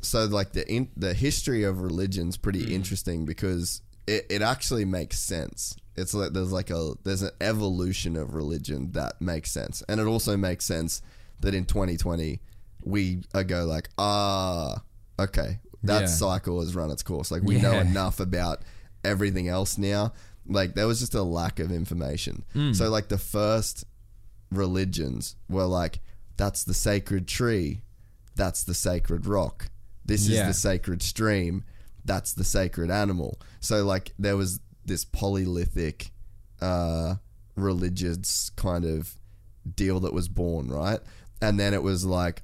so 0.00 0.24
like 0.26 0.52
the 0.52 0.66
in, 0.70 0.88
the 0.96 1.12
history 1.12 1.64
of 1.64 1.80
religion's 1.82 2.36
pretty 2.36 2.64
Hmm. 2.64 2.72
interesting 2.72 3.24
because 3.24 3.82
it, 4.06 4.26
it 4.30 4.42
actually 4.42 4.84
makes 4.84 5.18
sense. 5.18 5.76
It's 5.96 6.14
like 6.14 6.32
there's 6.32 6.52
like 6.52 6.70
a 6.70 6.92
there's 7.04 7.22
an 7.22 7.30
evolution 7.40 8.16
of 8.16 8.34
religion 8.34 8.92
that 8.92 9.20
makes 9.20 9.50
sense, 9.50 9.82
and 9.88 10.00
it 10.00 10.06
also 10.06 10.36
makes 10.36 10.64
sense 10.64 11.02
that 11.40 11.54
in 11.54 11.64
2020 11.64 12.40
we 12.84 13.22
uh, 13.34 13.42
go 13.42 13.64
like 13.64 13.88
ah 13.98 14.82
okay 15.18 15.58
that 15.82 16.00
Yeah. 16.02 16.06
cycle 16.06 16.60
has 16.60 16.74
run 16.74 16.90
its 16.90 17.02
course. 17.02 17.30
Like 17.30 17.42
we 17.42 17.58
know 17.58 17.78
enough 17.78 18.18
about 18.20 18.62
everything 19.04 19.48
else 19.48 19.78
now. 19.78 20.12
Like 20.46 20.74
there 20.74 20.86
was 20.86 21.00
just 21.00 21.14
a 21.14 21.22
lack 21.22 21.58
of 21.60 21.70
information. 21.72 22.44
Hmm. 22.52 22.72
So 22.72 22.88
like 22.90 23.08
the 23.08 23.18
first 23.18 23.84
religions 24.50 25.36
were 25.48 25.64
like, 25.66 26.00
that's 26.36 26.64
the 26.64 26.74
sacred 26.74 27.26
tree, 27.28 27.82
that's 28.34 28.64
the 28.64 28.74
sacred 28.74 29.26
rock, 29.26 29.68
this 30.04 30.26
Yeah. 30.28 30.42
is 30.42 30.46
the 30.56 30.60
sacred 30.60 31.02
stream, 31.02 31.64
that's 32.04 32.32
the 32.34 32.44
sacred 32.44 32.90
animal. 32.90 33.38
So 33.60 33.84
like 33.84 34.12
there 34.18 34.36
was 34.36 34.60
this 34.84 35.04
polyolithic 35.04 36.10
uh, 36.60 37.16
religious 37.56 38.50
kind 38.50 38.84
of 38.84 39.14
deal 39.76 40.00
that 40.00 40.12
was 40.12 40.28
born, 40.28 40.68
right? 40.68 41.00
And 41.40 41.58
then 41.58 41.72
it 41.72 41.82
was 41.82 42.04
like 42.04 42.42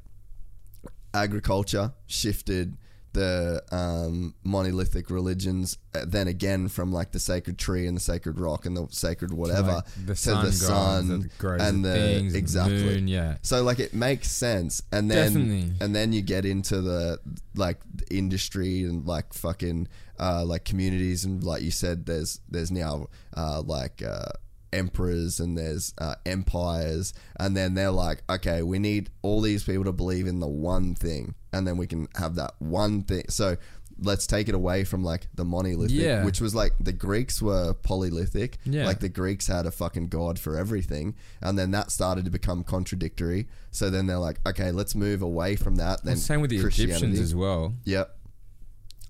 agriculture 1.13 1.93
shifted 2.07 2.77
the 3.13 3.63
um, 3.73 4.35
monolithic 4.45 5.11
religions 5.11 5.79
uh, 5.95 6.05
then 6.07 6.29
again 6.29 6.69
from 6.69 6.93
like 6.93 7.11
the 7.11 7.19
sacred 7.19 7.59
tree 7.59 7.87
and 7.87 7.97
the 7.97 8.01
sacred 8.01 8.39
rock 8.39 8.67
and 8.67 8.77
the 8.77 8.87
sacred 8.91 9.33
whatever 9.33 9.73
like 9.73 9.85
the 10.07 10.15
to 10.15 10.35
the 10.35 10.53
sun 10.53 11.31
that 11.39 11.61
and 11.61 11.85
the 11.85 11.93
things, 11.93 12.35
exactly 12.35 12.85
moon, 12.85 13.09
yeah. 13.09 13.37
so 13.43 13.63
like 13.63 13.81
it 13.81 13.93
makes 13.95 14.31
sense 14.31 14.83
and 14.93 15.11
then 15.11 15.33
Definitely. 15.33 15.73
and 15.81 15.97
then 15.97 16.13
you 16.13 16.23
get 16.23 16.45
into 16.45 16.81
the 16.81 17.19
like 17.55 17.81
industry 18.11 18.85
and 18.85 19.07
like 19.07 19.33
fucking 19.35 19.89
uh, 20.21 20.45
like 20.45 20.65
communities 20.65 21.25
and 21.25 21.43
like 21.43 21.63
you 21.63 21.71
said 21.71 22.07
there's 22.07 22.41
there's 22.49 22.71
now 22.71 23.07
uh, 23.37 23.61
like 23.65 24.03
uh, 24.03 24.31
emperors 24.73 25.41
and 25.41 25.57
there's 25.59 25.93
uh, 25.99 26.15
empires 26.27 27.13
and 27.39 27.57
then 27.57 27.75
they're 27.75 27.91
like 27.91 28.23
okay 28.31 28.63
we 28.63 28.79
need 28.79 29.11
all 29.23 29.41
these 29.41 29.65
people 29.65 29.85
to 29.85 29.93
believe 29.93 30.27
in 30.27 30.41
the 30.41 30.47
one 30.49 30.95
thing 30.95 31.35
and 31.53 31.67
then 31.67 31.77
we 31.77 31.87
can 31.87 32.07
have 32.17 32.35
that 32.37 32.53
one 32.59 33.03
thing 33.03 33.25
so 33.29 33.57
let's 34.03 34.27
take 34.27 34.49
it 34.49 34.55
away 34.55 34.83
from 34.83 35.05
like 35.05 35.27
the 35.35 35.45
monolithic 35.45 35.95
Yeah. 35.95 36.25
which 36.25 36.41
was 36.41 36.55
like 36.55 36.73
the 36.81 36.93
greeks 36.93 37.43
were 37.43 37.75
polyolithic 37.75 38.55
Yeah. 38.65 38.87
like 38.87 39.01
the 39.01 39.09
greeks 39.11 39.47
had 39.49 39.67
a 39.67 39.71
fucking 39.71 40.09
god 40.09 40.39
for 40.39 40.57
everything 40.57 41.15
and 41.43 41.59
then 41.59 41.71
that 41.73 41.91
started 41.91 42.25
to 42.25 42.31
become 42.31 42.65
contradictory 42.65 43.47
so 43.71 43.91
then 43.91 44.07
they're 44.07 44.19
like 44.19 44.39
okay 44.47 44.71
let's 44.73 44.95
move 44.95 45.21
away 45.21 45.55
from 45.57 45.77
that 45.77 46.03
then 46.05 46.17
Same 46.17 46.41
with 46.41 46.51
the. 46.51 46.59
Egyptians 46.65 47.19
as 47.21 47.35
well. 47.35 47.75
Yep. 47.85 48.17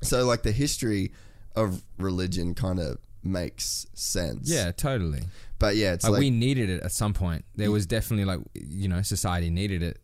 So 0.03 0.25
like 0.25 0.43
the 0.43 0.53
history 0.53 1.13
of 1.55 1.83
religion 1.99 2.55
kind 2.55 2.81
of 2.81 2.99
makes 3.23 3.87
sense. 3.95 4.51
Yeah, 4.51 4.73
totally. 4.73 5.23
But 5.59 5.77
yeah, 5.77 5.93
it's 5.93 6.05
Like, 6.05 6.13
like, 6.13 6.21
we 6.21 6.31
needed 6.31 6.71
it 6.71 6.83
at 6.83 6.93
some 6.93 7.13
point. 7.13 7.45
There 7.57 7.71
was 7.71 7.87
definitely 7.87 8.25
like 8.25 8.41
you 8.55 8.89
know 8.89 9.03
society 9.03 9.51
needed 9.51 9.83
it. 9.83 9.99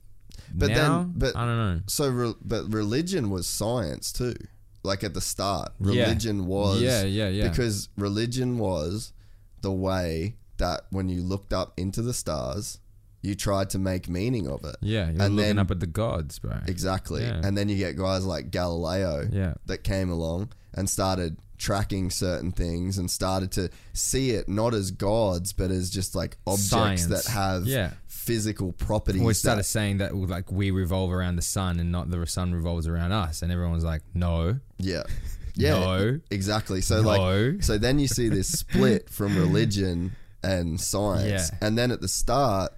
But 0.55 0.69
then- 0.69 0.77
now, 0.77 1.11
but- 1.15 1.35
I 1.37 1.45
don't 1.45 1.57
know. 1.57 1.81
so 1.87 2.09
re- 2.09 2.35
but 2.45 2.73
religion 2.73 3.31
was 3.31 3.47
science 3.47 4.13
too. 4.13 4.35
Like 4.83 5.03
at 5.03 5.15
the 5.15 5.21
start, 5.21 5.73
Yeah. 5.81 6.03
religion 6.05 6.47
was 6.47 6.81
Yeah, 6.81 7.03
yeah, 7.03 7.29
yeah. 7.29 7.49
Because 7.49 7.89
religion 7.97 8.59
was 8.59 9.13
the 9.63 9.73
way 9.73 10.37
that 10.59 10.83
when 10.91 11.09
you 11.09 11.23
looked 11.23 11.53
up 11.53 11.73
into 11.77 12.03
the 12.03 12.15
stars, 12.15 12.79
you 13.23 13.35
tried 13.35 13.69
to 13.71 13.79
make 13.81 14.09
meaning 14.09 14.47
of 14.47 14.65
it. 14.65 14.77
Yeah, 14.81 15.11
you're 15.11 15.23
and 15.23 15.35
looking 15.35 15.37
then 15.37 15.59
up 15.59 15.73
at 15.73 15.81
the 15.81 15.87
gods, 15.89 16.39
bro. 16.39 16.61
Exactly. 16.69 17.23
Yeah. 17.23 17.41
And 17.43 17.59
then 17.59 17.69
you 17.69 17.77
get 17.77 17.97
guys 17.97 18.25
like 18.25 18.53
Galileo 18.53 19.29
Yeah. 19.33 19.55
that 19.67 19.79
came 19.83 20.09
along 20.11 20.51
and 20.73 20.89
started 20.89 21.37
tracking 21.59 22.11
certain 22.11 22.53
things 22.53 22.99
and 22.99 23.11
started 23.11 23.51
to 23.53 23.69
see 23.93 24.31
it 24.31 24.49
not 24.49 24.75
as 24.75 24.91
gods 24.91 25.53
but 25.53 25.71
as 25.71 25.91
just 25.91 26.15
like 26.15 26.37
objects 26.47 26.69
Science. 26.71 27.07
that 27.07 27.25
have 27.27 27.67
Yeah. 27.67 27.93
physical 28.07 28.73
properties. 28.73 29.21
we 29.23 29.29
that- 29.29 29.35
started 29.35 29.65
saying 29.65 29.99
that 29.99 30.15
like 30.15 30.51
we 30.53 30.71
revolve 30.71 31.13
around 31.13 31.37
the 31.37 31.43
sun 31.43 31.79
and 31.81 31.91
not 31.93 32.11
the 32.11 32.27
sun 32.27 32.53
revolves 32.53 32.87
around 32.87 33.13
us, 33.13 33.43
and 33.43 33.53
everyone 33.53 33.73
was 33.75 33.85
like, 33.85 34.03
"No, 34.15 34.59
yeah. 34.79 35.03
Yeah. 35.55 35.79
No. 35.81 36.21
Exactly. 36.31 36.81
So 36.83 37.01
No. 37.03 37.09
like 37.09 37.63
so 37.63 37.79
then 37.79 37.99
you 37.99 38.09
see 38.09 38.29
this 38.29 38.49
split 38.49 39.09
from 39.09 39.37
religion 39.37 40.13
and 40.43 40.79
science. 40.81 41.51
Yeah. 41.53 41.59
And 41.67 41.79
then 41.79 41.91
at 41.91 42.01
the 42.03 42.09
start 42.09 42.73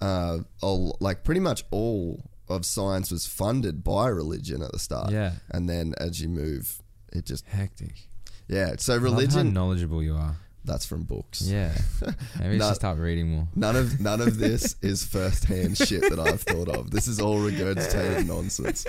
uh 0.00 0.38
all, 0.60 0.96
like 1.00 1.24
pretty 1.24 1.40
much 1.40 1.64
all 1.70 2.22
of 2.48 2.64
science 2.66 3.10
was 3.10 3.26
funded 3.26 3.82
by 3.84 4.08
religion 4.08 4.62
at 4.62 4.72
the 4.72 4.78
start. 4.78 5.10
Yeah. 5.10 5.32
And 5.50 5.68
then 5.68 5.94
as 5.98 6.20
you 6.20 6.28
move 6.28 6.82
it 7.12 7.24
just 7.24 7.46
hectic." 7.46 8.08
Yeah. 8.48 8.74
So 8.78 8.96
religion 8.96 9.52
knowledgeable 9.52 10.02
you 10.02 10.14
are. 10.14 10.36
That's 10.64 10.84
from 10.84 11.04
books. 11.04 11.40
Yeah, 11.42 11.72
maybe 12.38 12.60
I 12.60 12.68
should 12.68 12.74
start 12.76 12.98
reading 12.98 13.28
more. 13.28 13.48
None 13.54 13.74
of 13.76 14.00
none 14.00 14.20
of 14.20 14.36
this 14.38 14.76
is 14.82 15.02
first-hand 15.04 15.78
shit 15.78 16.02
that 16.10 16.18
I've 16.18 16.42
thought 16.42 16.68
of. 16.68 16.90
This 16.90 17.06
is 17.08 17.20
all 17.20 17.38
regurgitated 17.38 18.26
nonsense. 18.26 18.84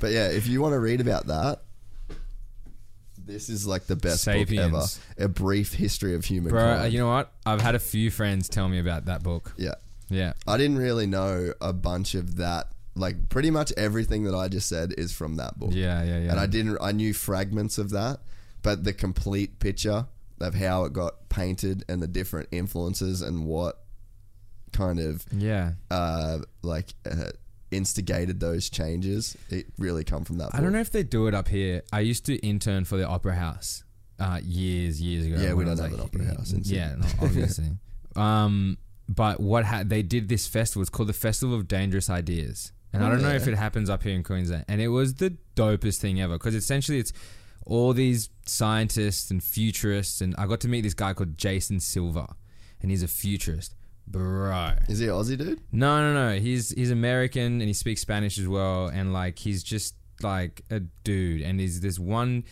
But 0.00 0.12
yeah, 0.12 0.28
if 0.28 0.46
you 0.46 0.60
want 0.60 0.74
to 0.74 0.78
read 0.78 1.00
about 1.00 1.26
that, 1.26 1.62
this 3.18 3.48
is 3.48 3.66
like 3.66 3.86
the 3.86 3.96
best 3.96 4.24
book 4.26 4.52
ever. 4.52 4.82
A 5.18 5.28
brief 5.28 5.72
history 5.74 6.14
of 6.14 6.24
human. 6.24 6.50
Bro, 6.50 6.80
uh, 6.80 6.84
you 6.84 6.98
know 6.98 7.08
what? 7.08 7.32
I've 7.46 7.60
had 7.62 7.74
a 7.74 7.78
few 7.80 8.10
friends 8.10 8.48
tell 8.48 8.68
me 8.68 8.78
about 8.78 9.06
that 9.06 9.22
book. 9.22 9.54
yeah, 9.56 9.74
Yeah, 10.10 10.34
I 10.46 10.56
didn't 10.56 10.78
really 10.78 11.06
know 11.06 11.52
a 11.60 11.72
bunch 11.72 12.14
of 12.14 12.36
that. 12.36 12.68
Like 12.96 13.28
pretty 13.28 13.50
much 13.50 13.72
everything 13.76 14.22
that 14.24 14.36
I 14.36 14.46
just 14.46 14.68
said 14.68 14.94
is 14.96 15.12
from 15.12 15.36
that 15.36 15.58
book. 15.58 15.70
yeah, 15.72 16.04
yeah, 16.04 16.18
yeah. 16.20 16.30
and 16.30 16.38
I 16.38 16.46
didn't. 16.46 16.78
I 16.80 16.92
knew 16.92 17.12
fragments 17.12 17.76
of 17.78 17.90
that, 17.90 18.20
but 18.64 18.82
the 18.82 18.92
complete 18.92 19.60
picture 19.60 20.06
of 20.40 20.54
how 20.54 20.84
it 20.86 20.92
got 20.92 21.28
painted 21.28 21.84
and 21.88 22.02
the 22.02 22.08
different 22.08 22.48
influences 22.50 23.22
and 23.22 23.46
what 23.46 23.78
kind 24.72 24.98
of 24.98 25.24
Yeah, 25.30 25.74
uh, 25.90 26.38
like 26.62 26.92
uh, 27.08 27.30
instigated 27.70 28.40
those 28.40 28.68
changes. 28.70 29.36
It 29.50 29.66
really 29.78 30.02
come 30.04 30.24
from 30.24 30.38
that. 30.38 30.50
I 30.54 30.60
don't 30.60 30.72
know 30.72 30.80
if 30.80 30.90
they 30.90 31.02
do 31.04 31.26
it 31.28 31.34
up 31.34 31.48
here. 31.48 31.82
I 31.92 32.00
used 32.00 32.26
to 32.26 32.34
intern 32.44 32.84
for 32.84 32.96
the 32.96 33.06
Opera 33.06 33.34
House 33.36 33.84
uh, 34.18 34.40
years, 34.42 35.00
years 35.00 35.26
ago. 35.26 35.36
Yeah, 35.40 35.54
we 35.54 35.64
don't 35.64 35.78
have 35.78 35.92
an 35.92 36.00
opera 36.00 36.24
house 36.24 36.52
in 36.52 36.62
yeah, 36.64 36.94
no, 36.96 37.06
obviously. 37.22 37.66
um, 38.16 38.78
but 39.08 39.38
what 39.40 39.64
ha- 39.64 39.82
they 39.84 40.02
did 40.02 40.28
this 40.28 40.46
festival? 40.46 40.80
It's 40.82 40.90
called 40.90 41.08
the 41.08 41.12
Festival 41.12 41.54
of 41.56 41.68
Dangerous 41.68 42.08
Ideas, 42.08 42.72
and 42.92 43.04
I 43.04 43.08
Oh, 43.08 43.10
don't 43.10 43.22
know 43.22 43.34
if 43.34 43.46
it 43.46 43.54
happens 43.54 43.90
up 43.90 44.02
here 44.02 44.14
in 44.14 44.22
Queensland. 44.22 44.64
And 44.68 44.80
it 44.80 44.88
was 44.88 45.14
the 45.14 45.36
dopest 45.56 45.98
thing 45.98 46.20
ever 46.20 46.34
because 46.34 46.54
essentially 46.54 46.98
it's 46.98 47.12
all 47.66 47.92
these 47.92 48.30
scientists 48.46 49.30
and 49.30 49.42
futurists, 49.42 50.20
and 50.20 50.34
I 50.36 50.46
got 50.46 50.60
to 50.60 50.68
meet 50.68 50.82
this 50.82 50.94
guy 50.94 51.14
called 51.14 51.36
Jason 51.38 51.80
Silva, 51.80 52.34
and 52.80 52.90
he's 52.90 53.02
a 53.02 53.08
futurist, 53.08 53.74
bro. 54.06 54.72
Is 54.88 54.98
he 54.98 55.06
an 55.06 55.12
Aussie 55.12 55.38
dude? 55.38 55.60
No, 55.72 56.00
no, 56.00 56.12
no. 56.12 56.38
He's 56.38 56.70
he's 56.70 56.90
American 56.90 57.60
and 57.60 57.62
he 57.62 57.72
speaks 57.72 58.00
Spanish 58.00 58.38
as 58.38 58.48
well, 58.48 58.88
and 58.88 59.12
like 59.12 59.38
he's 59.38 59.62
just 59.62 59.94
like 60.22 60.62
a 60.70 60.80
dude. 60.80 61.42
And 61.42 61.58
there's 61.58 61.80
this 61.80 61.98
one, 61.98 62.44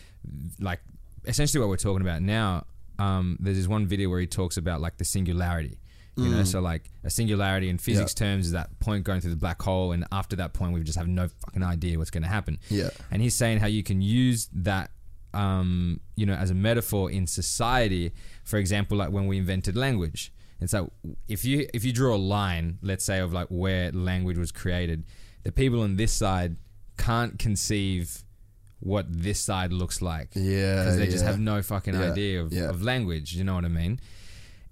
like 0.59 0.79
essentially 1.25 1.59
what 1.59 1.69
we're 1.69 1.77
talking 1.77 2.01
about 2.01 2.21
now. 2.21 2.65
Um, 2.99 3.37
there's 3.39 3.57
this 3.57 3.67
one 3.67 3.87
video 3.87 4.09
where 4.09 4.19
he 4.19 4.27
talks 4.27 4.57
about 4.57 4.81
like 4.81 4.97
the 4.97 5.05
singularity. 5.05 5.79
You 6.15 6.29
know, 6.29 6.43
so 6.43 6.59
like 6.59 6.91
a 7.03 7.09
singularity 7.09 7.69
in 7.69 7.79
physics 7.79 8.13
terms 8.13 8.45
is 8.45 8.51
that 8.51 8.79
point 8.79 9.03
going 9.03 9.19
through 9.19 9.31
the 9.31 9.35
black 9.35 9.59
hole, 9.59 9.93
and 9.93 10.05
after 10.11 10.35
that 10.35 10.53
point, 10.53 10.71
we 10.73 10.83
just 10.83 10.95
have 10.95 11.07
no 11.07 11.27
fucking 11.27 11.63
idea 11.63 11.97
what's 11.97 12.11
going 12.11 12.21
to 12.21 12.29
happen. 12.29 12.59
Yeah. 12.69 12.91
And 13.09 13.19
he's 13.19 13.33
saying 13.33 13.57
how 13.57 13.65
you 13.65 13.81
can 13.81 13.99
use 13.99 14.47
that, 14.53 14.91
um, 15.33 15.99
you 16.15 16.25
know, 16.25 16.33
as 16.33 16.49
a 16.49 16.53
metaphor 16.53 17.09
in 17.11 17.27
society. 17.27 18.11
For 18.43 18.57
example, 18.57 18.97
like 18.97 19.09
when 19.11 19.27
we 19.27 19.37
invented 19.37 19.75
language. 19.75 20.31
It's 20.61 20.71
like 20.73 20.87
if 21.27 21.43
you 21.43 21.67
if 21.73 21.83
you 21.83 21.91
draw 21.91 22.15
a 22.15 22.17
line, 22.17 22.77
let's 22.81 23.03
say 23.03 23.19
of 23.19 23.33
like 23.33 23.47
where 23.49 23.91
language 23.91 24.37
was 24.37 24.51
created, 24.51 25.03
the 25.43 25.51
people 25.51 25.81
on 25.81 25.97
this 25.97 26.13
side 26.13 26.55
can't 26.97 27.37
conceive 27.37 28.23
what 28.79 29.05
this 29.09 29.39
side 29.39 29.71
looks 29.73 30.01
like 30.01 30.29
Yeah, 30.35 30.75
because 30.83 30.97
they 30.97 31.07
just 31.07 31.23
have 31.23 31.39
no 31.39 31.61
fucking 31.61 31.93
Yeah, 31.93 32.11
idea 32.11 32.41
of, 32.41 32.51
yeah. 32.53 32.69
of 32.69 32.81
language. 32.83 33.33
You 33.33 33.43
know 33.43 33.55
what 33.55 33.65
I 33.65 33.69
mean? 33.69 33.99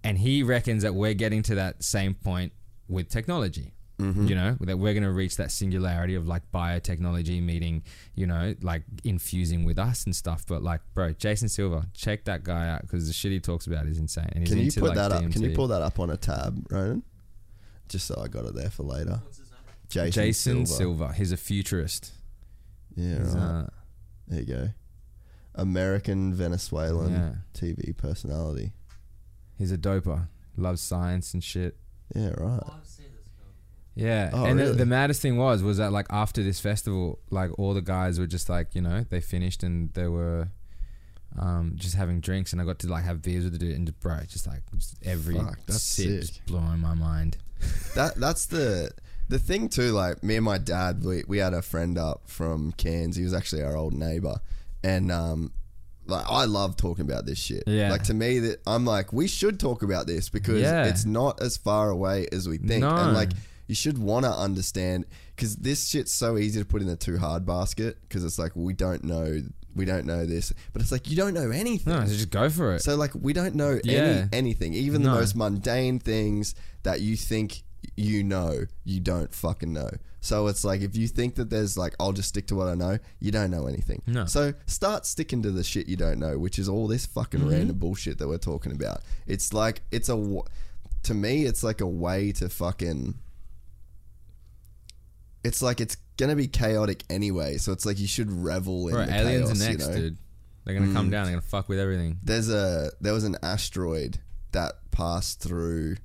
And 0.03 0.17
he 0.17 0.43
reckons 0.43 0.83
that 0.83 0.93
we're 0.95 1.13
getting 1.13 1.43
to 1.43 1.55
that 1.55 1.83
same 1.83 2.13
point 2.13 2.51
with 2.87 3.09
technology. 3.09 3.73
Mm-hmm. 4.01 4.27
You 4.27 4.35
know 4.35 4.57
that 4.61 4.77
we're 4.77 4.93
going 4.93 5.03
to 5.03 5.11
reach 5.11 5.37
that 5.37 5.51
singularity 5.51 6.15
of 6.15 6.27
like 6.27 6.43
biotechnology 6.51 7.41
meeting, 7.41 7.83
you 8.15 8.25
know, 8.27 8.55
like 8.61 8.83
infusing 9.03 9.63
with 9.65 9.77
us 9.79 10.05
and 10.05 10.15
stuff. 10.15 10.43
But 10.47 10.63
like, 10.63 10.81
bro, 10.93 11.13
Jason 11.13 11.49
Silva, 11.49 11.87
check 11.93 12.25
that 12.25 12.43
guy 12.43 12.67
out 12.69 12.81
because 12.81 13.07
the 13.07 13.13
shit 13.13 13.31
he 13.31 13.39
talks 13.39 13.67
about 13.67 13.85
is 13.85 13.97
insane. 13.99 14.29
And 14.33 14.39
he's 14.47 14.49
Can 14.49 14.59
you 14.59 14.71
put 14.71 14.83
like, 14.89 14.95
that 14.95 15.11
up? 15.11 15.31
Can 15.31 15.41
you 15.41 15.49
DMT. 15.49 15.55
pull 15.55 15.67
that 15.67 15.81
up 15.81 15.99
on 15.99 16.09
a 16.09 16.17
tab, 16.17 16.65
Ronan? 16.71 17.03
Just 17.89 18.07
so 18.07 18.19
I 18.23 18.27
got 18.27 18.45
it 18.45 18.55
there 18.55 18.69
for 18.69 18.83
later. 18.83 19.21
Jason, 19.89 20.11
Jason 20.11 20.65
Silva. 20.65 20.77
Silva. 21.07 21.13
He's 21.13 21.31
a 21.33 21.37
futurist. 21.37 22.11
Yeah, 22.95 23.17
right. 23.23 23.35
uh, 23.35 23.65
there 24.27 24.39
you 24.39 24.45
go. 24.45 24.69
American 25.55 26.33
Venezuelan 26.33 27.11
Yeah. 27.11 27.33
TV 27.53 27.95
personality. 27.95 28.71
he's 29.57 29.71
a 29.71 29.77
doper. 29.77 30.27
Loves 30.57 30.81
science 30.81 31.33
and 31.33 31.43
shit. 31.43 31.77
Yeah, 32.15 32.31
right. 32.37 32.61
Yeah, 33.95 34.29
Oh, 34.33 34.45
and 34.45 34.57
the, 34.57 34.63
really? 34.63 34.77
the 34.77 34.85
maddest 34.85 35.21
thing 35.21 35.37
was 35.37 35.61
was 35.63 35.77
that 35.77 35.91
like 35.91 36.07
after 36.09 36.41
this 36.43 36.59
festival, 36.59 37.19
like 37.29 37.51
all 37.59 37.73
the 37.73 37.81
guys 37.81 38.19
were 38.19 38.27
just 38.27 38.49
like 38.49 38.73
you 38.73 38.81
know 38.81 39.05
they 39.09 39.19
finished 39.19 39.63
and 39.63 39.93
they 39.93 40.07
were 40.07 40.47
um, 41.39 41.73
just 41.75 41.95
having 41.95 42.19
drinks, 42.19 42.51
and 42.53 42.61
I 42.61 42.65
got 42.65 42.79
to 42.79 42.87
like 42.87 43.03
have 43.03 43.21
beers 43.21 43.43
with 43.43 43.53
the 43.53 43.59
dude, 43.59 43.75
and 43.75 43.87
just, 43.87 43.99
bro, 43.99 44.19
just 44.27 44.47
like 44.47 44.61
just 44.75 44.95
every 45.03 45.35
Fuck, 45.35 45.59
that's 45.65 45.81
sip 45.81 46.05
sick. 46.07 46.19
just 46.21 46.45
blowing 46.45 46.79
my 46.79 46.93
mind. 46.95 47.37
That 47.95 48.15
that's 48.15 48.45
the 48.47 48.91
the 49.29 49.37
thing 49.39 49.69
too. 49.69 49.91
Like 49.91 50.23
me 50.23 50.35
and 50.37 50.45
my 50.45 50.57
dad, 50.57 51.03
we 51.03 51.23
we 51.27 51.37
had 51.39 51.53
a 51.53 51.61
friend 51.61 51.97
up 51.97 52.21
from 52.27 52.71
Cairns. 52.73 53.15
He 53.17 53.23
was 53.23 53.33
actually 53.33 53.63
our 53.63 53.75
old 53.77 53.93
neighbor, 53.93 54.35
and 54.83 55.11
um, 55.11 55.51
like 56.07 56.25
I 56.29 56.45
love 56.45 56.75
talking 56.77 57.03
about 57.05 57.25
this 57.25 57.37
shit. 57.39 57.63
Yeah. 57.67 57.91
Like 57.91 58.03
to 58.03 58.13
me, 58.13 58.39
that 58.39 58.61
I'm 58.65 58.85
like 58.85 59.13
we 59.13 59.27
should 59.27 59.59
talk 59.59 59.83
about 59.83 60.07
this 60.07 60.29
because 60.29 60.61
Yeah. 60.61 60.85
it's 60.85 61.05
not 61.05 61.41
as 61.41 61.55
far 61.57 61.89
away 61.89 62.27
as 62.31 62.47
we 62.49 62.57
think, 62.57 62.81
No. 62.81 62.95
and 62.95 63.13
like 63.13 63.31
you 63.71 63.75
should 63.75 63.97
want 63.97 64.25
to 64.25 64.31
understand 64.31 65.05
because 65.35 65.55
this 65.55 65.87
shit's 65.87 66.11
so 66.11 66.37
easy 66.37 66.59
to 66.59 66.65
put 66.65 66.81
in 66.81 66.87
the 66.89 66.95
too 66.97 67.17
hard 67.17 67.45
basket 67.45 67.97
because 68.01 68.25
it's 68.25 68.37
like 68.37 68.51
we 68.55 68.73
don't 68.73 69.03
know 69.03 69.41
we 69.73 69.85
don't 69.85 70.05
know 70.05 70.25
this, 70.25 70.51
but 70.73 70.81
it's 70.81 70.91
like 70.91 71.09
you 71.09 71.15
don't 71.15 71.33
know 71.33 71.49
anything. 71.49 71.93
No, 71.93 72.01
so 72.05 72.11
just 72.11 72.29
go 72.29 72.49
for 72.49 72.75
it. 72.75 72.81
So 72.81 72.97
like 72.97 73.11
we 73.15 73.31
don't 73.31 73.55
know 73.55 73.79
Yeah. 73.85 73.93
any 74.01 74.27
anything, 74.33 74.73
even 74.73 75.03
the 75.03 75.09
most 75.09 75.33
mundane 75.37 75.99
things 75.99 76.53
that 76.83 76.99
you 76.99 77.15
think 77.15 77.63
you 77.95 78.23
know, 78.23 78.65
you 78.83 78.99
don't 78.99 79.33
fucking 79.33 79.71
know. 79.71 79.89
So 80.19 80.47
it's 80.47 80.63
like 80.65 80.81
if 80.81 80.95
you 80.97 81.07
think 81.07 81.35
that 81.35 81.49
there's 81.49 81.77
like 81.77 81.95
I'll 82.01 82.11
just 82.11 82.27
stick 82.29 82.47
to 82.47 82.55
what 82.55 82.67
I 82.67 82.75
know, 82.75 82.99
you 83.21 83.31
don't 83.31 83.49
know 83.49 83.65
anything. 83.67 84.01
No. 84.05 84.25
So 84.25 84.53
start 84.65 85.05
sticking 85.05 85.41
to 85.43 85.51
the 85.51 85.63
shit 85.63 85.87
you 85.87 85.95
don't 85.95 86.19
know, 86.19 86.37
which 86.37 86.59
is 86.59 86.67
all 86.67 86.87
this 86.89 87.05
fucking 87.05 87.39
Mm-hmm. 87.39 87.49
random 87.49 87.77
bullshit 87.77 88.17
that 88.19 88.27
we're 88.27 88.37
talking 88.37 88.73
about. 88.73 88.99
It's 89.25 89.53
like 89.53 89.81
it's 89.91 90.09
a 90.09 90.17
to 91.03 91.13
me 91.15 91.45
it's 91.45 91.63
like 91.63 91.79
a 91.81 91.87
way 91.87 92.31
to 92.33 92.49
fucking 92.49 93.15
it's 95.43 95.61
like 95.61 95.81
it's 95.81 95.97
gonna 96.17 96.35
be 96.35 96.47
chaotic 96.47 97.03
anyway, 97.09 97.57
so 97.57 97.71
it's 97.71 97.85
like 97.85 97.99
you 97.99 98.07
should 98.07 98.31
revel 98.31 98.87
in 98.89 98.93
Bro, 98.95 99.05
the 99.07 99.15
aliens 99.15 99.49
chaos, 99.51 99.61
are 99.61 99.69
next, 99.71 99.83
you 99.87 99.91
know? 99.93 99.97
Mm. 99.97 100.01
dude. 100.01 100.17
They're 100.65 100.79
gonna 100.79 100.93
come 100.93 101.09
down. 101.09 101.25
They're 101.25 101.33
gonna 101.33 101.41
fuck 101.41 101.67
with 101.69 101.79
everything. 101.79 102.19
there's 102.23 102.49
a 102.49 102.91
there 103.01 103.13
was 103.13 103.23
an 103.23 103.37
asteroid 103.41 104.19
that 104.51 104.73
passed 104.91 105.39
through 105.41 105.95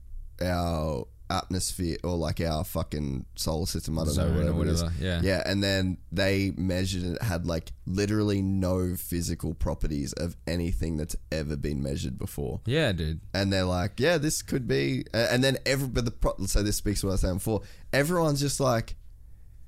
our 0.41 1.05
atmosphere 1.29 1.97
or 2.05 2.17
like 2.17 2.41
our 2.41 2.63
fucking 2.65 3.27
solar 3.35 3.67
system. 3.67 3.99
I 3.99 4.05
don't 4.05 4.15
Zone 4.15 4.29
know 4.29 4.35
or 4.35 4.55
whatever, 4.55 4.63
it 4.63 4.69
is. 4.69 4.83
whatever, 4.83 5.05
yeah. 5.05 5.21
yeah. 5.25 5.43
And 5.45 5.63
then 5.63 5.99
they 6.13 6.53
measured 6.57 7.03
it 7.05 7.23
had 7.23 7.47
like 7.47 7.73
literally 7.85 8.43
no 8.43 8.95
physical 8.95 9.53
properties 9.53 10.13
of 10.13 10.37
anything 10.47 10.97
that's 10.97 11.17
ever 11.33 11.57
been 11.57 11.83
measured 11.83 12.17
before. 12.17 12.61
Yeah, 12.65 12.93
dude. 12.93 13.21
And 13.35 13.53
they're 13.53 13.65
like, 13.65 13.99
yeah, 13.99 14.19
this 14.19 14.41
could 14.43 14.69
be. 14.69 15.05
a- 15.13 15.33
And 15.33 15.43
then 15.43 15.59
every 15.67 15.89
but 15.89 16.05
the 16.05 16.13
pro- 16.13 16.37
so 16.47 16.63
this 16.63 16.77
speaks 16.77 17.01
to 17.01 17.07
what 17.07 17.11
I 17.11 17.15
was 17.15 17.21
saying 17.23 17.35
before. 17.35 17.63
Everyone's 17.93 18.41
just 18.41 18.61
like, 18.61 18.95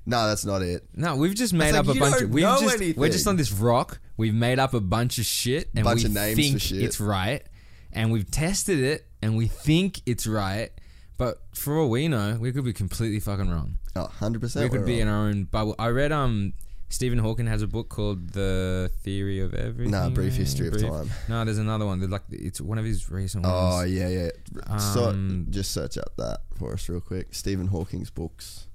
no, 0.09 0.27
that's 0.27 0.45
not 0.45 0.63
it. 0.63 0.85
No, 0.95 1.17
we've 1.17 1.35
just 1.35 1.53
made 1.53 1.73
like, 1.73 1.81
up 1.81 1.89
a 1.89 1.95
you 1.95 2.01
bunch 2.01 2.15
don't 2.15 2.25
of. 2.25 2.31
We've 2.31 2.45
know 2.45 2.59
just, 2.61 2.97
we're 2.97 3.11
just 3.11 3.27
on 3.27 3.37
this 3.37 3.53
rock. 3.53 4.01
We've 4.17 4.35
made 4.35 4.59
up 4.59 4.75
a 4.75 4.81
bunch 4.81 5.19
of 5.19 5.27
shit, 5.27 5.69
and 5.75 5.85
Bunch 5.85 6.03
we 6.03 6.07
of 6.07 6.13
names 6.15 6.35
for 6.37 6.43
think 6.43 6.61
shit. 6.61 6.83
it's 6.83 6.99
right, 7.01 7.43
and 7.93 8.11
we've 8.11 8.31
tested 8.31 8.81
it, 8.81 9.07
and 9.23 9.37
we 9.37 9.47
think 9.47 10.01
it's 10.07 10.27
right. 10.27 10.71
But 11.19 11.43
for 11.55 11.79
all 11.79 11.91
we 11.91 12.09
know, 12.09 12.39
we 12.41 12.53
could 12.53 12.65
be 12.65 12.73
completely 12.73 13.21
fucking 13.21 13.51
wrong. 13.51 13.79
Oh, 13.97 14.03
100 14.03 14.41
percent. 14.41 14.71
we 14.71 14.77
could 14.77 14.87
be 14.87 15.01
in 15.01 15.09
our 15.09 15.29
own 15.29 15.45
bubble. 15.45 15.75
I 15.79 15.89
read 15.89 16.11
um 16.13 16.55
Stephen 16.91 17.19
Hawking 17.19 17.47
has 17.47 17.61
a 17.61 17.67
book 17.67 17.91
called 17.91 18.31
The 18.31 18.91
Theory 19.03 19.41
of 19.41 19.53
Everything. 19.53 19.91
Nah, 19.91 20.09
Brief 20.09 20.37
History 20.37 20.69
of 20.69 20.81
Time. 20.81 21.11
No, 21.29 21.45
there's 21.45 21.59
another 21.59 21.85
one. 21.85 22.01
They're 22.01 22.09
like 22.09 22.23
it's 22.31 22.61
one 22.63 22.79
of 22.79 22.85
his 22.87 23.11
recent 23.11 23.45
ones. 23.45 23.55
Oh 23.55 23.77
ones. 23.79 23.93
yeah, 23.93 24.09
yeah. 24.09 24.77
so 24.79 25.11
Um, 25.11 25.47
just 25.51 25.73
search 25.73 25.99
up 25.99 26.17
that 26.17 26.41
for 26.57 26.73
us 26.73 26.89
real 26.89 27.01
quick. 27.01 27.35
Stephen 27.35 27.67
Hawking's 27.67 28.11
books. 28.11 28.68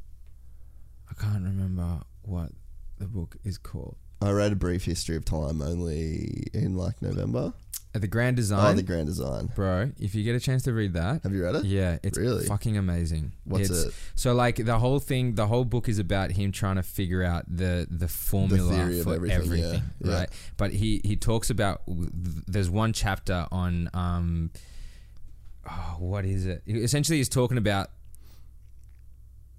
I 1.18 1.22
can't 1.22 1.44
remember 1.44 1.99
what 2.23 2.49
the 2.98 3.06
book 3.06 3.38
is 3.44 3.57
called. 3.57 3.98
I 4.22 4.31
read 4.31 4.52
a 4.53 4.56
brief 4.56 4.85
history 4.85 5.15
of 5.18 5.26
time 5.26 5.61
only 5.61 6.48
in 6.53 6.76
like 6.76 7.02
November. 7.02 7.53
Uh, 7.95 7.99
the 7.99 8.07
Grand 8.07 8.35
Design. 8.38 8.72
Oh, 8.72 8.73
the 8.73 8.81
Grand 8.81 9.06
Design. 9.06 9.52
Bro, 9.53 9.91
if 9.99 10.15
you 10.15 10.23
get 10.23 10.34
a 10.35 10.40
chance 10.40 10.64
to 10.64 10.73
read 10.73 10.94
that, 10.94 11.22
Have 11.23 11.34
you 11.34 11.44
read 11.44 11.56
it? 11.56 11.65
Yeah, 11.65 11.99
it's 12.02 12.18
Really? 12.18 12.45
fucking 12.45 12.77
amazing. 12.77 13.34
What's 13.44 13.69
It's- 13.69 13.85
it? 13.88 13.94
So 14.15 14.34
like 14.34 14.56
the 14.65 14.80
whole 14.80 14.99
thing, 14.99 15.35
the 15.35 15.45
whole 15.48 15.65
book 15.65 15.88
is 15.90 15.99
about 15.99 16.31
him 16.31 16.52
trying 16.52 16.77
to 16.77 16.84
figure 16.84 17.22
out 17.22 17.45
the 17.48 17.85
the 17.91 18.07
formula 18.07 18.88
of 18.88 19.03
for 19.03 19.14
everything, 19.15 19.38
everything, 19.38 19.84
yeah, 19.99 20.10
yeah. 20.10 20.15
right? 20.19 20.30
But 20.57 20.72
he 20.72 21.02
he 21.03 21.15
talks 21.15 21.49
about 21.49 21.81
there's 21.88 22.69
one 22.69 22.94
chapter 22.94 23.48
on 23.52 23.90
um 23.94 24.49
oh, 25.69 25.95
what 25.99 26.26
is 26.26 26.45
it? 26.45 26.64
Essentially, 26.65 27.18
he's 27.18 27.30
talking 27.30 27.57
about 27.57 27.90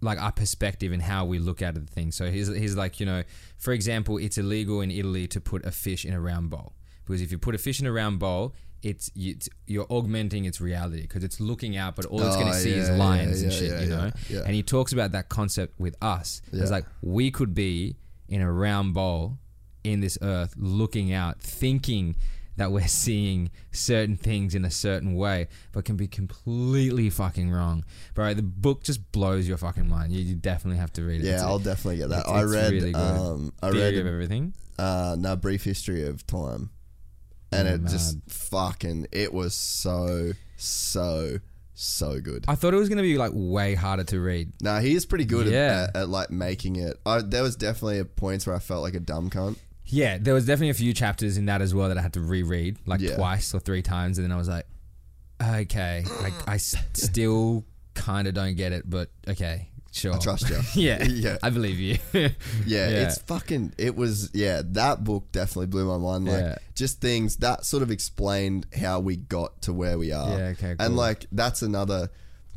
like 0.05 0.20
our 0.20 0.32
perspective 0.32 0.93
and 0.93 1.02
how 1.02 1.24
we 1.24 1.39
look 1.39 1.62
at 1.62 1.74
the 1.74 1.81
thing. 1.81 2.12
So 2.12 2.31
he's 2.31 2.48
he's 2.48 2.76
like, 2.76 3.01
you 3.01 3.06
know, 3.06 3.22
for 3.59 3.72
example, 3.72 4.18
it's 4.18 4.39
illegal 4.39 4.81
in 4.81 4.90
Italy 4.90 5.26
to 5.28 5.40
put 5.40 5.64
a 5.64 5.70
fish 5.72 6.05
in 6.05 6.12
a 6.14 6.20
round 6.20 6.51
bowl 6.51 6.74
because 7.06 7.20
if 7.22 7.32
you 7.32 7.39
put 7.39 7.55
a 7.55 7.59
fish 7.59 7.81
in 7.81 7.86
a 7.86 7.93
round 7.93 8.18
bowl, 8.18 8.55
it's, 8.82 9.10
it's 9.16 9.48
you're 9.66 9.86
augmenting 9.89 10.44
its 10.44 10.60
reality 10.60 11.02
because 11.02 11.24
it's 11.24 11.40
looking 11.40 11.74
out, 11.76 11.97
but 11.97 12.05
all 12.05 12.20
it's 12.22 12.36
going 12.36 12.48
Oh, 12.48 12.52
to 12.52 12.59
see 12.59 12.72
is 12.72 12.89
yeah, 12.90 12.97
lines 12.97 13.40
yeah, 13.40 13.44
and 13.48 13.52
shit, 13.52 13.70
yeah, 13.70 13.81
you 13.81 13.89
know. 13.89 14.43
And 14.44 14.55
he 14.55 14.62
talks 14.62 14.93
about 14.93 15.12
that 15.12 15.28
concept 15.31 15.81
with 15.81 15.97
us. 16.02 16.43
It's 16.52 16.70
like 16.70 16.85
we 17.01 17.31
could 17.31 17.55
be 17.55 17.97
in 18.28 18.43
a 18.43 18.52
round 18.52 18.93
bowl 18.94 19.39
in 19.85 20.01
this 20.01 20.18
earth, 20.20 20.55
looking 20.59 21.12
out, 21.14 21.40
thinking 21.40 22.16
that 22.56 22.70
we're 22.72 22.86
seeing 22.86 23.51
certain 23.72 24.16
things 24.16 24.55
in 24.55 24.64
a 24.64 24.70
certain 24.70 25.14
way, 25.14 25.48
but 25.72 25.85
can 25.85 25.97
be 25.97 26.06
completely 26.06 27.10
fucking 27.10 27.51
wrong. 27.51 27.85
Bro, 28.14 28.35
the 28.35 28.43
book 28.43 28.82
just 28.85 29.10
blows 29.12 29.48
your 29.48 29.56
fucking 29.56 29.89
mind. 29.89 30.12
You, 30.12 30.20
you 30.20 30.35
definitely 30.36 30.78
have 30.78 30.93
to 30.94 31.02
read 31.02 31.20
it. 31.22 31.26
Yeah, 31.26 31.35
It's 31.35 31.43
I'll 31.43 31.59
definitely 31.59 31.97
get 31.98 32.10
that. 32.10 32.20
it's- 32.20 32.32
I 32.32 32.43
it's 32.43 32.52
read. 32.52 32.72
really 32.72 32.93
good. 32.93 32.97
um, 33.01 33.52
I 33.62 33.70
Theory 33.70 34.01
of 34.01 34.06
everything. 34.06 34.55
Uh, 34.78 35.16
no, 35.18 35.36
brief 35.36 35.64
history 35.64 36.06
of 36.06 36.26
time, 36.26 36.70
and 37.52 37.68
Oh, 37.68 37.74
it 37.74 37.85
just 37.85 38.18
fucking. 38.28 39.06
It 39.12 39.32
was 39.32 39.55
so 39.55 40.32
so 40.56 41.39
so 41.74 42.20
good. 42.20 42.44
I 42.48 42.55
thought 42.56 42.74
it 42.74 42.76
was 42.76 42.89
gonna 42.89 43.02
be 43.02 43.16
like 43.18 43.32
way 43.35 43.74
harder 43.74 44.05
to 44.05 44.20
read. 44.20 44.52
Nah, 44.60 44.81
he 44.81 44.94
is 44.94 45.06
pretty 45.06 45.24
good 45.24 45.47
Yeah. 45.48 45.89
at, 45.94 46.02
at, 46.02 46.09
like 46.09 46.31
making 46.31 46.76
it. 46.76 46.97
I, 47.06 47.20
there 47.22 47.43
was 47.43 47.56
definitely 47.56 47.98
a 48.01 48.05
points 48.05 48.47
where 48.47 48.55
I 48.56 48.59
felt 48.60 48.82
like 48.82 48.94
a 48.94 49.01
dumb 49.01 49.31
cunt. 49.31 49.56
Yeah, 49.94 50.18
there 50.20 50.34
was 50.34 50.44
definitely 50.46 50.70
a 50.70 50.74
few 50.74 50.92
chapters 50.92 51.36
in 51.36 51.46
that 51.46 51.62
as 51.62 51.72
well 51.74 51.88
that 51.88 51.98
I 51.98 52.02
had 52.02 52.14
to 52.14 52.20
reread 52.20 52.78
like 52.86 53.00
Yeah. 53.00 53.16
twice 53.16 53.54
or 53.54 53.60
three 53.60 53.82
times, 53.82 54.18
and 54.18 54.24
then 54.24 54.32
I 54.32 54.36
was 54.36 54.48
like, 54.48 54.66
okay, 55.42 56.04
like 56.22 56.32
I 56.48 56.54
s- 56.56 56.74
still 56.94 57.64
kind 57.94 58.26
of 58.26 58.34
don't 58.34 58.56
get 58.56 58.72
it, 58.72 58.88
but 58.88 59.10
okay, 59.28 59.68
sure. 59.92 60.14
I 60.14 60.18
trust 60.18 60.48
you. 60.50 60.60
yeah, 60.74 61.04
Yeah. 61.04 61.38
I 61.42 61.50
believe 61.50 61.78
you. 61.78 61.98
Yeah, 62.12 62.28
Yeah. 62.66 62.88
it's 63.06 63.18
fucking. 63.18 63.74
It 63.78 63.94
was. 63.96 64.30
Yeah, 64.34 64.62
that 64.64 65.04
book 65.04 65.30
definitely 65.32 65.66
blew 65.66 65.86
my 65.86 65.98
mind. 65.98 66.26
Like 66.26 66.40
Yeah. 66.40 66.56
just 66.74 67.00
things 67.00 67.36
that 67.36 67.64
sort 67.64 67.82
of 67.82 67.90
explained 67.90 68.66
how 68.76 69.00
we 69.00 69.16
got 69.16 69.62
to 69.62 69.72
where 69.72 69.98
we 69.98 70.12
are. 70.12 70.28
Yeah, 70.38 70.44
okay, 70.58 70.74
And 70.78 70.96
like 70.96 71.26
that's 71.32 71.62
another. 71.62 72.10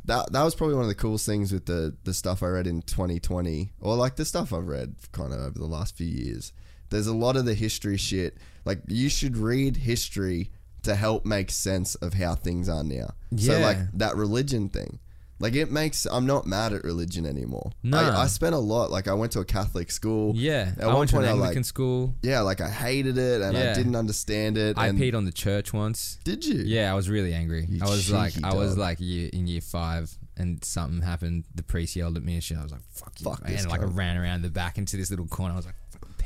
That 0.06 0.32
that 0.32 0.42
was 0.42 0.54
probably 0.54 0.74
one 0.74 0.84
of 0.84 0.88
the 0.88 0.94
coolest 0.94 1.26
things 1.26 1.52
with 1.52 1.66
the 1.66 1.94
the 2.04 2.14
stuff 2.14 2.42
I 2.42 2.46
read 2.46 2.66
in 2.66 2.80
2020, 2.82 3.72
or 3.80 3.94
like 3.94 4.16
the 4.16 4.24
stuff 4.24 4.52
I've 4.52 4.66
read 4.66 4.94
kind 5.12 5.32
of 5.34 5.38
over 5.40 5.58
the 5.58 5.66
last 5.66 5.96
few 5.96 6.06
years. 6.06 6.52
There's 6.90 7.06
a 7.06 7.14
lot 7.14 7.36
of 7.36 7.44
the 7.44 7.54
history 7.54 7.96
shit. 7.96 8.36
Like 8.64 8.80
you 8.86 9.08
should 9.08 9.36
read 9.36 9.76
history 9.78 10.50
to 10.82 10.94
help 10.94 11.24
make 11.24 11.50
sense 11.50 11.94
of 11.96 12.14
how 12.14 12.34
things 12.34 12.68
are 12.68 12.84
now. 12.84 13.10
Yeah. 13.30 13.54
So 13.54 13.60
like 13.60 13.78
that 13.94 14.16
religion 14.16 14.68
thing. 14.68 14.98
Like 15.40 15.54
it 15.54 15.70
makes 15.70 16.04
I'm 16.04 16.26
not 16.26 16.46
mad 16.46 16.72
at 16.72 16.82
religion 16.82 17.24
anymore. 17.24 17.70
No. 17.84 17.98
I, 17.98 18.22
I 18.22 18.26
spent 18.26 18.54
a 18.56 18.58
lot. 18.58 18.90
Like 18.90 19.06
I 19.06 19.14
went 19.14 19.32
to 19.32 19.40
a 19.40 19.44
Catholic 19.44 19.90
school. 19.92 20.32
Yeah, 20.34 20.72
At 20.76 20.82
I 20.84 20.86
one 20.88 20.98
went 20.98 21.10
to 21.10 21.16
an 21.16 21.22
point, 21.22 21.32
Anglican 21.32 21.56
like 21.58 21.64
school. 21.64 22.14
yeah, 22.22 22.40
like 22.40 22.60
I 22.60 22.68
hated 22.68 23.18
it 23.18 23.40
and 23.40 23.56
I 23.56 23.72
didn't 23.74 23.94
understand 23.94 24.58
it. 24.58 24.76
I 24.76 24.88
peed 24.90 25.14
on 25.14 25.24
the 25.26 25.32
church 25.32 25.72
once. 25.72 26.18
Did 26.24 26.44
you? 26.44 26.62
Yeah, 26.64 26.90
I 26.90 26.94
was 26.94 27.08
really 27.08 27.32
angry. 27.34 27.66
You 27.68 27.80
I 27.84 27.88
was 27.88 28.10
like, 28.10 28.32
cheeky 28.34 28.44
I 28.44 28.54
was 28.54 28.76
like 28.76 28.98
year, 29.00 29.30
in 29.32 29.46
year 29.46 29.60
five, 29.60 30.10
and 30.36 30.64
something 30.64 31.02
happened. 31.02 31.44
The 31.54 31.62
priest 31.62 31.94
yelled 31.94 32.16
at 32.16 32.24
me 32.24 32.34
and 32.34 32.42
shit. 32.42 32.58
I 32.58 32.62
was 32.64 32.72
like, 32.72 32.82
"Fuck 32.90 33.12
you!" 33.20 33.24
Fuck 33.24 33.46
this 33.46 33.62
and 33.62 33.70
like 33.70 33.80
I 33.80 33.84
ran 33.84 34.16
around 34.16 34.42
the 34.42 34.50
back 34.50 34.76
into 34.76 34.96
this 34.96 35.10
little 35.10 35.26
corner. 35.26 35.52
I 35.52 35.56
was 35.56 35.66
like, 35.66 35.76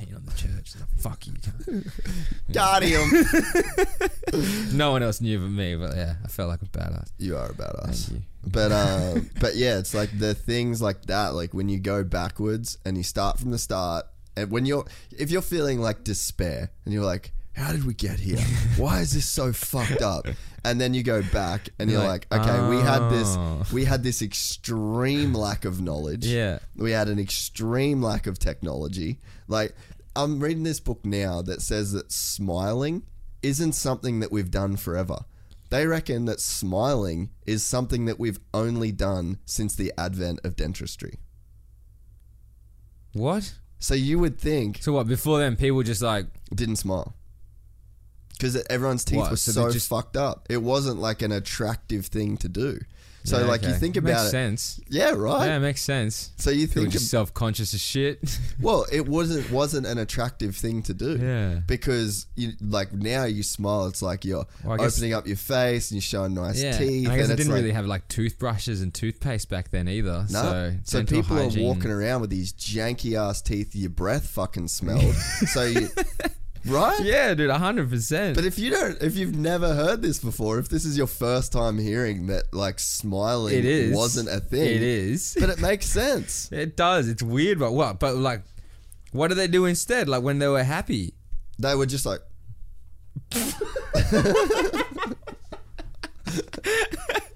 "Fucking 0.02 0.14
on 0.14 0.24
the 0.26 0.32
church." 0.32 0.72
Like, 0.78 0.88
Fuck 0.98 1.26
you! 1.26 1.32
cunt." 1.34 2.52
Got 2.52 2.82
him. 2.82 4.76
no 4.76 4.92
one 4.92 5.02
else 5.02 5.20
knew 5.20 5.38
but 5.38 5.48
me, 5.48 5.76
but 5.76 5.96
yeah, 5.96 6.14
I 6.24 6.28
felt 6.28 6.48
like 6.48 6.62
a 6.62 6.66
badass. 6.66 7.08
you 7.18 7.36
are 7.36 7.46
a 7.50 7.54
badass. 7.54 8.08
Thank 8.08 8.20
you. 8.20 8.26
But 8.46 8.72
um, 8.72 9.30
but 9.40 9.56
yeah, 9.56 9.78
it's 9.78 9.94
like 9.94 10.16
the 10.18 10.34
things 10.34 10.82
like 10.82 11.06
that. 11.06 11.34
Like 11.34 11.54
when 11.54 11.68
you 11.68 11.78
go 11.78 12.04
backwards 12.04 12.78
and 12.84 12.96
you 12.96 13.02
start 13.02 13.38
from 13.38 13.50
the 13.50 13.58
start, 13.58 14.06
and 14.36 14.50
when 14.50 14.66
you're 14.66 14.84
if 15.16 15.30
you're 15.30 15.42
feeling 15.42 15.80
like 15.80 16.04
despair 16.04 16.70
and 16.84 16.92
you're 16.94 17.04
like, 17.04 17.32
how 17.54 17.70
did 17.72 17.84
we 17.84 17.94
get 17.94 18.18
here? 18.18 18.38
Why 18.76 19.00
is 19.00 19.12
this 19.12 19.28
so 19.28 19.52
fucked 19.52 20.02
up? 20.02 20.26
And 20.64 20.80
then 20.80 20.94
you 20.94 21.02
go 21.02 21.22
back 21.32 21.68
and 21.78 21.90
you're 21.90 22.02
like, 22.02 22.26
like, 22.30 22.40
okay, 22.40 22.68
we 22.68 22.76
had 22.76 23.02
"Oh." 23.02 23.10
this 23.10 23.72
we 23.72 23.84
had 23.84 24.02
this 24.02 24.22
extreme 24.22 25.34
lack 25.34 25.64
of 25.64 25.80
knowledge. 25.80 26.26
Yeah. 26.26 26.60
we 26.76 26.92
had 26.92 27.08
an 27.08 27.18
extreme 27.18 28.00
lack 28.02 28.26
of 28.26 28.38
technology. 28.38 29.18
Like 29.48 29.74
I'm 30.14 30.40
reading 30.40 30.62
this 30.62 30.80
book 30.80 31.04
now 31.04 31.42
that 31.42 31.62
says 31.62 31.92
that 31.92 32.12
smiling 32.12 33.02
isn't 33.42 33.72
something 33.72 34.20
that 34.20 34.30
we've 34.32 34.50
done 34.50 34.76
forever. 34.76 35.24
They 35.70 35.86
reckon 35.86 36.26
that 36.26 36.38
smiling 36.40 37.30
is 37.46 37.64
something 37.64 38.04
that 38.04 38.20
we've 38.20 38.38
only 38.52 38.92
done 38.92 39.38
since 39.46 39.74
the 39.74 39.92
advent 39.96 40.40
of 40.44 40.54
dentistry. 40.54 41.18
What? 43.14 43.54
So 43.78 43.94
you 43.94 44.18
would 44.18 44.38
think 44.38 44.78
So 44.82 44.92
what? 44.92 45.06
Before 45.08 45.38
then, 45.38 45.56
people 45.56 45.82
just 45.82 46.02
like 46.02 46.26
didn't 46.54 46.76
smile 46.76 47.14
because 48.32 48.56
everyone's 48.68 49.04
teeth 49.04 49.18
What? 49.18 49.30
were 49.30 49.36
So 49.36 49.52
so, 49.52 49.66
they 49.66 49.72
just- 49.72 49.88
fucked 49.88 50.16
up. 50.16 50.46
It 50.50 50.62
wasn't 50.62 50.98
like 51.00 51.22
an 51.22 51.32
attractive 51.32 52.06
thing 52.06 52.36
to 52.38 52.48
do. 52.48 52.80
So 53.24 53.38
Yeah, 53.38 53.44
like 53.46 53.62
you 53.62 53.72
think 53.72 53.94
Makes 53.96 54.04
about 54.10 54.26
it, 54.26 54.30
sense. 54.30 54.80
yeah, 54.88 55.10
right. 55.10 55.46
Yeah, 55.46 55.56
it 55.56 55.60
makes 55.60 55.80
sense. 55.82 56.32
so 56.36 56.50
you 56.50 56.66
People 56.66 56.82
think 56.82 56.92
just 56.94 57.08
self 57.10 57.32
conscious 57.32 57.72
as 57.74 57.80
shit. 57.80 58.18
Well, 58.60 58.86
it 58.92 59.08
wasn't 59.08 59.50
wasn't 59.50 59.86
an 59.86 59.98
attractive 59.98 60.56
thing 60.56 60.82
to 60.84 60.94
do. 60.94 61.16
Yeah. 61.20 61.60
Because 61.66 62.26
you 62.36 62.52
like 62.60 62.92
now 62.92 63.24
you 63.24 63.42
smile, 63.42 63.86
it's 63.86 64.02
like 64.02 64.24
you're 64.24 64.46
Well, 64.64 64.76
guess- 64.78 64.96
opening 64.98 65.14
up 65.14 65.26
your 65.26 65.36
face 65.36 65.90
and 65.90 65.96
you're 65.96 66.02
showing 66.02 66.34
nice 66.34 66.62
yeah, 66.62 66.76
teeth. 66.78 67.08
I 67.08 67.16
guess 67.16 67.24
and 67.24 67.30
it 67.30 67.34
it's 67.34 67.36
didn't 67.38 67.52
like, 67.52 67.62
really 67.62 67.72
have 67.72 67.86
like 67.86 68.06
toothbrushes 68.08 68.82
and 68.82 68.92
toothpaste 68.92 69.48
back 69.48 69.70
then 69.70 69.88
either. 69.88 70.26
no. 70.30 70.42
So, 70.42 70.74
So, 70.84 71.04
people 71.04 71.36
hygiene- 71.36 71.64
are 71.64 71.68
walking 71.74 71.90
around 71.90 72.20
with 72.20 72.30
these 72.30 72.52
janky 72.52 73.16
ass 73.18 73.40
teeth. 73.42 73.74
Your 73.74 73.90
breath 73.90 74.28
fucking 74.28 74.68
smelled. 74.68 75.14
so 75.14 75.64
you, 75.64 75.88
right? 76.66 77.00
Yeah, 77.00 77.34
dude, 77.34 77.50
hundred 77.50 77.90
percent. 77.90 78.36
But 78.36 78.44
if 78.44 78.58
you 78.58 78.70
don't, 78.70 79.00
if 79.02 79.16
you've 79.16 79.36
never 79.36 79.74
heard 79.74 80.02
this 80.02 80.18
before, 80.18 80.58
if 80.58 80.68
this 80.68 80.84
is 80.84 80.96
your 80.96 81.06
first 81.06 81.52
time 81.52 81.78
hearing 81.78 82.26
that, 82.28 82.52
like 82.52 82.78
smiling 82.78 83.56
it 83.56 83.64
is 83.64 83.94
wasn't 83.94 84.28
a 84.28 84.40
thing, 84.40 84.76
It 84.76 84.82
is. 84.82 85.36
But 85.38 85.50
it 85.50 85.60
makes 85.60 85.86
sense. 85.86 86.50
It 86.62 86.76
does. 86.76 87.08
It's 87.08 87.22
weird, 87.22 87.58
but 87.58 87.72
what? 87.72 87.98
But 87.98 88.16
like, 88.16 88.42
what 89.12 89.28
do 89.28 89.34
they 89.34 89.48
do 89.48 89.66
instead? 89.66 90.08
Like 90.08 90.22
when 90.22 90.38
they 90.38 90.48
were 90.48 90.64
happy. 90.64 91.14
They 91.58 91.74
were 91.74 91.86
just 91.86 92.06
like, 92.06 92.20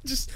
Just, 0.05 0.31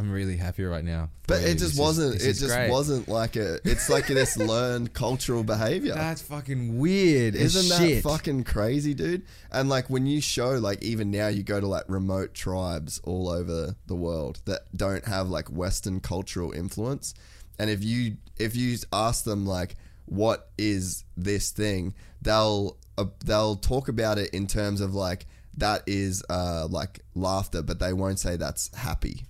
I'm 0.00 0.10
really 0.10 0.38
happy 0.38 0.64
right 0.64 0.82
now. 0.82 1.10
but 1.26 1.42
it 1.42 1.58
just 1.58 1.78
wasn't. 1.78 2.22
It 2.22 2.32
just 2.32 2.46
great. 2.46 2.70
wasn't 2.70 3.06
like 3.06 3.36
a. 3.36 3.58
It's 3.64 3.90
like 3.90 4.06
this 4.06 4.38
learned 4.38 4.94
cultural 4.94 5.44
behavior. 5.44 5.94
That's 5.94 6.22
fucking 6.22 6.78
weird. 6.78 7.34
Isn't 7.34 7.68
that 7.68 8.02
fucking 8.02 8.44
crazy, 8.44 8.94
dude? 8.94 9.26
And 9.52 9.68
like 9.68 9.90
when 9.90 10.06
you 10.06 10.22
show, 10.22 10.52
like 10.52 10.82
even 10.82 11.10
now, 11.10 11.28
you 11.28 11.42
go 11.42 11.60
to 11.60 11.66
like 11.66 11.84
remote 11.88 12.32
tribes 12.32 12.98
all 13.04 13.28
over 13.28 13.76
the 13.88 13.94
world 13.94 14.40
that 14.46 14.74
don't 14.74 15.04
have 15.04 15.28
like 15.28 15.48
Western 15.48 16.00
cultural 16.00 16.52
influence, 16.52 17.12
and 17.58 17.68
if 17.68 17.84
you 17.84 18.16
if 18.38 18.56
you 18.56 18.78
ask 18.90 19.24
them 19.24 19.44
like 19.44 19.76
what 20.06 20.48
is 20.56 21.04
this 21.14 21.50
thing, 21.50 21.92
they'll 22.22 22.78
uh, 22.96 23.04
they'll 23.22 23.56
talk 23.56 23.88
about 23.88 24.16
it 24.16 24.30
in 24.30 24.46
terms 24.46 24.80
of 24.80 24.94
like 24.94 25.26
that 25.58 25.82
is 25.86 26.24
uh 26.30 26.66
like 26.70 27.00
laughter, 27.14 27.60
but 27.60 27.80
they 27.80 27.92
won't 27.92 28.18
say 28.18 28.36
that's 28.36 28.74
happy. 28.74 29.26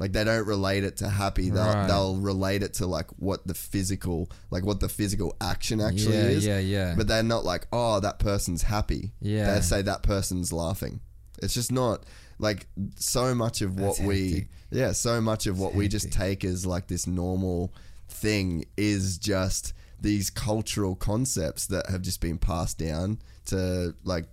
Like 0.00 0.12
they 0.12 0.24
don't 0.24 0.46
relate 0.46 0.82
it 0.82 0.96
to 0.96 1.08
happy. 1.08 1.50
They'll 1.50 1.62
Right. 1.64 1.86
they'll 1.86 2.16
relate 2.16 2.62
it 2.64 2.74
to 2.74 2.86
like 2.86 3.08
what 3.18 3.46
the 3.46 3.54
physical 3.54 4.28
like 4.50 4.64
what 4.64 4.80
the 4.80 4.88
physical 4.88 5.36
action 5.40 5.80
actually 5.80 6.16
Yeah, 6.16 6.22
is. 6.24 6.46
yeah, 6.46 6.58
yeah. 6.58 6.94
But 6.96 7.06
they're 7.06 7.22
not 7.22 7.44
like, 7.44 7.66
oh, 7.72 8.00
that 8.00 8.18
person's 8.18 8.62
happy. 8.62 9.12
Yeah. 9.20 9.54
They 9.54 9.60
say 9.60 9.82
that 9.82 10.02
person's 10.02 10.52
laughing. 10.52 11.00
It's 11.42 11.54
just 11.54 11.70
not 11.70 12.04
like 12.38 12.66
so 12.96 13.34
much 13.34 13.60
of 13.60 13.78
what 13.78 13.96
That's 13.98 14.00
we 14.00 14.28
hectic. 14.30 14.48
yeah, 14.70 14.92
so 14.92 15.20
much 15.20 15.46
of 15.46 15.58
what 15.60 15.74
we 15.74 15.86
just 15.86 16.10
take 16.10 16.44
as 16.44 16.64
like 16.64 16.86
this 16.88 17.06
normal 17.06 17.72
thing 18.08 18.64
is 18.78 19.18
just 19.18 19.74
these 20.00 20.30
cultural 20.30 20.96
concepts 20.96 21.66
that 21.66 21.90
have 21.90 22.00
just 22.00 22.22
been 22.22 22.38
passed 22.38 22.78
down 22.78 23.18
to 23.44 23.94
like 24.04 24.24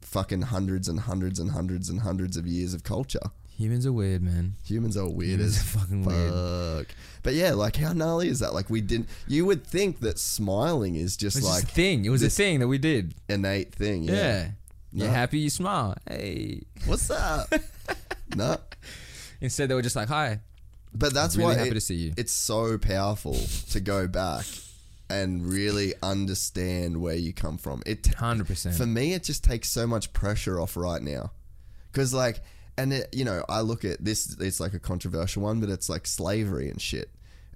fucking 0.00 0.42
hundreds 0.42 0.88
and 0.88 0.98
hundreds 1.00 1.38
and 1.38 1.52
hundreds 1.52 1.88
and 1.88 2.00
hundreds 2.00 2.36
of 2.36 2.46
years 2.48 2.74
of 2.74 2.82
culture. 2.82 3.30
Humans 3.56 3.86
are 3.86 3.92
weird, 3.92 4.22
man. 4.22 4.54
Humans 4.64 4.96
are 4.96 5.08
weird 5.08 5.38
Humans 5.38 5.56
as 5.56 5.62
are 5.62 5.78
fucking 5.78 6.04
weird. 6.04 6.32
fuck. 6.86 6.96
But 7.22 7.34
yeah, 7.34 7.52
like 7.52 7.76
how 7.76 7.92
gnarly 7.92 8.28
is 8.28 8.40
that? 8.40 8.52
like 8.52 8.68
we 8.68 8.80
didn't. 8.80 9.08
You 9.28 9.46
would 9.46 9.64
think 9.64 10.00
that 10.00 10.18
smiling 10.18 10.96
is 10.96 11.16
just 11.16 11.36
It 11.36 11.40
was 11.40 11.48
like 11.50 11.60
just 11.62 11.72
a 11.72 11.74
thing. 11.74 12.04
It 12.04 12.08
was 12.10 12.20
this 12.20 12.34
a 12.34 12.36
thing 12.36 12.60
that 12.60 12.68
we 12.68 12.78
did. 12.78 13.14
innate 13.28 13.72
thing. 13.74 14.02
Yeah. 14.04 14.14
Yeah. 14.14 14.48
You're 14.92 15.08
No. 15.08 15.14
happy, 15.14 15.38
you 15.38 15.50
smile. 15.50 15.96
Hey. 16.08 16.62
What's 16.86 17.10
up? 17.10 17.52
no. 18.36 18.56
Instead, 19.40 19.68
they 19.68 19.74
were 19.74 19.82
just 19.82 19.96
like, 19.96 20.08
hi. 20.08 20.40
But 20.94 21.12
that's 21.12 21.36
Really 21.36 21.48
why 21.48 21.54
happy 21.58 21.70
it- 21.70 21.74
to 21.74 21.80
see 21.80 21.94
you. 21.96 22.14
it's 22.16 22.32
so 22.32 22.78
powerful 22.78 23.36
to 23.70 23.80
go 23.80 24.06
back 24.06 24.44
and 25.10 25.44
really 25.46 25.92
understand 26.02 27.00
where 27.00 27.16
you 27.16 27.32
come 27.32 27.58
from. 27.58 27.82
It 27.86 28.02
100%. 28.04 28.74
for 28.76 28.86
me, 28.86 29.12
it 29.14 29.22
just 29.24 29.42
takes 29.44 29.68
so 29.68 29.86
much 29.86 30.12
pressure 30.12 30.60
off 30.60 30.76
right 30.76 31.02
now, 31.02 31.32
because 31.92 32.14
like, 32.14 32.40
and 32.76 32.92
it, 32.92 33.08
you 33.12 33.24
know, 33.24 33.44
I 33.48 33.60
look 33.60 33.84
at 33.84 34.04
this. 34.04 34.36
It's 34.40 34.60
like 34.60 34.74
a 34.74 34.78
controversial 34.80 35.42
one, 35.42 35.60
but 35.60 35.68
it's 35.70 35.88
like 35.88 36.06
slavery 36.06 36.68
and 36.68 36.80
shit. 36.80 37.10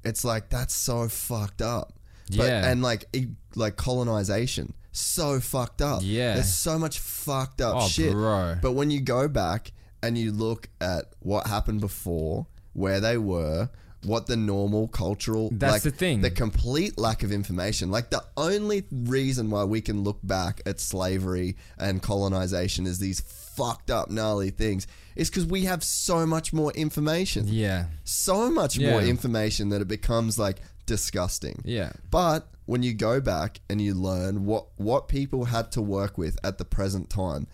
It's 0.04 0.24
like 0.24 0.48
that's 0.50 0.74
so 0.74 1.08
fucked 1.08 1.60
up. 1.62 1.92
But, 2.36 2.46
Yeah. 2.48 2.68
and 2.70 2.82
like 2.82 3.06
e- 3.14 3.28
like 3.56 3.76
colonization, 3.76 4.74
so 4.92 5.40
fucked 5.40 5.80
up. 5.82 6.00
Yeah. 6.04 6.34
there's 6.34 6.52
so 6.52 6.78
much 6.78 6.98
fucked 6.98 7.60
up 7.60 7.76
Oh, 7.76 7.88
shit. 7.88 8.12
bro. 8.12 8.56
But 8.60 8.72
when 8.72 8.90
you 8.90 9.00
go 9.00 9.28
back 9.28 9.72
and 10.02 10.16
you 10.16 10.30
look 10.32 10.68
at 10.80 11.06
what 11.20 11.46
happened 11.46 11.80
before, 11.80 12.46
where 12.74 13.00
they 13.00 13.16
were, 13.18 13.70
what 14.04 14.26
the 14.26 14.36
normal 14.36 14.86
cultural 14.88 15.50
That's 15.52 15.72
like, 15.72 15.82
the 15.82 15.90
thing. 15.90 16.20
the 16.20 16.30
complete 16.30 16.96
lack 16.98 17.24
of 17.24 17.32
information. 17.32 17.90
Like 17.90 18.10
the 18.10 18.22
only 18.36 18.84
reason 18.92 19.50
why 19.50 19.64
we 19.64 19.80
can 19.80 20.04
look 20.04 20.20
back 20.22 20.60
at 20.66 20.78
slavery 20.78 21.56
and 21.78 22.00
colonization 22.00 22.86
is 22.86 23.00
these 23.00 23.20
fucked 23.58 23.90
up 23.90 24.10
gnarly 24.10 24.50
things 24.50 24.86
is 25.16 25.28
because 25.30 25.44
we 25.46 25.64
have 25.64 25.82
so 25.84 26.24
much 26.26 26.52
more 26.52 26.72
information. 26.72 27.46
Yeah. 27.48 27.86
So 28.04 28.50
much 28.50 28.76
Yeah. 28.78 28.90
more 28.92 29.02
information 29.02 29.68
that 29.70 29.80
it 29.82 29.88
becomes 29.88 30.38
like 30.38 30.58
disgusting. 30.86 31.60
Yeah. 31.64 31.92
But 32.10 32.48
when 32.66 32.82
you 32.82 32.92
go 32.94 33.20
back 33.20 33.60
and 33.70 33.80
you 33.80 33.94
learn 33.94 34.44
what 34.44 34.66
what 34.76 35.08
people 35.08 35.44
had 35.46 35.72
to 35.72 35.82
work 35.82 36.16
with 36.18 36.38
at 36.44 36.58
the 36.58 36.64
present 36.64 37.08
time, 37.10 37.46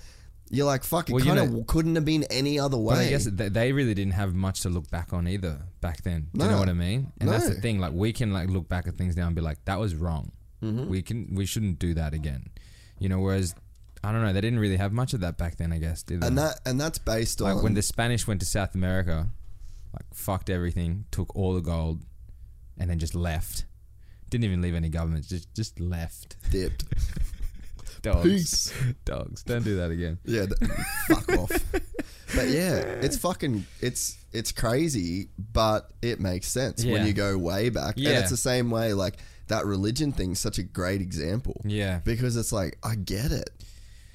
you're 0.51 0.67
like, 0.67 0.85
fuck, 0.85 1.09
it 1.09 1.13
Well, 1.13 1.25
you 1.25 1.33
kind 1.33 1.41
of 1.41 1.53
know- 1.53 1.65
couldn't 1.67 1.95
have 1.97 2.05
been 2.05 2.25
any 2.25 2.59
other 2.59 2.77
way. 2.79 3.07
I 3.07 3.11
guess 3.11 3.25
th- 3.25 3.53
they 3.53 3.73
really 3.73 3.95
didn't 3.95 4.13
have 4.15 4.35
much 4.35 4.61
to 4.61 4.69
look 4.69 4.89
back 4.91 5.13
on 5.13 5.27
either 5.27 5.63
back 5.81 6.03
then. 6.03 6.29
Do 6.35 6.45
you 6.45 6.51
know 6.51 6.59
what 6.59 6.69
I 6.69 6.75
mean? 6.75 7.13
And 7.21 7.29
that's 7.29 7.49
the 7.49 7.55
No. 7.55 7.61
thing. 7.61 7.79
Like 7.81 7.93
we 7.93 8.13
can 8.13 8.33
like 8.33 8.49
look 8.51 8.69
back 8.69 8.87
at 8.87 8.97
things 8.97 9.17
now 9.17 9.27
and 9.27 9.35
be 9.35 9.43
like, 9.43 9.65
that 9.65 9.79
was 9.81 9.95
wrong. 9.95 10.33
Mm-hmm. 10.63 10.89
We 10.89 11.03
can 11.03 11.35
we 11.35 11.47
shouldn't 11.47 11.79
do 11.79 11.95
that 11.95 12.13
again. 12.15 12.51
You 12.99 13.09
know. 13.09 13.21
Whereas 13.21 13.55
I 14.05 14.13
don't 14.13 14.23
know. 14.23 14.33
They 14.33 14.41
didn't 14.41 14.59
really 14.59 14.77
have 14.77 14.93
much 14.93 15.15
of 15.15 15.21
that 15.21 15.39
back 15.39 15.57
then. 15.57 15.73
I 15.73 15.79
guess. 15.79 16.03
Did 16.03 16.21
they? 16.21 16.27
and 16.27 16.39
that 16.39 16.61
and 16.67 16.81
that's 16.81 16.99
based 16.99 17.41
like 17.41 17.57
on 17.57 17.63
when 17.63 17.75
the 17.75 17.83
Spanish 17.83 18.27
went 18.27 18.41
to 18.41 18.47
South 18.47 18.75
America, 18.75 19.29
like 19.93 20.05
fucked 20.13 20.51
everything, 20.51 21.07
took 21.11 21.35
all 21.35 21.55
the 21.55 21.61
gold, 21.61 22.03
and 22.79 22.91
then 22.91 22.99
just 22.99 23.15
left. 23.15 23.65
Didn't 24.31 24.45
even 24.45 24.63
leave 24.63 24.75
any 24.75 24.89
governments. 24.89 25.29
Just 25.29 25.55
just 25.55 25.81
left. 25.81 26.37
dipped. 26.51 26.85
Dogs. 28.03 28.23
Peace. 28.25 28.75
Dogs. 29.07 29.43
Don't 29.45 29.65
do 29.65 29.77
that 29.77 29.91
again. 29.91 30.19
Yeah, 30.27 30.45
th- 30.45 30.71
fuck 31.09 31.29
off. 31.39 31.51
But 32.35 32.49
yeah, 32.49 32.75
it's 33.01 33.17
fucking 33.17 33.65
it's 33.81 34.19
it's 34.33 34.53
crazy, 34.53 35.29
but 35.53 35.91
it 36.03 36.21
makes 36.21 36.49
sense 36.49 36.85
when 36.85 37.07
you 37.07 37.13
go 37.13 37.39
way 37.39 37.71
back. 37.71 37.95
Yeah. 37.97 38.11
And 38.11 38.19
it's 38.19 38.31
the 38.31 38.37
same 38.37 38.71
way 38.71 38.93
like 38.93 39.17
that 39.49 39.65
religion 39.67 40.13
thing's 40.13 40.41
such 40.41 40.59
a 40.59 40.63
great 40.63 41.01
example. 41.01 41.61
Yeah. 41.65 42.01
Because 42.05 42.37
it's 42.37 42.53
like 42.53 42.79
I 42.83 42.97
get 42.97 43.31
it. 43.31 43.51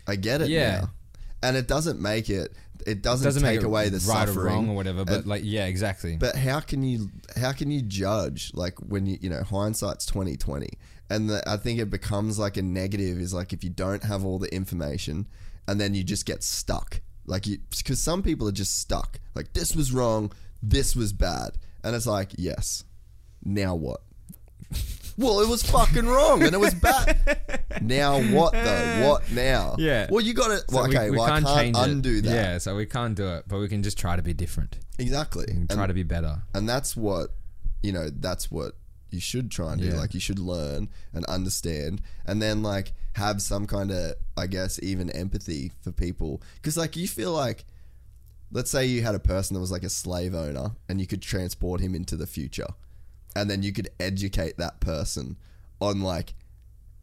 I 0.09 0.15
get 0.15 0.41
it 0.41 0.49
Yeah. 0.49 0.81
now. 0.81 0.91
And 1.41 1.55
it 1.55 1.67
doesn't 1.67 2.01
make 2.01 2.29
it 2.29 2.53
it 2.87 3.01
doesn't, 3.01 3.25
doesn't 3.25 3.43
take 3.43 3.63
away 3.63 3.89
the 3.89 3.97
right 4.09 4.27
suffering 4.27 4.37
or 4.37 4.43
wrong 4.49 4.69
or 4.69 4.75
whatever. 4.75 5.05
But 5.05 5.25
like, 5.25 5.41
yeah, 5.45 5.65
exactly. 5.65 6.17
But 6.17 6.35
how 6.35 6.59
can 6.59 6.83
you 6.83 7.09
how 7.35 7.51
can 7.51 7.71
you 7.71 7.81
judge 7.81 8.51
like 8.53 8.77
when 8.79 9.05
you 9.05 9.17
you 9.21 9.29
know 9.29 9.43
hindsight's 9.43 10.05
twenty 10.05 10.37
twenty, 10.37 10.69
and 11.09 11.29
the, 11.29 11.43
I 11.47 11.57
think 11.57 11.79
it 11.79 11.89
becomes 11.89 12.39
like 12.39 12.57
a 12.57 12.61
negative 12.61 13.19
is 13.19 13.33
like 13.33 13.53
if 13.53 13.63
you 13.63 13.69
don't 13.69 14.03
have 14.03 14.25
all 14.25 14.39
the 14.39 14.53
information, 14.53 15.27
and 15.67 15.79
then 15.79 15.93
you 15.93 16.03
just 16.03 16.25
get 16.25 16.43
stuck. 16.43 17.01
Like 17.25 17.47
you 17.47 17.59
because 17.77 18.01
some 18.01 18.23
people 18.23 18.47
are 18.47 18.53
just 18.53 18.79
stuck. 18.79 19.19
Like 19.35 19.53
this 19.53 19.75
was 19.75 19.91
wrong, 19.91 20.31
this 20.63 20.95
was 20.95 21.13
bad, 21.13 21.51
and 21.83 21.95
it's 21.95 22.07
like 22.07 22.31
yes, 22.37 22.83
now 23.43 23.75
what? 23.75 24.01
well, 25.19 25.41
it 25.41 25.47
was 25.47 25.61
fucking 25.63 26.07
wrong 26.07 26.41
and 26.43 26.53
it 26.53 26.59
was 26.59 26.73
bad. 26.73 27.39
now 27.81 28.19
what 28.21 28.53
though? 28.53 29.07
What 29.09 29.31
now? 29.31 29.75
Yeah. 29.77 30.07
Well, 30.09 30.21
you 30.23 30.33
got 30.33 30.47
to. 30.47 30.57
So 30.57 30.63
Well, 30.71 30.87
we- 30.87 30.97
okay. 30.97 31.09
we, 31.11 31.17
well, 31.17 31.27
can't 31.27 31.45
I 31.45 31.63
can't 31.71 31.77
undo 31.77 32.17
it. 32.17 32.23
that. 32.23 32.33
Yeah, 32.33 32.57
so 32.57 32.75
we 32.75 32.85
can't 32.85 33.15
do 33.15 33.27
it, 33.35 33.43
but 33.47 33.59
we 33.59 33.67
can 33.67 33.83
just 33.83 33.97
try 33.97 34.15
to 34.15 34.21
be 34.23 34.33
different 34.33 34.77
Exactly. 34.97 35.45
and 35.49 35.69
try 35.69 35.83
And- 35.83 35.89
to 35.89 35.93
be 35.93 36.03
better. 36.03 36.41
and 36.53 36.67
that's 36.67 36.95
what 36.95 37.29
you 37.83 37.91
know 37.91 38.09
that's 38.09 38.49
what 38.51 38.73
you 39.11 39.19
should 39.19 39.49
try 39.49 39.73
and 39.73 39.81
do 39.81 39.87
Yeah. 39.87 39.95
like 39.95 40.13
you 40.13 40.19
should 40.19 40.37
learn 40.39 40.89
and 41.13 41.25
understand 41.25 42.01
and 42.25 42.41
then 42.41 42.61
like 42.61 42.93
have 43.13 43.41
some 43.41 43.65
kind 43.65 43.89
of 43.91 44.13
i 44.37 44.45
guess 44.45 44.79
even 44.83 45.09
empathy 45.11 45.71
for 45.81 45.91
people 45.91 46.41
because 46.55 46.77
like 46.77 46.95
you 46.95 47.07
feel 47.07 47.31
like 47.31 47.65
let's 48.51 48.69
say 48.69 48.85
you 48.85 49.01
had 49.01 49.15
a 49.15 49.19
person 49.19 49.53
that 49.55 49.59
was 49.61 49.71
like 49.71 49.83
a 49.83 49.89
slave 49.89 50.35
owner 50.35 50.71
and 50.87 50.99
you 51.01 51.07
could 51.07 51.21
transport 51.21 51.81
him 51.81 51.95
into 51.95 52.15
the 52.15 52.27
future 52.27 52.67
and 53.39 53.49
then 53.49 53.63
you 53.63 53.71
could 53.73 53.89
educate 53.99 54.57
that 54.57 54.79
person 54.79 55.37
on 55.79 56.01
like 56.01 56.33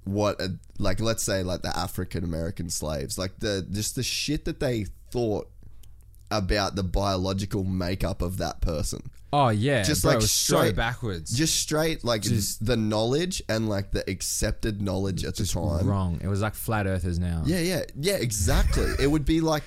what 0.04 0.40
a, 0.40 0.54
like 0.78 1.00
let's 1.00 1.22
say 1.22 1.42
like 1.42 1.62
the 1.62 1.76
african 1.76 2.22
american 2.22 2.68
slaves 2.70 3.18
like 3.18 3.38
the 3.40 3.66
just 3.70 3.96
the 3.96 4.02
shit 4.02 4.44
that 4.44 4.60
they 4.60 4.86
thought 5.10 5.48
about 6.30 6.74
the 6.74 6.82
biological 6.82 7.64
makeup 7.64 8.20
of 8.22 8.38
that 8.38 8.60
person 8.60 9.02
Oh 9.32 9.48
yeah, 9.48 9.82
Just 9.82 10.02
bro, 10.02 10.12
like 10.12 10.22
so 10.22 10.26
straight- 10.56 10.76
backwards. 10.76 11.36
just 11.36 11.56
straight 11.60 12.04
like 12.04 12.22
Just- 12.22 12.64
the 12.64 12.76
knowledge 12.76 13.42
and 13.48 13.68
like 13.68 13.90
the 13.90 14.08
accepted 14.08 14.80
knowledge 14.80 15.24
at 15.24 15.34
the 15.34 15.44
time. 15.44 15.86
wrong. 15.86 16.20
It 16.22 16.28
was 16.28 16.40
like 16.40 16.54
flat 16.54 16.86
earthers 16.86 17.18
now. 17.18 17.42
Yeah, 17.44 17.58
yeah, 17.60 17.82
yeah, 18.00 18.14
exactly. 18.14 18.86
it 19.00 19.08
would 19.08 19.24
be 19.26 19.40
like 19.40 19.64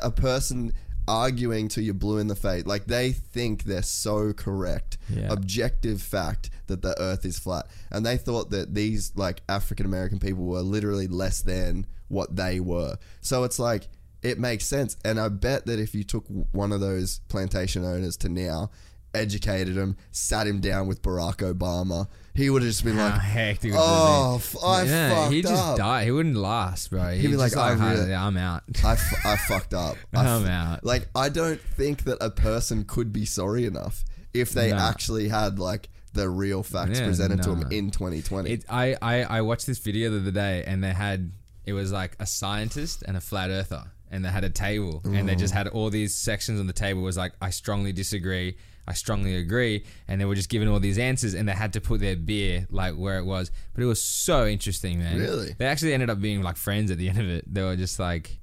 a 0.00 0.10
person 0.12 0.72
arguing 1.08 1.68
till 1.68 1.82
you're 1.84 1.94
blue 1.94 2.18
in 2.18 2.26
the 2.28 2.34
face. 2.36 2.66
Like 2.66 2.86
they 2.86 3.12
think 3.12 3.64
they're 3.64 3.82
so 3.82 4.32
correct, 4.32 4.98
Yeah. 5.08 5.28
objective 5.32 6.00
fact 6.02 6.50
that 6.66 6.82
the 6.82 6.98
Earth 7.00 7.24
is 7.24 7.38
flat, 7.38 7.66
and 7.90 8.04
they 8.06 8.16
thought 8.16 8.50
that 8.50 8.74
these 8.74 9.12
like 9.16 9.42
African 9.48 9.86
American 9.86 10.18
people 10.18 10.44
were 10.44 10.62
literally 10.62 11.06
less 11.08 11.42
than 11.42 11.86
what 12.08 12.36
they 12.36 12.60
were. 12.60 12.96
So 13.20 13.44
it's 13.44 13.58
like 13.58 13.88
it 14.22 14.38
makes 14.38 14.66
sense, 14.66 14.96
and 15.04 15.18
I 15.18 15.28
bet 15.28 15.66
that 15.66 15.78
if 15.80 15.94
you 15.94 16.04
took 16.04 16.24
one 16.52 16.72
of 16.72 16.80
those 16.80 17.20
plantation 17.28 17.84
owners 17.84 18.16
to 18.18 18.28
now. 18.28 18.70
Educated 19.12 19.76
him, 19.76 19.96
sat 20.12 20.46
him 20.46 20.60
down 20.60 20.86
with 20.86 21.02
Barack 21.02 21.38
Obama. 21.38 22.06
He 22.32 22.48
would 22.48 22.62
have 22.62 22.70
just 22.70 22.84
been 22.84 22.96
How 22.96 23.06
like, 23.10 23.20
hectic. 23.20 23.72
"Oh, 23.74 24.34
would 24.34 24.40
f-? 24.40 24.56
I 24.64 24.86
fucked 24.86 25.32
he 25.32 25.42
just 25.42 25.54
up. 25.62 25.76
died. 25.76 26.04
He 26.04 26.12
wouldn't 26.12 26.36
last, 26.36 26.90
bro. 26.90 27.10
He'd 27.10 27.26
be 27.26 27.36
like, 27.36 27.56
like, 27.56 27.80
"I 27.80 27.90
really- 27.92 28.14
I'm 28.14 28.36
out. 28.36 28.62
I, 28.84 28.92
f- 28.92 29.26
I 29.26 29.36
fucked 29.36 29.74
up. 29.74 29.96
I 30.14 30.24
I'm 30.26 30.46
out. 30.46 30.84
Like, 30.84 31.08
I 31.14 31.28
don't 31.28 31.60
think 31.60 32.04
that 32.04 32.18
a 32.20 32.30
person 32.30 32.84
could 32.84 33.12
be 33.12 33.24
sorry 33.24 33.64
enough 33.66 34.04
if 34.32 34.50
they 34.50 34.70
Nah. 34.70 34.88
actually 34.88 35.28
had 35.28 35.58
like 35.58 35.88
the 36.12 36.28
real 36.28 36.62
facts 36.62 37.00
Yeah, 37.00 37.06
presented 37.06 37.42
to 37.42 37.50
them 37.50 37.60
nah. 37.60 37.68
in 37.70 37.90
2020. 37.90 38.48
It, 38.50 38.64
I, 38.68 38.96
I, 39.02 39.22
I 39.24 39.40
watched 39.42 39.66
this 39.66 39.78
video 39.78 40.10
the 40.10 40.18
other 40.20 40.30
day 40.30 40.62
and 40.66 40.82
they 40.84 40.92
had 40.92 41.32
it 41.66 41.72
was 41.72 41.90
like 41.92 42.16
a 42.20 42.26
scientist 42.26 43.02
and 43.06 43.16
a 43.16 43.20
flat 43.20 43.50
earther 43.50 43.84
and 44.10 44.24
they 44.24 44.28
had 44.28 44.42
a 44.44 44.50
table 44.50 45.02
and 45.04 45.28
they 45.28 45.36
just 45.36 45.54
had 45.54 45.68
all 45.68 45.88
these 45.90 46.16
sections 46.16 46.58
on 46.58 46.66
the 46.66 46.72
table 46.72 47.02
was 47.02 47.16
like 47.16 47.32
I 47.40 47.50
strongly 47.50 47.92
disagree 47.92 48.56
I 48.90 48.94
strongly 48.94 49.34
agree 49.36 49.84
and 50.08 50.20
they 50.20 50.24
were 50.24 50.34
just 50.34 50.48
given 50.50 50.68
all 50.68 50.80
these 50.80 50.98
answers 50.98 51.32
and 51.34 51.48
they 51.48 51.52
had 51.52 51.72
to 51.74 51.80
put 51.80 52.00
their 52.00 52.16
beer 52.16 52.66
like 52.70 52.94
where 52.94 53.18
it 53.18 53.24
was 53.24 53.50
but 53.74 53.82
it 53.82 53.86
was 53.86 54.02
so 54.02 54.46
interesting 54.46 54.98
man 54.98 55.18
Really? 55.18 55.54
they 55.58 55.66
actually 55.66 55.94
ended 55.94 56.10
up 56.10 56.20
being 56.20 56.42
like 56.42 56.56
friends 56.56 56.90
at 56.90 56.98
the 56.98 57.08
end 57.08 57.18
of 57.18 57.28
it 57.36 57.44
they 57.52 57.62
were 57.62 57.76
just 57.76 57.98
like 57.98 58.38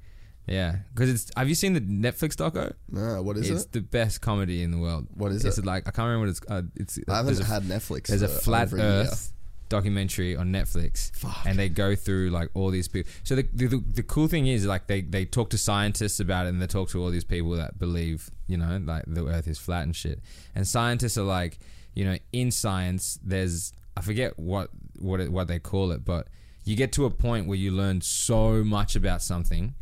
yeah 0.48 0.78
because 0.94 1.10
it's 1.10 1.32
have 1.36 1.49
you 1.49 1.56
seen 1.56 1.74
the 1.74 1.82
Netflix 1.82 2.36
doco 2.36 2.72
no, 2.90 3.22
what 3.22 3.36
is 3.38 3.41
it's 3.44 3.49
it? 3.49 3.53
It's 3.56 3.65
the 3.78 3.82
best 3.82 4.22
comedy 4.22 4.64
in 4.64 4.72
the 4.72 4.78
world 4.78 5.07
What 5.14 5.32
is 5.34 5.44
it's 5.44 5.57
it? 5.57 5.65
like 5.65 5.88
I 5.88 5.91
can't 5.91 6.06
remember 6.07 6.28
what 6.28 6.30
it's 6.30 6.41
uh, 6.49 6.61
it's 6.76 6.99
I 7.10 7.18
haven't 7.18 7.40
a- 7.41 7.44
had 7.45 7.64
Netflix. 7.64 8.07
there's 8.07 8.22
a 8.22 8.28
for 8.30 8.40
flat. 8.41 8.74
Earth 8.74 9.34
documentary 9.69 10.35
on 10.35 10.52
Netflix, 10.52 11.11
and 11.45 11.57
they 11.57 11.69
go 11.69 11.95
through 11.95 12.30
like 12.30 12.49
all 12.53 12.69
these 12.69 12.88
people. 12.88 13.11
So 13.23 13.35
the, 13.35 13.48
the 13.53 13.84
the 13.94 14.03
cool 14.03 14.27
thing 14.27 14.48
is 14.48 14.65
like 14.65 14.88
they 14.88 15.02
they 15.02 15.26
talk 15.26 15.49
to 15.52 15.57
scientists 15.57 16.19
about 16.19 16.45
it, 16.45 16.49
and 16.49 16.61
they 16.61 16.68
talk 16.68 16.89
to 16.89 17.02
all 17.02 17.10
these 17.10 17.23
people 17.23 17.52
that 17.52 17.80
believe 17.80 18.30
you 18.48 18.57
know 18.57 18.81
like 18.84 19.03
the 19.07 19.26
Earth 19.27 19.48
is 19.48 19.57
flat 19.57 19.84
and 19.84 19.95
shit. 19.95 20.22
And 20.56 20.68
scientists 20.68 21.18
are 21.18 21.23
like, 21.23 21.60
you 21.94 22.06
know, 22.06 22.18
in 22.31 22.52
science, 22.52 23.19
there's 23.23 23.73
I 23.95 24.02
forget 24.02 24.38
what 24.38 24.69
what 24.99 25.19
it, 25.19 25.31
what 25.31 25.48
they 25.48 25.60
call 25.60 25.91
it, 25.91 26.06
but 26.06 26.27
you 26.64 26.76
get 26.76 26.91
to 26.94 27.06
a 27.06 27.10
point 27.10 27.48
where 27.48 27.57
you 27.57 27.72
learn 27.72 28.02
so 28.02 28.64
much 28.64 28.95
about 28.95 29.22
something 29.22 29.73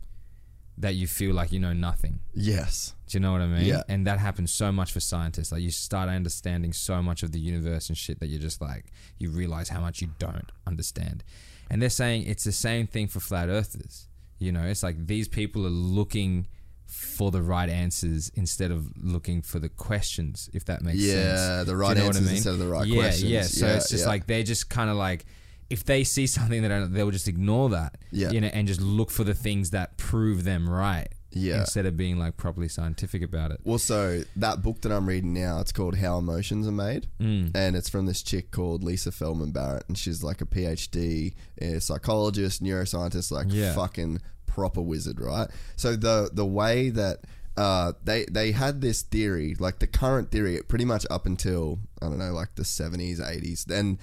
that 0.78 0.96
you 0.96 1.08
feel 1.08 1.34
like 1.34 1.52
you 1.52 1.60
know 1.60 1.74
nothing. 1.74 2.20
Yes. 2.34 2.94
Do 3.08 3.18
you 3.18 3.22
know 3.22 3.32
what 3.32 3.42
I 3.42 3.48
mean? 3.48 3.66
Yeah. 3.66 3.84
And 3.88 4.06
that 4.08 4.20
happens 4.20 4.52
so 4.52 4.72
much 4.72 4.92
for 4.92 5.00
scientists. 5.00 5.52
Like 5.52 5.62
you 5.62 5.72
start 5.72 6.10
understanding 6.10 6.74
so 6.74 7.02
much 7.02 7.24
of 7.24 7.32
the 7.32 7.40
universe 7.40 7.88
and 7.88 7.98
shit 7.98 8.20
that 8.20 8.28
you're 8.28 8.42
just 8.42 8.62
like 8.62 8.86
you 9.18 9.30
realize 9.30 9.70
how 9.70 9.80
much 9.80 10.02
you 10.02 10.10
don't 10.20 10.52
understand. 10.68 11.24
And 11.70 11.82
they're 11.82 11.90
saying 11.90 12.24
it's 12.28 12.44
the 12.44 12.52
same 12.52 12.88
thing 12.88 13.08
for 13.08 13.20
flat 13.20 13.50
earthers. 13.50 14.08
You 14.38 14.52
know, 14.52 14.64
it's 14.64 14.84
like 14.84 15.08
these 15.08 15.28
people 15.28 15.66
are 15.66 15.70
looking 15.70 16.48
for 16.86 17.32
the 17.32 17.42
right 17.42 17.70
answers 17.70 18.32
instead 18.36 18.70
of 18.72 18.92
looking 19.02 19.42
for 19.42 19.60
the 19.60 19.70
questions, 19.70 20.50
if 20.54 20.66
that 20.66 20.82
makes 20.82 21.00
sense. 21.00 21.40
Yeah, 21.40 21.64
the 21.64 21.76
right 21.76 21.96
you 21.96 22.04
know 22.04 22.08
answers 22.08 22.32
instead 22.32 22.54
of 22.54 22.60
the 22.60 22.68
right 22.68 22.86
yeah, 22.86 23.02
questions. 23.02 23.32
Yeah, 23.32 23.42
So 23.44 23.66
Yeah, 23.66 23.76
it's 23.76 23.90
just 23.90 24.04
yeah. 24.04 24.10
like 24.10 24.28
they're 24.28 24.44
just 24.44 24.70
kind 24.70 24.90
of 24.90 24.98
like 24.98 25.26
if 25.70 25.84
they 25.84 26.04
see 26.04 26.28
something 26.28 26.62
that 26.62 26.94
they'll 26.94 27.12
just 27.12 27.28
ignore 27.28 27.70
that. 27.70 27.98
Yeah. 28.12 28.32
You 28.32 28.42
know, 28.42 28.48
and 28.48 28.68
just 28.68 28.82
look 28.82 29.10
for 29.12 29.24
the 29.24 29.34
things 29.34 29.72
that 29.72 29.98
prove 29.98 30.44
them 30.44 30.70
right. 30.70 31.08
Yeah. 31.32 31.60
Instead 31.62 31.86
of 31.86 31.98
being 31.98 32.18
like 32.18 32.38
properly 32.38 32.70
scientific 32.70 33.22
about 33.22 33.52
it. 33.52 33.60
Well, 33.66 33.78
so 33.78 34.22
that 34.38 34.62
book 34.62 34.82
that 34.82 34.92
I'm 34.94 35.06
reading 35.06 35.34
now, 35.34 35.60
it's 35.60 35.74
called 35.74 35.98
How 35.98 36.18
Emotions 36.18 36.66
Are 36.66 36.72
Made, 36.72 37.08
Mm. 37.20 37.52
and 37.54 37.76
it's 37.76 37.90
from 37.90 38.06
this 38.06 38.22
chick 38.22 38.52
called 38.52 38.84
Lisa 38.86 39.12
Feldman 39.12 39.52
Barrett, 39.52 39.84
and 39.90 39.98
she's 39.98 40.24
like 40.24 40.40
a 40.40 40.46
PhD, 40.46 41.34
a 41.62 41.82
psychologist, 41.82 42.64
neuroscientist, 42.64 43.32
like 43.32 43.48
Yeah. 43.50 43.74
fucking 43.74 44.20
proper 44.46 44.82
wizard, 44.82 45.20
right? 45.20 45.50
So 45.76 45.98
the 45.98 46.30
the 46.32 46.46
way 46.46 46.90
that 46.92 47.26
uh, 47.58 47.92
they 48.04 48.26
they 48.32 48.52
had 48.54 48.80
this 48.80 49.02
theory, 49.02 49.56
like 49.60 49.80
the 49.80 49.88
current 49.88 50.32
theory, 50.32 50.62
pretty 50.68 50.86
much 50.86 51.06
up 51.10 51.26
until 51.26 51.80
I 52.02 52.06
don't 52.08 52.20
know, 52.20 52.32
like 52.32 52.56
the 52.56 52.64
70s, 52.64 53.20
80s, 53.20 53.66
then 53.66 53.98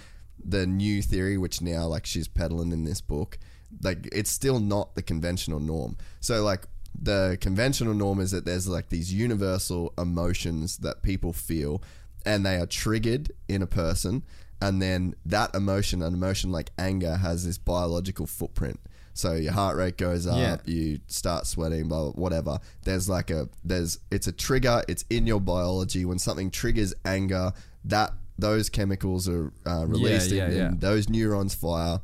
the 0.45 0.67
new 0.67 1.03
theory, 1.03 1.37
which 1.39 1.61
now 1.61 1.87
like 1.87 2.07
she's 2.07 2.29
peddling 2.29 2.73
in 2.73 2.85
this 2.85 3.01
book, 3.01 3.39
like 3.83 4.09
it's 4.13 4.31
still 4.31 4.61
not 4.61 4.95
the 4.95 5.03
conventional 5.03 5.61
norm. 5.61 5.97
So 6.21 6.43
like 6.43 6.67
the 7.01 7.39
conventional 7.41 7.95
norm 7.95 8.21
is 8.21 8.31
that 8.33 8.45
there's 8.45 8.69
like 8.69 8.91
these 8.91 9.13
universal 9.13 9.95
emotions 9.97 10.79
that 10.79 11.03
people 11.03 11.33
feel 11.33 11.83
and 12.27 12.45
they 12.45 12.57
are 12.57 12.67
triggered 12.67 13.33
in 13.49 13.63
a 13.63 13.67
person 13.67 14.23
and 14.61 14.81
then 14.81 15.15
that 15.25 15.53
emotion 15.55 16.03
an 16.03 16.13
emotion 16.15 16.53
like 16.53 16.71
anger 16.79 17.17
has 17.17 17.45
this 17.47 17.57
biological 17.59 18.27
footprint 18.27 18.79
so 19.15 19.33
your 19.33 19.53
heart 19.53 19.77
rate 19.77 19.97
goes 19.97 20.27
up 20.27 20.37
Yeah. 20.39 20.57
you 20.67 21.01
start 21.07 21.47
sweating 21.47 21.89
blah, 21.89 22.11
blah, 22.11 22.13
whatever 22.13 22.59
there's 22.85 23.09
like 23.09 23.31
a 23.31 23.49
there's 23.65 23.99
it's 24.11 24.27
a 24.27 24.33
trigger 24.33 24.83
it's 24.87 25.05
in 25.11 25.27
your 25.27 25.41
biology 25.41 26.05
when 26.05 26.19
something 26.19 26.51
triggers 26.51 26.95
anger 27.07 27.53
that 27.87 28.13
those 28.39 28.69
chemicals 28.71 29.29
are 29.29 29.53
uh, 29.67 29.85
released 29.87 30.31
yeah, 30.31 30.45
and, 30.45 30.57
yeah. 30.57 30.71
those 30.75 31.09
neurons 31.09 31.55
fire 31.55 32.01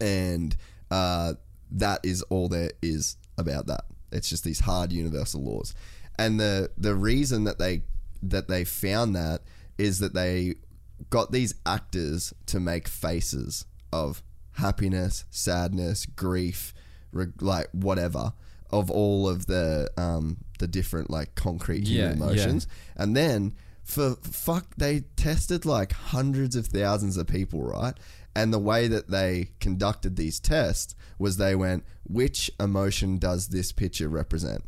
and 0.00 0.56
uh, 0.90 1.34
that 1.70 2.00
is 2.04 2.22
all 2.22 2.48
there 2.48 2.72
is 2.82 3.16
about 3.38 3.66
that. 3.66 3.84
It's 4.12 4.28
just 4.28 4.44
these 4.44 4.60
hard 4.60 4.92
universal 4.92 5.42
laws, 5.42 5.74
and 6.18 6.38
the 6.38 6.70
the 6.76 6.94
reason 6.94 7.44
that 7.44 7.58
they 7.58 7.82
that 8.22 8.48
they 8.48 8.64
found 8.64 9.14
that 9.16 9.42
is 9.78 9.98
that 9.98 10.14
they 10.14 10.54
got 11.10 11.32
these 11.32 11.54
actors 11.66 12.32
to 12.46 12.58
make 12.60 12.88
faces 12.88 13.66
of 13.92 14.22
happiness, 14.52 15.24
sadness, 15.30 16.06
grief, 16.06 16.72
reg- 17.12 17.42
like 17.42 17.68
whatever 17.72 18.32
of 18.70 18.90
all 18.90 19.28
of 19.28 19.46
the 19.46 19.88
um 19.96 20.38
the 20.58 20.66
different 20.66 21.10
like 21.10 21.34
concrete 21.34 21.86
human 21.86 22.18
Yeah, 22.18 22.24
yeah. 22.24 22.30
emotions, 22.30 22.66
and 22.96 23.16
then 23.16 23.54
for 23.86 24.16
fuck 24.16 24.74
they 24.76 25.04
tested 25.16 25.64
like 25.64 25.92
hundreds 25.92 26.56
of 26.56 26.66
thousands 26.66 27.16
of 27.16 27.26
people, 27.28 27.62
right? 27.62 27.94
And 28.34 28.52
the 28.52 28.58
way 28.58 28.88
that 28.88 29.08
they 29.08 29.50
conducted 29.60 30.16
these 30.16 30.38
tests 30.40 30.94
was 31.18 31.36
they 31.38 31.54
went, 31.54 31.84
which 32.04 32.50
emotion 32.60 33.16
does 33.16 33.48
this 33.48 33.72
picture 33.72 34.08
represent? 34.08 34.64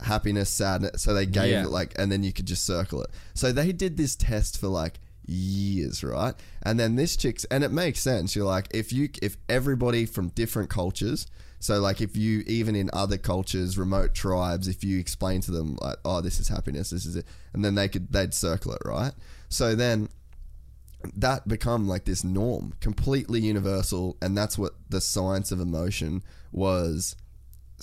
Happiness, 0.00 0.50
sadness. 0.50 1.02
So 1.02 1.14
they 1.14 1.24
gave 1.24 1.52
Yeah. 1.52 1.64
it 1.64 1.70
like, 1.70 1.94
and 1.98 2.12
then 2.12 2.22
you 2.22 2.32
could 2.32 2.46
just 2.46 2.64
circle 2.64 3.00
it. 3.02 3.10
So 3.32 3.50
they 3.52 3.72
did 3.72 3.96
this 3.96 4.14
test 4.16 4.58
for 4.58 4.68
like 4.68 4.98
years, 5.24 6.02
right? 6.04 6.34
And 6.62 6.78
then 6.78 6.96
this 6.96 7.16
chick's, 7.16 7.44
and 7.44 7.62
it 7.64 7.70
makes 7.72 8.00
sense. 8.00 8.34
You're 8.36 8.44
like, 8.46 8.66
if 8.72 8.92
you, 8.92 9.08
if 9.22 9.36
everybody 9.48 10.04
from 10.04 10.28
different 10.30 10.68
cultures, 10.68 11.26
so 11.60 11.80
like 11.80 12.00
if 12.00 12.16
you 12.16 12.44
even 12.46 12.76
in 12.76 12.90
other 12.92 13.18
cultures, 13.18 13.76
remote 13.76 14.14
tribes, 14.14 14.68
if 14.68 14.84
you 14.84 14.98
explain 14.98 15.40
to 15.42 15.50
them 15.50 15.76
like, 15.80 15.96
oh, 16.04 16.20
this 16.20 16.38
is 16.38 16.48
happiness, 16.48 16.90
this 16.90 17.04
is 17.04 17.16
it, 17.16 17.26
and 17.52 17.64
then 17.64 17.74
they 17.74 17.88
could 17.88 18.12
they'd 18.12 18.34
circle 18.34 18.72
it, 18.72 18.82
right? 18.84 19.12
So 19.48 19.74
then 19.74 20.08
that 21.14 21.46
become 21.48 21.88
like 21.88 22.04
this 22.04 22.24
norm, 22.24 22.74
completely 22.80 23.40
universal, 23.40 24.16
and 24.22 24.36
that's 24.36 24.58
what 24.58 24.72
the 24.88 25.00
science 25.00 25.52
of 25.52 25.60
emotion 25.60 26.22
was 26.52 27.16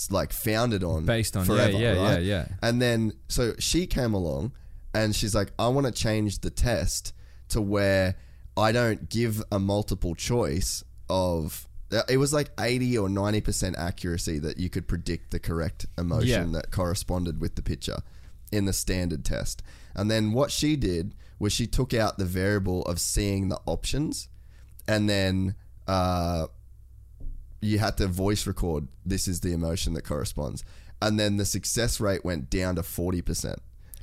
like 0.10 0.34
founded 0.34 0.84
on, 0.84 1.06
Based 1.06 1.36
on, 1.38 1.46
forever, 1.46 1.72
yeah, 1.72 1.94
yeah, 1.94 2.14
right? 2.14 2.24
yeah. 2.24 2.48
And 2.62 2.82
then 2.82 3.14
so 3.28 3.54
she 3.60 3.88
came 3.88 4.14
along, 4.14 4.54
and 4.94 5.16
she's 5.16 5.36
like, 5.36 5.52
I 5.60 5.68
want 5.68 5.86
to 5.88 5.94
change 5.94 6.40
the 6.40 6.50
test 6.50 7.14
to 7.50 7.62
where 7.62 8.16
I 8.58 8.72
don't 8.72 9.10
give 9.10 9.44
a 9.52 9.60
multiple 9.60 10.16
choice 10.16 10.84
of. 11.10 11.68
It 12.10 12.18
was 12.18 12.34
like 12.34 12.50
eighty 12.60 12.98
or 12.98 13.08
ninety 13.10 13.42
percent 13.42 13.78
accuracy 13.78 14.40
that 14.40 14.58
you 14.58 14.70
could 14.70 14.88
predict 14.88 15.32
the 15.32 15.40
correct 15.40 15.86
emotion 15.98 16.28
Yeah. 16.54 16.60
that 16.60 16.72
corresponded 16.72 17.40
with 17.40 17.56
the 17.56 17.62
picture 17.62 18.00
in 18.52 18.66
the 18.66 18.74
standard 18.74 19.24
test. 19.26 19.62
And 19.96 20.10
then 20.10 20.32
what 20.34 20.52
she 20.52 20.76
did 20.76 21.16
was 21.40 21.54
she 21.54 21.68
took 21.68 21.94
out 21.94 22.18
the 22.18 22.26
variable 22.26 22.82
of 22.84 23.00
seeing 23.00 23.50
the 23.50 23.60
options, 23.66 24.28
and 24.88 25.10
then 25.10 25.56
uh, 25.88 26.48
you 27.62 27.80
had 27.80 27.98
to 27.98 28.08
voice 28.08 28.46
record 28.48 28.88
this 29.06 29.28
is 29.28 29.42
the 29.42 29.52
emotion 29.54 29.94
that 29.94 30.04
corresponds. 30.04 30.64
And 31.02 31.20
then 31.20 31.38
the 31.38 31.46
success 31.46 32.00
rate 32.00 32.24
went 32.24 32.50
down 32.50 32.76
to 32.78 32.82
40%. 32.82 33.58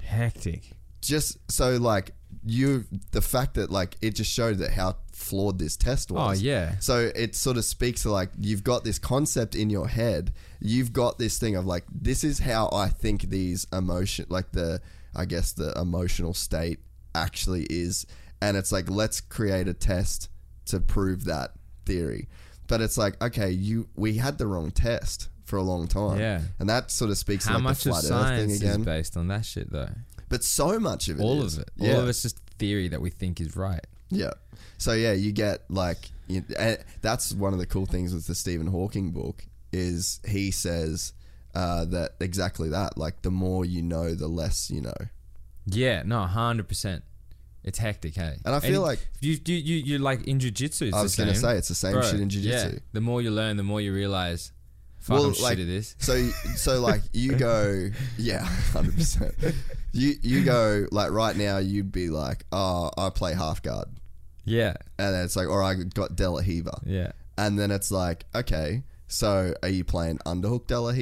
Hectic. 0.05 0.73
Just 1.01 1.39
so, 1.51 1.77
like, 1.79 2.13
you, 2.45 2.85
the 3.13 3.23
fact 3.23 3.55
that, 3.55 3.71
like, 3.71 3.97
it 4.03 4.15
just 4.15 4.33
showed 4.33 4.59
that 4.59 4.73
how 4.73 4.97
flawed 5.13 5.59
this 5.59 5.77
test 5.77 6.11
oh, 6.11 6.15
was. 6.15 6.41
Oh, 6.41 6.45
yeah. 6.45 6.79
So 6.79 7.11
it 7.15 7.35
sort 7.35 7.57
of 7.57 7.65
speaks 7.65 8.03
to, 8.03 8.11
like, 8.11 8.31
you've 8.39 8.65
got 8.65 8.85
this 8.85 8.99
concept 8.99 9.55
in 9.55 9.71
your 9.71 9.89
head. 9.89 10.33
You've 10.61 10.93
got 10.93 11.19
this 11.19 11.39
thing 11.39 11.57
of, 11.57 11.67
like, 11.67 11.85
this 11.93 12.25
is 12.25 12.41
how 12.41 12.69
I 12.73 12.89
think 12.89 13.23
these 13.23 13.67
emotion, 13.73 14.27
like, 14.29 14.53
the, 14.53 14.81
I 15.15 15.25
guess, 15.25 15.53
the 15.53 15.73
emotional 15.79 16.35
state 16.35 16.81
actually 17.15 17.67
is. 17.71 18.07
And 18.41 18.57
it's 18.57 18.73
like, 18.73 18.91
let's 18.91 19.21
create 19.21 19.69
a 19.69 19.75
test 19.75 20.29
to 20.67 20.81
prove 20.81 21.25
that 21.25 21.53
theory. 21.85 22.29
But 22.67 22.81
it's 22.81 22.97
like, 22.97 23.23
okay, 23.23 23.51
you 23.51 23.89
we 23.97 24.15
had 24.15 24.39
the 24.39 24.47
wrong 24.47 24.71
test 24.71 25.29
for 25.45 25.57
a 25.57 25.63
long 25.63 25.87
time. 25.89 26.19
Yeah. 26.19 26.41
And 26.59 26.69
that 26.71 26.91
sort 26.91 27.11
of 27.11 27.19
speaks 27.19 27.45
How 27.45 27.53
to 27.53 27.59
like 27.59 27.65
much 27.65 27.85
the 27.85 27.91
of 27.91 28.01
flat 28.01 28.13
earth 28.13 28.39
thing 28.39 28.49
science 28.57 28.79
is 28.79 28.85
based 28.85 29.17
on 29.17 29.29
that 29.29 29.45
shit 29.45 29.71
though? 29.71 29.91
But 30.33 30.43
so 30.43 30.81
much 30.81 31.09
of 31.09 31.21
it 31.21 31.23
All 31.23 31.43
is. 31.45 31.57
of 31.59 31.63
it. 31.63 31.71
Yeah. 31.77 31.93
All 31.95 32.01
of 32.01 32.09
it's 32.09 32.23
just 32.23 32.39
theory 32.59 32.89
that 32.89 33.01
we 33.01 33.11
think 33.11 33.41
is 33.41 33.55
right. 33.55 33.87
Yeah. 34.11 34.31
So 34.79 34.95
yeah, 34.95 35.13
you 35.13 35.31
get 35.31 35.61
like 35.71 36.11
you, 36.27 36.43
and 36.59 36.79
that's 37.03 37.33
one 37.35 37.53
of 37.53 37.59
the 37.59 37.67
cool 37.67 37.87
things 37.87 38.15
with 38.15 38.27
the 38.27 38.35
Stephen 38.35 38.67
Hawking 38.67 39.11
book 39.13 39.45
is 39.73 40.21
he 40.27 40.51
says 40.51 41.13
uh, 41.55 41.85
that 41.87 42.13
exactly 42.21 42.71
that. 42.71 42.97
Like 42.99 43.23
the 43.23 43.31
more 43.31 43.65
you 43.65 43.83
know, 43.83 44.15
the 44.15 44.27
less 44.27 44.71
you 44.71 44.81
know. 44.81 44.95
Yeah, 45.67 46.03
no, 46.05 46.23
hundred 46.23 46.67
percent. 46.67 47.05
It's 47.63 47.79
hectic, 47.79 48.17
hey. 48.17 48.39
And 48.45 48.55
I 48.55 48.61
feel 48.61 48.81
like- 48.83 49.07
you 49.21 49.39
you 49.45 49.55
you 49.55 49.77
you 49.77 49.99
like 49.99 50.27
in 50.27 50.39
jujitsu. 50.41 50.89
it's 50.89 50.97
I 50.97 51.03
was 51.03 51.15
gonna 51.15 51.35
say 51.35 51.57
it's 51.59 51.69
the 51.69 51.75
same 51.77 51.93
Bro, 51.93 52.03
shit 52.03 52.15
in 52.21 52.29
Yeah, 52.31 52.41
jiu-jitsu. 52.41 52.81
the 52.93 53.01
more 53.01 53.23
you 53.23 53.31
learn, 53.31 53.57
the 53.59 53.63
more 53.63 53.81
you 53.81 53.93
realize. 53.93 54.51
Fuck, 54.99 55.21
I'm 55.21 55.35
shit 55.35 55.59
at 55.59 55.67
this. 55.67 55.95
So 55.99 56.15
so 56.57 56.81
like 56.81 57.03
you 57.13 57.35
go 57.37 57.91
yeah, 58.19 58.45
hundred 58.73 58.97
percent. 58.97 59.35
You 59.93 60.15
you 60.23 60.45
go 60.45 60.87
like 60.91 61.11
right 61.11 61.37
now 61.37 61.59
you'd 61.59 61.93
be 61.93 62.09
like, 62.09 62.45
oh, 62.53 62.91
I 62.97 63.11
play 63.11 63.35
half 63.35 63.63
guard, 63.63 63.89
Yeah, 64.45 64.75
and 64.99 65.15
then 65.15 65.25
it's 65.25 65.37
like, 65.37 65.49
or 65.49 65.63
I 65.63 65.75
got 65.75 66.17
De 66.17 66.29
La 66.31 66.41
yeah. 66.87 67.13
and 67.37 67.59
then 67.59 67.71
it's 67.71 67.91
like, 67.91 68.25
okay, 68.35 68.83
so 69.09 69.55
are 69.63 69.69
you 69.69 69.85
playing 69.85 70.19
underhook 70.25 70.67
De 70.67 70.81
La 70.81 70.93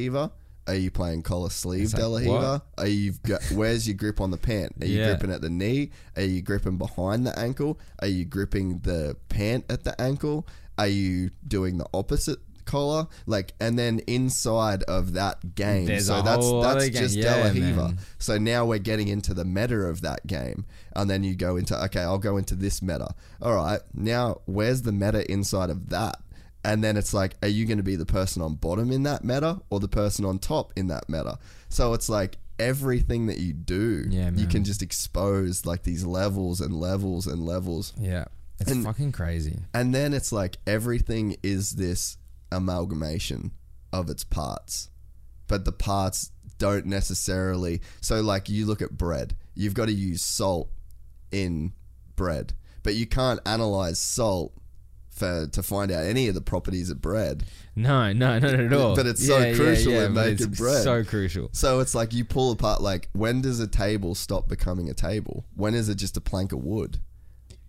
Are 0.67 0.75
you 0.75 0.91
playing 0.91 1.23
collar 1.23 1.51
sleeve 1.51 1.85
It's 1.85 1.93
like, 1.95 2.03
De 2.03 2.09
La 2.09 2.19
Riva? 2.19 2.33
what? 2.33 2.67
Are 2.79 2.87
you 2.89 3.13
got, 3.25 3.43
where's 3.53 3.87
your 3.89 3.97
grip 3.97 4.21
on 4.21 4.31
the 4.31 4.37
pant? 4.37 4.73
Are 4.83 4.87
you 4.87 4.99
Yeah. 4.99 5.07
gripping 5.07 5.33
at 5.33 5.41
the 5.41 5.51
knee? 5.51 5.91
Are 6.17 6.23
you 6.23 6.43
gripping 6.43 6.77
behind 6.77 7.27
the 7.27 7.37
ankle? 7.39 7.79
Are 8.01 8.07
you 8.09 8.25
gripping 8.25 8.81
the 8.81 9.17
pant 9.29 9.65
at 9.71 9.85
the 9.85 9.99
ankle? 10.01 10.47
Are 10.79 10.87
you 10.87 11.31
doing 11.47 11.79
the 11.79 11.87
opposite 11.95 12.39
collar? 12.71 13.07
Like, 13.27 13.53
and 13.61 13.79
then 13.79 14.01
inside 14.07 14.83
of 14.85 15.15
that 15.15 15.55
game, 15.55 15.87
There's 15.87 16.07
so 16.07 16.23
that's 16.23 16.51
that's 16.63 16.89
just 16.99 17.17
Yeah, 17.17 17.35
De 17.37 17.41
La 17.45 17.51
Riva. 17.67 17.83
man. 17.89 17.99
So 18.19 18.39
now 18.39 18.65
we're 18.65 18.79
getting 18.79 19.09
into 19.09 19.35
the 19.35 19.45
meta 19.45 19.77
of 19.77 20.01
that 20.03 20.27
game. 20.27 20.65
And 20.97 21.09
then 21.11 21.23
you 21.25 21.35
go 21.35 21.57
into, 21.57 21.75
okay, 21.85 22.01
I'll 22.01 22.19
go 22.19 22.37
into 22.37 22.55
this 22.55 22.83
meta. 22.83 23.09
All 23.43 23.55
right, 23.55 23.81
now 23.95 24.41
where's 24.47 24.83
the 24.83 24.93
meta 24.93 25.31
inside 25.31 25.71
of 25.71 25.89
that? 25.91 26.17
And 26.65 26.85
then 26.85 26.97
it's 26.99 27.15
like, 27.15 27.35
are 27.43 27.49
you 27.49 27.65
going 27.65 27.79
to 27.79 27.83
be 27.85 27.97
the 27.97 28.05
person 28.07 28.43
on 28.43 28.55
bottom 28.55 28.93
in 28.93 29.03
that 29.05 29.25
meta 29.25 29.61
or 29.71 29.81
the 29.81 29.89
person 29.89 30.25
on 30.27 30.39
top 30.39 30.73
in 30.77 30.89
that 30.89 31.09
meta? 31.09 31.39
So 31.71 31.95
it's 31.95 32.09
like 32.11 32.37
everything 32.59 33.27
that 33.29 33.39
you 33.39 33.55
do, 33.55 34.05
Yeah, 34.11 34.31
you 34.35 34.47
can 34.47 34.65
just 34.65 34.83
expose 34.83 35.65
like 35.65 35.85
these 35.85 36.05
levels 36.05 36.61
and 36.61 36.75
levels 36.79 37.27
and 37.27 37.41
levels. 37.47 37.95
Yeah, 37.99 38.27
it's 38.59 38.71
And- 38.71 38.85
fucking 38.85 39.13
crazy. 39.13 39.61
And 39.73 39.95
then 39.95 40.13
it's 40.13 40.33
like 40.33 40.59
everything 40.67 41.37
is 41.43 41.73
this 41.77 42.19
amalgamation 42.53 43.53
of 43.93 44.09
its 44.09 44.25
parts. 44.25 44.91
But 45.47 45.65
the 45.65 45.73
parts 45.73 46.31
don't 46.59 46.87
necessarily. 46.87 47.81
So, 48.01 48.21
like, 48.21 48.49
you 48.49 48.67
look 48.67 48.83
at 48.83 48.97
bread, 48.97 49.37
you've 49.55 49.75
got 49.75 49.87
to 49.87 49.93
use 49.93 50.23
salt 50.23 50.71
in 51.33 51.73
bread, 52.17 52.55
but 52.83 52.95
you 52.95 53.07
can't 53.07 53.41
analyze 53.45 53.99
salt 53.99 54.53
for 55.11 55.47
to 55.49 55.63
find 55.63 55.91
out 55.91 56.05
any 56.05 56.29
of 56.29 56.35
the 56.35 56.41
properties 56.41 56.89
of 56.89 57.01
bread. 57.01 57.45
No, 57.77 58.13
no, 58.13 58.39
no, 58.39 58.51
not 58.51 58.61
at 58.61 58.73
all. 58.73 58.97
But 58.97 59.07
it's 59.07 59.27
so 59.27 59.55
crucial 59.55 59.93
in 59.93 60.15
but 60.15 60.27
making 60.27 60.49
it's 60.49 60.59
bread. 60.59 60.83
So 60.83 61.05
crucial. 61.05 61.51
So 61.53 61.81
it's 61.81 61.95
like 61.95 62.13
you 62.13 62.25
pull 62.25 62.53
apart 62.53 62.81
like 62.81 63.09
when 63.13 63.43
does 63.43 63.61
a 63.61 63.67
table 63.67 64.15
stop 64.15 64.49
becoming 64.49 64.89
a 64.89 64.95
table? 64.95 65.45
When 65.55 65.75
is 65.75 65.89
it 65.89 65.97
just 65.97 66.17
a 66.17 66.21
plank 66.21 66.53
of 66.53 66.65
wood? 66.65 67.01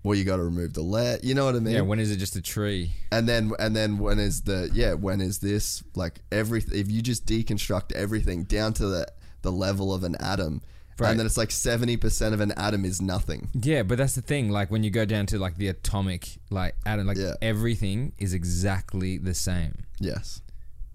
Well, 0.03 0.17
you 0.17 0.23
got 0.23 0.37
to 0.37 0.43
remove 0.43 0.73
the 0.73 0.81
lead. 0.81 1.19
You 1.23 1.35
know 1.35 1.45
what 1.45 1.55
I 1.55 1.59
mean? 1.59 1.75
Yeah, 1.75 1.81
when 1.81 1.99
is 1.99 2.09
it 2.11 2.17
just 2.17 2.35
a 2.35 2.41
tree? 2.41 2.91
and 3.11 3.29
then 3.29 3.51
and 3.59 3.75
then 3.75 3.97
when 3.99 4.17
is 4.19 4.41
the 4.41 4.69
yeah 4.73 4.93
when 4.93 5.21
is 5.21 5.39
this 5.39 5.83
like 5.95 6.21
every? 6.31 6.63
if 6.73 6.89
you 6.89 7.01
just 7.01 7.25
deconstruct 7.25 7.91
everything 7.93 8.43
down 8.45 8.73
to 8.73 8.87
the 8.87 9.05
the 9.43 9.51
level 9.51 9.93
of 9.93 10.03
an 10.03 10.15
atom 10.19 10.61
Right. 10.99 11.09
and 11.11 11.19
then 11.19 11.25
it's 11.25 11.37
like 11.37 11.49
70% 11.49 12.33
of 12.33 12.41
an 12.41 12.51
atom 12.57 12.85
is 12.85 13.01
nothing 13.01 13.49
Yeah, 13.59 13.81
but 13.81 13.97
that's 13.97 14.13
the 14.13 14.21
thing. 14.21 14.51
Like 14.51 14.69
when 14.69 14.83
you 14.83 14.91
go 14.91 15.03
down 15.03 15.25
to 15.27 15.39
like 15.39 15.55
the 15.57 15.67
atomic, 15.69 16.37
like 16.51 16.75
atom, 16.85 17.07
like 17.07 17.17
Yeah. 17.17 17.33
everything 17.41 18.11
is 18.19 18.33
exactly 18.35 19.17
the 19.17 19.33
same. 19.33 19.85
yes 19.99 20.41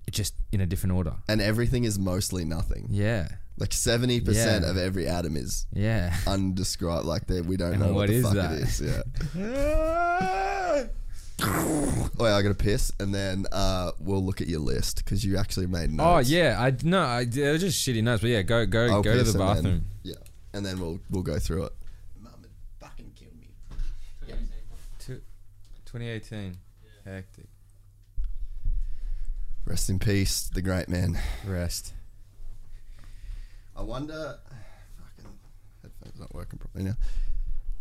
It's 0.06 0.16
just 0.16 0.34
in 0.52 0.60
a 0.60 0.66
different 0.66 0.94
order. 0.94 1.14
and 1.28 1.40
everything 1.40 1.82
is 1.84 1.98
mostly 1.98 2.44
nothing 2.44 2.86
Yeah, 2.90 3.28
like 3.58 3.70
70% 3.70 4.34
Yeah. 4.34 4.70
of 4.70 4.76
every 4.76 5.06
atom 5.06 5.36
is 5.36 5.66
yeah. 5.72 6.14
undescribed 6.26 7.04
like 7.06 7.26
that 7.28 7.46
we 7.46 7.56
don't 7.56 7.72
And 7.72 7.80
know 7.80 7.86
what, 7.88 7.94
what 7.94 8.08
the 8.08 8.14
is 8.14 8.22
fuck 8.24 8.34
that? 8.34 8.52
it 8.52 8.60
is 8.60 8.80
yeah 8.80 9.02
oh 11.42 12.26
yeah, 12.26 12.34
I 12.36 12.42
gotta 12.42 12.54
piss 12.54 12.90
and 12.98 13.14
then 13.14 13.44
uh, 13.52 13.92
we'll 14.00 14.24
look 14.24 14.40
at 14.40 14.46
your 14.48 14.60
list 14.60 15.04
because 15.04 15.22
you 15.24 15.36
actually 15.36 15.66
made 15.66 15.90
notes. 15.90 16.06
Oh 16.06 16.16
notes 16.16 16.30
yeah, 16.30 16.56
I 16.58 16.72
no, 16.82 17.02
I 17.02 17.24
they 17.26 17.50
were 17.50 17.58
just 17.58 17.86
shitty 17.86 18.02
notes. 18.02 18.22
But 18.22 18.30
yeah, 18.30 18.40
go 18.42 18.64
go 18.64 18.86
I'll 18.86 19.02
go 19.02 19.12
to 19.12 19.18
piss 19.22 19.32
the 19.34 19.40
and 19.42 19.48
then- 19.48 19.62
bathroom. 19.62 19.84
yeah 20.02 20.14
and 20.54 20.64
then 20.64 20.80
we'll 20.80 20.98
we'll 21.10 21.22
go 21.22 21.38
through 21.38 21.64
it 21.64 21.72
Mum 22.22 22.32
would 22.40 22.50
fucking 22.80 23.12
kill 23.14 23.28
me 23.38 23.48
2018, 25.84 26.56
hectic. 27.04 27.44
Rest 29.66 29.90
in 29.90 29.98
peace, 29.98 30.48
the 30.54 30.62
great 30.62 30.88
man. 30.88 31.18
Rest. 31.46 31.92
I 33.76 33.82
wonder. 33.82 34.38
Fucking 34.98 35.32
headphones 35.82 36.20
not 36.20 36.34
working 36.34 36.58
properly 36.58 36.84
now. 36.84 36.94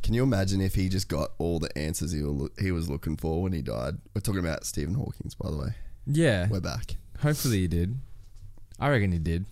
Can 0.03 0.13
you 0.13 0.23
imagine 0.23 0.61
if 0.61 0.75
he 0.75 0.87
just 0.89 1.07
got 1.07 1.31
all 1.39 1.59
the 1.59 1.75
answers 1.77 2.11
he, 2.11 2.19
he 2.61 2.71
was 2.71 2.89
looking 2.89 3.17
for 3.17 3.41
when 3.41 3.53
he 3.53 3.61
died? 3.61 3.95
We're 4.13 4.21
talking 4.21 4.39
about 4.39 4.65
Stephen 4.65 4.93
Hawking's, 4.93 5.33
by 5.35 5.49
the 5.49 5.57
way. 5.57 5.69
Yeah, 6.05 6.47
We're 6.49 6.59
back. 6.59 6.97
hopefully 7.21 7.61
he 7.61 7.67
did. 7.67 7.95
I 8.79 8.89
reckon 8.89 9.11
he 9.11 9.17
did. 9.17 9.45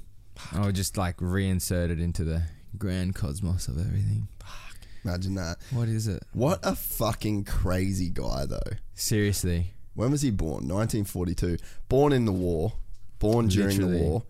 Or 0.61 0.71
just 0.71 0.97
like 0.97 1.15
reinserted 1.19 1.99
into 1.99 2.23
the 2.23 2.43
grand 2.77 3.15
cosmos 3.15 3.67
of 3.67 3.79
everything. 3.79 4.27
Fuck. 4.39 4.77
Imagine 5.03 5.35
that. 5.35 5.57
What 5.71 5.87
is 5.87 6.07
it? 6.07 6.23
What 6.33 6.59
a 6.61 6.75
fucking 6.75 7.45
crazy 7.45 8.09
guy, 8.09 8.45
though. 8.45 8.59
Seriously. 8.93 9.73
When 9.95 10.11
was 10.11 10.21
he 10.21 10.29
born? 10.31 10.67
1942. 10.67 11.57
Born 11.89 12.13
in 12.13 12.25
the 12.25 12.31
war. 12.31 12.73
Born 13.19 13.47
during 13.47 13.77
Literally. 13.77 13.97
the 13.97 14.03
war 14.03 14.23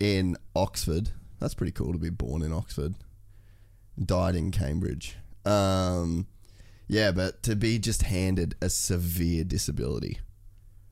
in 0.00 0.36
Oxford. 0.54 1.10
That's 1.42 1.54
pretty 1.54 1.72
cool 1.72 1.92
to 1.92 1.98
be 1.98 2.08
born 2.08 2.40
in 2.40 2.52
Oxford. 2.52 2.94
Died 4.00 4.36
in 4.36 4.52
Cambridge. 4.52 5.16
Um, 5.44 6.28
yeah, 6.86 7.10
but 7.10 7.42
to 7.42 7.56
be 7.56 7.80
just 7.80 8.02
handed 8.02 8.54
a 8.62 8.70
severe 8.70 9.42
disability. 9.42 10.20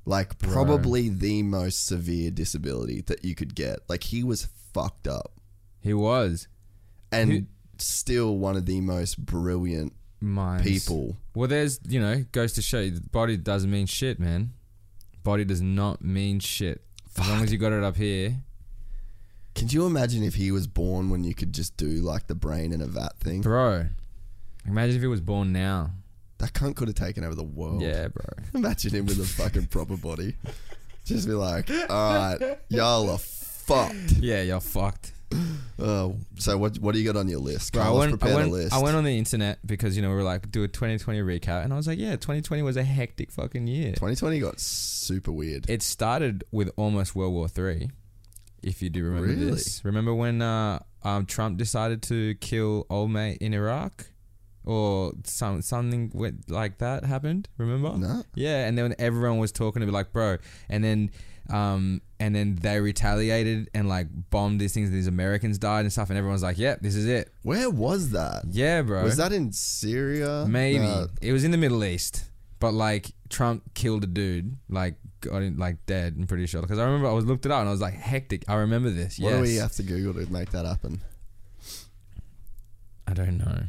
Like, 0.05 0.41
probably 0.41 1.09
the 1.09 1.45
most 1.45 1.87
severe 1.87 2.33
disability 2.33 3.01
that 3.03 3.25
you 3.25 3.37
could 3.37 3.55
get. 3.55 3.79
Like, 3.89 4.03
he 4.03 4.25
was 4.25 4.49
fucked 4.75 5.07
up. 5.07 5.31
He 5.81 5.95
was. 5.95 6.49
And 7.13 7.31
Who- 7.31 7.47
still 7.79 8.37
one 8.37 8.57
of 8.57 8.67
the 8.67 8.81
most 8.81 9.25
brilliant 9.25 9.93
minds. 10.21 10.65
people. 10.65 11.17
Well, 11.33 11.47
there's 11.47 11.79
you 11.89 12.01
know 12.01 12.25
goes 12.33 12.55
to 12.55 12.63
show 12.63 12.81
you, 12.81 12.91
the 12.91 13.01
body 13.03 13.37
doesn't 13.37 13.71
mean 13.71 13.87
shit, 13.87 14.19
man. 14.19 14.53
Body 15.23 15.45
does 15.45 15.63
not 15.63 16.03
mean 16.03 16.41
shit. 16.41 16.83
As 17.17 17.29
long 17.29 17.45
as 17.45 17.53
you 17.53 17.59
got 17.59 17.73
it 17.73 17.85
up 17.85 17.97
here. 17.97 18.43
Can 19.55 19.69
you 19.69 19.87
imagine 19.87 20.23
if 20.23 20.35
he 20.35 20.53
was 20.53 20.67
born 20.67 21.11
when 21.11 21.25
you 21.25 21.35
could 21.35 21.53
just 21.53 21.77
do 21.77 21.87
like 21.87 22.27
the 22.27 22.35
brain 22.35 22.73
in 22.73 22.81
a 22.81 22.87
vat 22.87 23.19
thing? 23.19 23.41
Bro, 23.43 23.87
imagine 24.67 24.97
if 24.97 25.03
he 25.03 25.09
was 25.09 25.21
born 25.21 25.53
now. 25.53 25.91
That 26.39 26.55
cunt 26.55 26.77
could 26.77 26.89
have 26.89 26.97
taken 26.97 27.23
over 27.23 27.35
the 27.35 27.45
world. 27.45 27.83
Yeah, 27.83 28.09
bro. 28.09 28.25
Imagine 28.55 28.93
him 28.93 29.07
with 29.07 29.21
a 29.21 29.25
fucking 29.25 29.67
proper 29.67 29.99
body. 29.99 30.37
Just 31.05 31.27
be 31.27 31.35
like, 31.35 31.71
all 31.91 32.15
right, 32.15 32.59
y'all 32.71 33.11
are 33.11 33.19
fucked. 33.19 34.13
Yeah, 34.21 34.41
you're 34.41 34.61
fucked. 34.61 35.13
Uh, 35.79 36.11
so 36.37 36.59
what 36.59 36.79
what 36.79 36.93
do 36.93 37.01
you 37.01 37.11
got 37.11 37.19
on 37.19 37.29
your 37.29 37.41
list? 37.41 37.73
Bro, 37.73 37.83
I 37.83 37.91
went, 37.91 38.09
I, 38.09 38.17
prepared 38.17 38.35
went, 38.35 38.49
a 38.49 38.53
list. 38.53 38.75
I 38.75 38.79
went 38.83 38.97
on 38.97 39.05
the 39.05 39.17
internet 39.17 39.59
because, 39.67 39.97
you 39.97 40.03
know, 40.03 40.09
we 40.09 40.17
were 40.17 40.23
like, 40.23 40.51
do 40.51 40.65
a 40.65 40.69
2020 40.69 41.21
recap. 41.21 41.65
And 41.65 41.73
I 41.73 41.77
was 41.77 41.87
like, 41.87 41.99
yeah, 41.99 42.13
2020 42.13 42.63
was 42.63 42.77
a 42.77 42.83
hectic 42.83 43.31
fucking 43.31 43.67
year. 43.67 43.91
2020 43.91 44.41
got 44.41 44.61
super 44.61 45.33
weird. 45.33 45.69
It 45.71 45.83
started 45.83 46.45
with 46.51 46.71
almost 46.77 47.15
World 47.15 47.33
War 47.33 47.49
Three, 47.49 47.91
if 48.63 48.83
you 48.83 48.91
do 48.91 49.05
remember 49.05 49.29
Really? 49.29 49.51
this. 49.51 49.85
Remember 49.85 50.15
when 50.15 50.43
uh, 50.43 50.81
um, 51.03 51.27
Trump 51.27 51.57
decided 51.59 52.03
to 52.05 52.35
kill 52.37 52.87
old 52.91 53.11
mate 53.11 53.39
in 53.41 53.55
Iraq? 53.55 54.07
Or 54.65 55.13
some 55.25 55.63
something 55.63 56.11
went 56.15 56.51
like 56.51 56.79
that 56.79 57.05
happened. 57.05 57.49
Remember? 57.57 57.97
No. 57.97 58.23
Yeah, 58.35 58.67
and 58.67 58.77
then 58.77 58.95
everyone 58.99 59.39
was 59.39 59.53
talking 59.53 59.81
to 59.81 59.87
be 59.87 59.91
like, 59.93 60.13
bro, 60.13 60.37
and 60.69 60.85
then, 60.85 61.11
um, 61.49 62.03
and 62.21 62.35
then 62.37 62.57
they 62.57 62.79
retaliated 62.79 63.71
and 63.73 63.89
like 63.89 64.09
bombed 64.29 64.61
these 64.61 64.75
things. 64.75 64.91
And 64.91 64.99
these 64.99 65.07
Americans 65.07 65.57
died 65.59 65.81
and 65.87 65.93
stuff, 65.93 66.11
and 66.11 66.19
everyone's 66.19 66.43
like, 66.43 66.59
"Yep, 66.59 66.83
this 66.83 66.95
is 66.95 67.07
it." 67.07 67.33
Where 67.43 67.71
was 67.71 68.11
that? 68.11 68.43
Yeah, 68.51 68.83
bro. 68.83 69.03
Was 69.03 69.17
that 69.17 69.33
in 69.33 69.51
Syria? 69.53 70.45
Maybe 70.47 70.85
Uh, 70.85 71.07
it 71.23 71.33
was 71.33 71.43
in 71.43 71.53
the 71.53 71.59
Middle 71.59 71.83
East, 71.83 72.25
but 72.59 72.75
like 72.75 73.13
Trump 73.31 73.73
killed 73.73 74.05
a 74.05 74.07
dude, 74.07 74.59
like 74.69 74.97
got 75.21 75.43
him 75.43 75.59
like 75.59 75.85
dead. 75.87 76.17
I'm 76.19 76.27
pretty 76.27 76.47
sure 76.47 76.63
because 76.63 76.79
I 76.79 76.85
remember 76.85 77.09
I 77.09 77.13
was 77.13 77.25
looked 77.25 77.47
it 77.47 77.53
up 77.53 77.61
and 77.61 77.69
I 77.69 77.73
was 77.73 77.81
like 77.81 77.95
hectic. 77.95 78.45
I 78.49 78.55
remember 78.55 78.91
this. 78.91 79.19
what 79.19 79.31
yes. 79.31 79.37
do 79.37 79.43
we 79.43 79.57
have 79.57 79.73
to 79.73 79.83
Google 79.83 80.25
to 80.25 80.33
make 80.33 80.51
that 80.51 80.67
happen? 80.67 81.01
I 83.07 83.15
don't 83.15 83.39
know. 83.39 83.63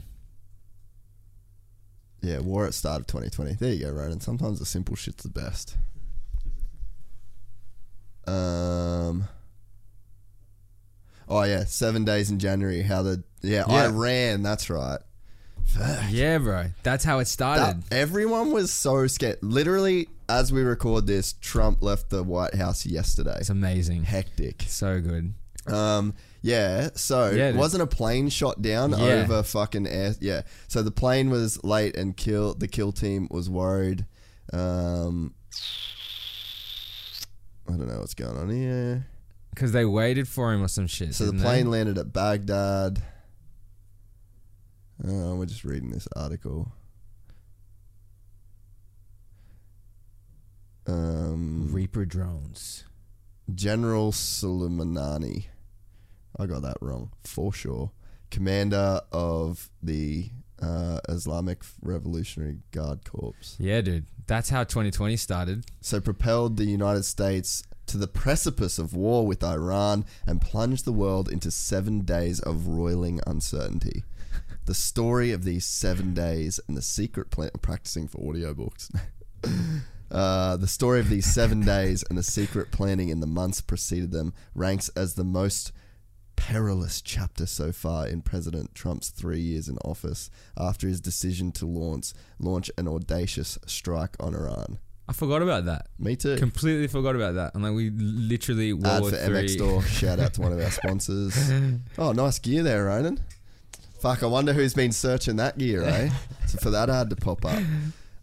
Yeah, 2.22 2.40
war 2.40 2.68
at 2.68 2.74
start 2.76 3.02
of 3.02 3.08
2020. 3.08 3.54
There 3.56 3.74
you 3.74 3.86
go, 3.86 3.92
Ronan. 3.92 4.20
Sometimes 4.22 4.60
the 4.60 4.66
simple 4.66 4.96
shit's 4.96 5.24
the 5.24 5.30
best. 5.30 5.76
Um. 8.28 9.28
Oh 11.28 11.44
yeah, 11.44 11.64
seven 11.64 12.06
days 12.06 12.30
in 12.30 12.38
January. 12.38 12.84
How 12.84 13.02
the 13.02 13.24
yeah, 13.42 13.64
Yeah. 13.68 13.88
Iran. 13.88 14.44
That's 14.44 14.70
right. 14.70 15.00
Fuck. 15.66 16.06
Yeah, 16.12 16.38
bro. 16.40 16.66
That's 16.84 17.04
how 17.04 17.18
it 17.20 17.24
That- 17.24 17.28
started. 17.30 17.84
everyone 17.92 18.52
was 18.52 18.72
so 18.72 19.08
scared. 19.08 19.38
Literally, 19.42 20.10
as 20.28 20.52
we 20.52 20.62
record 20.62 21.08
this, 21.08 21.34
Trump 21.42 21.82
left 21.82 22.10
the 22.10 22.24
White 22.24 22.56
House 22.56 22.86
yesterday. 22.86 23.38
it's 23.40 23.50
amazing. 23.50 24.04
Hectic. 24.04 24.64
So 24.68 25.00
good. 25.02 25.34
Um, 25.68 26.14
yeah. 26.42 26.90
So 26.96 27.30
Yeah, 27.30 27.52
dude. 27.52 27.60
wasn't 27.60 27.84
a 27.84 27.88
plane 27.88 28.30
shot 28.30 28.62
down 28.62 28.92
Yeah. 28.92 28.98
over 29.24 29.44
fucking 29.44 29.88
air? 29.88 30.16
Yeah. 30.20 30.42
So 30.68 30.82
the 30.82 30.92
plane 30.92 31.30
was 31.30 31.64
late 31.64 31.96
and 31.96 32.18
kill. 32.18 32.54
The 32.56 32.68
kill 32.68 32.92
team 32.92 33.28
was 33.30 33.50
worried. 33.50 34.06
Um, 34.52 35.34
I 37.70 37.74
don't 37.78 37.88
know 37.88 38.00
what's 38.00 38.14
going 38.16 38.38
on 38.38 38.50
here. 38.50 39.08
Because 39.52 39.72
they 39.72 39.86
waited 39.86 40.28
for 40.28 40.52
him 40.54 40.64
or 40.64 40.68
some 40.68 40.88
shit. 40.88 41.14
So 41.14 41.26
the 41.26 41.32
didn't 41.32 41.44
plane 41.44 41.66
they? 41.66 41.72
landed 41.72 41.98
at 41.98 42.12
Baghdad. 42.12 43.04
Oh, 45.08 45.36
we're 45.36 45.46
just 45.46 45.64
reading 45.64 45.90
this 45.90 46.08
article. 46.16 46.72
Um, 50.88 51.70
Reaper 51.72 52.06
drones. 52.06 52.84
General 53.54 54.12
Soleimani. 54.12 55.46
I 56.38 56.46
got 56.46 56.62
that 56.62 56.78
wrong 56.82 57.12
for 57.24 57.52
sure. 57.52 57.92
Commander 58.30 59.02
of 59.12 59.70
the 59.82 60.30
uh, 60.62 61.00
Islamic 61.10 61.64
Revolutionary 61.82 62.60
Guard 62.72 63.04
Corps. 63.04 63.56
Yeah, 63.60 63.82
dude. 63.82 64.06
That's 64.28 64.50
how 64.50 64.64
2020 64.64 65.18
started. 65.18 65.66
So 65.82 66.00
propelled 66.00 66.58
the 66.58 66.66
United 66.66 67.04
States 67.04 67.64
to 67.88 67.98
the 67.98 68.08
precipice 68.08 68.80
of 68.80 68.94
war 68.94 69.26
with 69.28 69.44
Iran 69.44 70.06
and 70.26 70.40
plunged 70.40 70.86
the 70.86 70.94
world 70.94 71.30
into 71.30 71.52
seven 71.52 72.02
days 72.02 72.40
of 72.40 72.68
roiling 72.68 73.20
uncertainty. 73.28 74.04
The 74.66 74.74
story 74.74 75.32
of 75.32 75.44
these 75.44 75.66
seven 75.66 76.14
days 76.14 76.60
and 76.68 76.78
the 76.78 76.82
secret 76.82 77.30
plan 77.32 77.50
I'm 77.54 77.60
practicing 77.60 78.08
for 78.08 78.20
audiobooks. 78.20 78.90
Uh, 80.12 80.58
the 80.58 80.68
story 80.68 81.00
of 81.00 81.10
these 81.10 81.26
seven 81.26 81.62
days 81.66 82.04
and 82.10 82.18
the 82.18 82.24
secret 82.24 82.70
planning 82.72 83.08
in 83.10 83.22
the 83.22 83.28
months 83.28 83.62
preceded 83.62 84.12
them 84.12 84.34
ranks 84.54 84.90
as 84.90 85.14
the 85.14 85.24
most 85.24 85.72
perilous 86.36 87.02
chapter 87.02 87.46
so 87.46 87.72
far 87.72 88.08
in 88.08 88.22
President 88.22 88.76
Trump's 88.76 89.10
three 89.10 89.40
years 89.40 89.70
in 89.70 89.78
office 89.86 90.30
after 90.58 90.88
his 90.88 91.00
decision 91.00 91.52
to 91.54 91.66
launch 91.66 92.14
launch 92.40 92.70
an 92.78 92.88
audacious 92.88 93.58
strike 93.66 94.16
on 94.20 94.36
Iran. 94.36 94.80
I 95.08 95.14
forgot 95.14 95.42
about 95.42 95.66
that. 95.66 95.88
Me 96.00 96.16
too. 96.16 96.38
Completely 96.38 96.88
forgot 96.88 97.16
about 97.16 97.36
that. 97.36 97.54
And 97.54 97.64
like 97.64 97.74
we 97.74 97.90
literally 97.92 98.74
World 98.74 98.86
Ad 98.86 99.02
War 99.02 99.12
for 99.12 99.18
MX 99.18 99.50
Store. 99.50 99.84
Shout 99.84 100.20
out 100.20 100.34
to 100.36 100.42
one 100.42 100.52
of 100.52 100.60
our 100.60 100.72
sponsors. 100.72 101.52
Oh, 101.98 102.12
nice 102.12 102.40
gear 102.40 102.64
there, 102.64 102.86
Ronan. 102.86 103.20
Fuck, 104.02 104.24
I 104.24 104.26
wonder 104.26 104.52
who's 104.52 104.74
been 104.74 104.92
searching 104.92 105.36
that 105.36 105.60
gear, 105.60 105.84
eh? 105.84 106.10
so 106.48 106.58
for 106.58 106.72
that 106.72 106.90
ad 106.90 107.12
to 107.12 107.16
pop 107.16 107.46
up. 107.46 107.62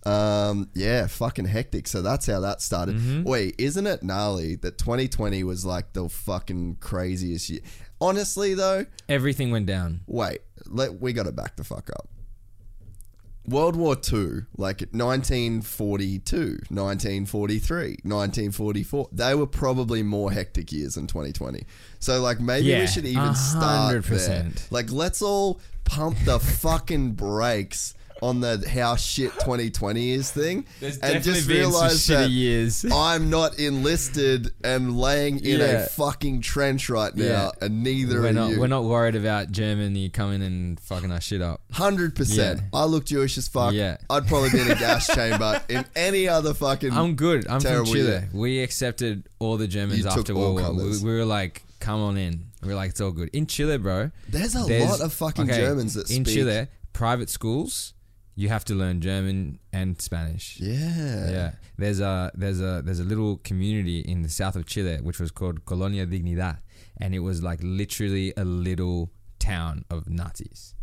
Um, 0.05 0.70
yeah, 0.74 1.07
fucking 1.07 1.44
hectic. 1.44 1.86
So 1.86 2.02
that's 2.02 2.26
how 2.26 2.40
that 2.40 2.60
started. 2.60 2.97
Mm-hmm. 2.97 3.23
Wait, 3.23 3.55
isn't 3.58 3.86
it 3.86 4.02
gnarly 4.02 4.57
that 4.57 4.76
2020 4.78 5.44
was 5.44 5.65
like 5.65 5.92
the 5.92 6.08
fucking 6.08 6.78
craziest 6.81 7.48
year? 7.48 7.60
Honestly, 8.00 8.55
though, 8.55 8.86
Everything 9.08 9.52
went 9.52 9.66
down. 9.66 10.00
wait, 10.08 10.40
let 10.66 11.00
we 11.00 11.12
got 11.12 11.26
to 11.26 11.32
back 11.32 11.55
the 11.57 11.62
fuck 11.65 11.90
up. 11.90 12.08
World 13.48 13.76
War 13.76 13.94
II, 13.94 14.42
like 14.56 14.80
1942, 14.92 16.38
1943, 16.68 17.86
1944, 18.02 19.08
they 19.12 19.34
were 19.34 19.46
probably 19.46 20.02
more 20.02 20.30
hectic 20.30 20.70
years 20.72 20.94
than 20.94 21.06
2020. 21.06 21.64
So, 21.98 22.20
like, 22.20 22.40
maybe 22.40 22.66
Yeah, 22.68 22.80
we 22.80 22.86
should 22.86 23.06
even 23.06 23.22
a 23.22 23.34
start 23.34 24.04
there. 24.04 24.50
Like, 24.70 24.92
let's 24.92 25.22
all 25.22 25.60
pump 25.84 26.18
the 26.24 26.38
fucking 26.60 27.12
brakes 27.12 27.94
on 28.20 28.40
the 28.40 28.64
how 28.68 28.97
shit 28.97 29.32
2020 29.34 30.10
is 30.10 30.30
thing, 30.30 30.66
and 31.02 31.22
just 31.22 31.48
realize 31.48 32.06
that 32.06 32.30
years. 32.30 32.84
I'm 32.92 33.30
not 33.30 33.58
enlisted 33.58 34.50
and 34.64 34.98
laying 34.98 35.38
in 35.44 35.60
Yeah. 35.60 35.66
a 35.66 35.86
fucking 35.86 36.40
trench 36.42 36.88
right 36.90 37.14
now, 37.14 37.24
Yeah. 37.24 37.50
and 37.66 37.82
neither 37.82 38.20
we're 38.20 38.28
are 38.28 38.32
not 38.32 38.50
you. 38.50 38.60
we're 38.60 38.66
not 38.66 38.84
worried 38.84 39.14
about 39.16 39.50
Germany 39.52 40.08
coming 40.08 40.42
and 40.42 40.78
fucking 40.80 41.10
our 41.12 41.20
shit 41.20 41.42
up. 41.42 41.60
Hundred 41.72 42.14
percent. 42.16 42.60
I 42.72 42.84
look 42.84 43.05
Jewish 43.05 43.38
as 43.38 43.48
fuck. 43.48 43.72
Yeah. 43.72 43.98
I'd 44.10 44.26
probably 44.26 44.50
be 44.50 44.60
in 44.60 44.70
a 44.70 44.74
gas 44.78 45.06
chamber 45.06 45.60
in 45.68 45.84
any 45.97 46.28
other 46.28 46.55
fucking. 46.55 46.92
I'm 46.92 47.14
good. 47.14 47.47
I'm 47.48 47.60
from 47.60 47.70
Terrible 47.70 47.92
Chile. 47.92 48.06
year. 48.08 48.28
We 48.32 48.60
accepted 48.62 49.28
all 49.38 49.56
the 49.56 49.68
Germans 49.68 49.98
You 49.98 50.05
took 50.05 50.18
after 50.18 50.32
all 50.34 50.55
World 50.55 50.76
War. 50.76 50.86
We, 50.86 50.98
we 50.98 51.10
were 51.18 51.24
like, 51.24 51.62
come 51.80 52.00
on 52.00 52.16
in. 52.16 52.47
We 52.62 52.68
were 52.68 52.74
like, 52.74 52.90
it's 52.90 53.00
all 53.00 53.12
good. 53.12 53.30
In 53.32 53.47
Chile, 53.47 53.78
bro. 53.78 54.10
There's 54.28 54.55
a 54.56 54.66
lot 54.66 55.00
of 55.00 55.12
fucking 55.12 55.47
Germans 55.47 55.94
that 55.94 56.10
in 56.10 56.24
speak- 56.24 56.34
Chile, 56.34 56.66
private 56.92 57.30
schools, 57.30 57.94
you 58.41 58.49
have 58.55 58.65
to 58.70 58.75
learn 58.83 59.00
German 59.00 59.58
and 59.73 60.00
Spanish. 60.08 60.47
yeah. 60.60 61.31
Yeah, 61.36 61.50
there's 61.83 62.00
a 62.00 62.31
there's 62.42 62.60
a 62.60 62.83
there's 62.84 63.00
a 63.00 63.08
little 63.12 63.33
community 63.50 64.00
in 64.12 64.23
the 64.23 64.28
south 64.41 64.57
of 64.57 64.65
Chile 64.73 64.97
which 65.08 65.18
was 65.25 65.31
called 65.39 65.65
Colonia 65.70 66.07
Dignidad, 66.07 66.58
and 67.02 67.15
it 67.18 67.23
was 67.28 67.42
like 67.42 67.60
literally 67.62 68.33
a 68.36 68.44
little 68.44 69.10
town 69.41 69.84
of 69.91 70.08
Nazis. 70.08 70.75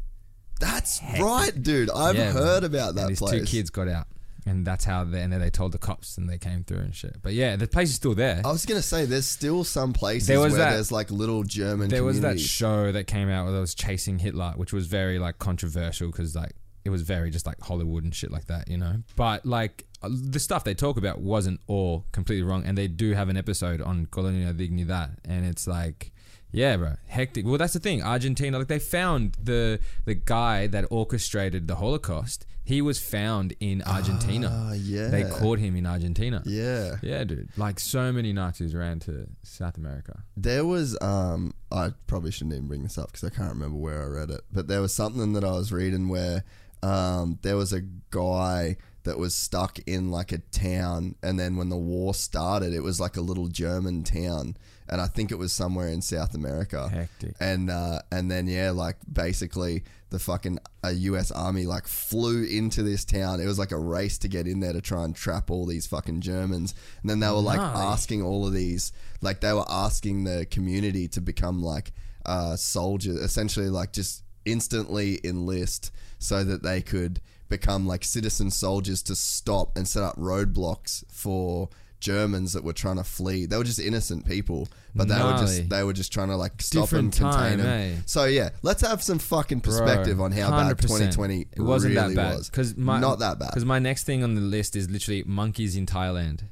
That's 0.59 1.01
right, 1.19 1.51
dude. 1.69 1.89
I've 1.89 2.15
Yeah, 2.15 2.31
heard 2.31 2.63
man. 2.63 2.71
about 2.71 2.95
that 2.95 3.01
and 3.01 3.09
these 3.11 3.19
place. 3.19 3.39
two 3.41 3.45
kids 3.45 3.69
got 3.69 3.87
out, 3.89 4.07
and 4.45 4.65
that's 4.65 4.85
how 4.85 5.03
they 5.03 5.21
and 5.21 5.31
then 5.33 5.41
they 5.41 5.49
told 5.49 5.71
the 5.73 5.77
cops 5.77 6.17
and 6.17 6.29
they 6.29 6.37
came 6.37 6.63
through 6.63 6.79
and 6.79 6.95
shit. 6.95 7.17
But 7.21 7.33
yeah, 7.33 7.55
the 7.57 7.67
place 7.67 7.89
is 7.89 7.95
still 7.95 8.15
there. 8.15 8.41
I 8.45 8.51
was 8.51 8.65
gonna 8.65 8.81
say, 8.81 9.05
there's 9.05 9.25
still 9.27 9.63
some 9.63 9.91
places 9.93 10.27
There 10.27 10.39
was 10.39 10.53
where 10.53 10.61
that- 10.63 10.73
there's 10.75 10.91
like 10.91 11.11
little 11.11 11.43
German. 11.43 11.89
there 11.89 12.03
was 12.03 12.21
that 12.21 12.39
show 12.39 12.91
that 12.91 13.05
came 13.07 13.29
out 13.29 13.45
where 13.47 13.55
I 13.55 13.59
was 13.59 13.75
chasing 13.75 14.19
Hitler, 14.19 14.53
which 14.55 14.71
was 14.73 14.87
very 14.87 15.19
like 15.19 15.39
controversial 15.39 16.07
because 16.11 16.35
like 16.35 16.53
it 16.85 16.91
was 16.91 17.01
very 17.01 17.31
just 17.31 17.45
like 17.45 17.59
Hollywood 17.59 18.03
and 18.03 18.13
shit 18.15 18.31
like 18.31 18.45
that, 18.45 18.69
you 18.69 18.77
know. 18.77 19.01
But 19.15 19.45
like 19.45 19.85
the 20.01 20.39
stuff 20.39 20.63
they 20.63 20.75
talk 20.75 20.97
about 20.97 21.19
wasn't 21.19 21.59
all 21.67 22.05
completely 22.11 22.43
wrong, 22.43 22.63
and 22.63 22.77
they 22.77 22.87
do 22.87 23.13
have 23.13 23.27
an 23.27 23.35
episode 23.35 23.81
on 23.81 24.05
Colonia 24.05 24.53
Dignidad, 24.53 25.17
and 25.25 25.45
it's 25.45 25.67
like. 25.67 26.11
Yeah, 26.51 26.77
bro, 26.77 26.93
hectic. 27.07 27.45
Well, 27.45 27.57
that's 27.57 27.73
the 27.73 27.81
thing. 27.81 28.01
Argentina, 28.01 28.57
like 28.57 28.69
they 28.69 28.79
found 28.79 29.35
the 29.43 29.77
the 30.05 30.13
guy 30.13 30.67
that 30.67 30.85
orchestrated 30.89 31.67
the 31.67 31.75
Holocaust. 31.75 32.45
He 32.63 32.81
was 32.81 32.97
found 32.97 33.53
in 33.59 33.83
Argentina. 33.85 34.49
Ah, 34.49 34.73
yeah. 34.73 35.09
they 35.09 35.23
caught 35.23 35.59
him 35.59 35.75
in 35.75 35.85
Argentina. 35.85 36.41
Yeah. 36.45 36.95
yeah, 37.01 37.25
dude. 37.25 37.49
Like 37.57 37.79
so 37.81 38.11
many 38.13 38.31
Nazis 38.31 38.73
ran 38.73 38.99
to 39.01 39.27
South 39.43 39.75
America. 39.77 40.23
There 40.37 40.65
was 40.65 40.97
um 41.01 41.53
I 41.73 41.91
probably 42.07 42.31
shouldn't 42.31 42.53
even 42.53 42.67
bring 42.67 42.83
this 42.83 42.97
up 42.97 43.11
because 43.11 43.25
I 43.25 43.35
can't 43.35 43.51
remember 43.51 43.77
where 43.77 44.01
I 44.01 44.05
read 44.05 44.29
it, 44.29 44.41
but 44.49 44.67
there 44.67 44.79
was 44.79 44.93
something 44.93 45.33
that 45.33 45.43
I 45.43 45.51
was 45.51 45.73
reading 45.73 46.07
where 46.07 46.45
um, 46.85 47.39
there 47.41 47.57
was 47.57 47.73
a 47.73 47.81
guy 48.11 48.77
that 49.03 49.17
was 49.17 49.35
stuck 49.35 49.79
in 49.87 50.11
like 50.11 50.31
a 50.31 50.37
town, 50.37 51.15
and 51.23 51.39
then 51.39 51.57
when 51.57 51.69
the 51.69 51.77
war 51.77 52.13
started, 52.13 52.73
it 52.73 52.81
was 52.81 52.99
like 52.99 53.17
a 53.17 53.21
little 53.21 53.47
German 53.47 54.03
town, 54.03 54.55
and 54.87 55.01
I 55.01 55.07
think 55.07 55.31
it 55.31 55.37
was 55.37 55.51
somewhere 55.51 55.87
in 55.87 56.01
South 56.01 56.35
America. 56.35 56.89
Hectic. 56.89 57.35
And 57.39 57.69
uh, 57.69 58.01
and 58.11 58.29
then 58.29 58.47
yeah, 58.47 58.71
like 58.71 58.97
basically 59.11 59.83
the 60.09 60.19
fucking 60.19 60.59
uh, 60.83 60.89
U.S. 60.89 61.31
Army 61.31 61.65
like 61.65 61.87
flew 61.87 62.43
into 62.43 62.83
this 62.83 63.03
town. 63.03 63.41
It 63.41 63.47
was 63.47 63.57
like 63.57 63.71
a 63.71 63.79
race 63.79 64.19
to 64.19 64.27
get 64.27 64.47
in 64.47 64.59
there 64.59 64.73
to 64.73 64.81
try 64.81 65.03
and 65.03 65.15
trap 65.15 65.49
all 65.49 65.65
these 65.65 65.87
fucking 65.87 66.21
Germans. 66.21 66.75
And 67.01 67.09
then 67.09 67.19
they 67.19 67.27
were 67.27 67.33
like 67.33 67.57
Gnarly. 67.57 67.83
asking 67.83 68.21
all 68.21 68.45
of 68.45 68.53
these, 68.53 68.91
like 69.21 69.41
they 69.41 69.53
were 69.53 69.65
asking 69.67 70.23
the 70.23 70.45
community 70.49 71.07
to 71.09 71.21
become 71.21 71.63
like 71.63 71.91
uh, 72.25 72.55
soldiers, 72.55 73.17
essentially 73.17 73.69
like 73.69 73.91
just 73.91 74.23
instantly 74.45 75.19
enlist 75.23 75.91
so 76.25 76.43
that 76.43 76.63
they 76.63 76.81
could 76.81 77.21
become 77.49 77.85
like 77.85 78.03
citizen 78.03 78.49
soldiers 78.51 79.01
to 79.03 79.15
stop 79.15 79.77
and 79.77 79.87
set 79.87 80.03
up 80.03 80.15
roadblocks 80.17 81.03
for 81.11 81.69
Germans 81.99 82.53
that 82.53 82.63
were 82.63 82.73
trying 82.73 82.97
to 82.97 83.03
flee. 83.03 83.45
They 83.45 83.57
were 83.57 83.63
just 83.63 83.79
innocent 83.79 84.25
people, 84.27 84.67
but 84.93 85.07
they 85.07 85.13
were 85.15 85.19
Gnarly. 85.21 85.45
just 85.45 85.69
they 85.69 85.83
were 85.83 85.93
just 85.93 86.11
trying 86.11 86.27
to 86.27 86.35
like 86.35 86.61
stop 86.61 86.83
Different 86.83 87.19
and 87.19 87.31
contain 87.31 87.31
time, 87.39 87.57
them. 87.59 87.67
eh? 87.67 87.95
So 88.05 88.25
yeah, 88.25 88.49
let's 88.63 88.81
have 88.81 89.01
some 89.01 89.17
fucking 89.19 89.61
perspective 89.61 90.17
Bro, 90.17 90.25
on 90.25 90.31
how 90.31 90.51
bad 90.51 90.75
100%. 90.77 90.81
2020 90.81 91.47
it 91.55 91.61
wasn't 91.61 91.95
really 91.95 92.15
that 92.15 92.21
bad 92.21 92.37
was. 92.37 92.49
because 92.49 92.75
my 92.75 92.99
not 92.99 93.19
that 93.19 93.39
bad. 93.39 93.49
because 93.49 93.65
my 93.65 93.79
next 93.79 94.03
thing 94.03 94.23
on 94.23 94.35
the 94.35 94.41
list 94.41 94.75
is 94.75 94.89
literally 94.89 95.23
monkeys 95.25 95.75
in 95.75 95.85
Thailand. 95.85 96.41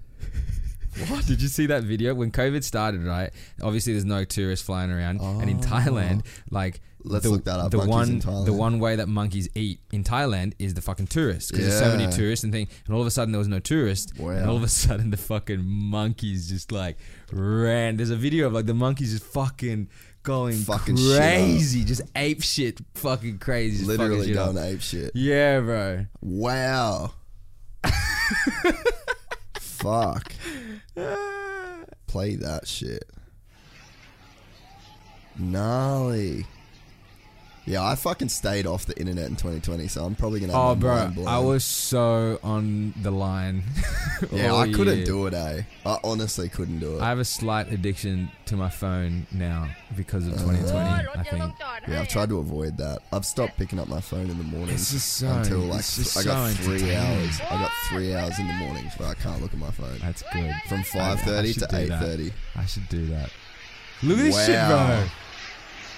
What 1.07 1.25
did 1.25 1.41
you 1.41 1.47
see 1.47 1.65
that 1.67 1.83
video 1.83 2.13
when 2.13 2.29
COVID 2.31 2.63
started? 2.63 3.01
Right, 3.03 3.31
obviously 3.63 3.93
there's 3.93 4.05
no 4.05 4.23
tourists 4.25 4.63
flying 4.65 4.91
around, 4.91 5.21
and 5.21 5.49
in 5.49 5.59
Thailand, 5.59 6.23
like 6.51 6.81
Oh. 6.83 6.87
Let's 7.05 7.25
the, 7.25 7.31
look 7.31 7.43
that 7.45 7.59
up, 7.59 7.71
The 7.71 7.79
one 7.79 8.19
the 8.19 8.53
one 8.53 8.79
way 8.79 8.95
that 8.95 9.07
monkeys 9.07 9.49
eat 9.55 9.79
in 9.91 10.03
Thailand 10.03 10.53
is 10.59 10.73
the 10.73 10.81
fucking 10.81 11.07
tourists 11.07 11.51
because 11.51 11.67
there's 11.67 11.79
so 11.79 11.89
many 11.89 12.03
Yeah. 12.05 12.09
tourists 12.11 12.43
and 12.43 12.53
thing, 12.53 12.67
and 12.85 12.95
all 12.95 13.01
of 13.01 13.07
a 13.07 13.11
sudden 13.11 13.31
there 13.33 13.39
was 13.39 13.47
no 13.49 13.59
tourists, 13.59 14.11
and 14.17 14.25
Wow. 14.25 14.49
all 14.49 14.55
of 14.55 14.63
a 14.63 14.67
sudden 14.69 15.09
the 15.09 15.17
fucking 15.17 15.63
monkeys 15.65 16.47
just 16.49 16.71
like 16.71 16.97
ran. 17.31 17.97
There's 17.97 18.09
a 18.09 18.15
video 18.15 18.47
of 18.47 18.53
like 18.53 18.65
the 18.65 18.73
monkeys 18.73 19.11
just 19.11 19.25
fucking. 19.25 19.89
Going 20.23 20.55
Fucking 20.55 20.95
shit 20.95 21.11
up. 21.11 21.17
crazy, 21.19 21.83
just 21.83 22.01
ape 22.15 22.41
shit, 22.43 22.79
fucking 22.93 23.39
crazy, 23.39 23.79
just 23.79 23.89
fucking 23.89 23.99
Literally 24.03 24.27
shit 24.29 24.37
up. 24.37 24.53
going 24.53 24.65
ape 24.73 24.79
shit. 24.81 25.11
Yeah, 25.13 25.59
bro. 25.59 26.05
Wow. 26.21 27.11
Fuck. 29.59 30.31
Play 32.07 32.35
that 32.37 32.65
shit. 32.67 33.03
Gnarly. 35.37 36.45
Yeah, 37.65 37.81
I 37.81 37.95
fucking 37.95 38.27
stayed 38.27 38.67
off 38.67 38.85
the 38.85 38.97
internet 38.99 39.25
in 39.29 39.37
2020, 39.37 39.87
so 39.87 40.03
I'm 40.03 40.15
probably 40.15 40.41
gonna. 40.41 40.51
Have 40.51 40.61
Oh, 40.61 40.75
my 40.75 40.81
bro, 40.81 40.95
mind 40.95 41.15
blown. 41.15 41.27
I 41.29 41.39
was 41.39 41.63
so 41.63 42.37
on 42.43 42.93
the 43.01 43.11
line. 43.11 43.63
Yeah, 44.31 44.55
I 44.55 44.71
couldn't 44.71 44.97
year. 44.99 45.05
do 45.05 45.27
it, 45.27 45.33
eh? 45.33 45.63
I 45.85 45.97
honestly 46.01 46.47
couldn't 46.47 46.79
do 46.79 46.95
it. 46.97 47.01
I 47.01 47.09
have 47.09 47.19
a 47.19 47.25
slight 47.25 47.69
addiction 47.73 48.31
to 48.45 48.55
my 48.55 48.69
phone 48.69 49.27
now 49.33 49.67
because 49.97 50.25
of 50.27 50.33
2020. 50.33 50.79
I 50.79 51.23
think. 51.23 51.53
yeah, 51.89 51.99
I've 51.99 52.07
tried 52.07 52.29
to 52.29 52.37
avoid 52.39 52.77
that. 52.77 52.99
I've 53.11 53.25
stopped 53.25 53.57
picking 53.57 53.79
up 53.79 53.89
my 53.89 53.99
phone 53.99 54.29
in 54.29 54.37
the 54.37 54.43
morning 54.45 54.75
It's 54.75 54.91
just 54.93 55.13
so- 55.17 55.27
until 55.27 55.59
like 55.59 55.79
it's 55.79 55.97
just 55.97 56.17
I 56.17 56.23
got 56.23 56.51
so 56.51 56.63
three 56.63 56.95
hours. 56.95 57.41
I 57.41 57.57
got 57.57 57.71
three 57.89 58.13
hours 58.15 58.39
in 58.39 58.47
the 58.47 58.53
mornings 58.53 58.93
where 58.97 59.09
I 59.09 59.13
can't 59.15 59.41
look 59.41 59.51
at 59.51 59.59
my 59.59 59.71
phone. 59.71 59.97
That's 59.99 60.21
good. 60.31 60.53
From 60.69 60.79
I- 60.79 61.11
I 61.11 61.15
5:30 61.17 61.53
to 61.59 61.65
8:30. 61.75 62.33
I 62.55 62.65
should 62.65 62.87
do 62.87 63.05
that. 63.07 63.29
Look 64.03 64.19
at 64.19 64.23
this 64.23 64.45
shit, 64.45 64.67
bro. 64.67 65.03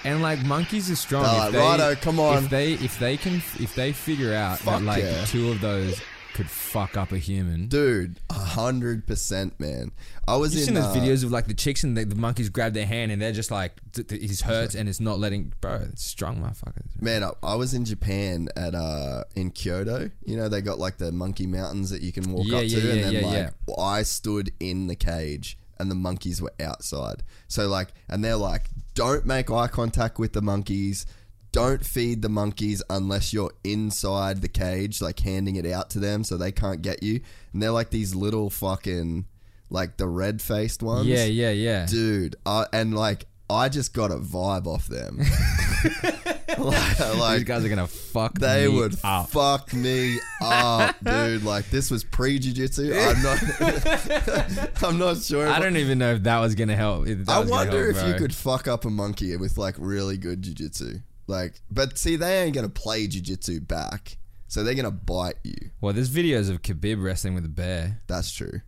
And 0.06 0.22
like 0.22 0.44
monkeys 0.44 0.90
are 0.90 0.96
strong. 0.96 1.24
They're 1.24 1.34
like, 1.34 1.52
they- 1.52 1.58
"Righto, 1.58 1.94
come 1.96 2.20
on." 2.20 2.44
If 2.44 2.50
they 2.50 2.72
if 2.74 2.98
they 2.98 3.16
can 3.16 3.34
if 3.58 3.74
they 3.74 3.92
figure 3.92 4.32
out 4.34 4.58
Fuck 4.60 4.78
that 4.80 4.84
like 4.84 5.02
yeah. 5.02 5.24
two 5.24 5.50
of 5.50 5.60
those 5.60 6.00
could 6.34 6.50
fuck 6.50 6.96
up 6.98 7.12
a 7.12 7.18
human. 7.18 7.66
Dude, 7.66 8.20
a 8.28 8.34
hundred 8.34 9.06
percent, 9.06 9.58
man. 9.58 9.90
I 10.28 10.36
was 10.36 10.52
You've 10.54 10.60
in 10.60 10.66
seen 10.66 10.74
those 10.74 10.94
uh, 10.94 11.00
videos 11.00 11.24
of 11.24 11.32
like 11.32 11.46
the 11.46 11.54
chicks 11.54 11.82
and 11.82 11.96
the, 11.96 12.04
the 12.04 12.14
monkeys 12.14 12.50
grab 12.50 12.74
their 12.74 12.84
hand 12.84 13.10
and 13.10 13.20
they're 13.22 13.32
just 13.32 13.50
like 13.50 13.72
th- 13.94 14.06
th- 14.06 14.22
it 14.22 14.40
hurts 14.42 14.74
and 14.74 14.86
it's 14.88 15.00
not 15.00 15.18
letting 15.18 15.52
bro. 15.62 15.76
It's 15.90 16.04
strong 16.04 16.36
motherfuckers. 16.36 17.00
Man, 17.00 17.24
I, 17.24 17.30
I 17.42 17.54
was 17.54 17.72
in 17.74 17.84
Japan 17.86 18.48
at 18.54 18.74
uh 18.74 19.24
in 19.34 19.50
Kyoto. 19.50 20.10
You 20.24 20.36
know, 20.36 20.48
they 20.50 20.60
got 20.60 20.78
like 20.78 20.98
the 20.98 21.10
monkey 21.10 21.46
mountains 21.46 21.88
that 21.90 22.02
you 22.02 22.12
can 22.12 22.30
walk 22.30 22.44
Yeah, 22.46 22.58
up 22.58 22.64
yeah, 22.66 22.80
to, 22.80 22.86
yeah, 22.86 22.92
and 22.92 23.02
then 23.14 23.22
yeah, 23.32 23.50
like 23.66 23.78
I 23.78 24.02
stood 24.02 24.52
in 24.60 24.86
the 24.88 24.94
cage 24.96 25.56
and 25.80 25.90
the 25.90 25.94
monkeys 25.96 26.40
were 26.42 26.52
outside. 26.60 27.22
So 27.48 27.66
like, 27.68 27.88
and 28.10 28.22
they're 28.22 28.36
like, 28.36 28.68
don't 28.96 29.26
make 29.26 29.50
eye 29.50 29.68
contact 29.68 30.18
with 30.18 30.32
the 30.32 30.40
monkeys. 30.42 31.06
Don't 31.52 31.84
feed 31.84 32.22
the 32.22 32.28
monkeys 32.30 32.82
unless 32.90 33.32
you're 33.32 33.52
inside 33.62 34.40
the 34.40 34.48
cage, 34.48 35.00
like 35.00 35.20
handing 35.20 35.56
it 35.56 35.66
out 35.66 35.90
to 35.90 36.00
them 36.00 36.24
so 36.24 36.36
they 36.36 36.50
can't 36.50 36.82
get 36.82 37.02
you. 37.02 37.20
And 37.52 37.62
they're 37.62 37.70
like 37.70 37.90
these 37.90 38.14
little 38.14 38.50
fucking, 38.50 39.26
like 39.68 39.98
the 39.98 40.08
red 40.08 40.40
faced 40.40 40.82
ones. 40.82 41.06
Yeah, 41.06 41.24
yeah, 41.24 41.50
yeah. 41.50 41.86
dude. 41.86 42.36
Uh, 42.46 42.64
and 42.72 42.94
like, 42.94 43.26
I 43.48 43.68
just 43.68 43.92
got 43.92 44.10
a 44.10 44.16
vibe 44.16 44.66
off 44.66 44.86
them. 44.86 45.20
like, 46.58 47.38
These 47.38 47.44
guys 47.44 47.64
are 47.64 47.68
gonna 47.68 47.86
fuck. 47.86 48.38
they 48.38 48.68
me 48.68 48.74
would 48.74 48.96
up. 49.02 49.30
fuck 49.30 49.72
me 49.74 50.18
up, 50.40 50.96
dude. 51.04 51.42
Like 51.44 51.68
this 51.70 51.90
was 51.90 52.04
pre 52.04 52.38
jiu-jitsu. 52.38 52.94
I'm 52.94 53.22
not. 53.22 54.82
I'm 54.84 54.98
not 54.98 55.18
sure. 55.18 55.48
I 55.48 55.58
don't 55.58 55.76
even 55.76 55.98
know 55.98 56.12
if 56.14 56.22
that 56.24 56.38
was 56.38 56.54
gonna 56.54 56.76
help. 56.76 57.08
I 57.28 57.40
wonder 57.40 57.92
help, 57.92 57.96
if 57.96 58.08
you 58.08 58.14
could 58.14 58.34
fuck 58.34 58.68
up 58.68 58.84
a 58.84 58.90
monkey 58.90 59.36
with 59.36 59.58
like 59.58 59.74
really 59.78 60.16
good 60.16 60.42
jiu-jitsu. 60.42 61.00
Like, 61.26 61.60
but 61.70 61.98
see, 61.98 62.16
they 62.16 62.42
ain't 62.44 62.54
gonna 62.54 62.68
play 62.68 63.06
jiu-jitsu 63.06 63.60
back, 63.62 64.16
so 64.46 64.62
they're 64.62 64.74
gonna 64.74 64.90
bite 64.90 65.38
you. 65.42 65.70
Well, 65.80 65.92
there's 65.92 66.10
videos 66.10 66.48
of 66.50 66.62
Khabib 66.62 67.02
wrestling 67.02 67.34
with 67.34 67.44
a 67.44 67.48
bear. 67.48 68.02
That's 68.06 68.32
true. 68.32 68.60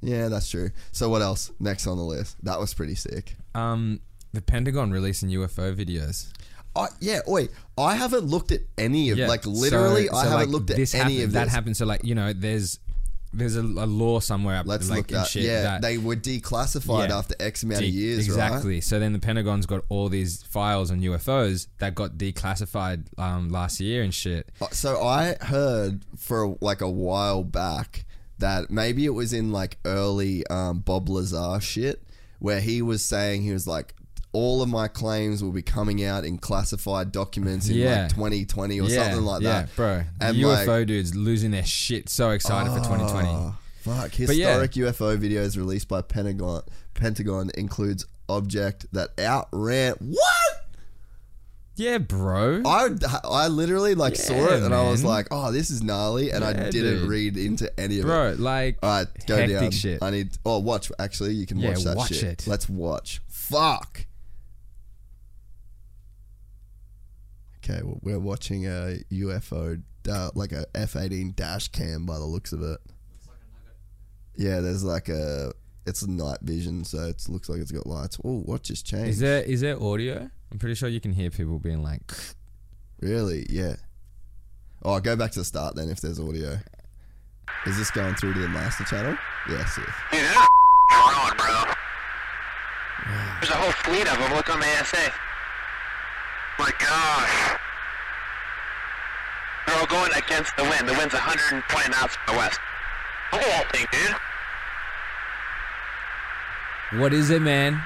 Yeah, 0.00 0.28
that's 0.28 0.50
true. 0.50 0.70
So 0.92 1.08
what 1.08 1.22
else? 1.22 1.50
Next 1.58 1.86
on 1.86 1.96
the 1.96 2.04
list. 2.04 2.36
That 2.44 2.60
was 2.60 2.74
pretty 2.74 2.94
sick. 2.94 3.36
Um, 3.54 4.00
the 4.34 4.42
Pentagon 4.42 4.90
releasing 4.90 5.30
UFO 5.30 5.74
videos. 5.74 6.30
I, 6.76 6.88
yeah, 7.00 7.20
wait. 7.26 7.50
I 7.78 7.94
haven't 7.94 8.24
looked 8.24 8.52
at 8.52 8.60
any 8.78 9.10
of 9.10 9.18
Yeah. 9.18 9.28
like 9.28 9.46
literally. 9.46 10.06
so- 10.06 10.14
I 10.14 10.22
so, 10.24 10.28
haven't 10.30 10.46
like, 10.46 10.48
looked 10.48 10.70
at 10.70 10.76
this 10.76 10.94
any 10.94 11.02
happened, 11.02 11.24
of 11.24 11.32
that 11.32 11.44
this. 11.44 11.52
happened. 11.54 11.76
So 11.76 11.86
like 11.86 12.04
you 12.04 12.14
know, 12.14 12.32
there's 12.32 12.78
there's 13.32 13.56
a, 13.56 13.62
a 13.62 13.86
law 13.86 14.20
somewhere 14.20 14.58
up 14.58 14.66
Let's 14.66 14.88
like 14.88 14.96
look 14.98 15.10
and 15.10 15.20
that. 15.20 15.26
shit 15.26 15.42
Yeah, 15.42 15.62
that 15.62 15.82
they 15.82 15.98
were 15.98 16.14
declassified 16.14 17.08
Yeah. 17.08 17.18
after 17.18 17.34
X 17.40 17.64
amount 17.64 17.78
of 17.80 17.86
De- 17.86 17.90
years, 17.90 18.26
exactly. 18.26 18.74
right? 18.74 18.84
So 18.84 19.00
then 19.00 19.12
the 19.12 19.18
Pentagon's 19.18 19.66
got 19.66 19.82
all 19.88 20.08
these 20.08 20.42
files 20.44 20.92
on 20.92 21.00
UFOs 21.00 21.66
that 21.78 21.96
got 21.96 22.16
declassified 22.16 23.06
um, 23.18 23.48
last 23.48 23.80
year 23.80 24.02
and 24.04 24.14
shit. 24.14 24.50
Uh, 24.60 24.68
So 24.70 25.02
I 25.02 25.34
heard 25.40 26.04
for 26.16 26.56
like 26.60 26.80
a 26.80 26.88
while 26.90 27.42
back 27.42 28.04
that 28.38 28.70
maybe 28.70 29.04
it 29.04 29.10
was 29.14 29.32
in 29.32 29.50
like 29.50 29.78
early 29.84 30.46
um, 30.46 30.78
Bob 30.80 31.08
Lazar 31.08 31.60
shit 31.60 32.02
where 32.38 32.60
he 32.60 32.82
was 32.82 33.04
saying 33.04 33.42
he 33.42 33.52
was 33.52 33.66
like 33.66 33.94
all 34.34 34.60
of 34.62 34.68
my 34.68 34.88
claims 34.88 35.42
will 35.42 35.52
be 35.52 35.62
coming 35.62 36.04
out 36.04 36.24
in 36.24 36.36
classified 36.38 37.12
documents 37.12 37.68
in 37.68 37.76
Yeah. 37.76 38.02
like 38.02 38.10
2020 38.14 38.80
or 38.80 38.88
yeah, 38.88 39.02
something 39.04 39.24
like 39.24 39.42
yeah, 39.42 39.62
that. 39.62 39.76
bro. 39.76 40.02
And 40.20 40.36
UFO 40.36 40.66
like, 40.66 40.86
dudes 40.86 41.14
losing 41.14 41.52
their 41.52 41.64
shit, 41.64 42.08
so 42.08 42.30
excited 42.30 42.70
for 42.72 42.80
ah, 42.80 42.96
2020. 42.96 43.28
Oh, 43.30 43.56
fuck. 43.80 44.10
But 44.26 44.36
yeah. 44.36 44.58
Historic 44.58 44.72
UFO 44.72 45.16
videos 45.16 45.56
released 45.56 45.88
by 45.88 46.02
Pentagon 46.02 46.62
Pentagon 46.94 47.50
includes 47.56 48.04
object 48.28 48.86
that 48.92 49.10
outran 49.18 49.94
what? 50.00 50.60
Yeah, 51.76 51.98
bro. 51.98 52.62
I, 52.64 52.90
I 53.24 53.48
literally 53.48 53.96
like 53.96 54.14
saw 54.14 54.34
Yeah, 54.34 54.56
it 54.58 54.62
and 54.62 54.72
I 54.72 54.88
was 54.88 55.02
like, 55.02 55.26
oh, 55.32 55.50
this 55.50 55.70
is 55.70 55.82
gnarly, 55.82 56.30
and 56.30 56.44
I 56.44 56.52
didn't 56.52 57.00
dude. 57.00 57.08
read 57.08 57.36
into 57.36 57.68
any 57.80 57.98
of 57.98 58.04
it. 58.04 58.08
bro, 58.08 58.36
like 58.38 58.78
All 58.80 58.90
right, 58.90 59.06
go 59.26 59.44
down. 59.44 59.70
shit. 59.72 60.00
I 60.00 60.10
need. 60.10 60.30
Oh, 60.46 60.60
watch. 60.60 60.92
Actually, 61.00 61.32
you 61.34 61.46
can 61.46 61.58
Yeah, 61.58 61.70
watch 61.70 61.82
that 61.82 61.96
watch 61.96 62.12
shit. 62.14 62.42
it. 62.42 62.46
Let's 62.46 62.68
watch. 62.68 63.20
Fuck. 63.26 64.06
Okay, 67.64 67.80
well, 67.82 67.98
we're 68.02 68.18
watching 68.18 68.66
a 68.66 68.98
UFO, 69.10 69.82
uh, 70.10 70.30
like 70.34 70.52
a 70.52 70.66
F 70.74 70.96
eighteen 70.96 71.32
dash 71.34 71.68
cam 71.68 72.04
by 72.04 72.18
the 72.18 72.24
looks 72.24 72.52
of 72.52 72.62
it. 72.62 72.78
Yeah, 74.36 74.60
there's 74.60 74.84
like 74.84 75.08
a. 75.08 75.52
It's 75.86 76.06
night 76.06 76.38
vision, 76.40 76.84
so 76.84 77.08
it 77.08 77.22
looks 77.28 77.48
like 77.48 77.60
it's 77.60 77.70
got 77.70 77.86
lights. 77.86 78.18
Oh, 78.24 78.40
what 78.40 78.62
just 78.62 78.86
changed? 78.86 79.10
Is 79.10 79.18
there 79.18 79.42
is 79.42 79.60
there 79.60 79.82
audio? 79.82 80.30
I'm 80.50 80.58
pretty 80.58 80.74
sure 80.74 80.88
you 80.88 81.00
can 81.00 81.12
hear 81.12 81.30
people 81.30 81.58
being 81.58 81.82
like, 81.82 82.00
really? 83.00 83.46
Yeah. 83.48 83.76
Oh, 84.82 85.00
go 85.00 85.16
back 85.16 85.32
to 85.32 85.38
the 85.38 85.44
start 85.44 85.74
then. 85.74 85.88
If 85.88 86.00
there's 86.00 86.20
audio, 86.20 86.58
is 87.66 87.78
this 87.78 87.90
going 87.90 88.14
through 88.14 88.34
to 88.34 88.40
the 88.40 88.48
master 88.48 88.84
channel? 88.84 89.16
Yes. 89.48 89.78
yes. 89.78 89.94
Dude, 90.10 90.20
there's 90.20 90.36
a 90.36 90.48
going 90.90 91.16
on, 91.16 91.36
bro. 91.36 91.74
There's 93.40 93.50
a 93.50 93.56
whole 93.56 93.72
fleet 93.72 94.06
of 94.10 94.18
them. 94.18 94.34
Look 94.34 94.50
on 94.50 94.60
the 94.60 94.66
ASA. 94.66 95.12
My 96.58 96.70
gosh. 96.78 97.58
They're 99.66 99.78
all 99.78 99.86
going 99.86 100.12
against 100.14 100.56
the 100.56 100.64
wind. 100.64 100.88
The 100.88 100.94
wind's 100.94 101.14
120 101.14 101.88
knots 101.90 102.16
from 102.16 102.34
the 102.34 102.38
west. 102.38 102.60
Look 103.32 103.42
at 103.42 103.48
that 103.48 103.72
thing, 103.72 103.86
dude. 103.90 104.16
"What 107.00 107.12
is 107.12 107.30
it, 107.30 107.42
man?" 107.42 107.82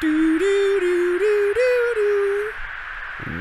Do 0.00 0.38
do 0.38 0.80
do 0.80 1.18
do 1.18 1.54
do 1.54 1.94
do. 1.94 2.52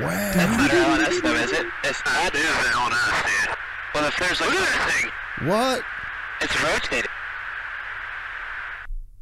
Wow. 0.04 0.32
That's 0.34 0.58
not 0.58 0.72
LNS, 0.72 1.22
though, 1.22 1.36
is 1.36 1.52
it? 1.52 1.68
It's 1.84 2.04
not 2.06 2.34
moving 2.34 2.74
on 2.74 2.94
us, 2.94 3.24
dude. 3.24 3.56
Well, 3.94 4.06
if 4.06 4.18
there's 4.18 4.42
like 4.42 4.50
Look 4.50 4.60
at 4.60 4.66
that 4.66 4.92
thing. 4.92 5.12
What? 5.48 5.84
It's 6.42 6.62
rotating. 6.62 7.07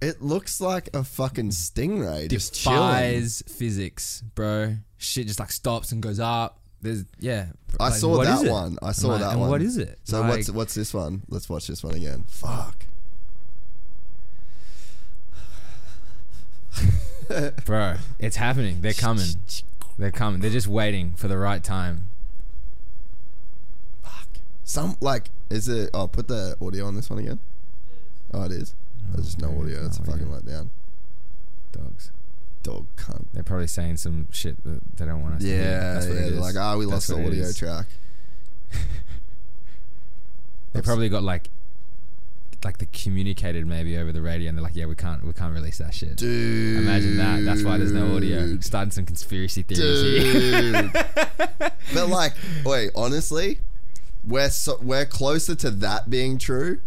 It 0.05 0.21
looks 0.21 0.61
like 0.61 0.89
a 0.93 1.03
fucking 1.03 1.49
stingray 1.49 2.29
just 2.29 2.53
chilling. 2.53 2.77
Defies 2.77 3.43
physics, 3.47 4.21
bro. 4.35 4.75
Shit 4.97 5.25
just 5.27 5.39
like 5.39 5.51
stops 5.51 5.91
and 5.91 6.01
goes 6.03 6.19
up. 6.19 6.59
There's 6.81 7.05
yeah. 7.19 7.47
I 7.79 7.85
Like, 7.89 7.93
saw 7.95 8.17
what 8.17 8.27
is 8.27 8.41
that 8.41 8.47
it? 8.47 8.51
one. 8.51 8.77
I 8.83 8.91
saw 8.91 9.07
Like, 9.09 9.21
that 9.21 9.31
and 9.31 9.41
one. 9.41 9.49
what 9.49 9.61
is 9.63 9.77
it? 9.77 9.97
So 10.03 10.21
Like, 10.21 10.29
what's 10.29 10.51
what's 10.51 10.73
this 10.75 10.93
one? 10.93 11.23
Let's 11.29 11.49
watch 11.49 11.65
this 11.67 11.83
one 11.83 11.95
again. 11.95 12.23
Fuck. 12.27 12.85
bro? 17.65 17.95
It's 18.19 18.35
happening. 18.35 18.81
They're 18.81 18.93
coming. 18.93 19.25
They're 19.97 20.11
coming. 20.11 20.41
They're 20.41 20.51
just 20.51 20.67
waiting 20.67 21.13
for 21.13 21.27
the 21.27 21.37
right 21.37 21.63
time. 21.63 22.09
Fuck. 24.03 24.27
Some 24.63 24.97
like 25.01 25.29
is 25.49 25.67
it? 25.67 25.89
Oh, 25.93 26.07
put 26.07 26.27
the 26.27 26.55
audio 26.61 26.85
on 26.85 26.95
this 26.95 27.09
one 27.09 27.19
again. 27.19 27.39
Oh, 28.33 28.43
it 28.43 28.51
is. 28.51 28.75
There's 29.13 29.25
just 29.25 29.41
no 29.41 29.49
audio. 29.59 29.85
It's 29.85 29.99
a 29.99 30.03
fucking 30.03 30.27
letdown. 30.27 30.69
Dogs. 31.71 32.11
Dog 32.63 32.87
cunt. 32.95 33.25
They're 33.33 33.43
probably 33.43 33.67
saying 33.67 33.97
some 33.97 34.27
shit 34.31 34.63
that 34.63 34.81
they 34.97 35.05
don't 35.05 35.21
want 35.21 35.35
us 35.35 35.41
to 35.41 35.47
hear. 35.47 35.61
Yeah, 35.61 35.93
That's 35.93 36.07
what 36.07 36.15
yeah. 36.15 36.21
it. 36.23 36.33
Like, 36.33 36.55
ah, 36.55 36.77
we 36.77 36.85
That's 36.85 36.93
lost 36.93 37.07
the 37.07 37.25
audio 37.25 37.43
is. 37.43 37.57
track. 37.57 37.87
They 40.75 40.81
probably 40.81 41.07
got 41.07 41.23
like, 41.23 41.49
like 42.65 42.79
they 42.79 42.87
communicated 42.91 43.65
maybe 43.65 43.97
over 43.97 44.11
the 44.11 44.21
radio, 44.21 44.49
and 44.49 44.57
they're 44.57 44.63
like, 44.63 44.75
"Yeah, 44.75 44.87
we 44.87 44.95
can't, 44.95 45.23
we 45.23 45.31
can't 45.31 45.53
release 45.53 45.77
that 45.77 45.93
shit." 45.93 46.17
Dude. 46.17 46.79
Imagine 46.79 47.15
that. 47.15 47.45
That's 47.45 47.63
why 47.63 47.77
there's 47.77 47.93
no 47.93 48.13
audio. 48.17 48.59
Starting 48.59 48.91
some 48.91 49.05
conspiracy 49.05 49.61
theories 49.61 50.01
here. 50.01 50.81
Dude. 50.81 50.91
but 51.93 52.09
like, 52.09 52.33
wait, 52.65 52.91
honestly, 52.93 53.59
we're 54.27 54.49
so, 54.49 54.77
we're 54.81 55.05
closer 55.05 55.55
to 55.55 55.71
that 55.71 56.09
being 56.09 56.37
true 56.37 56.81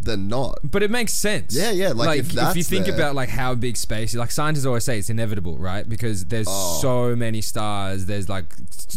than 0.00 0.28
not. 0.28 0.58
But 0.62 0.82
it 0.82 0.90
makes 0.90 1.12
sense. 1.12 1.54
Yeah, 1.56 1.70
yeah, 1.70 1.92
like, 1.92 2.20
if 2.20 2.36
if, 2.36 2.56
you 2.56 2.62
think 2.62 2.86
there- 2.86 2.94
about 2.94 3.14
like 3.14 3.28
how 3.28 3.54
big 3.54 3.76
space, 3.76 4.14
like 4.14 4.30
scientists 4.30 4.64
always 4.66 4.84
say, 4.84 4.98
it's 4.98 5.10
inevitable, 5.10 5.58
right? 5.58 5.88
Because 5.88 6.26
there's 6.26 6.46
Oh. 6.48 6.78
so 6.80 7.16
many 7.16 7.40
stars. 7.40 8.06
There's 8.06 8.28
like 8.28 8.46
it's 8.60 8.96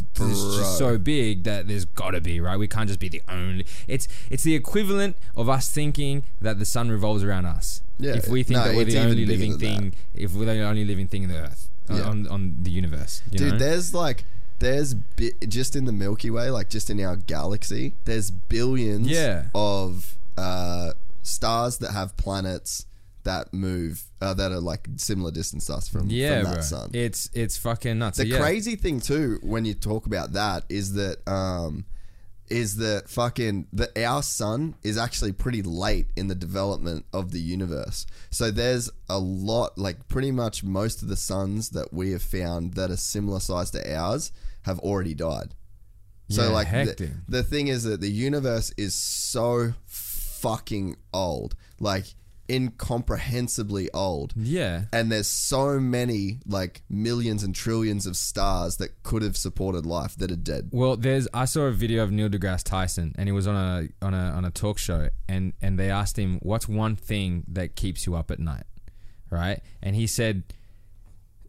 just 0.57 0.77
so 0.77 0.97
big 0.97 1.43
that 1.43 1.67
there's 1.67 1.85
got 1.85 2.11
to 2.11 2.21
be 2.21 2.39
right. 2.39 2.57
We 2.57 2.67
can't 2.67 2.87
just 2.87 2.99
be 2.99 3.09
the 3.09 3.21
only. 3.27 3.65
It's 3.87 4.07
it's 4.29 4.43
the 4.43 4.55
equivalent 4.55 5.15
of 5.35 5.49
us 5.49 5.69
thinking 5.69 6.23
that 6.41 6.59
the 6.59 6.65
sun 6.65 6.89
revolves 6.91 7.23
around 7.23 7.45
us. 7.45 7.81
Yeah, 7.99 8.13
If 8.15 8.27
we 8.27 8.43
think 8.43 8.57
no, 8.59 8.65
that 8.65 8.75
we're 8.75 8.85
the 8.85 8.97
only 8.99 9.25
living 9.25 9.57
thing, 9.59 9.93
if 10.15 10.33
we're 10.33 10.45
the 10.45 10.61
only 10.61 10.85
living 10.85 11.07
thing 11.07 11.23
in 11.23 11.29
the 11.29 11.37
Earth 11.37 11.67
on- 11.89 11.97
Yeah. 11.97 12.03
on, 12.03 12.27
on 12.27 12.55
the 12.63 12.71
universe, 12.71 13.21
you 13.31 13.37
Dude, 13.37 13.51
know? 13.53 13.57
there's 13.59 13.93
like 13.93 14.23
there's 14.59 14.93
bi- 14.93 15.31
just 15.47 15.75
in 15.75 15.85
the 15.85 15.91
Milky 15.91 16.29
Way, 16.29 16.49
like 16.51 16.69
just 16.69 16.89
in 16.91 16.99
our 17.03 17.15
galaxy, 17.15 17.93
there's 18.05 18.29
billions 18.31 19.07
Yeah. 19.07 19.45
of 19.55 20.15
uh, 20.37 20.91
stars 21.23 21.77
that 21.79 21.91
have 21.91 22.15
planets 22.17 22.85
that 23.23 23.53
move 23.53 24.03
uh, 24.19 24.33
that 24.33 24.51
are 24.51 24.59
like 24.59 24.87
similar 24.95 25.31
distance 25.31 25.67
to 25.67 25.73
us 25.73 25.87
from, 25.87 26.09
yeah, 26.09 26.41
from 26.41 26.45
that 26.45 26.53
bro. 26.53 26.61
sun. 26.61 26.89
It's 26.93 27.29
it's 27.33 27.57
fucking 27.57 27.99
nuts. 27.99 28.17
the 28.17 28.23
So, 28.23 28.29
yeah. 28.29 28.39
crazy 28.39 28.75
thing 28.75 28.99
too, 28.99 29.39
when 29.43 29.65
you 29.65 29.73
talk 29.73 30.05
about 30.05 30.33
that, 30.33 30.63
is 30.69 30.93
that 30.93 31.17
um, 31.27 31.85
is 32.49 32.77
that 32.77 33.09
fucking 33.09 33.67
that 33.73 33.97
our 33.97 34.21
sun 34.21 34.75
is 34.83 34.97
actually 34.97 35.31
pretty 35.31 35.61
late 35.61 36.07
in 36.15 36.27
the 36.27 36.35
development 36.35 37.05
of 37.13 37.31
the 37.31 37.39
universe. 37.39 38.05
So 38.29 38.51
there's 38.51 38.89
a 39.09 39.17
lot, 39.19 39.77
like 39.77 40.07
pretty 40.07 40.31
much 40.31 40.63
most 40.63 41.01
of 41.01 41.07
the 41.07 41.15
suns 41.15 41.69
that 41.69 41.93
we 41.93 42.11
have 42.11 42.21
found 42.23 42.73
that 42.73 42.91
are 42.91 42.97
similar 42.97 43.39
size 43.39 43.71
to 43.71 43.95
ours 43.95 44.31
have 44.63 44.79
already 44.79 45.13
died. 45.13 45.55
So 46.29 46.43
Yeah, 46.43 46.49
like 46.49 46.69
the, 46.69 47.11
the 47.27 47.43
thing 47.43 47.67
is 47.67 47.83
that 47.83 47.99
the 48.01 48.09
universe 48.09 48.73
is 48.77 48.95
so 48.95 49.73
fucking 50.41 50.95
old, 51.13 51.55
like 51.79 52.05
incomprehensibly 52.49 53.89
old. 53.91 54.33
Yeah. 54.35 54.83
And 54.91 55.11
there's 55.11 55.27
so 55.27 55.79
many 55.79 56.39
like 56.45 56.81
millions 56.89 57.43
and 57.43 57.55
trillions 57.55 58.05
of 58.05 58.15
stars 58.17 58.77
that 58.77 59.03
could 59.03 59.21
have 59.21 59.37
supported 59.37 59.85
life 59.85 60.15
that 60.17 60.31
are 60.31 60.35
dead. 60.35 60.69
Well, 60.71 60.97
there's 60.97 61.27
I 61.33 61.45
saw 61.45 61.61
a 61.61 61.71
video 61.71 62.03
of 62.03 62.11
Neil 62.11 62.29
deGrasse 62.29 62.63
Tyson, 62.63 63.13
and 63.17 63.27
he 63.27 63.31
was 63.31 63.47
on 63.47 63.55
a 63.55 64.05
on 64.05 64.13
a 64.13 64.17
on 64.31 64.45
a 64.45 64.51
talk 64.51 64.77
show, 64.77 65.09
and 65.29 65.53
and 65.61 65.79
they 65.79 65.89
asked 65.89 66.17
him, 66.17 66.39
"What's 66.41 66.67
one 66.67 66.95
thing 66.95 67.43
that 67.47 67.75
keeps 67.75 68.05
you 68.05 68.15
up 68.15 68.31
at 68.31 68.39
night?" 68.39 68.63
Right, 69.29 69.61
and 69.81 69.95
he 69.95 70.07
said, 70.07 70.43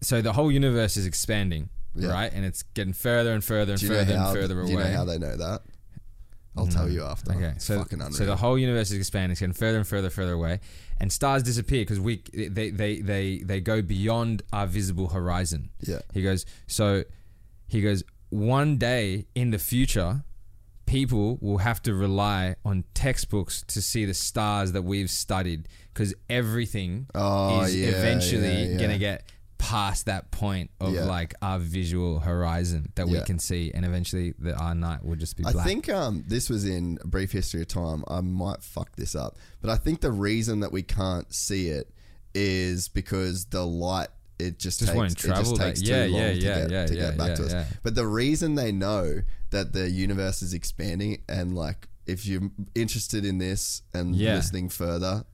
"So 0.03 0.23
the 0.23 0.35
whole 0.35 0.53
universe 0.53 0.97
is 0.97 1.05
expanding, 1.07 1.69
Yeah. 1.97 2.11
right, 2.11 2.33
and 2.33 2.45
it's 2.45 2.63
getting 2.75 2.93
further 2.93 3.33
and 3.33 3.43
further 3.43 3.73
and 3.73 3.81
further 3.83 4.17
how? 4.17 4.29
and 4.31 4.39
further 4.39 4.61
away." 4.61 4.67
do 4.71 4.73
you 4.73 4.79
know 4.79 4.93
how 4.93 5.05
they 5.05 5.19
know 5.19 5.37
that? 5.37 5.63
I'll 6.57 6.67
tell 6.67 6.87
mm. 6.87 6.93
you 6.93 7.05
after. 7.05 7.33
Okay, 7.33 7.53
It's 7.57 7.65
so 7.65 7.79
fucking 7.79 8.01
unreal. 8.01 8.13
so 8.13 8.27
the 8.27 8.37
whole 8.37 8.59
universe 8.59 8.91
is 8.91 8.99
expanding, 8.99 9.31
it's 9.33 9.41
getting 9.41 9.55
further 9.55 9.79
and 9.79 9.87
further, 9.87 10.11
further 10.11 10.33
away, 10.33 10.61
and 11.01 11.11
stars 11.11 11.43
disappear 11.43 11.81
because 11.83 11.99
we 12.01 12.23
they, 12.35 12.71
they 12.71 13.01
they 13.01 13.39
they 13.39 13.61
go 13.61 13.81
beyond 13.83 14.43
our 14.53 14.67
visible 14.67 15.09
horizon. 15.09 15.71
Yeah. 15.81 16.01
He 16.13 16.23
goes 16.23 16.45
so, 16.67 17.05
he 17.69 17.81
goes 17.81 18.03
one 18.29 18.77
day 18.77 19.27
in 19.35 19.51
the 19.51 19.59
future, 19.59 20.25
people 20.87 21.39
will 21.41 21.59
have 21.59 21.81
to 21.83 21.95
rely 21.95 22.57
on 22.65 22.85
textbooks 22.93 23.63
to 23.69 23.81
see 23.81 24.05
the 24.05 24.15
stars 24.15 24.73
that 24.73 24.83
we've 24.83 25.11
studied 25.11 25.69
because 25.95 26.15
everything 26.29 27.07
Oh, 27.15 27.63
is 27.63 27.75
yeah, 27.77 27.89
eventually 27.89 28.63
yeah, 28.65 28.69
yeah. 28.69 28.79
gonna 28.81 28.99
get 28.99 29.31
past 29.63 30.07
that 30.07 30.33
point 30.33 30.71
of 30.81 30.93
Yeah. 30.93 31.05
like 31.05 31.35
our 31.41 31.61
visual 31.61 32.19
horizon 32.19 32.91
that 32.97 33.07
we 33.07 33.15
Yeah. 33.15 33.25
can 33.25 33.39
see 33.39 33.71
and 33.73 33.85
eventually 33.85 34.35
the, 34.37 34.55
our 34.57 34.75
night 34.75 35.05
will 35.05 35.15
just 35.15 35.37
be 35.37 35.45
I 35.47 35.53
think 35.53 35.89
um, 35.89 36.25
this 36.27 36.51
was 36.51 36.65
in 36.67 36.99
a 37.01 37.07
brief 37.07 37.31
history 37.31 37.61
of 37.63 37.69
time. 37.69 38.03
I 38.09 38.21
might 38.23 38.61
fuck 38.65 38.97
this 38.97 39.15
up, 39.15 39.37
but 39.61 39.71
I 39.71 39.77
think 39.77 40.01
the 40.01 40.11
reason 40.11 40.61
that 40.61 40.73
we 40.73 40.83
can't 40.83 41.33
see 41.33 41.69
it 41.69 41.89
is 42.35 42.89
because 42.89 43.45
the 43.47 43.65
light 43.65 44.09
it 44.41 44.59
just, 44.59 44.81
Just 44.81 44.93
takes, 44.93 45.13
it 45.13 45.17
travel 45.19 45.43
just 45.45 45.57
that- 45.57 45.67
takes 45.69 45.83
yeah, 45.83 46.07
too 46.07 46.13
long 46.13 46.21
yeah, 46.23 46.29
to 46.33 46.35
yeah, 46.35 46.55
get, 46.63 46.71
yeah, 46.71 46.87
to 46.87 46.95
yeah, 46.95 47.01
get 47.11 47.19
back 47.19 47.29
yeah, 47.29 47.35
to 47.37 47.45
us. 47.45 47.53
yeah. 47.53 47.65
But 47.85 47.95
the 47.95 48.07
reason 48.09 48.57
they 48.57 48.73
know 48.73 49.23
that 49.51 49.73
the 49.73 49.89
universe 49.89 50.43
is 50.43 50.53
expanding 50.55 51.23
and 51.29 51.55
like 51.55 51.87
if 52.07 52.27
you're 52.27 52.51
interested 52.75 53.25
in 53.25 53.39
this 53.39 53.83
and 53.95 54.17
Yeah. 54.17 54.35
listening 54.35 54.69
further. 54.71 55.25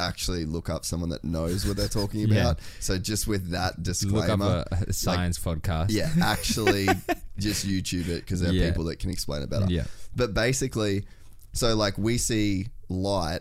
Actually, 0.00 0.44
look 0.44 0.68
up 0.68 0.84
someone 0.84 1.10
that 1.10 1.24
knows 1.24 1.66
what 1.66 1.76
they're 1.76 1.88
talking 1.88 2.20
Yeah. 2.28 2.40
about. 2.40 2.58
So, 2.80 2.98
just 2.98 3.26
with 3.26 3.50
that 3.50 3.82
disclaimer, 3.82 4.36
look 4.36 4.66
up 4.72 4.72
a, 4.80 4.84
a 4.88 4.92
science 4.92 5.38
podcast 5.38 5.90
yeah, 5.90 6.10
actually, 6.22 6.86
just 7.38 7.66
YouTube 7.66 8.08
it 8.08 8.20
because 8.20 8.40
there 8.40 8.50
are 8.50 8.54
Yeah. 8.54 8.68
people 8.70 8.84
that 8.84 8.98
can 8.98 9.10
explain 9.10 9.42
it 9.42 9.50
better. 9.50 9.66
Yeah. 9.68 9.84
But 10.14 10.34
basically, 10.34 11.04
so 11.52 11.74
like 11.74 11.96
we 11.98 12.18
see 12.18 12.68
light 12.88 13.40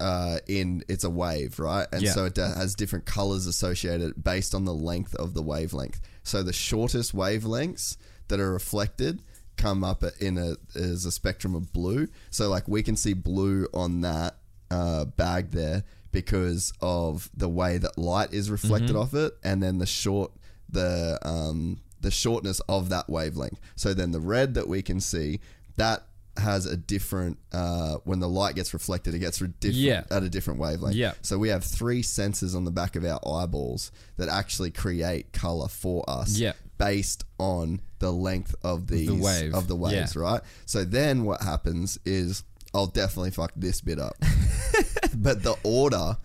uh, 0.00 0.38
in 0.48 0.82
it's 0.88 1.04
a 1.04 1.10
wave, 1.10 1.58
right? 1.58 1.86
And 1.92 2.02
Yeah. 2.02 2.12
so 2.12 2.24
it 2.24 2.34
da- 2.34 2.54
has 2.54 2.74
different 2.74 3.04
colors 3.06 3.46
associated 3.46 4.22
based 4.22 4.54
on 4.54 4.64
the 4.64 4.74
length 4.74 5.14
of 5.16 5.34
the 5.34 5.42
wavelength. 5.42 6.00
So 6.24 6.42
the 6.42 6.52
shortest 6.52 7.14
wavelengths 7.14 7.96
that 8.28 8.40
are 8.40 8.52
reflected 8.52 9.22
come 9.56 9.84
up 9.84 10.02
in 10.20 10.38
a 10.38 10.56
as 10.74 11.04
a 11.04 11.12
spectrum 11.12 11.54
of 11.54 11.72
blue. 11.72 12.08
So 12.30 12.48
like 12.48 12.66
we 12.66 12.82
can 12.82 12.96
see 12.96 13.12
blue 13.12 13.68
on 13.74 14.00
that 14.00 14.38
uh, 14.72 15.04
bag 15.04 15.50
there 15.50 15.84
because 16.10 16.72
of 16.80 17.30
the 17.36 17.48
way 17.48 17.78
that 17.78 17.96
light 17.98 18.32
is 18.32 18.50
reflected 18.50 18.96
off 18.96 19.14
it, 19.14 19.32
and 19.44 19.62
then 19.62 19.78
the 19.78 19.86
short 19.86 20.30
the 20.68 21.18
um, 21.22 21.80
the 22.00 22.10
shortness 22.10 22.60
of 22.68 22.88
that 22.88 23.08
wavelength. 23.08 23.60
So 23.76 23.94
then 23.94 24.10
the 24.12 24.20
red 24.20 24.54
that 24.54 24.66
we 24.68 24.82
can 24.82 25.00
see 25.00 25.40
that 25.76 26.06
has 26.38 26.64
a 26.64 26.76
different 26.76 27.36
uh, 27.52 27.96
when 28.04 28.18
the 28.20 28.28
light 28.28 28.54
gets 28.54 28.72
reflected, 28.72 29.14
it 29.14 29.18
gets 29.18 29.40
re- 29.42 29.48
different 29.60 29.76
Yeah. 29.84 30.04
at 30.10 30.22
a 30.22 30.28
different 30.30 30.58
wavelength. 30.60 30.96
Yeah. 30.96 31.12
So 31.22 31.38
we 31.38 31.50
have 31.50 31.62
three 31.62 32.02
sensors 32.02 32.56
on 32.56 32.64
the 32.64 32.70
back 32.70 32.96
of 32.96 33.04
our 33.04 33.20
eyeballs 33.26 33.92
that 34.16 34.28
actually 34.30 34.70
create 34.70 35.32
color 35.34 35.68
for 35.68 36.02
us. 36.08 36.38
Yeah. 36.38 36.54
Based 36.78 37.24
on 37.38 37.80
the 37.98 38.10
length 38.12 38.54
of 38.64 38.86
these 38.88 39.10
wave. 39.12 39.54
of 39.54 39.68
the 39.68 39.76
waves, 39.76 40.14
Yeah. 40.16 40.22
right? 40.22 40.40
So 40.66 40.84
then 40.84 41.24
what 41.24 41.42
happens 41.42 41.98
is 42.06 42.42
I'll 42.74 42.86
definitely 42.86 43.30
fuck 43.32 43.52
this 43.56 43.80
bit 43.80 43.98
up. 43.98 44.16
but 45.14 45.42
the 45.42 45.56
order 45.62 46.16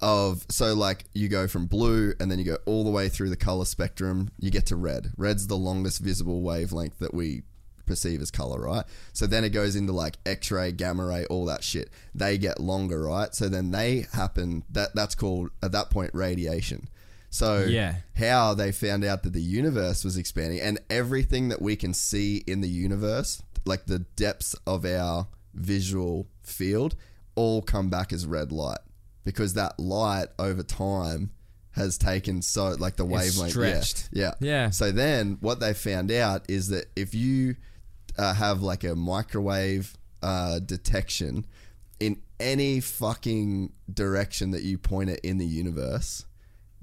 of 0.00 0.44
so 0.48 0.74
like 0.74 1.04
you 1.14 1.28
go 1.28 1.46
from 1.46 1.66
blue 1.66 2.12
and 2.18 2.28
then 2.30 2.38
you 2.38 2.44
go 2.44 2.58
all 2.66 2.82
the 2.82 2.90
way 2.90 3.08
through 3.08 3.30
the 3.30 3.36
color 3.36 3.64
spectrum, 3.64 4.30
you 4.38 4.50
get 4.50 4.66
to 4.66 4.76
red. 4.76 5.12
Red's 5.16 5.46
the 5.46 5.56
longest 5.56 6.00
visible 6.00 6.42
wavelength 6.42 6.98
that 6.98 7.14
we 7.14 7.42
perceive 7.86 8.20
as 8.20 8.30
color, 8.30 8.60
right? 8.60 8.84
So 9.12 9.26
then 9.26 9.44
it 9.44 9.50
goes 9.50 9.76
into 9.76 9.92
like 9.92 10.16
X-ray, 10.26 10.72
gamma 10.72 11.04
ray, 11.04 11.26
all 11.26 11.44
that 11.46 11.62
shit. 11.62 11.90
They 12.14 12.38
get 12.38 12.60
longer, 12.60 13.02
right? 13.04 13.34
So 13.34 13.48
then 13.48 13.70
they 13.70 14.06
happen 14.12 14.64
that 14.70 14.94
that's 14.94 15.14
called 15.14 15.50
at 15.62 15.72
that 15.72 15.90
point 15.90 16.10
radiation. 16.14 16.88
So 17.30 17.64
Yeah. 17.64 17.96
how 18.16 18.54
they 18.54 18.72
found 18.72 19.04
out 19.04 19.22
that 19.22 19.32
the 19.32 19.40
universe 19.42 20.04
was 20.04 20.16
expanding 20.16 20.60
and 20.60 20.78
everything 20.90 21.48
that 21.48 21.62
we 21.62 21.76
can 21.76 21.94
see 21.94 22.38
in 22.46 22.60
the 22.60 22.68
universe, 22.68 23.42
like 23.64 23.86
the 23.86 24.00
depths 24.00 24.54
of 24.66 24.84
our 24.84 25.28
visual 25.54 26.28
field, 26.42 26.96
all 27.34 27.62
come 27.62 27.88
back 27.88 28.12
as 28.12 28.26
red 28.26 28.52
light 28.52 28.80
because 29.24 29.54
that 29.54 29.78
light 29.78 30.28
over 30.38 30.62
time 30.62 31.30
has 31.72 31.96
taken 31.96 32.42
so 32.42 32.76
like 32.78 32.96
the 32.96 33.04
It's 33.06 33.12
wavelength 33.12 33.56
yeah, 33.56 33.80
stretched. 33.80 34.08
Yeah, 34.12 34.34
Yeah. 34.40 34.70
So 34.70 34.92
then 34.92 35.38
what 35.40 35.60
they 35.60 35.74
found 35.74 36.10
out 36.10 36.44
is 36.48 36.68
that 36.68 36.86
if 36.96 37.14
you 37.14 37.56
uh, 38.18 38.34
have 38.34 38.62
like 38.62 38.84
a 38.84 38.94
microwave 38.94 39.96
uh, 40.22 40.58
detection 40.58 41.46
in 41.98 42.20
any 42.38 42.80
fucking 42.80 43.72
direction 43.92 44.50
that 44.50 44.62
you 44.62 44.76
point 44.76 45.10
it 45.10 45.20
in 45.20 45.38
the 45.38 45.46
universe, 45.46 46.26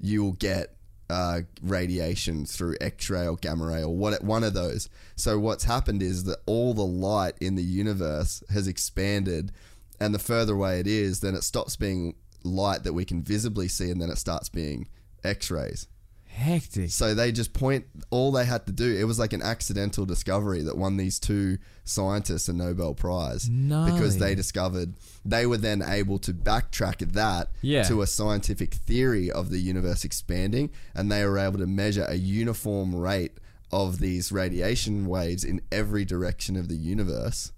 you 0.00 0.24
will 0.24 0.32
get 0.32 0.74
uh, 1.10 1.40
radiation 1.60 2.46
through 2.46 2.76
X-ray 2.80 3.26
or 3.26 3.36
gamma 3.36 3.66
ray 3.66 3.82
or 3.82 3.94
what 3.94 4.22
one 4.22 4.44
of 4.44 4.54
those. 4.54 4.88
So 5.16 5.38
what's 5.38 5.64
happened 5.64 6.02
is 6.02 6.24
that 6.24 6.38
all 6.46 6.72
the 6.72 6.82
light 6.82 7.34
in 7.40 7.56
the 7.56 7.62
universe 7.62 8.42
has 8.50 8.66
expanded, 8.66 9.52
and 9.98 10.14
the 10.14 10.18
further 10.18 10.54
away 10.54 10.80
it 10.80 10.86
is, 10.86 11.20
then 11.20 11.34
it 11.34 11.44
stops 11.44 11.76
being 11.76 12.14
light 12.42 12.84
that 12.84 12.94
we 12.94 13.04
can 13.04 13.22
visibly 13.22 13.68
see, 13.68 13.90
and 13.90 14.00
then 14.00 14.10
it 14.10 14.18
starts 14.18 14.48
being 14.48 14.88
X-rays. 15.24 15.88
Hectic. 16.32 16.90
So 16.90 17.14
they 17.14 17.32
just 17.32 17.52
point. 17.52 17.84
All 18.10 18.32
they 18.32 18.44
had 18.44 18.64
to 18.66 18.72
do. 18.72 18.96
It 18.96 19.04
was 19.04 19.18
like 19.18 19.32
an 19.32 19.42
accidental 19.42 20.06
discovery 20.06 20.62
that 20.62 20.76
won 20.78 20.96
these 20.96 21.18
two 21.18 21.58
scientists 21.84 22.48
a 22.48 22.52
Nobel 22.52 22.94
Prize 22.94 23.48
because 23.48 24.18
they 24.18 24.34
discovered. 24.34 24.94
They 25.24 25.44
were 25.46 25.58
then 25.58 25.82
able 25.82 26.18
to 26.20 26.32
backtrack 26.32 27.12
that 27.12 27.50
Yeah. 27.62 27.82
to 27.84 28.00
a 28.02 28.06
scientific 28.06 28.74
theory 28.74 29.30
of 29.30 29.50
the 29.50 29.58
universe 29.58 30.04
expanding, 30.04 30.70
and 30.94 31.10
they 31.10 31.24
were 31.24 31.38
able 31.38 31.58
to 31.58 31.66
measure 31.66 32.04
a 32.08 32.14
uniform 32.14 32.94
rate 32.94 33.32
of 33.72 33.98
these 33.98 34.32
radiation 34.32 35.06
waves 35.06 35.44
in 35.44 35.60
every 35.70 36.04
direction 36.04 36.56
of 36.56 36.68
the 36.68 36.76
universe, 36.76 37.52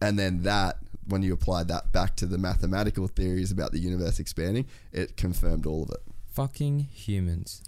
and 0.00 0.18
then 0.18 0.42
that. 0.42 0.78
When 1.06 1.22
you 1.22 1.32
applied 1.32 1.66
that 1.68 1.90
back 1.90 2.14
to 2.16 2.26
the 2.26 2.38
mathematical 2.38 3.08
theories 3.08 3.50
about 3.50 3.72
the 3.72 3.80
universe 3.80 4.20
expanding, 4.20 4.66
it 4.92 5.16
confirmed 5.16 5.66
all 5.66 5.82
of 5.82 5.90
it. 5.90 6.02
Fucking 6.28 6.80
humans. 6.92 7.62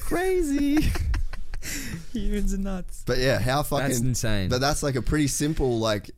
Crazy. 0.00 0.90
Humans 2.12 2.54
are 2.54 2.58
nuts. 2.58 3.02
But 3.06 3.18
yeah, 3.18 3.38
how 3.38 3.62
fucking 3.62 3.88
That's 3.88 4.00
insane. 4.00 4.48
But 4.48 4.60
that's 4.60 4.82
like 4.82 4.96
a 4.96 5.02
pretty 5.02 5.28
simple 5.28 5.78
like 5.78 6.10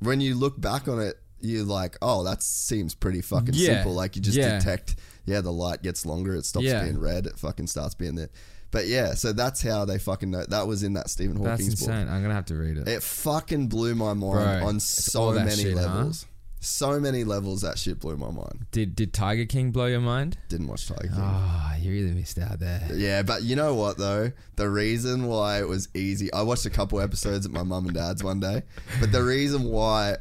when 0.00 0.20
you 0.20 0.34
look 0.34 0.60
back 0.60 0.88
on 0.88 1.00
it, 1.00 1.14
you're 1.40 1.64
like, 1.64 1.96
oh, 2.00 2.24
that 2.24 2.42
seems 2.42 2.94
pretty 2.94 3.20
fucking 3.20 3.54
Yeah. 3.54 3.74
simple. 3.76 3.92
Like 3.92 4.16
you 4.16 4.22
just 4.22 4.38
Yeah. 4.38 4.58
detect, 4.58 4.96
yeah, 5.26 5.40
the 5.40 5.52
light 5.52 5.82
gets 5.82 6.06
longer, 6.06 6.34
it 6.34 6.46
stops 6.46 6.64
Yeah. 6.64 6.82
being 6.84 6.98
red, 6.98 7.26
it 7.26 7.38
fucking 7.38 7.66
starts 7.66 7.94
being 7.94 8.14
there. 8.14 8.30
But 8.70 8.88
yeah, 8.88 9.14
so 9.14 9.32
that's 9.32 9.62
how 9.62 9.84
they 9.84 9.98
fucking 9.98 10.30
know. 10.30 10.44
That 10.48 10.66
was 10.66 10.82
in 10.82 10.94
that 10.94 11.08
Stephen 11.10 11.36
That's 11.42 11.60
Hawking's 11.62 11.80
book. 11.80 11.90
insane. 11.90 12.08
I'm 12.08 12.22
gonna 12.22 12.34
have 12.34 12.46
to 12.46 12.56
read 12.56 12.78
it. 12.78 12.88
It 12.88 13.02
fucking 13.02 13.68
blew 13.68 13.94
my 13.94 14.14
mind 14.14 14.32
Bro, 14.60 14.66
on 14.68 14.76
it's 14.76 15.04
so 15.12 15.32
that 15.32 15.44
many 15.44 15.62
shit, 15.62 15.74
huh? 15.76 15.82
levels. 15.82 16.26
So 16.64 16.98
many 16.98 17.24
levels 17.24 17.60
that 17.62 17.78
shit 17.78 18.00
blew 18.00 18.16
my 18.16 18.30
mind. 18.30 18.66
Did 18.70 18.96
Did 18.96 19.12
Tiger 19.12 19.44
King 19.44 19.70
blow 19.70 19.86
your 19.86 20.00
mind? 20.00 20.38
Didn't 20.48 20.66
watch 20.68 20.88
Tiger 20.88 21.02
King. 21.08 21.18
Ah, 21.18 21.76
you 21.76 21.90
really 21.92 22.12
missed 22.12 22.38
out 22.38 22.58
there. 22.58 22.88
Yeah, 22.94 23.22
but 23.22 23.42
you 23.42 23.54
know 23.56 23.74
what 23.74 23.98
though? 23.98 24.32
The 24.56 24.68
reason 24.70 25.26
why 25.26 25.58
it 25.60 25.68
was 25.68 25.88
easy, 25.94 26.32
I 26.32 26.42
watched 26.42 26.64
a 26.66 26.70
couple 26.70 27.00
episodes 27.00 27.44
at 27.46 27.52
my 27.52 27.62
mum 27.62 27.86
and 27.86 27.94
dad's 27.94 28.24
one 28.24 28.40
day, 28.40 28.62
but 29.00 29.12
the 29.12 29.22
reason 29.22 29.64
why 29.64 30.16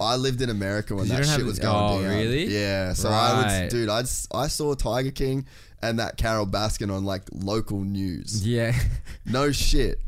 I 0.00 0.16
lived 0.16 0.40
in 0.40 0.50
America 0.50 0.94
when 0.94 1.08
that 1.08 1.18
shit 1.24 1.26
have- 1.38 1.44
was 1.46 1.58
going 1.58 1.98
oh, 2.00 2.02
down. 2.02 2.10
really? 2.16 2.46
Yeah, 2.46 2.92
so 2.94 3.08
I 3.10 3.42
Right. 3.42 3.60
would, 3.62 3.70
dude, 3.70 3.88
I 3.88 4.02
I 4.34 4.46
saw 4.48 4.74
Tiger 4.74 5.10
King 5.10 5.46
and 5.82 5.98
that 5.98 6.16
Carole 6.16 6.46
Baskin 6.46 6.94
on 6.94 7.04
like 7.04 7.22
local 7.32 7.80
news. 7.80 8.46
Yeah, 8.46 8.72
No 9.26 9.52
shit. 9.52 10.00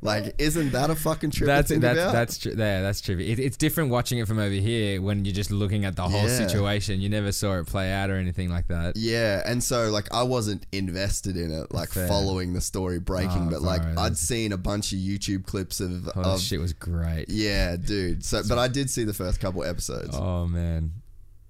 Like, 0.00 0.34
isn't 0.38 0.72
that 0.72 0.90
a 0.90 0.94
fucking 0.94 1.30
trip 1.30 1.46
that's 1.46 1.70
that's 1.70 1.78
about? 1.98 2.12
that's 2.12 2.38
true. 2.38 2.52
Yeah, 2.56 2.82
that's 2.82 3.00
true. 3.00 3.18
It, 3.18 3.38
it's 3.38 3.56
different 3.56 3.90
watching 3.90 4.18
it 4.18 4.28
from 4.28 4.38
over 4.38 4.54
here 4.54 5.00
when 5.02 5.24
you're 5.24 5.34
just 5.34 5.50
looking 5.50 5.84
at 5.84 5.96
the 5.96 6.02
whole 6.02 6.28
Yeah. 6.28 6.36
situation. 6.46 7.00
You 7.00 7.08
never 7.08 7.32
saw 7.32 7.58
it 7.58 7.66
play 7.66 7.92
out 7.92 8.10
or 8.10 8.16
anything 8.16 8.48
like 8.50 8.68
that. 8.68 8.96
Yeah, 8.96 9.42
and 9.44 9.62
so 9.62 9.90
like 9.90 10.12
I 10.14 10.22
wasn't 10.22 10.66
invested 10.72 11.36
in 11.36 11.50
it, 11.50 11.72
like 11.72 11.90
Fair. 11.90 12.06
following 12.08 12.52
the 12.52 12.60
story 12.60 12.98
breaking, 13.00 13.48
Oh, 13.48 13.50
but 13.50 13.62
like 13.62 13.82
bro, 13.82 13.94
I'd 14.02 14.16
seen 14.16 14.52
a 14.52 14.56
bunch 14.58 14.92
of 14.92 14.98
YouTube 14.98 15.44
clips 15.46 15.80
of, 15.80 16.08
Oh, 16.14 16.34
of 16.34 16.40
shit 16.40 16.60
was 16.60 16.72
great. 16.72 17.26
yeah, 17.28 17.76
dude. 17.76 18.24
So, 18.24 18.42
but 18.48 18.58
I 18.58 18.68
did 18.68 18.90
see 18.90 19.04
the 19.04 19.14
first 19.14 19.40
couple 19.40 19.64
episodes. 19.64 20.10
Oh 20.14 20.46
man, 20.46 20.92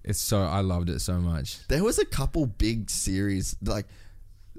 it's 0.04 0.20
so 0.20 0.42
I 0.42 0.60
loved 0.60 0.88
it 0.90 1.00
so 1.00 1.14
much. 1.20 1.66
There 1.68 1.84
was 1.84 1.98
a 1.98 2.04
couple 2.06 2.46
big 2.46 2.88
series 2.90 3.56
like 3.62 3.86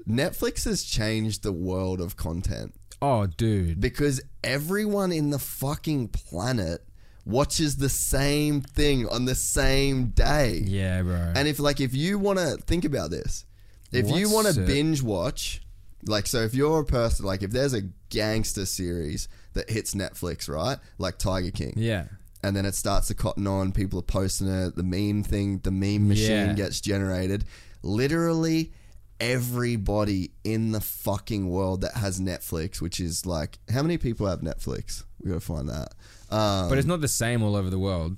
Netflix 0.08 0.64
has 0.64 0.82
changed 0.82 1.42
the 1.42 1.52
world 1.52 2.00
of 2.00 2.16
content 2.16 2.74
Oh, 3.02 3.26
dude. 3.26 3.80
because 3.80 4.20
everyone 4.44 5.12
in 5.12 5.30
the 5.30 5.38
fucking 5.38 6.08
planet 6.08 6.84
watches 7.24 7.76
the 7.76 7.88
same 7.88 8.60
thing 8.60 9.08
on 9.08 9.24
the 9.26 9.34
same 9.34 10.06
day. 10.08 10.62
Yeah, 10.64 11.02
bro. 11.02 11.32
And 11.36 11.46
if 11.48 11.58
like 11.58 11.80
if 11.80 11.94
you 11.94 12.18
want 12.18 12.38
to 12.38 12.56
think 12.56 12.84
about 12.84 13.10
this, 13.10 13.44
if 13.92 14.10
you 14.10 14.30
want 14.30 14.48
to 14.48 14.60
binge 14.62 15.02
watch, 15.02 15.62
like 16.06 16.26
so 16.26 16.38
if 16.42 16.54
you're 16.54 16.80
a 16.80 16.84
person 16.84 17.26
like 17.26 17.42
if 17.42 17.50
there's 17.50 17.74
a 17.74 17.82
gangster 18.08 18.64
series 18.66 19.28
that 19.54 19.68
hits 19.70 19.94
Netflix, 19.94 20.48
right? 20.48 20.78
Like 20.98 21.18
Tiger 21.18 21.50
King. 21.50 21.74
yeah. 21.76 22.04
And 22.42 22.56
then 22.56 22.64
it 22.64 22.74
starts 22.74 23.08
to 23.08 23.14
cotton 23.14 23.46
on, 23.46 23.70
people 23.70 23.98
are 23.98 24.02
posting 24.02 24.48
it, 24.48 24.74
the 24.74 24.82
meme 24.82 25.22
thing, 25.22 25.58
the 25.62 25.70
meme 25.70 26.08
machine 26.08 26.30
Yeah. 26.48 26.52
gets 26.54 26.80
generated. 26.80 27.44
Literally 27.82 28.72
everybody 29.20 30.30
in 30.44 30.72
the 30.72 30.80
fucking 30.80 31.48
world 31.50 31.82
that 31.82 31.94
has 31.94 32.20
Netflix, 32.20 32.80
which 32.80 33.00
is 33.00 33.26
like 33.26 33.58
how 33.72 33.82
many 33.82 33.98
people 33.98 34.26
have 34.26 34.40
Netflix? 34.40 35.04
We 35.22 35.28
gotta 35.30 35.40
find 35.40 35.68
that. 35.68 35.94
Um, 36.30 36.68
But 36.68 36.78
it's 36.78 36.86
not 36.86 37.00
the 37.00 37.08
same 37.08 37.42
all 37.42 37.54
over 37.56 37.70
the 37.70 37.78
world. 37.78 38.16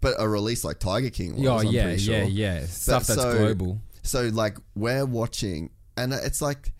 but 0.00 0.14
a 0.18 0.28
release 0.28 0.64
like 0.64 0.78
Tiger 0.80 1.10
King 1.10 1.36
was, 1.36 1.46
Oh, 1.46 1.58
I'm 1.58 1.66
yeah, 1.68 1.84
pretty 1.84 1.98
sure. 2.02 2.14
yeah, 2.24 2.24
yeah. 2.60 2.66
Stuff 2.66 3.06
that's 3.06 3.20
so- 3.20 3.36
global. 3.36 3.80
So 4.02 4.28
like 4.28 4.56
we're 4.74 5.04
watching, 5.06 5.70
and 5.96 6.12
it's 6.12 6.42
like 6.42 6.72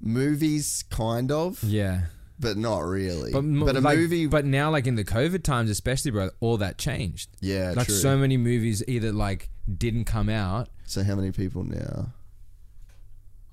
movies, 0.00 0.82
kind 0.88 1.30
of, 1.30 1.62
Yeah. 1.62 2.06
but 2.38 2.56
not 2.56 2.80
really. 2.80 3.32
But, 3.32 3.42
But, 3.42 3.76
a 3.76 3.80
like, 3.80 3.98
movie, 3.98 4.26
But 4.26 4.46
now, 4.46 4.70
like 4.70 4.86
in 4.86 4.94
the 4.94 5.04
COVID 5.04 5.42
times, 5.42 5.68
especially, 5.68 6.10
bro, 6.10 6.30
all 6.40 6.56
that 6.56 6.78
changed. 6.78 7.28
yeah, 7.40 7.74
like 7.76 7.86
true. 7.86 7.94
so 7.96 8.16
many 8.16 8.38
movies 8.38 8.82
either 8.88 9.12
like 9.12 9.50
didn't 9.76 10.04
come 10.06 10.30
out. 10.30 10.70
so 10.86 11.02
how 11.04 11.14
many 11.16 11.32
people 11.32 11.64
now? 11.64 12.14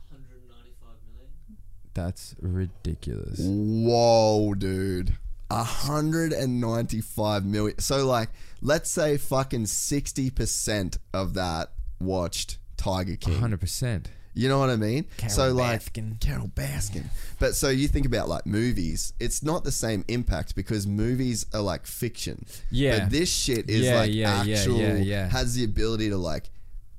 195 0.10 0.96
million. 1.14 1.58
That's 1.98 2.36
ridiculous. 2.40 3.40
Whoa, 3.42 4.54
dude. 4.54 5.18
195 5.50 7.46
million. 7.46 7.80
So, 7.80 8.06
like, 8.06 8.30
let's 8.62 8.92
say 8.92 9.18
fucking 9.18 9.64
60% 9.64 10.98
of 11.14 11.34
that 11.34 11.72
watched 12.00 12.60
Tiger 12.78 13.16
King. 13.16 13.40
Hundred 13.40 13.60
percent. 13.60 14.12
You 14.36 14.48
know 14.48 14.60
what 14.60 14.70
I 14.70 14.76
mean? 14.76 15.06
Carole 15.18 15.34
so 15.34 15.52
like 15.52 15.82
Baskin. 15.82 16.20
Carole 16.22 16.50
Baskin. 16.50 17.06
But 17.40 17.56
so 17.56 17.70
you 17.70 17.88
think 17.88 18.06
about 18.06 18.30
like 18.30 18.46
movies, 18.46 19.14
it's 19.20 19.42
not 19.42 19.64
the 19.64 19.72
same 19.72 20.06
impact 20.08 20.56
because 20.56 20.86
movies 20.86 21.48
are 21.56 21.62
like 21.62 21.88
fiction. 21.88 22.46
Yeah. 22.70 23.00
But 23.00 23.10
this 23.10 23.34
shit 23.34 23.68
is 23.68 23.82
Yeah, 23.88 24.00
like 24.02 24.14
yeah, 24.14 24.44
yeah, 24.44 24.58
actual 24.58 24.78
yeah, 24.78 24.98
yeah. 24.98 25.30
has 25.30 25.56
the 25.56 25.64
ability 25.64 26.10
to 26.10 26.18
like 26.18 26.52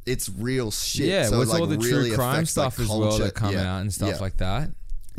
it's 0.05 0.29
real 0.29 0.71
shit. 0.71 1.07
Yeah, 1.07 1.27
so 1.27 1.39
with 1.39 1.49
it, 1.49 1.53
like, 1.53 1.61
all 1.61 1.67
the 1.67 1.79
really 1.79 2.09
true 2.09 2.17
crime 2.17 2.35
affects, 2.37 2.57
like, 2.57 2.73
stuff 2.73 2.81
as 2.81 2.89
well 2.89 3.09
culture. 3.11 3.25
that 3.25 3.35
come 3.35 3.53
Yeah, 3.53 3.75
out 3.77 3.81
and 3.83 3.93
stuff 3.93 4.09
yeah. 4.09 4.19
like 4.19 4.37
that. 4.39 4.71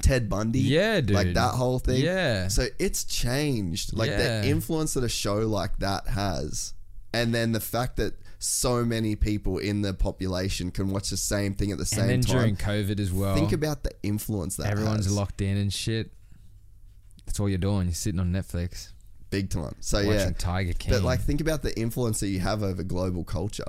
Ted 0.01 0.29
Bundy. 0.29 0.59
Yeah, 0.59 1.01
dude. 1.01 1.11
Like 1.15 1.33
that 1.33 1.53
whole 1.55 1.79
thing. 1.79 2.01
Yeah. 2.03 2.47
So 2.47 2.67
it's 2.79 3.03
changed. 3.03 3.93
Like 3.95 4.09
Yeah. 4.09 4.41
the 4.41 4.47
influence 4.47 4.93
that 4.95 5.03
a 5.03 5.09
show 5.09 5.37
like 5.39 5.79
that 5.79 6.07
has. 6.07 6.73
And 7.13 7.33
then 7.33 7.51
the 7.53 7.59
fact 7.59 7.97
that 7.97 8.13
so 8.37 8.85
many 8.85 9.15
people 9.15 9.57
in 9.57 9.81
the 9.81 9.93
population 9.93 10.71
can 10.71 10.89
watch 10.91 11.09
the 11.09 11.17
same 11.17 11.53
thing 11.55 11.71
at 11.71 11.77
the 11.77 11.85
same 11.85 12.01
and 12.01 12.09
then 12.09 12.21
time. 12.21 12.35
during 12.37 12.55
COVID 12.55 12.99
as 12.99 13.11
well, 13.11 13.35
Think 13.35 13.51
about 13.51 13.83
the 13.83 13.91
influence 14.03 14.55
that 14.57 14.67
everyone's 14.67 15.05
has. 15.05 15.13
locked 15.13 15.41
in 15.41 15.57
and 15.57 15.73
shit. 15.73 16.11
That's 17.25 17.39
all 17.39 17.49
you're 17.49 17.57
doing. 17.57 17.87
You're 17.87 17.93
sitting 17.95 18.19
on 18.19 18.31
Netflix 18.31 18.89
big 19.29 19.49
time. 19.49 19.75
So 19.79 19.97
watching 19.99 20.11
yeah, 20.11 20.31
Tiger 20.37 20.73
King. 20.73 20.91
but 20.93 21.03
like 21.03 21.21
think 21.21 21.41
about 21.41 21.61
the 21.61 21.77
influence 21.79 22.19
that 22.21 22.29
you 22.29 22.39
have 22.39 22.63
over 22.63 22.81
global 22.83 23.23
culture 23.23 23.65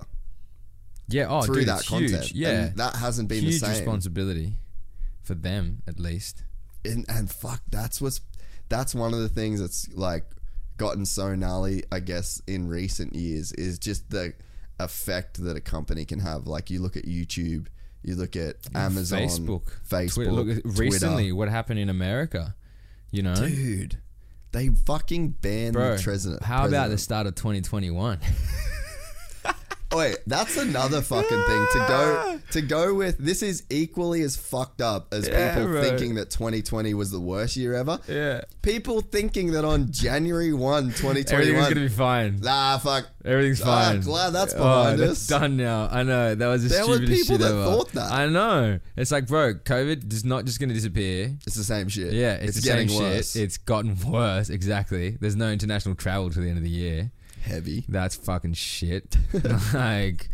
yeah, 1.09 1.27
oh, 1.29 1.43
through 1.43 1.57
dude, 1.57 1.69
that 1.69 1.81
it's 1.81 1.89
content. 1.89 2.23
huge. 2.25 2.33
Yeah, 2.33 2.49
and 2.67 2.77
that 2.77 2.95
hasn't 2.97 3.29
been 3.29 3.41
huge 3.43 3.55
the 3.61 3.67
same. 3.67 3.71
responsibility 3.71 4.55
for 5.31 5.37
them 5.37 5.81
at 5.87 6.01
least. 6.01 6.43
and, 6.85 7.07
and 7.09 7.31
fuck, 7.31 7.63
that's 7.71 8.01
what's 8.01 8.21
that's 8.69 8.97
one 8.97 9.15
of 9.15 9.21
the 9.21 9.29
things 9.29 9.61
that's 9.61 9.89
like 9.95 10.25
gotten 10.77 11.07
so 11.07 11.37
gnarly, 11.37 11.85
I 11.93 12.01
guess, 12.01 12.43
in 12.49 12.67
recent 12.67 13.15
years 13.15 13.53
is 13.53 13.79
just 13.79 14.11
the 14.11 14.33
effect 14.81 15.43
that 15.45 15.57
a 15.57 15.61
company 15.61 16.05
can 16.05 16.19
have. 16.19 16.49
Like 16.49 16.69
you 16.69 16.81
look 16.81 16.97
at 16.97 17.05
YouTube, 17.05 17.69
you 18.03 18.17
look 18.17 18.35
at 18.35 18.57
Amazon, 18.75 19.21
Facebook, 19.21 19.71
Facebook, 19.89 20.15
Twitter. 20.15 20.33
Look, 20.33 20.47
Twitter. 20.63 20.69
recently, 20.83 21.31
what 21.31 21.49
happened 21.49 21.79
in 21.79 21.89
America? 21.89 22.57
You 23.13 23.23
know, 23.23 23.35
dude. 23.35 23.99
They 24.53 24.69
fucking 24.69 25.29
banned 25.41 25.75
bro. 25.75 25.97
the 25.97 26.03
president. 26.03 26.43
how 26.43 26.67
about 26.67 26.91
the 26.91 26.99
start 26.99 27.29
of 27.29 27.37
2021? 27.37 28.19
Wait, 29.93 30.19
that's 30.27 30.57
another 30.57 31.01
fucking 31.03 31.29
thing 31.29 31.67
to 31.73 31.79
go 31.89 32.41
to 32.53 32.63
go 32.63 32.95
with. 32.95 33.19
This 33.19 33.43
is 33.43 33.65
equally 33.71 34.23
as 34.23 34.37
fucked 34.37 34.81
up 34.81 35.13
as 35.13 35.27
Yeah, 35.27 35.55
people 35.55 35.69
bro. 35.71 35.83
thinking 35.83 36.15
that 36.15 36.31
2020 36.31 36.95
was 36.95 37.11
the 37.11 37.19
worst 37.19 37.57
year 37.57 37.75
ever. 37.75 37.99
Yeah. 38.07 38.43
People 38.63 39.01
thinking 39.01 39.51
that 39.53 39.65
on 39.65 39.91
January 39.91 40.53
1, 40.53 40.85
2021 40.93 40.95
Everything's 41.41 41.67
2021. 41.67 41.69
gonna 41.75 41.81
be 41.81 41.89
fine. 41.89 42.41
Nah, 42.41 42.79
fuck. 42.79 43.09
Everything's 43.25 43.61
Ah, 43.63 43.65
fine. 43.65 44.01
glad 44.03 44.31
that's 44.31 44.55
Oh, 44.55 44.59
behind 44.59 45.01
that's 45.01 45.11
us. 45.13 45.27
done 45.27 45.57
now. 45.57 45.89
I 45.91 46.05
know 46.05 46.35
that 46.37 46.47
was 46.47 46.63
the 46.63 46.69
There 46.69 46.87
were 46.87 47.01
people 47.01 47.17
shit 47.17 47.41
that 47.41 47.51
ever. 47.51 47.65
thought 47.65 47.93
that. 47.93 48.13
I 48.13 48.27
know. 48.29 48.79
It's 48.97 49.11
like, 49.11 49.27
bro, 49.27 49.55
COVID 49.55 50.13
is 50.13 50.25
not 50.25 50.45
just 50.45 50.61
gonna 50.61 50.75
disappear. 50.75 51.35
It's 51.47 51.57
the 51.57 51.65
same 51.65 51.89
shit. 51.89 52.13
Yeah, 52.13 52.35
it's, 52.35 52.57
the 52.57 52.63
getting 52.63 52.89
same 52.89 53.03
worse. 53.03 53.33
shit. 53.33 53.43
It's 53.43 53.57
gotten 53.57 53.97
worse. 54.09 54.51
Exactly. 54.51 55.17
There's 55.21 55.37
no 55.37 55.51
international 55.51 55.97
travel 55.97 56.31
till 56.31 56.43
the 56.43 56.49
end 56.49 56.59
of 56.59 56.65
the 56.65 56.71
year. 56.71 57.11
Heavy. 57.43 57.85
That's 57.89 58.17
fucking 58.17 58.55
shit. 58.55 59.17
like, 59.75 60.29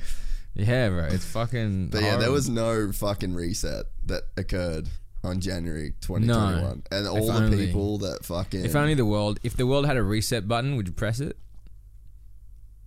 yeah, 0.54 0.88
bro. 0.88 1.04
It's 1.06 1.24
fucking. 1.24 1.88
But 1.88 2.02
yeah, 2.02 2.16
there 2.16 2.30
was 2.32 2.48
no 2.48 2.92
fucking 2.92 3.34
reset 3.34 3.86
that 4.06 4.22
occurred 4.36 4.88
on 5.22 5.40
January 5.40 5.94
2021. 6.00 6.84
And 6.90 7.08
all 7.08 7.26
the 7.26 7.32
only. 7.32 7.66
people 7.66 7.98
that 7.98 8.24
fucking. 8.24 8.64
If 8.64 8.76
only 8.76 8.94
the 8.94 9.04
world. 9.04 9.40
If 9.42 9.56
the 9.56 9.66
world 9.66 9.86
had 9.86 9.96
a 9.96 10.02
reset 10.02 10.48
button, 10.48 10.76
would 10.76 10.86
you 10.86 10.92
press 10.92 11.20
it? 11.20 11.36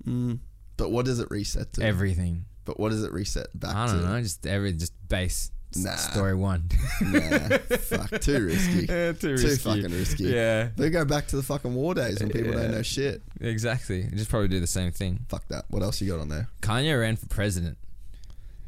Mm. 0.07 0.39
but 0.77 0.91
what 0.91 1.05
does 1.05 1.19
it 1.19 1.27
reset 1.29 1.73
to? 1.73 1.83
Everything. 1.83 2.45
But 2.63 2.79
what 2.79 2.89
does 2.89 3.03
it 3.03 3.11
reset 3.11 3.47
back 3.53 3.75
I 3.75 3.87
to? 3.87 3.93
don't 3.93 4.05
know. 4.05 4.21
Just 4.21 4.47
every 4.47 4.73
just 4.73 4.93
base. 5.07 5.51
Nah. 5.75 5.95
Story 5.97 6.33
one. 6.33 6.63
Nah, 7.01 7.57
fuck, 7.59 8.19
too 8.21 8.45
risky. 8.47 8.87
Yeah, 8.87 9.11
too 9.11 9.31
risky. 9.33 9.57
fucking 9.57 9.91
risky. 9.91 10.23
Yeah. 10.25 10.69
They 10.75 10.89
go 10.89 11.05
back 11.05 11.27
to 11.27 11.35
the 11.35 11.43
fucking 11.43 11.75
war 11.75 11.93
days 11.93 12.19
when 12.19 12.29
people 12.29 12.53
don't 12.53 12.71
know 12.71 12.81
shit. 12.81 13.21
exactly. 13.39 14.03
Just 14.15 14.29
probably 14.31 14.47
do 14.47 14.59
the 14.59 14.65
same 14.67 14.91
thing. 14.91 15.25
Fuck 15.29 15.47
that. 15.49 15.65
What 15.69 15.83
else 15.83 16.01
you 16.01 16.09
got 16.11 16.19
on 16.21 16.29
there? 16.29 16.47
Kanye 16.61 16.99
ran 16.99 17.15
for 17.17 17.27
president. 17.27 17.77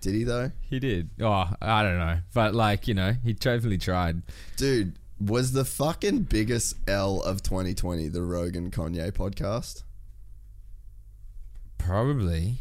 Did 0.01 0.13
he 0.13 0.23
though? 0.23 0.51
He 0.69 0.79
did. 0.79 1.09
Oh, 1.19 1.51
I 1.61 1.83
don't 1.83 1.97
know, 1.97 2.19
but 2.33 2.53
like 2.55 2.87
you 2.87 2.93
know, 2.93 3.13
he 3.23 3.33
totally 3.33 3.77
tried. 3.77 4.21
Dude, 4.57 4.93
was 5.19 5.51
the 5.53 5.65
fucking 5.65 6.21
biggest 6.23 6.75
L 6.87 7.21
of 7.21 7.41
2020 7.43 8.07
the 8.09 8.21
Rogan 8.23 8.71
Kanye 8.71 9.11
podcast? 9.11 9.83
Probably 11.77 12.59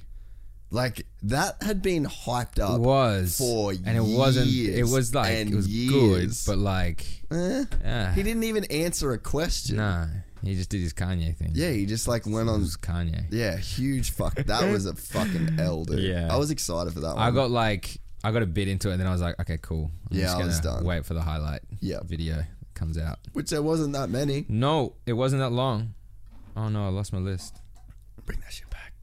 Like 0.72 1.04
that 1.24 1.62
had 1.62 1.82
been 1.82 2.04
hyped 2.06 2.60
up. 2.60 2.80
was 2.80 3.36
for 3.36 3.72
years. 3.72 3.82
and 3.86 3.96
it 3.96 4.02
wasn't. 4.02 4.48
It 4.48 4.84
was 4.84 5.12
like 5.14 5.32
it 5.48 5.54
was 5.54 5.66
years. 5.66 6.44
good, 6.44 6.52
but 6.52 6.58
like, 6.58 7.04
Eh, 7.32 7.64
yeah, 7.82 8.14
he 8.14 8.22
didn't 8.22 8.44
even 8.44 8.64
answer 8.66 9.12
a 9.12 9.18
question. 9.18 9.76
Nah, 9.76 10.06
he 10.44 10.54
just 10.54 10.70
did 10.70 10.80
his 10.80 10.92
Kanye 10.92 11.36
thing. 11.36 11.50
Yeah, 11.54 11.70
he 11.72 11.86
just 11.86 12.06
like 12.06 12.24
went 12.24 12.48
it 12.48 12.52
on. 12.52 12.60
Kanye. 12.62 13.24
Yeah, 13.30 13.56
huge 13.56 14.12
fuck. 14.12 14.34
That 14.36 14.70
was 14.70 14.86
a 14.86 14.94
fucking 14.94 15.56
L, 15.58 15.84
dude. 15.84 15.98
Yeah. 16.00 16.28
I 16.32 16.36
was 16.36 16.52
excited 16.52 16.92
for 16.92 17.00
that 17.00 17.16
one. 17.16 17.18
I 17.18 17.32
got 17.32 17.50
like 17.50 17.98
I 18.22 18.30
got 18.30 18.42
a 18.42 18.46
bit 18.46 18.68
into 18.68 18.90
it, 18.90 18.92
and 18.92 19.00
then 19.00 19.08
I 19.08 19.12
was 19.12 19.20
like, 19.20 19.40
okay, 19.40 19.58
cool. 19.60 19.90
I'm 20.10 20.16
Yeah, 20.18 20.26
just 20.26 20.36
I 20.36 20.44
was 20.46 20.60
done. 20.60 20.84
wait 20.84 21.04
for 21.04 21.14
the 21.14 21.22
highlight. 21.22 21.62
Yeah. 21.80 21.98
video 22.04 22.44
comes 22.74 22.96
out. 22.96 23.18
which 23.32 23.50
there 23.50 23.60
wasn't 23.62 23.92
that 23.94 24.08
many. 24.08 24.46
No, 24.48 24.94
it 25.04 25.14
wasn't 25.14 25.40
that 25.40 25.50
long. 25.50 25.94
Oh 26.56 26.68
no, 26.68 26.84
I 26.86 26.90
lost 26.90 27.12
my 27.12 27.18
list. 27.18 27.60
Bring 28.24 28.38
that 28.40 28.52
shit 28.52 28.70
back. 28.70 28.94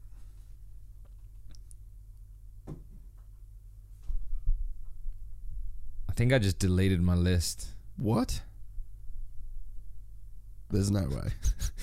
I 6.07 6.07
think 6.18 6.32
I 6.32 6.38
just 6.40 6.58
deleted 6.58 7.00
my 7.00 7.14
list. 7.14 7.68
What? 7.96 8.40
There's 10.70 10.90
no 10.90 11.02
way. 11.08 11.30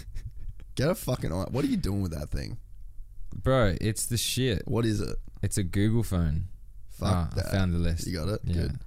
Get 0.75 0.89
a 0.89 0.95
fucking 0.95 1.31
eye. 1.31 1.45
What 1.49 1.63
are 1.63 1.67
you 1.69 1.77
doing 1.77 2.01
with 2.01 2.11
that 2.11 2.29
thing? 2.29 2.57
Bro, 3.33 3.75
it's 3.79 4.05
the 4.05 4.17
shit. 4.17 4.67
What 4.67 4.85
is 4.85 4.99
it? 4.99 5.15
It's 5.41 5.57
a 5.57 5.63
Google 5.63 6.03
phone. 6.03 6.49
Fuck 6.89 7.09
Ah, 7.13 7.29
that. 7.35 7.47
I 7.47 7.51
found 7.51 7.73
the 7.73 7.77
list. 7.79 8.05
You 8.07 8.13
got 8.17 8.27
it? 8.27 8.41
Yeah. 8.43 8.53
Good. 8.53 8.79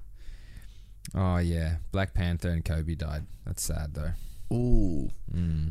Oh 1.14 1.38
yeah, 1.38 1.76
Black 1.92 2.12
Panther 2.12 2.50
and 2.50 2.62
Kobe 2.62 2.94
died. 2.94 3.24
That's 3.46 3.62
sad 3.62 3.94
though. 3.94 4.12
Ooh, 4.54 5.10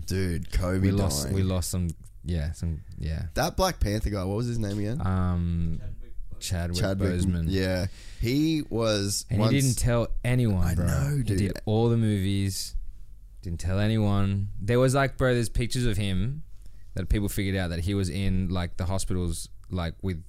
dude, 0.05 0.51
Kobe 0.51 0.79
Mm. 0.79 0.81
We 0.81 0.91
lost. 0.91 1.29
We 1.31 1.43
lost 1.43 1.69
some. 1.69 1.89
Yeah, 2.23 2.51
some. 2.53 2.81
Yeah. 2.97 3.27
that 3.35 3.55
Black 3.55 3.79
Panther 3.79 4.09
guy. 4.09 4.23
What 4.23 4.37
was 4.37 4.47
his 4.47 4.57
name 4.59 4.79
again? 4.79 4.99
Um, 5.05 5.79
Chadwick, 6.39 6.81
Boseman. 6.81 7.45
Yeah, 7.47 7.87
he 8.21 8.63
was. 8.69 9.25
And 9.29 9.39
once, 9.39 9.53
he 9.53 9.61
didn't 9.61 9.77
tell 9.77 10.07
anyone, 10.23 10.65
I 10.65 10.75
bro. 10.75 10.85
know, 10.87 11.17
He 11.17 11.23
dude. 11.23 11.37
did 11.37 11.59
all 11.65 11.89
the 11.89 11.97
movies. 11.97 12.75
Didn't 13.41 13.59
tell 13.59 13.79
anyone. 13.79 14.49
There 14.59 14.79
was 14.79 14.93
like, 14.95 15.17
bro, 15.17 15.33
there's 15.33 15.49
pictures 15.49 15.85
of 15.85 15.97
him 15.97 16.43
that 16.95 17.07
people 17.09 17.29
figured 17.29 17.55
out 17.55 17.69
that 17.69 17.81
he 17.81 17.93
was 17.93 18.09
in 18.09 18.49
like 18.49 18.77
the 18.77 18.85
hospitals, 18.85 19.49
like 19.69 19.93
with 20.01 20.23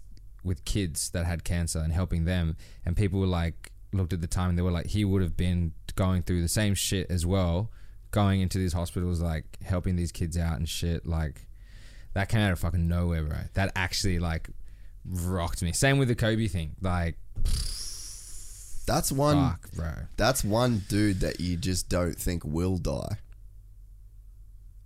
with 0.45 0.65
kids 0.65 1.11
that 1.11 1.27
had 1.27 1.43
cancer 1.45 1.78
and 1.81 1.93
helping 1.93 2.25
them. 2.25 2.57
And 2.87 2.97
people 2.97 3.19
were 3.20 3.27
like, 3.27 3.73
looked 3.93 4.12
at 4.12 4.20
the 4.20 4.27
time 4.27 4.51
and 4.51 4.59
they 4.59 4.62
were 4.62 4.70
like, 4.70 4.87
he 4.87 5.05
would 5.05 5.20
have 5.23 5.37
been 5.37 5.73
going 5.97 6.23
through 6.23 6.43
the 6.43 6.49
same 6.49 6.75
shit 6.75 7.11
as 7.11 7.27
well, 7.27 7.70
going 8.12 8.41
into 8.41 8.59
these 8.59 8.73
hospitals, 8.73 9.20
like 9.20 9.45
helping 9.65 9.97
these 9.97 10.12
kids 10.12 10.39
out 10.39 10.57
and 10.59 10.69
shit. 10.69 11.07
Like 11.07 11.47
that 12.15 12.28
came 12.28 12.41
out 12.41 12.53
of 12.53 12.59
fucking 12.61 12.87
nowhere, 12.87 13.25
bro. 13.25 13.39
That 13.55 13.73
actually 13.75 14.19
like 14.19 14.49
rocked 15.05 15.62
me. 15.62 15.73
Same 15.73 15.99
with 15.99 16.09
the 16.09 16.15
Kobe 16.15 16.49
thing. 16.49 16.77
Like, 16.81 17.17
That's 18.86 19.12
one. 19.12 19.36
fuck, 19.51 19.70
bro. 19.73 19.93
That's 20.17 20.43
one 20.44 20.83
dude 20.89 21.20
that 21.20 21.41
you 21.41 21.57
just 21.57 21.89
don't 21.89 22.17
think 22.17 22.44
will 22.44 22.78
die. 22.78 23.18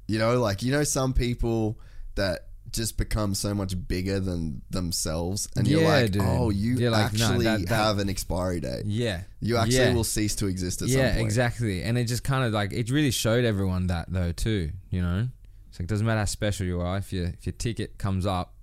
You 0.09 0.19
know, 0.19 0.41
like 0.41 0.63
you 0.63 0.73
know, 0.73 0.85
some 0.85 1.13
people 1.15 1.79
that 2.17 2.47
just 2.73 2.97
become 2.97 3.35
so 3.35 3.55
much 3.55 3.75
bigger 3.87 4.19
than 4.19 4.63
themselves, 4.71 5.47
and 5.57 5.69
you're 5.69 5.85
like, 5.85 6.11
dude. 6.13 6.23
oh, 6.25 6.51
you 6.51 6.75
You're 6.77 6.91
like, 6.91 7.13
no, 7.13 7.27
actually 7.27 7.45
that- 7.45 7.69
that- 7.69 7.75
have 7.75 7.99
an 7.99 8.09
expiry 8.09 8.61
date. 8.61 8.85
Yeah. 8.87 9.23
You 9.41 9.57
actually 9.59 9.77
yeah. 9.77 9.95
will 9.95 10.05
cease 10.05 10.35
to 10.37 10.47
exist 10.47 10.83
at 10.83 10.89
Yeah, 10.89 11.09
some 11.09 11.15
point. 11.17 11.27
exactly. 11.27 11.83
And 11.83 11.97
it 11.99 12.05
just 12.05 12.25
kind 12.25 12.45
of 12.45 12.53
like 12.53 12.73
it 12.73 12.91
really 12.91 13.11
showed 13.11 13.45
everyone 13.45 13.87
that 13.89 14.07
though 14.13 14.33
too. 14.33 14.71
You 14.91 15.03
know, 15.03 15.29
it's 15.69 15.79
like 15.81 15.87
doesn't 15.89 16.07
matter 16.07 16.19
how 16.21 16.25
special 16.25 16.67
you 16.67 16.81
are 16.81 16.99
if 16.99 17.13
your 17.13 17.27
if 17.27 17.47
your 17.47 17.53
ticket 17.55 17.99
comes 17.99 18.27
up. 18.27 18.55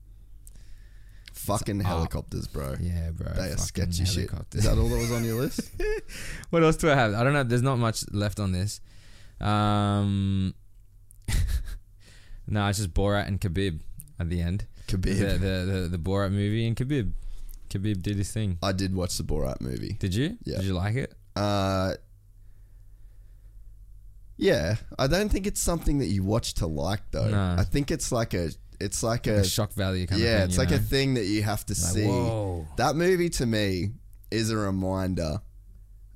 Fucking 1.50 1.80
helicopters, 1.82 2.48
bro. 2.48 2.76
Yeah, 2.80 3.12
bro. 3.12 3.34
They 3.34 3.52
are 3.52 3.58
sketchy 3.58 4.06
shit. 4.06 4.30
helicopters. 4.30 4.64
Is 4.64 4.70
that 4.70 4.78
all 4.78 4.88
that 4.88 4.98
was 4.98 5.12
on 5.12 5.24
your 5.24 5.42
list? 5.42 5.72
what 6.50 6.64
else 6.64 6.78
do 6.78 6.90
I 6.90 6.96
have? 6.96 7.14
I 7.14 7.24
don't 7.24 7.34
know. 7.34 7.44
There's 7.44 7.62
not 7.62 7.78
much 7.78 8.04
left 8.12 8.40
on 8.40 8.52
this. 8.52 8.82
Um, 9.42 10.54
no, 12.48 12.68
it's 12.68 12.80
just 12.80 12.94
Borat 12.94 13.28
and 13.28 13.40
Khabib 13.40 13.80
at 14.20 14.30
the 14.30 14.42
end. 14.42 14.66
Khabib. 14.88 15.20
The, 15.20 15.38
the 15.38 15.72
the 15.72 15.88
the 15.90 15.98
Borat 15.98 16.32
movie 16.32 16.68
and 16.68 16.76
Khabib. 16.76 17.12
Khabib 17.70 18.02
did 18.02 18.18
his 18.18 18.32
thing. 18.32 18.58
I 18.64 18.72
did 18.72 18.96
watch 18.96 19.18
the 19.18 19.24
Borat 19.24 19.62
movie. 19.62 19.96
Did 20.00 20.16
you? 20.16 20.38
Yeah. 20.44 20.58
Did 20.58 20.66
you 20.66 20.74
like 20.74 20.96
it? 20.96 21.14
Uh, 21.36 21.94
yeah, 24.40 24.78
I 24.98 25.08
don't 25.08 25.30
think 25.30 25.46
it's 25.46 25.62
something 25.62 26.00
that 26.00 26.08
you 26.08 26.24
watch 26.24 26.54
to 26.56 26.66
like 26.68 27.02
though. 27.12 27.30
No. 27.30 27.56
I 27.58 27.64
think 27.64 27.92
it's 27.92 28.10
like 28.12 28.34
a, 28.34 28.50
it's 28.80 29.04
like 29.04 29.28
a, 29.28 29.40
A 29.40 29.44
shock 29.44 29.74
value 29.74 30.08
kind 30.08 30.22
yeah, 30.22 30.28
of 30.28 30.32
thing. 30.32 30.40
Yeah, 30.40 30.46
it's 30.46 30.58
like 30.58 30.70
know? 30.70 30.76
a 30.78 30.80
thing 30.80 31.14
that 31.16 31.26
you 31.26 31.44
have 31.44 31.66
to 31.68 31.76
see. 31.76 32.06
whoa. 32.06 32.68
That 32.78 32.96
movie 32.96 33.30
to 33.32 33.46
me 33.46 33.92
is 34.32 34.52
a 34.52 34.58
reminder 34.58 35.42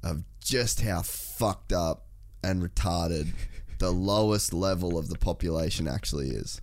of 0.04 0.24
just 0.40 0.82
how 0.82 1.02
fucked 1.02 1.74
up 1.74 2.08
and 2.44 2.62
retarded 2.62 3.34
the 3.80 3.92
lowest 3.92 4.54
level 4.54 4.98
of 4.98 5.10
the 5.10 5.18
population 5.18 5.88
actually 5.88 6.30
is. 6.30 6.62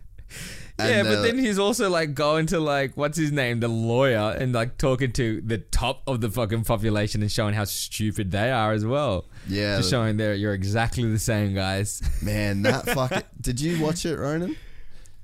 And 0.79 0.89
Yeah, 0.89 1.03
but 1.03 1.23
then 1.23 1.39
he's 1.39 1.59
also 1.59 1.91
like 1.91 2.15
going 2.15 2.47
to 2.47 2.61
like 2.61 2.97
what's 2.97 3.19
his 3.19 3.33
name, 3.33 3.61
the 3.61 3.69
lawyer, 3.69 4.37
and 4.39 4.53
like 4.53 4.79
talking 4.79 5.12
to 5.12 5.41
the 5.41 5.59
top 5.59 6.03
of 6.07 6.20
the 6.20 6.31
fucking 6.31 6.65
population 6.65 7.20
and 7.20 7.31
showing 7.31 7.53
how 7.55 7.65
stupid 7.65 8.31
they 8.31 8.51
are 8.51 8.73
as 8.73 8.85
well. 8.85 9.25
Yeah, 9.49 9.77
just 9.79 9.91
the- 9.91 9.97
showing 9.97 10.17
there 10.17 10.35
you're 10.35 10.55
exactly 10.55 11.11
the 11.11 11.19
same 11.19 11.55
guys. 11.55 12.01
man, 12.23 12.62
that 12.62 12.87
fucking. 12.95 13.23
did 13.41 13.61
you 13.61 13.83
watch 13.83 14.07
it, 14.07 14.19
Ronan? 14.19 14.57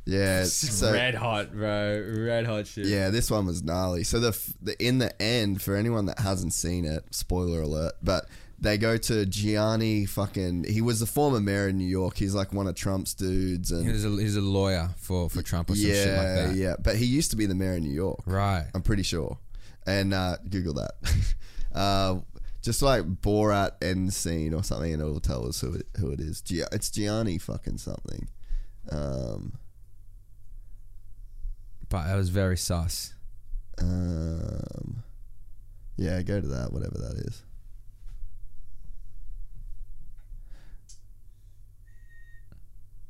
Yeah, 0.06 0.44
so 0.44 0.92
red 0.92 1.16
hot, 1.16 1.52
bro, 1.52 2.00
red 2.24 2.46
hot 2.46 2.68
shit. 2.68 2.86
Yeah, 2.86 3.10
this 3.10 3.28
one 3.28 3.44
was 3.44 3.64
gnarly. 3.64 4.04
So 4.04 4.20
the, 4.20 4.54
the 4.62 4.80
in 4.84 4.98
the 4.98 5.20
end, 5.20 5.60
for 5.60 5.74
anyone 5.74 6.06
that 6.06 6.20
hasn't 6.20 6.52
seen 6.52 6.84
it, 6.84 7.04
spoiler 7.12 7.62
alert, 7.62 7.94
but 8.02 8.26
they 8.58 8.78
go 8.78 8.96
to 8.96 9.26
Gianni. 9.26 10.06
Fucking, 10.06 10.64
he 10.64 10.80
was 10.80 11.00
the 11.00 11.06
former 11.06 11.40
mayor 11.40 11.68
of 11.68 11.74
New 11.74 11.84
York. 11.88 12.16
He's 12.16 12.34
like 12.36 12.52
one 12.52 12.68
of 12.68 12.76
Trump's 12.76 13.14
dudes, 13.14 13.72
and 13.72 13.84
He's 13.84 14.04
a, 14.04 14.10
he's 14.10 14.36
a 14.36 14.40
lawyer 14.40 14.90
for, 14.96 15.28
for 15.28 15.42
Trump 15.42 15.70
or 15.70 15.74
some 15.74 15.88
yeah, 15.90 15.94
shit 16.04 16.16
like 16.16 16.26
that. 16.26 16.54
yeah. 16.54 16.74
But 16.78 16.96
he 16.96 17.04
used 17.04 17.32
to 17.32 17.36
be 17.36 17.46
the 17.46 17.56
mayor 17.56 17.74
of 17.74 17.82
New 17.82 17.92
York. 17.92 18.20
Right. 18.26 18.66
I'm 18.74 18.82
pretty 18.82 19.02
sure. 19.02 19.38
And 19.86 20.14
uh, 20.14 20.36
Google 20.48 20.74
that. 20.74 20.92
uh, 21.74 22.16
just 22.62 22.80
like 22.80 23.04
Borat 23.04 23.72
end 23.82 24.12
scene 24.12 24.54
or 24.54 24.62
something, 24.62 24.92
and 24.92 25.02
it 25.02 25.04
will 25.04 25.20
tell 25.20 25.46
us 25.48 25.60
who 25.60 25.74
it, 25.74 25.86
who 25.98 26.10
it 26.10 26.20
is. 26.20 26.40
Gia- 26.40 26.68
it's 26.72 26.90
Gianni 26.90 27.38
fucking 27.38 27.78
something. 27.78 28.28
Um, 28.90 29.52
But 31.88 32.08
it 32.10 32.16
was 32.16 32.30
very 32.30 32.56
sus. 32.56 33.14
um, 33.80 35.02
yeah, 35.96 36.20
go 36.22 36.40
to 36.40 36.46
that, 36.48 36.72
whatever 36.72 36.98
that 36.98 37.14
is. 37.26 37.42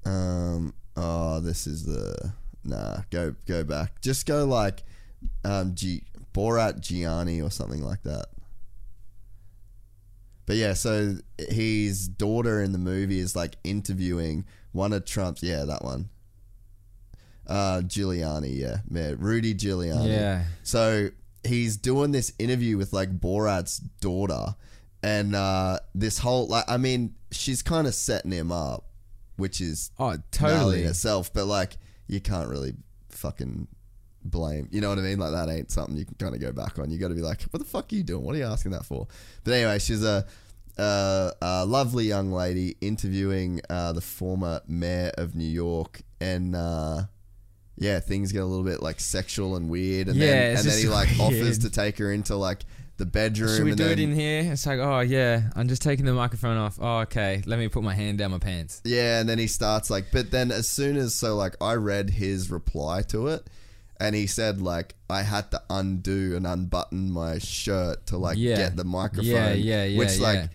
Um, 0.04 0.74
oh, 0.96 1.40
this 1.40 1.66
is 1.66 1.84
the 1.84 2.32
nah. 2.64 2.98
Go 3.10 3.34
go 3.46 3.64
back. 3.64 4.00
Just 4.00 4.26
go 4.26 4.44
like 4.44 4.82
um, 5.44 5.74
G- 5.74 6.04
Borat 6.32 6.80
Gianni 6.80 7.40
or 7.40 7.50
something 7.50 7.82
like 7.82 8.02
that. 8.04 8.26
But 10.46 10.56
yeah, 10.56 10.74
so 10.74 11.16
his 11.38 12.06
daughter 12.06 12.62
in 12.62 12.70
the 12.72 12.78
movie 12.78 13.18
is 13.18 13.34
like 13.34 13.56
interviewing 13.64 14.44
one 14.72 14.92
of 14.92 15.04
Trump's. 15.04 15.42
Yeah, 15.42 15.64
that 15.64 15.82
one. 15.84 16.08
Uh, 17.46 17.80
Giuliani, 17.84 18.58
yeah, 18.58 18.78
yeah, 18.90 19.14
Rudy 19.18 19.54
Giuliani. 19.54 20.08
Yeah. 20.08 20.44
So 20.62 21.08
he's 21.44 21.76
doing 21.76 22.10
this 22.12 22.32
interview 22.38 22.76
with 22.76 22.92
like 22.92 23.18
Borat's 23.20 23.78
daughter, 23.78 24.54
and 25.02 25.34
uh, 25.34 25.78
this 25.94 26.18
whole 26.18 26.48
like, 26.48 26.64
I 26.68 26.76
mean, 26.76 27.14
she's 27.30 27.62
kind 27.62 27.86
of 27.86 27.94
setting 27.94 28.32
him 28.32 28.50
up, 28.50 28.84
which 29.36 29.60
is 29.60 29.90
Oh, 29.98 30.16
totally. 30.32 30.82
in 30.82 30.88
itself. 30.88 31.32
But 31.32 31.46
like, 31.46 31.76
you 32.08 32.20
can't 32.20 32.48
really 32.48 32.74
fucking 33.10 33.68
blame. 34.24 34.68
You 34.72 34.80
know 34.80 34.88
what 34.88 34.98
I 34.98 35.02
mean? 35.02 35.18
Like 35.20 35.30
that 35.32 35.48
ain't 35.48 35.70
something 35.70 35.96
you 35.96 36.04
can 36.04 36.16
kind 36.16 36.34
of 36.34 36.40
go 36.40 36.50
back 36.50 36.78
on. 36.80 36.90
You 36.90 36.98
got 36.98 37.08
to 37.08 37.14
be 37.14 37.22
like, 37.22 37.42
what 37.50 37.60
the 37.60 37.64
fuck 37.68 37.92
are 37.92 37.94
you 37.94 38.02
doing? 38.02 38.24
What 38.24 38.34
are 38.34 38.38
you 38.38 38.44
asking 38.44 38.72
that 38.72 38.84
for? 38.84 39.06
But 39.44 39.52
anyway, 39.54 39.78
she's 39.78 40.02
a. 40.04 40.26
Uh, 40.78 41.30
a 41.40 41.64
lovely 41.64 42.04
young 42.04 42.30
lady 42.30 42.76
interviewing 42.82 43.62
uh, 43.70 43.94
the 43.94 44.00
former 44.02 44.60
mayor 44.68 45.10
of 45.16 45.34
New 45.34 45.46
York, 45.48 46.02
and 46.20 46.54
uh, 46.54 47.00
yeah, 47.78 48.00
things 48.00 48.32
get 48.32 48.42
a 48.42 48.46
little 48.46 48.64
bit 48.64 48.82
like 48.82 49.00
sexual 49.00 49.56
and 49.56 49.68
weird, 49.68 50.08
and 50.08 50.16
Yeah, 50.16 50.26
then 50.26 50.52
it's 50.52 50.60
and 50.62 50.70
then 50.70 50.78
he 50.78 50.84
just 50.84 50.94
like 50.94 51.08
offers 51.20 51.40
weird. 51.42 51.60
to 51.62 51.70
take 51.70 51.98
her 51.98 52.12
into 52.12 52.36
like 52.36 52.64
the 52.98 53.04
bedroom. 53.06 53.54
Should 53.54 53.64
we 53.64 53.70
and 53.72 53.78
do 53.78 53.84
then, 53.84 53.98
it 53.98 54.02
in 54.02 54.14
here? 54.14 54.52
It's 54.52 54.64
like, 54.66 54.78
oh 54.78 55.00
yeah, 55.00 55.50
I'm 55.54 55.68
just 55.68 55.82
taking 55.82 56.06
the 56.06 56.14
microphone 56.14 56.56
off. 56.56 56.78
Oh 56.80 56.98
okay, 57.00 57.42
let 57.46 57.58
me 57.58 57.68
put 57.68 57.82
my 57.82 57.94
hand 57.94 58.18
down 58.18 58.30
my 58.30 58.38
pants. 58.38 58.80
Yeah, 58.84 59.20
and 59.20 59.28
then 59.28 59.38
he 59.38 59.46
starts 59.46 59.90
like, 59.90 60.06
but 60.12 60.30
then 60.30 60.50
as 60.50 60.68
soon 60.70 60.96
as 60.96 61.14
so 61.14 61.36
like 61.36 61.54
I 61.60 61.74
read 61.74 62.08
his 62.10 62.50
reply 62.50 63.02
to 63.08 63.26
it, 63.26 63.46
and 64.00 64.14
he 64.14 64.26
said 64.26 64.62
like 64.62 64.94
I 65.10 65.22
had 65.22 65.50
to 65.50 65.62
undo 65.68 66.34
and 66.36 66.46
unbutton 66.46 67.12
my 67.12 67.38
shirt 67.38 68.06
to 68.06 68.16
like 68.16 68.38
Yeah. 68.38 68.56
get 68.56 68.76
the 68.76 68.84
microphone. 68.84 69.26
Yeah, 69.26 69.52
yeah, 69.52 69.84
yeah, 69.84 69.98
Which 69.98 70.18
like. 70.18 70.36
yeah. 70.36 70.46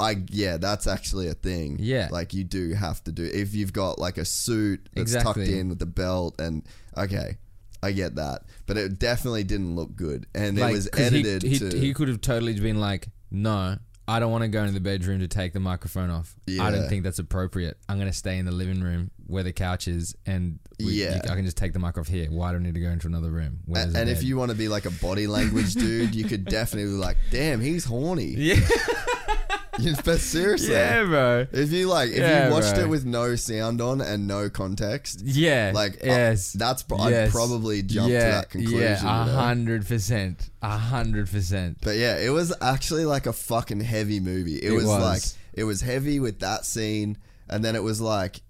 I 0.00 0.16
yeah, 0.30 0.56
that's 0.56 0.86
actually 0.86 1.28
a 1.28 1.34
thing. 1.34 1.76
Yeah. 1.78 2.08
like 2.10 2.34
you 2.34 2.42
do 2.44 2.72
have 2.74 3.04
to 3.04 3.12
do 3.12 3.24
if 3.24 3.54
you've 3.54 3.72
got 3.72 3.98
like 3.98 4.18
a 4.18 4.24
suit 4.24 4.88
that's 4.94 5.14
tucked 5.14 5.38
in 5.38 5.68
with 5.68 5.78
the 5.78 5.86
belt 5.86 6.40
and 6.40 6.66
okay, 6.96 7.36
I 7.82 7.92
get 7.92 8.16
that, 8.16 8.42
but 8.66 8.76
it 8.76 8.98
definitely 8.98 9.44
didn't 9.44 9.76
look 9.76 9.94
good, 9.96 10.26
and 10.34 10.58
it 10.58 10.60
Like, 10.60 10.72
was 10.72 10.88
'cause 10.88 11.00
he- 11.10 11.20
edited 11.20 11.42
He, 11.42 11.58
to 11.58 11.78
he 11.78 11.94
could 11.94 12.08
have 12.08 12.20
totally 12.20 12.58
been 12.58 12.80
like, 12.80 13.08
no, 13.30 13.76
I 14.08 14.18
don't 14.18 14.32
want 14.32 14.42
to 14.42 14.48
go 14.48 14.60
into 14.62 14.72
the 14.74 14.80
bedroom 14.80 15.20
to 15.20 15.28
take 15.28 15.52
the 15.52 15.60
microphone 15.60 16.10
off. 16.10 16.34
I 16.60 16.70
don't 16.72 16.88
think 16.88 17.04
that's 17.04 17.20
appropriate. 17.20 17.78
I'm 17.88 17.96
gonna 17.98 18.12
stay 18.12 18.38
in 18.38 18.44
the 18.44 18.50
living 18.52 18.80
room 18.80 19.10
where 19.28 19.44
the 19.44 19.52
couch 19.52 19.86
is, 19.86 20.16
and 20.26 20.58
we, 20.80 20.94
Yeah. 21.04 21.14
you- 21.14 21.30
I 21.30 21.36
can 21.36 21.44
just 21.44 21.56
take 21.56 21.72
the 21.72 21.78
mic 21.78 21.96
off 21.96 22.08
here. 22.08 22.26
Why 22.28 22.50
do 22.50 22.56
I 22.56 22.60
need 22.60 22.74
to 22.74 22.80
go 22.80 22.88
into 22.90 23.06
another 23.06 23.30
room? 23.30 23.60
Where's 23.66 23.84
and, 23.86 23.96
and 23.96 24.10
if 24.10 24.22
you 24.24 24.36
want 24.36 24.50
to 24.50 24.56
be 24.56 24.66
like 24.68 24.84
a 24.84 24.90
body 24.90 25.26
language 25.28 25.74
dude, 25.74 26.14
you 26.14 26.24
could 26.24 26.44
definitely 26.58 26.90
be 26.90 26.96
like, 26.98 27.18
damn, 27.30 27.60
he's 27.60 27.84
horny. 27.84 28.34
yeah, 28.36 28.56
but 30.04 30.18
seriously, 30.20 30.72
yeah, 30.72 31.04
bro, 31.04 31.46
If 31.52 31.70
you 31.72 31.88
like, 31.88 32.10
if 32.10 32.18
Yeah, 32.18 32.46
you 32.48 32.52
watched 32.52 32.74
bro. 32.74 32.84
it 32.84 32.88
with 32.88 33.04
no 33.04 33.36
sound 33.36 33.80
on 33.80 34.00
and 34.00 34.26
no 34.26 34.50
context, 34.50 35.22
yeah, 35.24 35.72
like, 35.74 36.00
yes, 36.02 36.52
that's 36.52 36.82
pro- 36.82 36.98
I'd 36.98 37.30
probably 37.30 37.82
jump 37.82 38.08
to 38.08 38.12
yeah, 38.12 38.30
that 38.32 38.50
conclusion, 38.50 38.80
Yeah, 38.80 38.94
a 39.02 39.24
hundred 39.30 39.86
percent, 39.86 40.50
a 40.62 40.76
hundred 40.76 41.30
percent. 41.30 41.78
but 41.82 41.96
yeah, 41.96 42.16
it 42.18 42.30
was 42.30 42.52
actually 42.60 43.04
like 43.04 43.26
a 43.26 43.32
fucking 43.32 43.80
heavy 43.80 44.20
movie. 44.20 44.56
It, 44.56 44.72
It 44.72 44.76
was, 44.76 44.86
was. 44.86 45.02
like 45.02 45.22
it 45.54 45.64
was 45.64 45.80
heavy 45.82 46.20
with 46.20 46.40
that 46.40 46.64
scene, 46.64 47.18
and 47.48 47.64
then 47.64 47.74
it 47.76 47.82
was 47.82 48.00
like. 48.00 48.40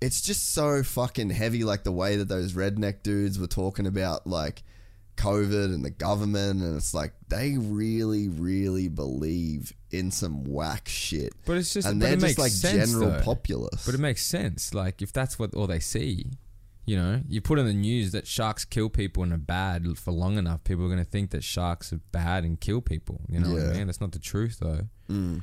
It's 0.00 0.20
just 0.20 0.52
so 0.52 0.82
fucking 0.82 1.30
heavy, 1.30 1.64
like 1.64 1.82
the 1.84 1.92
way 1.92 2.16
that 2.16 2.28
those 2.28 2.52
redneck 2.52 3.02
dudes 3.02 3.38
were 3.38 3.46
talking 3.46 3.86
about 3.86 4.26
like 4.26 4.62
COVID 5.16 5.74
and 5.74 5.84
the 5.84 5.90
government, 5.90 6.62
and 6.62 6.76
it's 6.76 6.94
like 6.94 7.12
they 7.28 7.56
really, 7.58 8.28
really 8.28 8.88
believe 8.88 9.72
in 9.90 10.10
some 10.10 10.44
whack 10.44 10.88
shit. 10.88 11.32
But 11.46 11.56
it's 11.56 11.72
just, 11.72 11.86
and 11.88 12.00
they're 12.00 12.14
it 12.14 12.20
just 12.20 12.38
like 12.38 12.50
sense, 12.50 12.92
general 12.92 13.10
though. 13.10 13.22
populace. 13.22 13.84
But 13.86 13.94
it 13.94 14.00
makes 14.00 14.24
sense. 14.24 14.74
Like 14.74 15.02
if 15.02 15.12
that's 15.12 15.38
what 15.38 15.54
all 15.54 15.66
they 15.66 15.80
see, 15.80 16.26
you 16.86 16.96
know, 16.96 17.22
you 17.28 17.40
put 17.40 17.58
in 17.58 17.66
the 17.66 17.72
news 17.72 18.12
that 18.12 18.26
sharks 18.26 18.64
kill 18.64 18.90
people 18.90 19.22
and 19.22 19.32
are 19.32 19.38
bad 19.38 19.98
for 19.98 20.10
long 20.12 20.36
enough, 20.36 20.64
people 20.64 20.84
are 20.84 20.88
going 20.88 21.04
to 21.04 21.10
think 21.10 21.30
that 21.30 21.42
sharks 21.44 21.92
are 21.92 22.00
bad 22.12 22.44
and 22.44 22.60
kill 22.60 22.80
people. 22.80 23.20
You 23.28 23.40
know 23.40 23.52
what 23.52 23.62
I 23.62 23.72
mean? 23.74 23.86
That's 23.86 24.00
not 24.00 24.12
the 24.12 24.18
truth 24.18 24.58
though. 24.60 24.88
Mm. 25.10 25.42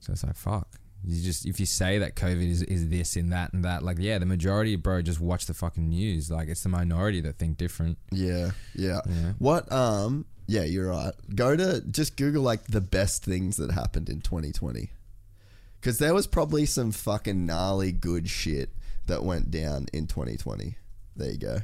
So 0.00 0.12
it's 0.12 0.24
like 0.24 0.36
fuck. 0.36 0.68
You 1.04 1.22
just 1.22 1.46
if 1.46 1.60
you 1.60 1.66
say 1.66 1.98
that 1.98 2.16
COVID 2.16 2.48
is, 2.48 2.62
is 2.62 2.88
this 2.88 3.16
and 3.16 3.32
that 3.32 3.52
and 3.52 3.64
that, 3.64 3.82
like 3.82 3.98
yeah, 4.00 4.18
the 4.18 4.26
majority, 4.26 4.74
of 4.74 4.82
bro, 4.82 5.00
just 5.00 5.20
watch 5.20 5.46
the 5.46 5.54
fucking 5.54 5.88
news. 5.88 6.30
Like 6.30 6.48
it's 6.48 6.62
the 6.62 6.68
minority 6.68 7.20
that 7.22 7.38
think 7.38 7.56
different. 7.56 7.98
Yeah, 8.10 8.50
yeah. 8.74 9.00
Yeah. 9.08 9.32
What? 9.38 9.70
Um. 9.72 10.26
Yeah, 10.46 10.64
you're 10.64 10.88
right. 10.88 11.12
Go 11.34 11.56
to 11.56 11.82
just 11.82 12.16
Google 12.16 12.42
like 12.42 12.64
the 12.64 12.80
best 12.80 13.22
things 13.22 13.58
that 13.58 13.70
happened 13.70 14.08
in 14.08 14.22
2020, 14.22 14.90
because 15.80 15.98
there 15.98 16.14
was 16.14 16.26
probably 16.26 16.66
some 16.66 16.90
fucking 16.90 17.46
gnarly 17.46 17.92
good 17.92 18.28
shit 18.28 18.70
that 19.06 19.22
went 19.22 19.50
down 19.50 19.86
in 19.92 20.06
2020. 20.06 20.76
There 21.16 21.30
you 21.30 21.38
go. 21.38 21.58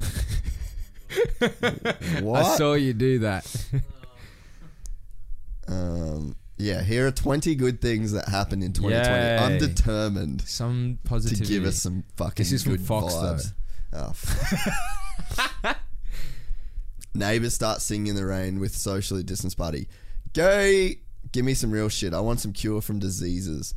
what? 2.22 2.44
I 2.44 2.56
saw 2.56 2.74
you 2.74 2.92
do 2.92 3.20
that. 3.20 3.46
um. 5.68 6.36
Yeah, 6.58 6.82
here 6.82 7.08
are 7.08 7.10
20 7.10 7.56
good 7.56 7.80
things 7.80 8.12
that 8.12 8.28
happened 8.28 8.62
in 8.62 8.72
2020. 8.72 9.10
I'm 9.44 9.58
determined 9.58 10.42
Some 10.42 10.98
positivity. 11.02 11.44
to 11.46 11.52
give 11.52 11.64
us 11.64 11.82
some 11.82 12.04
fucking 12.16 12.34
This 12.44 12.52
is 12.52 12.62
from 12.62 12.76
good 12.76 12.86
Fox, 12.86 13.14
though. 13.14 13.38
vibes. 13.94 15.64
Oh, 15.64 15.74
Neighbors 17.14 17.54
start 17.54 17.80
singing 17.82 18.08
in 18.08 18.16
the 18.16 18.24
rain 18.24 18.60
with 18.60 18.76
socially 18.76 19.22
distanced 19.24 19.58
party. 19.58 19.88
Go, 20.34 20.88
give 21.32 21.44
me 21.44 21.54
some 21.54 21.70
real 21.72 21.88
shit. 21.88 22.14
I 22.14 22.20
want 22.20 22.40
some 22.40 22.52
cure 22.52 22.80
from 22.80 22.98
diseases. 23.00 23.74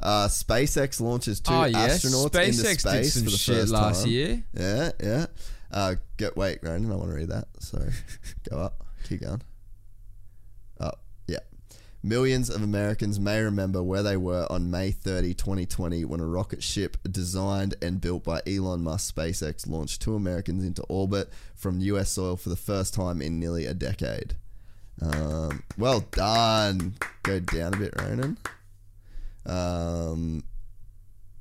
Uh, 0.00 0.26
SpaceX 0.28 1.00
launches 1.00 1.40
two 1.40 1.52
oh 1.54 1.64
yes, 1.64 2.04
astronauts 2.04 2.30
SpaceX 2.30 2.48
into 2.48 2.80
space 2.80 3.14
for 3.14 3.30
the 3.30 3.38
first 3.60 3.72
last 3.72 4.02
time. 4.02 4.10
year. 4.10 4.44
Yeah, 4.52 4.90
yeah. 5.02 5.26
Uh, 5.70 5.94
go, 6.16 6.30
wait, 6.36 6.58
Ronan, 6.62 6.90
I 6.90 6.96
want 6.96 7.10
to 7.10 7.16
read 7.16 7.28
that. 7.28 7.46
Sorry. 7.60 7.90
go 8.50 8.58
up. 8.58 8.84
Keep 9.08 9.22
going. 9.22 9.40
Up. 10.80 11.00
Millions 12.04 12.50
of 12.50 12.62
Americans 12.62 13.18
may 13.18 13.40
remember 13.40 13.82
where 13.82 14.02
they 14.02 14.18
were 14.18 14.46
on 14.50 14.70
May 14.70 14.90
30, 14.90 15.32
2020, 15.32 16.04
when 16.04 16.20
a 16.20 16.26
rocket 16.26 16.62
ship 16.62 16.98
designed 17.10 17.76
and 17.80 17.98
built 17.98 18.24
by 18.24 18.42
Elon 18.46 18.82
Musk 18.82 19.14
SpaceX 19.14 19.66
launched 19.66 20.02
two 20.02 20.14
Americans 20.14 20.64
into 20.64 20.82
orbit 20.82 21.30
from 21.54 21.80
US 21.80 22.10
soil 22.10 22.36
for 22.36 22.50
the 22.50 22.56
first 22.56 22.92
time 22.92 23.22
in 23.22 23.40
nearly 23.40 23.64
a 23.64 23.72
decade. 23.72 24.34
Um, 25.00 25.62
well 25.78 26.00
done. 26.00 26.96
Go 27.22 27.40
down 27.40 27.72
a 27.72 27.78
bit, 27.78 27.94
Ronan. 27.98 28.36
Um, 29.46 30.44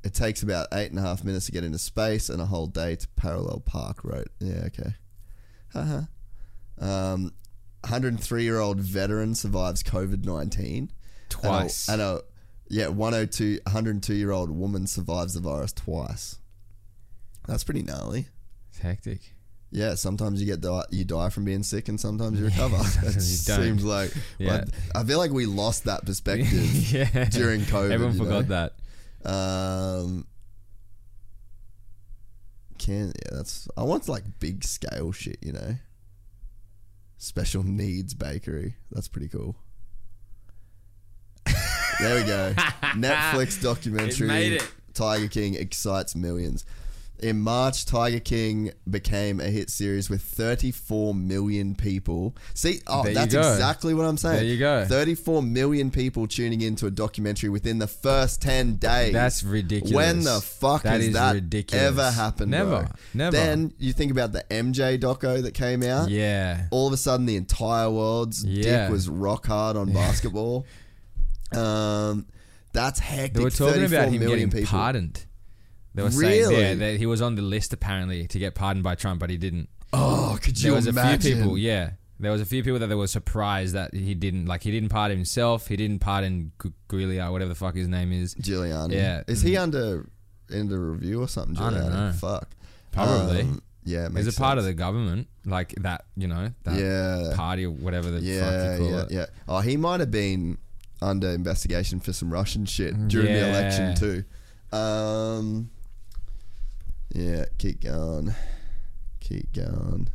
it 0.06 0.14
takes 0.14 0.44
about 0.44 0.68
eight 0.72 0.92
and 0.92 0.98
a 0.98 1.02
half 1.02 1.26
minutes 1.26 1.48
to 1.48 1.52
get 1.52 1.66
into 1.66 1.78
space 1.78 2.30
and 2.30 2.42
a 2.42 2.46
whole 2.46 2.68
day 2.68 2.96
to 2.96 3.08
parallel 3.18 3.62
park 3.66 4.06
road. 4.06 4.30
Yeah, 4.40 4.68
okay. 4.68 4.94
Haha. 5.74 6.04
um, 6.80 7.34
103 7.84 8.44
year 8.44 8.60
old 8.60 8.80
veteran 8.80 9.36
survives 9.36 9.84
COVID 9.84 10.26
19. 10.26 10.92
Twice. 11.30 11.88
And 11.90 12.02
a, 12.02 12.06
and 12.06 12.20
a 12.20 12.24
yeah, 12.70 12.88
102 12.88 13.60
102 13.64 14.14
year 14.14 14.32
old 14.32 14.50
woman 14.50 14.88
survives 14.88 15.34
the 15.34 15.42
virus 15.42 15.74
twice. 15.74 16.40
That's 17.48 17.64
pretty 17.64 17.84
gnarly. 17.84 18.28
It's 18.70 18.80
hectic. 18.80 19.34
Yeah, 19.70 19.96
sometimes 19.96 20.40
you 20.40 20.46
get 20.46 20.62
die, 20.62 20.84
you 20.92 21.04
die 21.04 21.30
from 21.30 21.46
being 21.46 21.64
sick, 21.64 21.90
and 21.90 22.00
sometimes 22.00 22.40
you 22.40 22.46
recover. 22.46 22.76
it 22.80 22.84
sometimes 22.84 23.48
you 23.48 23.54
don't. 23.54 23.64
seems 23.66 23.84
like 23.84 24.14
Yeah. 24.38 24.54
like, 24.54 24.66
I 24.94 25.04
feel 25.04 25.18
like 25.18 25.32
we 25.32 25.48
lost 25.48 25.86
that 25.86 26.06
perspective 26.06 26.92
yeah. 26.92 27.26
during 27.26 27.62
COVID. 27.62 27.92
Everyone 27.92 28.18
forgot 28.18 28.48
know? 28.48 28.72
that. 29.24 29.30
Um, 29.30 30.28
can 32.78 33.08
yeah, 33.08 33.30
that's 33.32 33.68
I 33.76 33.84
want 33.84 34.08
like 34.08 34.24
big 34.40 34.64
scale 34.64 35.12
shit, 35.12 35.38
you 35.42 35.54
know. 35.54 35.76
Special 37.24 37.64
needs 37.64 38.14
bakery. 38.14 38.76
That's 38.92 39.08
pretty 39.08 39.30
cool. 39.30 39.56
there 41.46 42.20
we 42.20 42.26
go. 42.26 42.54
Netflix 42.98 43.62
documentary. 43.64 44.28
It 44.28 44.30
made 44.30 44.54
it. 44.56 44.68
Tiger 44.94 45.30
King 45.30 45.56
excites 45.56 46.18
millions. 46.18 46.66
In 47.24 47.40
March, 47.40 47.86
Tiger 47.86 48.20
King 48.20 48.72
became 48.90 49.40
a 49.40 49.46
hit 49.46 49.70
series 49.70 50.10
with 50.10 50.22
34 50.22 51.16
million 51.16 51.74
people. 51.74 52.36
See, 52.54 52.82
oh, 52.86 53.04
There 53.04 53.14
that's 53.14 53.34
exactly 53.34 53.94
what 53.94 54.04
I'm 54.06 54.18
saying. 54.18 54.36
There 54.36 54.46
you 54.46 54.60
go. 54.60 54.86
34 54.86 55.42
million 55.42 55.90
people 55.90 56.28
tuning 56.28 56.60
into 56.62 56.86
a 56.86 56.92
documentary 56.92 57.48
within 57.50 57.80
the 57.80 57.88
first 57.88 58.42
10 58.42 58.76
days. 58.76 59.14
That's 59.14 59.42
ridiculous. 59.44 59.94
When 59.96 60.24
the 60.24 60.42
fuck 60.42 60.84
That 60.84 60.96
has 61.00 61.06
is 61.08 61.14
that 61.14 61.34
ridiculous. 61.36 61.82
ever 61.86 62.12
happened? 62.12 62.52
Never. 62.52 62.82
bro? 62.82 62.88
Never. 63.14 63.32
Then 63.38 63.74
you 63.80 63.94
think 63.94 64.12
about 64.12 64.34
the 64.34 64.44
MJ 64.52 65.00
doco 65.00 65.42
that 65.42 65.54
came 65.54 65.82
out. 65.82 66.10
Yeah. 66.10 66.66
All 66.72 66.88
of 66.88 66.94
a 66.94 66.98
sudden, 66.98 67.26
the 67.26 67.38
entire 67.38 67.90
world's 67.90 68.44
Yeah. 68.44 68.84
dick 68.84 68.92
was 68.92 69.08
rock 69.08 69.48
hard 69.48 69.78
on 69.78 69.94
basketball. 69.94 70.66
Um, 71.56 72.26
that's 72.74 73.00
hectic. 73.00 73.34
They 73.36 73.44
were 73.44 73.50
talking 73.50 73.86
about 73.86 74.10
him 74.10 74.20
million 74.20 74.50
getting 74.50 74.52
people. 74.52 74.78
pardoned. 74.78 75.26
They 75.96 76.04
were 76.04 76.12
saying 76.12 76.42
Really? 76.50 76.62
yeah, 76.62 76.74
that 76.76 76.98
he 76.98 77.06
was 77.06 77.22
on 77.22 77.36
the 77.36 77.42
list 77.42 77.72
apparently 77.74 78.28
to 78.28 78.40
get 78.40 78.56
pardoned 78.56 78.84
by 78.84 78.96
Trump, 78.96 79.20
but 79.20 79.30
he 79.30 79.38
didn't. 79.38 79.70
Oh, 79.94 80.38
could 80.42 80.58
you 80.58 80.70
There 80.72 80.76
was 80.76 80.88
imagine? 80.88 81.20
a 81.20 81.20
few 81.22 81.36
people, 81.36 81.58
yeah. 81.58 81.92
There 82.20 82.32
was 82.32 82.42
a 82.42 82.46
few 82.46 82.64
people 82.64 82.80
that 82.80 82.88
they 82.88 82.96
were 82.96 83.08
surprised 83.08 83.74
that 83.76 83.94
he 83.94 84.16
didn't 84.16 84.46
like. 84.46 84.64
He 84.64 84.72
didn't 84.72 84.90
pardon 84.90 85.18
himself. 85.18 85.68
He 85.68 85.76
didn't 85.76 86.00
pardon 86.00 86.52
Gu- 86.58 86.74
Gulia, 86.88 87.32
whatever 87.32 87.50
the 87.50 87.56
fuck 87.56 87.76
his 87.76 87.88
name 87.88 88.12
is. 88.14 88.34
Giuliani. 88.36 88.94
Yeah. 88.94 89.24
Is 89.28 89.42
he 89.42 89.58
under 89.58 90.08
under 90.54 90.92
review 90.92 91.22
or 91.22 91.28
something? 91.28 91.58
I 91.58 91.70
don't 91.70 91.90
know. 91.92 92.12
Fuck. 92.20 92.50
Probably. 92.92 93.42
Um, 93.42 93.62
yeah, 93.84 94.04
He's 94.06 94.12
makes 94.26 94.38
a 94.38 94.40
part 94.40 94.58
of 94.58 94.64
sense. 94.64 94.72
the 94.76 94.78
government, 94.80 95.28
like 95.46 95.74
that. 95.82 96.06
You 96.16 96.28
know, 96.28 96.54
that 96.64 96.80
Yeah. 96.80 97.36
party 97.36 97.66
or 97.66 97.72
whatever 97.72 98.10
the 98.10 98.22
Yeah, 98.22 98.40
fuck 98.40 98.80
you 98.80 98.86
call 98.88 98.96
yeah, 98.98 99.04
it. 99.04 99.12
yeah. 99.12 99.26
Oh, 99.48 99.60
he 99.60 99.76
might 99.76 100.00
have 100.00 100.12
been 100.12 100.58
under 101.02 101.30
investigation 101.30 102.00
for 102.00 102.14
some 102.14 102.32
Russian 102.32 102.66
shit 102.66 102.94
during 103.10 103.28
the 103.34 103.40
Yeah. 103.40 103.50
election 103.50 103.96
too. 103.96 104.24
Um, 104.78 105.70
yeah, 107.14 107.46
keep 107.58 107.82
going, 107.82 108.34
keep 109.20 109.54
going. 109.54 110.10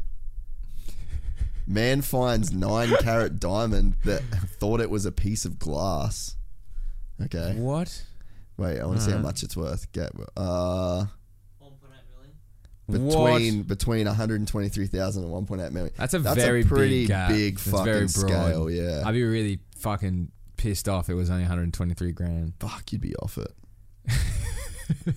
Man 1.66 2.00
finds 2.02 2.50
nine 2.52 2.94
carat 3.00 3.38
diamond 3.38 3.94
that 4.04 4.22
thought 4.58 4.80
it 4.80 4.90
was 4.90 5.04
a 5.06 5.12
piece 5.12 5.44
of 5.44 5.58
glass. 5.58 6.36
Okay, 7.22 7.54
What? 7.58 8.04
wait, 8.56 8.80
I 8.80 8.86
want 8.86 8.98
to 9.00 9.04
see 9.04 9.10
how 9.12 9.18
Uh. 9.18 9.22
much 9.22 9.42
it's 9.42 9.56
worth. 9.56 9.90
Get 9.92 10.12
uh. 10.36 11.04
1.8 11.60 11.70
million. 12.88 13.08
between 13.08 13.62
between 13.64 14.06
123,000 14.06 15.24
and 15.24 15.32
1.8 15.48 15.72
million. 15.72 15.92
That's 15.96 16.14
a 16.14 16.20
That's 16.20 16.36
very 16.36 16.62
a 16.62 16.64
pretty 16.64 17.00
big, 17.02 17.08
gap. 17.08 17.28
big 17.30 17.56
That's 17.58 17.70
fucking 17.70 17.84
very 17.84 17.98
broad. 18.06 18.08
scale. 18.08 18.70
Yeah, 18.70 19.02
I'd 19.04 19.12
be 19.12 19.24
really 19.24 19.58
fucking 19.76 20.30
pissed 20.56 20.88
off. 20.88 21.06
if 21.06 21.10
It 21.10 21.14
was 21.14 21.28
only 21.28 21.42
123 21.42 22.12
grand. 22.12 22.54
fuck, 22.60 22.90
you'd 22.92 23.00
be 23.02 23.14
off 23.16 23.36
it. 23.38 23.52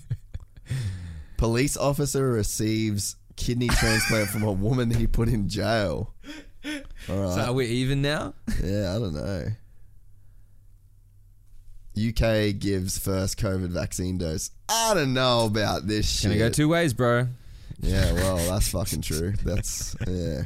Police 1.41 1.75
officer 1.75 2.31
receives 2.31 3.15
kidney 3.35 3.67
transplant 3.67 4.29
from 4.29 4.43
a 4.43 4.51
woman 4.51 4.91
he 4.91 5.07
put 5.07 5.27
in 5.27 5.49
jail. 5.49 6.13
All 6.63 6.71
right. 7.17 7.33
So 7.33 7.41
are 7.47 7.53
we 7.53 7.65
even 7.65 8.03
now? 8.03 8.35
yeah, 8.63 8.95
I 8.95 8.99
don't 8.99 9.15
know. 9.15 9.47
UK 11.97 12.59
gives 12.59 12.99
first 12.99 13.39
COVID 13.39 13.69
vaccine 13.69 14.19
dose. 14.19 14.51
I 14.69 14.93
don't 14.93 15.15
know 15.15 15.45
about 15.47 15.87
this 15.87 16.07
shit. 16.07 16.29
Gonna 16.29 16.37
go 16.37 16.49
two 16.49 16.69
ways, 16.69 16.93
bro. 16.93 17.27
Yeah, 17.79 18.13
well, 18.13 18.37
that's 18.37 18.69
fucking 18.69 19.01
true. 19.01 19.33
That's 19.43 19.95
yeah. 20.07 20.43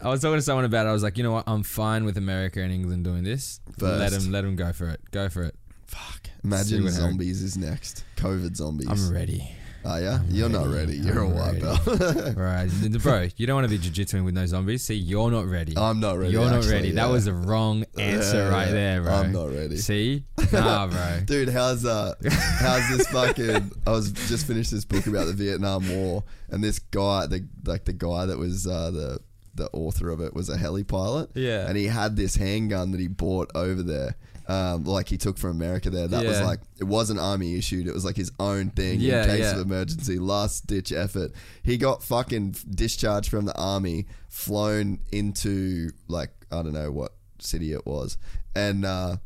I 0.00 0.08
was 0.08 0.22
talking 0.22 0.38
to 0.38 0.42
someone 0.42 0.64
about 0.64 0.86
it. 0.86 0.88
I 0.88 0.92
was 0.94 1.02
like, 1.02 1.18
you 1.18 1.22
know 1.22 1.32
what? 1.32 1.44
I'm 1.46 1.64
fine 1.64 2.06
with 2.06 2.16
America 2.16 2.62
and 2.62 2.72
England 2.72 3.04
doing 3.04 3.24
this. 3.24 3.60
First. 3.78 4.00
Let 4.00 4.12
them, 4.12 4.32
let 4.32 4.40
them 4.40 4.56
go 4.56 4.72
for 4.72 4.88
it. 4.88 5.02
Go 5.10 5.28
for 5.28 5.42
it. 5.42 5.54
Fuck. 5.86 6.30
Imagine 6.42 6.78
happens. 6.78 6.96
zombies 6.96 7.42
is 7.42 7.58
next. 7.58 8.04
COVID 8.16 8.56
zombies. 8.56 8.88
I'm 8.88 9.12
ready. 9.12 9.54
Oh 9.84 9.96
yeah, 9.98 10.20
you're 10.28 10.48
not 10.48 10.68
ready. 10.68 10.96
You're 10.96 11.24
I'm 11.24 11.32
a 11.32 11.34
white 11.34 11.46
ready. 11.54 11.60
belt. 11.60 12.36
Right, 12.36 12.68
bro. 13.02 13.28
You 13.36 13.46
don't 13.46 13.56
want 13.56 13.64
to 13.64 13.70
be 13.70 13.78
jiu-jitsuing 13.78 14.24
with 14.24 14.34
no 14.34 14.46
zombies. 14.46 14.82
See, 14.84 14.94
you're 14.94 15.30
not 15.30 15.46
ready. 15.46 15.76
I'm 15.76 15.98
not 15.98 16.18
ready, 16.18 16.32
You're 16.32 16.44
not 16.44 16.58
actually, 16.58 16.72
ready. 16.72 16.90
That 16.92 17.10
was 17.10 17.24
the 17.24 17.32
wrong 17.34 17.84
answer 17.98 18.36
Yeah, 18.36 18.48
right 18.48 18.66
yeah. 18.68 18.72
there, 18.72 19.02
bro. 19.02 19.12
I'm 19.12 19.32
not 19.32 19.50
ready. 19.52 19.76
See, 19.78 20.24
nah, 20.52 20.86
bro. 20.86 21.20
Dude, 21.24 21.48
how's 21.48 21.84
uh, 21.84 22.14
how's 22.30 22.88
this 22.96 23.08
fucking? 23.08 23.72
I 23.86 23.90
was 23.90 24.12
just 24.12 24.46
finished 24.46 24.70
this 24.70 24.84
book 24.84 25.06
about 25.08 25.26
the 25.26 25.32
Vietnam 25.32 25.88
War, 25.88 26.22
and 26.50 26.62
this 26.62 26.78
guy, 26.78 27.26
the 27.26 27.44
like 27.66 27.84
the 27.84 27.92
guy 27.92 28.26
that 28.26 28.38
was 28.38 28.66
uh, 28.68 28.90
the 28.92 29.18
the 29.54 29.68
author 29.72 30.10
of 30.10 30.20
it 30.20 30.32
was 30.32 30.48
a 30.48 30.56
heli 30.56 30.84
pilot. 30.84 31.28
Yeah. 31.34 31.66
and 31.68 31.76
he 31.76 31.86
had 31.86 32.16
this 32.16 32.36
handgun 32.36 32.92
that 32.92 33.00
he 33.00 33.08
bought 33.08 33.50
over 33.54 33.82
there. 33.82 34.16
Um, 34.52 34.84
like 34.84 35.08
he 35.08 35.16
took 35.16 35.38
from 35.38 35.50
America 35.52 35.88
there. 35.88 36.08
That 36.08 36.26
was 36.26 36.38
Yeah. 36.38 36.46
like 36.46 36.60
it 36.78 36.84
wasn't 36.84 37.20
army 37.20 37.56
issued. 37.56 37.86
It 37.86 37.94
was 37.94 38.04
like 38.04 38.16
his 38.16 38.30
own 38.38 38.70
thing 38.70 39.00
Yeah, 39.00 39.22
in 39.22 39.28
case 39.30 39.38
yeah. 39.40 39.54
of 39.56 39.60
emergency, 39.66 40.18
last 40.18 40.66
ditch 40.66 40.92
effort. 40.92 41.30
He 41.62 41.76
got 41.78 42.02
fucking 42.02 42.56
discharged 42.68 43.30
from 43.30 43.44
the 43.46 43.56
army, 43.56 44.06
flown 44.28 44.98
into 45.10 45.90
like 46.08 46.30
I 46.50 46.62
don't 46.62 46.74
know 46.74 46.90
what 46.90 47.12
city 47.38 47.72
it 47.72 47.86
was, 47.86 48.18
and 48.54 48.84
uh, 48.84 49.16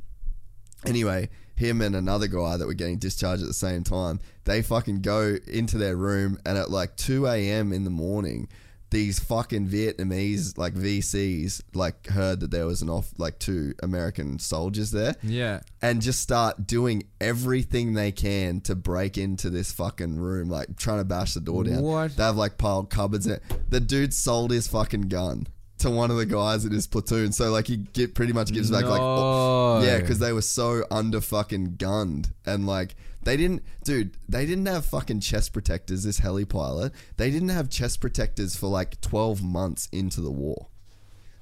anyway, 0.85 1.29
him 1.57 1.81
and 1.81 1.97
another 1.97 2.27
guy 2.29 2.57
that 2.57 2.67
were 2.67 2.75
getting 2.75 2.99
discharged 2.99 3.43
at 3.43 3.49
the 3.49 3.55
same 3.55 3.83
time, 3.83 4.21
they 4.45 4.63
fucking 4.63 5.01
go 5.01 5.37
into 5.49 5.79
their 5.79 5.97
room, 5.97 6.39
and 6.47 6.57
at 6.59 6.71
like 6.71 6.97
two 6.97 7.27
a.m. 7.27 7.73
in 7.73 7.85
the 7.85 7.91
morning. 7.91 8.49
These 8.91 9.19
fucking 9.19 9.67
Vietnamese 9.69 10.57
like 10.57 10.75
VCs 10.75 11.61
like 11.75 12.07
heard 12.07 12.39
that 12.41 12.53
there 12.53 12.67
was 12.67 12.83
an 12.83 12.89
off 12.89 13.11
like 13.19 13.39
two 13.41 13.75
American 13.83 14.39
soldiers 14.39 14.93
there, 14.93 15.17
Yeah. 15.25 15.61
and 15.83 16.01
just 16.01 16.21
start 16.21 16.67
doing 16.69 17.03
everything 17.21 17.95
they 17.95 18.13
can 18.13 18.61
to 18.63 18.77
break 18.77 19.19
into 19.19 19.51
this 19.51 19.73
fucking 19.73 20.17
room, 20.19 20.49
like 20.49 20.77
trying 20.77 20.99
to 20.99 21.05
bash 21.05 21.35
the 21.35 21.41
door 21.41 21.65
down. 21.65 21.83
What? 21.83 22.17
They 22.17 22.23
have 22.23 22.37
like 22.37 22.59
piled 22.59 22.89
cupboards 22.91 23.27
in 23.27 23.33
it. 23.35 23.43
The 23.69 23.81
dude 23.81 24.15
sold 24.15 24.53
his 24.53 24.69
fucking 24.69 25.09
gun 25.09 25.49
to 25.79 25.91
one 25.91 26.11
of 26.13 26.17
the 26.17 26.25
guys 26.25 26.65
in 26.65 26.73
his 26.73 26.87
platoon, 26.87 27.33
so 27.33 27.51
like 27.51 27.67
he 27.67 27.79
get, 27.79 28.15
pretty 28.15 28.33
much 28.33 28.53
gives 28.53 28.71
back 28.71 28.85
like 28.85 29.01
oh, 29.01 29.81
No. 29.81 29.85
yeah, 29.85 29.99
because 29.99 30.21
they 30.21 30.33
were 30.33 30.43
so 30.43 30.85
under 30.93 31.21
fucking 31.21 31.75
gunned 31.77 32.31
and 32.47 32.67
like. 32.69 32.95
They 33.27 33.37
didn't, 33.37 33.65
dude. 33.83 34.17
They 34.29 34.47
didn't 34.47 34.67
have 34.67 34.87
fucking 34.87 35.19
chest 35.19 35.53
protectors. 35.53 36.05
This 36.05 36.21
heli 36.21 36.45
pilot. 36.45 36.93
They 37.17 37.29
didn't 37.33 37.49
have 37.49 37.69
chest 37.69 38.01
protectors 38.01 38.55
for 38.55 38.69
like 38.69 39.01
twelve 39.01 39.43
months 39.43 39.89
into 39.91 40.21
the 40.21 40.31
war. 40.31 40.69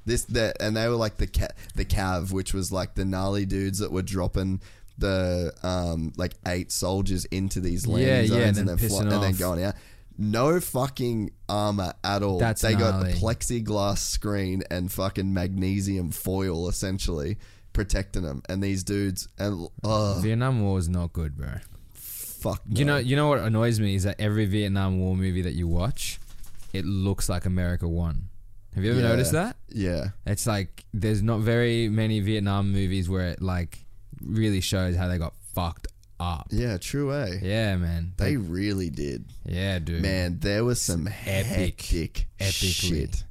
This 0.06 0.24
that 0.24 0.56
and 0.60 0.74
they 0.74 0.88
were 0.88 0.94
like 0.94 1.18
the 1.18 1.26
ca- 1.26 1.52
the 1.74 1.84
cav, 1.84 2.32
which 2.32 2.54
was 2.54 2.72
like 2.72 2.94
the 2.94 3.04
gnarly 3.04 3.44
dudes 3.44 3.80
that 3.80 3.92
were 3.92 4.00
dropping 4.00 4.62
the 4.96 5.52
um 5.62 6.14
like 6.16 6.32
eight 6.48 6.72
soldiers 6.72 7.26
into 7.26 7.60
these 7.60 7.86
landing 7.86 8.08
Yeah, 8.08 8.20
yeah, 8.22 8.26
zones 8.28 8.38
and 8.40 8.46
and, 8.46 8.68
then 8.68 8.76
then 8.78 8.88
fly- 8.88 9.02
and 9.02 9.22
then 9.22 9.34
going 9.34 9.62
out. 9.62 9.74
No 10.16 10.60
fucking 10.60 11.32
armor 11.50 11.92
at 12.02 12.22
all. 12.22 12.38
That's 12.38 12.62
they 12.62 12.74
got 12.76 12.94
gnarly. 12.94 13.12
a 13.12 13.14
plexiglass 13.16 13.98
screen 13.98 14.62
and 14.70 14.90
fucking 14.90 15.34
magnesium 15.34 16.12
foil 16.12 16.66
essentially 16.66 17.36
protecting 17.74 18.22
them. 18.22 18.40
And 18.48 18.62
these 18.62 18.84
dudes 18.84 19.28
and 19.38 19.68
oh 19.82 20.20
Vietnam 20.22 20.62
War 20.62 20.78
is 20.78 20.88
not 20.88 21.12
good, 21.12 21.36
bro. 21.36 21.56
Fuck. 22.44 22.62
You 22.68 22.84
know, 22.84 22.97
you 22.98 23.16
know 23.16 23.28
what 23.28 23.40
annoys 23.40 23.81
me 23.81 23.94
is 23.94 24.05
that 24.05 24.16
every 24.20 24.47
Vietnam 24.47 24.98
War 25.00 25.16
movie 25.16 25.42
that 25.42 25.55
you 25.55 25.66
watch, 25.66 26.18
it 26.73 26.84
looks 26.84 27.28
like 27.28 27.47
America 27.47 27.89
won. 27.89 28.28
Have 28.74 28.84
you 28.84 28.90
ever 28.90 29.00
Yeah. 29.00 29.08
noticed 29.08 29.32
that? 29.32 29.56
Yeah. 29.68 30.08
It's 30.26 30.47
like 30.47 30.84
there's 30.92 31.23
not 31.23 31.40
very 31.40 31.89
many 31.89 32.20
Vietnam 32.20 32.73
movies 32.73 33.08
where 33.08 33.28
it 33.28 33.40
like 33.40 33.84
really 34.20 34.60
shows 34.60 34.97
how 34.97 35.06
they 35.08 35.18
got 35.18 35.34
fucked 35.55 35.86
up. 36.20 36.48
Yeah, 36.50 36.78
true 36.78 37.12
eh? 37.14 37.39
Yeah, 37.42 37.76
man. 37.76 38.12
They 38.16 38.36
Like, 38.36 38.47
really 38.50 38.90
did. 38.90 39.26
yeah, 39.44 39.78
dude. 39.78 40.02
Man, 40.02 40.39
there 40.40 40.64
was 40.64 40.81
some 40.82 41.06
epic. 41.08 41.81
hectic 41.82 42.26
Epically. 42.40 42.89
shit. 42.89 43.24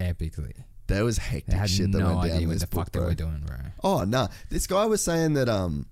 epically. 0.00 0.52
There 0.88 1.04
was 1.04 1.16
They 1.16 1.22
hectic 1.24 1.66
shit 1.68 1.92
that 1.92 1.98
no 1.98 2.16
went 2.16 2.28
down 2.28 2.36
idea 2.36 2.48
what 2.48 2.60
the 2.60 2.66
fuck 2.66 2.92
they 2.92 3.00
were 3.00 3.14
doing, 3.14 3.42
bro. 3.46 3.56
Oh 3.82 4.04
no! 4.04 4.28
This 4.50 4.66
guy 4.66 4.84
was 4.84 5.02
saying 5.02 5.34
that 5.34 5.48
um, 5.48 5.86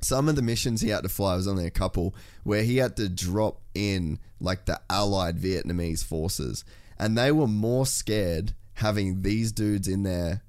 some 0.00 0.28
of 0.28 0.36
the 0.36 0.42
missions 0.42 0.80
he 0.80 0.90
had 0.90 1.02
to 1.02 1.08
fly 1.08 1.34
was 1.36 1.48
only 1.48 1.66
a 1.66 1.70
couple 1.70 2.14
where 2.44 2.62
he 2.62 2.76
had 2.78 2.96
to 2.96 3.08
drop 3.08 3.60
in 3.74 4.18
like 4.40 4.64
the 4.66 4.80
Allied 4.90 5.38
Vietnamese 5.38 6.04
forces, 6.04 6.64
and 6.98 7.16
they 7.18 7.32
were 7.32 7.48
more 7.48 7.86
scared 7.86 8.52
having 8.74 9.22
these 9.22 9.50
dudes 9.52 9.88
in 9.88 10.02
their 10.04 10.42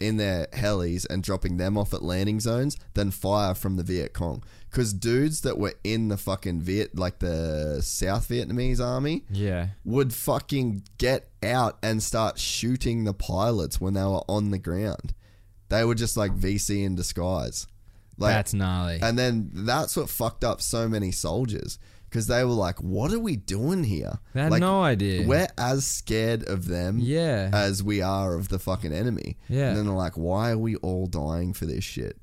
in 0.00 0.16
their 0.16 0.46
helis 0.52 1.06
and 1.08 1.22
dropping 1.22 1.56
them 1.56 1.78
off 1.78 1.94
at 1.94 2.02
landing 2.02 2.40
zones 2.40 2.76
than 2.94 3.12
fire 3.12 3.54
from 3.54 3.76
the 3.76 3.82
Viet 3.84 4.12
Cong. 4.12 4.42
Because 4.68 4.92
dudes 4.92 5.42
that 5.42 5.56
were 5.56 5.74
in 5.84 6.08
the 6.08 6.16
fucking 6.16 6.62
Viet, 6.62 6.98
like 6.98 7.20
the 7.20 7.80
South 7.80 8.28
Vietnamese 8.28 8.80
army, 8.84 9.24
Yeah. 9.30 9.68
would 9.84 10.12
fucking 10.12 10.82
get 10.98 11.30
out 11.44 11.78
and 11.80 12.02
start 12.02 12.40
shooting 12.40 13.04
the 13.04 13.14
pilots 13.14 13.80
when 13.80 13.94
they 13.94 14.02
were 14.02 14.28
on 14.28 14.50
the 14.50 14.58
ground. 14.58 15.14
They 15.68 15.84
were 15.84 15.94
just 15.94 16.16
like 16.16 16.32
VC 16.36 16.82
in 16.82 16.96
disguise. 16.96 17.68
Like, 18.18 18.34
That's 18.34 18.54
gnarly. 18.54 19.00
and 19.02 19.18
then 19.18 19.50
that's 19.52 19.96
what 19.96 20.08
fucked 20.08 20.44
up 20.44 20.60
so 20.62 20.88
many 20.88 21.10
soldiers 21.10 21.78
because 22.08 22.26
they 22.28 22.44
were 22.44 22.50
like, 22.52 22.80
"What 22.80 23.12
are 23.12 23.18
we 23.18 23.34
doing 23.36 23.82
here?" 23.84 24.18
They 24.34 24.42
had 24.42 24.52
like, 24.52 24.60
no 24.60 24.82
idea. 24.82 25.26
We're 25.26 25.48
as 25.58 25.84
scared 25.84 26.44
of 26.48 26.66
them, 26.68 26.98
Yeah. 27.00 27.50
as 27.52 27.82
we 27.82 28.00
are 28.02 28.34
of 28.36 28.48
the 28.50 28.58
fucking 28.60 28.92
enemy. 28.92 29.36
Yeah. 29.48 29.68
and 29.70 29.78
then 29.78 29.86
they're 29.86 29.94
like, 29.94 30.16
"Why 30.16 30.50
are 30.52 30.58
we 30.58 30.76
all 30.76 31.06
dying 31.06 31.52
for 31.54 31.66
this 31.66 31.82
shit?" 31.82 32.16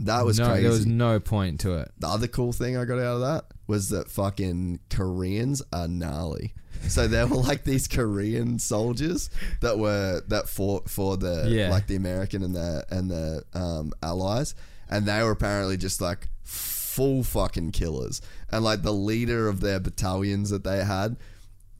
That 0.00 0.24
was 0.24 0.38
no, 0.40 0.46
crazy. 0.48 0.62
there 0.62 0.70
was 0.72 0.86
no 0.86 1.20
point 1.20 1.60
to 1.60 1.74
it. 1.74 1.92
The 2.00 2.08
other 2.08 2.26
cool 2.26 2.52
thing 2.52 2.76
I 2.76 2.84
got 2.84 2.98
out 2.98 3.14
of 3.16 3.20
that 3.20 3.44
was 3.68 3.90
that 3.90 4.10
fucking 4.10 4.80
Koreans 4.90 5.62
are 5.72 5.86
gnarly. 5.88 6.52
So 6.88 7.06
there 7.06 7.26
were 7.26 7.36
like 7.36 7.62
these 7.64 7.86
Korean 7.86 8.58
soldiers 8.58 9.30
that 9.60 9.78
were 9.78 10.20
that 10.28 10.48
fought 10.48 10.90
for 10.90 11.16
the 11.16 11.46
Yeah. 11.48 11.70
like 11.70 11.86
the 11.86 11.94
American 11.96 12.42
and 12.42 12.54
the 12.54 12.84
and 12.90 13.08
the 13.10 13.44
um, 13.54 13.92
allies, 14.02 14.54
and 14.90 15.06
they 15.06 15.22
were 15.22 15.30
apparently 15.32 15.76
just 15.76 16.00
like 16.00 16.28
full 16.42 17.22
fucking 17.24 17.72
killers. 17.72 18.20
And 18.50 18.64
like 18.64 18.82
the 18.82 18.92
leader 18.92 19.48
of 19.48 19.60
their 19.60 19.80
battalions 19.80 20.50
that 20.50 20.64
they 20.64 20.84
had, 20.84 21.16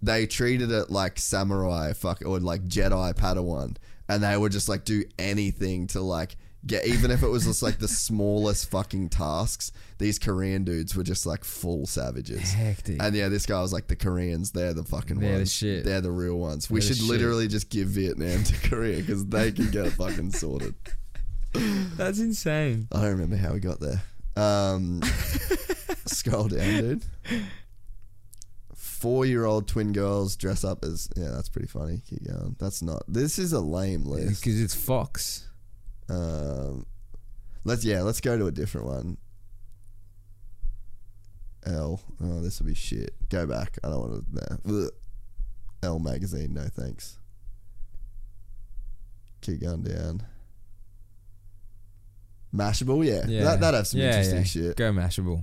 they 0.02 0.26
treated 0.26 0.70
it 0.70 0.90
like 0.90 1.18
samurai 1.18 1.92
fuck 1.92 2.22
or 2.26 2.38
like 2.40 2.64
Jedi 2.66 3.14
Padawan, 3.14 3.76
and 4.08 4.22
they 4.22 4.36
would 4.36 4.52
just 4.52 4.68
like 4.68 4.84
do 4.84 5.04
anything 5.18 5.86
to 5.88 6.00
like 6.00 6.36
get 6.66 6.86
even 6.86 7.10
if 7.10 7.22
it 7.22 7.28
was 7.28 7.44
just 7.44 7.62
like 7.62 7.78
the 7.78 7.88
smallest 8.06 8.70
fucking 8.70 9.08
tasks. 9.10 9.70
These 9.98 10.18
Korean 10.18 10.64
dudes 10.64 10.96
were 10.96 11.04
just 11.04 11.24
like 11.26 11.44
full 11.44 11.86
savages. 11.86 12.52
Hectic. 12.52 13.00
And 13.00 13.14
yeah, 13.14 13.28
this 13.28 13.46
guy 13.46 13.60
was 13.62 13.72
like 13.72 13.86
the 13.86 13.96
Koreans. 13.96 14.50
They're 14.50 14.74
the 14.74 14.82
fucking 14.82 15.20
They're 15.20 15.30
the 15.32 15.36
ones. 15.38 15.52
shit. 15.54 15.84
They're 15.84 16.00
the 16.00 16.10
real 16.10 16.36
ones. 16.38 16.68
We 16.68 16.80
They're 16.80 16.88
the 16.88 16.94
should 16.94 17.02
shit. 17.02 17.10
literally 17.10 17.48
just 17.48 17.70
give 17.70 17.88
Vietnam 17.88 18.42
to 18.44 18.68
Korea 18.68 18.96
because 18.96 19.24
they 19.26 19.52
can 19.52 19.70
get 19.70 19.86
it 19.86 19.92
fucking 19.92 20.32
sorted. 20.32 20.74
That's 21.96 22.18
insane. 22.18 22.88
I 22.92 23.00
don't 23.02 23.10
remember 23.10 23.36
how 23.36 23.52
we 23.52 23.60
got 23.60 23.80
there. 23.80 24.02
Um, 24.36 25.02
scroll 26.06 26.48
down, 26.48 26.80
dude. 26.80 27.04
Four-year-old 28.74 29.68
twin 29.68 29.92
girls 29.92 30.34
dress 30.36 30.64
up 30.64 30.84
as 30.84 31.08
yeah. 31.16 31.30
That's 31.30 31.48
pretty 31.48 31.68
funny. 31.68 32.00
Keep 32.08 32.26
going. 32.26 32.56
That's 32.58 32.82
not. 32.82 33.04
This 33.06 33.38
is 33.38 33.52
a 33.52 33.60
lame 33.60 34.04
list. 34.04 34.42
Because 34.42 34.60
it's 34.60 34.74
Fox. 34.74 35.48
Um, 36.08 36.86
let's 37.64 37.84
yeah. 37.84 38.02
Let's 38.02 38.20
go 38.20 38.36
to 38.36 38.46
a 38.46 38.52
different 38.52 38.86
one. 38.86 39.16
Elle. 41.66 42.00
Oh, 42.22 42.40
this 42.40 42.60
will 42.60 42.66
be 42.66 42.74
shit. 42.74 43.14
Go 43.28 43.46
back. 43.46 43.78
I 43.84 43.88
don't 43.88 44.00
want 44.00 44.34
to. 44.34 44.66
Nah. 44.72 44.88
Elle 45.82 45.98
magazine. 46.00 46.54
No 46.54 46.64
thanks. 46.64 47.18
Keep 49.42 49.60
going 49.60 49.82
down. 49.82 50.22
Mashable, 52.54 53.04
yeah. 53.04 53.24
Yeah. 53.26 53.44
That 53.44 53.60
that 53.60 53.74
have 53.74 53.86
some 53.86 54.00
Yeah, 54.00 54.06
interesting 54.20 54.38
yeah. 54.38 54.68
shit. 54.68 54.76
Go 54.76 54.92
Mashable. 54.92 55.42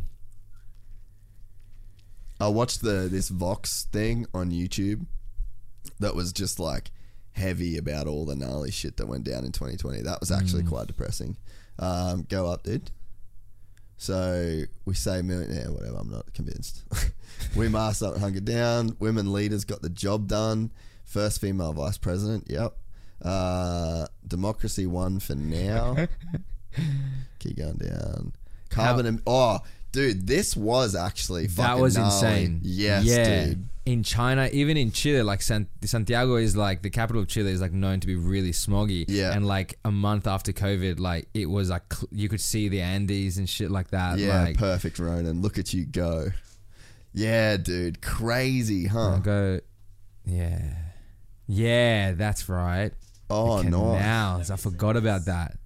I 2.40 2.48
watched 2.48 2.81
the 2.81 3.07
this 3.11 3.30
Vox 3.30 3.85
thing 3.91 4.25
on 4.33 4.49
YouTube 4.51 5.06
that 5.99 6.15
was 6.15 6.31
just 6.31 6.59
like 6.59 6.91
heavy 7.33 7.77
about 7.77 8.07
all 8.07 8.25
the 8.25 8.35
gnarly 8.35 8.72
shit 8.72 8.98
that 8.98 9.07
went 9.07 9.23
down 9.23 9.45
in 9.45 9.51
2020. 9.51 10.01
That 10.01 10.19
was 10.19 10.31
actually 10.31 10.64
quite 10.64 10.88
depressing. 10.88 11.38
Um, 11.80 12.25
go 12.30 12.48
up, 12.48 12.64
dude. 12.64 12.91
So 13.98 14.64
we 14.85 14.95
say 14.95 15.22
million, 15.22 15.53
yeah, 15.56 15.67
whatever. 15.69 15.98
I'm 15.98 16.09
not 16.09 16.33
convinced. 16.33 16.83
we 17.56 17.69
masked 17.69 18.01
up, 18.01 18.14
and 18.14 18.22
hunkered 18.23 18.45
down. 18.45 18.95
Women 18.99 19.31
leaders 19.31 19.64
got 19.64 19.81
the 19.83 19.90
job 19.90 20.27
done. 20.27 20.72
First 21.03 21.40
female 21.41 21.73
vice 21.73 21.98
president. 21.99 22.45
Yep. 22.49 22.75
Uh, 23.22 24.07
democracy 24.27 24.88
won 24.88 25.19
for 25.19 25.35
now. 25.35 26.07
Keep 27.40 27.58
going 27.58 27.75
down. 27.77 28.33
Carbon. 28.69 29.06
em- 29.06 29.22
oh, 29.27 29.59
dude, 29.91 30.25
this 30.27 30.56
was 30.56 30.95
actually 30.95 31.48
That 31.48 31.80
was 31.80 31.98
gnarly. 31.98 32.14
insane. 32.16 32.59
Yes, 32.64 33.06
yeah. 33.06 33.45
dude. 33.48 33.66
In 33.83 34.03
China, 34.03 34.48
even 34.53 34.77
in 34.77 34.91
Chile, 34.91 35.24
like 35.24 35.41
San- 35.41 35.67
Santiago 35.83 36.35
is 36.35 36.56
like 36.56 36.83
the 36.83 36.91
capital 36.91 37.22
of 37.24 37.27
Chile 37.27 37.51
is 37.51 37.61
like 37.61 37.72
known 37.74 38.00
to 38.00 38.06
be 38.08 38.16
really 38.16 38.51
smoggy. 38.51 39.06
Yeah. 39.08 39.33
And 39.33 39.48
like 39.48 39.80
a 39.83 39.91
month 39.91 40.27
after 40.27 40.53
COVID, 40.53 41.00
like 41.00 41.27
it 41.33 41.48
was 41.48 41.72
like 41.72 41.91
cl- 41.91 42.08
you 42.11 42.30
could 42.30 42.41
see 42.41 42.69
the 42.69 42.80
Andes 42.82 43.38
and 43.40 43.50
shit 43.50 43.72
like 43.72 43.90
that. 43.90 44.19
Yeah, 44.19 44.43
Like, 44.43 44.58
perfect, 44.58 45.00
Ronan. 45.00 45.41
Look 45.41 45.58
at 45.58 45.74
you 45.74 45.85
go. 45.85 46.27
Yeah, 47.11 47.58
dude, 47.58 48.01
crazy, 48.01 48.85
huh? 48.85 49.17
Go. 49.17 49.59
Yeah. 50.25 50.75
Yeah, 51.48 52.11
that's 52.14 52.48
right. 52.48 52.91
oh 53.30 53.61
no! 53.64 53.93
canals. 53.93 54.51
I 54.51 54.56
forgot 54.58 54.95
about 54.95 55.25
that. 55.25 55.58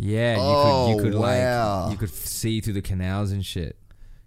Yeah, 0.00 0.36
you 0.36 0.40
Oh, 0.42 0.86
could 0.96 1.04
you 1.06 1.10
could 1.10 1.20
wow. 1.20 1.82
like 1.84 1.92
you 1.92 1.98
could 1.98 2.10
see 2.10 2.60
through 2.60 2.74
the 2.74 2.82
canals 2.82 3.32
and 3.32 3.44
shit. 3.44 3.76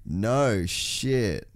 No 0.05 0.65
shit. 0.65 1.47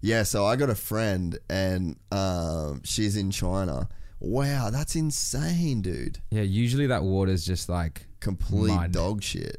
Yeah, 0.00 0.24
so 0.24 0.44
I 0.44 0.56
got 0.56 0.68
a 0.68 0.74
friend, 0.74 1.38
and 1.48 1.96
um, 2.12 2.82
she's 2.84 3.16
in 3.16 3.30
China. 3.30 3.88
Wow, 4.20 4.70
that's 4.70 4.96
insane, 4.96 5.80
dude. 5.82 6.18
Yeah, 6.30 6.42
usually 6.42 6.86
that 6.88 7.02
water's 7.04 7.46
just 7.46 7.68
like 7.68 8.06
Complete 8.20 8.74
Mud. 8.74 8.92
dog 8.92 9.22
shit. 9.22 9.58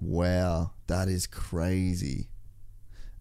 Wow, 0.00 0.72
that 0.86 1.08
is 1.08 1.26
crazy. 1.26 2.28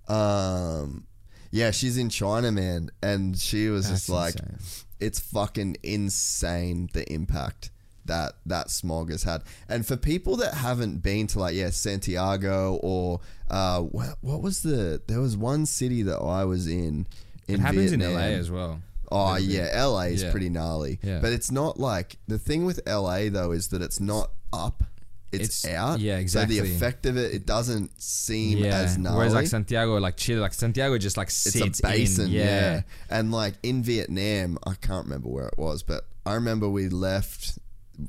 Um, 0.08 1.06
yeah, 1.52 1.72
she's 1.72 1.98
in 1.98 2.10
China, 2.10 2.52
man, 2.52 2.90
and 3.02 3.38
she 3.38 3.68
was 3.70 3.90
just 3.90 4.10
like, 4.10 4.36
insane. 4.36 4.58
it's 5.00 5.20
fucking 5.20 5.78
insane 5.84 6.90
the 6.94 7.12
impact 7.12 7.72
that 8.08 8.34
that 8.46 8.70
smog 8.72 9.12
has 9.12 9.24
had. 9.24 9.44
And 9.70 9.86
for 9.86 9.96
people 9.98 10.36
that 10.38 10.54
haven't 10.54 11.04
been 11.04 11.28
to 11.28 11.40
like 11.40 11.56
yeah 11.56 11.70
Santiago 11.70 12.80
or 12.82 13.20
uh 13.50 13.82
what, 13.82 14.18
what 14.22 14.42
was 14.42 14.62
the 14.64 15.02
there 15.08 15.20
was 15.22 15.36
one 15.38 15.66
city 15.66 16.04
that 16.04 16.18
I 16.18 16.46
was 16.46 16.68
in 16.68 17.08
in 17.48 17.56
it 17.56 17.60
happens 17.60 17.92
Vietnam. 17.92 18.10
in 18.12 18.16
LA 18.16 18.22
as 18.40 18.52
well. 18.52 18.82
Oh 19.12 19.36
bit. 19.36 19.44
yeah, 19.46 19.86
LA 19.86 20.02
is 20.08 20.24
Yeah. 20.24 20.32
pretty 20.32 20.50
gnarly. 20.50 21.00
Yeah. 21.02 21.20
But 21.20 21.32
it's 21.34 21.52
not 21.52 21.80
like 21.80 22.18
the 22.28 22.38
thing 22.40 22.66
with 22.66 22.80
LA 22.88 23.30
though 23.30 23.52
is 23.52 23.70
that 23.70 23.82
it's 23.82 24.00
not 24.00 24.32
up. 24.52 24.84
It's, 25.32 25.66
It's- 25.66 25.76
out. 25.78 26.00
yeah, 26.00 26.18
exactly. 26.20 26.56
So 26.58 26.64
the 26.64 26.72
effect 26.76 27.06
of 27.06 27.18
it, 27.18 27.34
it 27.34 27.46
doesn't 27.46 28.02
seem 28.02 28.60
Yeah. 28.60 28.78
as 28.78 28.98
gnarly. 28.98 29.18
Whereas 29.18 29.34
like 29.34 29.48
Santiago, 29.48 29.98
like 29.98 30.16
Chile, 30.16 30.40
like 30.40 30.54
Santiago 30.54 30.98
just 30.98 31.18
like 31.18 31.28
it's 31.28 31.36
sits 31.36 31.80
a 31.80 31.84
basin, 31.84 32.28
in. 32.28 32.32
yeah. 32.32 32.44
Yeah. 32.46 32.82
And 33.10 33.32
like 33.34 33.56
in 33.62 33.84
Vietnam, 33.84 34.58
I 34.66 34.76
can't 34.76 35.04
remember 35.06 35.28
where 35.30 35.48
it 35.48 35.58
was, 35.58 35.84
but 35.84 36.06
I 36.26 36.34
remember 36.36 36.70
we 36.70 36.88
left. 36.90 37.60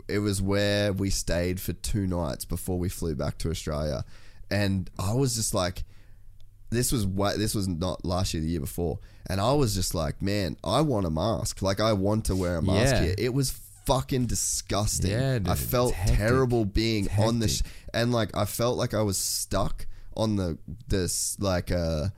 It 0.09 0.19
was 0.19 0.41
where 0.43 0.93
we 0.93 1.11
stayed 1.11 1.61
for 1.61 1.73
two 1.73 2.07
nights 2.07 2.45
before 2.45 2.79
we 2.79 2.89
flew 2.89 3.15
back 3.15 3.39
to 3.39 3.51
Australia, 3.51 4.05
and 4.51 4.91
I 4.99 5.15
was 5.15 5.35
just 5.37 5.55
like, 5.55 5.85
this 6.71 6.93
was 6.93 7.07
what 7.07 7.39
this 7.39 7.55
was 7.55 7.67
not 7.69 8.05
last 8.05 8.35
year, 8.35 8.43
the 8.43 8.49
year 8.51 8.61
before, 8.61 8.99
and 9.29 9.41
I 9.41 9.53
was 9.53 9.75
just 9.75 9.95
like, 9.95 10.21
man, 10.21 10.57
I 10.63 10.83
want 10.83 11.07
a 11.07 11.11
mask. 11.11 11.63
Like 11.63 11.81
I 11.81 11.93
want 11.95 12.27
to 12.27 12.37
wear 12.37 12.57
a 12.57 12.63
mask 12.63 12.95
Yeah. 12.95 13.03
here. 13.05 13.15
It 13.19 13.33
was 13.35 13.53
fucking 13.87 14.27
disgusting. 14.27 15.11
Yeah, 15.13 15.39
dude, 15.39 15.49
I 15.49 15.55
felt 15.55 15.95
terrible 15.95 16.67
being 16.67 17.09
on 17.19 17.39
the 17.39 17.49
sh- 17.49 17.63
and 17.95 18.13
like 18.13 18.37
I 18.37 18.45
felt 18.45 18.77
like 18.77 18.93
I 18.93 19.01
was 19.01 19.17
stuck 19.17 19.87
on 20.15 20.37
the 20.37 20.59
this 20.89 21.39
like 21.41 21.71
uh 21.73 22.09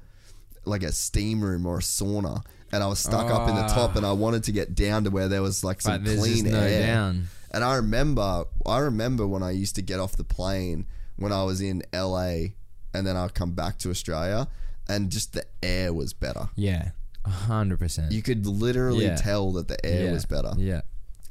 like 0.65 0.83
a 0.83 0.91
steam 0.91 1.41
room 1.45 1.67
or 1.67 1.77
a 1.79 1.81
sauna 1.81 2.43
and 2.73 2.83
I 2.83 2.87
was 2.87 2.99
stuck 2.99 3.31
up 3.31 3.49
in 3.49 3.55
the 3.55 3.67
top 3.69 3.95
and 3.97 4.05
I 4.05 4.13
wanted 4.13 4.45
to 4.45 4.53
get 4.53 4.75
down 4.75 5.05
to 5.05 5.11
where 5.11 5.29
there 5.29 5.43
was 5.43 5.63
like 5.63 5.81
some 5.81 6.03
there's 6.05 6.19
clean 6.19 6.51
no 6.51 6.59
air. 6.61 6.87
down. 6.87 7.29
And 7.51 7.65
I 7.65 7.77
remember 7.77 8.45
I 8.67 8.79
remember 8.79 9.27
when 9.27 9.43
I 9.43 9.51
used 9.51 9.75
to 9.77 9.83
get 9.83 9.99
off 10.01 10.17
the 10.17 10.25
plane 10.25 10.87
when 11.17 11.33
I 11.33 11.43
was 11.45 11.61
in 11.61 11.83
LA 11.93 12.55
and 12.95 13.07
then 13.07 13.17
I'd 13.17 13.35
come 13.35 13.53
back 13.53 13.79
to 13.79 13.91
Australia 13.91 14.49
and 14.89 15.11
just 15.11 15.33
the 15.33 15.45
air 15.63 15.93
was 15.93 16.13
better. 16.13 16.49
Yeah. 16.57 16.91
A 17.25 17.31
hundred 17.31 17.79
percent. 17.81 18.13
You 18.13 18.23
could 18.23 18.47
literally 18.47 19.05
Yeah. 19.07 19.17
tell 19.17 19.53
that 19.53 19.69
the 19.69 19.85
air 19.85 20.07
Yeah. 20.07 20.13
was 20.13 20.25
better. 20.27 20.53
Yeah. 20.57 20.81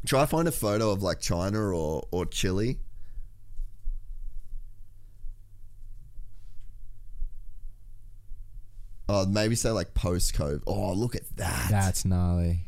Try 0.05 0.25
find 0.25 0.47
a 0.47 0.51
photo 0.51 0.91
of 0.91 1.01
like 1.01 1.19
China 1.19 1.59
or 1.73 2.05
or 2.11 2.25
Chile. 2.25 2.79
Oh, 9.07 9.25
maybe 9.25 9.55
say 9.55 9.71
like 9.71 9.93
post 9.93 10.35
COVID. 10.35 10.61
Oh, 10.67 10.93
look 10.93 11.15
at 11.15 11.23
that. 11.37 11.67
That's 11.71 12.05
gnarly. 12.05 12.65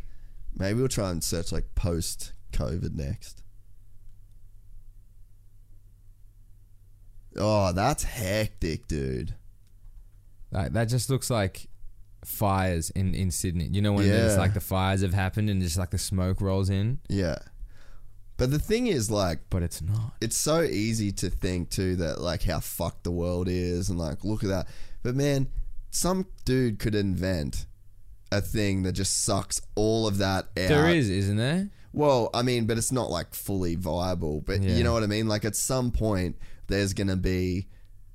Maybe 0.58 0.80
we'll 0.80 0.88
try 0.88 1.12
and 1.12 1.24
search 1.24 1.52
like 1.52 1.76
post 1.76 2.34
COVID 2.52 2.96
next. 2.96 3.41
Oh, 7.38 7.72
that's 7.74 8.04
hectic, 8.04 8.88
dude. 8.88 9.36
Like 10.52 10.74
that 10.74 10.86
just 10.86 11.10
looks 11.10 11.30
like 11.30 11.68
fires 12.26 12.90
in 12.92 13.16
in 13.16 13.32
Sydney. 13.32 13.70
You 13.72 13.82
know 13.82 13.94
when 13.94 14.08
Yeah. 14.08 14.36
like 14.38 14.54
the 14.54 14.60
fires 14.60 15.02
have 15.02 15.14
happened 15.14 15.50
and 15.50 15.62
just 15.62 15.78
like 15.78 15.92
the 15.92 15.98
smoke 15.98 16.42
rolls 16.42 16.70
in, 16.70 17.00
Yeah. 17.10 17.38
But 18.38 18.50
the 18.50 18.58
thing 18.60 18.88
is, 18.88 19.12
like, 19.12 19.40
but 19.52 19.62
it's 19.62 19.84
not. 19.84 20.14
it's 20.20 20.36
so 20.38 20.64
easy 20.64 21.12
to 21.12 21.30
think 21.30 21.70
too 21.70 21.96
that 21.98 22.20
like 22.22 22.42
how 22.44 22.60
fucked 22.60 23.04
the 23.04 23.12
world 23.12 23.48
is 23.48 23.90
and 23.90 24.00
like 24.00 24.24
look 24.24 24.44
at 24.44 24.50
that. 24.50 24.68
But 25.04 25.16
man, 25.16 25.48
some 25.92 26.26
dude 26.44 26.80
could 26.80 26.96
invent 26.96 27.66
a 28.32 28.42
thing 28.42 28.82
that 28.84 28.94
just 28.94 29.24
sucks 29.24 29.62
all 29.76 30.08
of 30.08 30.18
that 30.18 30.46
out. 30.46 30.54
There 30.56 30.90
is, 30.90 31.10
isn't 31.10 31.38
there? 31.38 31.70
Well, 31.94 32.30
I 32.34 32.42
mean, 32.42 32.66
but 32.66 32.78
it's 32.78 32.92
not 32.92 33.12
like 33.12 33.36
fully 33.36 33.76
viable. 33.76 34.42
But 34.42 34.64
Yeah. 34.64 34.76
you 34.76 34.84
know 34.84 34.94
what 34.94 35.04
I 35.04 35.08
mean? 35.08 35.28
Like 35.28 35.46
at 35.46 35.56
some 35.56 35.92
point, 35.92 36.36
there's 36.72 36.94
gonna 36.94 37.16
be 37.18 37.68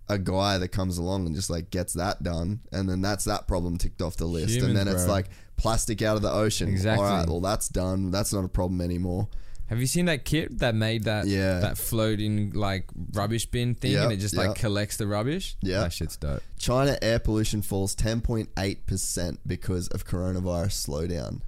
a 0.09 0.19
guy 0.19 0.59
that 0.59 0.69
comes 0.69 0.99
along 0.99 1.27
and 1.27 1.35
just 1.35 1.51
like 1.51 1.71
gets 1.71 1.93
that 1.95 2.23
done, 2.23 2.61
and 2.73 2.89
then 2.89 3.01
that's 3.03 3.25
that 3.25 3.47
problem 3.47 3.77
ticked 3.79 4.03
off 4.03 4.17
the 4.17 4.25
list. 4.27 4.55
and 4.55 4.65
Humans, 4.69 4.79
then 4.85 4.89
it's 4.95 5.05
bro. 5.05 5.13
like 5.13 5.29
plastic 5.57 6.03
out 6.03 6.17
of 6.17 6.23
the 6.23 6.31
ocean. 6.33 6.69
Exactly. 6.69 7.05
All 7.05 7.11
right, 7.19 7.27
well 7.29 7.41
that's 7.41 7.69
done. 7.69 8.11
That's 8.11 8.33
not 8.33 8.45
a 8.45 8.49
problem 8.49 8.81
anymore. 8.81 9.29
Have 9.69 9.81
you 9.81 9.89
seen 9.89 10.05
that 10.05 10.25
kit 10.25 10.59
that 10.61 10.77
made 10.77 11.05
that 11.05 11.27
Yeah. 11.27 11.59
that 11.59 11.77
floating 11.77 12.53
like 12.53 12.89
rubbish 13.15 13.47
bin 13.47 13.75
thing 13.75 13.93
Yep, 13.93 14.03
and 14.05 14.13
it 14.13 14.19
just 14.19 14.37
like 14.37 14.55
collects 14.55 14.97
the 14.97 15.09
rubbish? 15.09 15.57
Yeah. 15.61 15.81
That 15.81 15.93
shit's 15.93 16.17
dope. 16.17 16.41
China 16.57 16.97
air 17.03 17.19
pollution 17.19 17.63
falls 17.63 17.97
10.8% 17.97 19.39
because 19.45 19.89
of 19.89 20.07
coronavirus 20.07 20.87
slowdown. 20.89 21.41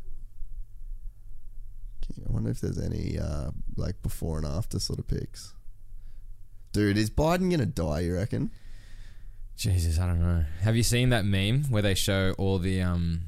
I 2.27 2.33
wonder 2.33 2.51
if 2.51 2.61
there's 2.61 2.79
any 2.81 3.19
uh, 3.19 3.51
like 3.77 4.03
before 4.03 4.39
and 4.39 4.47
after 4.47 4.79
sort 4.81 4.99
of 4.99 5.07
pics. 5.07 5.55
Dude, 6.73 6.99
is 6.99 7.11
Biden 7.11 7.51
gonna 7.51 7.67
die? 7.67 8.01
You 8.01 8.15
reckon? 8.17 8.51
Jesus, 9.57 9.99
I 9.99 10.07
don't 10.07 10.21
know. 10.21 10.45
Have 10.61 10.77
you 10.77 10.83
seen 10.83 11.09
that 11.11 11.25
meme 11.25 11.65
where 11.65 11.83
they 11.83 11.95
show 11.95 12.35
all 12.39 12.59
the 12.59 12.81
um 12.83 13.23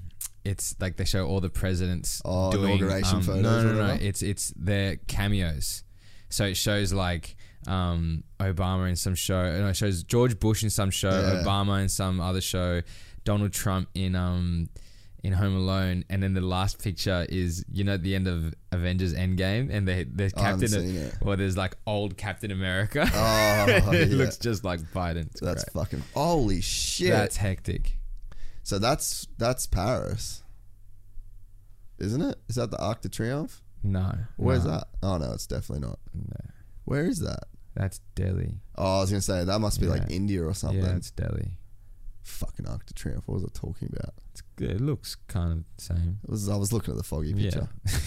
it's 0.45 0.75
like 0.81 0.97
they 0.97 1.05
show 1.05 1.27
all 1.27 1.41
the 1.41 1.51
presidents 1.51 2.23
Oh, 2.25 2.51
doing 2.51 2.71
inauguration 2.79 3.17
um, 3.17 3.23
photos 3.23 3.43
No, 3.43 3.63
no, 3.63 3.73
no, 3.73 3.87
no. 3.89 3.93
It's 3.95 4.23
it's 4.23 4.53
their 4.57 4.97
cameos. 4.97 5.85
So 6.29 6.45
it 6.45 6.57
shows 6.57 6.93
like 6.93 7.37
um, 7.67 8.23
Obama 8.39 8.89
in 8.89 8.97
some 8.97 9.15
show. 9.15 9.59
No, 9.61 9.69
it 9.69 9.77
shows 9.77 10.03
George 10.05 10.39
Bush 10.39 10.63
in 10.63 10.71
some 10.71 10.91
show. 10.91 11.11
Yeah. 11.11 11.43
Obama 11.45 11.83
in 11.83 11.89
some 11.89 12.21
other 12.21 12.41
show. 12.41 12.81
Donald 13.25 13.53
Trump 13.53 13.89
in 13.95 14.15
um 14.15 14.69
in 15.23 15.33
Home 15.35 15.55
Alone, 15.57 16.05
and 16.09 16.23
then 16.23 16.33
the 16.35 16.41
last 16.41 16.83
picture 16.83 17.27
is 17.29 17.65
you 17.71 17.85
know 17.85 17.95
at 17.95 18.03
the 18.03 18.15
end 18.15 18.27
of 18.27 18.55
Avengers 18.73 19.15
Endgame, 19.15 19.69
and 19.71 19.87
they 19.87 20.05
there's 20.05 20.33
I 20.35 20.41
Captain. 20.53 20.97
it. 20.97 21.15
Well, 21.23 21.37
there's 21.37 21.57
like 21.57 21.77
old 21.87 22.17
Captain 22.17 22.51
America. 22.51 23.09
Oh, 23.13 23.65
it 23.93 24.09
yeah. 24.11 24.17
looks 24.17 24.39
just 24.39 24.65
like 24.65 24.81
Biden. 24.93 25.27
It's 25.27 25.41
That's 25.41 25.65
great. 25.65 25.85
fucking 25.85 26.03
holy 26.15 26.61
shit. 26.61 27.11
That's 27.11 27.37
hectic. 27.37 27.99
so 28.63 28.79
that's 28.79 29.27
that's 29.39 29.67
Paris, 29.67 30.43
isn't 31.99 32.23
it? 32.23 32.39
Is 32.49 32.57
that 32.57 32.71
the 32.71 32.79
Arc 32.83 33.03
de 33.03 33.09
Triomphe? 33.09 33.61
No, 33.83 34.13
Where's 34.37 34.65
no, 34.65 34.71
that? 34.73 34.89
Oh 35.03 35.17
no, 35.19 35.33
it's 35.33 35.47
definitely 35.47 35.87
not. 35.87 35.99
No, 36.15 36.51
Where 36.85 37.07
is 37.07 37.19
that? 37.21 37.45
that's 37.75 38.01
Delhi. 38.15 38.57
Oh, 38.77 38.99
I 38.99 39.01
was 39.01 39.11
gonna 39.11 39.21
say 39.23 39.45
that 39.45 39.59
must 39.61 39.81
be 39.81 39.87
like 39.87 40.11
India 40.11 40.43
or 40.45 40.55
something. 40.55 40.83
Yeah, 40.83 40.97
it's 40.97 41.11
Delhi. 41.13 41.53
Fucking 42.23 42.67
Arc 42.67 42.87
de 42.87 42.95
Triomphe. 42.95 43.27
What 43.27 43.41
was 43.41 43.45
I 43.45 43.59
talking 43.59 43.89
about? 43.93 44.15
It's 44.33 44.43
good. 44.57 44.71
It 44.73 44.81
looks 44.81 45.17
kind 45.29 45.53
of 45.53 45.65
the 45.77 45.83
same. 45.83 46.19
It 46.23 46.31
was 46.31 46.49
I 46.49 46.57
was 46.57 46.73
looking 46.73 46.93
at 46.93 46.99
the 46.99 47.05
foggy 47.05 47.35
picture. 47.35 47.69
Yeah. 47.87 47.99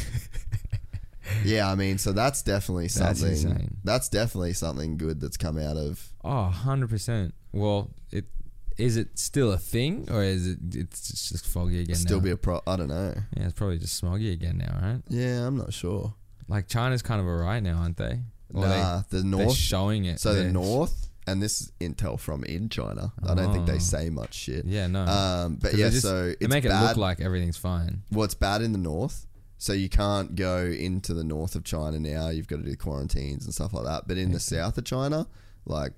Yeah, 1.46 1.72
I 1.72 1.76
mean, 1.76 1.98
so 1.98 2.12
that's 2.12 2.42
definitely 2.44 2.88
That's 2.88 3.20
something. 3.22 3.32
insane. 3.32 3.78
That's 3.84 4.10
definitely 4.10 4.54
something 4.54 4.98
good 4.98 5.22
that's 5.22 5.38
come 5.38 5.58
out 5.58 5.78
of. 5.78 6.12
Oh, 6.24 6.54
100%. 6.66 7.32
Well, 7.54 7.92
it 8.12 8.26
is 8.78 8.98
it 8.98 9.18
still 9.18 9.52
a 9.54 9.58
thing 9.58 10.08
or 10.12 10.22
is 10.24 10.48
it 10.48 10.58
it's 10.74 11.30
just 11.30 11.46
foggy 11.48 11.80
again 11.80 11.96
Still 11.96 12.18
now? 12.18 12.24
be 12.24 12.32
a 12.32 12.38
pro. 12.38 12.60
I 12.68 12.76
don't 12.76 12.90
know. 12.90 13.14
yeah, 13.38 13.44
it's 13.46 13.54
probably 13.54 13.78
just 13.78 14.02
smoggy 14.04 14.34
again 14.34 14.58
now, 14.58 14.78
right? 14.82 15.02
Yeah, 15.08 15.48
I'm 15.48 15.58
not 15.58 15.72
sure. 15.74 16.14
Like 16.50 16.68
China's 16.68 17.02
kind 17.02 17.22
of 17.22 17.28
alright 17.28 17.64
now, 17.64 17.78
aren't 17.78 17.98
they? 17.98 18.20
Or 18.54 18.66
nah, 18.68 19.04
the 19.10 19.18
they, 19.18 19.18
they're 19.22 19.46
north. 19.46 19.56
showing 19.56 20.06
it. 20.06 20.20
So 20.20 20.34
the 20.34 20.42
They're- 20.44 20.52
north, 20.52 21.08
and 21.28 21.42
this 21.42 21.62
is 21.62 21.72
intel 21.80 22.20
from 22.20 22.44
in 22.44 22.70
China. 22.70 23.14
I 23.28 23.34
don't 23.34 23.52
think 23.54 23.68
Oh. 23.70 23.72
they 23.74 23.80
say 23.80 24.10
much 24.10 24.34
shit. 24.34 24.66
Yeah, 24.66 24.88
no. 24.88 25.06
Um, 25.06 25.56
but 25.56 25.72
'Cause 25.72 25.80
yeah, 25.80 25.86
they 25.88 25.92
just- 25.92 26.02
so 26.06 26.26
they 26.28 26.36
it's 26.40 26.50
make 26.50 26.66
it 26.66 26.70
bad. 26.70 26.90
look 26.90 26.98
like 26.98 27.22
everything's 27.22 27.58
fine. 27.58 28.04
well, 28.12 28.24
it's 28.26 28.34
bad 28.36 28.62
in 28.62 28.72
the 28.72 28.78
north. 28.78 29.28
So 29.58 29.72
you 29.72 29.88
can't 29.88 30.36
go 30.36 30.66
into 30.66 31.14
the 31.14 31.24
north 31.24 31.56
of 31.56 31.64
China 31.64 31.98
now. 31.98 32.28
You've 32.30 32.48
got 32.50 32.58
to 32.58 32.64
do 32.64 32.76
quarantines 32.76 33.46
and 33.46 33.54
stuff 33.54 33.72
like 33.74 33.86
that. 33.86 34.08
But 34.10 34.18
in 34.18 34.34
the 34.34 34.40
south 34.42 34.78
of 34.78 34.84
China, 34.84 35.26
like 35.66 35.94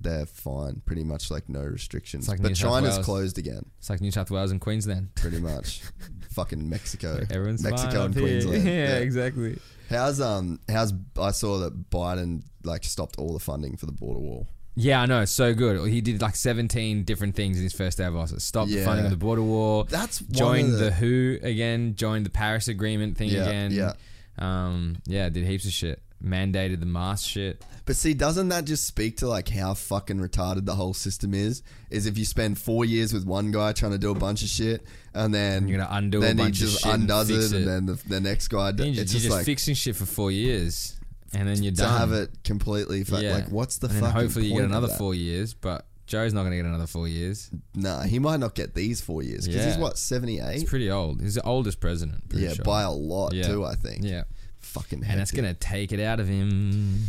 they're 0.00 0.24
fine, 0.24 0.80
pretty 0.86 1.04
much 1.04 1.30
like 1.30 1.46
no 1.50 1.60
restrictions. 1.62 2.26
Like 2.28 2.40
but 2.40 2.48
New 2.48 2.54
South 2.54 2.70
China's 2.72 2.94
Wales. 2.94 3.04
closed 3.04 3.36
again, 3.38 3.66
It's 3.78 3.90
like 3.90 4.00
New 4.00 4.10
South 4.10 4.30
Wales 4.30 4.50
and 4.50 4.58
Queensland. 4.58 5.14
pretty 5.16 5.38
much. 5.52 5.82
Fucking 6.30 6.66
Mexico, 6.66 7.20
Everyone's 7.30 7.62
Mexico 7.62 7.90
fine 7.90 8.00
and 8.06 8.16
up 8.16 8.22
here. 8.22 8.40
Queensland. 8.40 8.64
yeah, 8.66 8.94
exactly. 8.96 9.58
How's 9.90 10.20
um 10.22 10.60
how's 10.70 10.94
I 11.20 11.32
saw 11.32 11.58
that 11.58 11.90
Biden 11.90 12.44
like 12.64 12.84
stopped 12.84 13.18
all 13.18 13.34
the 13.34 13.38
funding 13.40 13.76
for 13.76 13.84
the 13.84 13.92
border 13.92 14.20
wall. 14.20 14.46
Yeah, 14.76 15.02
I 15.02 15.06
know. 15.06 15.20
It's 15.20 15.32
so 15.32 15.52
good. 15.52 15.88
He 15.90 16.00
did 16.00 16.22
like 16.22 16.36
17 16.36 17.02
different 17.04 17.34
things 17.34 17.56
in 17.58 17.64
his 17.64 17.72
first 17.72 17.98
day 17.98 18.04
of 18.04 18.16
office. 18.16 18.44
Stopped 18.44 18.70
the 18.70 18.78
Yeah. 18.78 18.84
funding 18.84 19.04
of 19.06 19.10
the 19.10 19.16
border 19.16 19.42
war. 19.42 19.84
That's 19.84 20.22
one 20.22 20.32
joined 20.32 20.72
of 20.74 20.78
the, 20.78 20.84
the- 20.86 20.92
WHO 20.92 21.38
again. 21.46 21.94
Joined 21.96 22.24
the 22.24 22.30
Paris 22.30 22.68
Agreement 22.68 23.16
thing 23.18 23.30
Yeah, 23.30 23.42
again. 23.46 23.72
yeah. 23.72 23.92
Um, 24.38 24.96
yeah, 25.06 25.28
did 25.28 25.44
heaps 25.44 25.66
of 25.66 25.72
shit. 25.72 26.00
Mandated 26.24 26.80
the 26.80 26.86
mask 26.86 27.26
shit. 27.28 27.62
But 27.86 27.96
see, 27.96 28.14
doesn't 28.14 28.48
that 28.50 28.64
just 28.66 28.86
speak 28.86 29.16
to 29.18 29.28
like 29.28 29.48
how 29.48 29.74
fucking 29.74 30.18
retarded 30.18 30.66
the 30.66 30.74
whole 30.74 30.94
system 30.94 31.34
is? 31.34 31.62
Is 31.90 32.06
if 32.06 32.16
you 32.16 32.24
spend 32.24 32.58
four 32.58 32.84
years 32.84 33.12
with 33.12 33.24
one 33.26 33.50
guy 33.50 33.72
trying 33.72 33.92
to 33.92 33.98
do 33.98 34.10
a 34.10 34.14
bunch 34.14 34.42
of 34.42 34.48
shit, 34.48 34.86
and 35.14 35.34
then 35.34 35.66
You're 35.66 35.78
gonna 35.78 35.90
undo 35.96 36.18
a 36.18 36.20
then 36.20 36.36
bunch 36.36 36.58
he 36.58 36.64
of 36.64 36.70
just 36.70 36.82
shit 36.84 36.92
and 36.92 37.02
undoes 37.02 37.28
fix 37.28 37.52
it, 37.52 37.54
it. 37.54 37.58
and 37.58 37.66
then 37.68 37.86
the, 37.86 38.02
the 38.08 38.20
next 38.20 38.48
guy. 38.48 38.70
d- 38.72 38.84
You're 38.84 38.92
just, 38.94 39.02
it's 39.02 39.12
you're 39.14 39.18
just 39.20 39.24
just 39.26 39.36
like 39.36 39.46
fixing 39.46 39.74
shit 39.74 39.96
for 39.96 40.06
four 40.06 40.30
years, 40.30 40.94
and 41.34 41.48
then 41.48 41.62
you're 41.62 41.72
to 41.72 41.78
done. 41.82 41.98
have 41.98 42.12
it 42.12 42.30
completely. 42.44 43.04
Fu- 43.04 43.18
Yeah. 43.18 43.34
Like, 43.34 43.48
what's 43.50 43.78
the 43.78 43.86
and 43.88 43.96
then 43.96 44.02
fucking 44.02 44.20
hopefully 44.20 44.44
you 44.46 44.50
point 44.52 44.60
get 44.62 44.64
of 44.66 44.70
another 44.72 44.86
that? 44.88 44.98
four 44.98 45.14
years, 45.14 45.54
but 45.54 45.86
Joe's 46.06 46.32
not 46.34 46.42
gonna 46.42 46.56
get 46.56 46.64
another 46.64 46.86
four 46.88 47.06
years. 47.06 47.50
Nah, 47.74 48.02
he 48.02 48.18
might 48.18 48.40
not 48.40 48.54
get 48.56 48.74
these 48.74 49.00
four 49.00 49.22
years 49.22 49.46
because 49.46 49.64
he's 49.64 49.74
Yeah. 49.76 49.80
what 49.80 49.96
seventy 49.96 50.40
He's 50.40 50.62
eight. 50.62 50.66
pretty 50.66 50.90
old. 50.90 51.20
He's 51.22 51.36
the 51.36 51.42
oldest 51.42 51.78
president. 51.80 52.28
pretty 52.28 52.46
Yeah, 52.46 52.54
sure. 52.54 52.64
by 52.64 52.82
a 52.82 52.90
lot 52.90 53.32
Yeah. 53.32 53.46
too. 53.46 53.64
I 53.64 53.76
think. 53.76 54.02
Yeah, 54.04 54.24
fucking. 54.58 55.04
and 55.04 55.20
it's 55.20 55.30
hectic. 55.30 55.36
gonna 55.44 55.54
take 55.54 55.92
it 55.92 56.00
out 56.00 56.18
of 56.18 56.26
him. 56.28 57.04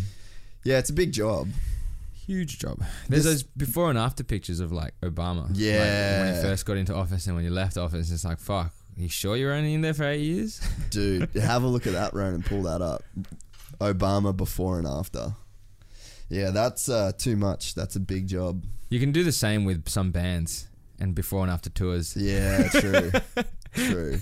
Yeah, 0.63 0.77
it's 0.77 0.91
a 0.91 0.93
big 0.93 1.11
job. 1.11 1.49
Huge 2.27 2.59
job. 2.59 2.79
There's 3.09 3.23
This- 3.23 3.33
those 3.41 3.43
before 3.57 3.89
and 3.89 3.97
after 3.97 4.23
pictures 4.23 4.59
of 4.59 4.71
like 4.71 4.93
Obama. 5.01 5.41
Like, 5.47 5.49
when 5.49 5.55
Yeah. 5.57 6.35
he 6.35 6.41
first 6.43 6.65
got 6.67 6.77
into 6.77 6.93
office 6.93 7.25
and 7.25 7.35
when 7.35 7.43
he 7.43 7.49
left 7.49 7.77
office, 7.77 8.11
it's 8.11 8.23
like, 8.23 8.39
fuck, 8.39 8.71
you 8.95 9.09
sure 9.09 9.35
you're 9.35 9.53
only 9.53 9.73
in 9.73 9.81
there 9.81 9.95
for 9.95 10.03
eight 10.03 10.21
years? 10.21 10.61
Dude, 10.91 11.29
have 11.41 11.63
a 11.63 11.67
look 11.67 11.87
at 11.87 11.93
that, 11.93 12.13
Ron, 12.13 12.35
and 12.35 12.45
pull 12.45 12.61
that 12.63 12.81
up. 12.83 13.03
Obama 13.81 14.35
before 14.35 14.77
and 14.77 14.87
after. 14.87 15.33
Yeah, 16.29 16.51
that's 16.51 16.87
uh, 16.87 17.11
too 17.17 17.35
much. 17.35 17.75
That's 17.75 17.95
a 17.95 17.99
big 17.99 18.27
job. 18.27 18.63
you 18.89 18.99
can 18.99 19.11
do 19.11 19.23
the 19.23 19.31
same 19.33 19.65
with 19.65 19.89
some 19.89 20.11
bands 20.11 20.67
and 20.99 21.13
before 21.15 21.41
and 21.43 21.51
after 21.51 21.69
tours. 21.69 22.15
Yeah, 22.15 22.67
true. 22.71 23.11
true. 23.73 24.19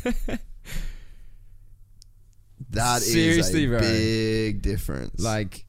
That 2.71 2.97
is 3.01 3.11
Seriously, 3.11 3.65
a 3.65 3.67
bro. 3.69 3.79
big 3.79 4.61
difference. 4.61 5.19
Like, 5.21 5.65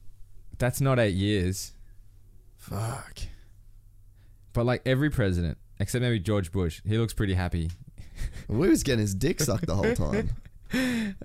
that's 0.57 0.81
not 0.81 0.99
eight 0.99 1.15
years. 1.15 1.71
fuck. 2.57 3.19
But 4.53 4.65
like 4.65 4.81
every 4.85 5.09
president, 5.09 5.57
except 5.79 6.01
maybe 6.01 6.19
George 6.19 6.51
Bush, 6.51 6.81
he 6.85 6.97
looks 6.97 7.13
pretty 7.13 7.33
happy. 7.33 7.71
We 8.47 8.67
was 8.69 8.83
getting 8.83 8.99
his 8.99 9.15
dick 9.15 9.39
sucked 9.41 9.65
the 9.65 9.75
whole 9.75 9.93
time. 9.95 10.29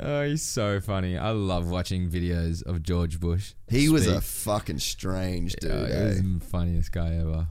Oh, 0.00 0.23
he's 0.25 0.42
so 0.42 0.81
funny. 0.81 1.16
I 1.16 1.31
love 1.31 1.68
watching 1.68 2.08
videos 2.10 2.62
of 2.65 2.83
George 2.83 3.20
Bush. 3.20 3.52
He 3.68 3.89
was 3.89 4.07
a 4.07 4.20
fucking 4.20 4.78
strange 4.78 5.55
dude. 5.57 5.70
Oh, 5.70 5.86
he 5.86 5.92
eh? 5.92 6.05
was 6.08 6.23
the 6.23 6.41
funniest 6.41 6.92
guy 6.92 7.15
ever. 7.15 7.47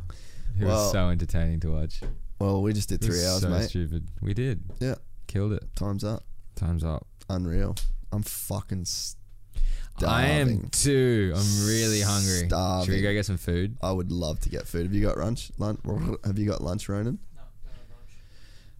He 0.57 0.65
Well, 0.65 0.75
was 0.83 0.91
so 0.91 1.09
entertaining 1.09 1.59
to 1.61 1.71
watch. 1.71 2.01
Well, 2.39 2.61
we 2.61 2.73
just 2.73 2.89
did 2.89 3.01
three 3.01 3.25
hours, 3.25 3.41
so 3.41 3.49
mate. 3.49 3.69
stupid. 3.69 4.07
We 4.21 4.33
did. 4.33 4.63
Yeah, 4.79 4.95
Killed 5.27 5.53
it. 5.53 5.63
time's 5.75 6.03
up. 6.03 6.23
Time's 6.55 6.83
up. 6.83 7.07
Unreal. 7.29 7.75
I'm 8.11 8.23
fucking 8.23 8.85
starving. 8.85 10.09
I 10.15 10.27
am 10.27 10.69
too. 10.69 11.33
I'm 11.35 11.65
really 11.67 12.01
hungry. 12.01 12.49
Should 12.85 12.93
we 12.93 13.01
go 13.01 13.13
get 13.13 13.25
some 13.25 13.37
food? 13.37 13.77
I 13.81 13.91
would 13.91 14.11
love 14.11 14.39
to 14.41 14.49
get 14.49 14.67
food. 14.67 14.83
Have 14.83 14.93
you 14.93 15.01
got 15.01 15.17
lunch? 15.17 15.51
lunch? 15.57 15.79
Have 16.25 16.37
you 16.37 16.45
got 16.47 16.61
lunch, 16.61 16.87
Ronan? 16.89 17.19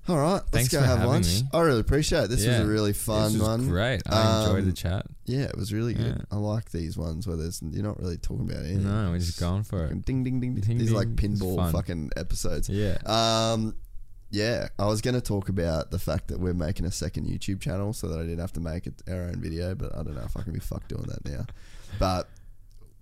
All 0.08 0.18
right, 0.18 0.34
let's 0.34 0.50
Thanks 0.52 0.70
go 0.72 0.80
for 0.82 0.86
have 0.86 0.98
having 1.00 1.14
lunch. 1.14 1.26
me. 1.28 1.48
I 1.52 1.62
really 1.62 1.80
appreciate 1.80 2.26
it. 2.26 2.30
This 2.30 2.46
was 2.46 2.60
a 2.60 2.66
really 2.68 2.94
fun 2.94 3.34
this 3.34 3.42
was 3.42 3.48
one. 3.50 3.68
Great. 3.70 4.04
I 4.08 4.42
enjoyed 4.44 4.60
Um, 4.60 4.66
the 4.68 4.74
chat. 4.74 5.08
Yeah, 5.26 5.46
it 5.46 5.58
was 5.58 5.74
really 5.74 5.94
good. 5.96 6.24
I 6.32 6.36
like 6.36 6.70
these 6.72 6.96
ones 6.96 7.26
where 7.28 7.36
there's 7.38 7.60
you're 7.72 7.84
not 7.84 8.00
really 8.00 8.18
talking 8.18 8.48
about 8.50 8.64
anything. 8.66 8.84
No, 8.84 9.10
we're 9.12 9.18
just 9.20 9.40
going 9.40 9.64
for 9.64 9.80
Fucking 9.82 9.98
it. 10.00 10.06
Ding 10.06 10.24
ding 10.24 10.40
ding. 10.40 10.54
ding. 10.56 10.64
Ding, 10.64 10.78
These 10.78 10.92
are 10.92 10.96
like 10.96 11.16
ding. 11.16 11.32
It's 11.34 11.42
pinball 11.42 11.56
fun. 11.58 11.72
fucking 11.74 12.12
episodes. 12.18 12.70
Yeah. 12.70 12.98
Um, 13.06 13.76
yeah, 14.32 14.68
I 14.78 14.86
was 14.88 15.02
going 15.02 15.14
to 15.16 15.22
talk 15.22 15.50
about 15.50 15.92
the 15.92 16.00
fact 16.00 16.28
that 16.28 16.40
we're 16.40 16.54
making 16.54 16.86
a 16.86 16.92
second 16.92 17.26
YouTube 17.28 17.62
channel 17.62 17.94
so 17.94 18.08
that 18.10 18.20
I 18.20 18.24
didn't 18.24 18.40
have 18.40 18.54
to 18.54 18.60
make 18.60 18.86
it 18.86 19.02
our 19.10 19.24
own 19.24 19.42
video, 19.42 19.74
but 19.76 19.94
I 19.98 20.04
don't 20.04 20.16
know 20.16 20.24
if 20.26 20.36
I 20.36 20.42
can 20.42 20.52
be 20.54 20.60
fucked 20.60 20.90
doing 20.90 21.04
that 21.08 21.24
now. 21.26 21.46
But 22.00 22.28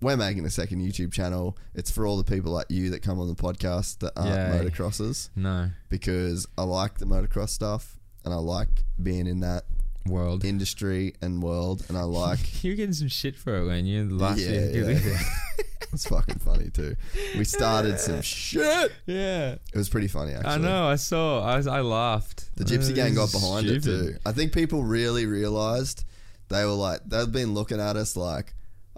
we're 0.04 0.16
making 0.16 0.44
a 0.44 0.50
second 0.50 0.80
YouTube 0.80 1.12
channel. 1.12 1.56
It's 1.74 1.90
for 1.90 2.06
all 2.06 2.16
the 2.16 2.24
people 2.24 2.52
like 2.52 2.66
you 2.68 2.90
that 2.90 3.02
come 3.02 3.18
on 3.18 3.26
the 3.28 3.34
podcast 3.34 3.98
that 4.00 4.12
aren't 4.16 4.30
Yay. 4.64 4.70
motocrossers 4.70 5.30
No. 5.34 5.70
because 5.88 6.46
I 6.58 6.62
like 6.64 6.98
the 6.98 7.06
motocross 7.06 7.48
stuff 7.48 7.98
and 8.24 8.32
I 8.32 8.36
like 8.36 8.68
being 9.02 9.26
in 9.26 9.40
that 9.40 9.64
World. 10.06 10.44
industry 10.44 11.14
and 11.22 11.42
world 11.42 11.84
and 11.88 11.96
I 11.96 12.02
like 12.02 12.62
You're 12.62 12.76
getting 12.76 12.92
some 12.92 13.08
shit 13.08 13.36
for 13.36 13.56
it 13.56 13.64
when 13.66 13.86
you 13.86 14.08
last 14.10 14.40
yeah, 14.40 14.50
year. 14.50 14.90
yeah, 14.92 14.98
yeah. 14.98 15.18
it's 15.94 16.06
fucking 16.08 16.38
funny 16.40 16.68
too. 16.70 16.96
We 17.38 17.44
started 17.44 17.98
some 17.98 18.20
shit. 18.20 18.92
yeah. 19.06 19.52
It 19.52 19.76
was 19.76 19.88
pretty 19.88 20.08
funny 20.08 20.32
actually. 20.34 20.50
I 20.50 20.58
know. 20.58 20.86
I 20.88 20.96
saw. 20.96 21.40
I 21.42 21.56
was, 21.56 21.66
I 21.66 21.80
laughed. 21.80 22.50
The 22.56 22.64
Gypsy 22.64 22.94
Gang 22.94 23.14
got 23.14 23.32
behind 23.32 23.66
it 23.66 23.82
too. 23.84 24.16
I 24.26 24.32
think 24.32 24.52
people 24.52 24.84
really 24.84 25.24
realized 25.26 26.04
they 26.48 26.64
were 26.66 26.72
like 26.72 27.00
they've 27.06 27.30
been 27.32 27.54
looking 27.54 27.80
at 27.80 27.96
us 27.96 28.16
like, 28.16 28.54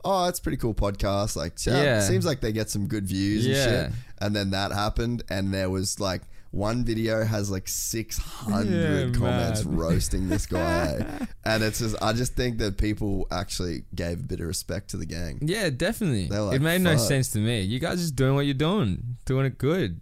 oh, 0.07 0.29
it's 0.29 0.39
a 0.39 0.43
pretty 0.43 0.57
cool 0.59 0.75
podcast. 0.75 1.37
Like, 1.37 1.55
yeah, 1.67 1.83
Yeah. 1.83 2.01
seems 2.01 2.25
like 2.25 2.41
they 2.41 2.53
get 2.53 2.71
some 2.71 2.87
good 2.87 3.07
views 3.07 3.45
and 3.47 3.55
shit. 3.55 3.93
And 4.19 4.35
then 4.35 4.51
that 4.51 4.73
happened, 4.73 5.23
and 5.29 5.53
there 5.53 5.69
was 5.69 6.01
like 6.01 6.23
one 6.53 6.85
video 6.85 7.23
has 7.25 7.51
like 7.51 7.69
six 7.69 8.17
hundred 8.17 9.13
Yeah, 9.13 9.19
comments 9.19 9.63
roasting 9.65 10.29
this 10.29 10.47
guy, 10.59 11.05
and 11.45 11.63
it's 11.63 11.81
just 11.81 11.97
I 12.01 12.15
just 12.15 12.35
think 12.35 12.57
that 12.59 12.79
people 12.79 13.27
actually 13.31 13.85
gave 13.95 14.21
a 14.21 14.23
bit 14.23 14.41
of 14.41 14.47
respect 14.47 14.89
to 14.91 14.97
the 14.97 15.05
gang. 15.05 15.41
Yeah, 15.43 15.69
definitely. 15.71 16.29
Like, 16.29 16.57
it 16.57 16.63
made 16.63 16.81
no 16.81 16.97
sense 16.97 17.31
to 17.33 17.39
me. 17.41 17.61
You 17.61 17.79
guys 17.79 18.01
just 18.01 18.17
doing 18.17 18.35
what 18.35 18.47
you're 18.47 18.55
doing, 18.55 19.17
doing 19.27 19.45
it 19.45 19.59
good. 19.59 20.01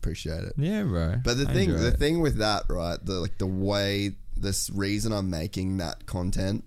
Appreciate 0.00 0.44
it. 0.44 0.52
Yeah, 0.58 0.82
bro. 0.82 1.14
But 1.24 1.38
the 1.38 1.48
I 1.48 1.52
thing, 1.54 1.70
the 1.70 1.86
it. 1.88 1.98
thing 1.98 2.20
with 2.20 2.36
that, 2.36 2.64
right? 2.68 2.98
The 3.02 3.14
like 3.14 3.38
the 3.38 3.46
way 3.46 4.16
this 4.36 4.68
reason 4.68 5.12
I'm 5.12 5.30
making 5.30 5.78
that 5.78 6.04
content, 6.04 6.64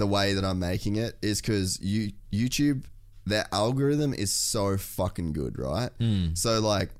the 0.00 0.06
way 0.06 0.34
that 0.34 0.44
I'm 0.44 0.58
making 0.58 0.96
it 0.96 1.16
is 1.22 1.40
because 1.40 1.80
you 1.80 2.12
YouTube, 2.32 2.84
their 3.24 3.46
algorithm 3.52 4.14
is 4.14 4.32
so 4.32 4.76
fucking 4.76 5.32
good, 5.32 5.58
right? 5.58 5.90
Hmm. 5.98 6.34
So 6.34 6.60
like, 6.60 6.90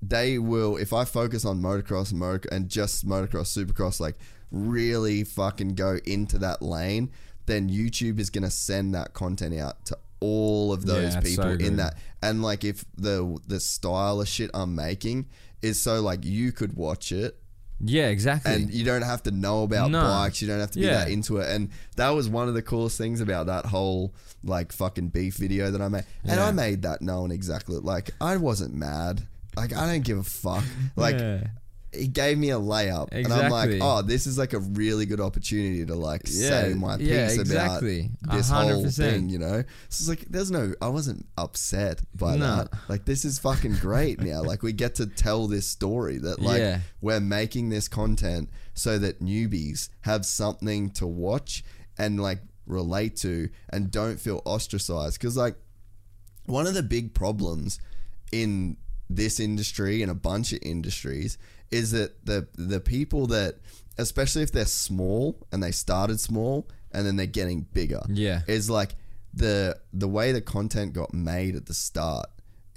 they 0.00 0.38
will 0.38 0.76
if 0.76 0.92
I 0.92 1.04
focus 1.04 1.44
on 1.44 1.60
motocross 1.60 2.10
and 2.10 2.20
motor 2.20 2.48
and 2.52 2.68
just 2.68 3.06
motocross, 3.06 3.56
supercross, 3.56 4.00
like 4.00 4.16
really 4.50 5.24
fucking 5.24 5.74
go 5.74 5.98
into 6.04 6.38
that 6.38 6.62
lane, 6.62 7.10
then 7.46 7.68
YouTube 7.68 8.18
is 8.18 8.30
gonna 8.30 8.50
send 8.50 8.94
that 8.94 9.14
content 9.14 9.58
out 9.58 9.84
to 9.86 9.98
all 10.20 10.72
of 10.72 10.86
those 10.86 11.14
Yeah, 11.14 11.20
people 11.20 11.44
so 11.44 11.50
in 11.50 11.76
that. 11.76 11.96
And 12.22 12.42
like 12.42 12.64
if 12.64 12.84
the 12.96 13.38
the 13.46 13.60
style 13.60 14.20
of 14.20 14.28
shit 14.28 14.50
I'm 14.54 14.74
making 14.74 15.26
is 15.62 15.80
so 15.80 16.00
like 16.00 16.24
you 16.24 16.52
could 16.52 16.74
watch 16.74 17.10
it 17.12 17.40
Yeah, 17.80 18.08
exactly. 18.08 18.52
and 18.54 18.72
you 18.72 18.84
don't 18.84 19.02
have 19.02 19.22
to 19.24 19.30
know 19.30 19.62
about 19.62 19.90
No. 19.90 20.00
bikes. 20.02 20.42
You 20.42 20.48
don't 20.48 20.58
have 20.60 20.72
to 20.72 20.78
be 20.80 20.86
Yeah. 20.86 21.04
that 21.04 21.10
into 21.10 21.36
it. 21.38 21.48
And 21.48 21.70
that 21.96 22.10
was 22.10 22.28
one 22.28 22.48
of 22.48 22.54
the 22.54 22.62
coolest 22.62 22.98
things 22.98 23.20
about 23.20 23.46
that 23.46 23.66
whole 23.66 24.12
like 24.44 24.72
fucking 24.72 25.08
beef 25.08 25.34
video 25.36 25.70
that 25.70 25.80
I 25.80 25.88
made. 25.88 26.04
And 26.24 26.40
I 26.40 26.50
made 26.50 26.82
that 26.82 27.02
knowing 27.02 27.30
exactly 27.30 27.76
like 27.78 28.10
I 28.20 28.36
wasn't 28.36 28.74
mad. 28.74 29.22
Like 29.56 29.72
I 29.74 29.86
don't 29.92 30.04
give 30.04 30.18
a 30.18 30.22
fuck. 30.24 30.64
Like 30.96 31.18
Yeah. 31.18 31.44
He 31.92 32.06
gave 32.06 32.36
me 32.36 32.50
a 32.50 32.58
layup, 32.58 33.08
and 33.12 33.32
I'm 33.32 33.50
like, 33.50 33.70
oh, 33.80 34.02
this 34.02 34.26
is 34.26 34.36
like 34.36 34.52
a 34.52 34.58
really 34.58 35.06
good 35.06 35.20
opportunity 35.20 35.86
to 35.86 35.94
like 35.94 36.26
say 36.26 36.74
my 36.76 36.98
piece 36.98 37.08
yeah, 37.08 37.24
about 37.30 37.40
exactly. 37.40 38.10
A 38.30 38.36
this 38.36 38.50
hundred 38.50 38.74
whole 38.74 38.90
thing. 38.90 39.28
You 39.30 39.38
know, 39.38 39.62
so 39.88 40.02
it's 40.02 40.08
like 40.08 40.20
there's 40.28 40.50
no. 40.50 40.74
I 40.82 40.88
wasn't 40.88 41.26
upset 41.38 42.02
by 42.14 42.36
No. 42.36 42.56
that. 42.56 42.68
Like 42.88 43.04
this 43.06 43.24
is 43.24 43.38
fucking 43.38 43.76
great 43.76 44.20
now. 44.32 44.42
Like 44.42 44.62
we 44.62 44.72
get 44.72 44.96
to 44.96 45.06
tell 45.06 45.46
this 45.46 45.66
story 45.66 46.18
that 46.18 46.40
like 46.40 46.58
Yeah. 46.60 46.80
we're 47.00 47.20
making 47.20 47.70
this 47.70 47.88
content 47.88 48.50
so 48.74 48.98
that 48.98 49.20
newbies 49.20 49.88
have 50.02 50.26
something 50.26 50.90
to 50.90 51.06
watch 51.06 51.64
and 51.96 52.20
like 52.20 52.40
relate 52.66 53.16
to 53.16 53.48
and 53.70 53.90
don't 53.90 54.20
feel 54.20 54.42
ostracized 54.44 55.18
because 55.18 55.38
like 55.38 55.56
one 56.44 56.66
of 56.66 56.74
the 56.74 56.82
big 56.82 57.14
problems 57.14 57.80
in 58.30 58.76
this 59.10 59.40
industry 59.40 60.02
and 60.02 60.10
a 60.10 60.14
bunch 60.14 60.52
of 60.52 60.58
industries 60.62 61.38
is 61.70 61.90
that 61.92 62.24
the 62.24 62.46
the 62.54 62.80
people 62.80 63.26
that 63.28 63.56
especially 63.98 64.42
if 64.42 64.52
they're 64.52 64.64
small 64.64 65.36
and 65.52 65.62
they 65.62 65.70
started 65.72 66.20
small 66.20 66.68
and 66.92 67.06
then 67.06 67.16
they're 67.16 67.26
getting 67.26 67.62
bigger 67.72 68.00
Yeah. 68.08 68.42
is 68.46 68.70
like 68.70 68.94
the 69.34 69.78
the 69.92 70.08
way 70.08 70.32
the 70.32 70.40
content 70.40 70.92
got 70.94 71.12
made 71.12 71.54
at 71.56 71.66
the 71.66 71.74
start 71.74 72.26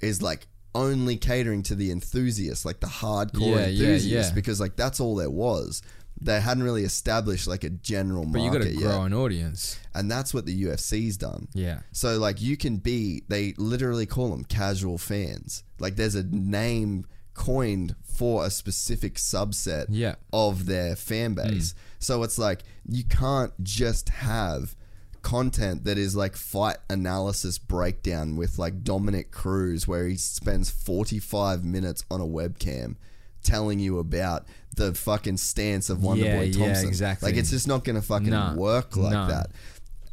is 0.00 0.20
like 0.20 0.46
only 0.74 1.16
catering 1.16 1.62
to 1.62 1.74
the 1.74 1.90
enthusiasts 1.90 2.64
like 2.64 2.80
the 2.80 2.86
hardcore 2.86 3.40
Yeah, 3.56 3.66
yeah, 3.66 3.86
enthusiasts 3.88 4.30
yeah. 4.30 4.34
because 4.34 4.60
like 4.60 4.76
that's 4.76 5.00
all 5.00 5.16
there 5.16 5.30
was 5.30 5.82
they 6.20 6.40
hadn't 6.40 6.62
really 6.62 6.84
established 6.84 7.46
like 7.48 7.64
a 7.64 7.70
general 7.70 8.24
but 8.26 8.38
market 8.38 8.44
you 8.44 8.58
got 8.58 8.64
to 8.64 8.76
grow 8.76 8.90
yet 8.98 9.06
an 9.06 9.14
audience. 9.14 9.78
and 9.94 10.10
that's 10.10 10.32
what 10.34 10.44
the 10.46 10.64
UFC's 10.64 11.16
done 11.16 11.48
Yeah. 11.54 11.80
so 11.92 12.18
like 12.18 12.40
you 12.42 12.56
can 12.56 12.76
be 12.76 13.22
they 13.28 13.54
literally 13.56 14.06
call 14.06 14.30
them 14.30 14.44
casual 14.44 14.98
fans. 14.98 15.62
Like 15.78 15.96
there's 15.96 16.14
a 16.14 16.22
name 16.24 17.06
coined 17.34 17.94
for 18.02 18.44
a 18.44 18.50
specific 18.50 19.14
subset 19.14 19.86
Yeah. 19.88 20.16
of 20.32 20.66
their 20.66 20.96
fan 20.96 21.32
hmm. 21.32 21.36
base. 21.36 21.74
So 21.98 22.22
it's 22.22 22.38
like 22.38 22.62
you 22.88 23.04
can't 23.04 23.52
just 23.62 24.08
have 24.10 24.74
content 25.22 25.84
that 25.84 25.96
is 25.96 26.16
like 26.16 26.34
fight 26.36 26.78
analysis 26.90 27.56
breakdown 27.58 28.36
with 28.36 28.58
like 28.58 28.82
Dominick 28.82 29.30
Cruz 29.30 29.86
where 29.86 30.06
he 30.08 30.16
spends 30.16 30.68
45 30.68 31.64
minutes 31.64 32.04
on 32.10 32.20
a 32.20 32.26
webcam 32.26 32.96
telling 33.44 33.78
you 33.78 33.98
about 33.98 34.46
the 34.76 34.92
fucking 34.94 35.36
stance 35.36 35.90
of 35.90 35.98
Wonderboy 35.98 36.18
Yeah, 36.24 36.42
yeah, 36.42 36.66
Thompson. 36.66 36.88
exactly. 36.88 37.30
Like 37.30 37.38
it's 37.38 37.50
just 37.50 37.68
not 37.68 37.84
going 37.84 37.96
to 37.96 38.02
fucking 38.02 38.30
No, 38.30 38.54
work 38.56 38.96
like 38.96 39.12
no. 39.12 39.28
that 39.28 39.50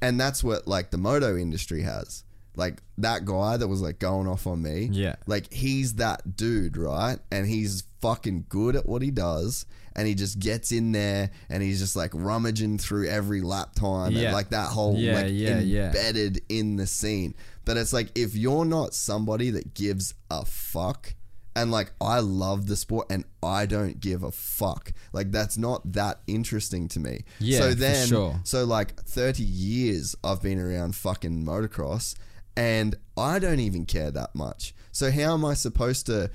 and 0.01 0.19
that's 0.19 0.43
what 0.43 0.67
like 0.67 0.91
the 0.91 0.97
moto 0.97 1.35
industry 1.37 1.81
has 1.81 2.23
like 2.59 2.81
that 2.99 3.25
guy 3.25 3.57
that 3.57 3.67
was 3.67 3.81
like 3.81 3.97
going 3.97 4.27
off 4.27 4.45
on 4.45 4.61
me 4.61 4.89
Yeah. 4.91 5.15
like 5.25 5.51
he's 5.51 5.95
that 5.95 6.35
dude 6.35 6.77
right 6.77 7.17
and 7.31 7.47
he's 7.47 7.83
fucking 8.01 8.45
good 8.49 8.75
at 8.75 8.85
what 8.85 9.01
he 9.01 9.09
does 9.11 9.65
and 9.95 10.07
he 10.07 10.13
just 10.15 10.37
gets 10.39 10.71
in 10.71 10.91
there 10.91 11.31
and 11.49 11.63
he's 11.63 11.79
just 11.79 11.95
like 11.95 12.11
rummaging 12.13 12.77
through 12.77 13.07
every 13.07 13.41
lap 13.41 13.73
time 13.75 14.11
Yeah. 14.11 14.25
and 14.25 14.33
like 14.33 14.49
that 14.49 14.67
whole 14.67 14.95
Yeah, 14.97 15.13
like 15.15 15.31
yeah, 15.31 15.59
yeah. 15.59 15.87
embedded 15.87 16.41
in 16.49 16.75
the 16.75 16.85
scene 16.85 17.33
but 17.65 17.77
it's 17.77 17.93
like 17.93 18.09
if 18.15 18.35
you're 18.35 18.65
not 18.65 18.93
somebody 18.93 19.49
that 19.51 19.73
gives 19.73 20.13
a 20.29 20.45
fuck 20.45 21.15
and 21.55 21.71
like 21.71 21.91
I 21.99 22.19
love 22.19 22.67
the 22.67 22.75
sport 22.75 23.07
and 23.09 23.25
I 23.43 23.65
don't 23.65 23.99
give 23.99 24.23
a 24.23 24.31
fuck. 24.31 24.93
Like 25.11 25.31
that's 25.31 25.57
not 25.57 25.91
that 25.93 26.19
interesting 26.27 26.87
to 26.89 26.99
me. 26.99 27.25
Yeah, 27.39 27.59
so 27.59 27.69
for 27.69 27.75
then 27.75 28.07
sure. 28.07 28.39
so 28.43 28.63
like 28.65 28.95
30 29.01 29.43
years 29.43 30.15
I've 30.23 30.41
been 30.41 30.59
around 30.59 30.95
fucking 30.95 31.43
motocross 31.43 32.15
and 32.59 32.95
I 33.17 33.39
don't 33.39 33.59
even 33.59 33.85
care 33.85 34.11
that 34.11 34.35
much. 34.35 34.73
So 34.91 35.09
how 35.11 35.33
am 35.33 35.45
I 35.45 35.53
supposed 35.53 36.05
to 36.07 36.29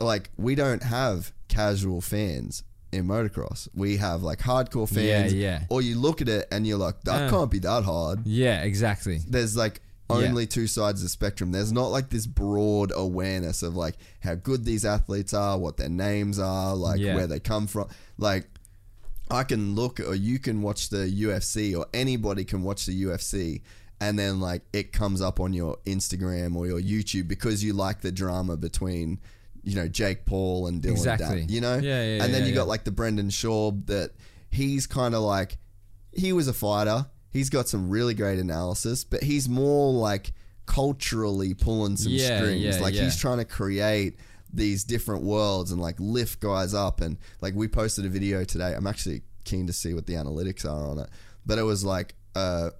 like 0.00 0.30
we 0.36 0.54
don't 0.54 0.82
have 0.82 1.32
casual 1.48 2.00
fans 2.00 2.62
in 2.92 3.06
motocross. 3.06 3.68
We 3.74 3.96
have 3.96 4.22
like 4.22 4.38
hardcore 4.38 4.88
fans. 4.88 5.32
yeah. 5.34 5.58
yeah. 5.58 5.64
Or 5.68 5.82
you 5.82 5.96
look 5.98 6.22
at 6.22 6.28
it 6.28 6.46
and 6.52 6.64
you're 6.66 6.78
like, 6.78 7.00
that 7.02 7.28
can't 7.30 7.50
be 7.50 7.58
that 7.60 7.82
hard 7.84 8.24
Yeah, 8.26 8.62
exactly. 8.62 9.18
there's 9.28 9.56
like 9.56 9.80
Yeah. 10.10 10.16
only 10.16 10.46
two 10.46 10.66
sides 10.68 11.00
of 11.00 11.06
the 11.06 11.08
spectrum. 11.08 11.50
There's 11.50 11.72
not 11.72 11.86
like 11.88 12.08
this 12.10 12.26
broad 12.26 12.92
awareness 12.94 13.62
of 13.64 13.74
like 13.74 13.96
how 14.20 14.34
good 14.36 14.64
these 14.64 14.84
athletes 14.84 15.34
are, 15.34 15.58
what 15.58 15.76
their 15.76 15.88
names 15.88 16.38
are, 16.38 16.74
like 16.76 17.00
Yeah. 17.00 17.14
where 17.16 17.26
they 17.26 17.40
come 17.40 17.66
from. 17.66 17.88
Like 18.18 18.46
I 19.30 19.42
can 19.42 19.74
look 19.74 19.98
or 20.00 20.14
you 20.14 20.38
can 20.38 20.62
watch 20.62 20.90
the 20.90 21.06
UFC 21.08 21.76
or 21.76 21.86
anybody 21.94 22.44
can 22.44 22.62
watch 22.62 22.86
the 22.86 22.92
UFC 23.04 23.62
and 24.04 24.18
then 24.18 24.40
like 24.40 24.62
it 24.72 24.92
comes 24.92 25.20
up 25.20 25.40
on 25.40 25.52
your 25.52 25.76
Instagram 25.86 26.56
or 26.56 26.66
your 26.66 26.80
YouTube 26.80 27.28
because 27.28 27.62
you 27.64 27.72
like 27.72 28.00
the 28.00 28.12
drama 28.12 28.56
between 28.56 29.20
you 29.62 29.74
know 29.74 29.88
Jake 29.88 30.24
Paul 30.26 30.66
and 30.66 30.80
Dillon 30.82 30.96
Exactly. 30.96 31.40
Dan, 31.40 31.48
you 31.48 31.60
know? 31.60 31.76
Yeah, 31.76 32.04
yeah, 32.04 32.24
And 32.24 32.32
then 32.34 32.42
yeah, 32.42 32.48
you 32.48 32.54
got 32.54 32.68
like 32.68 32.84
the 32.84 32.90
Brendan 32.92 33.28
Schaub 33.30 33.86
that 33.86 34.10
he's 34.50 34.86
kind 34.86 35.14
of 35.14 35.22
like 35.22 35.56
he 36.12 36.32
was 36.32 36.48
a 36.48 36.52
fighter. 36.52 37.06
He's 37.30 37.50
got 37.50 37.68
some 37.68 37.90
really 37.90 38.14
great 38.14 38.38
analysis, 38.38 39.02
but 39.04 39.22
he's 39.22 39.48
more 39.48 39.92
like 39.92 40.32
culturally 40.66 41.54
pulling 41.54 41.96
some 41.96 42.12
Yeah, 42.12 42.38
strings. 42.38 42.62
yeah, 42.62 42.78
like 42.80 42.94
yeah. 42.94 43.04
he's 43.04 43.16
trying 43.16 43.38
to 43.38 43.44
create 43.44 44.16
these 44.52 44.84
different 44.84 45.22
worlds 45.24 45.72
and 45.72 45.80
like 45.80 45.96
lift 45.98 46.40
guys 46.40 46.74
up. 46.74 47.00
And 47.00 47.16
like 47.40 47.54
we 47.54 47.68
posted 47.68 48.04
a 48.04 48.08
video 48.08 48.44
today. 48.44 48.72
I'm 48.74 48.86
actually 48.86 49.22
keen 49.44 49.66
to 49.66 49.72
see 49.72 49.94
what 49.94 50.06
the 50.06 50.14
analytics 50.14 50.64
are 50.64 50.86
on 50.88 50.98
it, 50.98 51.08
but 51.44 51.58
it 51.58 51.62
was 51.62 51.84
like 51.84 52.14
uh 52.34 52.70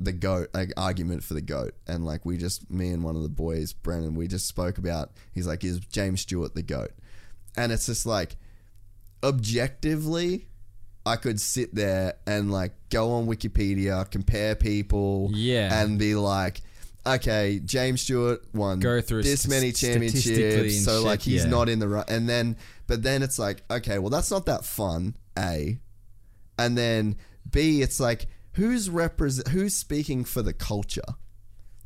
the 0.00 0.12
goat 0.12 0.48
like 0.54 0.70
argument 0.76 1.24
for 1.24 1.34
the 1.34 1.40
goat 1.40 1.74
and 1.88 2.04
like 2.04 2.24
we 2.24 2.36
just 2.36 2.70
me 2.70 2.90
and 2.90 3.02
one 3.02 3.16
of 3.16 3.22
the 3.22 3.28
boys 3.28 3.72
brennan 3.72 4.14
we 4.14 4.28
just 4.28 4.46
spoke 4.46 4.78
about 4.78 5.10
he's 5.32 5.46
like 5.46 5.64
is 5.64 5.80
james 5.80 6.20
stewart 6.20 6.54
the 6.54 6.62
goat 6.62 6.92
and 7.56 7.72
it's 7.72 7.86
just 7.86 8.06
like 8.06 8.36
objectively 9.24 10.46
I 11.06 11.16
could 11.16 11.40
sit 11.40 11.74
there 11.74 12.14
and 12.26 12.52
like 12.52 12.72
go 12.90 13.12
on 13.12 13.26
Wikipedia, 13.26 14.10
compare 14.10 14.54
people, 14.54 15.30
Yeah. 15.32 15.80
and 15.82 15.98
be 15.98 16.14
like, 16.14 16.60
okay, 17.06 17.60
James 17.64 18.02
Stewart 18.02 18.42
won 18.52 18.78
Go 18.80 19.00
through 19.00 19.22
this 19.22 19.42
st- 19.42 19.50
many 19.50 19.72
championships, 19.72 20.84
so 20.84 21.02
like 21.02 21.22
he's 21.22 21.44
yeah. 21.44 21.50
not 21.50 21.70
in 21.70 21.78
the 21.78 21.88
right. 21.88 22.08
And 22.10 22.28
then, 22.28 22.56
but 22.86 23.02
then 23.02 23.22
it's 23.22 23.38
like, 23.38 23.62
okay, 23.70 23.98
well 23.98 24.10
that's 24.10 24.30
not 24.30 24.44
that 24.46 24.66
fun. 24.66 25.16
A, 25.38 25.78
and 26.58 26.76
then 26.76 27.16
B, 27.50 27.80
it's 27.80 28.00
like 28.00 28.26
who's 28.52 28.90
represent 28.90 29.48
who's 29.48 29.74
speaking 29.74 30.24
for 30.24 30.42
the 30.42 30.52
culture. 30.52 31.02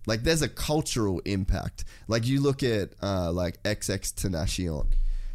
Like 0.06 0.24
there's 0.24 0.42
a 0.42 0.48
cultural 0.48 1.20
impact. 1.24 1.84
Like 2.08 2.26
you 2.26 2.40
look 2.40 2.62
at 2.62 2.90
uh, 3.02 3.30
like 3.32 3.62
XXXTentacion. 3.62 4.86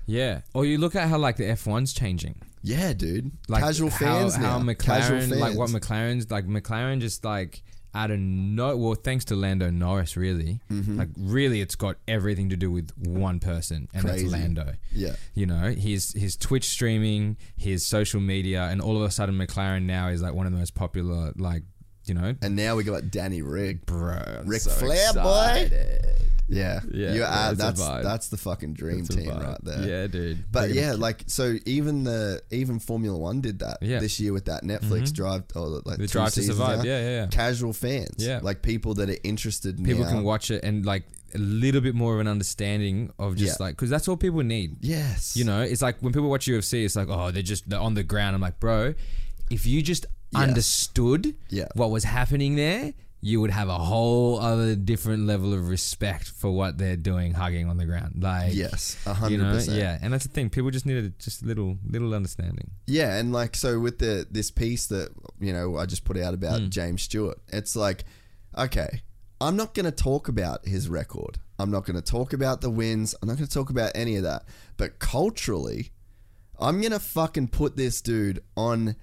Yeah. 0.06 0.42
Or 0.54 0.66
you 0.66 0.78
look 0.78 0.96
at 0.96 1.08
how 1.08 1.18
like 1.18 1.38
the 1.38 1.46
F1's 1.46 1.94
changing. 1.94 2.42
Yeah, 2.64 2.94
dude. 2.94 3.32
Like 3.48 3.64
Casual 3.64 3.90
how, 3.90 3.98
fans 3.98 4.36
how 4.36 4.60
now. 4.60 4.74
Casual 4.74 5.18
McLaren, 5.18 5.30
fans. 5.30 5.40
like 5.40 5.58
what 5.58 5.70
McLaren's 5.70 6.32
like 6.32 6.48
McLaren 6.48 7.00
just 7.00 7.24
like 7.24 7.64
out 7.98 8.12
of 8.12 8.20
no 8.20 8.78
well 8.78 8.94
thanks 8.94 9.26
to 9.26 9.36
Lando 9.36 9.70
Norris 9.70 10.16
really 10.16 10.60
Mm-hmm. 10.72 10.98
like 11.00 11.10
really 11.18 11.60
it's 11.62 11.76
got 11.76 11.96
everything 12.08 12.50
to 12.50 12.56
do 12.56 12.70
with 12.72 12.92
one 12.98 13.40
person 13.40 13.88
and 13.94 14.04
Crazy. 14.06 14.24
that's 14.24 14.32
Lando 14.34 14.74
Yeah. 14.94 15.16
you 15.34 15.46
know 15.46 15.72
his 15.72 16.14
his 16.14 16.36
Twitch 16.38 16.66
streaming 16.70 17.38
his 17.56 17.86
social 17.86 18.22
media 18.22 18.64
and 18.72 18.80
all 18.82 18.96
of 18.96 19.04
a 19.04 19.12
sudden 19.12 19.36
McLaren 19.38 19.84
now 19.84 20.10
is 20.10 20.22
like 20.22 20.34
one 20.34 20.46
of 20.46 20.52
the 20.54 20.60
most 20.60 20.76
popular 20.76 21.34
like 21.38 21.64
you 22.08 22.14
know 22.14 22.36
And 22.42 22.56
now 22.56 22.76
we 22.76 22.84
got 22.84 23.12
Danny 23.12 23.42
Ric. 23.42 23.86
bro 23.86 24.14
I'm 24.40 24.48
Ric 24.48 24.62
so 24.62 24.72
Flair, 24.72 25.14
boy. 25.14 25.70
Yeah. 26.50 26.80
Yeah, 26.94 27.10
You're 27.12 27.16
yeah, 27.28 27.48
at, 27.48 27.52
it's 27.54 27.62
a 27.62 27.66
that's 27.66 27.82
that's 28.04 28.28
the 28.30 28.38
fucking 28.38 28.74
dream 28.74 29.00
It's 29.00 29.10
team 29.14 29.30
right 29.30 29.58
there. 29.64 29.86
yeah 29.86 30.08
dude 30.08 30.50
But 30.50 30.68
They're 30.74 30.92
yeah, 30.92 30.94
like 30.94 31.24
so 31.28 31.56
even 31.66 32.06
the 32.06 32.42
even 32.52 32.80
Formula 32.80 33.18
One 33.18 33.42
did 33.42 33.60
that 33.60 33.80
Yeah. 33.82 33.96
Mm-hmm. 33.96 34.00
this 34.04 34.20
year 34.22 34.32
with 34.32 34.46
that 34.46 34.64
Netflix 34.64 35.12
drive 35.14 35.44
or 35.56 35.82
like 35.84 35.98
The 35.98 36.08
Drive 36.08 36.34
to 36.36 36.44
Survive, 36.44 36.78
now. 36.80 36.84
yeah, 36.86 37.00
yeah, 37.02 37.10
yeah. 37.24 37.28
Casual 37.28 37.74
fans. 37.74 38.16
Yeah. 38.18 38.40
Like 38.42 38.62
people 38.62 38.94
that 38.94 39.10
are 39.10 39.18
interested 39.26 39.84
people 39.84 40.06
now. 40.06 40.10
can 40.12 40.24
watch 40.24 40.50
it 40.50 40.64
and 40.64 40.86
like 40.86 41.04
a 41.36 41.38
little 41.38 41.82
bit 41.82 41.94
more 41.96 42.14
of 42.14 42.22
an 42.22 42.28
understanding 42.30 43.12
of 43.20 43.36
just 43.36 43.60
Yeah. 43.60 43.66
like 43.66 43.76
because 43.76 43.90
that's 43.90 44.08
all 44.08 44.16
people 44.16 44.42
need 44.42 44.78
Yes. 44.80 45.36
You 45.36 45.44
know, 45.44 45.62
it's 45.62 45.82
like 45.82 45.98
when 46.00 46.14
people 46.14 46.30
watch 46.30 46.46
UFC, 46.48 46.86
it's 46.86 46.96
like, 46.96 47.10
oh, 47.10 47.30
they're 47.32 47.44
just 47.44 47.70
they're 47.70 47.78
on 47.82 47.94
the 47.94 48.04
ground. 48.04 48.36
I'm 48.36 48.42
like, 48.42 48.62
bro, 48.62 48.94
if 49.52 49.66
you 49.66 49.82
just. 49.82 50.06
Understood 50.36 51.36
Yeah. 51.50 51.68
what 51.76 51.90
was 51.92 52.04
happening 52.04 52.56
there, 52.56 52.94
you 53.22 53.42
would 53.42 53.50
have 53.52 53.68
a 53.68 53.78
whole 53.78 54.40
other 54.40 54.76
different 54.76 55.26
level 55.26 55.54
of 55.54 55.70
respect 55.70 56.28
for 56.30 56.52
what 56.52 56.78
they're 56.78 56.96
doing, 56.96 57.34
hugging 57.34 57.68
on 57.68 57.78
the 57.78 57.86
ground. 57.86 58.22
Like 58.22 58.54
Yes, 58.54 58.96
a 59.06 59.10
you 59.10 59.16
hundred 59.16 59.38
know, 59.40 59.52
percent. 59.54 59.78
yeah, 59.78 59.98
and 60.02 60.14
that's 60.14 60.26
the 60.26 60.32
thing. 60.32 60.50
People 60.50 60.70
just 60.72 60.86
needed 60.86 61.18
just 61.20 61.42
a 61.42 61.46
little 61.46 61.78
little 61.86 62.14
understanding. 62.14 62.72
Yeah, 62.86 63.16
and 63.18 63.34
like 63.34 63.56
so 63.56 63.80
with 63.80 63.98
the 64.00 64.28
this 64.30 64.52
piece 64.52 64.86
that 64.88 65.10
you 65.40 65.52
know 65.52 65.78
I 65.78 65.86
just 65.88 66.04
put 66.06 66.18
out 66.18 66.34
about 66.34 66.60
Hmm. 66.62 66.70
James 66.70 67.02
Stewart, 67.02 67.40
it's 67.48 67.76
like, 67.76 68.04
okay, 68.58 69.02
I'm 69.42 69.56
not 69.56 69.74
going 69.74 69.86
to 69.86 69.92
talk 69.92 70.28
about 70.28 70.68
his 70.68 70.88
record. 70.88 71.40
I'm 71.60 71.72
not 71.72 71.86
going 71.86 71.96
to 71.96 72.04
talk 72.04 72.34
about 72.34 72.62
the 72.62 72.70
wins. 72.70 73.16
I'm 73.22 73.28
not 73.28 73.38
going 73.38 73.48
to 73.48 73.54
talk 73.54 73.72
about 73.72 73.92
any 73.96 74.16
of 74.16 74.24
that. 74.24 74.44
But 74.78 75.00
culturally, 75.00 75.92
I'm 76.60 76.80
going 76.82 76.92
to 76.94 77.00
fucking 77.00 77.48
put 77.48 77.76
this 77.78 78.00
dude 78.02 78.44
on 78.56 78.96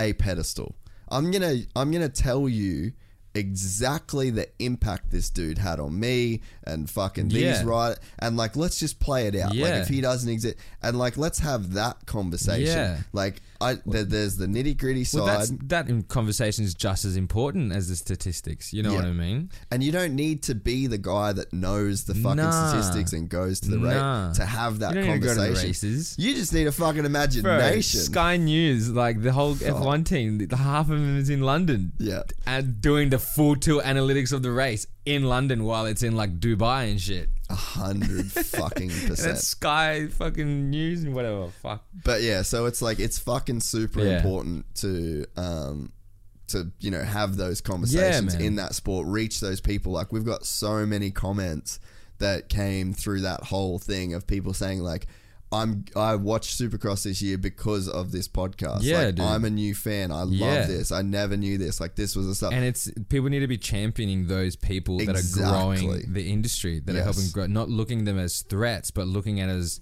a 0.00 0.12
pedestal. 0.14 0.74
I'm 1.08 1.30
to 1.42 1.66
I'm 1.76 1.90
to 2.02 2.08
tell 2.22 2.48
you 2.48 2.92
exactly 3.34 4.30
the 4.30 4.48
impact 4.58 5.10
this 5.10 5.28
dude 5.30 5.58
had 5.58 5.78
on 5.78 5.98
me 6.00 6.40
and 6.64 6.88
fucking 6.88 7.28
these 7.28 7.42
Yeah. 7.42 7.62
right 7.64 7.98
and 8.18 8.34
like 8.36 8.56
let's 8.56 8.78
just 8.78 8.98
play 8.98 9.26
it 9.26 9.36
out 9.36 9.54
like 9.54 9.74
if 9.82 9.88
he 9.88 10.00
doesn't 10.00 10.30
exist 10.30 10.56
and 10.82 10.98
like 10.98 11.18
let's 11.18 11.38
have 11.40 11.74
that 11.74 12.06
conversation 12.06 12.66
Yeah. 12.66 12.98
like 13.12 13.42
I 13.60 13.78
there, 13.86 14.04
there's 14.04 14.36
the 14.36 14.46
nitty 14.46 14.76
gritty 14.76 15.04
side, 15.04 15.18
Well, 15.18 15.26
that's 15.26 15.52
that 15.64 15.88
in 15.88 16.02
conversation 16.02 16.64
is 16.64 16.74
just 16.74 17.04
as 17.04 17.16
important 17.16 17.72
as 17.72 17.88
the 17.88 17.96
statistics. 17.96 18.72
You 18.72 18.82
know 18.82 18.94
what 18.94 19.04
I 19.04 19.12
mean? 19.12 19.50
and 19.70 19.82
you 19.82 19.92
don't 19.92 20.14
need 20.14 20.42
to 20.44 20.54
be 20.54 20.86
the 20.86 20.98
guy 20.98 21.32
that 21.32 21.52
knows 21.52 22.04
the 22.04 22.14
fucking 22.14 22.36
Nah. 22.36 22.68
statistics 22.68 23.12
and 23.12 23.28
goes 23.28 23.60
to 23.60 23.70
the 23.70 23.78
Nah. 23.78 24.28
race 24.28 24.36
to 24.38 24.44
have 24.46 24.78
that 24.80 24.94
You 24.94 25.00
don't 25.02 25.06
need 25.10 25.12
to 25.14 25.18
go 25.20 25.34
to 25.34 25.40
the 25.40 25.46
conversation. 25.46 26.02
You 26.18 26.34
just 26.34 26.52
need 26.52 26.66
a 26.66 26.72
fucking 26.72 27.02
Bro, 27.02 27.06
imagination. 27.10 28.00
Sky 28.00 28.36
News, 28.36 28.90
like 28.90 29.22
the 29.22 29.32
whole 29.32 29.54
F1 29.56 30.04
team, 30.04 30.38
the 30.38 30.56
half 30.56 30.86
of 30.90 30.98
them 30.98 31.18
is 31.18 31.30
in 31.30 31.40
London. 31.40 31.92
Yeah. 31.98 32.22
And 32.46 32.80
doing 32.80 33.10
the 33.10 33.18
full 33.18 33.56
tilt 33.56 33.84
analytics 33.84 34.32
of 34.32 34.42
the 34.42 34.50
race 34.50 34.86
in 35.04 35.24
London 35.24 35.64
while 35.64 35.86
it's 35.86 36.02
in 36.02 36.16
like 36.16 36.38
Dubai 36.40 36.90
and 36.90 37.00
shit. 37.00 37.28
A 37.48 37.54
hundred 37.54 38.30
fucking 38.32 38.88
percent. 39.06 39.18
that's 39.34 39.46
Sky 39.46 40.08
fucking 40.08 40.68
News 40.70 41.04
and 41.04 41.14
whatever. 41.14 41.48
Fuck. 41.62 41.84
But 42.04 42.22
yeah, 42.22 42.42
so 42.42 42.66
it's 42.66 42.82
like 42.82 42.98
it's 42.98 43.18
fucking 43.18 43.60
super 43.60 44.00
Yeah. 44.04 44.16
important 44.16 44.66
to 44.76 45.26
um 45.36 45.92
to 46.48 46.70
you 46.80 46.90
know 46.90 47.02
have 47.02 47.36
those 47.36 47.60
conversations 47.60 48.34
man. 48.34 48.44
in 48.44 48.56
that 48.56 48.74
sport, 48.74 49.06
reach 49.06 49.40
those 49.40 49.60
people. 49.60 49.92
Like 49.92 50.12
we've 50.12 50.24
got 50.24 50.44
so 50.44 50.84
many 50.86 51.10
comments 51.10 51.78
that 52.18 52.48
came 52.48 52.92
through 52.94 53.20
that 53.20 53.44
whole 53.44 53.78
thing 53.78 54.14
of 54.14 54.26
people 54.26 54.52
saying 54.54 54.80
like 54.80 55.06
I'm 55.56 55.84
I 55.96 56.14
watched 56.14 56.58
Supercross 56.58 57.02
this 57.04 57.20
year 57.20 57.38
because 57.38 57.88
of 57.88 58.12
this 58.12 58.28
podcast. 58.28 58.80
Yeah, 58.82 58.98
like, 59.06 59.14
dude. 59.16 59.24
I'm 59.24 59.44
a 59.44 59.50
new 59.50 59.74
fan. 59.74 60.10
I 60.12 60.24
Yeah. 60.24 60.46
love 60.46 60.68
this. 60.68 60.92
I 60.92 61.02
never 61.02 61.36
knew 61.36 61.58
this. 61.58 61.80
Like 61.80 61.96
this 61.96 62.14
was 62.14 62.26
the 62.26 62.34
stuff. 62.34 62.52
And 62.52 62.64
it's 62.64 62.90
people 63.08 63.28
need 63.28 63.40
to 63.40 63.46
be 63.48 63.58
championing 63.58 64.26
those 64.28 64.56
people 64.56 64.98
that 64.98 65.08
are 65.08 65.18
Exactly. 65.18 65.80
growing 65.80 66.12
the 66.12 66.28
industry, 66.30 66.80
that 66.80 66.92
are 66.94 66.98
Yes. 66.98 67.04
helping 67.04 67.30
grow, 67.32 67.46
not 67.46 67.68
looking 67.68 68.04
them 68.04 68.18
as 68.18 68.42
threats, 68.42 68.90
but 68.90 69.06
looking 69.08 69.40
at 69.40 69.48
as 69.48 69.80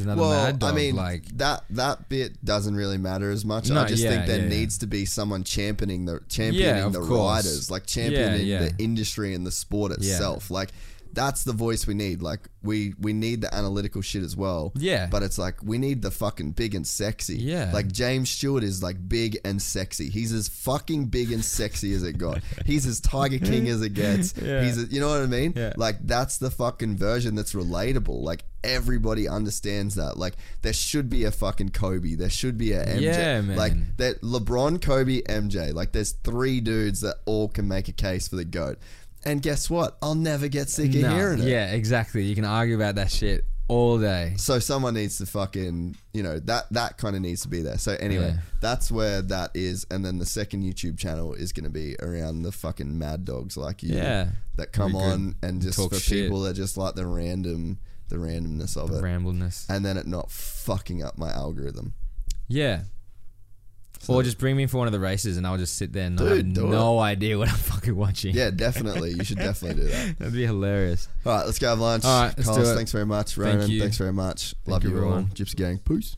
another 0.00 0.20
mad 0.22 0.58
dog. 0.58 0.72
I 0.72 0.76
mean, 0.76 0.96
like 0.96 1.24
that 1.38 1.62
that 1.70 2.08
bit 2.08 2.44
doesn't 2.44 2.74
really 2.74 2.98
matter 2.98 3.30
as 3.30 3.44
much. 3.44 3.70
No, 3.70 3.80
I 3.82 3.86
just 3.86 4.02
yeah, 4.02 4.10
think 4.10 4.26
there 4.26 4.38
yeah, 4.38 4.42
yeah. 4.44 4.48
needs 4.48 4.78
to 4.78 4.86
be 4.86 5.04
someone 5.04 5.44
championing 5.44 6.06
the 6.06 6.20
championing 6.28 6.82
of 6.82 6.92
the 6.92 7.00
course. 7.00 7.44
riders, 7.44 7.70
like 7.70 7.86
championing 7.86 8.46
yeah. 8.46 8.64
the 8.66 8.74
industry 8.82 9.32
and 9.34 9.46
the 9.46 9.52
sport 9.52 9.92
Yeah. 10.00 10.14
itself. 10.14 10.50
Like 10.50 10.70
that's 11.16 11.44
the 11.44 11.52
voice 11.52 11.86
we 11.86 11.94
need. 11.94 12.20
Like 12.22 12.40
we 12.62 12.94
we 13.00 13.12
need 13.14 13.40
the 13.40 13.52
analytical 13.52 14.02
shit 14.02 14.22
as 14.22 14.36
well. 14.36 14.72
Yeah. 14.76 15.06
But 15.06 15.22
it's 15.22 15.38
like 15.38 15.62
we 15.64 15.78
need 15.78 16.02
the 16.02 16.10
fucking 16.10 16.52
big 16.52 16.74
and 16.74 16.86
sexy. 16.86 17.38
Yeah. 17.38 17.70
Like 17.72 17.90
James 17.90 18.30
Stewart 18.30 18.62
is 18.62 18.82
like 18.82 19.08
big 19.08 19.38
and 19.44 19.60
sexy. 19.60 20.10
He's 20.10 20.32
as 20.32 20.46
fucking 20.48 21.06
big 21.06 21.32
and 21.32 21.42
sexy 21.44 21.94
as 21.94 22.02
it 22.02 22.18
got. 22.18 22.42
He's 22.66 22.86
as 22.86 23.00
Tiger 23.00 23.38
King 23.38 23.68
as 23.68 23.82
it 23.82 23.94
gets. 23.94 24.34
Yeah. 24.46 24.62
He's 24.62 24.80
a, 24.80 24.86
you 24.86 25.00
know 25.00 25.08
what 25.08 25.22
I 25.22 25.26
mean? 25.26 25.54
Yeah. 25.56 25.72
Like 25.76 25.96
that's 26.06 26.36
the 26.38 26.50
fucking 26.50 26.98
version 26.98 27.34
that's 27.34 27.54
relatable. 27.54 28.22
Like 28.22 28.44
everybody 28.62 29.26
understands 29.28 29.94
that. 29.94 30.18
Like 30.18 30.34
there 30.62 30.74
should 30.74 31.08
be 31.08 31.24
a 31.24 31.30
fucking 31.30 31.70
Kobe. 31.70 32.14
There 32.14 32.28
should 32.28 32.58
be 32.58 32.72
a 32.72 32.84
MJ. 32.84 33.00
Yeah, 33.00 33.40
man. 33.40 33.56
Like 33.56 33.72
that 33.96 34.20
LeBron, 34.20 34.82
Kobe, 34.82 35.22
MJ. 35.22 35.72
Like 35.72 35.92
there's 35.92 36.12
three 36.12 36.60
dudes 36.60 37.00
that 37.00 37.16
all 37.24 37.48
can 37.48 37.66
make 37.66 37.88
a 37.88 37.92
case 37.92 38.28
for 38.28 38.36
the 38.36 38.44
goat. 38.44 38.78
And 39.26 39.42
guess 39.42 39.68
what? 39.68 39.98
I'll 40.00 40.14
never 40.14 40.48
get 40.48 40.70
sick 40.70 40.94
of 40.94 41.00
no, 41.02 41.14
hearing 41.14 41.40
it. 41.40 41.48
yeah, 41.48 41.72
exactly. 41.72 42.22
You 42.22 42.34
can 42.34 42.44
argue 42.44 42.76
about 42.76 42.94
that 42.94 43.10
shit 43.10 43.44
all 43.68 43.98
day. 43.98 44.34
So 44.36 44.60
someone 44.60 44.94
needs 44.94 45.18
to 45.18 45.26
fucking, 45.26 45.96
you 46.14 46.22
know, 46.22 46.38
that 46.38 46.66
that 46.70 46.96
kind 46.98 47.16
of 47.16 47.22
needs 47.22 47.42
to 47.42 47.48
be 47.48 47.60
there. 47.60 47.76
So 47.78 47.96
anyway, 47.98 48.34
Yeah. 48.36 48.40
that's 48.60 48.90
where 48.92 49.22
that 49.22 49.50
is, 49.54 49.84
and 49.90 50.04
then 50.04 50.18
the 50.18 50.26
second 50.26 50.62
YouTube 50.62 50.96
channel 50.96 51.34
is 51.34 51.52
going 51.52 51.64
to 51.64 51.70
be 51.70 51.96
around 52.00 52.42
the 52.42 52.52
fucking 52.52 52.96
mad 52.96 53.24
dogs 53.24 53.56
like 53.56 53.82
you, 53.82 53.96
Yeah. 53.96 54.28
that 54.54 54.72
come 54.72 54.92
Be 54.92 54.98
good. 54.98 55.04
on 55.04 55.34
and 55.42 55.60
just 55.60 55.76
Talk 55.78 55.92
for 55.92 55.98
shit. 55.98 56.26
people 56.26 56.42
that 56.42 56.54
just 56.54 56.76
like 56.76 56.94
the 56.94 57.06
random, 57.06 57.78
the 58.08 58.16
randomness 58.16 58.76
of 58.76 58.90
it, 58.92 59.02
Rambleness. 59.02 59.66
and 59.68 59.84
then 59.84 59.96
it 59.96 60.06
not 60.06 60.30
fucking 60.30 61.02
up 61.02 61.18
my 61.18 61.32
algorithm. 61.32 61.94
Yeah. 62.46 62.82
Or 64.08 64.22
just 64.22 64.38
bring 64.38 64.56
me 64.56 64.62
in 64.64 64.68
for 64.68 64.78
one 64.78 64.86
of 64.86 64.92
the 64.92 65.00
races 65.00 65.36
and 65.36 65.46
I'll 65.46 65.56
just 65.58 65.76
sit 65.76 65.92
there 65.92 66.06
and 66.06 66.16
Dude, 66.18 66.28
have 66.46 66.52
do 66.54 66.66
no 66.68 66.98
idea 66.98 67.38
what 67.38 67.48
I'm 67.48 67.54
fucking 67.56 67.94
watching. 67.96 68.34
Yeah, 68.34 68.50
definitely. 68.50 69.12
You 69.12 69.24
should 69.24 69.38
definitely 69.38 69.82
do 69.84 69.88
that. 69.90 70.18
That'd 70.18 70.34
be 70.34 70.44
hilarious. 70.46 71.08
All 71.24 71.36
right, 71.36 71.46
let's 71.46 71.58
go 71.58 71.68
have 71.68 71.78
lunch. 71.78 72.04
All 72.04 72.22
right, 72.22 72.34
let's 72.36 72.48
Carlos, 72.48 72.66
do 72.66 72.72
it. 72.72 72.76
thanks 72.76 72.92
very 72.92 73.06
much. 73.06 73.34
Thank 73.34 73.54
Ronan, 73.60 73.70
you. 73.70 73.80
thanks 73.80 73.96
very 73.98 74.12
much. 74.12 74.54
Thank 74.64 74.72
Love 74.72 74.84
you, 74.84 74.90
everyone. 74.90 75.26
Gypsy 75.28 75.56
Gang. 75.56 75.78
Peace. 75.78 76.16